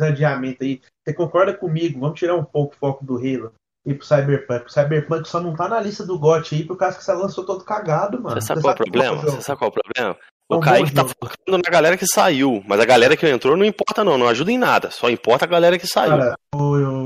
adiamento 0.02 0.64
aí. 0.64 0.82
Você 1.04 1.14
concorda 1.14 1.54
comigo? 1.54 2.00
Vamos 2.00 2.18
tirar 2.18 2.36
um 2.36 2.44
pouco 2.44 2.76
o 2.76 2.78
foco 2.78 3.04
do 3.04 3.18
Halo 3.18 3.54
e 3.86 3.94
pro 3.94 4.06
Cyberpunk. 4.06 4.66
O 4.68 4.70
Cyberpunk 4.70 5.28
só 5.28 5.40
não 5.42 5.56
tá 5.56 5.68
na 5.68 5.82
lista 5.82 6.06
do 6.06 6.18
GOT 6.18 6.56
aí 6.56 6.64
por 6.64 6.78
causa 6.78 6.98
que 6.98 7.04
você 7.04 7.14
lançou 7.14 7.46
todo 7.46 7.64
cagado, 7.64 8.22
mano. 8.22 8.40
Você 8.40 8.48
sabe, 8.48 8.62
você 8.62 8.68
qual, 8.68 8.78
sabe 8.78 8.92
qual 8.92 9.04
é 9.04 9.10
o 9.10 9.16
problema? 9.16 9.32
Você 9.32 9.42
sabe 9.42 9.60
qual 9.60 9.68
é 9.68 9.72
o 9.72 9.84
problema? 9.84 10.18
O 10.52 10.56
é 10.56 10.62
Kaique 10.62 10.94
tá 10.94 11.06
focando 11.06 11.62
na 11.64 11.70
galera 11.70 11.96
que 11.98 12.08
saiu, 12.08 12.64
mas 12.68 12.80
a 12.80 12.86
galera 12.86 13.16
que 13.16 13.30
entrou 13.30 13.56
não 13.56 13.66
importa 13.66 14.04
não, 14.04 14.18
não 14.18 14.28
ajuda 14.28 14.52
em 14.52 14.58
nada. 14.58 14.90
Só 14.90 15.10
importa 15.10 15.46
a 15.46 15.48
galera 15.48 15.78
que 15.78 15.86
saiu. 15.86 16.18
Cara, 16.18 16.36
o, 16.56 16.58
o 16.58 16.99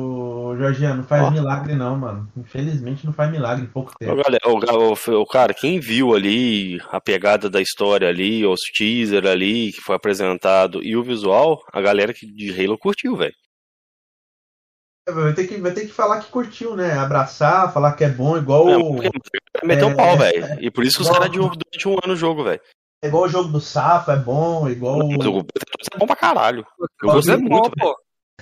Jorginho, 0.63 0.95
não 0.95 1.03
faz 1.03 1.31
milagre 1.31 1.75
não, 1.75 1.97
mano. 1.97 2.31
Infelizmente 2.37 3.05
não 3.05 3.13
faz 3.13 3.29
milagre 3.29 3.65
em 3.65 3.67
pouco 3.67 3.93
tempo. 3.97 4.13
Ô, 4.13 4.15
galera, 4.15 4.47
o, 4.47 5.21
o, 5.21 5.25
cara, 5.25 5.53
quem 5.53 5.79
viu 5.79 6.15
ali 6.15 6.79
a 6.89 7.01
pegada 7.01 7.49
da 7.49 7.61
história 7.61 8.07
ali, 8.07 8.45
os 8.45 8.61
teaser 8.73 9.25
ali 9.25 9.71
que 9.73 9.81
foi 9.81 9.95
apresentado 9.95 10.81
e 10.83 10.95
o 10.95 11.03
visual, 11.03 11.61
a 11.71 11.81
galera 11.81 12.13
que 12.13 12.25
de 12.25 12.51
Halo 12.51 12.77
curtiu, 12.77 13.15
velho. 13.15 13.33
É, 15.07 15.11
vai 15.11 15.33
ter, 15.33 15.47
que, 15.47 15.57
vai 15.57 15.73
ter 15.73 15.81
que 15.81 15.91
falar 15.91 16.19
que 16.21 16.31
curtiu, 16.31 16.77
né? 16.77 16.93
Abraçar, 16.93 17.73
falar 17.73 17.93
que 17.93 18.05
é 18.05 18.09
bom, 18.09 18.37
igual. 18.37 18.69
É, 18.69 19.65
meteu 19.65 19.89
um 19.89 19.95
pau, 19.95 20.17
velho. 20.17 20.61
E 20.61 20.71
por 20.71 20.85
isso 20.85 21.01
os 21.01 21.09
caras 21.09 21.29
durante 21.29 21.87
um 21.87 21.97
ano 22.01 22.13
o 22.13 22.17
jogo, 22.17 22.43
velho. 22.43 22.61
É 23.03 23.07
igual 23.07 23.23
o 23.23 23.29
jogo 23.29 23.49
do 23.49 23.59
Safo, 23.59 24.11
é 24.11 24.15
bom, 24.15 24.69
igual. 24.69 24.99
Mas 25.09 25.27
o 25.27 25.39
é 25.39 25.97
bom 25.97 26.07
pra 26.07 26.15
caralho. 26.15 26.65
Eu 27.01 27.11
gostei 27.11 27.35
muito, 27.35 27.69
pô. 27.71 27.93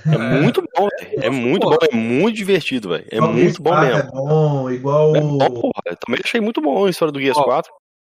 É, 0.05 0.15
é 0.15 0.17
muito 0.17 0.63
bom, 0.75 0.87
é, 0.99 1.27
é 1.27 1.29
muito 1.29 1.69
bom, 1.69 1.77
é 1.91 1.95
muito 1.95 2.35
divertido, 2.35 2.89
velho. 2.89 3.05
É 3.09 3.19
muito 3.19 3.61
bom 3.61 3.79
mesmo. 3.79 3.99
É 3.99 4.03
bom, 4.03 4.71
igual. 4.71 5.15
É 5.15 5.21
bom, 5.21 5.37
porra. 5.37 5.81
Eu 5.85 5.95
também 5.97 6.21
achei 6.23 6.41
muito 6.41 6.61
bom 6.61 6.85
a 6.85 6.89
história 6.89 7.11
do 7.11 7.19
Guias 7.19 7.37
4. 7.37 7.71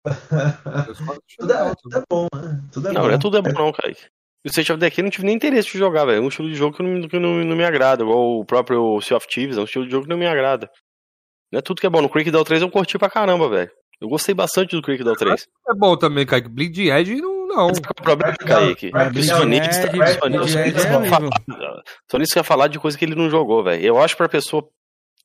tudo, 1.37 1.53
é, 1.53 1.73
tudo 1.81 1.97
é 1.97 2.03
bom, 2.09 2.27
né? 2.35 2.61
Tudo 2.71 2.89
é 2.89 2.91
não, 2.91 3.01
bom. 3.01 3.07
não 3.07 3.13
é 3.13 3.17
tudo 3.17 3.37
é 3.37 3.41
bom, 3.41 3.51
não, 3.51 3.71
cara. 3.71 3.93
O 4.45 4.49
State 4.49 4.71
of 4.73 4.79
Decay 4.79 5.01
eu 5.01 5.03
não 5.03 5.11
tive 5.11 5.25
nem 5.25 5.35
interesse 5.35 5.71
de 5.71 5.77
jogar, 5.77 6.05
velho. 6.05 6.17
É 6.17 6.21
um 6.21 6.27
estilo 6.27 6.49
de 6.49 6.55
jogo 6.55 6.75
que, 6.75 6.83
não, 6.83 7.07
que 7.07 7.19
não, 7.19 7.43
não, 7.43 7.55
me 7.55 7.63
agrada. 7.63 8.03
Igual 8.03 8.39
o 8.39 8.45
próprio 8.45 8.99
Sea 9.01 9.15
of 9.15 9.27
Thieves, 9.27 9.57
é 9.57 9.61
um 9.61 9.65
estilo 9.65 9.85
de 9.85 9.91
jogo 9.91 10.03
que 10.03 10.09
não 10.09 10.17
me 10.17 10.27
agrada. 10.27 10.69
Não 11.51 11.59
é 11.59 11.61
tudo 11.61 11.79
que 11.79 11.87
é 11.87 11.89
bom. 11.89 12.01
No 12.01 12.09
Creek 12.09 12.29
Down 12.29 12.43
3 12.43 12.61
eu 12.61 12.69
curti 12.69 12.97
pra 12.97 13.09
caramba, 13.09 13.47
velho. 13.47 13.71
Eu 14.01 14.09
gostei 14.09 14.35
bastante 14.35 14.75
do 14.75 14.81
Creek 14.81 15.03
Down 15.03 15.15
3. 15.15 15.47
É 15.69 15.73
bom 15.73 15.95
também, 15.95 16.25
Kaique. 16.25 16.49
Bleed 16.49 16.77
Edge 16.77 17.21
não. 17.21 17.32
Não. 17.55 17.67
Mas 17.67 17.79
qual 17.79 17.93
é 17.97 18.01
o 18.01 18.03
problema, 18.03 18.35
Kaique? 18.37 18.91
O 18.93 19.23
sonista, 19.23 19.89
sonista 22.09 22.35
quer 22.35 22.43
falar 22.43 22.67
de 22.67 22.79
coisa 22.79 22.97
que 22.97 23.05
ele 23.05 23.15
não 23.15 23.29
jogou, 23.29 23.63
velho. 23.63 23.83
Eu 23.83 24.01
acho 24.01 24.17
pra 24.17 24.27
pessoa 24.27 24.67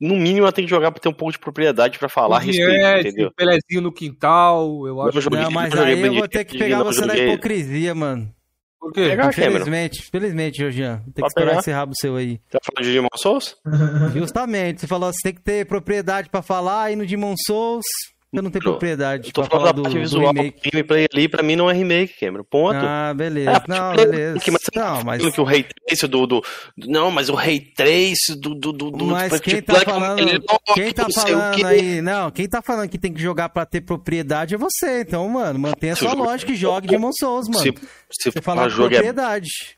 no 0.01 0.15
mínimo 0.15 0.45
ela 0.45 0.53
tem 0.53 0.65
que 0.65 0.71
jogar 0.71 0.93
pra 0.93 1.01
ter 1.01 1.09
um 1.09 1.13
pouco 1.13 1.33
de 1.33 1.39
propriedade 1.39 1.99
pra 1.99 2.09
falar 2.09 2.37
a 2.37 2.41
respeito, 2.41 3.09
entendeu? 3.09 3.33
Pelezinho 3.35 3.81
no 3.83 3.93
quintal, 3.93 4.87
eu 4.87 5.01
acho. 5.03 5.19
Eu 5.19 5.31
não, 5.31 5.51
mas 5.51 5.75
aí 5.75 6.01
eu 6.01 6.15
vou 6.15 6.29
ter 6.29 6.45
que 6.45 6.57
pegar 6.57 6.83
você 6.85 7.05
na 7.05 7.17
hipocrisia, 7.17 7.95
mano. 7.95 8.33
Por 8.81 8.93
quê? 8.93 9.17
Infelizmente, 9.29 10.05
infelizmente, 10.07 10.59
Georgian. 10.59 11.03
Tem 11.13 11.25
que 11.25 11.27
esperar 11.27 11.59
esse 11.59 11.73
rabo 11.73 11.95
seu 11.97 12.15
aí. 12.15 12.39
Tá 12.49 12.61
falando 12.63 12.89
de 12.89 12.95
Demon 12.95 13.09
Souls? 13.17 13.57
Justamente. 14.15 14.81
Você 14.81 14.87
falou 14.87 15.11
que 15.11 15.17
você 15.17 15.23
tem 15.25 15.35
que 15.35 15.43
ter 15.43 15.67
propriedade 15.67 16.31
pra 16.31 16.43
falar 16.43 16.85
aí 16.85 16.95
no 16.95 17.05
Demon 17.05 17.35
Souls. 17.45 17.85
Eu 18.31 18.43
não 18.43 18.51
tenho 18.51 18.63
propriedade. 18.63 19.29
Eu 19.29 19.33
tô 19.33 19.45
falando 19.45 19.65
da 19.65 19.73
do, 19.73 19.83
parte 19.83 19.99
visual. 19.99 20.33
Do 20.35 20.37
remake. 20.37 20.71
gameplay 20.71 21.07
ali, 21.13 21.29
pra 21.29 21.43
mim, 21.43 21.57
não 21.57 21.71
é 21.71 21.73
remake, 21.73 22.15
Cameron. 22.21 22.45
Ponto. 22.45 22.77
Ah, 22.77 23.15
beleza. 23.15 23.51
É, 23.51 23.63
não, 23.67 23.97
beleza. 23.97 24.41
Que, 24.41 24.51
mas 24.51 24.63
não, 24.75 25.03
mas... 25.03 25.35
que 25.35 25.41
o 25.41 25.45
Ray 25.45 25.65
Trace 25.65 26.07
do, 26.07 26.27
do. 26.27 26.45
Não, 26.77 27.11
mas 27.11 27.31
o 27.31 27.35
Ray 27.35 27.61
Trace 27.61 28.39
do. 28.39 28.55
do, 28.55 28.73
do 28.73 29.07
mas 29.07 29.33
do, 29.33 29.41
quem 29.41 29.63
tá 29.63 29.81
falando. 29.81 30.19
Ele, 30.19 30.41
quem 30.75 30.93
tá 30.93 31.07
falando 31.15 31.67
aí. 31.67 32.03
Não, 32.03 32.31
quem 32.31 32.47
tá 32.47 32.61
falando 32.61 32.91
que 32.91 32.99
tem 32.99 33.13
que 33.13 33.21
jogar 33.21 33.49
pra 33.49 33.65
ter 33.65 33.81
propriedade 33.81 34.55
é 34.55 34.59
você. 34.59 35.01
Então, 35.01 35.27
mano, 35.29 35.59
mantenha 35.59 35.95
a 35.95 35.97
sua 35.97 36.13
lógica 36.13 36.53
e 36.53 36.57
jogue 36.57 36.87
Demon 36.87 37.13
Souls, 37.13 37.49
mano. 37.49 37.63
Se, 37.63 37.73
se 38.11 38.31
você 38.31 38.43
falar 38.43 38.71
propriedade. 38.71 39.49
É 39.75 39.78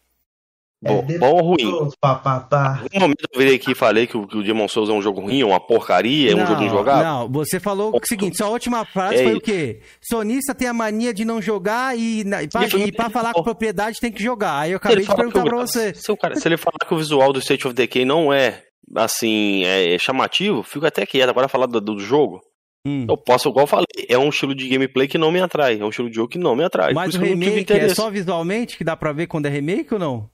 Bom, 0.83 1.05
é 1.07 1.19
bom 1.19 1.33
ou 1.33 1.43
ruim? 1.43 1.91
Pá, 2.01 2.15
pá, 2.15 2.41
pá. 2.41 2.83
Um 2.95 3.01
momento 3.01 3.27
eu 3.31 3.39
virei 3.39 3.57
aqui 3.57 3.73
e 3.73 3.75
falei 3.75 4.07
que 4.07 4.17
o, 4.17 4.27
que 4.27 4.39
o 4.39 4.43
Demon 4.43 4.67
Souls 4.67 4.89
é 4.89 4.93
um 4.93 5.03
jogo 5.03 5.21
ruim, 5.21 5.43
uma 5.43 5.61
porcaria, 5.61 6.33
é 6.33 6.35
um 6.35 6.47
jogo 6.47 6.63
injogável. 6.63 7.05
Não, 7.05 7.29
você 7.29 7.61
falou 7.61 7.95
o 7.95 8.01
seguinte, 8.07 8.39
sua 8.39 8.49
última 8.49 8.87
frase 8.87 9.17
é 9.17 9.25
foi 9.25 9.35
o 9.35 9.41
quê? 9.41 9.81
Sonista 10.01 10.55
tem 10.55 10.69
a 10.69 10.73
mania 10.73 11.13
de 11.13 11.23
não 11.23 11.43
jogar 11.43 11.99
e, 11.99 12.21
e, 12.21 12.49
pra, 12.49 12.67
e 12.67 12.93
pra 12.93 13.11
falar 13.11 13.35
com 13.35 13.43
propriedade 13.43 14.01
tem 14.01 14.11
que 14.11 14.23
jogar. 14.23 14.61
Aí 14.61 14.71
eu 14.71 14.79
acabei 14.79 15.05
de 15.05 15.15
perguntar 15.15 15.45
pra 15.45 15.57
você. 15.59 15.93
Se, 15.93 16.17
cara, 16.17 16.35
se 16.35 16.49
ele 16.49 16.57
falar 16.57 16.79
que 16.87 16.95
o 16.95 16.97
visual 16.97 17.31
do 17.31 17.41
State 17.41 17.67
of 17.67 17.75
Decay 17.75 18.07
não 18.07 18.33
é, 18.33 18.63
assim, 18.97 19.65
é, 19.65 19.95
é 19.95 19.99
chamativo, 19.99 20.63
fico 20.63 20.87
até 20.87 21.05
quieto. 21.05 21.29
Agora 21.29 21.47
falar 21.47 21.67
do, 21.67 21.79
do 21.79 21.99
jogo, 21.99 22.41
Hum. 22.87 23.05
Eu 23.07 23.15
posso, 23.15 23.51
igual 23.51 23.65
eu 23.65 23.67
falei, 23.67 23.87
é 24.09 24.17
um 24.17 24.31
estilo 24.31 24.55
de 24.55 24.67
gameplay 24.67 25.07
que 25.07 25.19
não 25.19 25.31
me 25.31 25.39
atrai. 25.39 25.79
É 25.79 25.85
um 25.85 25.91
estilo 25.91 26.09
de 26.09 26.17
jogo 26.17 26.29
que 26.29 26.39
não 26.39 26.57
me 26.57 26.65
atrai. 26.65 26.95
Mas 26.95 27.15
o 27.15 27.19
remake 27.19 27.71
é 27.71 27.95
só 27.95 28.11
visualmente 28.11 28.79
que 28.79 28.85
dá 28.85 28.97
pra 28.97 29.13
ver 29.13 29.27
quando 29.27 29.45
é 29.45 29.51
remake 29.51 29.93
ou 29.93 30.01
não? 30.01 30.31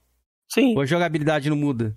Sim. 0.57 0.75
Ou 0.75 0.81
a 0.81 0.85
jogabilidade 0.85 1.49
não 1.49 1.57
muda? 1.57 1.95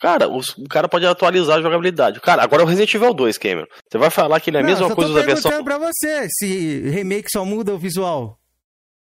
Cara, 0.00 0.28
o, 0.28 0.38
o, 0.38 0.68
cara 0.68 0.88
pode 0.88 1.06
atualizar 1.06 1.58
a 1.58 1.62
jogabilidade. 1.62 2.20
Cara, 2.20 2.42
agora 2.42 2.62
é 2.62 2.64
o 2.64 2.68
Resident 2.68 2.92
Evil 2.92 3.14
2, 3.14 3.38
Cameron. 3.38 3.66
Você 3.88 3.98
vai 3.98 4.10
falar 4.10 4.40
que 4.40 4.50
ele 4.50 4.56
é 4.56 4.60
a 4.60 4.62
não, 4.62 4.70
mesma 4.70 4.94
coisa 4.94 5.14
da 5.14 5.22
versão. 5.22 5.52
Eu 5.52 5.62
pra 5.62 5.78
você 5.78 6.26
se 6.28 6.80
remake 6.90 7.30
só 7.30 7.44
muda 7.44 7.72
o 7.72 7.78
visual. 7.78 8.36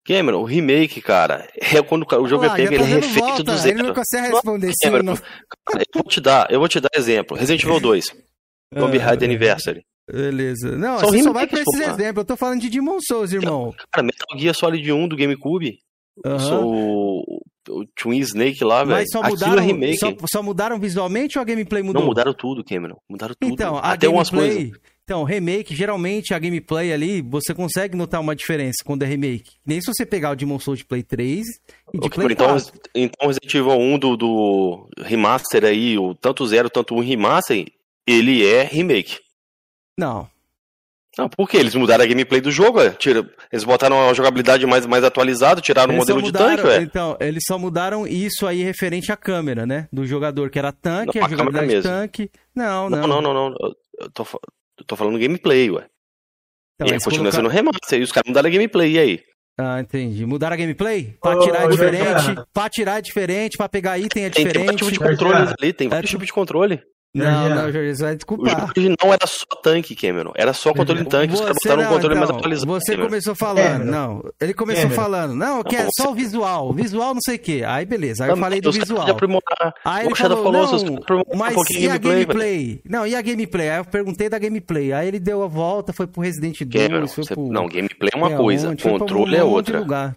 Cameron, 0.04 0.42
o 0.42 0.46
remake, 0.46 1.02
cara, 1.02 1.48
é 1.56 1.82
quando 1.84 2.04
o 2.10 2.28
jogo 2.28 2.46
ah, 2.46 2.54
é 2.54 2.56
pego, 2.56 2.74
ele 2.74 2.84
é 2.84 2.86
refeito 2.86 3.20
volta. 3.20 3.44
do 3.44 3.58
zero. 3.58 3.78
Ele 3.78 3.88
não 3.88 3.94
consegue 3.94 4.28
responder 4.28 4.68
isso, 4.70 4.78
Cameron, 4.82 5.04
não. 5.04 5.16
Cara, 5.16 5.84
eu 5.94 6.02
vou 6.02 6.04
te 6.04 6.22
dar, 6.22 6.48
eu 6.50 6.60
vou 6.60 6.68
te 6.70 6.80
dar 6.80 6.90
exemplo. 6.96 7.38
Resident 7.38 7.64
Evil 7.64 7.80
2, 7.80 8.06
Tomb 8.74 8.98
Raider 8.98 9.30
Anniversary. 9.30 9.86
Beleza. 10.10 10.78
Não, 10.78 11.00
você 11.00 11.22
só 11.22 11.34
vai 11.34 11.46
pra 11.46 11.60
esses 11.60 11.80
exemplos. 11.80 12.24
Eu 12.24 12.26
tô 12.26 12.38
falando 12.38 12.62
de 12.62 12.70
Demon 12.70 12.98
Souls, 13.02 13.34
irmão. 13.34 13.76
Cara, 13.92 14.04
Metal 14.04 14.40
Gear 14.40 14.56
Solid 14.56 14.92
1 14.92 15.08
do 15.10 15.18
GameCube. 15.18 15.78
Uhum. 16.26 16.40
Sou 16.40 17.42
o 17.70 17.86
Twin 17.96 18.20
Snake 18.20 18.64
lá, 18.64 18.84
velho. 18.84 18.98
Mas 18.98 19.08
só 19.12 19.24
é 19.24 19.30
mudaram, 19.30 19.62
é 19.62 19.66
remake. 19.66 19.98
Só, 19.98 20.14
só, 20.30 20.44
mudaram 20.44 20.80
visualmente 20.80 21.38
ou 21.38 21.42
a 21.42 21.46
gameplay 21.46 21.84
mudou? 21.84 22.02
Não, 22.02 22.08
mudaram 22.08 22.34
tudo, 22.34 22.64
Cameron. 22.64 22.98
Mudaram 23.10 23.36
tudo. 23.40 23.52
Então, 23.52 23.78
a 23.78 23.92
Até 23.92 24.08
gameplay, 24.08 24.18
umas 24.18 24.30
coisas. 24.30 24.80
Então, 25.04 25.24
remake, 25.24 25.74
geralmente 25.74 26.34
a 26.34 26.40
gameplay 26.40 26.92
ali, 26.92 27.22
você 27.22 27.54
consegue 27.54 27.96
notar 27.96 28.20
uma 28.20 28.36
diferença 28.36 28.84
quando 28.84 29.04
é 29.04 29.06
remake. 29.06 29.52
Nem 29.66 29.80
se 29.80 29.88
você 29.88 30.06
pegar 30.06 30.32
o 30.32 30.36
Demon 30.36 30.60
Souls 30.60 30.80
de 30.80 30.86
Play 30.86 31.02
3 31.02 31.46
e 31.94 32.00
de 32.00 32.10
Play 32.10 32.28
então, 32.32 32.48
4. 32.48 32.74
Então, 32.94 33.28
Resident 33.28 33.56
Evil 33.56 33.80
1 33.80 34.00
do, 34.00 34.18
do 34.18 34.90
remaster 34.98 35.64
aí, 35.64 35.98
o 35.98 36.14
tanto 36.14 36.46
0, 36.46 36.70
tanto 36.70 36.94
1 36.94 37.00
remaster, 37.00 37.66
ele 38.06 38.46
é 38.46 38.64
remake. 38.64 39.18
Não, 39.98 40.30
não, 41.18 41.30
porque 41.30 41.58
eles 41.58 41.74
mudaram 41.76 42.04
a 42.04 42.08
gameplay 42.08 42.40
do 42.40 42.52
jogo, 42.52 42.80
é. 42.82 42.92
Tira, 42.92 43.28
eles 43.52 43.64
botaram 43.64 44.10
a 44.10 44.14
jogabilidade 44.14 44.66
mais, 44.66 44.86
mais 44.86 45.04
atualizada, 45.04 45.60
tiraram 45.60 45.94
eles 45.94 46.04
o 46.04 46.14
modelo 46.14 46.22
mudaram, 46.22 46.50
de 46.50 46.56
tanque, 46.56 46.68
velho. 46.68 46.84
Então, 46.84 47.18
eles 47.20 47.44
só 47.48 47.58
mudaram 47.58 48.08
isso 48.08 48.46
aí 48.46 48.64
referente 48.64 49.12
à 49.12 49.18
câmera, 49.18 49.66
né? 49.66 49.88
Do 49.92 50.06
jogador, 50.06 50.50
que 50.50 50.60
era 50.60 50.72
tanque, 50.72 51.18
não, 51.18 51.26
a, 51.26 51.28
a 51.28 51.30
jogabilidade 51.30 51.76
de 51.76 51.82
tanque. 51.82 52.32
Não, 52.56 52.90
não. 52.90 53.00
Não, 53.00 53.08
não, 53.08 53.22
não, 53.22 53.50
não. 53.50 53.56
Eu 54.00 54.12
tô, 54.12 54.24
eu 54.80 54.86
tô 54.86 54.96
falando 54.96 55.20
gameplay, 55.20 55.72
ué. 55.72 55.86
Então, 56.76 56.88
e 56.88 57.00
continua 57.00 57.32
colocar... 57.32 57.32
sendo 57.32 57.50
remaster, 57.50 58.00
e 58.00 58.04
os 58.04 58.12
caras 58.12 58.28
mudaram 58.28 58.48
a 58.48 58.52
gameplay, 58.52 58.92
e 58.92 59.00
aí? 59.00 59.20
Ah, 59.60 59.80
entendi. 59.80 60.24
Mudaram 60.24 60.54
a 60.54 60.58
gameplay? 60.58 61.18
Pra 61.20 61.36
oh, 61.36 61.40
tirar 61.40 61.64
é 61.64 61.68
diferente, 61.68 62.44
pra 62.54 62.70
tirar 62.70 62.98
é 63.00 63.02
diferente, 63.02 63.58
pra 63.58 63.68
pegar 63.68 63.98
item 63.98 64.26
é 64.26 64.30
diferente. 64.30 64.54
Tem, 64.54 64.68
tem 64.68 64.76
tipo 64.76 64.92
de 64.92 65.00
controle 65.00 65.54
ali, 65.60 65.74
tem 65.74 65.90
vários 65.90 66.10
é, 66.10 66.12
tipos 66.12 66.28
de 66.28 66.34
controle. 66.34 66.84
Não, 67.18 67.50
não, 67.50 67.72
Jorge, 67.72 67.96
você 67.96 68.04
vai 68.04 68.16
desculpar. 68.16 68.46
O 68.46 68.50
jogo 68.50 68.72
original 68.76 69.14
era 69.14 69.28
só 69.28 69.46
tanque, 69.62 69.96
Cameron. 69.96 70.32
Era 70.36 70.54
só 70.54 70.74
controle 70.74 71.02
em 71.02 71.06
tanque. 71.06 71.34
Os 71.34 71.42
caras 71.42 71.56
botaram 71.56 71.84
um 71.84 71.88
controle 71.88 72.16
então, 72.16 72.28
mais 72.28 72.38
atualizado. 72.38 72.72
Você 72.72 72.92
Cameron. 72.92 73.08
começou 73.10 73.36
falando, 73.36 73.86
não. 73.86 74.24
Ele 74.40 74.54
começou 74.54 74.84
Cameron. 74.84 75.02
falando, 75.02 75.36
não, 75.36 75.64
que 75.64 75.76
é 75.76 75.88
só 75.98 76.12
o 76.12 76.14
visual. 76.14 76.74
Visual 76.74 77.14
não 77.14 77.22
sei 77.22 77.36
o 77.36 77.40
quê. 77.40 77.64
Aí 77.66 77.86
beleza, 77.86 78.26
aí 78.26 78.30
eu 78.30 78.38
falei 78.38 78.62
do 78.62 78.72
visual. 78.72 79.06
Aí 79.86 80.06
ele 80.06 80.16
falou, 80.16 80.44
falou 80.44 80.54
não, 80.54 81.24
mas 81.36 81.56
e 81.72 81.90
a 81.90 81.98
gameplay? 81.98 82.82
Não, 82.86 83.06
e 83.06 83.16
a 83.16 83.22
gameplay? 83.22 83.70
Aí 83.70 83.78
eu 83.80 83.86
perguntei 83.86 84.30
da 84.30 84.38
gameplay. 84.38 84.94
Aí 84.94 85.08
ele 85.08 85.20
deu 85.20 85.44
a 85.44 85.48
volta, 85.48 85.94
foi 85.94 86.08
pro 86.08 86.22
Resident 86.22 86.60
Evil. 86.62 86.82
Cameron, 86.82 87.08
foi 87.08 87.26
pro... 87.26 87.48
Não, 87.48 87.68
gameplay 87.68 88.10
é 88.14 88.18
uma 88.18 88.36
coisa, 88.36 88.76
controle 88.76 89.36
é 89.36 89.44
outra. 89.44 89.80
Lugar. 89.80 90.16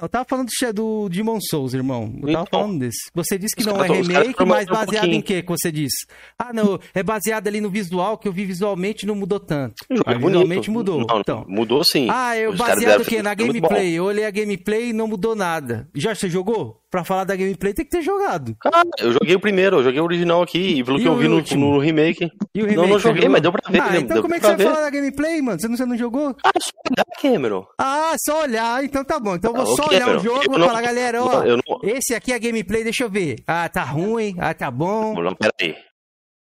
Eu 0.00 0.08
tava 0.08 0.24
falando 0.26 0.48
do, 0.48 0.72
do 0.72 1.08
Demon 1.10 1.38
Souls, 1.38 1.74
irmão. 1.74 2.14
Eu 2.22 2.32
tava 2.32 2.44
então, 2.48 2.60
falando 2.60 2.78
desse. 2.78 3.10
Você 3.12 3.36
disse 3.36 3.54
que 3.54 3.62
não 3.62 3.84
é 3.84 3.88
remake, 3.88 4.42
mas 4.46 4.66
baseado 4.66 5.06
um 5.06 5.12
em 5.12 5.20
quê 5.20 5.42
que 5.42 5.48
você 5.48 5.70
disse? 5.70 6.06
Ah, 6.38 6.50
não, 6.50 6.80
é 6.94 7.02
baseado 7.02 7.46
ali 7.46 7.60
no 7.60 7.68
visual, 7.68 8.16
que 8.16 8.26
eu 8.26 8.32
vi 8.32 8.46
visualmente 8.46 9.04
não 9.04 9.14
mudou 9.14 9.38
tanto. 9.38 9.74
É 10.06 10.14
visualmente 10.14 10.70
mudou. 10.70 11.06
Não, 11.06 11.20
então. 11.20 11.44
Mudou 11.46 11.84
sim. 11.84 12.08
Ah, 12.10 12.34
eu 12.38 12.56
baseado 12.56 13.02
o 13.02 13.04
quê? 13.04 13.22
Na 13.22 13.34
gameplay. 13.34 13.92
Eu 13.92 14.04
olhei 14.04 14.24
a 14.24 14.30
gameplay 14.30 14.88
e 14.88 14.92
não 14.94 15.06
mudou 15.06 15.36
nada. 15.36 15.86
Já 15.94 16.14
você 16.14 16.30
jogou? 16.30 16.81
Pra 16.92 17.04
falar 17.04 17.24
da 17.24 17.34
gameplay 17.34 17.72
tem 17.72 17.86
que 17.86 17.90
ter 17.90 18.02
jogado. 18.02 18.54
Cara, 18.60 18.82
eu 18.98 19.12
joguei 19.14 19.34
o 19.34 19.40
primeiro, 19.40 19.78
eu 19.78 19.82
joguei 19.82 19.98
o 19.98 20.04
original 20.04 20.42
aqui, 20.42 20.78
e 20.78 20.84
pelo 20.84 20.98
e 20.98 21.00
que 21.00 21.08
eu 21.08 21.16
vi 21.16 21.26
no, 21.26 21.40
no, 21.40 21.78
remake. 21.78 22.30
E 22.54 22.62
o 22.62 22.66
remake. 22.66 22.76
Não, 22.76 22.86
não 22.86 22.98
joguei, 22.98 23.26
mas 23.30 23.40
deu 23.40 23.50
pra 23.50 23.62
ver. 23.72 23.80
Ah, 23.80 23.96
então 23.96 24.20
como 24.20 24.34
é 24.34 24.38
que 24.38 24.44
você 24.44 24.56
vai 24.56 24.66
falar 24.66 24.82
da 24.82 24.90
gameplay, 24.90 25.40
mano? 25.40 25.58
Você 25.58 25.68
não, 25.68 25.76
você 25.78 25.86
não 25.86 25.96
jogou? 25.96 26.36
Ah, 26.44 26.52
só 26.60 26.70
olhar, 26.90 27.06
Cameron. 27.22 27.66
Ah, 27.78 28.14
só 28.22 28.42
olhar, 28.42 28.84
então 28.84 29.02
tá 29.02 29.18
bom. 29.18 29.36
Então 29.36 29.52
eu 29.52 29.64
vou 29.64 29.72
ah, 29.72 29.76
só 29.76 29.88
olhar 29.88 30.00
Cameron. 30.00 30.20
o 30.20 30.22
jogo 30.22 30.44
e 30.44 30.48
vou 30.50 30.60
falar, 30.68 30.82
galera, 30.82 31.24
ó, 31.24 31.42
não, 31.42 31.60
não... 31.66 31.80
esse 31.82 32.14
aqui 32.14 32.30
é 32.30 32.34
a 32.34 32.38
gameplay, 32.38 32.84
deixa 32.84 33.04
eu 33.04 33.08
ver. 33.08 33.36
Ah, 33.46 33.66
tá 33.70 33.84
ruim, 33.84 34.36
ah, 34.38 34.52
tá 34.52 34.70
bom. 34.70 35.14
Não, 35.14 35.34
peraí. 35.34 35.74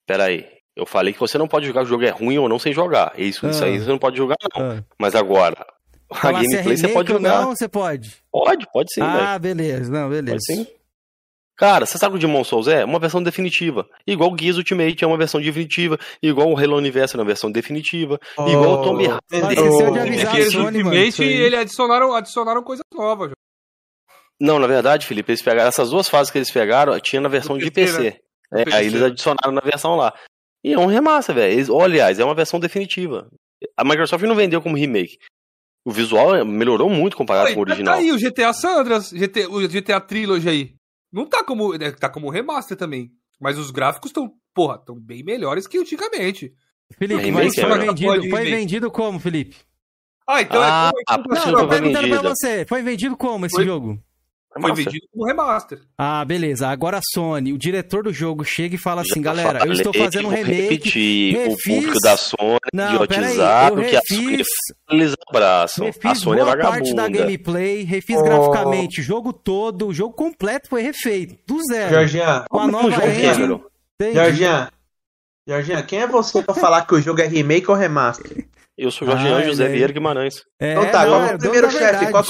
Peraí. 0.06 0.46
Eu 0.76 0.86
falei 0.86 1.12
que 1.12 1.20
você 1.20 1.40
não 1.40 1.48
pode 1.48 1.66
jogar 1.66 1.82
o 1.82 1.88
jogo 1.88 2.04
é 2.04 2.10
ruim 2.12 2.38
ou 2.38 2.48
não 2.48 2.60
sem 2.60 2.72
jogar. 2.72 3.14
Isso, 3.18 3.48
ah. 3.48 3.50
isso 3.50 3.64
aí 3.64 3.80
você 3.80 3.90
não 3.90 3.98
pode 3.98 4.16
jogar, 4.16 4.36
não. 4.56 4.62
Ah. 4.64 4.84
Mas 5.00 5.16
agora, 5.16 5.66
a 6.10 6.32
gameplay 6.32 6.74
é 6.74 6.78
você 6.78 6.88
pode 6.88 7.12
jogar. 7.12 7.42
Não, 7.42 7.56
você 7.56 7.68
pode. 7.68 8.18
Pode, 8.32 8.68
pode 8.72 8.94
sim. 8.94 9.02
Ah, 9.02 9.38
véio. 9.38 9.56
beleza, 9.56 9.92
não, 9.92 10.10
beleza. 10.10 10.38
Pode 10.38 10.46
sim. 10.46 10.68
Cara, 11.58 11.86
você 11.86 11.98
sabe 11.98 12.16
o 12.16 12.20
Demon 12.20 12.44
Souls 12.44 12.68
é? 12.68 12.84
Uma 12.84 13.00
versão 13.00 13.24
definitiva. 13.24 13.88
Igual 14.06 14.34
o 14.34 14.38
Gears 14.38 14.58
Ultimate 14.58 15.04
é 15.04 15.08
uma 15.08 15.18
versão 15.18 15.42
definitiva. 15.42 15.98
Igual 16.22 16.52
o 16.52 16.58
Halo 16.60 16.76
Universo 16.76 17.16
é 17.16 17.20
uma 17.20 17.26
versão 17.26 17.50
definitiva. 17.50 18.20
Oh, 18.38 18.48
igual 18.48 18.82
o 18.82 18.82
Tomb 18.84 19.08
Raider. 19.08 19.64
Oh, 19.64 19.92
de 19.92 20.00
avisar 20.00 20.36
Gears 20.36 20.54
Ultimate, 20.54 21.24
ele 21.24 21.56
adicionaram, 21.56 22.14
adicionaram 22.14 22.62
coisas 22.62 22.84
novas. 22.94 23.32
Não, 24.40 24.60
na 24.60 24.68
verdade, 24.68 25.08
Felipe, 25.08 25.32
eles 25.32 25.42
pegaram 25.42 25.70
essas 25.70 25.92
duas 25.92 26.10
fases 26.10 26.30
que 26.30 26.38
eles 26.38 26.52
pegaram, 26.52 27.00
tinha 27.00 27.22
na 27.22 27.30
versão 27.30 27.58
de 27.58 27.72
PC. 27.72 28.20
É, 28.54 28.76
aí 28.76 28.88
eles 28.88 29.02
adicionaram 29.02 29.54
na 29.54 29.62
versão 29.62 29.96
lá. 29.96 30.14
E 30.62 30.74
é 30.74 30.80
um 30.80 30.88
remaster, 30.88 31.36
velho. 31.36 31.80
Aliás, 31.80 32.20
é 32.20 32.26
uma 32.26 32.36
versão 32.36 32.60
definitiva. 32.60 33.30
A 33.78 33.84
Microsoft 33.86 34.24
não 34.26 34.36
vendeu 34.36 34.62
como 34.62 34.76
remake. 34.76 35.18
O 35.86 35.92
visual 35.92 36.44
melhorou 36.44 36.90
muito 36.90 37.16
comparado 37.16 37.54
com 37.54 37.60
o 37.60 37.62
original. 37.64 37.94
Tá 37.94 38.00
aí 38.00 38.12
o 38.12 38.18
GTA 38.18 38.52
Sandras, 38.52 39.12
GT, 39.12 39.46
o 39.46 39.68
GTA 39.70 40.02
Trilogy 40.02 40.50
aí. 40.50 40.76
Não 41.14 41.28
tá 41.28 41.44
como. 41.44 41.78
Né, 41.78 41.92
tá 41.92 42.10
como 42.10 42.32
remaster 42.32 42.76
também. 42.76 43.12
Mas 43.40 43.60
os 43.60 43.70
gráficos 43.70 44.10
estão, 44.10 44.34
porra, 44.54 44.78
estão 44.78 45.00
bem 45.00 45.24
melhores 45.24 45.68
que 45.68 45.78
antigamente. 45.78 46.52
Felipe, 46.98 47.32
mas 47.32 47.54
foi, 47.54 47.78
vendido, 47.78 48.30
foi 48.30 48.46
vendido 48.46 48.92
como, 48.92 49.20
Felipe? 49.20 49.56
Ah, 50.28 50.42
então 50.42 50.64
é 50.64 50.68
ah, 50.68 50.92
é 51.08 51.16
como. 51.16 51.28
Não, 51.30 51.54
tô 51.54 51.68
perguntando 51.68 52.10
pra 52.10 52.22
você. 52.30 52.66
Foi 52.66 52.82
vendido 52.82 53.16
como 53.16 53.46
esse 53.46 53.56
foi... 53.56 53.66
jogo? 53.66 54.00
Foi 54.60 54.74
vendido 54.74 55.06
como 55.12 55.26
remaster. 55.26 55.80
Ah, 55.98 56.24
beleza. 56.24 56.70
Agora 56.70 56.98
a 56.98 57.02
Sony, 57.14 57.52
o 57.52 57.58
diretor 57.58 58.04
do 58.04 58.14
jogo 58.14 58.46
chega 58.46 58.76
e 58.76 58.78
fala 58.78 59.02
assim, 59.02 59.22
galera, 59.22 59.66
eu 59.66 59.74
estou 59.74 59.94
fazendo 59.94 60.30
um 60.30 60.32
remake. 60.32 60.62
Repetir, 60.62 61.38
refis... 61.38 61.54
O 61.54 61.76
público 61.76 62.00
da 62.02 62.16
Sony, 62.18 62.60
não, 62.74 63.04
idiotizado, 63.04 63.84
que 63.84 63.96
a 63.98 64.02
Sony 64.08 64.44
eles 64.92 65.14
abraçam. 65.28 65.86
Refiz 65.86 66.12
a 66.12 66.16
Sony 66.16 66.40
é 66.40 66.44
boa 66.44 66.56
é 66.56 66.62
parte 66.62 66.96
da 66.96 67.10
gameplay, 67.10 67.84
refiz 67.84 68.18
oh. 68.18 68.24
graficamente, 68.24 69.02
o 69.02 69.04
jogo 69.04 69.34
todo, 69.34 69.88
o 69.88 69.94
jogo 69.94 70.14
completo 70.14 70.70
foi 70.70 70.82
refeito, 70.82 71.38
do 71.46 71.62
zero. 71.66 71.94
Jorginho, 71.94 72.46
com 72.50 72.60
a 72.60 72.68
nova 72.68 73.08
engine. 73.08 73.62
Jorginho, 74.14 74.68
Jorginho, 75.48 75.86
quem 75.86 76.00
é 76.00 76.08
você 76.08 76.42
pra 76.42 76.56
falar 76.56 76.86
que 76.88 76.96
o 76.96 77.02
jogo 77.02 77.22
é 77.22 77.28
remake 77.28 77.70
ou 77.70 77.76
remaster? 77.76 78.48
Eu 78.78 78.90
sou 78.90 79.08
o 79.08 79.12
Jorginho 79.12 79.36
ah, 79.36 79.44
José 79.44 79.66
é. 79.66 79.70
Vieira 79.70 79.94
Guimarães. 79.94 80.44
É, 80.60 80.72
então 80.74 80.92
tá, 80.92 81.06
não, 81.06 81.26
é, 81.26 81.38
primeiro 81.38 81.72
chefe, 81.72 82.12
qual, 82.12 82.24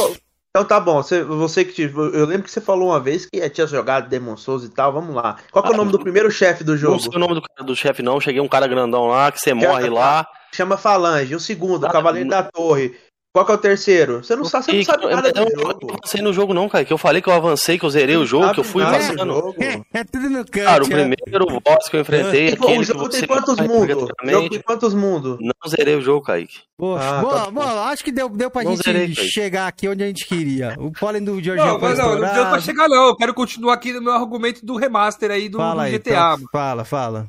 então 0.55 0.63
tá 0.63 0.79
bom, 0.79 1.03
você, 1.03 1.21
você 1.21 1.65
que. 1.65 1.81
Eu 1.81 2.25
lembro 2.25 2.43
que 2.43 2.51
você 2.51 2.61
falou 2.61 2.91
uma 2.91 2.99
vez 2.99 3.25
que 3.25 3.49
tinha 3.49 3.67
jogado 3.67 4.07
Demon 4.07 4.37
Souls 4.37 4.63
e 4.63 4.69
tal, 4.69 4.93
vamos 4.93 5.13
lá. 5.13 5.35
Qual 5.51 5.61
que 5.61 5.69
é 5.69 5.73
o 5.73 5.77
nome 5.77 5.91
do 5.91 5.99
primeiro 5.99 6.31
chefe 6.31 6.63
do 6.63 6.77
jogo? 6.77 6.93
Não 6.93 6.99
sei 7.01 7.11
o 7.13 7.19
nome 7.19 7.35
do, 7.35 7.65
do 7.65 7.75
chefe, 7.75 8.01
não. 8.01 8.21
Cheguei 8.21 8.39
um 8.39 8.47
cara 8.47 8.65
grandão 8.65 9.07
lá, 9.07 9.29
que 9.33 9.39
você 9.41 9.53
morre 9.53 9.89
lá. 9.89 10.25
Chama 10.53 10.77
Falange. 10.77 11.35
O 11.35 11.41
segundo, 11.41 11.85
o 11.85 11.91
Cavaleiro 11.91 12.29
da 12.29 12.41
Torre. 12.41 12.95
Qual 13.35 13.45
que 13.45 13.51
é 13.51 13.55
o 13.55 13.57
terceiro? 13.57 14.23
Você 14.23 14.33
não 14.33 14.45
sabe, 14.45 14.63
você 14.63 14.71
não 14.71 14.83
sabe 14.85 15.07
nada 15.07 15.29
eu, 15.35 15.43
eu, 15.43 15.49
jogo. 15.49 15.61
Eu 15.61 15.87
não 15.87 15.95
avancei 15.95 16.21
no 16.21 16.31
jogo 16.31 16.53
não, 16.53 16.69
cara. 16.69 16.85
Que 16.85 16.93
eu 16.93 16.97
falei 16.97 17.21
que 17.21 17.27
eu 17.27 17.33
avancei, 17.33 17.77
que 17.77 17.83
eu 17.83 17.89
zerei 17.89 18.15
o 18.15 18.25
jogo, 18.25 18.53
que 18.53 18.61
eu 18.61 18.63
fui 18.63 18.81
passando. 18.81 19.53
É, 19.59 19.99
é 19.99 20.03
tudo 20.05 20.29
no 20.29 20.37
canto. 20.37 20.51
Cara, 20.51 20.81
o 20.81 20.87
primeiro 20.87 21.45
boss 21.59 21.89
que 21.89 21.97
eu 21.97 21.99
enfrentei... 21.99 22.51
É, 22.51 22.79
o 22.79 22.81
jogo 22.81 23.09
tem 23.09 23.27
quantos 23.27 23.59
mundos? 23.59 24.03
O 24.23 24.29
jogo 24.29 24.49
tem 24.49 24.61
quantos 24.61 24.93
mundos? 24.93 25.37
Não 25.41 25.69
zerei 25.69 25.95
o 25.95 26.01
jogo, 26.01 26.25
Kaique. 26.25 26.59
Poxa, 26.77 27.03
ah, 27.03 27.21
boa, 27.21 27.33
tá 27.33 27.51
boa, 27.51 27.83
acho 27.89 28.05
que 28.05 28.11
deu, 28.13 28.29
deu 28.29 28.49
pra 28.49 28.63
não 28.63 28.71
gente 28.71 28.83
zerei, 28.85 29.13
chegar 29.13 29.67
aqui 29.67 29.89
onde 29.89 30.01
a 30.01 30.07
gente 30.07 30.25
queria. 30.25 30.73
O 30.79 30.93
pólen 30.93 31.21
do 31.21 31.43
Jorginho 31.43 31.67
Não, 31.73 31.79
mas 31.79 31.97
não, 31.97 32.17
não 32.17 32.33
deu 32.33 32.45
pra 32.45 32.61
chegar 32.61 32.87
não. 32.87 33.07
Eu 33.07 33.17
quero 33.17 33.33
continuar 33.33 33.73
aqui 33.73 33.91
no 33.91 34.01
meu 34.01 34.13
argumento 34.13 34.65
do 34.65 34.77
remaster 34.77 35.29
aí 35.29 35.49
do, 35.49 35.57
fala 35.57 35.89
do 35.89 35.91
GTA. 35.91 36.29
Aí, 36.29 36.35
então, 36.35 36.47
fala, 36.53 36.85
fala. 36.85 37.27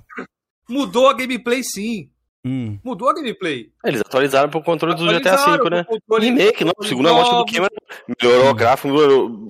Mudou 0.68 1.08
a 1.08 1.14
gameplay 1.14 1.64
sim. 1.64 2.08
Hum. 2.46 2.78
Mudou 2.84 3.08
a 3.08 3.14
gameplay. 3.14 3.72
Eles 3.84 4.00
atualizaram 4.02 4.48
pro 4.48 4.62
controle 4.62 4.94
do 4.94 5.04
GTA 5.04 5.36
V, 5.36 5.68
né? 5.68 5.82
Controle, 5.82 6.26
remake, 6.26 6.64
não. 6.64 6.72
Segundo 6.80 7.08
é 7.08 7.12
morte 7.12 7.30
do 7.34 7.44
que 7.44 7.60
melhorou 8.22 8.50
o 8.50 8.54
gráfico, 8.54 8.88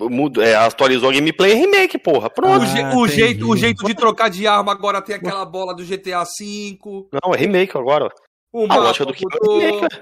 mudou, 0.09 0.43
é, 0.43 0.55
atualizou 0.55 1.11
a 1.11 1.13
gameplay 1.13 1.53
remake, 1.53 1.99
porra. 1.99 2.27
Pronto. 2.27 2.65
Ah, 2.65 2.97
o, 2.97 3.07
jeito, 3.07 3.47
o 3.47 3.55
jeito 3.55 3.85
de 3.85 3.93
trocar 3.93 4.31
de 4.31 4.47
arma 4.47 4.71
agora 4.71 4.99
tem 4.99 5.15
aquela 5.15 5.45
bola 5.45 5.75
do 5.75 5.85
GTA 5.85 6.23
V. 6.23 6.79
Não, 7.23 7.35
é 7.35 7.37
remake 7.37 7.77
agora. 7.77 8.09
O 8.51 8.65
a 8.67 8.75
lógica 8.77 9.05
do 9.05 9.13
que 9.13 9.23
é 9.23 9.47
remake, 9.47 9.95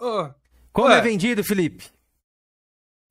ah. 0.00 0.30
Como 0.72 0.88
Ué. 0.88 0.98
é 0.98 1.00
vendido, 1.00 1.42
Felipe? 1.42 1.95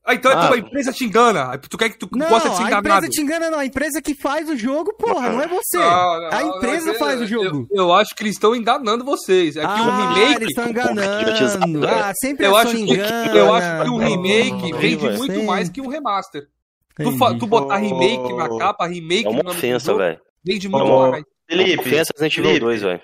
Ah, 0.08 0.14
então 0.14 0.32
é 0.32 0.36
ah. 0.36 0.54
a 0.54 0.58
empresa 0.58 0.94
te 0.94 1.04
engana. 1.04 1.58
Tu 1.58 1.78
quer 1.78 1.90
que 1.90 1.98
tu 1.98 2.08
não, 2.12 2.30
gosta 2.30 2.50
de 2.50 2.58
ser 2.58 2.62
enganado. 2.62 2.88
a 2.88 2.98
empresa 2.98 3.10
te 3.10 3.22
engana 3.22 3.50
não. 3.50 3.58
A 3.58 3.66
empresa 3.66 4.02
que 4.02 4.14
faz 4.14 4.48
o 4.48 4.56
jogo, 4.56 4.94
porra, 4.94 5.30
não 5.32 5.42
é 5.42 5.48
você. 5.48 5.80
Não, 5.80 6.22
não, 6.22 6.30
a 6.32 6.44
empresa 6.44 6.94
não, 6.94 7.00
faz 7.00 7.22
o 7.22 7.26
jogo. 7.26 7.68
Eu, 7.72 7.86
eu, 7.86 7.94
acho 7.94 8.14
que 8.14 8.22
eles 8.22 8.36
estão 8.36 8.56
enganando 8.56 9.04
vocês. 9.04 9.58
É 9.58 9.62
que 9.62 9.66
ah, 9.66 9.82
o 9.82 10.14
remake... 10.14 10.36
eles 10.36 10.50
estão 10.50 10.70
enganando. 10.70 11.88
Ah, 11.88 12.14
sempre 12.22 12.46
eu 12.46 12.56
acho 12.56 12.76
que, 12.76 12.82
engana. 12.82 13.36
Eu 13.36 13.54
acho 13.54 13.84
que 13.84 13.90
o 13.90 13.98
remake 13.98 14.74
vende 14.74 15.10
muito 15.18 15.44
mais 15.44 15.70
que 15.70 15.82
o 15.82 15.90
remaster. 15.90 16.48
Tu, 16.96 17.38
tu 17.40 17.48
botar 17.48 17.78
remake 17.78 18.34
na 18.34 18.58
capa, 18.58 18.86
remake... 18.86 19.26
É 19.26 19.30
uma 19.30 19.50
ofensa, 19.50 19.94
velho. 19.96 20.20
Vende 20.46 20.70
muito 20.70 20.88
mais. 20.88 21.24
Felipe, 21.50 21.80
ofensa 21.80 22.14
Resident 22.18 22.38
Evil 22.38 22.60
2, 22.60 22.82
velho. 22.82 23.02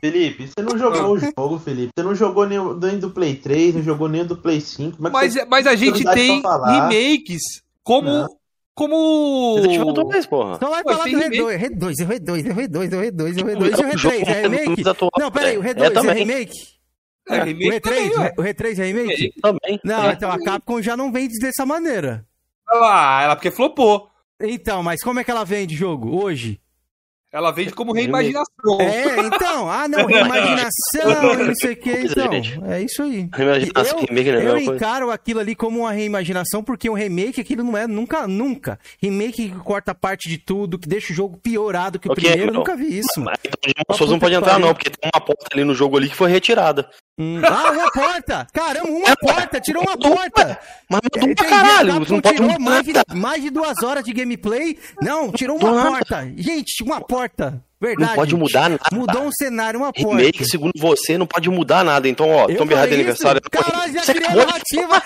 Felipe, 0.00 0.48
você 0.48 0.62
não 0.62 0.78
jogou 0.78 1.12
o 1.12 1.18
jogo, 1.18 1.58
Felipe. 1.58 1.92
Você 1.96 2.04
não 2.04 2.14
jogou 2.14 2.46
nem, 2.46 2.58
nem 2.76 2.98
do 2.98 3.10
Play 3.10 3.36
3, 3.36 3.76
não 3.76 3.82
jogou 3.82 4.08
nem 4.08 4.24
do 4.24 4.36
Play 4.36 4.60
5. 4.60 5.06
É 5.06 5.10
mas, 5.10 5.32
você, 5.32 5.44
mas 5.44 5.66
a 5.66 5.74
gente 5.74 6.04
tem 6.04 6.42
remakes 6.42 7.42
como. 7.82 8.08
Não. 8.08 8.28
Como. 8.74 9.54
Resident 9.56 9.80
Evil 9.80 9.92
2, 9.92 10.26
porra. 10.26 10.56
Então 10.56 10.70
vai 10.70 10.82
Pô, 10.82 10.90
falar 10.90 11.04
do 11.04 11.10
R2, 11.10 11.30
R2, 11.30 11.94
R2, 11.94 11.94
R2, 11.94 12.42
R2, 12.42 12.88
R2, 12.90 13.34
R2 13.34 13.38
e 13.38 13.42
o 13.42 13.46
R3, 13.46 14.28
é 14.28 14.40
remake? 14.42 14.82
Não, 15.16 15.30
peraí, 15.30 15.58
o 15.58 15.62
R2 15.62 16.04
é, 16.04 16.10
é 16.10 16.12
remake? 16.12 16.74
É, 17.28 17.42
remake 17.44 17.76
o 17.76 17.80
R3, 17.80 18.32
o 18.36 18.42
R3 18.42 18.78
é 18.78 18.84
remake? 18.86 19.32
Também. 19.40 19.80
Não, 19.84 20.10
então 20.10 20.30
a 20.30 20.42
Capcom 20.42 20.82
já 20.82 20.96
não 20.96 21.12
vende 21.12 21.38
dessa 21.38 21.64
maneira. 21.64 22.26
Ah, 22.68 23.20
ela 23.22 23.36
porque 23.36 23.52
flopou. 23.52 24.08
Então, 24.40 24.82
mas 24.82 25.00
como 25.02 25.20
é 25.20 25.24
que 25.24 25.30
ela 25.30 25.44
vende 25.44 25.76
jogo 25.76 26.20
hoje? 26.20 26.60
Ela 27.34 27.50
vende 27.50 27.72
como 27.72 27.92
reimaginação. 27.92 28.80
É, 28.80 29.26
então. 29.26 29.68
Ah, 29.68 29.88
não, 29.88 30.06
reimaginação, 30.06 31.34
não 31.44 31.54
sei 31.56 31.72
o 31.72 31.76
que. 31.76 31.90
Então, 31.90 32.30
é 32.70 32.80
isso 32.80 33.02
aí. 33.02 33.28
Reimaginação, 33.34 33.98
eu, 33.98 34.06
remake, 34.06 34.28
eu 34.28 34.56
encaro 34.56 35.10
aquilo 35.10 35.40
ali 35.40 35.56
como 35.56 35.80
uma 35.80 35.90
reimaginação, 35.90 36.62
porque 36.62 36.88
um 36.88 36.94
remake, 36.94 37.40
aquilo 37.40 37.64
não 37.64 37.76
é 37.76 37.88
nunca, 37.88 38.28
nunca. 38.28 38.78
Remake 39.02 39.48
que 39.48 39.50
corta 39.56 39.92
parte 39.92 40.28
de 40.28 40.38
tudo, 40.38 40.78
que 40.78 40.86
deixa 40.86 41.12
o 41.12 41.16
jogo 41.16 41.36
piorado 41.36 41.98
que 41.98 42.08
o 42.08 42.12
okay, 42.12 42.30
primeiro, 42.30 42.52
eu 42.52 42.54
nunca 42.54 42.76
vi 42.76 42.98
isso. 42.98 43.20
Mas, 43.20 43.36
então, 43.44 43.84
pessoas 43.88 44.10
não 44.10 44.20
pode 44.20 44.34
entrar, 44.36 44.60
não, 44.60 44.72
porque 44.72 44.90
tem 44.90 45.10
uma 45.12 45.20
porta 45.20 45.46
ali 45.52 45.64
no 45.64 45.74
jogo 45.74 45.96
ali 45.96 46.08
que 46.08 46.14
foi 46.14 46.30
retirada. 46.30 46.88
Hum. 47.16 47.40
Ah, 47.44 47.70
uma 47.70 47.90
porta! 47.92 48.46
Caramba, 48.52 48.88
uma 48.88 49.08
é, 49.08 49.16
porta! 49.16 49.60
Tirou 49.60 49.82
uma 49.84 49.96
porta! 49.96 50.58
Mas 50.90 51.00
pra 51.00 51.48
caralho! 51.48 52.00
Não 52.00 52.20
pode 52.20 52.36
tirou 52.36 52.58
mais 52.58 52.84
de, 52.84 52.92
mais 53.14 53.42
de 53.42 53.50
duas 53.50 53.82
horas 53.84 54.04
de 54.04 54.12
gameplay. 54.12 54.76
Não, 55.00 55.30
tirou 55.30 55.56
uma 55.56 55.90
porta! 55.90 56.28
Gente, 56.36 56.82
uma 56.82 57.00
porta! 57.00 57.62
Verdade. 57.84 58.10
Não 58.10 58.16
pode 58.16 58.34
mudar 58.34 58.70
nada. 58.70 58.82
Mudou 58.92 59.22
um 59.24 59.30
cenário, 59.30 59.78
uma 59.78 59.92
porta. 59.92 60.16
Remake, 60.16 60.44
segundo 60.46 60.72
você, 60.78 61.18
não 61.18 61.26
pode 61.26 61.50
mudar 61.50 61.84
nada. 61.84 62.08
Então, 62.08 62.30
ó, 62.30 62.46
Tomb 62.46 62.74
Raider 62.74 62.94
aniversário. 62.94 63.42
Caralho, 63.50 63.92
já 63.92 64.02
criei 64.02 64.26
a 64.26 64.34
narrativa. 64.34 65.02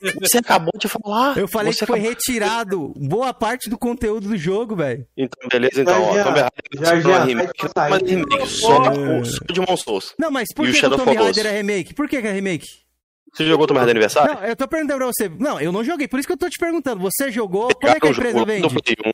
De... 0.00 0.12
Você 0.20 0.38
acabou 0.38 0.72
de 0.78 0.88
falar. 0.88 1.36
Eu 1.36 1.46
falei 1.46 1.72
você 1.72 1.80
que 1.80 1.86
foi 1.86 1.98
acabou... 1.98 2.10
retirado 2.10 2.94
boa 2.96 3.34
parte 3.34 3.68
do 3.68 3.76
conteúdo 3.76 4.28
do 4.28 4.36
jogo, 4.38 4.74
velho. 4.74 5.06
Então, 5.16 5.48
beleza, 5.48 5.82
então, 5.82 6.02
ó, 6.02 6.22
Tomb 6.22 6.40
Raider 6.40 6.50
já, 6.72 7.00
já, 7.00 7.24
remake, 7.24 7.62
não 7.76 7.84
é 7.84 7.98
remake, 7.98 8.46
só, 8.48 8.84
só 8.84 9.44
de 9.46 9.60
Demon 9.60 9.76
Souls. 9.76 10.14
Não, 10.18 10.30
mas 10.30 10.48
por 10.54 10.66
que 10.70 10.86
o 10.86 10.90
Tomb 10.96 11.14
Raider 11.14 11.46
é 11.46 11.52
remake? 11.52 11.94
Por 11.94 12.08
que 12.08 12.16
é 12.16 12.32
remake? 12.32 12.83
Você 13.34 13.44
jogou 13.46 13.66
Tomb 13.66 13.78
Raider 13.78 13.92
aniversário? 13.92 14.34
Não, 14.34 14.44
eu 14.44 14.54
tô 14.54 14.68
perguntando 14.68 14.98
pra 14.98 15.06
você. 15.06 15.28
Não, 15.28 15.60
eu 15.60 15.72
não 15.72 15.82
joguei, 15.82 16.06
por 16.06 16.20
isso 16.20 16.28
que 16.28 16.32
eu 16.32 16.38
tô 16.38 16.48
te 16.48 16.58
perguntando. 16.58 17.00
Você 17.00 17.32
jogou? 17.32 17.68
Como 17.74 17.92
é 17.92 17.98
que 17.98 18.06
a 18.06 18.10
empresa 18.10 18.44
vende? 18.44 18.66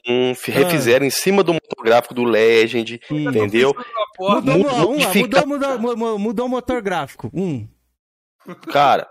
Um, 0.07 0.35
refizeram 0.45 1.05
ah. 1.05 1.07
em 1.07 1.11
cima 1.11 1.43
do 1.43 1.55
motor 1.55 1.83
gráfico 1.83 2.13
do 2.13 2.25
Legend, 2.25 3.01
hum. 3.11 3.31
entendeu? 3.31 3.75
Mudou, 4.19 4.43
mudou, 4.43 4.95
mudou, 5.17 5.79
mudou, 5.79 6.19
mudou, 6.19 6.47
o 6.47 6.49
motor 6.51 6.83
gráfico. 6.83 7.31
Um. 7.33 7.67
Cara, 8.71 9.07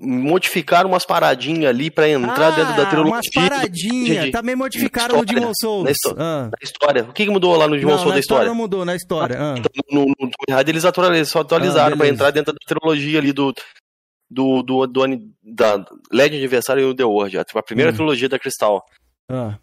modificaram 0.00 0.88
umas 0.88 1.04
paradinhas 1.04 1.68
ali 1.70 1.90
pra 1.90 2.08
entrar 2.08 2.48
ah, 2.48 2.50
dentro 2.50 2.76
da 2.76 2.86
trilogia. 2.86 3.12
Umas 3.12 3.30
paradinhas, 3.32 4.30
também 4.30 4.56
modificaram 4.56 5.18
no 5.18 5.24
Demon 5.24 5.52
Souls. 5.54 5.84
Na, 5.84 5.90
história, 5.90 6.22
ah. 6.22 6.42
na 6.44 6.58
história. 6.62 7.02
O 7.04 7.12
que, 7.12 7.24
que 7.24 7.30
mudou 7.30 7.56
lá 7.56 7.68
no 7.68 7.78
Demon 7.78 7.98
Souls 7.98 8.14
da 8.14 8.20
história? 8.20 8.48
Não 8.48 8.54
mudou 8.54 8.84
na 8.84 8.96
história. 8.96 9.36
Ah. 9.38 9.54
Então, 9.56 9.70
no, 9.90 10.06
no, 10.06 10.14
no 10.18 10.60
eles 10.66 10.84
atualizaram 10.84 11.94
ah, 11.94 11.96
pra 11.96 12.08
entrar 12.08 12.30
dentro 12.30 12.52
da 12.52 12.58
trilogia 12.66 13.18
ali 13.18 13.32
do, 13.32 13.54
do, 14.30 14.62
do, 14.62 14.86
do 14.86 15.02
da 15.42 15.84
Legend 16.12 16.38
Aniversário 16.38 16.82
e 16.82 16.86
o 16.86 16.94
The 16.94 17.04
World, 17.04 17.38
a 17.38 17.62
primeira 17.62 17.90
hum. 17.90 17.94
trilogia 17.94 18.28
da 18.28 18.38
Crystal. 18.38 18.84
Ah. 19.28 19.58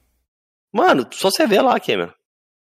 Mano, 0.73 1.07
só 1.11 1.31
você 1.31 1.47
vê 1.47 1.61
lá, 1.61 1.79
Cameron. 1.79 2.11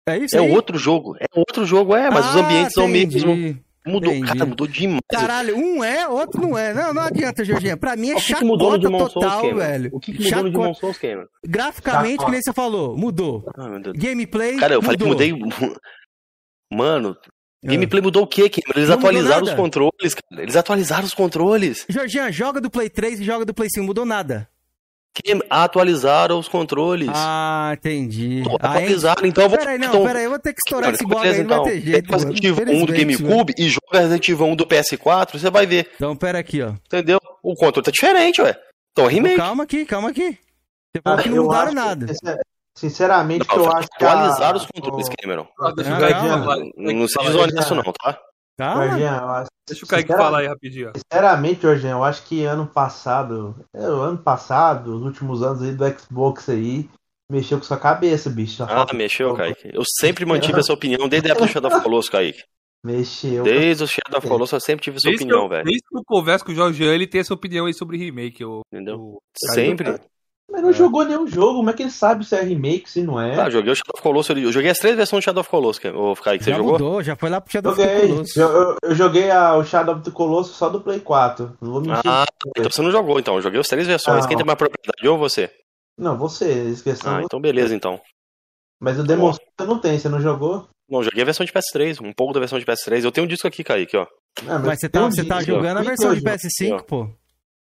É 0.08 0.18
isso 0.18 0.36
É 0.36 0.40
aí? 0.40 0.52
outro 0.52 0.78
jogo. 0.78 1.16
É 1.20 1.26
outro 1.36 1.66
jogo, 1.66 1.96
é, 1.96 2.10
mas 2.10 2.26
ah, 2.26 2.30
os 2.30 2.36
ambientes 2.38 2.74
são 2.74 2.88
mesmo. 2.88 3.60
Mudou, 3.86 4.14
entendi. 4.14 4.28
cara, 4.28 4.46
mudou 4.46 4.68
demais. 4.68 5.02
Caralho, 5.10 5.58
um 5.58 5.84
é, 5.84 6.08
outro 6.08 6.40
não 6.40 6.56
é. 6.56 6.72
Não, 6.72 6.94
não 6.94 7.02
adianta, 7.02 7.44
Jorginho. 7.44 7.78
Pra 7.78 7.96
mim 7.96 8.12
é 8.12 8.20
chacota 8.20 8.80
total, 9.10 9.42
Souls, 9.42 9.56
velho. 9.56 9.90
O 9.92 10.00
que, 10.00 10.14
que 10.14 10.24
mudou 10.24 10.44
no 10.44 10.50
Demon 10.52 10.74
Souls, 10.76 10.98
Cameron? 11.00 11.26
Graficamente, 11.44 12.24
que 12.24 12.32
nem 12.32 12.42
você 12.42 12.54
falou, 12.54 12.96
mudou. 12.96 13.44
Ah, 13.58 13.70
Gameplay, 13.96 14.58
Cara, 14.58 14.76
eu 14.76 14.82
mudou. 14.84 15.16
falei 15.16 15.34
que 15.34 15.40
mudei... 15.40 15.52
Mano, 16.72 17.18
Gameplay 17.64 18.02
mudou 18.02 18.24
o 18.24 18.28
quê, 18.28 18.50
Cameron? 18.50 18.74
Eles 18.76 18.90
não 18.90 18.96
atualizaram 18.96 19.44
os 19.44 19.54
controles, 19.54 20.16
cara. 20.16 20.42
Eles 20.42 20.56
atualizaram 20.56 21.06
os 21.06 21.14
controles. 21.14 21.86
Jorginho, 21.88 22.32
joga 22.32 22.60
do 22.60 22.72
Play 22.72 22.90
3 22.90 23.20
e 23.20 23.24
joga 23.24 23.46
do 23.46 23.54
Play 23.54 23.70
5, 23.70 23.86
mudou 23.86 24.06
nada. 24.06 24.50
Atualizaram 25.50 26.40
os 26.40 26.48
controles. 26.48 27.10
Ah, 27.14 27.72
entendi. 27.74 28.44
Atualizaram, 28.60 29.26
então 29.26 29.44
eu 29.44 29.50
vou. 29.50 29.60
Peraí, 29.60 29.78
não, 29.78 29.90
então... 29.90 30.06
peraí, 30.06 30.24
eu 30.24 30.30
vou 30.30 30.40
ter 30.40 30.54
que 30.54 30.60
estourar 30.66 30.94
esse 30.94 31.06
blog 31.06 31.28
aí, 31.28 31.44
não 31.44 31.50
vai 31.50 31.58
então. 31.58 31.64
ter 31.66 31.82
jeito. 31.82 32.12
Resident 32.12 32.44
Evil 32.44 32.82
1 32.82 32.86
do 32.86 32.94
GameCube 32.94 33.54
e 33.58 33.70
joga 33.70 34.00
Resident 34.00 34.30
Evil 34.30 34.46
1 34.48 34.56
do 34.56 34.66
PS4, 34.66 35.32
você 35.34 35.50
vai 35.50 35.68
ver. 35.68 35.92
Então, 35.96 36.16
pera 36.16 36.40
aqui, 36.40 36.62
ó. 36.62 36.74
Entendeu? 36.86 37.20
O 37.44 37.56
controle 37.56 37.84
tá 37.84 37.92
diferente, 37.92 38.42
ué. 38.42 38.58
Então, 38.94 39.08
remake. 39.08 39.36
Calma 39.36 39.64
aqui, 39.64 39.86
calma 39.86 40.10
aqui. 40.10 40.38
Você 40.94 41.02
falou 41.04 41.20
ah, 41.20 41.24
que 41.24 41.30
não 41.30 41.44
mudaram 41.44 41.74
nada. 41.74 42.08
Sinceramente, 42.78 43.48
não, 43.48 43.66
eu 43.66 43.72
acho 43.72 43.88
que. 43.90 44.04
Atualizar 44.04 44.56
os 44.56 44.66
controles, 44.66 45.08
o... 45.08 45.12
Cameron. 45.18 45.48
Eu 46.78 46.94
não 46.94 47.08
se 47.08 47.18
desonesto, 47.20 47.76
não, 47.76 47.84
tá? 47.84 48.20
Tá. 48.58 49.46
Deixa 49.68 49.86
o 49.86 49.88
Kaique 49.88 50.10
falar 50.10 50.40
aí 50.40 50.48
rapidinho. 50.48 50.92
Sinceramente, 50.96 51.62
Jorginho, 51.62 51.94
eu 51.94 52.04
acho 52.04 52.24
que 52.24 52.44
ano 52.44 52.68
passado, 52.68 53.56
é, 53.74 53.84
ano 53.84 54.18
passado, 54.18 54.96
os 54.96 55.04
últimos 55.04 55.42
anos 55.42 55.62
aí 55.62 55.72
do 55.72 56.00
Xbox 56.00 56.50
aí, 56.50 56.90
mexeu 57.32 57.58
com 57.58 57.64
sua 57.64 57.78
cabeça, 57.78 58.30
bicho. 58.30 58.64
Ah, 58.64 58.86
mexeu, 58.94 59.34
Kaique. 59.34 59.70
Eu 59.74 59.84
sempre 60.00 60.26
mantive 60.26 60.60
essa 60.60 60.74
opinião 60.74 61.08
desde 61.08 61.30
a 61.30 61.32
época 61.32 61.48
do 61.48 61.52
Shadow 61.52 61.72
of 61.72 61.82
Colossus, 61.82 62.10
Kaique. 62.10 62.44
Mexeu. 62.84 63.44
Desde 63.44 63.84
o 63.84 63.88
Shadow 63.88 64.18
of 64.18 64.28
Colossus 64.28 64.54
eu 64.54 64.60
sempre 64.60 64.84
tive 64.84 64.98
essa 64.98 65.08
desde 65.08 65.24
opinião, 65.24 65.48
velho. 65.48 65.64
Desde 65.64 65.82
que 65.82 65.98
eu 65.98 66.04
converso 66.06 66.44
com 66.44 66.52
o 66.52 66.56
Jorge, 66.56 66.84
ele 66.84 67.08
tem 67.08 67.22
essa 67.22 67.34
opinião 67.34 67.68
aí 67.68 67.74
sobre 67.74 67.98
remake. 67.98 68.42
Eu, 68.42 68.62
Entendeu? 68.72 68.96
Eu... 68.96 69.22
Sempre. 69.54 70.00
Mas 70.52 70.62
não 70.62 70.70
é. 70.70 70.74
jogou 70.74 71.06
nenhum 71.06 71.26
jogo, 71.26 71.60
como 71.60 71.70
é 71.70 71.74
que 71.74 71.84
ele 71.84 71.92
sabe 71.92 72.26
se 72.26 72.36
é 72.36 72.42
remake, 72.42 72.90
se 72.90 73.02
não 73.02 73.20
é? 73.20 73.40
Ah, 73.40 73.50
joguei 73.50 73.72
o 73.72 73.76
Shadow 73.76 73.94
of 73.96 74.04
Colossus, 74.04 74.38
eu 74.38 74.52
joguei 74.52 74.70
as 74.70 74.78
três 74.78 74.98
versões 74.98 75.24
do 75.24 75.26
Shadow 75.26 75.40
of 75.40 75.50
Colossus, 75.50 75.82
o 75.86 76.14
Kaique, 76.16 76.44
você 76.44 76.52
já 76.52 76.58
jogou? 76.58 76.74
Mudou, 76.74 77.02
já 77.02 77.16
foi 77.16 77.30
lá 77.30 77.40
pro 77.40 77.52
Shadow 77.54 77.74
joguei, 77.74 77.96
of 77.96 78.08
Colossus. 78.08 78.36
Eu, 78.36 78.78
eu, 78.84 78.96
joguei 78.96 79.32
a, 79.32 79.56
o 79.56 79.64
Shadow 79.64 79.96
of 79.96 80.04
the 80.04 80.12
Colossus 80.12 80.58
só 80.58 80.68
do 80.68 80.82
Play 80.82 81.00
4, 81.00 81.58
não 81.62 81.72
vou 81.72 81.82
mentir. 81.82 82.02
Ah, 82.06 82.26
então 82.58 82.70
você 82.70 82.82
não 82.82 82.92
jogou, 82.92 83.18
então, 83.18 83.36
eu 83.36 83.42
joguei 83.42 83.62
as 83.62 83.68
três 83.68 83.88
versões, 83.88 84.22
não. 84.22 84.28
quem 84.28 84.36
tem 84.36 84.46
mais 84.46 84.58
propriedade, 84.58 85.06
eu 85.06 85.14
ou 85.14 85.18
você? 85.18 85.50
Não, 85.98 86.18
você, 86.18 86.66
esqueci. 86.70 87.08
Ah, 87.08 87.22
então 87.24 87.40
beleza, 87.40 87.74
então. 87.74 88.02
Mas 88.78 89.00
o 89.00 89.04
Demon 89.04 89.32
você 89.32 89.66
não 89.66 89.80
tem, 89.80 89.98
você 89.98 90.10
não 90.10 90.20
jogou? 90.20 90.68
Não, 90.90 91.02
joguei 91.02 91.22
a 91.22 91.26
versão 91.26 91.46
de 91.46 91.54
PS3, 91.54 92.06
um 92.06 92.12
pouco 92.12 92.34
da 92.34 92.40
versão 92.42 92.60
de 92.60 92.66
PS3, 92.66 93.06
eu 93.06 93.12
tenho 93.12 93.24
um 93.24 93.30
disco 93.30 93.48
aqui, 93.48 93.64
Kaique, 93.64 93.96
ó. 93.96 94.06
Ah, 94.42 94.60
mas, 94.60 94.64
mas 94.64 94.80
você 94.80 94.90
tá, 94.90 95.06
você 95.06 95.24
tá 95.24 95.42
jogando 95.42 95.78
a 95.78 95.82
versão 95.82 96.14
de 96.14 96.22
PS5, 96.22 96.84
pô. 96.84 97.10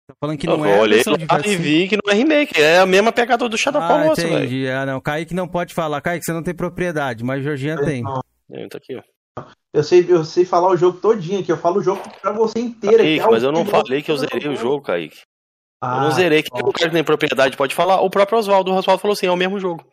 Tá 0.07 0.13
falando 0.19 0.37
que 0.37 0.47
não, 0.47 0.57
não 0.57 0.65
é. 0.65 0.77
Eu 0.77 0.81
olhei 0.81 1.01
lá 1.05 1.39
e 1.45 1.55
vi 1.55 1.87
que 1.87 1.95
não 1.95 2.11
é 2.11 2.15
remake, 2.15 2.61
é 2.61 2.79
a 2.79 2.85
mesma 2.85 3.11
pegada 3.11 3.47
do 3.47 3.57
Shadow 3.57 3.81
ah, 3.81 3.87
Colossus, 3.87 4.23
velho. 4.23 4.37
Entendi. 4.37 4.67
Ah, 4.67 4.85
não. 4.85 4.99
Kaique 4.99 5.33
não 5.33 5.47
pode 5.47 5.73
falar. 5.73 6.01
Kaique, 6.01 6.25
você 6.25 6.33
não 6.33 6.43
tem 6.43 6.53
propriedade, 6.53 7.23
mas 7.23 7.45
é, 7.45 7.75
tem. 7.77 8.03
É, 8.51 8.67
tá 8.67 8.77
aqui, 8.77 8.95
ó. 8.95 9.01
Eu 9.73 9.83
sei, 9.83 10.05
eu 10.07 10.23
sei 10.23 10.45
falar 10.45 10.69
o 10.69 10.77
jogo 10.77 10.99
todinho 10.99 11.39
aqui, 11.39 11.51
eu 11.51 11.57
falo 11.57 11.79
o 11.79 11.83
jogo 11.83 12.01
pra 12.21 12.31
você 12.31 12.59
inteiro. 12.59 12.97
Kaique, 12.97 13.19
é 13.21 13.27
mas 13.27 13.43
eu 13.43 13.51
não 13.51 13.65
falei 13.65 14.01
que 14.01 14.11
eu 14.11 14.17
zerei 14.17 14.47
o 14.49 14.55
jogo, 14.55 14.83
Kaique. 14.83 15.21
Ah, 15.81 15.97
eu 15.97 16.01
não 16.01 16.11
zerei, 16.11 16.43
que 16.43 16.49
o 16.53 16.71
cara 16.71 16.89
que 16.89 16.95
tem 16.95 17.03
propriedade 17.03 17.57
pode 17.57 17.73
falar. 17.73 18.01
O 18.01 18.09
próprio 18.09 18.37
Oswaldo, 18.37 18.71
o 18.71 18.75
Oswaldo 18.75 19.01
falou 19.01 19.13
assim, 19.13 19.27
é 19.27 19.31
o 19.31 19.37
mesmo 19.37 19.59
jogo. 19.59 19.85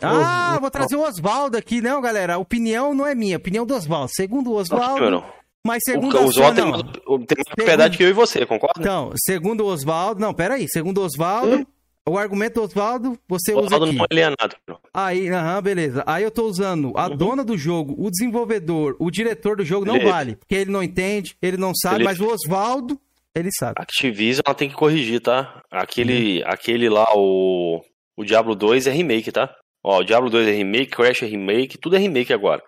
Ah, 0.00 0.58
vou 0.60 0.70
trazer 0.70 0.96
o 0.96 1.02
Oswaldo 1.02 1.56
aqui, 1.56 1.80
não, 1.80 2.00
galera. 2.00 2.34
A 2.34 2.38
opinião 2.38 2.94
não 2.94 3.06
é 3.06 3.14
minha, 3.14 3.36
a 3.36 3.38
opinião 3.38 3.64
do 3.64 3.74
Oswaldo. 3.74 4.10
Segundo 4.12 4.50
o 4.50 4.54
Oswaldo. 4.54 5.24
Mas 5.64 5.82
segundo 5.84 6.18
o 6.18 6.24
Oswaldo 6.24 6.60
tem, 6.60 6.70
mais, 6.70 6.82
tem 6.82 7.36
mais 7.36 7.48
propriedade 7.54 7.96
que 7.96 8.02
eu 8.02 8.08
e 8.08 8.12
você, 8.12 8.44
concorda? 8.44 8.80
Então, 8.80 9.12
segundo 9.16 9.64
o 9.64 9.66
Oswaldo. 9.66 10.20
Não, 10.20 10.34
peraí. 10.34 10.66
Segundo 10.68 10.98
o 10.98 11.04
Oswaldo, 11.04 11.58
hum? 11.58 11.66
o 12.08 12.18
argumento 12.18 12.54
do 12.54 12.62
Oswaldo, 12.62 13.16
você 13.28 13.52
o 13.52 13.58
usa. 13.58 13.66
Oswaldo 13.66 13.92
não 13.92 14.04
é 14.04 14.06
alienado. 14.10 14.56
Aí, 14.92 15.28
aham, 15.28 15.62
beleza. 15.62 16.02
Aí 16.04 16.24
eu 16.24 16.30
tô 16.30 16.46
usando 16.46 16.92
a 16.96 17.06
uhum. 17.06 17.16
dona 17.16 17.44
do 17.44 17.56
jogo, 17.56 17.94
o 17.96 18.10
desenvolvedor, 18.10 18.96
o 18.98 19.10
diretor 19.10 19.56
do 19.56 19.64
jogo, 19.64 19.86
não 19.86 19.94
beleza. 19.94 20.12
vale. 20.12 20.36
Porque 20.36 20.54
ele 20.54 20.70
não 20.70 20.82
entende, 20.82 21.36
ele 21.40 21.56
não 21.56 21.72
sabe, 21.74 21.98
beleza. 21.98 22.22
mas 22.24 22.28
o 22.28 22.34
Oswaldo, 22.34 23.00
ele 23.32 23.50
sabe. 23.56 23.74
Activision 23.78 24.42
ela 24.44 24.54
tem 24.54 24.68
que 24.68 24.74
corrigir, 24.74 25.20
tá? 25.20 25.62
Aquele, 25.70 26.42
uhum. 26.42 26.48
aquele 26.48 26.88
lá, 26.88 27.06
o. 27.14 27.80
O 28.14 28.24
Diablo 28.24 28.54
2 28.54 28.86
é 28.86 28.90
remake, 28.90 29.32
tá? 29.32 29.54
Ó, 29.82 30.00
o 30.00 30.04
Diablo 30.04 30.28
2 30.28 30.46
é 30.46 30.52
remake, 30.52 30.90
Crash 30.90 31.22
é 31.22 31.26
remake, 31.26 31.78
tudo 31.78 31.96
é 31.96 31.98
remake 31.98 32.32
agora. 32.32 32.62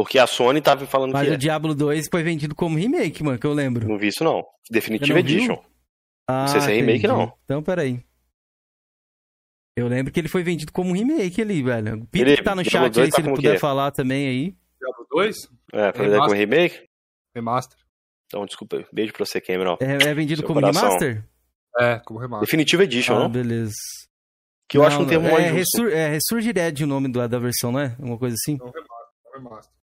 Porque 0.00 0.18
a 0.18 0.26
Sony 0.26 0.62
tava 0.62 0.86
falando 0.86 1.12
Mas 1.12 1.24
que. 1.24 1.28
Mas 1.28 1.32
o 1.32 1.34
é. 1.34 1.36
Diablo 1.36 1.74
2 1.74 2.08
foi 2.10 2.22
vendido 2.22 2.54
como 2.54 2.78
remake, 2.78 3.22
mano, 3.22 3.38
que 3.38 3.46
eu 3.46 3.52
lembro. 3.52 3.86
Não 3.86 3.98
vi 3.98 4.08
isso, 4.08 4.24
não. 4.24 4.42
Definitive 4.70 5.12
não 5.12 5.18
Edition. 5.18 5.62
Ah, 6.26 6.40
não 6.40 6.48
sei 6.48 6.60
se 6.62 6.70
é 6.70 6.74
remake, 6.76 6.98
entendi. 7.00 7.12
não. 7.12 7.34
Então, 7.44 7.62
peraí. 7.62 8.02
Eu 9.76 9.88
lembro 9.88 10.10
que 10.10 10.18
ele 10.18 10.28
foi 10.28 10.42
vendido 10.42 10.72
como 10.72 10.94
remake 10.94 11.42
ali, 11.42 11.62
velho. 11.62 11.96
O 11.96 12.06
Pito 12.06 12.34
que 12.34 12.42
tá 12.42 12.54
no 12.54 12.62
Diablo 12.62 12.88
chat 12.88 12.98
aí, 12.98 13.10
tá 13.10 13.16
se 13.16 13.20
ele 13.20 13.34
puder 13.34 13.58
falar 13.58 13.90
também 13.90 14.26
aí. 14.26 14.56
Diablo 14.80 15.06
2? 15.10 15.36
É, 15.74 15.92
foi 15.92 16.06
vendido 16.06 16.22
como 16.22 16.34
remake? 16.34 16.88
Remaster. 17.34 17.76
Então, 18.24 18.46
desculpa. 18.46 18.82
Beijo 18.90 19.12
pra 19.12 19.26
você, 19.26 19.38
Cameron. 19.38 19.76
É, 19.80 20.08
é 20.08 20.14
vendido 20.14 20.40
Seu 20.40 20.46
como 20.46 20.62
coração. 20.62 20.82
remaster? 20.82 21.24
É, 21.78 21.98
como 21.98 22.18
remaster. 22.18 22.46
Definitive 22.46 22.84
Edition, 22.84 23.16
ah, 23.16 23.18
não? 23.18 23.28
beleza. 23.28 23.74
Que 24.66 24.78
eu 24.78 24.80
não, 24.80 24.88
acho 24.88 25.02
um 25.02 25.06
termo 25.06 25.28
é, 25.28 25.32
mais 25.32 25.52
Resur 25.52 25.92
é 25.92 26.08
Resurgired 26.08 26.84
o 26.84 26.86
nome 26.86 27.12
da 27.12 27.38
versão, 27.38 27.70
não 27.70 27.80
é? 27.80 27.94
Uma 27.98 28.16
coisa 28.16 28.34
assim? 28.34 28.56
Não, 28.56 28.70
remaster, 28.70 29.34
remaster. 29.34 29.79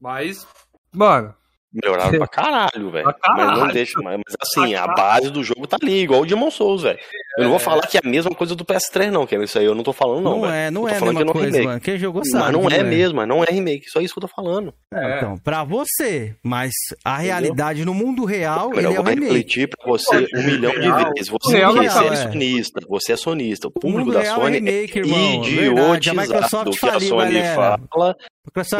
Mas, 0.00 0.46
mano. 0.92 1.34
Melhoraram 1.70 2.18
pra 2.18 2.26
caralho, 2.28 2.90
velho. 2.90 3.14
Mas 3.36 3.58
não 3.58 3.68
deixa. 3.68 4.00
Mas, 4.02 4.18
mas 4.26 4.36
assim, 4.40 4.74
a 4.74 4.86
base 4.86 5.30
do 5.30 5.44
jogo 5.44 5.66
tá 5.66 5.76
ali, 5.80 6.00
igual 6.00 6.22
o 6.22 6.26
Demon 6.26 6.50
Souls, 6.50 6.82
velho. 6.82 6.98
Eu 7.36 7.44
não 7.44 7.50
vou 7.50 7.58
falar 7.58 7.86
que 7.86 7.96
é 7.96 8.00
a 8.02 8.08
mesma 8.08 8.34
coisa 8.34 8.56
do 8.56 8.64
PS3, 8.64 9.10
não, 9.10 9.26
que 9.26 9.36
é 9.36 9.44
isso 9.44 9.58
aí 9.58 9.66
eu 9.66 9.74
não 9.74 9.84
tô 9.84 9.92
falando, 9.92 10.24
não. 10.24 10.40
Não 10.40 10.50
é, 10.50 10.70
não 10.70 10.88
é 10.88 10.96
a 10.96 11.00
mesma 11.00 11.20
é 11.20 11.24
coisa, 11.24 11.62
mano. 11.62 11.80
Quem 11.80 11.98
jogou 11.98 12.24
sabe. 12.24 12.44
Mas 12.44 12.52
não 12.52 12.70
é, 12.70 12.78
é 12.78 12.82
mesmo, 12.82 13.24
não 13.26 13.44
é 13.44 13.46
remake. 13.50 13.88
Só 13.90 14.00
isso 14.00 14.14
que 14.14 14.18
eu 14.18 14.28
tô 14.28 14.28
falando. 14.28 14.72
É, 14.92 15.18
então, 15.18 15.36
pra 15.36 15.62
você, 15.62 16.34
mas 16.42 16.72
a 17.04 17.18
realidade 17.18 17.82
Entendeu? 17.82 17.94
no 17.94 18.06
mundo 18.06 18.24
real, 18.24 18.72
ele 18.74 18.86
é 18.86 18.90
um 19.00 19.02
remake. 19.02 19.20
refletir 19.20 19.68
pra 19.68 19.86
você 19.86 20.26
um 20.34 20.42
milhão 20.42 20.72
de 20.72 21.12
vezes. 21.14 21.28
Você, 21.28 21.58
real, 21.58 21.74
você 21.74 21.86
é, 21.86 22.16
sonista, 22.16 22.80
você 22.88 23.12
é 23.12 23.16
sonista. 23.16 23.68
O 23.68 23.70
público 23.70 24.10
o 24.10 24.12
da 24.14 24.24
Sony 24.24 24.56
é 24.56 24.60
remake, 24.60 24.98
irmão, 24.98 25.44
idiotizado. 25.44 26.18
A 26.18 26.22
Microsoft 26.22 26.78
faliu, 26.78 27.20
a 27.20 27.26
Sony 27.26 27.42
fala, 27.54 28.16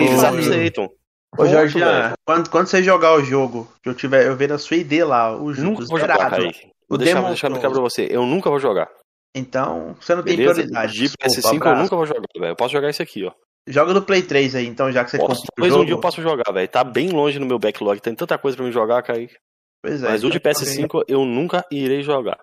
eles 0.00 0.24
aceitam. 0.24 0.90
Ô, 1.36 1.46
Jorge, 1.46 1.78
quando, 2.26 2.48
quando 2.48 2.66
você 2.66 2.82
jogar 2.82 3.14
o 3.14 3.22
jogo, 3.22 3.70
que 3.82 3.88
eu 3.88 3.94
tiver, 3.94 4.26
eu 4.26 4.36
ver 4.36 4.52
a 4.52 4.58
sua 4.58 4.76
ID 4.76 5.04
lá, 5.04 5.36
o 5.36 5.52
jogo 5.52 5.70
nunca 5.70 5.84
vou 5.84 5.98
jogar, 5.98 6.30
Kaique. 6.30 6.70
Vou 6.88 6.96
deixar, 6.96 7.50
no 7.50 7.60
pra 7.60 7.68
você. 7.68 8.08
Eu 8.10 8.24
nunca 8.24 8.48
vou 8.48 8.58
jogar. 8.58 8.88
Então, 9.34 9.94
você 10.00 10.14
não 10.14 10.22
Beleza? 10.22 10.54
tem 10.54 10.64
prioridade. 10.64 10.92
De 10.94 11.08
PS5 11.10 11.66
eu 11.66 11.76
nunca 11.76 11.96
vou 11.96 12.06
jogar, 12.06 12.22
velho. 12.34 12.52
Eu 12.52 12.56
posso 12.56 12.72
jogar 12.72 12.88
esse 12.88 13.02
aqui, 13.02 13.24
ó. 13.24 13.32
Joga 13.66 13.92
no 13.92 14.00
Play 14.00 14.22
3 14.22 14.54
aí, 14.54 14.66
então, 14.66 14.90
já 14.90 15.04
que 15.04 15.10
você 15.10 15.18
posso, 15.18 15.42
Talvez 15.54 15.74
um 15.74 15.84
dia 15.84 15.94
eu 15.94 16.00
possa 16.00 16.22
jogar, 16.22 16.50
velho. 16.50 16.68
Tá 16.68 16.82
bem 16.82 17.10
longe 17.10 17.38
no 17.38 17.44
meu 17.44 17.58
backlog, 17.58 18.00
tem 18.00 18.14
tanta 18.14 18.38
coisa 18.38 18.56
pra 18.56 18.64
mim 18.64 18.72
jogar, 18.72 19.02
Kaique. 19.02 19.36
Pois 19.82 20.02
é. 20.02 20.08
Mas 20.08 20.24
o 20.24 20.30
de 20.30 20.38
então, 20.38 20.50
PS5 20.50 21.04
eu 21.06 21.24
nunca 21.26 21.64
irei 21.70 22.02
jogar. 22.02 22.38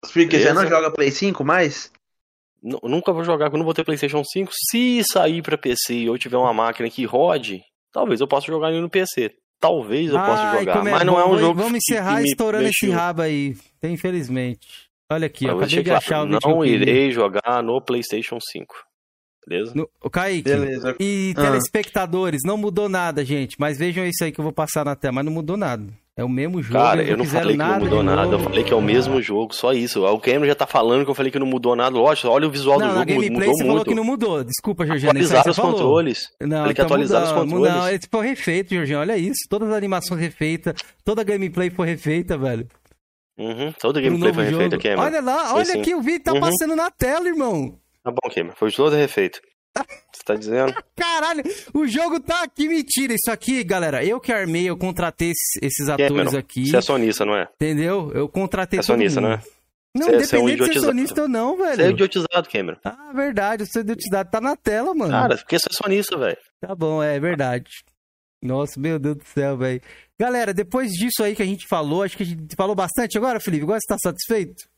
Porque 0.00 0.38
você 0.38 0.52
não 0.52 0.66
joga 0.66 0.92
Play 0.92 1.10
5 1.10 1.44
mais? 1.44 1.90
N 2.62 2.78
nunca 2.84 3.12
vou 3.12 3.24
jogar, 3.24 3.50
quando 3.50 3.64
vou 3.64 3.74
ter 3.74 3.84
PlayStation 3.84 4.22
5. 4.24 4.52
Se 4.70 5.02
sair 5.04 5.42
pra 5.42 5.58
PC 5.58 5.94
e 5.94 6.06
eu 6.06 6.16
tiver 6.16 6.36
uma 6.36 6.52
máquina 6.52 6.88
que 6.88 7.04
rode, 7.04 7.62
Talvez 7.92 8.20
eu 8.20 8.28
possa 8.28 8.46
jogar 8.46 8.70
ele 8.70 8.80
no 8.80 8.90
PC. 8.90 9.34
Talvez 9.60 10.10
eu 10.10 10.18
possa 10.18 10.58
jogar, 10.58 10.86
é 10.86 10.90
mas 10.90 11.04
não 11.04 11.18
é 11.18 11.26
um 11.26 11.36
jogo 11.36 11.60
Vamos 11.60 11.78
encerrar 11.78 12.22
que 12.22 12.28
estourando 12.28 12.68
esse 12.68 12.88
rabo 12.90 13.22
aí, 13.22 13.56
infelizmente. 13.82 14.68
Olha 15.10 15.26
aqui, 15.26 15.48
ó, 15.48 15.56
acabei 15.56 15.82
de 15.82 15.90
achar 15.90 16.22
o 16.22 16.26
Não 16.26 16.64
irei 16.64 17.10
jogar 17.10 17.62
no 17.62 17.80
PlayStation 17.80 18.38
5. 18.40 18.74
Beleza? 19.46 19.72
No, 19.74 19.88
o 20.02 20.10
Kaique, 20.10 20.42
Beleza. 20.42 20.94
e 21.00 21.32
ah. 21.36 21.40
telespectadores, 21.40 22.42
não 22.44 22.58
mudou 22.58 22.88
nada, 22.88 23.24
gente. 23.24 23.56
Mas 23.58 23.78
vejam 23.78 24.04
isso 24.06 24.22
aí 24.22 24.30
que 24.30 24.38
eu 24.38 24.44
vou 24.44 24.52
passar 24.52 24.84
na 24.84 24.94
tela, 24.94 25.12
mas 25.12 25.24
não 25.24 25.32
mudou 25.32 25.56
nada. 25.56 25.84
É 26.18 26.24
o 26.24 26.28
mesmo 26.28 26.60
jogo. 26.60 26.80
Cara, 26.80 27.00
eu 27.00 27.16
não 27.16 27.24
falei 27.24 27.56
que 27.56 27.62
não 27.62 27.78
mudou 27.78 28.02
nada. 28.02 28.32
Eu 28.32 28.40
falei 28.40 28.64
que 28.64 28.72
é 28.72 28.76
o 28.76 28.82
mesmo 28.82 29.22
jogo, 29.22 29.54
só 29.54 29.72
isso. 29.72 30.04
O 30.04 30.18
Cameron 30.18 30.46
já 30.46 30.54
tá 30.56 30.66
falando 30.66 31.04
que 31.04 31.10
eu 31.12 31.14
falei 31.14 31.30
que 31.30 31.38
não 31.38 31.46
mudou 31.46 31.76
nada. 31.76 31.96
Lógico, 31.96 32.26
olha 32.26 32.48
o 32.48 32.50
visual 32.50 32.76
não, 32.76 32.88
do 32.88 32.94
jogo, 32.94 33.06
gameplay, 33.06 33.30
mudou 33.30 33.54
você 33.54 33.62
muito. 33.62 33.66
falou 33.68 33.84
que 33.84 33.94
não 33.94 34.02
mudou. 34.02 34.42
Desculpa, 34.42 34.84
Jorginho. 34.84 35.10
Atualizaram 35.10 35.50
os 35.52 35.56
falou. 35.56 35.72
controles. 35.74 36.28
Não, 36.40 36.56
falei 36.58 36.74
que 36.74 36.80
então 36.80 36.86
atualizaram 36.86 37.24
os 37.24 37.32
controles. 37.32 37.72
Não, 37.72 37.98
foi 38.10 38.26
refeito, 38.26 38.74
Jorginho. 38.74 38.98
Olha 38.98 39.16
isso. 39.16 39.38
Todas 39.48 39.68
as 39.68 39.76
animações 39.76 40.20
refeitas, 40.20 40.74
toda 41.04 41.20
a 41.20 41.24
gameplay 41.24 41.70
foi 41.70 41.86
refeita, 41.86 42.36
velho. 42.36 42.66
Uhum, 43.38 43.72
toda 43.78 44.00
a 44.00 44.02
gameplay 44.02 44.32
foi 44.32 44.44
refeita, 44.46 44.76
Cameron. 44.76 45.02
Olha 45.02 45.20
lá, 45.20 45.54
olha 45.54 45.74
aqui, 45.74 45.94
o 45.94 46.02
vídeo 46.02 46.24
tá 46.24 46.32
uhum. 46.32 46.40
passando 46.40 46.74
na 46.74 46.90
tela, 46.90 47.28
irmão. 47.28 47.78
Tá 48.02 48.10
bom, 48.10 48.28
Cameron. 48.28 48.56
Foi 48.56 48.72
todo 48.72 48.96
refeito. 48.96 49.40
Você 50.12 50.22
tá 50.24 50.34
dizendo? 50.34 50.74
Caralho, 50.96 51.42
o 51.74 51.86
jogo 51.86 52.20
tá 52.20 52.42
aqui, 52.42 52.68
mentira. 52.68 53.14
Isso 53.14 53.30
aqui, 53.30 53.62
galera, 53.64 54.04
eu 54.04 54.20
que 54.20 54.32
armei, 54.32 54.68
eu 54.68 54.76
contratei 54.76 55.32
esses 55.62 55.88
atores 55.88 56.34
aqui. 56.34 56.66
Você 56.68 56.76
é 56.76 56.80
sonista, 56.80 57.24
não 57.24 57.36
é? 57.36 57.48
Entendeu? 57.54 58.10
Eu 58.14 58.28
contratei 58.28 58.80
é 58.80 58.82
sonista, 58.82 59.20
não 59.20 59.32
é? 59.32 59.42
Não, 59.94 60.06
você, 60.06 60.16
independente 60.16 60.28
você 60.28 60.36
é 60.36 60.40
um 60.40 60.46
de 60.46 60.72
ser 60.72 60.80
sonista 60.80 61.22
ou 61.22 61.28
não, 61.28 61.56
velho. 61.56 61.76
Você 61.76 61.82
é 61.82 61.90
idiotizado, 61.90 62.48
Cameron. 62.50 62.78
Ah, 62.84 63.12
verdade, 63.14 63.66
você 63.66 63.78
é 63.78 63.82
idiotizado. 63.82 64.30
Tá 64.30 64.40
na 64.40 64.54
tela, 64.56 64.94
mano. 64.94 65.10
Cara, 65.10 65.36
porque 65.36 65.58
você 65.58 65.68
é 65.70 65.74
sonista, 65.74 66.16
velho. 66.16 66.36
Tá 66.60 66.74
bom, 66.74 67.02
é 67.02 67.18
verdade. 67.18 67.70
Nossa, 68.42 68.78
meu 68.78 68.98
Deus 68.98 69.16
do 69.16 69.24
céu, 69.24 69.56
velho. 69.56 69.80
Galera, 70.18 70.54
depois 70.54 70.92
disso 70.92 71.22
aí 71.22 71.34
que 71.34 71.42
a 71.42 71.46
gente 71.46 71.66
falou, 71.66 72.02
acho 72.02 72.16
que 72.16 72.22
a 72.22 72.26
gente 72.26 72.54
falou 72.54 72.74
bastante 72.74 73.16
agora, 73.16 73.40
Felipe. 73.40 73.64
Agora 73.64 73.80
você 73.80 73.86
tá 73.86 73.96
satisfeito? 73.98 74.68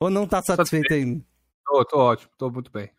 Ou 0.00 0.10
não 0.10 0.26
tá 0.26 0.42
satisfeito, 0.42 0.88
satisfeito. 0.88 1.08
ainda? 1.08 1.24
Tô, 1.64 1.84
tô 1.84 1.98
ótimo, 1.98 2.30
tô 2.36 2.50
muito 2.50 2.70
bem. 2.70 2.90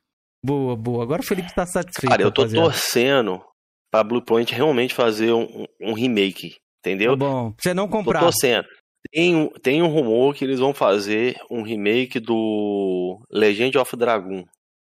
Boa, 0.43 0.75
boa. 0.75 1.03
Agora 1.03 1.21
o 1.21 1.25
Felipe 1.25 1.53
tá 1.53 1.65
satisfeito. 1.65 2.09
Cara, 2.09 2.21
eu 2.21 2.31
tô 2.31 2.41
rapaziada. 2.41 2.67
torcendo 2.67 3.41
pra 3.91 4.03
Bluepoint 4.03 4.53
realmente 4.53 4.93
fazer 4.93 5.31
um, 5.31 5.65
um 5.81 5.93
remake, 5.93 6.55
entendeu? 6.79 7.11
Tá 7.11 7.25
bom, 7.25 7.53
você 7.57 7.73
não 7.73 7.87
comprar. 7.87 8.19
Tô 8.19 8.25
torcendo. 8.25 8.67
Tem, 9.11 9.49
tem 9.61 9.81
um 9.81 9.87
rumor 9.87 10.33
que 10.33 10.43
eles 10.43 10.59
vão 10.59 10.73
fazer 10.73 11.35
um 11.49 11.61
remake 11.61 12.19
do 12.19 13.21
Legend 13.31 13.77
of 13.77 13.95
Dragon. 13.95 14.43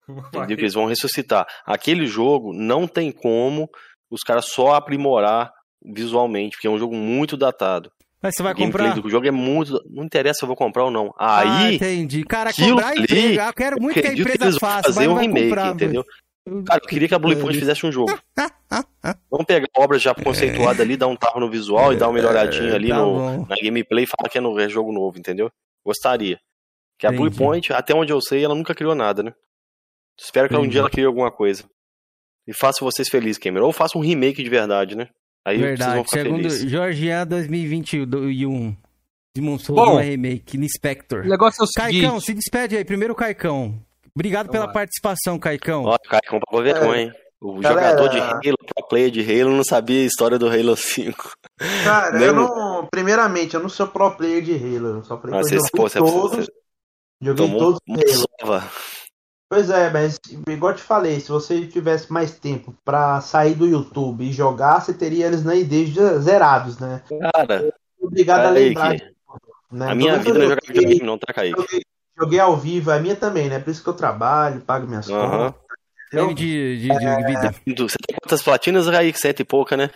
Entendeu? 0.08 0.56
Que 0.56 0.62
eles 0.62 0.74
vão 0.74 0.86
ressuscitar. 0.86 1.46
Aquele 1.66 2.06
jogo 2.06 2.52
não 2.52 2.86
tem 2.86 3.12
como 3.12 3.68
os 4.10 4.22
caras 4.22 4.46
só 4.46 4.74
aprimorar 4.74 5.52
visualmente, 5.84 6.56
porque 6.56 6.66
é 6.66 6.70
um 6.70 6.78
jogo 6.78 6.94
muito 6.94 7.36
datado. 7.36 7.90
Mas 8.20 8.34
você 8.34 8.42
vai 8.42 8.54
comprar? 8.54 8.98
O 8.98 9.08
jogo 9.08 9.26
é 9.26 9.30
muito. 9.30 9.80
Não 9.88 10.04
interessa 10.04 10.40
se 10.40 10.44
eu 10.44 10.48
vou 10.48 10.56
comprar 10.56 10.84
ou 10.84 10.90
não. 10.90 11.14
Aí. 11.16 11.48
Ah, 11.48 11.72
entendi. 11.72 12.24
Cara, 12.24 12.52
comprar 12.52 12.88
ali, 12.88 13.02
empresa. 13.02 13.42
Eu 13.42 13.52
quero 13.52 13.80
muito 13.80 14.00
que 14.00 14.06
a 14.06 14.12
empresa 14.12 14.58
faça. 14.58 14.92
Fazer 14.92 15.08
um 15.08 15.14
remake, 15.14 15.48
comprar, 15.48 15.74
entendeu? 15.74 16.04
Cara, 16.66 16.80
eu 16.82 16.88
queria 16.88 17.06
que 17.06 17.14
a 17.14 17.18
Blue 17.18 17.36
Point 17.36 17.58
fizesse 17.58 17.86
um 17.86 17.92
jogo. 17.92 18.18
Vamos 19.30 19.46
pegar 19.46 19.66
a 19.76 19.80
obra 19.82 19.98
já 19.98 20.14
conceituada 20.14 20.82
ali, 20.82 20.96
dar 20.96 21.06
um 21.06 21.16
tapa 21.16 21.38
no 21.38 21.50
visual 21.50 21.92
e 21.92 21.96
dar 21.96 22.08
uma 22.08 22.14
melhoradinha 22.14 22.74
ali 22.74 22.88
tá 22.88 22.98
no, 22.98 23.46
na 23.46 23.56
gameplay 23.56 24.04
e 24.04 24.06
falar 24.06 24.28
que 24.30 24.38
é, 24.38 24.40
no, 24.40 24.58
é 24.58 24.68
jogo 24.68 24.92
novo, 24.92 25.18
entendeu? 25.18 25.50
Gostaria. 25.84 26.38
Que 26.98 27.06
a 27.06 27.12
Blue 27.12 27.30
Point, 27.30 27.72
até 27.72 27.94
onde 27.94 28.12
eu 28.12 28.20
sei, 28.20 28.44
ela 28.44 28.54
nunca 28.54 28.74
criou 28.74 28.94
nada, 28.94 29.22
né? 29.22 29.32
Espero 30.18 30.48
que 30.48 30.54
Entendi. 30.54 30.66
um 30.66 30.70
dia 30.70 30.80
ela 30.80 30.90
crie 30.90 31.04
alguma 31.04 31.30
coisa. 31.30 31.64
E 32.46 32.52
faça 32.52 32.84
vocês 32.84 33.08
felizes, 33.08 33.38
Cameron. 33.38 33.66
Ou 33.66 33.72
faça 33.72 33.96
um 33.96 34.00
remake 34.00 34.42
de 34.42 34.50
verdade, 34.50 34.96
né? 34.96 35.08
Aí 35.48 35.58
verdade. 35.58 36.04
Segundo 36.08 36.42
felizes. 36.42 36.70
Georgian 36.70 37.26
2021. 37.26 38.76
Demon 39.34 39.58
Souls 39.58 39.82
Bom, 39.82 39.96
remake, 39.96 40.56
Inspector. 40.58 41.24
O 41.24 41.28
negócio 41.28 41.62
é 41.62 41.64
o 41.64 41.68
Caicão, 41.74 42.20
se 42.20 42.34
despede 42.34 42.76
aí. 42.76 42.84
Primeiro, 42.84 43.14
Caicão. 43.14 43.80
Obrigado 44.14 44.50
pela 44.50 44.70
participação, 44.70 45.38
Caicão. 45.38 45.84
Ó, 45.84 45.96
Caicão 45.98 46.40
pagou 46.40 46.62
vergonha, 46.62 47.02
hein? 47.02 47.12
O 47.40 47.60
Galera... 47.60 47.90
jogador 47.90 48.08
de 48.08 48.18
Halo, 48.18 48.56
pro 48.74 48.88
player 48.88 49.10
de 49.12 49.20
Halo, 49.20 49.56
não 49.56 49.62
sabia 49.62 50.02
a 50.02 50.06
história 50.06 50.38
do 50.38 50.48
Halo 50.48 50.76
5. 50.76 51.32
Cara, 51.84 52.20
eu 52.20 52.34
não. 52.34 52.88
Primeiramente, 52.90 53.54
eu 53.54 53.60
não 53.60 53.68
sou 53.68 53.86
pro 53.86 54.10
player 54.10 54.42
de 54.42 54.54
Halo. 54.54 54.96
Eu 54.96 55.04
só 55.04 55.20
falei 55.20 55.40
que 55.40 55.54
eu 55.54 55.62
pô, 55.72 55.88
todos. 55.88 56.46
Você... 56.46 56.52
Joguei 57.22 57.58
todos 57.58 57.80
os 57.86 58.26
Halo. 58.42 58.62
Pois 59.50 59.70
é, 59.70 59.90
mas 59.90 60.18
igual 60.46 60.72
eu 60.72 60.76
te 60.76 60.82
falei, 60.82 61.18
se 61.20 61.30
você 61.30 61.66
tivesse 61.66 62.12
mais 62.12 62.38
tempo 62.38 62.74
pra 62.84 63.20
sair 63.22 63.54
do 63.54 63.66
YouTube 63.66 64.22
e 64.22 64.32
jogar, 64.32 64.80
você 64.80 64.92
teria 64.92 65.26
eles 65.26 65.42
na 65.42 65.54
ID 65.54 65.96
zerados, 66.20 66.78
né? 66.78 67.02
Cara, 67.34 67.72
obrigado 67.98 68.46
a 68.46 68.50
lembrar. 68.50 68.94
Que... 68.94 69.14
Né? 69.72 69.90
A 69.90 69.94
minha 69.94 70.18
vida 70.18 70.38
é 70.38 70.42
jogar 70.42 70.58
videogame, 70.66 71.06
não 71.06 71.18
tá 71.18 71.32
caindo. 71.32 71.62
Joguei, 71.62 71.82
joguei, 72.18 72.40
ao 72.40 72.56
vivo, 72.58 72.90
a 72.90 72.98
minha 72.98 73.16
também, 73.16 73.48
né? 73.48 73.58
Por 73.58 73.70
isso 73.70 73.82
que 73.82 73.88
eu 73.88 73.94
trabalho, 73.94 74.60
pago 74.60 74.86
minhas 74.86 75.08
uhum. 75.08 75.52
contas. 76.10 76.34
de, 76.34 76.78
de, 76.78 76.88
de 76.88 77.06
é... 77.06 77.26
vida. 77.26 77.54
Você 77.88 77.96
tem 78.06 78.16
quantas 78.22 78.42
platinas, 78.42 78.86
Raí? 78.86 79.14
Sete 79.14 79.40
e 79.40 79.44
pouca, 79.46 79.78
né? 79.78 79.90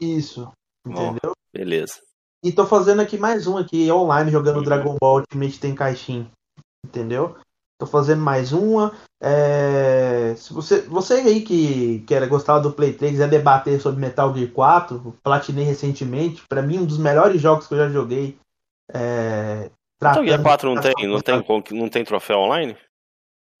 Isso, 0.00 0.50
entendeu? 0.84 1.30
Oh, 1.30 1.56
beleza. 1.56 1.94
E 2.42 2.50
tô 2.50 2.66
fazendo 2.66 3.02
aqui 3.02 3.16
mais 3.16 3.46
um 3.46 3.56
aqui, 3.56 3.90
online, 3.90 4.32
jogando 4.32 4.56
uhum. 4.56 4.64
Dragon 4.64 4.96
Ball 5.00 5.18
Ultimate 5.18 5.60
tem 5.60 5.76
caixinha. 5.76 6.28
Entendeu? 6.84 7.36
Tô 7.78 7.86
fazendo 7.86 8.22
mais 8.22 8.52
uma. 8.52 8.92
É... 9.20 10.34
Se 10.36 10.52
você, 10.52 10.80
você 10.82 11.14
aí 11.14 11.42
que, 11.42 12.00
que 12.06 12.14
era 12.14 12.26
gostar 12.26 12.58
do 12.58 12.72
Play 12.72 12.94
3 12.94 13.12
quiser 13.12 13.28
debater 13.28 13.80
sobre 13.80 14.00
Metal 14.00 14.34
Gear 14.34 14.50
4, 14.50 15.18
platinei 15.22 15.64
recentemente. 15.64 16.42
Para 16.48 16.62
mim, 16.62 16.78
um 16.78 16.86
dos 16.86 16.98
melhores 16.98 17.40
jogos 17.40 17.66
que 17.66 17.74
eu 17.74 17.78
já 17.78 17.88
joguei. 17.88 18.38
É... 18.92 19.70
Metal 20.02 20.24
Gear 20.24 20.42
4 20.42 20.74
não 20.74 20.80
tem, 20.80 20.94
não, 21.06 21.20
tem, 21.20 21.44
não 21.72 21.88
tem 21.88 22.04
troféu 22.04 22.38
online? 22.38 22.76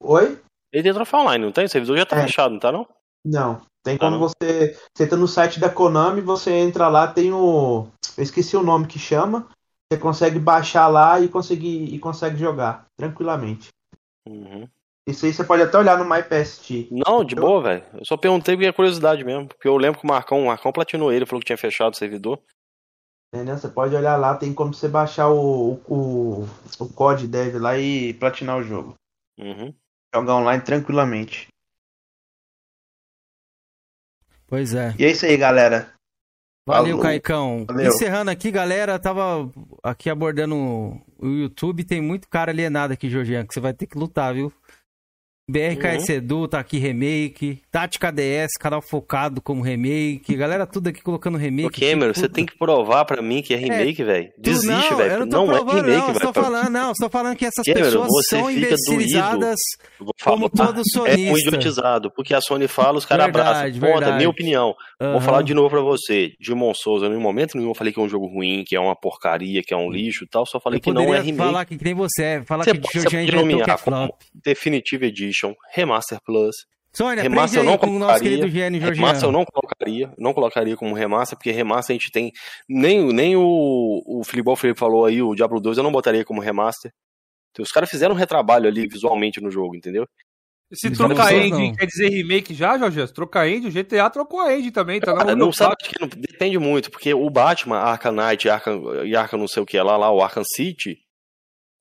Oi? 0.02 0.38
Ele 0.72 0.82
tem 0.82 0.94
troféu 0.94 1.20
online, 1.20 1.44
não 1.44 1.52
tem? 1.52 1.64
O 1.64 1.68
servidor 1.68 1.96
já 1.98 2.06
tá 2.06 2.16
é. 2.16 2.22
fechado, 2.22 2.52
não 2.52 2.60
tá 2.60 2.72
não? 2.72 2.86
Não. 3.24 3.62
Tem 3.82 3.96
quando 3.96 4.18
você. 4.18 4.76
Você 4.92 5.04
entra 5.04 5.16
no 5.16 5.28
site 5.28 5.60
da 5.60 5.70
Konami, 5.70 6.20
você 6.20 6.50
entra 6.52 6.88
lá, 6.88 7.06
tem 7.06 7.32
o. 7.32 7.86
Eu 8.16 8.22
esqueci 8.22 8.56
o 8.56 8.62
nome 8.62 8.86
que 8.86 8.98
chama. 8.98 9.46
Você 9.88 10.00
consegue 10.00 10.40
baixar 10.40 10.88
lá 10.88 11.20
e 11.20 11.28
conseguir 11.28 11.94
e 11.94 11.98
consegue 11.98 12.36
jogar 12.36 12.86
tranquilamente. 12.96 13.68
Uhum. 14.26 14.68
Isso 15.06 15.24
aí 15.24 15.32
você 15.32 15.44
pode 15.44 15.62
até 15.62 15.78
olhar 15.78 15.96
no 15.96 16.04
MyPST. 16.04 16.88
Não, 16.90 17.24
de 17.24 17.36
boa, 17.36 17.62
velho. 17.62 17.84
Eu 17.94 18.04
só 18.04 18.16
perguntei 18.16 18.56
porque 18.56 18.66
é 18.66 18.72
curiosidade 18.72 19.22
mesmo. 19.24 19.46
Porque 19.46 19.68
eu 19.68 19.76
lembro 19.76 20.00
que 20.00 20.04
o 20.04 20.08
Marcão, 20.08 20.42
o 20.42 20.46
Marcão 20.46 20.72
platinou 20.72 21.12
ele, 21.12 21.24
falou 21.24 21.40
que 21.40 21.46
tinha 21.46 21.56
fechado 21.56 21.94
o 21.94 21.96
servidor. 21.96 22.40
Entendeu? 23.32 23.56
Você 23.56 23.68
pode 23.68 23.94
olhar 23.94 24.16
lá, 24.16 24.36
tem 24.36 24.52
como 24.52 24.74
você 24.74 24.88
baixar 24.88 25.28
o, 25.28 25.74
o, 25.88 26.44
o 26.78 26.92
code 26.92 27.28
dev 27.28 27.56
lá 27.56 27.78
e 27.78 28.14
platinar 28.14 28.58
o 28.58 28.62
jogo. 28.62 28.94
Uhum. 29.38 29.72
Jogar 30.12 30.36
online 30.36 30.62
tranquilamente. 30.62 31.48
Pois 34.48 34.74
é. 34.74 34.94
E 34.98 35.04
é 35.04 35.10
isso 35.10 35.26
aí, 35.26 35.36
galera. 35.36 35.95
Valeu, 36.66 36.96
Falou. 36.96 37.02
Caicão. 37.02 37.64
Valeu. 37.66 37.88
Encerrando 37.88 38.30
aqui, 38.30 38.50
galera, 38.50 38.98
tava 38.98 39.48
aqui 39.84 40.10
abordando 40.10 40.56
o 40.56 41.26
YouTube, 41.26 41.84
tem 41.84 42.00
muito 42.00 42.28
cara 42.28 42.50
alienado 42.50 42.92
aqui, 42.92 43.08
Georgiano, 43.08 43.46
que 43.46 43.54
você 43.54 43.60
vai 43.60 43.72
ter 43.72 43.86
que 43.86 43.96
lutar, 43.96 44.34
viu? 44.34 44.52
BRKS 45.48 46.08
uhum. 46.08 46.14
Edu 46.16 46.48
tá 46.48 46.58
aqui 46.58 46.76
remake, 46.76 47.62
Tática 47.70 48.10
DS, 48.10 48.54
canal 48.58 48.82
focado 48.82 49.40
como 49.40 49.62
remake, 49.62 50.34
galera 50.34 50.66
tudo 50.66 50.88
aqui 50.88 51.00
colocando 51.00 51.38
remake. 51.38 51.68
Ô, 51.68 51.88
Cameron, 51.88 52.12
tipo, 52.12 52.26
você 52.26 52.28
tem 52.28 52.44
que 52.44 52.58
provar 52.58 53.04
pra 53.04 53.22
mim 53.22 53.40
que 53.40 53.54
é 53.54 53.56
remake, 53.56 54.02
é, 54.02 54.04
velho. 54.04 54.32
Desiste, 54.36 54.94
velho. 54.96 55.12
Eu 55.12 55.18
não, 55.20 55.28
tô 55.28 55.46
não 55.46 55.54
é 55.54 55.58
remake, 55.58 55.98
não, 55.98 56.06
velho. 56.08 56.20
Tô 56.20 56.32
falando, 56.32 56.68
não, 56.68 56.90
estou 56.90 57.08
falando 57.08 57.36
que 57.36 57.44
essas 57.44 57.64
Cameron, 57.64 57.84
pessoas 57.84 58.26
são 58.28 58.50
imbecilizadas 58.50 59.56
como 60.24 60.50
todo 60.50 60.82
sonista. 60.84 61.16
É 61.16 61.32
um 61.32 61.38
idiotizado, 61.38 62.10
porque 62.10 62.34
a 62.34 62.40
Sony 62.40 62.66
fala, 62.66 62.98
os 62.98 63.04
caras 63.04 63.26
abraçam. 63.26 63.80
Ponta, 63.80 64.16
minha 64.16 64.28
opinião. 64.28 64.74
Uhum. 65.00 65.12
Vou 65.12 65.20
falar 65.20 65.42
de 65.42 65.54
novo 65.54 65.70
pra 65.70 65.80
você. 65.80 66.32
Demon 66.40 66.74
Souls, 66.74 67.02
em 67.02 67.16
momento 67.16 67.56
nenhum 67.56 67.70
eu 67.70 67.74
falei 67.74 67.92
que 67.92 68.00
é 68.00 68.02
um 68.02 68.08
jogo 68.08 68.26
ruim, 68.26 68.64
que 68.66 68.74
é 68.74 68.80
uma 68.80 68.96
porcaria, 68.96 69.62
que 69.62 69.72
é 69.72 69.76
um 69.76 69.90
lixo 69.90 70.24
e 70.24 70.28
tal, 70.28 70.44
só 70.44 70.58
falei 70.58 70.78
eu 70.78 70.82
que 70.82 70.92
não 70.92 71.14
é 71.14 71.20
remake. 71.20 71.36
falar 71.36 71.64
que 71.64 71.78
nem 71.82 71.94
você, 71.94 72.42
falar 72.44 72.64
você 72.64 72.76
que 72.76 72.92
Georgian 72.92 73.22
inventou 73.22 73.62
que 73.62 73.70
é 73.70 73.76
flop. 73.76 74.10
Edition 74.46 75.35
Edition, 75.36 75.54
Remaster 75.72 76.18
Plus. 76.24 76.54
Sônia, 76.92 77.22
remaster 77.22 77.60
eu 77.60 77.64
não 77.64 77.76
com 77.76 77.88
o 77.88 77.98
nosso 77.98 78.22
querido 78.22 78.48
Gene 78.48 78.78
Remaster 78.78 79.28
eu 79.28 79.32
não 79.32 79.44
colocaria, 79.44 80.10
não 80.16 80.32
colocaria 80.32 80.74
como 80.76 80.94
remaster, 80.94 81.36
porque 81.36 81.50
remaster 81.50 81.94
a 81.94 81.98
gente 81.98 82.10
tem. 82.10 82.32
Nem, 82.66 83.12
nem 83.12 83.36
o, 83.36 84.02
o 84.06 84.24
Filipão 84.24 84.56
Felipe 84.56 84.80
falou 84.80 85.04
aí, 85.04 85.20
o 85.20 85.34
Diablo 85.34 85.60
2 85.60 85.76
eu 85.76 85.84
não 85.84 85.92
botaria 85.92 86.24
como 86.24 86.40
remaster. 86.40 86.90
Então, 87.50 87.62
os 87.62 87.70
caras 87.70 87.90
fizeram 87.90 88.14
um 88.14 88.18
retrabalho 88.18 88.66
ali 88.66 88.88
visualmente 88.88 89.42
no 89.42 89.50
jogo, 89.50 89.76
entendeu? 89.76 90.06
Se 90.72 90.90
trocar 90.90 91.32
engine 91.32 91.76
quer 91.76 91.86
dizer 91.86 92.08
remake 92.08 92.52
já, 92.52 92.76
Jorge? 92.76 93.12
Trocar 93.12 93.46
engine, 93.46 93.68
o 93.68 93.72
GTA 93.72 94.10
trocou 94.10 94.40
a 94.40 94.52
engine 94.52 94.72
também, 94.72 94.98
tá? 94.98 95.12
Não, 95.24 95.36
não 95.36 95.52
sabe 95.52 95.76
que 95.78 96.00
não, 96.00 96.08
depende 96.08 96.58
muito, 96.58 96.90
porque 96.90 97.12
o 97.14 97.28
Batman, 97.30 97.78
Arkham 97.78 98.12
Knight 98.12 98.48
Arkham, 98.48 99.04
e 99.04 99.14
Arkham 99.14 99.38
não 99.38 99.46
sei 99.46 99.62
o 99.62 99.66
que 99.66 99.80
lá, 99.80 99.96
lá, 99.96 100.10
o 100.10 100.20
Arkham 100.20 100.42
City, 100.44 100.98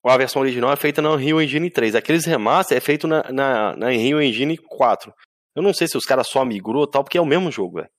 a 0.10 0.18
versão 0.18 0.42
original 0.42 0.72
é 0.72 0.76
feita 0.76 1.02
na 1.02 1.12
Unreal 1.12 1.42
Engine 1.42 1.70
3. 1.70 1.96
Aqueles 1.96 2.26
remaster 2.26 2.78
é 2.78 2.82
feito 2.82 3.08
na, 3.08 3.24
na, 3.32 3.76
na 3.76 3.88
Unreal 3.88 4.22
Engine 4.22 4.58
4. 4.58 5.14
Eu 5.56 5.64
não 5.64 5.74
sei 5.74 5.88
se 5.88 5.98
os 5.98 6.06
caras 6.06 6.28
só 6.28 6.44
migrou 6.44 6.86
tal, 6.86 7.04
porque 7.04 7.18
é 7.18 7.22
o 7.22 7.26
mesmo 7.26 7.52
jogo, 7.52 7.78
velho. 7.78 7.90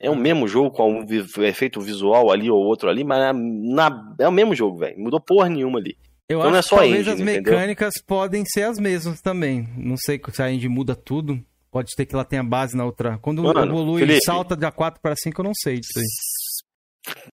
É 0.00 0.10
o 0.10 0.16
mesmo 0.16 0.48
jogo 0.48 0.70
com 0.70 1.00
um 1.00 1.44
efeito 1.44 1.80
visual 1.80 2.30
ali 2.30 2.50
ou 2.50 2.58
outro 2.58 2.88
ali, 2.88 3.04
mas 3.04 3.34
na, 3.34 4.14
é 4.18 4.26
o 4.26 4.32
mesmo 4.32 4.54
jogo, 4.54 4.78
velho. 4.78 4.98
Mudou 4.98 5.20
porra 5.20 5.48
nenhuma 5.48 5.78
ali. 5.78 5.96
Eu 6.28 6.38
então 6.38 6.48
acho 6.48 6.50
não 6.50 6.58
é 6.58 6.62
só 6.62 6.76
que 6.76 6.82
talvez 6.82 7.06
engine, 7.06 7.14
as 7.14 7.20
mecânicas 7.20 7.94
entendeu? 7.96 8.06
podem 8.06 8.44
ser 8.44 8.62
as 8.62 8.78
mesmas 8.78 9.20
também. 9.20 9.68
Não 9.76 9.96
sei 9.96 10.20
se 10.32 10.42
a 10.42 10.50
engine 10.50 10.74
muda 10.74 10.96
tudo. 10.96 11.40
Pode 11.70 11.90
ter 11.96 12.06
que 12.06 12.14
ela 12.14 12.24
tenha 12.24 12.42
base 12.42 12.76
na 12.76 12.84
outra. 12.84 13.18
Quando 13.18 13.42
Mano, 13.42 13.64
evolui 13.64 14.00
Felipe, 14.00 14.24
salta 14.24 14.56
da 14.56 14.72
4 14.72 15.00
para 15.00 15.14
5, 15.16 15.40
eu 15.40 15.44
não 15.44 15.52
sei 15.54 15.80
disso 15.80 15.98
aí. 15.98 16.04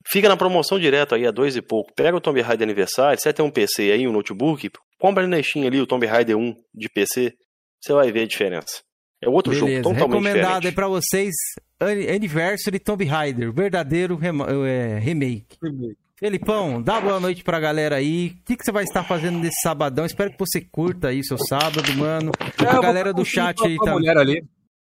Fica 0.08 0.28
na 0.28 0.38
promoção 0.38 0.80
direto 0.80 1.16
aí, 1.16 1.26
a 1.26 1.32
dois 1.32 1.56
e 1.56 1.62
pouco. 1.62 1.94
Pega 1.96 2.18
o 2.18 2.22
Tomb 2.22 2.42
Raider 2.42 2.66
aniversário, 2.66 3.20
você 3.20 3.32
tem 3.32 3.46
um 3.46 3.52
PC 3.52 3.92
aí, 3.92 4.08
um 4.08 4.12
notebook, 4.12 4.70
compra 5.00 5.26
na 5.28 5.42
Steam 5.42 5.66
ali 5.66 5.80
o 5.80 5.88
Tomb 5.88 6.06
Raider 6.06 6.38
1 6.38 6.56
de 6.74 6.90
PC, 6.90 7.34
você 7.80 7.94
vai 7.94 8.12
ver 8.12 8.24
a 8.24 8.28
diferença. 8.28 8.82
É 9.24 9.30
outro 9.30 9.54
Beleza. 9.54 9.84
jogo 9.84 9.84
totalmente 9.84 10.10
Recomendado 10.10 10.42
diferente. 10.42 10.68
aí 10.68 10.72
pra 10.74 10.88
vocês, 10.88 11.32
Anniversary 11.80 12.80
Tomb 12.80 13.06
Raider, 13.06 13.54
verdadeiro 13.54 14.20
é, 14.66 15.00
remake. 15.00 15.58
remake. 15.62 15.98
Felipão, 16.22 16.80
dá 16.80 17.02
boa 17.02 17.20
noite 17.20 17.44
pra 17.44 17.60
galera 17.60 17.96
aí. 17.96 18.36
O 18.40 18.46
que, 18.46 18.56
que 18.56 18.64
você 18.64 18.72
vai 18.72 18.84
estar 18.84 19.04
fazendo 19.04 19.40
nesse 19.40 19.60
sabadão? 19.64 20.06
Espero 20.06 20.30
que 20.30 20.38
você 20.38 20.62
curta 20.62 21.08
aí 21.08 21.24
seu 21.24 21.36
sábado, 21.36 21.92
mano. 21.96 22.32
É, 22.64 22.70
a 22.70 22.80
galera 22.80 23.12
do 23.12 23.26
chat 23.26 23.60
aí 23.66 23.76
também. 23.78 24.48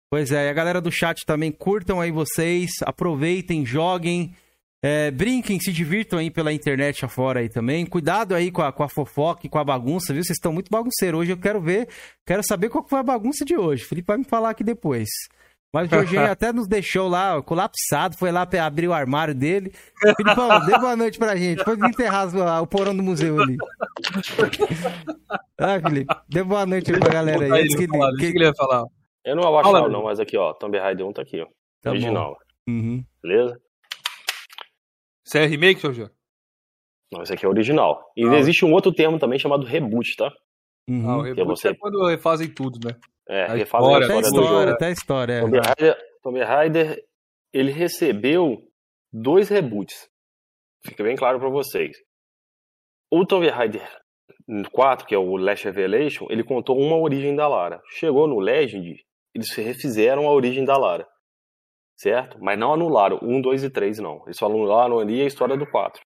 Pois 0.10 0.32
é, 0.32 0.50
a 0.50 0.54
galera 0.54 0.82
do 0.82 0.92
chat 0.92 1.24
também 1.28 1.52
curtam 1.52 2.02
aí 2.02 2.10
vocês, 2.10 2.72
aproveitem, 2.84 3.64
joguem. 3.64 4.34
É, 4.82 5.12
brinquem, 5.12 5.60
se 5.60 5.74
divirtam 5.74 6.18
aí 6.20 6.32
pela 6.32 6.54
internet 6.54 7.04
afora 7.04 7.42
aí 7.42 7.50
também. 7.50 7.86
Cuidado 7.86 8.34
aí 8.34 8.50
com 8.50 8.62
a, 8.62 8.72
com 8.72 8.82
a 8.82 8.88
fofoca 8.88 9.46
e 9.46 9.50
com 9.50 9.58
a 9.58 9.64
bagunça, 9.64 10.14
viu? 10.14 10.24
Vocês 10.24 10.38
estão 10.38 10.54
muito 10.54 10.72
bagunceiros. 10.72 11.20
Hoje 11.20 11.32
eu 11.32 11.38
quero 11.38 11.60
ver, 11.60 11.90
quero 12.26 12.42
saber 12.44 12.70
qual 12.70 12.88
foi 12.88 13.00
a 13.00 13.04
bagunça 13.04 13.44
de 13.44 13.58
hoje. 13.58 13.84
O 13.84 13.88
Felipe 13.88 14.08
vai 14.08 14.18
me 14.18 14.24
falar 14.24 14.52
aqui 14.52 14.64
depois. 14.64 15.10
Mas 15.74 15.88
o 15.88 15.96
Jorginho 15.96 16.24
até 16.32 16.54
nos 16.54 16.66
deixou 16.66 17.10
lá, 17.10 17.42
colapsado, 17.42 18.18
foi 18.18 18.32
lá 18.32 18.48
abrir 18.66 18.88
o 18.88 18.94
armário 18.94 19.36
dele. 19.36 19.74
Filipão, 20.16 20.66
dê 20.66 20.78
boa 20.78 20.96
noite 20.96 21.20
pra 21.20 21.36
gente. 21.36 21.62
Foi 21.64 21.76
enterrar 21.76 22.64
o 22.64 22.68
porão 22.68 22.96
do 22.96 23.04
museu 23.04 23.42
ali. 23.42 23.58
ah, 25.60 25.80
Felipe, 25.82 26.16
dê 26.30 26.42
boa 26.42 26.66
noite 26.66 26.94
aí 26.94 27.00
pra 27.00 27.14
galera 27.14 27.54
aí. 27.54 27.68
que, 27.68 27.86
falar, 27.86 28.12
que... 28.12 28.32
que 28.32 28.38
ele 28.38 28.46
ia 28.46 28.54
falar. 28.56 28.86
Eu 29.26 29.36
não 29.36 29.44
vou 29.44 29.60
achar, 29.60 29.90
não, 29.90 30.04
mas 30.04 30.22
aqui, 30.22 30.38
ó, 30.38 30.54
Tomb 30.54 30.80
Raider 30.80 31.06
1 31.06 31.14
tá 31.14 31.22
aqui, 31.22 31.42
ó. 31.42 31.48
Tá 31.82 31.92
original. 31.92 32.38
Uhum. 32.68 33.04
Beleza? 33.22 33.60
Isso 35.30 35.38
é 35.38 35.46
remake, 35.46 35.80
Jorge? 35.80 36.10
Não, 37.14 37.22
esse 37.22 37.32
aqui 37.32 37.46
é 37.46 37.50
original. 37.50 38.04
E 38.18 38.28
ah, 38.28 38.34
existe 38.40 38.66
um 38.66 38.74
outro 38.74 38.92
termo 38.92 39.20
também 39.20 39.38
chamado 39.38 39.64
reboot, 39.64 40.16
tá? 40.16 40.34
Uhum. 40.90 41.08
Ah, 41.08 41.18
o 41.18 41.22
reboot 41.22 41.42
é, 41.42 41.46
você... 41.46 41.68
é 41.70 41.76
quando 41.76 42.04
refazem 42.08 42.52
tudo, 42.52 42.80
né? 42.84 43.00
É, 43.30 43.44
a 43.44 43.54
refazem 43.54 43.92
história, 43.92 44.16
a 44.16 44.20
história. 44.22 44.74
Até 44.74 44.86
a 44.88 44.92
história, 44.92 45.34
é. 45.34 45.42
Tomb 45.42 45.60
Raider, 45.60 45.98
Tomb 46.24 46.44
Raider, 46.44 47.06
ele 47.54 47.72
recebeu 47.72 48.58
dois 49.14 49.50
reboots. 49.50 50.10
fica 50.84 51.04
bem 51.04 51.16
claro 51.16 51.40
para 51.40 51.50
vocês. 51.50 51.96
O 53.12 53.24
Tomb 53.24 53.48
Raider 53.50 53.88
4, 54.72 55.06
que 55.06 55.14
é 55.14 55.18
o 55.20 55.38
Last 55.38 55.64
Revelation, 55.64 56.26
ele 56.32 56.44
contou 56.44 56.76
uma 56.76 56.98
origem 56.98 57.36
da 57.36 57.48
Lara. 57.48 57.80
Chegou 57.92 58.28
no 58.28 58.40
Legend, 58.40 58.96
eles 59.36 59.52
refizeram 59.56 60.28
a 60.28 60.34
origem 60.34 60.66
da 60.66 60.76
Lara. 60.76 61.08
Certo? 62.00 62.38
Mas 62.40 62.58
não 62.58 62.74
anularam 62.74 63.20
1, 63.22 63.42
2 63.42 63.64
e 63.66 63.70
3, 63.70 64.00
não. 64.00 64.22
Eles 64.26 64.38
só 64.38 64.46
anularam 64.46 65.00
ali 65.00 65.22
a 65.22 65.26
história 65.26 65.58
do 65.58 65.70
4. 65.70 66.02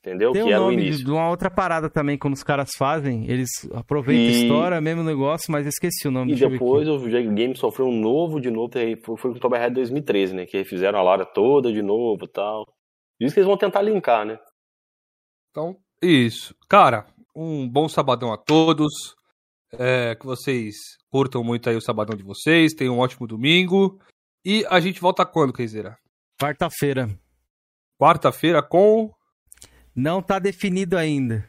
Entendeu? 0.00 0.32
Tem 0.32 0.44
que 0.44 0.52
era 0.52 0.64
o 0.64 0.72
início. 0.72 1.04
de 1.04 1.10
uma 1.10 1.28
outra 1.28 1.50
parada 1.50 1.90
também, 1.90 2.16
quando 2.16 2.34
os 2.34 2.42
caras 2.42 2.70
fazem, 2.76 3.30
eles 3.30 3.50
aproveitam 3.74 4.24
e... 4.24 4.28
a 4.28 4.30
história, 4.30 4.80
mesmo 4.80 5.04
negócio, 5.04 5.52
mas 5.52 5.66
esqueci 5.66 6.08
o 6.08 6.10
nome. 6.10 6.32
E 6.32 6.36
depois 6.36 6.88
o 6.88 6.98
game 6.98 7.54
sofreu 7.54 7.86
um 7.86 8.00
novo 8.00 8.40
de 8.40 8.50
novo, 8.50 8.72
foi, 9.04 9.16
com 9.16 9.28
o 9.28 9.38
Tomb 9.38 9.56
Raider 9.56 9.74
2013, 9.74 10.34
né? 10.34 10.46
Que 10.46 10.64
fizeram 10.64 10.98
a 10.98 11.02
Lara 11.02 11.26
toda 11.26 11.70
de 11.70 11.82
novo 11.82 12.24
e 12.24 12.28
tal. 12.28 12.64
Isso 13.20 13.34
que 13.34 13.40
eles 13.40 13.48
vão 13.48 13.58
tentar 13.58 13.82
linkar, 13.82 14.24
né? 14.24 14.38
Então, 15.50 15.76
isso. 16.02 16.54
Cara, 16.68 17.06
um 17.36 17.68
bom 17.68 17.86
sabadão 17.88 18.32
a 18.32 18.38
todos. 18.38 19.14
É, 19.78 20.16
que 20.16 20.26
vocês 20.26 20.74
curtam 21.10 21.44
muito 21.44 21.68
aí 21.68 21.76
o 21.76 21.80
sabadão 21.80 22.16
de 22.16 22.24
vocês. 22.24 22.72
Tenham 22.72 22.96
um 22.96 23.00
ótimo 23.00 23.26
domingo. 23.26 24.00
E 24.44 24.64
a 24.70 24.80
gente 24.80 25.00
volta 25.00 25.24
quando, 25.26 25.52
Keizeira? 25.52 25.98
Quarta-feira. 26.40 27.08
Quarta-feira 28.00 28.62
com 28.62 29.12
não 29.94 30.22
tá 30.22 30.38
definido 30.38 30.96
ainda. 30.96 31.48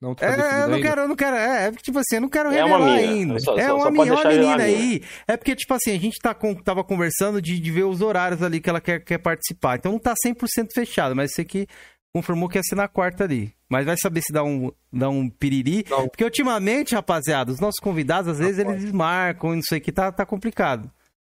Não 0.00 0.16
tá 0.16 0.26
é, 0.26 0.30
definido 0.30 0.52
eu 0.52 0.66
não 0.66 0.74
ainda? 0.74 0.88
quero, 0.88 1.00
eu 1.02 1.08
não 1.08 1.16
quero. 1.16 1.36
É, 1.36 1.66
é 1.66 1.72
tipo 1.72 1.98
assim, 2.00 2.16
eu 2.16 2.20
não 2.22 2.28
quero 2.28 2.48
é 2.48 2.54
revelar 2.54 2.80
uma 2.80 2.94
ainda. 2.94 3.38
Só, 3.38 3.56
é 3.56 3.68
só, 3.68 3.88
uma, 3.88 4.06
só 4.06 4.14
uma 4.14 4.24
menina 4.24 4.64
aí. 4.64 5.00
É 5.28 5.36
porque, 5.36 5.54
tipo 5.54 5.72
assim, 5.74 5.92
a 5.94 5.98
gente 6.00 6.18
tá 6.20 6.34
com, 6.34 6.52
tava 6.56 6.82
conversando 6.82 7.40
de, 7.40 7.60
de 7.60 7.70
ver 7.70 7.84
os 7.84 8.00
horários 8.00 8.42
ali 8.42 8.60
que 8.60 8.68
ela 8.68 8.80
quer, 8.80 8.98
quer 8.98 9.18
participar. 9.18 9.76
Então 9.76 9.92
não 9.92 10.00
tá 10.00 10.14
100% 10.26 10.66
fechado, 10.74 11.14
mas 11.14 11.30
sei 11.32 11.44
que 11.44 11.68
confirmou 12.14 12.48
que 12.48 12.58
ia 12.58 12.62
ser 12.62 12.74
na 12.74 12.88
quarta 12.88 13.24
ali. 13.24 13.54
Mas 13.68 13.86
vai 13.86 13.96
saber 13.96 14.20
se 14.20 14.32
dá 14.32 14.44
um, 14.44 14.70
dá 14.92 15.08
um 15.08 15.28
piriri. 15.28 15.84
Não. 15.88 16.08
Porque 16.08 16.24
ultimamente, 16.24 16.94
rapaziada, 16.94 17.50
os 17.50 17.60
nossos 17.60 17.80
convidados, 17.80 18.30
às 18.30 18.38
vezes, 18.38 18.58
eles 18.58 18.82
desmarcam 18.82 19.52
e 19.52 19.56
não 19.56 19.62
sei 19.62 19.78
o 19.78 19.80
que, 19.80 19.90
tá, 19.90 20.12
tá 20.12 20.26
complicado. 20.26 20.90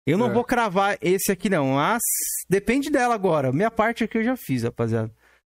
Eu 0.06 0.18
não 0.18 0.28
é. 0.28 0.34
vou 0.34 0.44
cravar 0.44 0.98
esse 1.02 1.32
aqui, 1.32 1.50
não. 1.50 1.76
Mas 1.76 2.02
depende 2.50 2.90
dela 2.90 3.14
agora. 3.14 3.52
Minha 3.52 3.72
parte 3.72 4.04
aqui 4.04 4.18
eu 4.18 4.24
já 4.24 4.36
fiz, 4.36 4.64
rapaziada. 4.64 5.12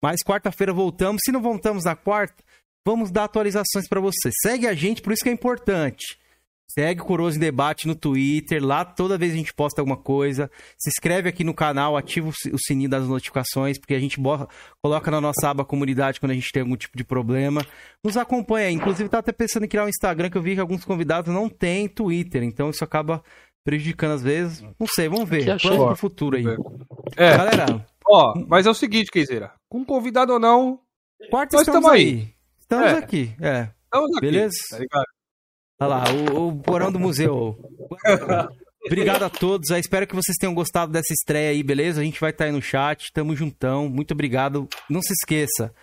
Mas 0.02 0.20
quarta-feira 0.22 0.72
voltamos. 0.72 1.22
Se 1.24 1.32
não 1.32 1.40
voltamos 1.40 1.84
na 1.84 1.96
quarta, 1.96 2.42
vamos 2.84 3.10
dar 3.10 3.24
atualizações 3.24 3.88
para 3.88 4.00
você. 4.00 4.30
Segue 4.42 4.66
a 4.66 4.74
gente, 4.74 5.00
por 5.00 5.12
isso 5.12 5.22
que 5.22 5.30
é 5.30 5.32
importante. 5.32 6.18
Segue 6.70 7.02
o 7.02 7.04
Coroso 7.04 7.36
em 7.36 7.40
Debate 7.40 7.86
no 7.86 7.94
Twitter. 7.94 8.64
Lá 8.64 8.84
toda 8.84 9.16
vez 9.16 9.32
a 9.32 9.36
gente 9.36 9.54
posta 9.54 9.80
alguma 9.80 9.96
coisa. 9.96 10.50
Se 10.76 10.90
inscreve 10.90 11.28
aqui 11.28 11.44
no 11.44 11.54
canal, 11.54 11.96
ativa 11.96 12.28
o 12.28 12.58
sininho 12.58 12.90
das 12.90 13.06
notificações, 13.06 13.78
porque 13.78 13.94
a 13.94 14.00
gente 14.00 14.18
coloca 14.82 15.10
na 15.10 15.20
nossa 15.20 15.50
aba 15.50 15.64
comunidade 15.64 16.18
quando 16.18 16.32
a 16.32 16.34
gente 16.34 16.50
tem 16.50 16.62
algum 16.62 16.76
tipo 16.76 16.96
de 16.96 17.04
problema. 17.04 17.64
Nos 18.02 18.16
acompanha. 18.16 18.70
Inclusive, 18.70 19.08
tá 19.08 19.18
até 19.18 19.30
pensando 19.30 19.64
em 19.64 19.68
criar 19.68 19.84
um 19.84 19.88
Instagram 19.88 20.30
que 20.30 20.36
eu 20.36 20.42
vi 20.42 20.54
que 20.54 20.60
alguns 20.60 20.84
convidados 20.84 21.32
não 21.32 21.48
têm 21.48 21.88
Twitter. 21.88 22.42
Então 22.42 22.70
isso 22.70 22.82
acaba 22.82 23.22
prejudicando 23.64 24.12
às 24.12 24.22
vezes. 24.22 24.62
Não 24.78 24.86
sei, 24.86 25.08
vamos 25.08 25.28
ver. 25.28 25.60
Plano 25.60 25.86
pro 25.86 25.96
futuro 25.96 26.36
aí. 26.36 26.44
É. 27.16 27.36
Galera. 27.36 27.86
Ó, 28.06 28.34
mas 28.48 28.66
é 28.66 28.70
o 28.70 28.74
seguinte, 28.74 29.10
Keizeira. 29.10 29.52
Com 29.68 29.84
convidado 29.84 30.32
ou 30.32 30.40
não. 30.40 30.80
Quarta 31.30 31.56
nós 31.56 31.66
estamos 31.66 31.88
aí. 31.88 32.00
aí. 32.00 32.34
Estamos 32.58 32.86
é. 32.86 32.96
aqui. 32.96 33.34
É. 33.40 33.68
Estamos 33.84 34.16
aqui. 34.16 34.20
Beleza? 34.20 34.56
Tá 34.70 34.78
ligado? 34.78 35.13
Olha 35.84 35.86
lá, 35.86 36.04
o, 36.32 36.48
o 36.48 36.58
porão 36.62 36.90
do 36.90 36.98
museu. 36.98 37.58
Obrigado 38.86 39.22
a 39.22 39.28
todos. 39.28 39.68
Eu 39.68 39.76
espero 39.76 40.06
que 40.06 40.14
vocês 40.14 40.36
tenham 40.38 40.54
gostado 40.54 40.90
dessa 40.90 41.12
estreia 41.12 41.50
aí, 41.50 41.62
beleza? 41.62 42.00
A 42.00 42.04
gente 42.04 42.18
vai 42.18 42.30
estar 42.30 42.46
aí 42.46 42.52
no 42.52 42.62
chat. 42.62 43.12
Tamo 43.12 43.36
juntão. 43.36 43.88
Muito 43.88 44.12
obrigado. 44.12 44.66
Não 44.88 45.02
se 45.02 45.12
esqueça. 45.12 45.74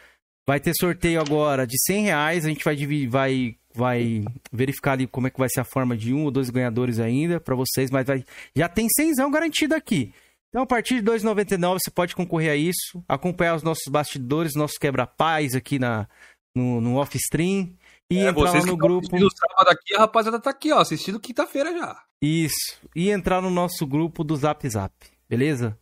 Vai 0.47 0.59
ter 0.59 0.73
sorteio 0.73 1.21
agora 1.21 1.67
de 1.67 1.77
100 1.85 2.03
reais. 2.05 2.45
A 2.45 2.49
gente 2.49 2.63
vai, 2.65 2.75
vai 3.07 3.55
vai 3.73 4.25
verificar 4.51 4.93
ali 4.93 5.07
como 5.07 5.27
é 5.27 5.29
que 5.29 5.39
vai 5.39 5.47
ser 5.49 5.61
a 5.61 5.63
forma 5.65 5.95
de 5.95 6.13
um 6.13 6.25
ou 6.25 6.31
dois 6.31 6.49
ganhadores 6.49 6.99
ainda 6.99 7.39
para 7.39 7.55
vocês, 7.55 7.89
mas 7.89 8.05
vai, 8.05 8.25
já 8.53 8.67
tem 8.67 8.85
100 8.89 9.31
garantido 9.31 9.73
aqui. 9.73 10.13
Então, 10.49 10.63
a 10.63 10.65
partir 10.65 10.95
de 11.01 11.09
2,99 11.09 11.77
você 11.81 11.89
pode 11.89 12.13
concorrer 12.13 12.51
a 12.51 12.55
isso, 12.57 13.01
acompanhar 13.07 13.55
os 13.55 13.63
nossos 13.63 13.87
bastidores, 13.87 14.55
nossos 14.55 14.77
quebra-paz 14.77 15.55
aqui 15.55 15.79
na, 15.79 16.05
no, 16.53 16.81
no 16.81 16.95
off-stream 16.95 17.71
e 18.11 18.19
é, 18.19 18.27
entrar 18.27 18.51
lá 18.51 18.65
no 18.65 18.77
grupo. 18.77 19.17
No 19.17 19.29
sábado 19.31 19.69
aqui, 19.69 19.95
a 19.95 19.99
rapaziada 19.99 20.39
tá 20.39 20.49
aqui, 20.49 20.71
ó, 20.71 20.79
assistindo 20.79 21.19
quinta-feira 21.19 21.71
já. 21.71 21.97
Isso. 22.21 22.79
E 22.95 23.09
entrar 23.09 23.41
no 23.41 23.49
nosso 23.49 23.87
grupo 23.87 24.23
do 24.23 24.35
Zap 24.35 24.67
Zap, 24.67 24.93
beleza? 25.29 25.77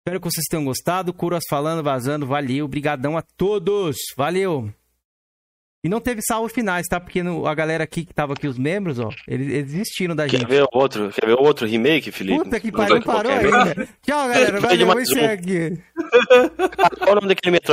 Espero 0.00 0.20
que 0.20 0.28
vocês 0.28 0.46
tenham 0.50 0.64
gostado. 0.64 1.14
Curas 1.14 1.44
falando, 1.48 1.82
vazando, 1.82 2.26
valeu. 2.26 2.64
Obrigadão 2.64 3.16
a 3.16 3.22
todos. 3.22 3.96
Valeu. 4.16 4.68
E 5.84 5.88
não 5.88 6.00
teve 6.00 6.20
salvo 6.22 6.48
finais, 6.48 6.86
tá? 6.88 7.00
Porque 7.00 7.24
no, 7.24 7.44
a 7.44 7.54
galera 7.54 7.82
aqui 7.82 8.04
que 8.04 8.14
tava 8.14 8.34
aqui, 8.34 8.46
os 8.46 8.56
membros, 8.56 9.00
ó, 9.00 9.08
eles, 9.26 9.48
eles 9.48 9.72
desistiram 9.72 10.14
da 10.14 10.28
quer 10.28 10.38
gente. 10.38 10.48
Ver 10.48 10.64
outro, 10.72 11.10
quer 11.10 11.26
ver 11.26 11.36
outro 11.36 11.66
remake, 11.66 12.12
Felipe? 12.12 12.44
Puta 12.44 12.60
que 12.60 12.70
pariu, 12.70 13.02
parou 13.02 13.32
ainda. 13.32 13.88
Tchau, 14.00 14.28
galera. 14.28 14.58
Valeu, 14.62 14.86
vou 14.86 15.00
encerrar 15.00 15.32
aqui. 15.32 15.82
Qual 16.98 17.12
o 17.12 17.14
nome 17.16 17.28
daquele 17.28 17.52
metrô 17.52 17.70